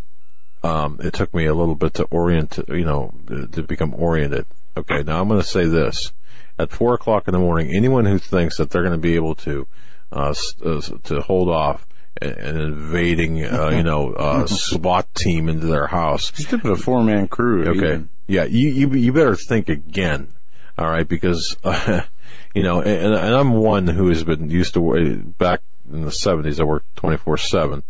um, 0.63 0.99
it 1.03 1.13
took 1.13 1.33
me 1.33 1.45
a 1.45 1.53
little 1.55 1.75
bit 1.75 1.95
to 1.95 2.03
orient, 2.05 2.59
you 2.67 2.85
know, 2.85 3.13
to 3.27 3.63
become 3.63 3.93
oriented. 3.95 4.45
Okay, 4.77 5.03
now 5.03 5.21
I'm 5.21 5.27
going 5.27 5.41
to 5.41 5.47
say 5.47 5.65
this: 5.65 6.13
at 6.59 6.71
four 6.71 6.93
o'clock 6.93 7.27
in 7.27 7.33
the 7.33 7.39
morning, 7.39 7.75
anyone 7.75 8.05
who 8.05 8.19
thinks 8.19 8.57
that 8.57 8.69
they're 8.69 8.83
going 8.83 8.93
to 8.93 8.99
be 8.99 9.15
able 9.15 9.35
to 9.35 9.67
uh, 10.11 10.33
uh, 10.63 10.81
to 11.03 11.21
hold 11.21 11.49
off 11.49 11.87
an 12.21 12.59
invading, 12.59 13.43
uh, 13.43 13.69
you 13.75 13.83
know, 13.83 14.13
uh, 14.13 14.45
SWAT 14.45 15.13
team 15.15 15.49
into 15.49 15.67
their 15.67 15.87
house, 15.87 16.31
Just 16.31 16.53
a 16.53 16.75
four 16.75 17.03
man 17.03 17.27
crew. 17.27 17.63
Okay. 17.65 17.77
even. 17.77 18.09
Yeah, 18.27 18.45
you, 18.45 18.69
you 18.69 18.89
you 18.93 19.13
better 19.13 19.35
think 19.35 19.67
again. 19.67 20.33
All 20.81 20.89
right, 20.89 21.07
because 21.07 21.55
uh, 21.63 22.01
you 22.55 22.63
know, 22.63 22.81
and, 22.81 23.13
and 23.13 23.35
I'm 23.35 23.53
one 23.53 23.85
who 23.85 24.09
has 24.09 24.23
been 24.23 24.49
used 24.49 24.73
to 24.73 25.15
back 25.37 25.61
in 25.93 26.01
the 26.01 26.09
70s. 26.09 26.59
I 26.59 26.63
worked 26.63 26.95
24 26.95 27.37
seven, 27.37 27.83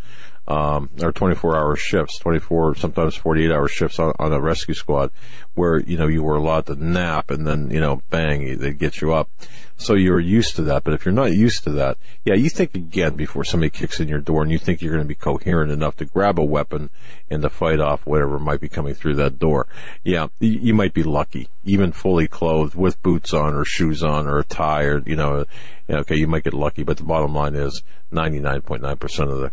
um, 0.51 0.89
or 1.01 1.13
24 1.13 1.55
hour 1.55 1.75
shifts, 1.77 2.19
24 2.19 2.75
sometimes 2.75 3.15
48 3.15 3.51
hour 3.51 3.69
shifts 3.69 3.99
on, 3.99 4.11
on 4.19 4.33
a 4.33 4.41
rescue 4.41 4.73
squad, 4.73 5.09
where 5.53 5.79
you 5.79 5.97
know 5.97 6.07
you 6.07 6.23
were 6.23 6.35
allowed 6.35 6.65
to 6.65 6.75
nap 6.75 7.31
and 7.31 7.47
then 7.47 7.69
you 7.71 7.79
know 7.79 8.01
bang 8.09 8.57
they 8.57 8.73
get 8.73 8.99
you 8.99 9.13
up. 9.13 9.29
So 9.77 9.95
you're 9.95 10.19
used 10.19 10.57
to 10.57 10.61
that. 10.63 10.83
But 10.83 10.93
if 10.93 11.05
you're 11.05 11.13
not 11.13 11.31
used 11.31 11.63
to 11.63 11.71
that, 11.71 11.97
yeah, 12.25 12.35
you 12.35 12.49
think 12.49 12.75
again 12.75 13.15
before 13.15 13.45
somebody 13.45 13.69
kicks 13.69 13.99
in 13.99 14.09
your 14.09 14.19
door 14.19 14.43
and 14.43 14.51
you 14.51 14.59
think 14.59 14.81
you're 14.81 14.91
going 14.91 15.03
to 15.03 15.07
be 15.07 15.15
coherent 15.15 15.71
enough 15.71 15.95
to 15.97 16.05
grab 16.05 16.37
a 16.37 16.43
weapon 16.43 16.89
and 17.29 17.41
to 17.41 17.49
fight 17.49 17.79
off 17.79 18.05
whatever 18.05 18.37
might 18.37 18.59
be 18.59 18.69
coming 18.69 18.93
through 18.93 19.15
that 19.15 19.39
door. 19.39 19.67
Yeah, 20.03 20.27
you 20.39 20.73
might 20.73 20.93
be 20.93 21.03
lucky, 21.03 21.47
even 21.63 21.93
fully 21.93 22.27
clothed 22.27 22.75
with 22.75 23.01
boots 23.01 23.33
on 23.33 23.55
or 23.55 23.63
shoes 23.63 24.03
on 24.03 24.27
or 24.27 24.37
a 24.37 24.43
tie 24.43 24.83
or, 24.83 25.01
you 25.05 25.15
know, 25.15 25.45
okay, 25.89 26.15
you 26.15 26.27
might 26.27 26.43
get 26.43 26.53
lucky, 26.53 26.83
but 26.83 26.97
the 26.97 27.03
bottom 27.03 27.33
line 27.33 27.55
is 27.55 27.81
99.9% 28.11 29.31
of 29.31 29.39
the, 29.39 29.51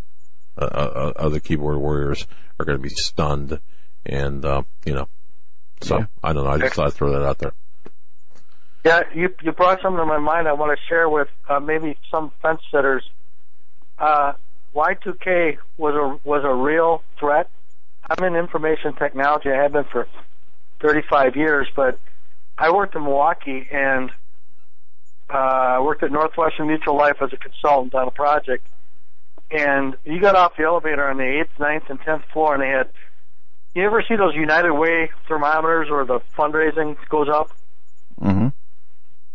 uh, 0.59 0.65
uh, 0.65 1.13
of 1.17 1.43
keyboard 1.43 1.79
warriors 1.79 2.27
are 2.59 2.65
going 2.65 2.79
to 2.79 2.83
be 2.83 2.89
stunned 2.89 3.61
and, 4.05 4.45
uh, 4.45 4.63
you 4.85 4.95
know, 4.95 5.09
so 5.81 6.07
I 6.23 6.33
don't 6.33 6.45
know. 6.45 6.51
I 6.51 6.59
just 6.59 6.75
thought 6.75 6.89
I'd 6.89 6.93
throw 6.93 7.13
that 7.13 7.25
out 7.25 7.39
there. 7.39 7.53
Yeah, 8.85 9.03
you 9.15 9.35
you 9.43 9.53
brought 9.53 9.83
something 9.83 9.99
to 9.99 10.07
my 10.07 10.19
mind. 10.19 10.49
I 10.49 10.53
want 10.53 10.77
to 10.77 10.85
share 10.87 11.09
with 11.09 11.29
uh, 11.49 11.61
maybe 11.61 11.97
some 12.11 12.33
fence 12.43 12.61
sitters. 12.73 13.09
Uh, 13.99 14.33
Y2K 14.75 15.59
was 15.77 15.95
a 15.95 16.29
was 16.29 16.45
a 16.45 16.55
real 16.55 17.03
threat. 17.19 17.51
I'm 18.09 18.25
in 18.25 18.37
information 18.37 18.95
technology. 18.95 19.51
I 19.51 19.63
have 19.63 19.73
been 19.73 19.85
for 19.85 20.09
35 20.81 21.37
years, 21.37 21.69
but 21.75 21.99
I 22.57 22.71
worked 22.71 22.95
in 22.95 23.03
Milwaukee 23.03 23.69
and 23.71 24.11
uh, 25.29 25.37
I 25.37 25.81
worked 25.81 26.03
at 26.03 26.11
Northwestern 26.11 26.69
Mutual 26.69 26.97
Life 26.97 27.21
as 27.21 27.33
a 27.33 27.37
consultant 27.37 27.95
on 27.95 28.09
a 28.09 28.11
project. 28.11 28.67
And 29.51 29.97
you 30.05 30.21
got 30.21 30.37
off 30.37 30.57
the 30.57 30.65
elevator 30.65 31.09
on 31.09 31.17
the 31.17 31.41
eighth, 31.41 31.59
ninth, 31.59 31.85
and 31.89 32.01
tenth 32.01 32.23
floor, 32.33 32.55
and 32.55 32.63
they 32.63 32.69
had. 32.69 32.91
You 33.75 33.85
ever 33.85 34.03
see 34.07 34.17
those 34.17 34.35
United 34.35 34.73
Way 34.73 35.11
thermometers 35.29 35.91
where 35.91 36.05
the 36.05 36.21
fundraising 36.37 36.97
goes 37.09 37.29
up? 37.29 37.53
Mm-hmm. 38.21 38.49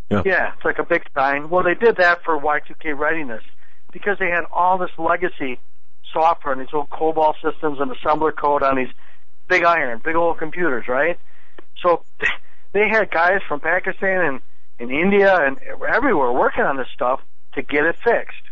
Yeah, 0.10 0.22
yeah, 0.26 0.54
it's 0.56 0.66
like 0.66 0.80
a 0.80 0.84
big 0.84 1.04
sign. 1.16 1.50
Well, 1.50 1.64
they 1.64 1.76
did 1.76 1.98
that 1.98 2.24
for 2.24 2.38
Y2K 2.38 2.98
readiness 2.98 3.44
because 3.92 4.18
they 4.20 4.30
had 4.30 4.44
all 4.52 4.78
this 4.78 4.90
legacy 4.98 5.60
software 6.12 6.54
and 6.54 6.62
these 6.62 6.74
old 6.74 6.90
COBOL 6.90 7.34
systems 7.42 7.80
and 7.80 7.92
assembler 7.92 8.36
code 8.36 8.64
on 8.64 8.76
these 8.76 8.90
big 9.48 9.64
iron, 9.64 10.02
big 10.04 10.16
old 10.16 10.38
computers, 10.38 10.88
right? 10.88 11.20
So 11.82 12.04
they 12.74 12.88
had 12.90 13.10
guys 13.12 13.40
from 13.48 13.60
Pakistan 13.60 14.22
and, 14.22 14.42
and 14.80 14.92
India 14.92 15.36
and 15.36 15.58
everywhere 15.88 16.32
working 16.32 16.64
on 16.64 16.78
this 16.78 16.88
stuff 16.94 17.22
to 17.56 17.62
get 17.62 17.86
it 17.86 17.96
fixed. 18.04 18.44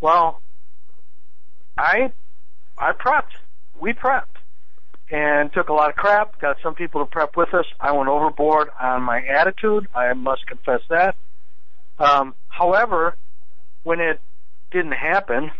Well, 0.00 0.40
I 1.76 2.12
I 2.78 2.92
prepped. 2.92 3.34
We 3.80 3.92
prepped 3.92 4.24
and 5.10 5.52
took 5.52 5.68
a 5.68 5.72
lot 5.72 5.90
of 5.90 5.96
crap. 5.96 6.40
Got 6.40 6.56
some 6.62 6.74
people 6.74 7.04
to 7.04 7.10
prep 7.10 7.36
with 7.36 7.52
us. 7.54 7.66
I 7.80 7.92
went 7.92 8.08
overboard 8.08 8.68
on 8.80 9.02
my 9.02 9.22
attitude. 9.24 9.88
I 9.94 10.12
must 10.14 10.46
confess 10.46 10.80
that. 10.88 11.16
Um, 11.98 12.34
however, 12.48 13.16
when 13.82 14.00
it 14.00 14.20
didn't 14.70 14.92
happen, 14.92 15.50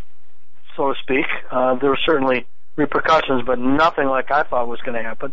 so 0.77 0.93
to 0.93 0.99
speak, 1.03 1.27
uh, 1.51 1.75
there 1.75 1.91
were 1.91 1.99
certainly 2.07 2.47
repercussions, 2.77 3.43
but 3.47 3.59
nothing 3.59 4.07
like 4.07 4.31
I 4.31 4.43
thought 4.45 4.69
was 4.69 4.81
going 4.81 4.97
to 4.97 5.03
happen. 5.03 5.33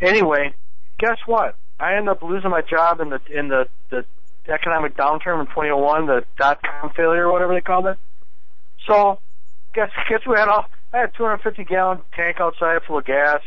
Anyway, 0.00 0.54
guess 0.98 1.18
what? 1.26 1.56
I 1.80 1.96
ended 1.96 2.08
up 2.08 2.22
losing 2.22 2.50
my 2.50 2.62
job 2.62 3.00
in 3.00 3.10
the 3.10 3.20
in 3.30 3.48
the 3.48 3.66
the 3.90 4.04
economic 4.48 4.96
downturn 4.96 5.40
in 5.40 5.46
2001, 5.46 6.06
the 6.06 6.24
dot 6.38 6.60
com 6.62 6.90
failure 6.90 7.30
whatever 7.30 7.54
they 7.54 7.60
called 7.60 7.86
it. 7.86 7.98
So, 8.86 9.18
guess 9.76 9.90
guess 10.08 10.20
we 10.26 10.36
had 10.36 10.48
all 10.48 10.64
I 10.92 10.98
had 10.98 11.14
250 11.14 11.64
gallon 11.64 11.98
tank 12.14 12.38
outside 12.40 12.80
full 12.86 12.98
of 12.98 13.04
gas, 13.04 13.40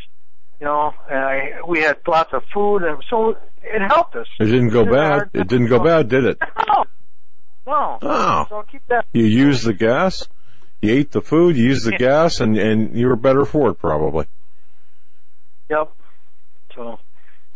you 0.60 0.66
know, 0.66 0.94
and 1.10 1.18
I 1.18 1.60
we 1.66 1.80
had 1.80 1.98
lots 2.06 2.32
of 2.32 2.42
food, 2.54 2.82
and 2.84 3.02
so 3.10 3.36
it 3.62 3.82
helped 3.88 4.14
us. 4.16 4.28
It 4.38 4.46
didn't 4.46 4.70
go 4.70 4.84
bad. 4.84 5.30
It 5.34 5.48
didn't 5.48 5.68
go 5.68 5.80
bad, 5.80 6.08
did 6.08 6.24
it? 6.24 6.38
No, 7.66 7.98
no. 7.98 7.98
Oh. 8.02 8.46
So 8.48 8.64
keep 8.72 8.82
that. 8.88 9.04
You 9.12 9.24
used 9.24 9.64
the 9.64 9.74
gas. 9.74 10.26
You 10.80 10.92
ate 10.92 11.12
the 11.12 11.20
food. 11.20 11.56
You 11.56 11.64
used 11.64 11.86
the 11.86 11.96
gas, 11.98 12.40
and 12.40 12.56
and 12.56 12.96
you 12.96 13.06
were 13.06 13.16
better 13.16 13.44
for 13.44 13.70
it 13.70 13.74
probably. 13.74 14.26
Yep. 15.68 15.92
So, 16.74 16.98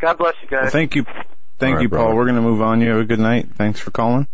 God 0.00 0.18
bless 0.18 0.34
you 0.42 0.48
guys. 0.48 0.64
Well, 0.64 0.70
thank 0.70 0.94
you. 0.94 1.04
Thank 1.58 1.72
All 1.72 1.76
right, 1.76 1.82
you, 1.82 1.88
Paul. 1.88 1.98
brother. 1.98 2.14
We're 2.14 2.24
going 2.24 2.36
to 2.36 2.42
move 2.42 2.62
on. 2.62 2.80
You 2.80 2.90
have 2.90 3.00
a 3.00 3.04
good 3.04 3.18
night. 3.18 3.48
Thanks 3.54 3.80
for 3.80 3.90
calling. 3.90 4.26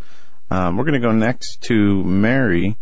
Um, 0.51 0.77
we're 0.77 0.85
going 0.85 1.01
to 1.01 1.07
go 1.07 1.13
next 1.13 1.63
to 1.63 2.03
Mary. 2.05 2.77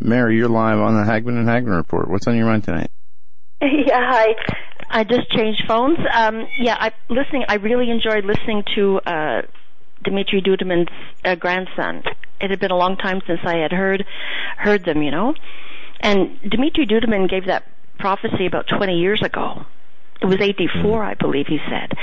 Mary, 0.00 0.36
you're 0.36 0.48
live 0.48 0.78
on 0.78 0.96
the 0.96 1.04
Hagmann 1.04 1.36
and 1.36 1.48
Hagmann 1.48 1.76
report. 1.76 2.08
What's 2.08 2.26
on 2.26 2.36
your 2.36 2.46
mind 2.46 2.64
tonight? 2.64 2.90
Yeah, 3.64 4.00
hi. 4.00 4.34
I 4.90 5.04
just 5.04 5.30
changed 5.30 5.62
phones. 5.68 5.98
Um, 6.12 6.46
yeah, 6.58 6.76
I 6.78 6.92
listening. 7.08 7.44
I 7.48 7.54
really 7.54 7.90
enjoyed 7.90 8.24
listening 8.24 8.64
to 8.74 9.00
uh, 9.06 9.42
Dmitry 10.02 10.42
Duduman's 10.42 10.90
uh, 11.24 11.36
grandson. 11.36 12.02
It 12.40 12.50
had 12.50 12.58
been 12.58 12.72
a 12.72 12.76
long 12.76 12.96
time 12.96 13.20
since 13.26 13.40
I 13.44 13.58
had 13.58 13.70
heard 13.70 14.04
heard 14.58 14.84
them, 14.84 15.02
you 15.02 15.12
know. 15.12 15.34
And 16.00 16.40
Dmitry 16.40 16.86
Duduman 16.86 17.30
gave 17.30 17.46
that 17.46 17.64
prophecy 17.98 18.46
about 18.46 18.66
20 18.66 18.98
years 18.98 19.22
ago. 19.22 19.64
It 20.20 20.26
was 20.26 20.40
84, 20.40 21.04
I 21.04 21.14
believe 21.14 21.46
he 21.46 21.58
said. 21.68 21.96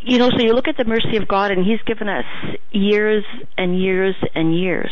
You 0.00 0.18
know, 0.18 0.30
so 0.30 0.40
you 0.40 0.52
look 0.54 0.68
at 0.68 0.76
the 0.76 0.84
mercy 0.84 1.16
of 1.16 1.28
God, 1.28 1.50
and 1.50 1.64
He's 1.64 1.80
given 1.86 2.08
us 2.08 2.24
years 2.70 3.24
and 3.58 3.80
years 3.80 4.14
and 4.34 4.56
years. 4.56 4.90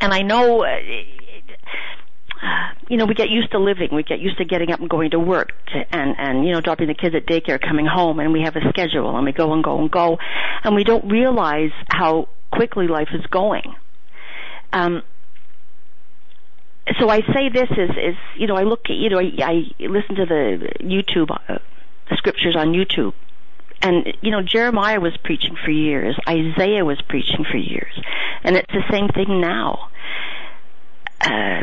And 0.00 0.12
I 0.12 0.22
know. 0.22 0.64
Uh, 0.64 0.76
you 2.88 2.96
know, 2.96 3.04
we 3.04 3.14
get 3.14 3.28
used 3.28 3.50
to 3.52 3.58
living. 3.58 3.88
We 3.92 4.02
get 4.02 4.20
used 4.20 4.38
to 4.38 4.44
getting 4.44 4.70
up 4.70 4.80
and 4.80 4.88
going 4.88 5.10
to 5.10 5.18
work 5.18 5.52
to, 5.72 5.96
and, 5.96 6.14
and, 6.18 6.46
you 6.46 6.52
know, 6.52 6.60
dropping 6.60 6.86
the 6.86 6.94
kids 6.94 7.14
at 7.14 7.26
daycare, 7.26 7.60
coming 7.60 7.86
home, 7.86 8.20
and 8.20 8.32
we 8.32 8.42
have 8.42 8.56
a 8.56 8.60
schedule 8.70 9.16
and 9.16 9.24
we 9.24 9.32
go 9.32 9.52
and 9.52 9.62
go 9.62 9.78
and 9.78 9.90
go. 9.90 10.18
And 10.62 10.74
we 10.74 10.84
don't 10.84 11.10
realize 11.10 11.72
how 11.90 12.28
quickly 12.52 12.86
life 12.86 13.08
is 13.12 13.26
going. 13.26 13.74
Um, 14.72 15.02
so 16.98 17.08
I 17.08 17.20
say 17.20 17.50
this 17.52 17.68
is, 17.70 17.90
is, 17.90 18.16
you 18.36 18.46
know, 18.46 18.54
I 18.54 18.62
look 18.62 18.80
you 18.88 19.10
know, 19.10 19.18
I, 19.18 19.30
I 19.42 19.62
listen 19.80 20.16
to 20.16 20.26
the 20.26 20.72
YouTube, 20.80 21.30
uh, 21.30 21.58
the 22.08 22.16
scriptures 22.16 22.56
on 22.56 22.68
YouTube. 22.68 23.12
And, 23.80 24.16
you 24.22 24.30
know, 24.30 24.42
Jeremiah 24.42 25.00
was 25.00 25.16
preaching 25.22 25.56
for 25.64 25.70
years. 25.70 26.16
Isaiah 26.28 26.84
was 26.84 27.00
preaching 27.08 27.44
for 27.50 27.56
years. 27.56 27.92
And 28.42 28.56
it's 28.56 28.72
the 28.72 28.82
same 28.90 29.08
thing 29.08 29.40
now. 29.40 29.88
Uh, 31.20 31.62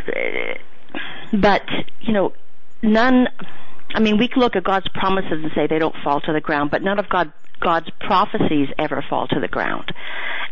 but 1.32 1.62
you 2.00 2.12
know, 2.12 2.32
none. 2.82 3.28
I 3.94 4.00
mean, 4.00 4.18
we 4.18 4.28
can 4.28 4.40
look 4.40 4.56
at 4.56 4.64
God's 4.64 4.88
promises 4.88 5.42
and 5.42 5.50
say 5.54 5.66
they 5.66 5.78
don't 5.78 5.94
fall 6.04 6.20
to 6.20 6.32
the 6.32 6.40
ground, 6.40 6.70
but 6.70 6.82
none 6.82 6.98
of 6.98 7.08
God 7.08 7.32
God's 7.60 7.88
prophecies 8.00 8.68
ever 8.78 9.02
fall 9.08 9.26
to 9.28 9.40
the 9.40 9.48
ground. 9.48 9.92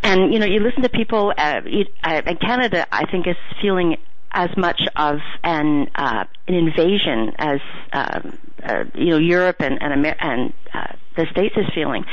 And 0.02 0.32
you 0.32 0.38
know, 0.38 0.46
you 0.46 0.60
listen 0.60 0.82
to 0.82 0.88
people. 0.88 1.32
Uh, 1.36 1.60
you, 1.66 1.86
uh, 2.02 2.22
Canada, 2.40 2.86
I 2.90 3.10
think, 3.10 3.26
is 3.26 3.36
feeling 3.60 3.96
as 4.34 4.50
much 4.56 4.82
of 4.96 5.20
an 5.42 5.88
uh, 5.94 6.24
an 6.48 6.54
invasion 6.54 7.32
as 7.38 7.60
um, 7.92 8.38
uh, 8.62 8.84
you 8.94 9.10
know 9.10 9.18
Europe 9.18 9.56
and 9.60 9.80
and, 9.82 9.92
Amer- 9.92 10.16
and 10.20 10.52
uh, 10.74 10.92
the 11.16 11.26
states 11.30 11.54
is 11.56 11.66
feeling. 11.74 12.04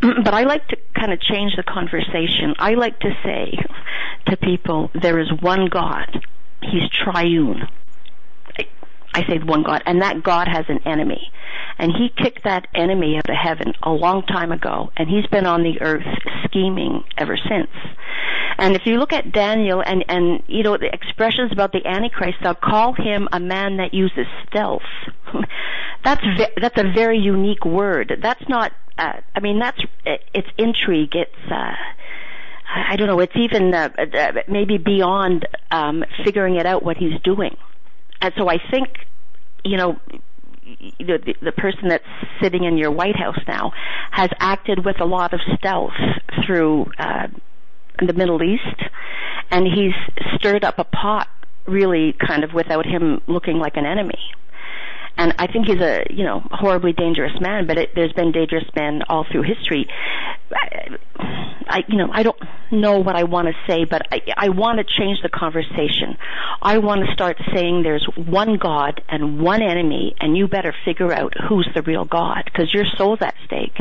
But 0.00 0.34
I 0.34 0.44
like 0.44 0.66
to 0.68 0.76
kind 0.98 1.12
of 1.12 1.20
change 1.20 1.56
the 1.56 1.62
conversation. 1.62 2.54
I 2.58 2.74
like 2.74 2.98
to 3.00 3.10
say 3.24 3.58
to 4.26 4.36
people, 4.36 4.90
there 4.94 5.18
is 5.18 5.28
one 5.40 5.66
God. 5.66 6.24
He's 6.62 6.88
triune. 6.90 7.68
I- 9.16 9.26
say 9.26 9.38
one 9.38 9.62
God, 9.62 9.82
and 9.86 10.02
that 10.02 10.22
God 10.22 10.46
has 10.48 10.64
an 10.68 10.80
enemy. 10.84 11.32
And 11.78 11.92
he 11.92 12.08
kicked 12.08 12.44
that 12.44 12.66
enemy 12.74 13.16
out 13.16 13.28
of 13.28 13.36
heaven 13.36 13.74
a 13.82 13.90
long 13.90 14.22
time 14.22 14.52
ago, 14.52 14.90
and 14.96 15.08
he's 15.08 15.26
been 15.26 15.46
on 15.46 15.62
the 15.62 15.80
earth 15.80 16.06
scheming 16.44 17.04
ever 17.18 17.36
since. 17.36 17.70
And 18.58 18.74
if 18.74 18.86
you 18.86 18.98
look 18.98 19.12
at 19.12 19.32
Daniel 19.32 19.82
and, 19.84 20.04
and, 20.08 20.42
you 20.46 20.62
know, 20.62 20.76
the 20.76 20.92
expressions 20.92 21.52
about 21.52 21.72
the 21.72 21.86
Antichrist, 21.86 22.38
they'll 22.42 22.54
call 22.54 22.94
him 22.94 23.28
a 23.32 23.40
man 23.40 23.76
that 23.78 23.92
uses 23.92 24.26
stealth. 24.48 24.82
that's, 26.04 26.22
ve- 26.22 26.54
that's 26.60 26.78
a 26.78 26.90
very 26.94 27.18
unique 27.18 27.64
word. 27.64 28.18
That's 28.22 28.46
not, 28.48 28.72
uh, 28.98 29.20
I 29.34 29.40
mean, 29.40 29.58
that's, 29.58 29.80
it's 30.04 30.48
intrigue, 30.56 31.14
it's, 31.14 31.50
uh, 31.50 31.74
I 32.68 32.96
don't 32.96 33.06
know, 33.06 33.20
it's 33.20 33.36
even, 33.36 33.74
uh, 33.74 33.90
uh, 33.98 34.32
maybe 34.48 34.78
beyond, 34.78 35.46
um, 35.70 36.04
figuring 36.24 36.56
it 36.56 36.66
out 36.66 36.82
what 36.82 36.96
he's 36.96 37.20
doing. 37.22 37.56
And 38.20 38.32
so 38.36 38.48
I 38.48 38.58
think, 38.70 38.88
you 39.64 39.76
know, 39.76 39.98
the, 40.98 41.34
the, 41.40 41.52
person 41.52 41.88
that's 41.88 42.04
sitting 42.42 42.64
in 42.64 42.76
your 42.76 42.90
White 42.90 43.16
House 43.16 43.38
now 43.46 43.72
has 44.10 44.30
acted 44.40 44.84
with 44.84 45.00
a 45.00 45.04
lot 45.04 45.32
of 45.32 45.40
stealth 45.56 45.92
through 46.44 46.86
uh, 46.98 47.28
the 48.04 48.12
Middle 48.12 48.42
East, 48.42 48.82
and 49.50 49.66
he's 49.66 49.94
stirred 50.36 50.64
up 50.64 50.78
a 50.78 50.84
pot 50.84 51.28
really 51.66 52.14
kind 52.14 52.44
of 52.44 52.52
without 52.52 52.86
him 52.86 53.20
looking 53.26 53.58
like 53.58 53.76
an 53.76 53.86
enemy. 53.86 54.18
And 55.18 55.34
I 55.38 55.46
think 55.46 55.66
he's 55.66 55.80
a, 55.80 56.04
you 56.10 56.24
know, 56.24 56.40
horribly 56.50 56.92
dangerous 56.92 57.32
man, 57.40 57.66
but 57.66 57.78
it, 57.78 57.94
there's 57.94 58.12
been 58.12 58.32
dangerous 58.32 58.64
men 58.76 59.02
all 59.08 59.24
through 59.30 59.42
history. 59.42 59.86
I, 60.52 60.96
I, 61.68 61.84
you 61.88 61.96
know, 61.96 62.10
I 62.12 62.22
don't 62.22 62.38
know 62.70 62.98
what 62.98 63.16
I 63.16 63.24
want 63.24 63.48
to 63.48 63.54
say, 63.66 63.84
but 63.84 64.02
I, 64.12 64.20
I 64.36 64.48
want 64.50 64.78
to 64.78 64.84
change 64.84 65.18
the 65.22 65.28
conversation. 65.28 66.16
I 66.60 66.78
want 66.78 67.06
to 67.06 67.12
start 67.12 67.38
saying 67.54 67.82
there's 67.82 68.06
one 68.14 68.58
God 68.58 69.02
and 69.08 69.40
one 69.40 69.62
enemy, 69.62 70.14
and 70.20 70.36
you 70.36 70.48
better 70.48 70.74
figure 70.84 71.12
out 71.12 71.32
who's 71.48 71.68
the 71.74 71.82
real 71.82 72.04
God, 72.04 72.42
because 72.44 72.72
your 72.72 72.84
soul's 72.96 73.18
at 73.22 73.34
stake. 73.46 73.76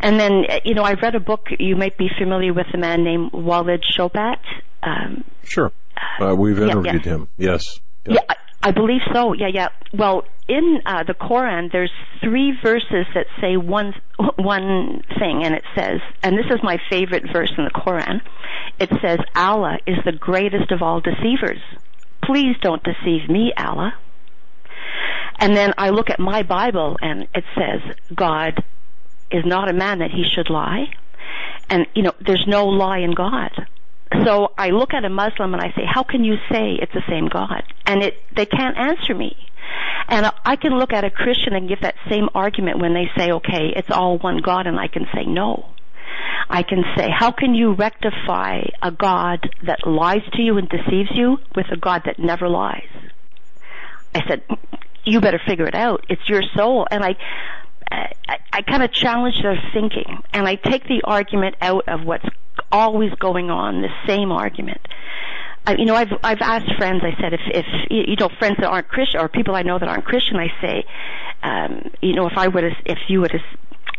And 0.00 0.20
then, 0.20 0.44
you 0.64 0.74
know, 0.74 0.82
I 0.82 0.94
read 0.94 1.14
a 1.14 1.20
book, 1.20 1.48
you 1.58 1.76
might 1.76 1.96
be 1.98 2.08
familiar 2.18 2.52
with 2.52 2.66
a 2.72 2.78
man 2.78 3.02
named 3.02 3.32
Walid 3.32 3.82
Shoebat. 3.96 4.38
Um, 4.82 5.24
Sure. 5.42 5.72
Uh, 6.20 6.34
we've 6.34 6.58
interviewed 6.58 7.04
yeah. 7.04 7.12
him. 7.12 7.28
Yes. 7.36 7.80
yeah, 8.06 8.20
I, 8.28 8.34
I 8.62 8.72
believe 8.72 9.00
so. 9.12 9.32
Yeah, 9.32 9.48
yeah. 9.52 9.68
Well, 9.92 10.24
in 10.48 10.80
uh, 10.84 11.04
the 11.04 11.14
Quran, 11.14 11.72
there's 11.72 11.92
three 12.22 12.52
verses 12.62 13.06
that 13.14 13.26
say 13.40 13.56
one 13.56 13.94
one 14.36 15.02
thing, 15.18 15.44
and 15.44 15.54
it 15.54 15.64
says, 15.76 16.00
and 16.22 16.36
this 16.36 16.46
is 16.50 16.58
my 16.62 16.78
favorite 16.90 17.24
verse 17.32 17.52
in 17.56 17.64
the 17.64 17.70
Quran. 17.70 18.20
It 18.78 18.90
says, 19.02 19.18
"Allah 19.34 19.78
is 19.86 19.96
the 20.04 20.12
greatest 20.12 20.72
of 20.72 20.82
all 20.82 21.00
deceivers. 21.00 21.60
Please 22.22 22.56
don't 22.60 22.82
deceive 22.82 23.28
me, 23.28 23.52
Allah." 23.56 23.94
And 25.38 25.56
then 25.56 25.72
I 25.78 25.88
look 25.88 26.10
at 26.10 26.20
my 26.20 26.42
Bible, 26.42 26.98
and 27.00 27.28
it 27.34 27.44
says, 27.54 27.80
"God 28.14 28.62
is 29.30 29.44
not 29.46 29.70
a 29.70 29.72
man 29.72 30.00
that 30.00 30.10
he 30.10 30.24
should 30.24 30.50
lie," 30.50 30.90
and 31.70 31.86
you 31.94 32.02
know, 32.02 32.12
there's 32.20 32.44
no 32.46 32.66
lie 32.66 32.98
in 32.98 33.12
God. 33.12 33.52
So 34.24 34.52
I 34.58 34.70
look 34.70 34.92
at 34.92 35.04
a 35.04 35.08
Muslim 35.08 35.54
and 35.54 35.62
I 35.62 35.68
say, 35.76 35.82
how 35.86 36.02
can 36.02 36.24
you 36.24 36.34
say 36.50 36.78
it's 36.80 36.92
the 36.92 37.02
same 37.08 37.28
God? 37.28 37.62
And 37.86 38.02
it, 38.02 38.22
they 38.34 38.46
can't 38.46 38.76
answer 38.76 39.14
me. 39.14 39.36
And 40.08 40.30
I 40.44 40.56
can 40.56 40.78
look 40.78 40.92
at 40.92 41.04
a 41.04 41.10
Christian 41.10 41.54
and 41.54 41.68
give 41.68 41.82
that 41.82 41.94
same 42.10 42.28
argument 42.34 42.80
when 42.80 42.92
they 42.92 43.08
say, 43.16 43.30
okay, 43.30 43.72
it's 43.76 43.90
all 43.90 44.18
one 44.18 44.38
God, 44.38 44.66
and 44.66 44.78
I 44.78 44.88
can 44.88 45.06
say 45.14 45.24
no. 45.24 45.66
I 46.48 46.64
can 46.64 46.82
say, 46.96 47.08
how 47.16 47.30
can 47.30 47.54
you 47.54 47.74
rectify 47.74 48.62
a 48.82 48.90
God 48.90 49.48
that 49.64 49.86
lies 49.86 50.22
to 50.32 50.42
you 50.42 50.58
and 50.58 50.68
deceives 50.68 51.10
you 51.14 51.38
with 51.54 51.66
a 51.70 51.76
God 51.76 52.02
that 52.06 52.18
never 52.18 52.48
lies? 52.48 52.88
I 54.14 54.26
said, 54.28 54.42
you 55.04 55.20
better 55.20 55.40
figure 55.46 55.66
it 55.66 55.74
out. 55.74 56.04
It's 56.08 56.28
your 56.28 56.42
soul. 56.56 56.86
And 56.90 57.04
I, 57.04 57.14
I, 57.90 58.38
I 58.52 58.62
kind 58.62 58.82
of 58.82 58.92
challenge 58.92 59.36
their 59.42 59.60
thinking, 59.72 60.22
and 60.32 60.46
I 60.46 60.54
take 60.54 60.84
the 60.84 61.02
argument 61.04 61.56
out 61.60 61.88
of 61.88 62.04
what's 62.04 62.24
always 62.70 63.12
going 63.14 63.50
on, 63.50 63.82
the 63.82 63.88
same 64.06 64.30
argument. 64.32 64.80
I, 65.66 65.76
you 65.76 65.84
know, 65.84 65.94
I've 65.94 66.12
I've 66.22 66.40
asked 66.40 66.72
friends. 66.78 67.02
I 67.04 67.20
said, 67.20 67.34
if 67.34 67.40
if 67.52 67.66
you 67.90 68.16
know 68.16 68.28
friends 68.38 68.56
that 68.60 68.66
aren't 68.66 68.88
Christian 68.88 69.20
or 69.20 69.28
people 69.28 69.54
I 69.54 69.62
know 69.62 69.78
that 69.78 69.88
aren't 69.88 70.04
Christian, 70.04 70.36
I 70.36 70.48
say, 70.60 70.84
um, 71.42 71.90
you 72.00 72.14
know, 72.14 72.26
if 72.26 72.36
I 72.36 72.48
would 72.48 72.64
if 72.86 72.98
you 73.08 73.20
would 73.20 73.32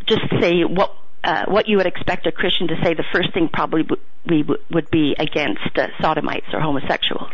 just 0.07 0.21
say 0.39 0.63
what 0.63 0.95
uh, 1.23 1.45
what 1.47 1.67
you 1.67 1.77
would 1.77 1.85
expect 1.85 2.25
a 2.25 2.31
Christian 2.31 2.67
to 2.67 2.75
say, 2.83 2.93
the 2.93 3.05
first 3.13 3.33
thing 3.33 3.49
probably 3.51 3.83
we 4.27 4.41
w- 4.41 4.61
would 4.71 4.89
be 4.89 5.15
against 5.17 5.77
uh, 5.77 5.87
sodomites 6.01 6.47
or 6.53 6.59
homosexuals, 6.59 7.31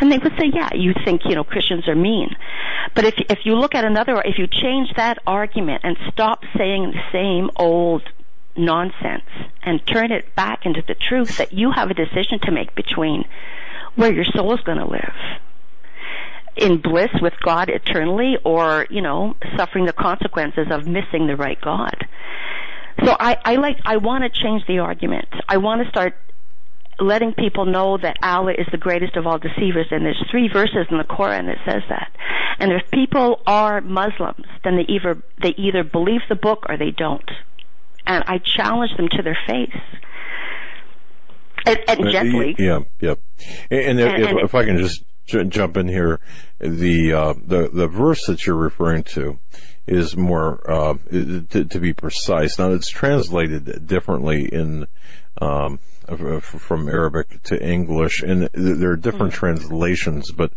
and 0.00 0.10
they 0.10 0.18
would 0.18 0.32
say, 0.38 0.50
"Yeah, 0.52 0.70
you 0.74 0.92
think 1.04 1.22
you 1.24 1.34
know 1.34 1.44
Christians 1.44 1.88
are 1.88 1.96
mean," 1.96 2.30
but 2.94 3.04
if 3.04 3.14
if 3.28 3.40
you 3.44 3.54
look 3.56 3.74
at 3.74 3.84
another, 3.84 4.20
if 4.24 4.38
you 4.38 4.46
change 4.46 4.90
that 4.96 5.18
argument 5.26 5.82
and 5.84 5.96
stop 6.12 6.42
saying 6.56 6.92
the 6.92 7.02
same 7.12 7.50
old 7.56 8.02
nonsense 8.56 9.28
and 9.62 9.86
turn 9.86 10.12
it 10.12 10.34
back 10.34 10.64
into 10.64 10.82
the 10.86 10.94
truth 10.94 11.36
that 11.38 11.52
you 11.52 11.70
have 11.72 11.90
a 11.90 11.94
decision 11.94 12.38
to 12.42 12.50
make 12.50 12.74
between 12.74 13.24
where 13.96 14.12
your 14.12 14.24
soul 14.24 14.54
is 14.54 14.60
going 14.60 14.78
to 14.78 14.86
live 14.86 15.14
in 16.56 16.80
bliss 16.80 17.10
with 17.20 17.34
God 17.44 17.68
eternally 17.68 18.36
or, 18.44 18.86
you 18.90 19.02
know, 19.02 19.36
suffering 19.56 19.84
the 19.84 19.92
consequences 19.92 20.68
of 20.70 20.86
missing 20.86 21.26
the 21.26 21.36
right 21.36 21.60
God. 21.60 22.06
So 23.04 23.16
I, 23.18 23.36
I 23.44 23.56
like, 23.56 23.78
I 23.84 23.98
want 23.98 24.24
to 24.24 24.30
change 24.30 24.62
the 24.66 24.78
argument. 24.78 25.28
I 25.48 25.58
want 25.58 25.82
to 25.82 25.88
start 25.88 26.16
letting 26.98 27.34
people 27.34 27.66
know 27.66 27.98
that 27.98 28.16
Allah 28.22 28.52
is 28.52 28.66
the 28.72 28.78
greatest 28.78 29.16
of 29.16 29.26
all 29.26 29.38
deceivers, 29.38 29.86
and 29.90 30.04
there's 30.04 30.22
three 30.30 30.48
verses 30.48 30.86
in 30.90 30.98
the 30.98 31.04
Quran 31.04 31.46
that 31.46 31.58
says 31.66 31.82
that. 31.88 32.10
And 32.58 32.72
if 32.72 32.90
people 32.90 33.42
are 33.46 33.80
Muslims, 33.80 34.46
then 34.64 34.76
they 34.76 34.86
either 34.88 35.22
they 35.42 35.54
either 35.58 35.84
believe 35.84 36.20
the 36.28 36.36
book 36.36 36.64
or 36.68 36.78
they 36.78 36.90
don't. 36.90 37.30
And 38.06 38.24
I 38.26 38.38
challenge 38.38 38.96
them 38.96 39.08
to 39.10 39.22
their 39.22 39.36
face. 39.46 39.76
And, 41.66 41.78
and 41.88 42.06
uh, 42.06 42.10
gently. 42.10 42.54
Yeah, 42.58 42.80
yeah. 43.00 43.14
And, 43.70 43.98
and, 43.98 44.00
if, 44.00 44.28
and 44.28 44.40
if 44.40 44.54
I 44.54 44.64
can 44.64 44.78
just 44.78 45.02
j- 45.26 45.44
jump 45.44 45.76
in 45.76 45.88
here, 45.88 46.20
the 46.58 47.12
uh, 47.12 47.34
the 47.34 47.68
the 47.72 47.88
verse 47.88 48.24
that 48.26 48.46
you're 48.46 48.56
referring 48.56 49.02
to 49.04 49.38
is 49.86 50.16
more 50.16 50.68
uh, 50.70 50.94
to, 51.10 51.64
to, 51.64 51.78
be 51.78 51.92
precise. 51.92 52.58
Now 52.58 52.72
it's 52.72 52.88
translated 52.88 53.86
differently 53.86 54.46
in 54.46 54.86
um, 55.40 55.78
from 56.40 56.88
Arabic 56.88 57.42
to 57.44 57.60
English, 57.60 58.22
and 58.22 58.48
there 58.52 58.92
are 58.92 58.96
different 58.96 59.32
mm-hmm. 59.32 59.38
translations. 59.38 60.30
But 60.30 60.52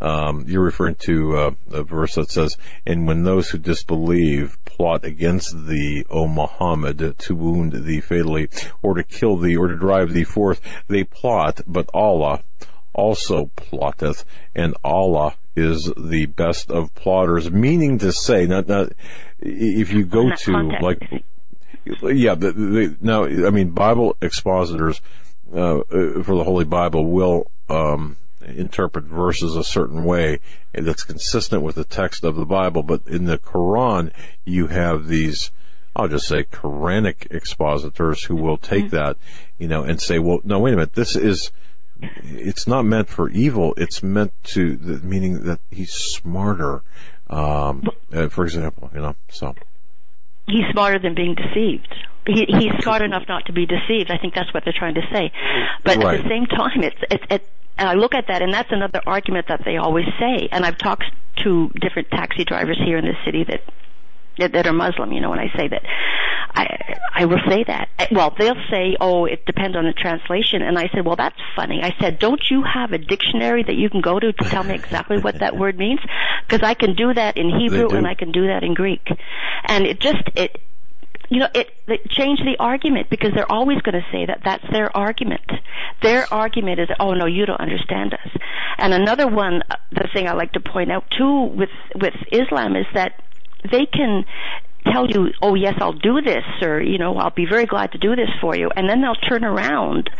um, 0.00 0.44
you're 0.46 0.62
referring 0.62 0.96
to 1.06 1.36
uh, 1.36 1.50
a 1.72 1.82
verse 1.82 2.14
that 2.14 2.30
says, 2.30 2.56
"And 2.86 3.06
when 3.06 3.24
those 3.24 3.50
who 3.50 3.58
disbelieve 3.58 4.58
plot 4.64 5.04
against 5.04 5.66
thee, 5.66 6.04
O 6.10 6.26
Muhammad, 6.26 7.18
to 7.18 7.34
wound 7.34 7.72
thee 7.84 8.00
fatally, 8.00 8.48
or 8.82 8.94
to 8.94 9.02
kill 9.02 9.36
thee, 9.36 9.56
or 9.56 9.68
to 9.68 9.76
drive 9.76 10.12
thee 10.12 10.24
forth, 10.24 10.60
they 10.88 11.04
plot, 11.04 11.60
but 11.66 11.88
Allah." 11.94 12.42
Also 12.92 13.50
plotteth, 13.56 14.24
and 14.54 14.76
Allah 14.84 15.34
is 15.56 15.92
the 15.96 16.26
best 16.26 16.70
of 16.70 16.94
plotters. 16.94 17.50
Meaning 17.50 17.98
to 17.98 18.12
say, 18.12 18.46
not, 18.46 18.68
not 18.68 18.92
if 19.40 19.92
you 19.92 20.04
go 20.04 20.30
to 20.34 20.52
context. 20.52 20.82
like, 20.82 21.24
yeah, 22.02 22.34
the, 22.34 22.52
the, 22.52 22.96
now 23.00 23.24
I 23.24 23.50
mean 23.50 23.70
Bible 23.70 24.16
expositors 24.20 25.00
uh, 25.52 25.80
for 25.88 26.36
the 26.36 26.44
Holy 26.44 26.64
Bible 26.64 27.10
will 27.10 27.50
um, 27.68 28.16
interpret 28.42 29.04
verses 29.04 29.56
a 29.56 29.64
certain 29.64 30.04
way 30.04 30.40
that's 30.72 31.02
consistent 31.02 31.62
with 31.62 31.74
the 31.74 31.84
text 31.84 32.24
of 32.24 32.36
the 32.36 32.46
Bible, 32.46 32.82
but 32.82 33.02
in 33.06 33.24
the 33.24 33.38
Quran 33.38 34.12
you 34.44 34.68
have 34.68 35.08
these. 35.08 35.50
I'll 35.96 36.06
just 36.06 36.28
say 36.28 36.44
Quranic 36.44 37.26
expositors 37.32 38.22
who 38.24 38.36
will 38.36 38.56
take 38.56 38.86
mm-hmm. 38.86 38.96
that, 38.96 39.16
you 39.58 39.66
know, 39.66 39.82
and 39.82 40.00
say, 40.00 40.20
well, 40.20 40.38
no, 40.44 40.60
wait 40.60 40.74
a 40.74 40.76
minute, 40.76 40.94
this 40.94 41.16
is 41.16 41.50
it's 42.22 42.66
not 42.66 42.84
meant 42.84 43.08
for 43.08 43.28
evil. 43.30 43.74
It's 43.76 44.02
meant 44.02 44.32
to, 44.44 44.76
the, 44.76 44.98
meaning 45.06 45.44
that 45.44 45.60
he's 45.70 45.92
smarter. 45.92 46.82
Um, 47.28 47.84
uh, 48.12 48.28
for 48.28 48.44
example, 48.44 48.90
you 48.94 49.00
know, 49.00 49.14
so. 49.28 49.54
He's 50.46 50.64
smarter 50.72 50.98
than 50.98 51.14
being 51.14 51.34
deceived. 51.34 51.94
He, 52.26 52.46
he's 52.48 52.72
smart 52.82 53.02
enough 53.02 53.24
not 53.28 53.46
to 53.46 53.52
be 53.52 53.66
deceived. 53.66 54.10
I 54.10 54.18
think 54.18 54.34
that's 54.34 54.52
what 54.52 54.64
they're 54.64 54.74
trying 54.76 54.94
to 54.94 55.06
say. 55.12 55.32
But 55.84 55.96
right. 55.98 56.18
at 56.18 56.22
the 56.22 56.28
same 56.28 56.46
time, 56.46 56.82
it's, 56.82 56.96
it's, 57.10 57.24
it, 57.30 57.48
and 57.78 57.88
I 57.88 57.94
look 57.94 58.14
at 58.14 58.26
that, 58.28 58.42
and 58.42 58.52
that's 58.52 58.70
another 58.72 59.00
argument 59.06 59.46
that 59.48 59.62
they 59.64 59.76
always 59.76 60.06
say. 60.18 60.48
And 60.52 60.66
I've 60.66 60.76
talked 60.76 61.04
to 61.44 61.70
different 61.80 62.10
taxi 62.10 62.44
drivers 62.44 62.78
here 62.84 62.98
in 62.98 63.04
the 63.04 63.16
city 63.24 63.44
that 63.44 63.62
that, 64.38 64.66
are 64.66 64.72
Muslim. 64.72 65.12
You 65.12 65.20
know, 65.20 65.30
when 65.30 65.38
I 65.38 65.50
say 65.56 65.68
that, 65.68 65.82
I 66.54 66.96
I 67.14 67.24
will 67.26 67.40
say 67.48 67.64
that. 67.64 67.88
Well, 68.10 68.34
they'll 68.38 68.62
say, 68.70 68.96
"Oh, 69.00 69.24
it 69.24 69.44
depends 69.46 69.76
on 69.76 69.84
the 69.84 69.92
translation," 69.92 70.62
and 70.62 70.78
I 70.78 70.88
said, 70.94 71.04
"Well, 71.04 71.16
that's 71.16 71.38
funny." 71.54 71.82
I 71.82 71.94
said, 72.00 72.18
"Don't 72.18 72.42
you 72.50 72.62
have 72.62 72.92
a 72.92 72.98
dictionary 72.98 73.62
that 73.62 73.74
you 73.74 73.90
can 73.90 74.00
go 74.00 74.18
to 74.18 74.32
to 74.32 74.44
tell 74.44 74.64
me 74.64 74.74
exactly 74.74 75.18
what 75.18 75.38
that 75.40 75.56
word 75.62 75.78
means? 75.78 76.00
Because 76.46 76.66
I 76.66 76.74
can 76.74 76.94
do 76.94 77.12
that 77.14 77.36
in 77.36 77.50
Hebrew 77.50 77.88
and 77.90 78.06
I 78.06 78.14
can 78.14 78.32
do 78.32 78.46
that 78.46 78.62
in 78.62 78.74
Greek, 78.74 79.06
and 79.64 79.86
it 79.86 80.00
just 80.00 80.22
it." 80.34 80.60
You 81.32 81.38
know, 81.38 81.48
it, 81.54 81.70
it 81.86 82.10
changed 82.10 82.42
the 82.44 82.56
argument 82.58 83.08
because 83.08 83.30
they're 83.32 83.50
always 83.50 83.80
going 83.82 83.94
to 83.94 84.04
say 84.10 84.26
that 84.26 84.40
that's 84.44 84.64
their 84.72 84.94
argument. 84.96 85.48
Their 86.02 86.26
argument 86.34 86.80
is, 86.80 86.88
oh 86.98 87.14
no, 87.14 87.26
you 87.26 87.46
don't 87.46 87.60
understand 87.60 88.14
us. 88.14 88.28
And 88.78 88.92
another 88.92 89.28
one, 89.28 89.62
uh, 89.70 89.76
the 89.92 90.08
thing 90.12 90.26
I 90.26 90.32
like 90.32 90.52
to 90.54 90.60
point 90.60 90.90
out 90.90 91.04
too 91.16 91.42
with 91.42 91.70
with 91.94 92.14
Islam 92.32 92.74
is 92.74 92.86
that 92.94 93.22
they 93.70 93.86
can 93.86 94.24
tell 94.92 95.08
you, 95.08 95.28
oh 95.42 95.54
yes, 95.54 95.74
I'll 95.80 95.92
do 95.92 96.20
this, 96.20 96.44
or 96.62 96.80
you 96.80 96.98
know, 96.98 97.16
I'll 97.16 97.30
be 97.30 97.46
very 97.46 97.66
glad 97.66 97.92
to 97.92 97.98
do 97.98 98.16
this 98.16 98.30
for 98.40 98.56
you, 98.56 98.70
and 98.74 98.88
then 98.88 99.00
they'll 99.00 99.28
turn 99.28 99.44
around 99.44 100.10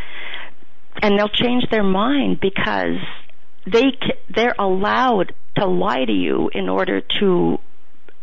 and 1.03 1.19
they'll 1.19 1.29
change 1.29 1.65
their 1.71 1.83
mind 1.83 2.41
because 2.41 2.99
they 3.67 3.93
they're 4.29 4.55
allowed 4.59 5.35
to 5.57 5.67
lie 5.67 6.05
to 6.05 6.13
you 6.13 6.51
in 6.53 6.69
order 6.69 7.01
to 7.21 7.59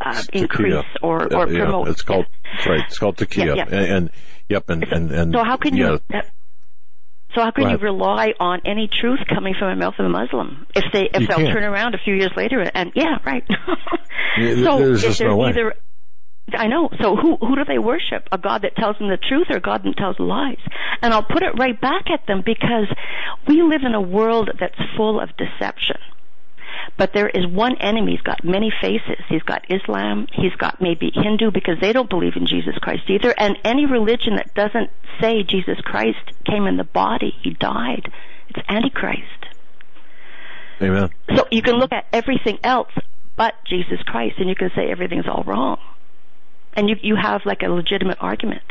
uh, 0.01 0.23
increase 0.33 0.85
or, 1.01 1.33
or 1.33 1.49
yeah, 1.49 1.63
promote. 1.63 1.87
It's 1.89 2.01
called 2.01 2.25
that's 2.43 2.67
right. 2.67 2.83
It's 2.87 2.97
called 2.97 3.21
yeah, 3.35 3.53
yeah. 3.55 3.63
And, 3.63 3.73
and, 3.73 4.09
yep, 4.49 4.69
and, 4.69 4.83
and, 4.83 5.11
and 5.11 5.33
so 5.33 5.43
how 5.43 5.57
can 5.57 5.75
you? 5.75 5.99
So 7.37 7.43
how 7.43 7.51
can 7.51 7.69
you 7.69 7.77
rely 7.77 8.33
on 8.39 8.61
any 8.65 8.87
truth 8.87 9.19
coming 9.29 9.53
from 9.53 9.69
the 9.69 9.75
mouth 9.75 9.93
of 9.99 10.07
a 10.07 10.09
Muslim 10.09 10.65
if 10.75 10.85
they 10.91 11.03
if 11.03 11.21
you 11.21 11.27
they'll 11.27 11.37
can't. 11.37 11.53
turn 11.53 11.63
around 11.63 11.93
a 11.93 11.99
few 11.99 12.15
years 12.15 12.31
later 12.35 12.61
and 12.73 12.91
yeah 12.95 13.17
right. 13.23 13.43
so 14.63 14.79
there's 14.79 15.03
just 15.03 15.21
no 15.21 15.37
way. 15.37 15.49
Either, 15.49 15.75
I 16.53 16.65
know. 16.65 16.89
So 16.99 17.15
who 17.15 17.35
who 17.35 17.55
do 17.55 17.63
they 17.63 17.77
worship? 17.77 18.27
A 18.31 18.39
God 18.39 18.63
that 18.63 18.75
tells 18.75 18.97
them 18.97 19.09
the 19.09 19.17
truth 19.17 19.47
or 19.51 19.57
a 19.57 19.61
God 19.61 19.83
that 19.83 19.95
tells 19.97 20.17
lies? 20.17 20.57
And 21.03 21.13
I'll 21.13 21.21
put 21.21 21.43
it 21.43 21.51
right 21.59 21.79
back 21.79 22.09
at 22.11 22.25
them 22.25 22.41
because 22.43 22.87
we 23.47 23.61
live 23.61 23.81
in 23.85 23.93
a 23.93 24.01
world 24.01 24.49
that's 24.59 24.79
full 24.95 25.19
of 25.19 25.29
deception. 25.37 25.97
But 26.95 27.13
there 27.13 27.27
is 27.27 27.45
one 27.45 27.77
enemy. 27.77 28.13
He's 28.13 28.21
got 28.21 28.43
many 28.43 28.71
faces. 28.81 29.23
He's 29.29 29.43
got 29.43 29.65
Islam. 29.69 30.27
He's 30.31 30.53
got 30.53 30.81
maybe 30.81 31.11
Hindu 31.13 31.51
because 31.51 31.75
they 31.81 31.93
don't 31.93 32.09
believe 32.09 32.35
in 32.35 32.47
Jesus 32.47 32.75
Christ 32.79 33.03
either. 33.09 33.33
And 33.37 33.57
any 33.63 33.85
religion 33.85 34.35
that 34.37 34.53
doesn't 34.53 34.89
say 35.19 35.43
Jesus 35.43 35.79
Christ 35.83 36.19
came 36.45 36.65
in 36.65 36.77
the 36.77 36.83
body, 36.83 37.35
he 37.43 37.51
died, 37.51 38.11
it's 38.49 38.59
Antichrist. 38.69 39.45
Amen. 40.81 41.09
So 41.35 41.47
you 41.51 41.61
can 41.61 41.75
look 41.75 41.91
at 41.91 42.05
everything 42.13 42.59
else 42.63 42.91
but 43.37 43.53
Jesus 43.65 44.01
Christ 44.05 44.35
and 44.39 44.49
you 44.49 44.55
can 44.55 44.71
say 44.75 44.89
everything's 44.89 45.27
all 45.27 45.43
wrong. 45.45 45.77
And 46.73 46.89
you, 46.89 46.95
you 47.01 47.15
have 47.15 47.41
like 47.45 47.61
a 47.63 47.69
legitimate 47.69 48.17
argument. 48.19 48.63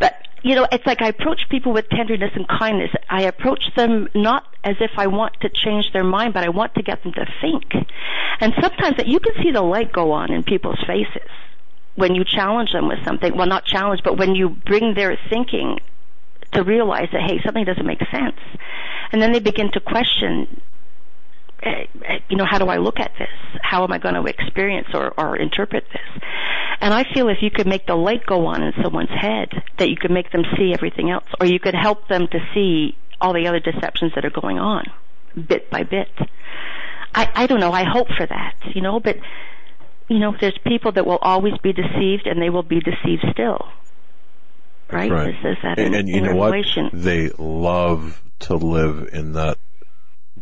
But 0.00 0.17
you 0.42 0.54
know, 0.54 0.66
it's 0.70 0.86
like 0.86 1.02
I 1.02 1.08
approach 1.08 1.40
people 1.50 1.72
with 1.72 1.88
tenderness 1.88 2.30
and 2.34 2.46
kindness. 2.46 2.90
I 3.08 3.22
approach 3.22 3.62
them 3.76 4.08
not 4.14 4.44
as 4.64 4.76
if 4.80 4.92
I 4.96 5.06
want 5.06 5.34
to 5.40 5.48
change 5.48 5.86
their 5.92 6.04
mind, 6.04 6.34
but 6.34 6.44
I 6.44 6.48
want 6.48 6.74
to 6.74 6.82
get 6.82 7.02
them 7.02 7.12
to 7.12 7.26
think. 7.40 7.64
And 8.40 8.52
sometimes 8.60 8.96
that 8.98 9.08
you 9.08 9.20
can 9.20 9.34
see 9.42 9.50
the 9.50 9.62
light 9.62 9.92
go 9.92 10.12
on 10.12 10.32
in 10.32 10.42
people's 10.44 10.82
faces 10.86 11.28
when 11.96 12.14
you 12.14 12.24
challenge 12.24 12.70
them 12.72 12.86
with 12.86 12.98
something. 13.04 13.36
Well, 13.36 13.48
not 13.48 13.64
challenge, 13.64 14.02
but 14.04 14.16
when 14.16 14.34
you 14.34 14.50
bring 14.50 14.94
their 14.94 15.18
thinking 15.28 15.78
to 16.52 16.62
realize 16.62 17.08
that, 17.12 17.22
hey, 17.22 17.40
something 17.44 17.64
doesn't 17.64 17.86
make 17.86 18.00
sense. 18.10 18.38
And 19.10 19.20
then 19.20 19.32
they 19.32 19.40
begin 19.40 19.70
to 19.72 19.80
question 19.80 20.60
Uh, 21.64 21.70
uh, 21.70 22.14
you 22.28 22.36
know, 22.36 22.46
how 22.48 22.58
do 22.58 22.66
I 22.66 22.76
look 22.76 23.00
at 23.00 23.12
this? 23.18 23.28
How 23.62 23.84
am 23.84 23.92
I 23.92 23.98
going 23.98 24.14
to 24.14 24.24
experience 24.24 24.88
or, 24.94 25.12
or 25.18 25.36
interpret 25.36 25.84
this? 25.92 26.22
And 26.80 26.94
I 26.94 27.04
feel 27.12 27.28
if 27.28 27.38
you 27.40 27.50
could 27.50 27.66
make 27.66 27.86
the 27.86 27.96
light 27.96 28.24
go 28.26 28.46
on 28.46 28.62
in 28.62 28.72
someone's 28.82 29.10
head, 29.10 29.48
that 29.78 29.88
you 29.88 29.96
could 29.96 30.12
make 30.12 30.30
them 30.30 30.44
see 30.56 30.72
everything 30.72 31.10
else, 31.10 31.26
or 31.40 31.46
you 31.46 31.58
could 31.58 31.74
help 31.74 32.06
them 32.08 32.28
to 32.28 32.38
see 32.54 32.96
all 33.20 33.32
the 33.32 33.48
other 33.48 33.58
deceptions 33.58 34.12
that 34.14 34.24
are 34.24 34.30
going 34.30 34.58
on, 34.58 34.84
bit 35.48 35.68
by 35.70 35.82
bit. 35.82 36.08
I, 37.14 37.28
I 37.34 37.46
don't 37.46 37.58
know. 37.58 37.72
I 37.72 37.84
hope 37.84 38.06
for 38.16 38.26
that, 38.26 38.54
you 38.74 38.80
know, 38.80 39.00
but 39.00 39.16
you 40.08 40.18
know, 40.18 40.34
there's 40.40 40.58
people 40.66 40.92
that 40.92 41.06
will 41.06 41.18
always 41.20 41.54
be 41.62 41.72
deceived, 41.72 42.26
and 42.26 42.40
they 42.40 42.50
will 42.50 42.62
be 42.62 42.80
deceived 42.80 43.24
still. 43.32 43.68
Right? 44.90 45.10
right. 45.10 45.26
This 45.26 45.52
is 45.52 45.56
that 45.62 45.78
and, 45.78 45.94
in, 45.94 46.00
and 46.00 46.08
you 46.08 46.20
know 46.22 46.34
what? 46.34 46.54
They 46.94 47.28
love 47.38 48.22
to 48.40 48.56
live 48.56 49.10
in 49.12 49.32
that 49.32 49.58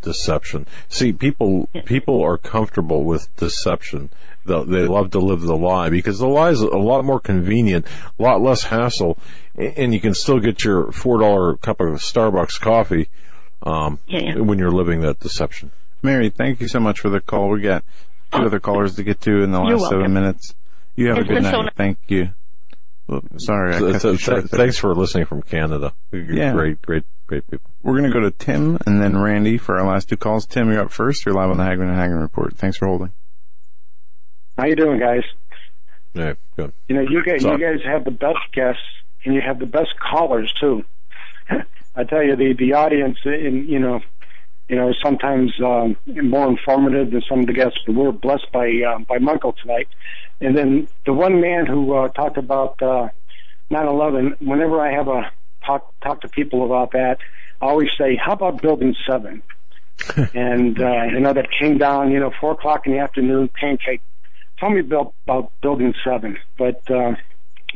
deception. 0.06 0.66
See, 0.88 1.12
people 1.12 1.68
people 1.84 2.22
are 2.22 2.38
comfortable 2.38 3.04
with 3.04 3.34
deception. 3.36 4.08
They 4.44 4.86
love 4.86 5.10
to 5.10 5.18
live 5.18 5.40
the 5.40 5.56
lie 5.56 5.90
because 5.90 6.20
the 6.20 6.28
lie 6.28 6.50
is 6.50 6.60
a 6.60 6.68
lot 6.68 7.04
more 7.04 7.18
convenient, 7.18 7.84
a 8.18 8.22
lot 8.22 8.40
less 8.40 8.62
hassle, 8.64 9.18
and 9.56 9.92
you 9.92 10.00
can 10.00 10.14
still 10.14 10.38
get 10.38 10.64
your 10.64 10.92
four 10.92 11.18
dollar 11.18 11.56
cup 11.56 11.80
of 11.80 11.88
Starbucks 11.96 12.60
coffee 12.60 13.08
um, 13.64 13.98
yeah, 14.06 14.20
yeah. 14.20 14.34
when 14.36 14.58
you're 14.58 14.70
living 14.70 15.00
that 15.00 15.18
deception. 15.18 15.72
Mary, 16.02 16.30
thank 16.30 16.60
you 16.60 16.68
so 16.68 16.78
much 16.78 17.00
for 17.00 17.10
the 17.10 17.20
call. 17.20 17.50
We 17.50 17.60
got 17.60 17.84
two 18.32 18.42
other 18.42 18.60
callers 18.60 18.94
to 18.94 19.02
get 19.02 19.20
to 19.22 19.42
in 19.42 19.50
the 19.50 19.60
last 19.60 19.88
seven 19.88 20.12
minutes. 20.12 20.54
You 20.94 21.08
have 21.08 21.18
it's 21.18 21.28
a 21.28 21.34
good 21.34 21.42
night. 21.42 21.50
So 21.50 21.68
thank 21.74 21.98
you. 22.06 22.30
Well, 23.08 23.22
sorry, 23.38 23.74
I 23.74 23.78
So- 23.98 24.16
so- 24.16 24.36
you 24.36 24.42
thanks 24.42 24.78
for 24.78 24.94
listening 24.94 25.26
from 25.26 25.42
Canada. 25.42 25.92
You're 26.10 26.22
Yeah. 26.24 26.52
Great, 26.52 26.82
great, 26.82 27.04
great 27.26 27.48
people. 27.50 27.70
We're 27.82 27.98
going 27.98 28.10
to 28.10 28.12
go 28.12 28.20
to 28.20 28.30
Tim 28.32 28.78
and 28.86 29.00
then 29.00 29.16
Randy 29.20 29.58
for 29.58 29.78
our 29.78 29.86
last 29.86 30.08
two 30.08 30.16
calls. 30.16 30.44
Tim, 30.46 30.70
you're 30.72 30.80
up 30.82 30.90
first. 30.90 31.24
You're 31.24 31.34
live 31.34 31.50
on 31.50 31.58
the 31.58 31.64
Hagmann 31.64 31.88
and 31.88 31.96
Hagmann 31.96 32.20
Report. 32.20 32.56
Thanks 32.56 32.76
for 32.78 32.86
holding. 32.88 33.12
How 34.58 34.66
you 34.66 34.74
doing, 34.74 34.98
guys? 34.98 35.22
Yeah, 36.14 36.32
good. 36.56 36.72
You 36.88 36.96
know, 36.96 37.02
you 37.02 37.22
guys, 37.22 37.42
you 37.42 37.58
guys 37.58 37.80
have 37.84 38.04
the 38.04 38.10
best 38.10 38.38
guests, 38.52 38.80
and 39.24 39.34
you 39.34 39.40
have 39.42 39.58
the 39.58 39.66
best 39.66 39.90
callers 40.00 40.52
too. 40.58 40.82
I 41.94 42.04
tell 42.04 42.22
you, 42.22 42.36
the 42.36 42.54
the 42.54 42.72
audience, 42.72 43.18
in 43.24 43.66
you 43.68 43.78
know, 43.78 44.00
you 44.68 44.76
know, 44.76 44.92
sometimes 45.02 45.52
um, 45.64 45.96
more 46.06 46.48
informative 46.48 47.12
than 47.12 47.22
some 47.28 47.40
of 47.40 47.46
the 47.46 47.52
guests. 47.52 47.78
But 47.86 47.94
we're 47.94 48.12
blessed 48.12 48.50
by 48.52 48.70
uh, 48.86 48.98
by 49.00 49.18
Michael 49.18 49.52
tonight. 49.52 49.88
And 50.40 50.56
then 50.56 50.88
the 51.04 51.12
one 51.12 51.40
man 51.40 51.66
who 51.66 51.94
uh, 51.94 52.08
talked 52.08 52.36
about 52.36 52.80
uh, 52.82 53.08
9/11. 53.70 54.40
Whenever 54.40 54.80
I 54.80 54.92
have 54.92 55.08
a 55.08 55.30
talk 55.64 55.92
talk 56.00 56.20
to 56.22 56.28
people 56.28 56.64
about 56.64 56.92
that, 56.92 57.18
I 57.60 57.66
always 57.66 57.90
say, 57.98 58.16
"How 58.16 58.32
about 58.32 58.62
Building 58.62 58.94
7? 59.06 59.42
and 60.34 60.80
uh, 60.80 61.04
you 61.04 61.20
know 61.20 61.32
that 61.32 61.48
came 61.58 61.78
down, 61.78 62.10
you 62.10 62.20
know, 62.20 62.30
four 62.40 62.52
o'clock 62.52 62.86
in 62.86 62.92
the 62.92 62.98
afternoon, 62.98 63.48
pancake. 63.48 64.02
Tell 64.58 64.70
me 64.70 64.80
about, 64.80 65.12
about 65.26 65.52
Building 65.60 65.94
Seven. 66.04 66.38
But 66.58 66.90
uh, 66.90 67.14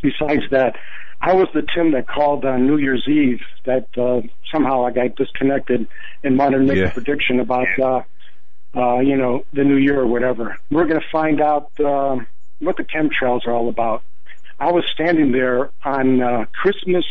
besides 0.02 0.42
that, 0.50 0.76
I 1.22 1.34
was 1.34 1.48
the 1.52 1.62
Tim 1.74 1.92
that 1.92 2.08
called 2.08 2.44
on 2.44 2.66
New 2.66 2.78
Year's 2.78 3.06
Eve. 3.06 3.40
That 3.66 3.86
uh, 3.98 4.22
somehow 4.50 4.86
I 4.86 4.90
got 4.90 5.16
disconnected 5.16 5.86
and 6.24 6.38
wanted 6.38 6.58
to 6.58 6.64
make 6.64 6.76
Yeah. 6.78 6.84
a 6.86 6.90
prediction 6.90 7.40
about, 7.40 7.66
uh, 7.78 8.02
uh, 8.74 9.00
you 9.00 9.16
know, 9.16 9.44
the 9.52 9.64
new 9.64 9.76
year 9.76 10.00
or 10.00 10.06
whatever. 10.06 10.56
We're 10.70 10.86
going 10.86 11.00
to 11.00 11.06
find 11.12 11.40
out 11.40 11.70
um 11.80 12.26
what 12.60 12.76
the 12.76 12.84
chemtrails 12.84 13.46
are 13.46 13.52
all 13.52 13.68
about. 13.68 14.02
I 14.58 14.70
was 14.72 14.84
standing 14.92 15.32
there 15.32 15.70
on 15.84 16.20
uh, 16.22 16.44
Christmas 16.52 17.04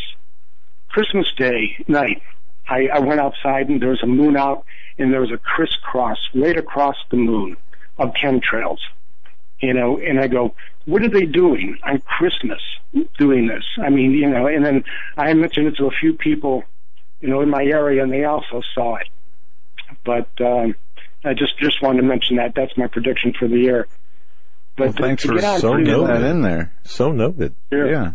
Christmas 0.88 1.26
Day 1.36 1.84
night. 1.88 2.22
I, 2.68 2.88
I 2.92 2.98
went 3.00 3.20
outside 3.20 3.68
and 3.68 3.82
there 3.82 3.88
was 3.90 4.02
a 4.02 4.06
moon 4.06 4.36
out 4.36 4.64
and 4.98 5.12
there 5.12 5.20
was 5.20 5.32
a 5.32 5.38
crisscross 5.38 6.18
right 6.34 6.56
across 6.56 6.96
the 7.10 7.16
moon 7.16 7.56
of 7.98 8.12
chemtrails. 8.14 8.78
You 9.60 9.74
know, 9.74 9.98
and 9.98 10.18
I 10.18 10.26
go, 10.26 10.54
what 10.86 11.02
are 11.02 11.08
they 11.10 11.26
doing 11.26 11.78
on 11.84 12.00
Christmas 12.00 12.60
doing 13.18 13.46
this? 13.46 13.62
I 13.78 13.90
mean, 13.90 14.12
you 14.12 14.28
know, 14.28 14.46
and 14.46 14.64
then 14.64 14.84
I 15.16 15.32
mentioned 15.34 15.66
it 15.68 15.76
to 15.76 15.86
a 15.86 15.90
few 15.90 16.14
people, 16.14 16.64
you 17.20 17.28
know, 17.28 17.42
in 17.42 17.50
my 17.50 17.62
area 17.64 18.02
and 18.02 18.10
they 18.10 18.24
also 18.24 18.62
saw 18.74 18.96
it. 18.96 19.08
But 20.04 20.28
um 20.40 20.74
I 21.24 21.34
just 21.34 21.58
just 21.58 21.82
wanted 21.82 22.00
to 22.00 22.06
mention 22.06 22.36
that. 22.36 22.54
That's 22.54 22.74
my 22.78 22.86
prediction 22.86 23.34
for 23.38 23.46
the 23.48 23.58
year. 23.58 23.86
But 24.76 24.98
Well, 24.98 25.08
thanks 25.08 25.22
to 25.22 25.28
for 25.28 25.34
get 25.34 25.44
on 25.44 25.60
so 25.60 25.74
noted 25.74 26.08
that 26.08 26.22
in 26.30 26.40
there. 26.40 26.72
So 26.84 27.12
noted. 27.12 27.54
Sure. 27.70 27.90
Yeah. 27.90 28.12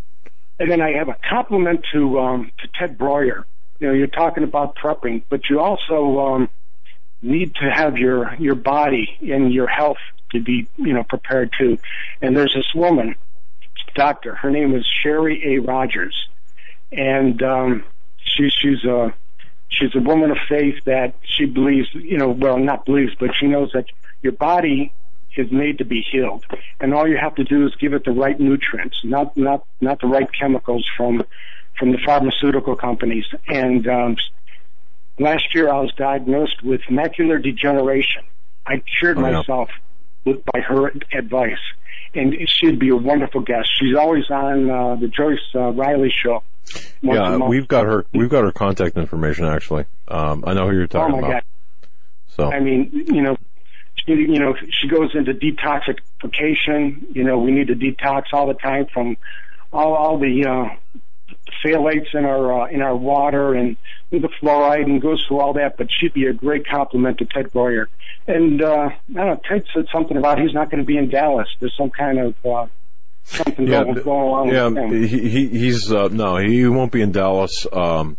and 0.60 0.72
then 0.72 0.82
I 0.82 0.94
have 0.98 1.10
a 1.10 1.18
compliment 1.30 1.86
to 1.94 2.20
um, 2.20 2.52
to 2.62 2.68
Ted 2.80 2.98
Broer. 2.98 3.46
You 3.80 3.88
know, 3.88 3.94
you're 3.94 4.08
talking 4.08 4.44
about 4.44 4.76
prepping, 4.78 5.24
but 5.30 5.42
you 5.50 5.60
also 5.60 6.20
um, 6.20 6.50
need 7.22 7.54
to 7.56 7.70
have 7.72 7.98
your 7.98 8.34
your 8.40 8.56
body 8.56 9.08
and 9.22 9.54
your 9.54 9.68
health 9.68 9.98
to 10.32 10.42
be 10.42 10.68
you 10.78 10.94
know 10.94 11.04
prepared 11.04 11.52
to. 11.60 11.78
And 12.22 12.36
there's 12.36 12.54
this 12.54 12.74
woman, 12.74 13.16
doctor. 13.96 14.36
Her 14.36 14.50
name 14.52 14.76
is 14.76 14.86
Sherry 15.04 15.56
A. 15.56 15.60
Rogers, 15.60 16.16
and 16.92 17.42
um, 17.44 17.84
she, 18.18 18.50
she's 18.50 18.84
a 18.84 19.14
she's 19.70 19.96
a 19.96 20.00
woman 20.00 20.32
of 20.32 20.38
faith 20.48 20.84
that 20.86 21.16
she 21.24 21.46
believes 21.46 21.88
you 21.94 22.18
know 22.18 22.30
well 22.30 22.58
not 22.58 22.86
believes 22.86 23.14
but 23.20 23.32
she 23.40 23.48
knows 23.48 23.72
that 23.74 23.86
your 24.22 24.34
body 24.34 24.92
is 25.38 25.52
made 25.52 25.80
to 25.80 25.86
be 25.86 26.02
healed, 26.02 26.46
and 26.80 26.94
all 26.94 27.06
you 27.08 27.18
have 27.18 27.36
to 27.36 27.44
do 27.44 27.66
is 27.68 27.76
give 27.76 27.94
it 27.94 28.06
the 28.06 28.12
right 28.12 28.40
nutrients, 28.40 28.98
not 29.04 29.36
not 29.36 29.66
not 29.82 30.00
the 30.00 30.08
right 30.08 30.30
chemicals 30.32 30.88
from 30.96 31.24
from 31.78 31.92
the 31.92 31.98
pharmaceutical 32.06 32.76
companies. 32.78 33.26
And 33.50 33.86
um, 33.86 34.16
last 35.20 35.54
year, 35.54 35.70
I 35.70 35.82
was 35.82 35.92
diagnosed 35.98 36.64
with 36.64 36.80
macular 36.90 37.42
degeneration. 37.44 38.24
I 38.66 38.82
cured 38.98 39.18
Oh, 39.18 39.26
yeah. 39.28 39.32
myself 39.40 39.70
by 40.26 40.60
her 40.62 40.92
advice, 41.14 41.60
and 42.14 42.36
she'd 42.48 42.80
be 42.80 42.90
a 42.90 42.96
wonderful 42.96 43.42
guest. 43.42 43.70
She's 43.80 43.96
always 43.96 44.30
on 44.30 44.70
uh, 44.70 44.96
the 44.96 45.08
Joyce 45.08 45.40
uh, 45.54 45.72
Riley 45.72 46.14
show. 46.24 46.44
Yeah, 47.02 47.38
we've 47.38 47.68
got 47.68 47.86
her. 47.86 48.06
We've 48.14 48.30
got 48.30 48.44
her 48.44 48.52
contact 48.52 48.98
information 48.98 49.46
actually. 49.46 49.86
Um, 50.08 50.44
I 50.48 50.54
know 50.54 50.68
who 50.68 50.76
you're 50.76 50.84
Oh 50.86 50.88
talking 50.88 51.22
my 51.22 51.28
about. 51.28 51.32
God! 51.32 51.44
So 52.28 52.52
I 52.52 52.60
mean, 52.60 52.90
you 52.92 53.22
know, 53.22 53.38
she, 53.96 54.14
you 54.14 54.40
know, 54.40 54.56
she 54.82 54.88
goes 54.88 55.14
into 55.14 55.34
detoxification. 55.34 57.16
You 57.16 57.24
know, 57.24 57.38
we 57.38 57.52
need 57.52 57.68
to 57.68 57.76
detox 57.76 58.26
all 58.34 58.48
the 58.48 58.56
time 58.56 58.88
from 58.92 59.18
all, 59.72 59.94
all 59.94 60.18
the 60.18 60.46
uh, 60.46 60.76
phthalates 61.64 62.14
in 62.14 62.26
our 62.26 62.64
uh, 62.64 62.68
in 62.68 62.82
our 62.82 62.96
water 62.96 63.54
and 63.54 63.78
the 64.12 64.30
fluoride, 64.42 64.84
and 64.84 65.02
goes 65.02 65.24
through 65.28 65.40
all 65.42 65.54
that. 65.54 65.78
But 65.78 65.88
she'd 65.92 66.14
be 66.14 66.26
a 66.28 66.34
great 66.34 66.68
compliment 66.68 67.18
to 67.20 67.26
Ted 67.26 67.52
Broer. 67.52 67.88
And 68.28 68.62
uh, 68.62 68.90
I 68.90 69.14
don't 69.14 69.16
know, 69.16 69.40
Ted 69.48 69.66
said 69.74 69.86
something 69.94 70.18
about 70.18 70.40
he's 70.40 70.54
not 70.54 70.72
going 70.72 70.82
to 70.82 70.86
be 70.86 70.98
in 70.98 71.10
Dallas. 71.10 71.48
There's 71.60 71.76
some 71.78 71.92
kind 71.92 72.20
of 72.20 72.36
uh, 72.46 72.68
something 73.24 73.68
yeah, 73.68 73.84
going, 73.84 73.96
going 74.04 74.28
along 74.28 74.50
yeah, 74.50 74.68
with 74.68 74.78
him. 74.78 75.08
he, 75.08 75.30
he 75.30 75.48
he's 75.50 75.92
uh, 75.92 76.08
no, 76.12 76.38
he 76.38 76.66
won't 76.68 76.92
be 76.92 77.02
in 77.02 77.12
Dallas. 77.12 77.68
Um, 77.72 78.18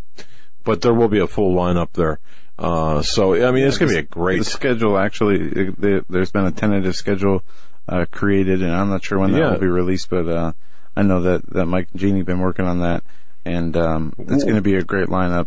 but 0.64 0.82
there 0.82 0.94
will 0.94 1.08
be 1.08 1.18
a 1.20 1.26
full 1.26 1.54
lineup 1.54 1.92
there. 1.94 2.18
Uh, 2.58 3.02
so 3.02 3.34
I 3.34 3.50
mean, 3.50 3.66
it's 3.66 3.78
going 3.78 3.90
to 3.90 3.94
be 3.94 4.00
a 4.00 4.02
great 4.02 4.38
The 4.38 4.44
great. 4.44 4.46
schedule 4.46 4.98
actually, 4.98 5.40
it- 5.40 5.80
the- 5.80 6.04
there's 6.08 6.30
been 6.32 6.46
a 6.46 6.52
tentative 6.52 6.94
schedule 6.96 7.42
uh, 7.88 8.04
created, 8.10 8.62
and 8.62 8.72
I'm 8.72 8.88
not 8.88 9.04
sure 9.04 9.18
when 9.18 9.32
that 9.32 9.38
Yeah. 9.38 9.50
will 9.52 9.58
be 9.60 9.66
released, 9.66 10.08
but 10.10 10.26
uh, 10.28 10.52
I 10.96 11.02
know 11.02 11.22
that 11.22 11.46
that 11.50 11.66
Mike 11.66 11.88
and 11.92 12.00
Jeannie 12.00 12.18
have 12.18 12.26
been 12.26 12.40
working 12.40 12.66
on 12.66 12.80
that, 12.80 13.02
and 13.44 13.76
um, 13.76 14.14
it's 14.18 14.44
going 14.44 14.56
to 14.56 14.62
be 14.62 14.76
a 14.76 14.82
great 14.82 15.08
lineup. 15.08 15.46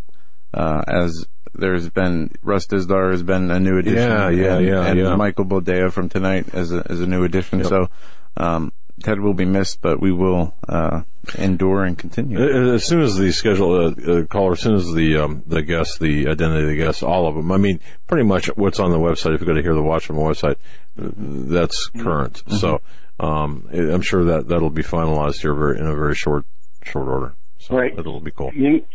Uh, 0.53 0.81
as 0.87 1.25
there's 1.53 1.89
been 1.89 2.31
Russ 2.41 2.67
Dizdar 2.67 3.11
has 3.11 3.23
been 3.23 3.51
a 3.51 3.59
new 3.59 3.77
addition, 3.77 3.97
Yeah, 3.97 4.29
yeah, 4.29 4.57
and, 4.57 4.67
yeah, 4.67 4.85
and 4.85 4.99
yeah. 4.99 5.15
Michael 5.15 5.45
Boldea 5.45 5.91
from 5.91 6.09
tonight 6.09 6.53
as 6.53 6.71
a 6.71 6.85
as 6.89 7.01
a 7.01 7.07
new 7.07 7.23
addition. 7.23 7.59
Yep. 7.59 7.67
So 7.67 7.89
um, 8.37 8.71
Ted 9.01 9.19
will 9.19 9.33
be 9.33 9.45
missed, 9.45 9.81
but 9.81 9.99
we 9.99 10.11
will 10.11 10.53
uh, 10.67 11.03
endure 11.37 11.83
and 11.83 11.97
continue. 11.97 12.39
Uh, 12.39 12.73
As 12.75 12.83
soon 12.85 13.01
as 13.01 13.15
the 13.17 13.31
schedule 13.31 13.73
uh, 13.87 14.11
uh, 14.11 14.25
caller, 14.25 14.53
as 14.53 14.61
soon 14.61 14.75
as 14.75 14.91
the 14.93 15.17
um, 15.17 15.43
the 15.47 15.61
guests, 15.61 15.97
the 15.97 16.27
identity 16.27 16.63
of 16.63 16.69
the 16.69 16.75
guest, 16.75 17.03
all 17.03 17.27
of 17.27 17.35
them. 17.35 17.51
I 17.51 17.57
mean, 17.57 17.79
pretty 18.07 18.25
much 18.25 18.47
what's 18.55 18.79
on 18.79 18.91
the 18.91 18.97
website. 18.97 19.35
If 19.35 19.41
you 19.41 19.47
go 19.47 19.53
to 19.53 19.61
hear 19.61 19.73
the 19.73 19.81
watch 19.81 20.09
on 20.09 20.15
the 20.15 20.21
website, 20.21 20.55
uh, 21.01 21.09
that's 21.15 21.87
current. 21.87 22.43
So 22.47 22.81
um, 23.19 23.67
I'm 23.71 24.01
sure 24.01 24.23
that 24.25 24.47
that'll 24.47 24.69
be 24.69 24.83
finalized 24.83 25.41
here 25.41 25.53
very, 25.53 25.79
in 25.79 25.85
a 25.85 25.95
very 25.95 26.15
short 26.15 26.45
short 26.83 27.07
order. 27.07 27.33
So 27.57 27.75
Right. 27.77 27.97
it'll 27.97 28.21
be 28.21 28.31
cool. 28.31 28.51
You, 28.53 28.85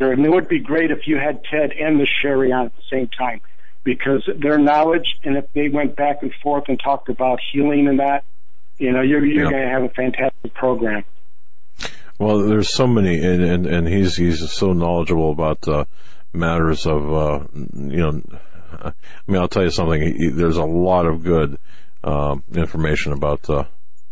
and 0.00 0.24
it 0.24 0.30
would 0.30 0.48
be 0.48 0.60
great 0.60 0.90
if 0.90 1.06
you 1.06 1.16
had 1.18 1.42
Ted 1.44 1.72
and 1.72 2.00
the 2.00 2.06
Sherry 2.22 2.52
on 2.52 2.66
at 2.66 2.76
the 2.76 2.82
same 2.90 3.08
time, 3.08 3.40
because 3.84 4.28
their 4.38 4.58
knowledge 4.58 5.04
and 5.24 5.36
if 5.36 5.44
they 5.54 5.68
went 5.68 5.96
back 5.96 6.22
and 6.22 6.32
forth 6.42 6.64
and 6.68 6.78
talked 6.82 7.08
about 7.08 7.38
healing 7.52 7.86
and 7.88 7.98
that, 8.00 8.24
you 8.80 8.92
know, 8.92 9.02
you're 9.02 9.24
you're 9.24 9.44
Yeah. 9.44 9.50
going 9.50 9.62
to 9.62 9.68
have 9.68 9.82
a 9.84 9.88
fantastic 9.90 10.54
program. 10.54 11.04
Well, 12.18 12.38
there's 12.46 12.68
so 12.72 12.86
many, 12.86 13.18
and 13.24 13.42
and, 13.42 13.66
and 13.66 13.88
he's 13.88 14.16
he's 14.16 14.50
so 14.52 14.72
knowledgeable 14.72 15.30
about 15.32 15.66
uh, 15.68 15.84
matters 16.32 16.86
of 16.86 17.12
uh, 17.12 17.40
you 17.54 17.96
know. 17.98 18.22
I 18.72 18.92
mean, 19.26 19.40
I'll 19.40 19.48
tell 19.48 19.64
you 19.64 19.70
something. 19.70 20.00
He, 20.00 20.28
there's 20.28 20.56
a 20.56 20.64
lot 20.64 21.06
of 21.06 21.22
good 21.24 21.58
um, 22.04 22.42
information 22.54 23.12
about 23.12 23.48
uh, 23.50 23.64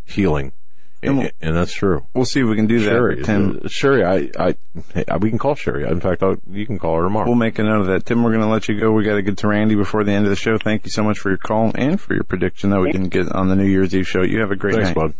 healing, 0.04 0.52
And 1.00 1.10
and, 1.10 1.18
we'll- 1.18 1.30
and 1.40 1.56
that's 1.56 1.72
true. 1.72 2.04
We'll 2.14 2.24
see 2.24 2.40
if 2.40 2.46
we 2.48 2.56
can 2.56 2.66
do 2.66 2.80
that. 2.80 2.86
Sherry, 2.90 3.22
Tim, 3.22 3.60
uh, 3.64 3.68
Sherry, 3.68 4.04
I, 4.04 4.30
I, 4.48 4.54
hey, 4.94 5.04
we 5.20 5.30
can 5.30 5.38
call 5.38 5.54
Sherry. 5.54 5.84
In 5.88 6.00
fact, 6.00 6.22
I'll, 6.22 6.36
you 6.50 6.66
can 6.66 6.78
call 6.78 6.96
her 6.96 7.02
tomorrow. 7.04 7.26
We'll 7.26 7.36
make 7.36 7.58
a 7.58 7.62
note 7.62 7.82
of 7.82 7.86
that. 7.86 8.04
Tim, 8.06 8.22
we're 8.24 8.32
going 8.32 8.42
to 8.42 8.48
let 8.50 8.68
you 8.68 8.78
go. 8.80 8.90
We 8.92 9.04
got 9.04 9.14
to 9.14 9.22
get 9.22 9.38
to 9.38 9.48
Randy 9.48 9.76
before 9.76 10.02
the 10.02 10.12
end 10.12 10.24
of 10.24 10.30
the 10.30 10.36
show. 10.36 10.58
Thank 10.58 10.84
you 10.84 10.90
so 10.90 11.02
much 11.04 11.18
for 11.18 11.28
your 11.28 11.38
call 11.38 11.70
and 11.76 12.00
for 12.00 12.14
your 12.14 12.24
prediction 12.24 12.70
that 12.70 12.80
we 12.80 12.90
didn't 12.90 13.10
get 13.10 13.30
on 13.30 13.48
the 13.48 13.54
New 13.56 13.66
Year's 13.66 13.94
Eve 13.94 14.08
show. 14.08 14.22
You 14.22 14.40
have 14.40 14.50
a 14.50 14.56
great 14.56 14.74
Thanks, 14.74 14.88
night. 14.88 14.96
bud. 14.96 15.14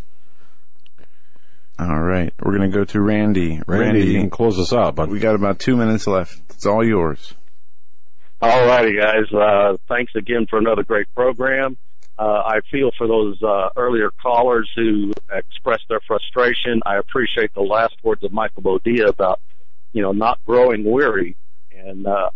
All 1.79 2.01
right. 2.01 2.33
We're 2.41 2.57
going 2.57 2.69
to 2.69 2.77
go 2.77 2.83
to 2.83 2.99
Randy. 3.01 3.61
Randy, 3.65 4.03
you 4.03 4.19
can 4.19 4.29
close 4.29 4.59
us 4.59 4.73
out, 4.73 4.95
bud. 4.95 5.09
we 5.09 5.19
got 5.19 5.35
about 5.35 5.59
two 5.59 5.77
minutes 5.77 6.07
left. 6.07 6.41
It's 6.49 6.65
all 6.65 6.85
yours. 6.85 7.33
All 8.41 8.65
righty, 8.65 8.97
guys. 8.97 9.31
Uh, 9.33 9.77
thanks 9.87 10.13
again 10.15 10.45
for 10.49 10.59
another 10.59 10.83
great 10.83 11.07
program. 11.15 11.77
Uh, 12.19 12.43
I 12.45 12.59
feel 12.69 12.91
for 12.97 13.07
those 13.07 13.41
uh, 13.41 13.69
earlier 13.77 14.11
callers 14.11 14.69
who 14.75 15.13
expressed 15.31 15.85
their 15.87 16.01
frustration. 16.05 16.81
I 16.85 16.97
appreciate 16.97 17.53
the 17.53 17.61
last 17.61 17.95
words 18.03 18.25
of 18.25 18.33
Michael 18.33 18.61
Boldea 18.61 19.07
about, 19.07 19.39
you 19.93 20.01
know, 20.01 20.11
not 20.11 20.37
growing 20.45 20.83
weary. 20.83 21.37
And 21.71 22.05
uh, 22.05 22.31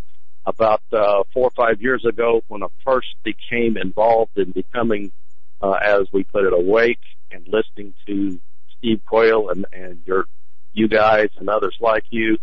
about 0.45 0.82
uh, 0.94 1.24
four 1.34 1.48
or 1.48 1.52
five 1.52 1.82
years 1.82 2.06
ago, 2.06 2.44
when 2.48 2.64
I 2.64 2.68
first 2.86 3.14
became 3.24 3.76
involved 3.76 4.38
in 4.38 4.52
becoming, 4.52 5.12
uh, 5.62 5.72
as 5.72 6.08
we 6.14 6.24
put 6.24 6.45
it, 6.45 6.53
awake 6.53 7.02
and 7.30 7.45
listening 7.50 7.94
to 8.08 8.40
Steve 8.78 9.02
Quayle 9.06 9.50
and, 9.50 9.66
and 9.74 10.02
your, 10.06 10.28
you 10.72 10.88
guys 10.88 11.28
and 11.38 11.50
others 11.50 11.76
like 11.82 12.06
you, 12.10 12.38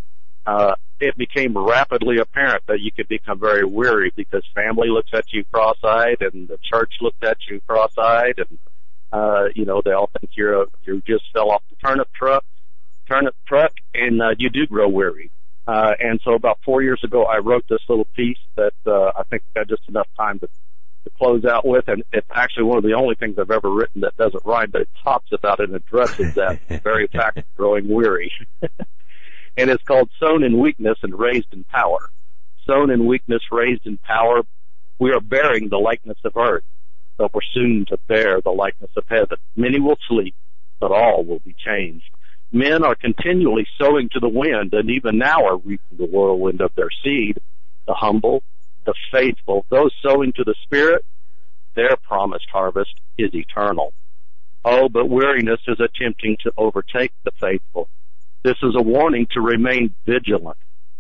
uh, 0.51 0.75
it 1.01 1.15
became 1.17 1.53
rapidly 1.57 2.17
apparent 2.19 2.63
that 2.67 2.81
you 2.81 2.91
could 2.97 3.09
become 3.09 3.39
very 3.39 3.65
weary 3.65 4.11
because 4.17 4.45
family 4.55 4.89
looks 4.89 5.11
at 5.13 5.33
you 5.33 5.43
cross-eyed 5.53 6.21
and 6.21 6.49
the 6.49 6.59
church 6.71 6.93
looked 7.01 7.25
at 7.25 7.39
you 7.49 7.61
cross-eyed 7.69 8.39
and 8.39 8.59
Uh, 9.13 9.47
you 9.59 9.65
know, 9.65 9.83
they 9.85 9.91
all 9.99 10.09
think 10.21 10.31
you're 10.37 10.63
a, 10.63 10.67
you 10.85 11.03
just 11.05 11.25
fell 11.33 11.51
off 11.51 11.63
the 11.71 11.77
turnip 11.85 12.09
truck, 12.21 12.45
turnip 13.09 13.35
truck, 13.45 13.73
and 13.93 14.23
uh, 14.23 14.31
you 14.39 14.49
do 14.51 14.67
grow 14.67 14.89
weary. 14.89 15.29
Uh, 15.67 15.93
and 15.99 16.21
so 16.25 16.35
about 16.35 16.59
four 16.65 16.81
years 16.81 17.03
ago, 17.03 17.25
I 17.25 17.39
wrote 17.39 17.65
this 17.69 17.83
little 17.89 18.09
piece 18.17 18.39
that 18.55 18.75
uh, 18.87 19.11
I 19.19 19.23
think 19.29 19.43
got 19.55 19.67
just 19.69 19.83
enough 19.89 20.07
time 20.17 20.39
to, 20.39 20.47
to 20.47 21.11
close 21.19 21.45
out 21.45 21.67
with, 21.67 21.89
and 21.89 22.05
it's 22.13 22.31
actually 22.33 22.65
one 22.65 22.79
of 22.79 22.85
the 22.85 22.95
only 22.95 23.17
things 23.17 23.37
I've 23.37 23.51
ever 23.51 23.71
written 23.71 24.03
that 24.03 24.17
doesn't 24.17 24.45
rhyme, 24.45 24.71
but 24.71 24.83
it 24.83 24.89
talks 25.03 25.33
about 25.33 25.59
and 25.59 25.75
addresses 25.75 26.35
that 26.35 26.61
very 26.85 27.09
fact 27.09 27.39
of 27.39 27.45
growing 27.57 27.89
weary. 27.89 28.31
and 29.57 29.71
it's 29.71 29.83
called 29.85 30.11
Sown 30.19 30.43
in 30.43 30.59
Weakness 30.59 30.99
and 31.03 31.19
Raised 31.19 31.53
in 31.53 31.65
Power. 31.65 32.11
Sown 32.67 32.91
in 32.91 33.07
weakness, 33.07 33.43
raised 33.51 33.87
in 33.87 33.97
power. 33.99 34.43
We 34.99 35.13
are 35.13 35.21
bearing 35.21 35.69
the 35.69 35.79
likeness 35.79 36.19
of 36.25 36.37
earth, 36.37 36.65
but 37.17 37.35
we're 37.35 37.41
soon 37.53 37.87
to 37.87 37.99
bear 38.07 38.41
the 38.41 38.51
likeness 38.51 38.91
of 38.97 39.05
heaven. 39.09 39.39
Many 39.57 39.81
will 39.81 39.99
sleep, 40.09 40.35
but 40.79 40.93
all 40.93 41.25
will 41.25 41.41
be 41.41 41.55
changed. 41.55 42.11
Men 42.53 42.85
are 42.85 42.95
continually 42.95 43.67
sowing 43.79 44.09
to 44.11 44.21
the 44.21 44.29
wind 44.29 44.75
and 44.75 44.91
even 44.91 45.19
now 45.19 45.47
are 45.47 45.57
reaping 45.57 45.99
the 45.99 46.07
whirlwind 46.07 46.61
of 46.61 46.75
their 46.75 46.91
seed. 47.03 47.41
The 47.87 47.95
humble, 47.95 48.43
the 48.85 48.95
faithful, 49.11 49.67
those 49.69 49.93
sowing 50.03 50.33
to 50.35 50.45
the 50.45 50.55
Spirit, 50.65 51.05
their 51.75 51.97
promised 51.97 52.49
harvest 52.51 52.95
is 53.17 53.35
eternal. 53.35 53.93
Oh, 54.65 54.89
but 54.89 55.09
weariness 55.09 55.61
is 55.67 55.81
attempting 55.81 56.37
to 56.43 56.53
overtake 56.57 57.13
the 57.25 57.31
faithful. 57.33 57.89
This 58.43 58.57
is 58.63 58.75
a 58.75 58.83
warning 58.83 59.27
to 59.33 59.41
remain 59.41 59.95
vigilant. 60.07 60.57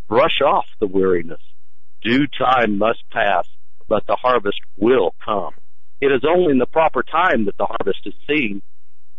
Brush 0.08 0.42
off 0.44 0.66
the 0.78 0.86
weariness. 0.86 1.40
Due 2.02 2.26
time 2.26 2.76
must 2.76 3.02
pass, 3.10 3.46
but 3.88 4.06
the 4.06 4.16
harvest 4.16 4.60
will 4.76 5.14
come. 5.24 5.54
It 6.02 6.12
is 6.12 6.22
only 6.28 6.52
in 6.52 6.58
the 6.58 6.66
proper 6.66 7.02
time 7.02 7.46
that 7.46 7.56
the 7.56 7.64
harvest 7.64 8.00
is 8.04 8.14
seen. 8.28 8.60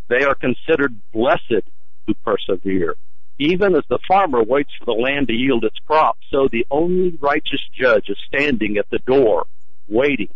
They 0.07 0.23
are 0.23 0.35
considered 0.35 0.99
blessed 1.11 1.63
who 2.05 2.13
persevere. 2.23 2.95
Even 3.39 3.75
as 3.75 3.83
the 3.89 3.97
farmer 4.07 4.43
waits 4.43 4.71
for 4.77 4.85
the 4.85 5.01
land 5.01 5.29
to 5.29 5.33
yield 5.33 5.63
its 5.63 5.79
crop, 5.87 6.17
so 6.29 6.47
the 6.47 6.67
only 6.69 7.17
righteous 7.19 7.61
judge 7.73 8.07
is 8.07 8.17
standing 8.27 8.77
at 8.77 8.89
the 8.91 8.99
door, 8.99 9.47
waiting. 9.89 10.29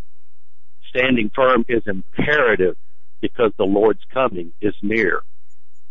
Standing 0.90 1.30
firm 1.36 1.66
is 1.68 1.84
imperative 1.86 2.78
because 3.22 3.52
the 3.58 3.66
Lord's 3.66 4.04
coming 4.12 4.54
is 4.60 4.74
near. 4.82 5.22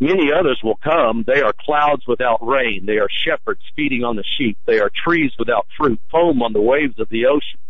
Many 0.01 0.33
others 0.33 0.61
will 0.63 0.77
come. 0.77 1.25
They 1.27 1.41
are 1.41 1.53
clouds 1.53 2.07
without 2.07 2.47
rain. 2.47 2.85
They 2.87 2.99
are 2.99 3.09
shepherds 3.09 3.63
feeding 3.77 4.05
on 4.05 4.17
the 4.17 4.25
sheep. 4.37 4.59
They 4.67 4.81
are 4.81 4.91
trees 5.05 5.33
without 5.39 5.67
fruit, 5.77 6.01
foam 6.11 6.43
on 6.43 6.53
the 6.53 6.61
waves 6.61 6.99
of 6.99 7.09
the 7.09 7.27
ocean. 7.27 7.61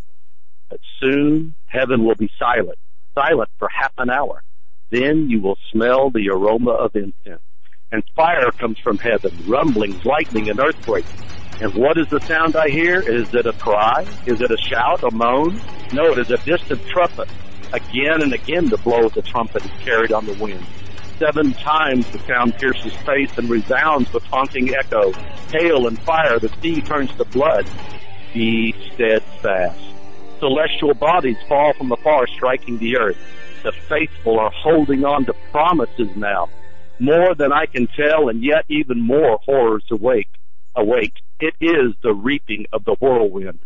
But 0.70 0.80
soon 1.00 1.54
heaven 1.66 2.04
will 2.04 2.14
be 2.14 2.30
silent, 2.38 2.78
silent 3.14 3.50
for 3.58 3.68
half 3.68 3.92
an 3.98 4.10
hour. 4.10 4.42
Then 4.90 5.28
you 5.28 5.40
will 5.40 5.58
smell 5.70 6.10
the 6.10 6.30
aroma 6.30 6.70
of 6.70 6.96
incense 6.96 7.42
and 7.94 8.02
fire 8.16 8.50
comes 8.50 8.76
from 8.80 8.98
heaven, 8.98 9.32
rumblings, 9.46 10.04
lightning, 10.04 10.50
and 10.50 10.58
earthquakes. 10.58 11.08
And 11.60 11.72
what 11.74 11.96
is 11.96 12.08
the 12.08 12.18
sound 12.20 12.56
I 12.56 12.68
hear? 12.68 13.00
Is 13.00 13.32
it 13.32 13.46
a 13.46 13.52
cry? 13.52 14.04
Is 14.26 14.40
it 14.40 14.50
a 14.50 14.56
shout, 14.56 15.04
a 15.04 15.12
moan? 15.12 15.60
No, 15.92 16.10
it 16.10 16.18
is 16.18 16.30
a 16.32 16.38
distant 16.38 16.84
trumpet. 16.88 17.28
Again 17.72 18.20
and 18.22 18.32
again 18.32 18.68
the 18.68 18.78
blow 18.78 19.06
of 19.06 19.14
the 19.14 19.22
trumpet 19.22 19.64
is 19.64 19.70
carried 19.84 20.10
on 20.10 20.26
the 20.26 20.34
wind. 20.34 20.66
Seven 21.18 21.52
times 21.54 22.10
the 22.10 22.18
sound 22.20 22.56
pierces 22.56 22.92
space 22.94 23.36
and 23.38 23.48
resounds 23.48 24.12
with 24.12 24.24
haunting 24.24 24.74
echo. 24.74 25.12
Hail 25.50 25.86
and 25.86 25.98
fire, 26.00 26.38
the 26.38 26.50
sea 26.60 26.80
turns 26.80 27.14
to 27.16 27.24
blood. 27.26 27.68
Be 28.32 28.74
steadfast. 28.92 29.80
Celestial 30.40 30.94
bodies 30.94 31.36
fall 31.48 31.72
from 31.74 31.92
afar, 31.92 32.26
striking 32.26 32.78
the 32.78 32.96
earth. 32.96 33.18
The 33.62 33.72
faithful 33.72 34.38
are 34.38 34.50
holding 34.50 35.04
on 35.04 35.24
to 35.26 35.32
promises 35.52 36.14
now 36.16 36.48
more 36.98 37.34
than 37.34 37.52
I 37.52 37.66
can 37.66 37.86
tell, 37.86 38.28
and 38.28 38.42
yet 38.42 38.64
even 38.68 39.00
more 39.00 39.38
horrors 39.44 39.84
awake. 39.90 40.28
Awake. 40.76 41.14
It 41.40 41.54
is 41.60 41.94
the 42.02 42.14
reaping 42.14 42.66
of 42.72 42.84
the 42.84 42.94
whirlwind. 43.00 43.58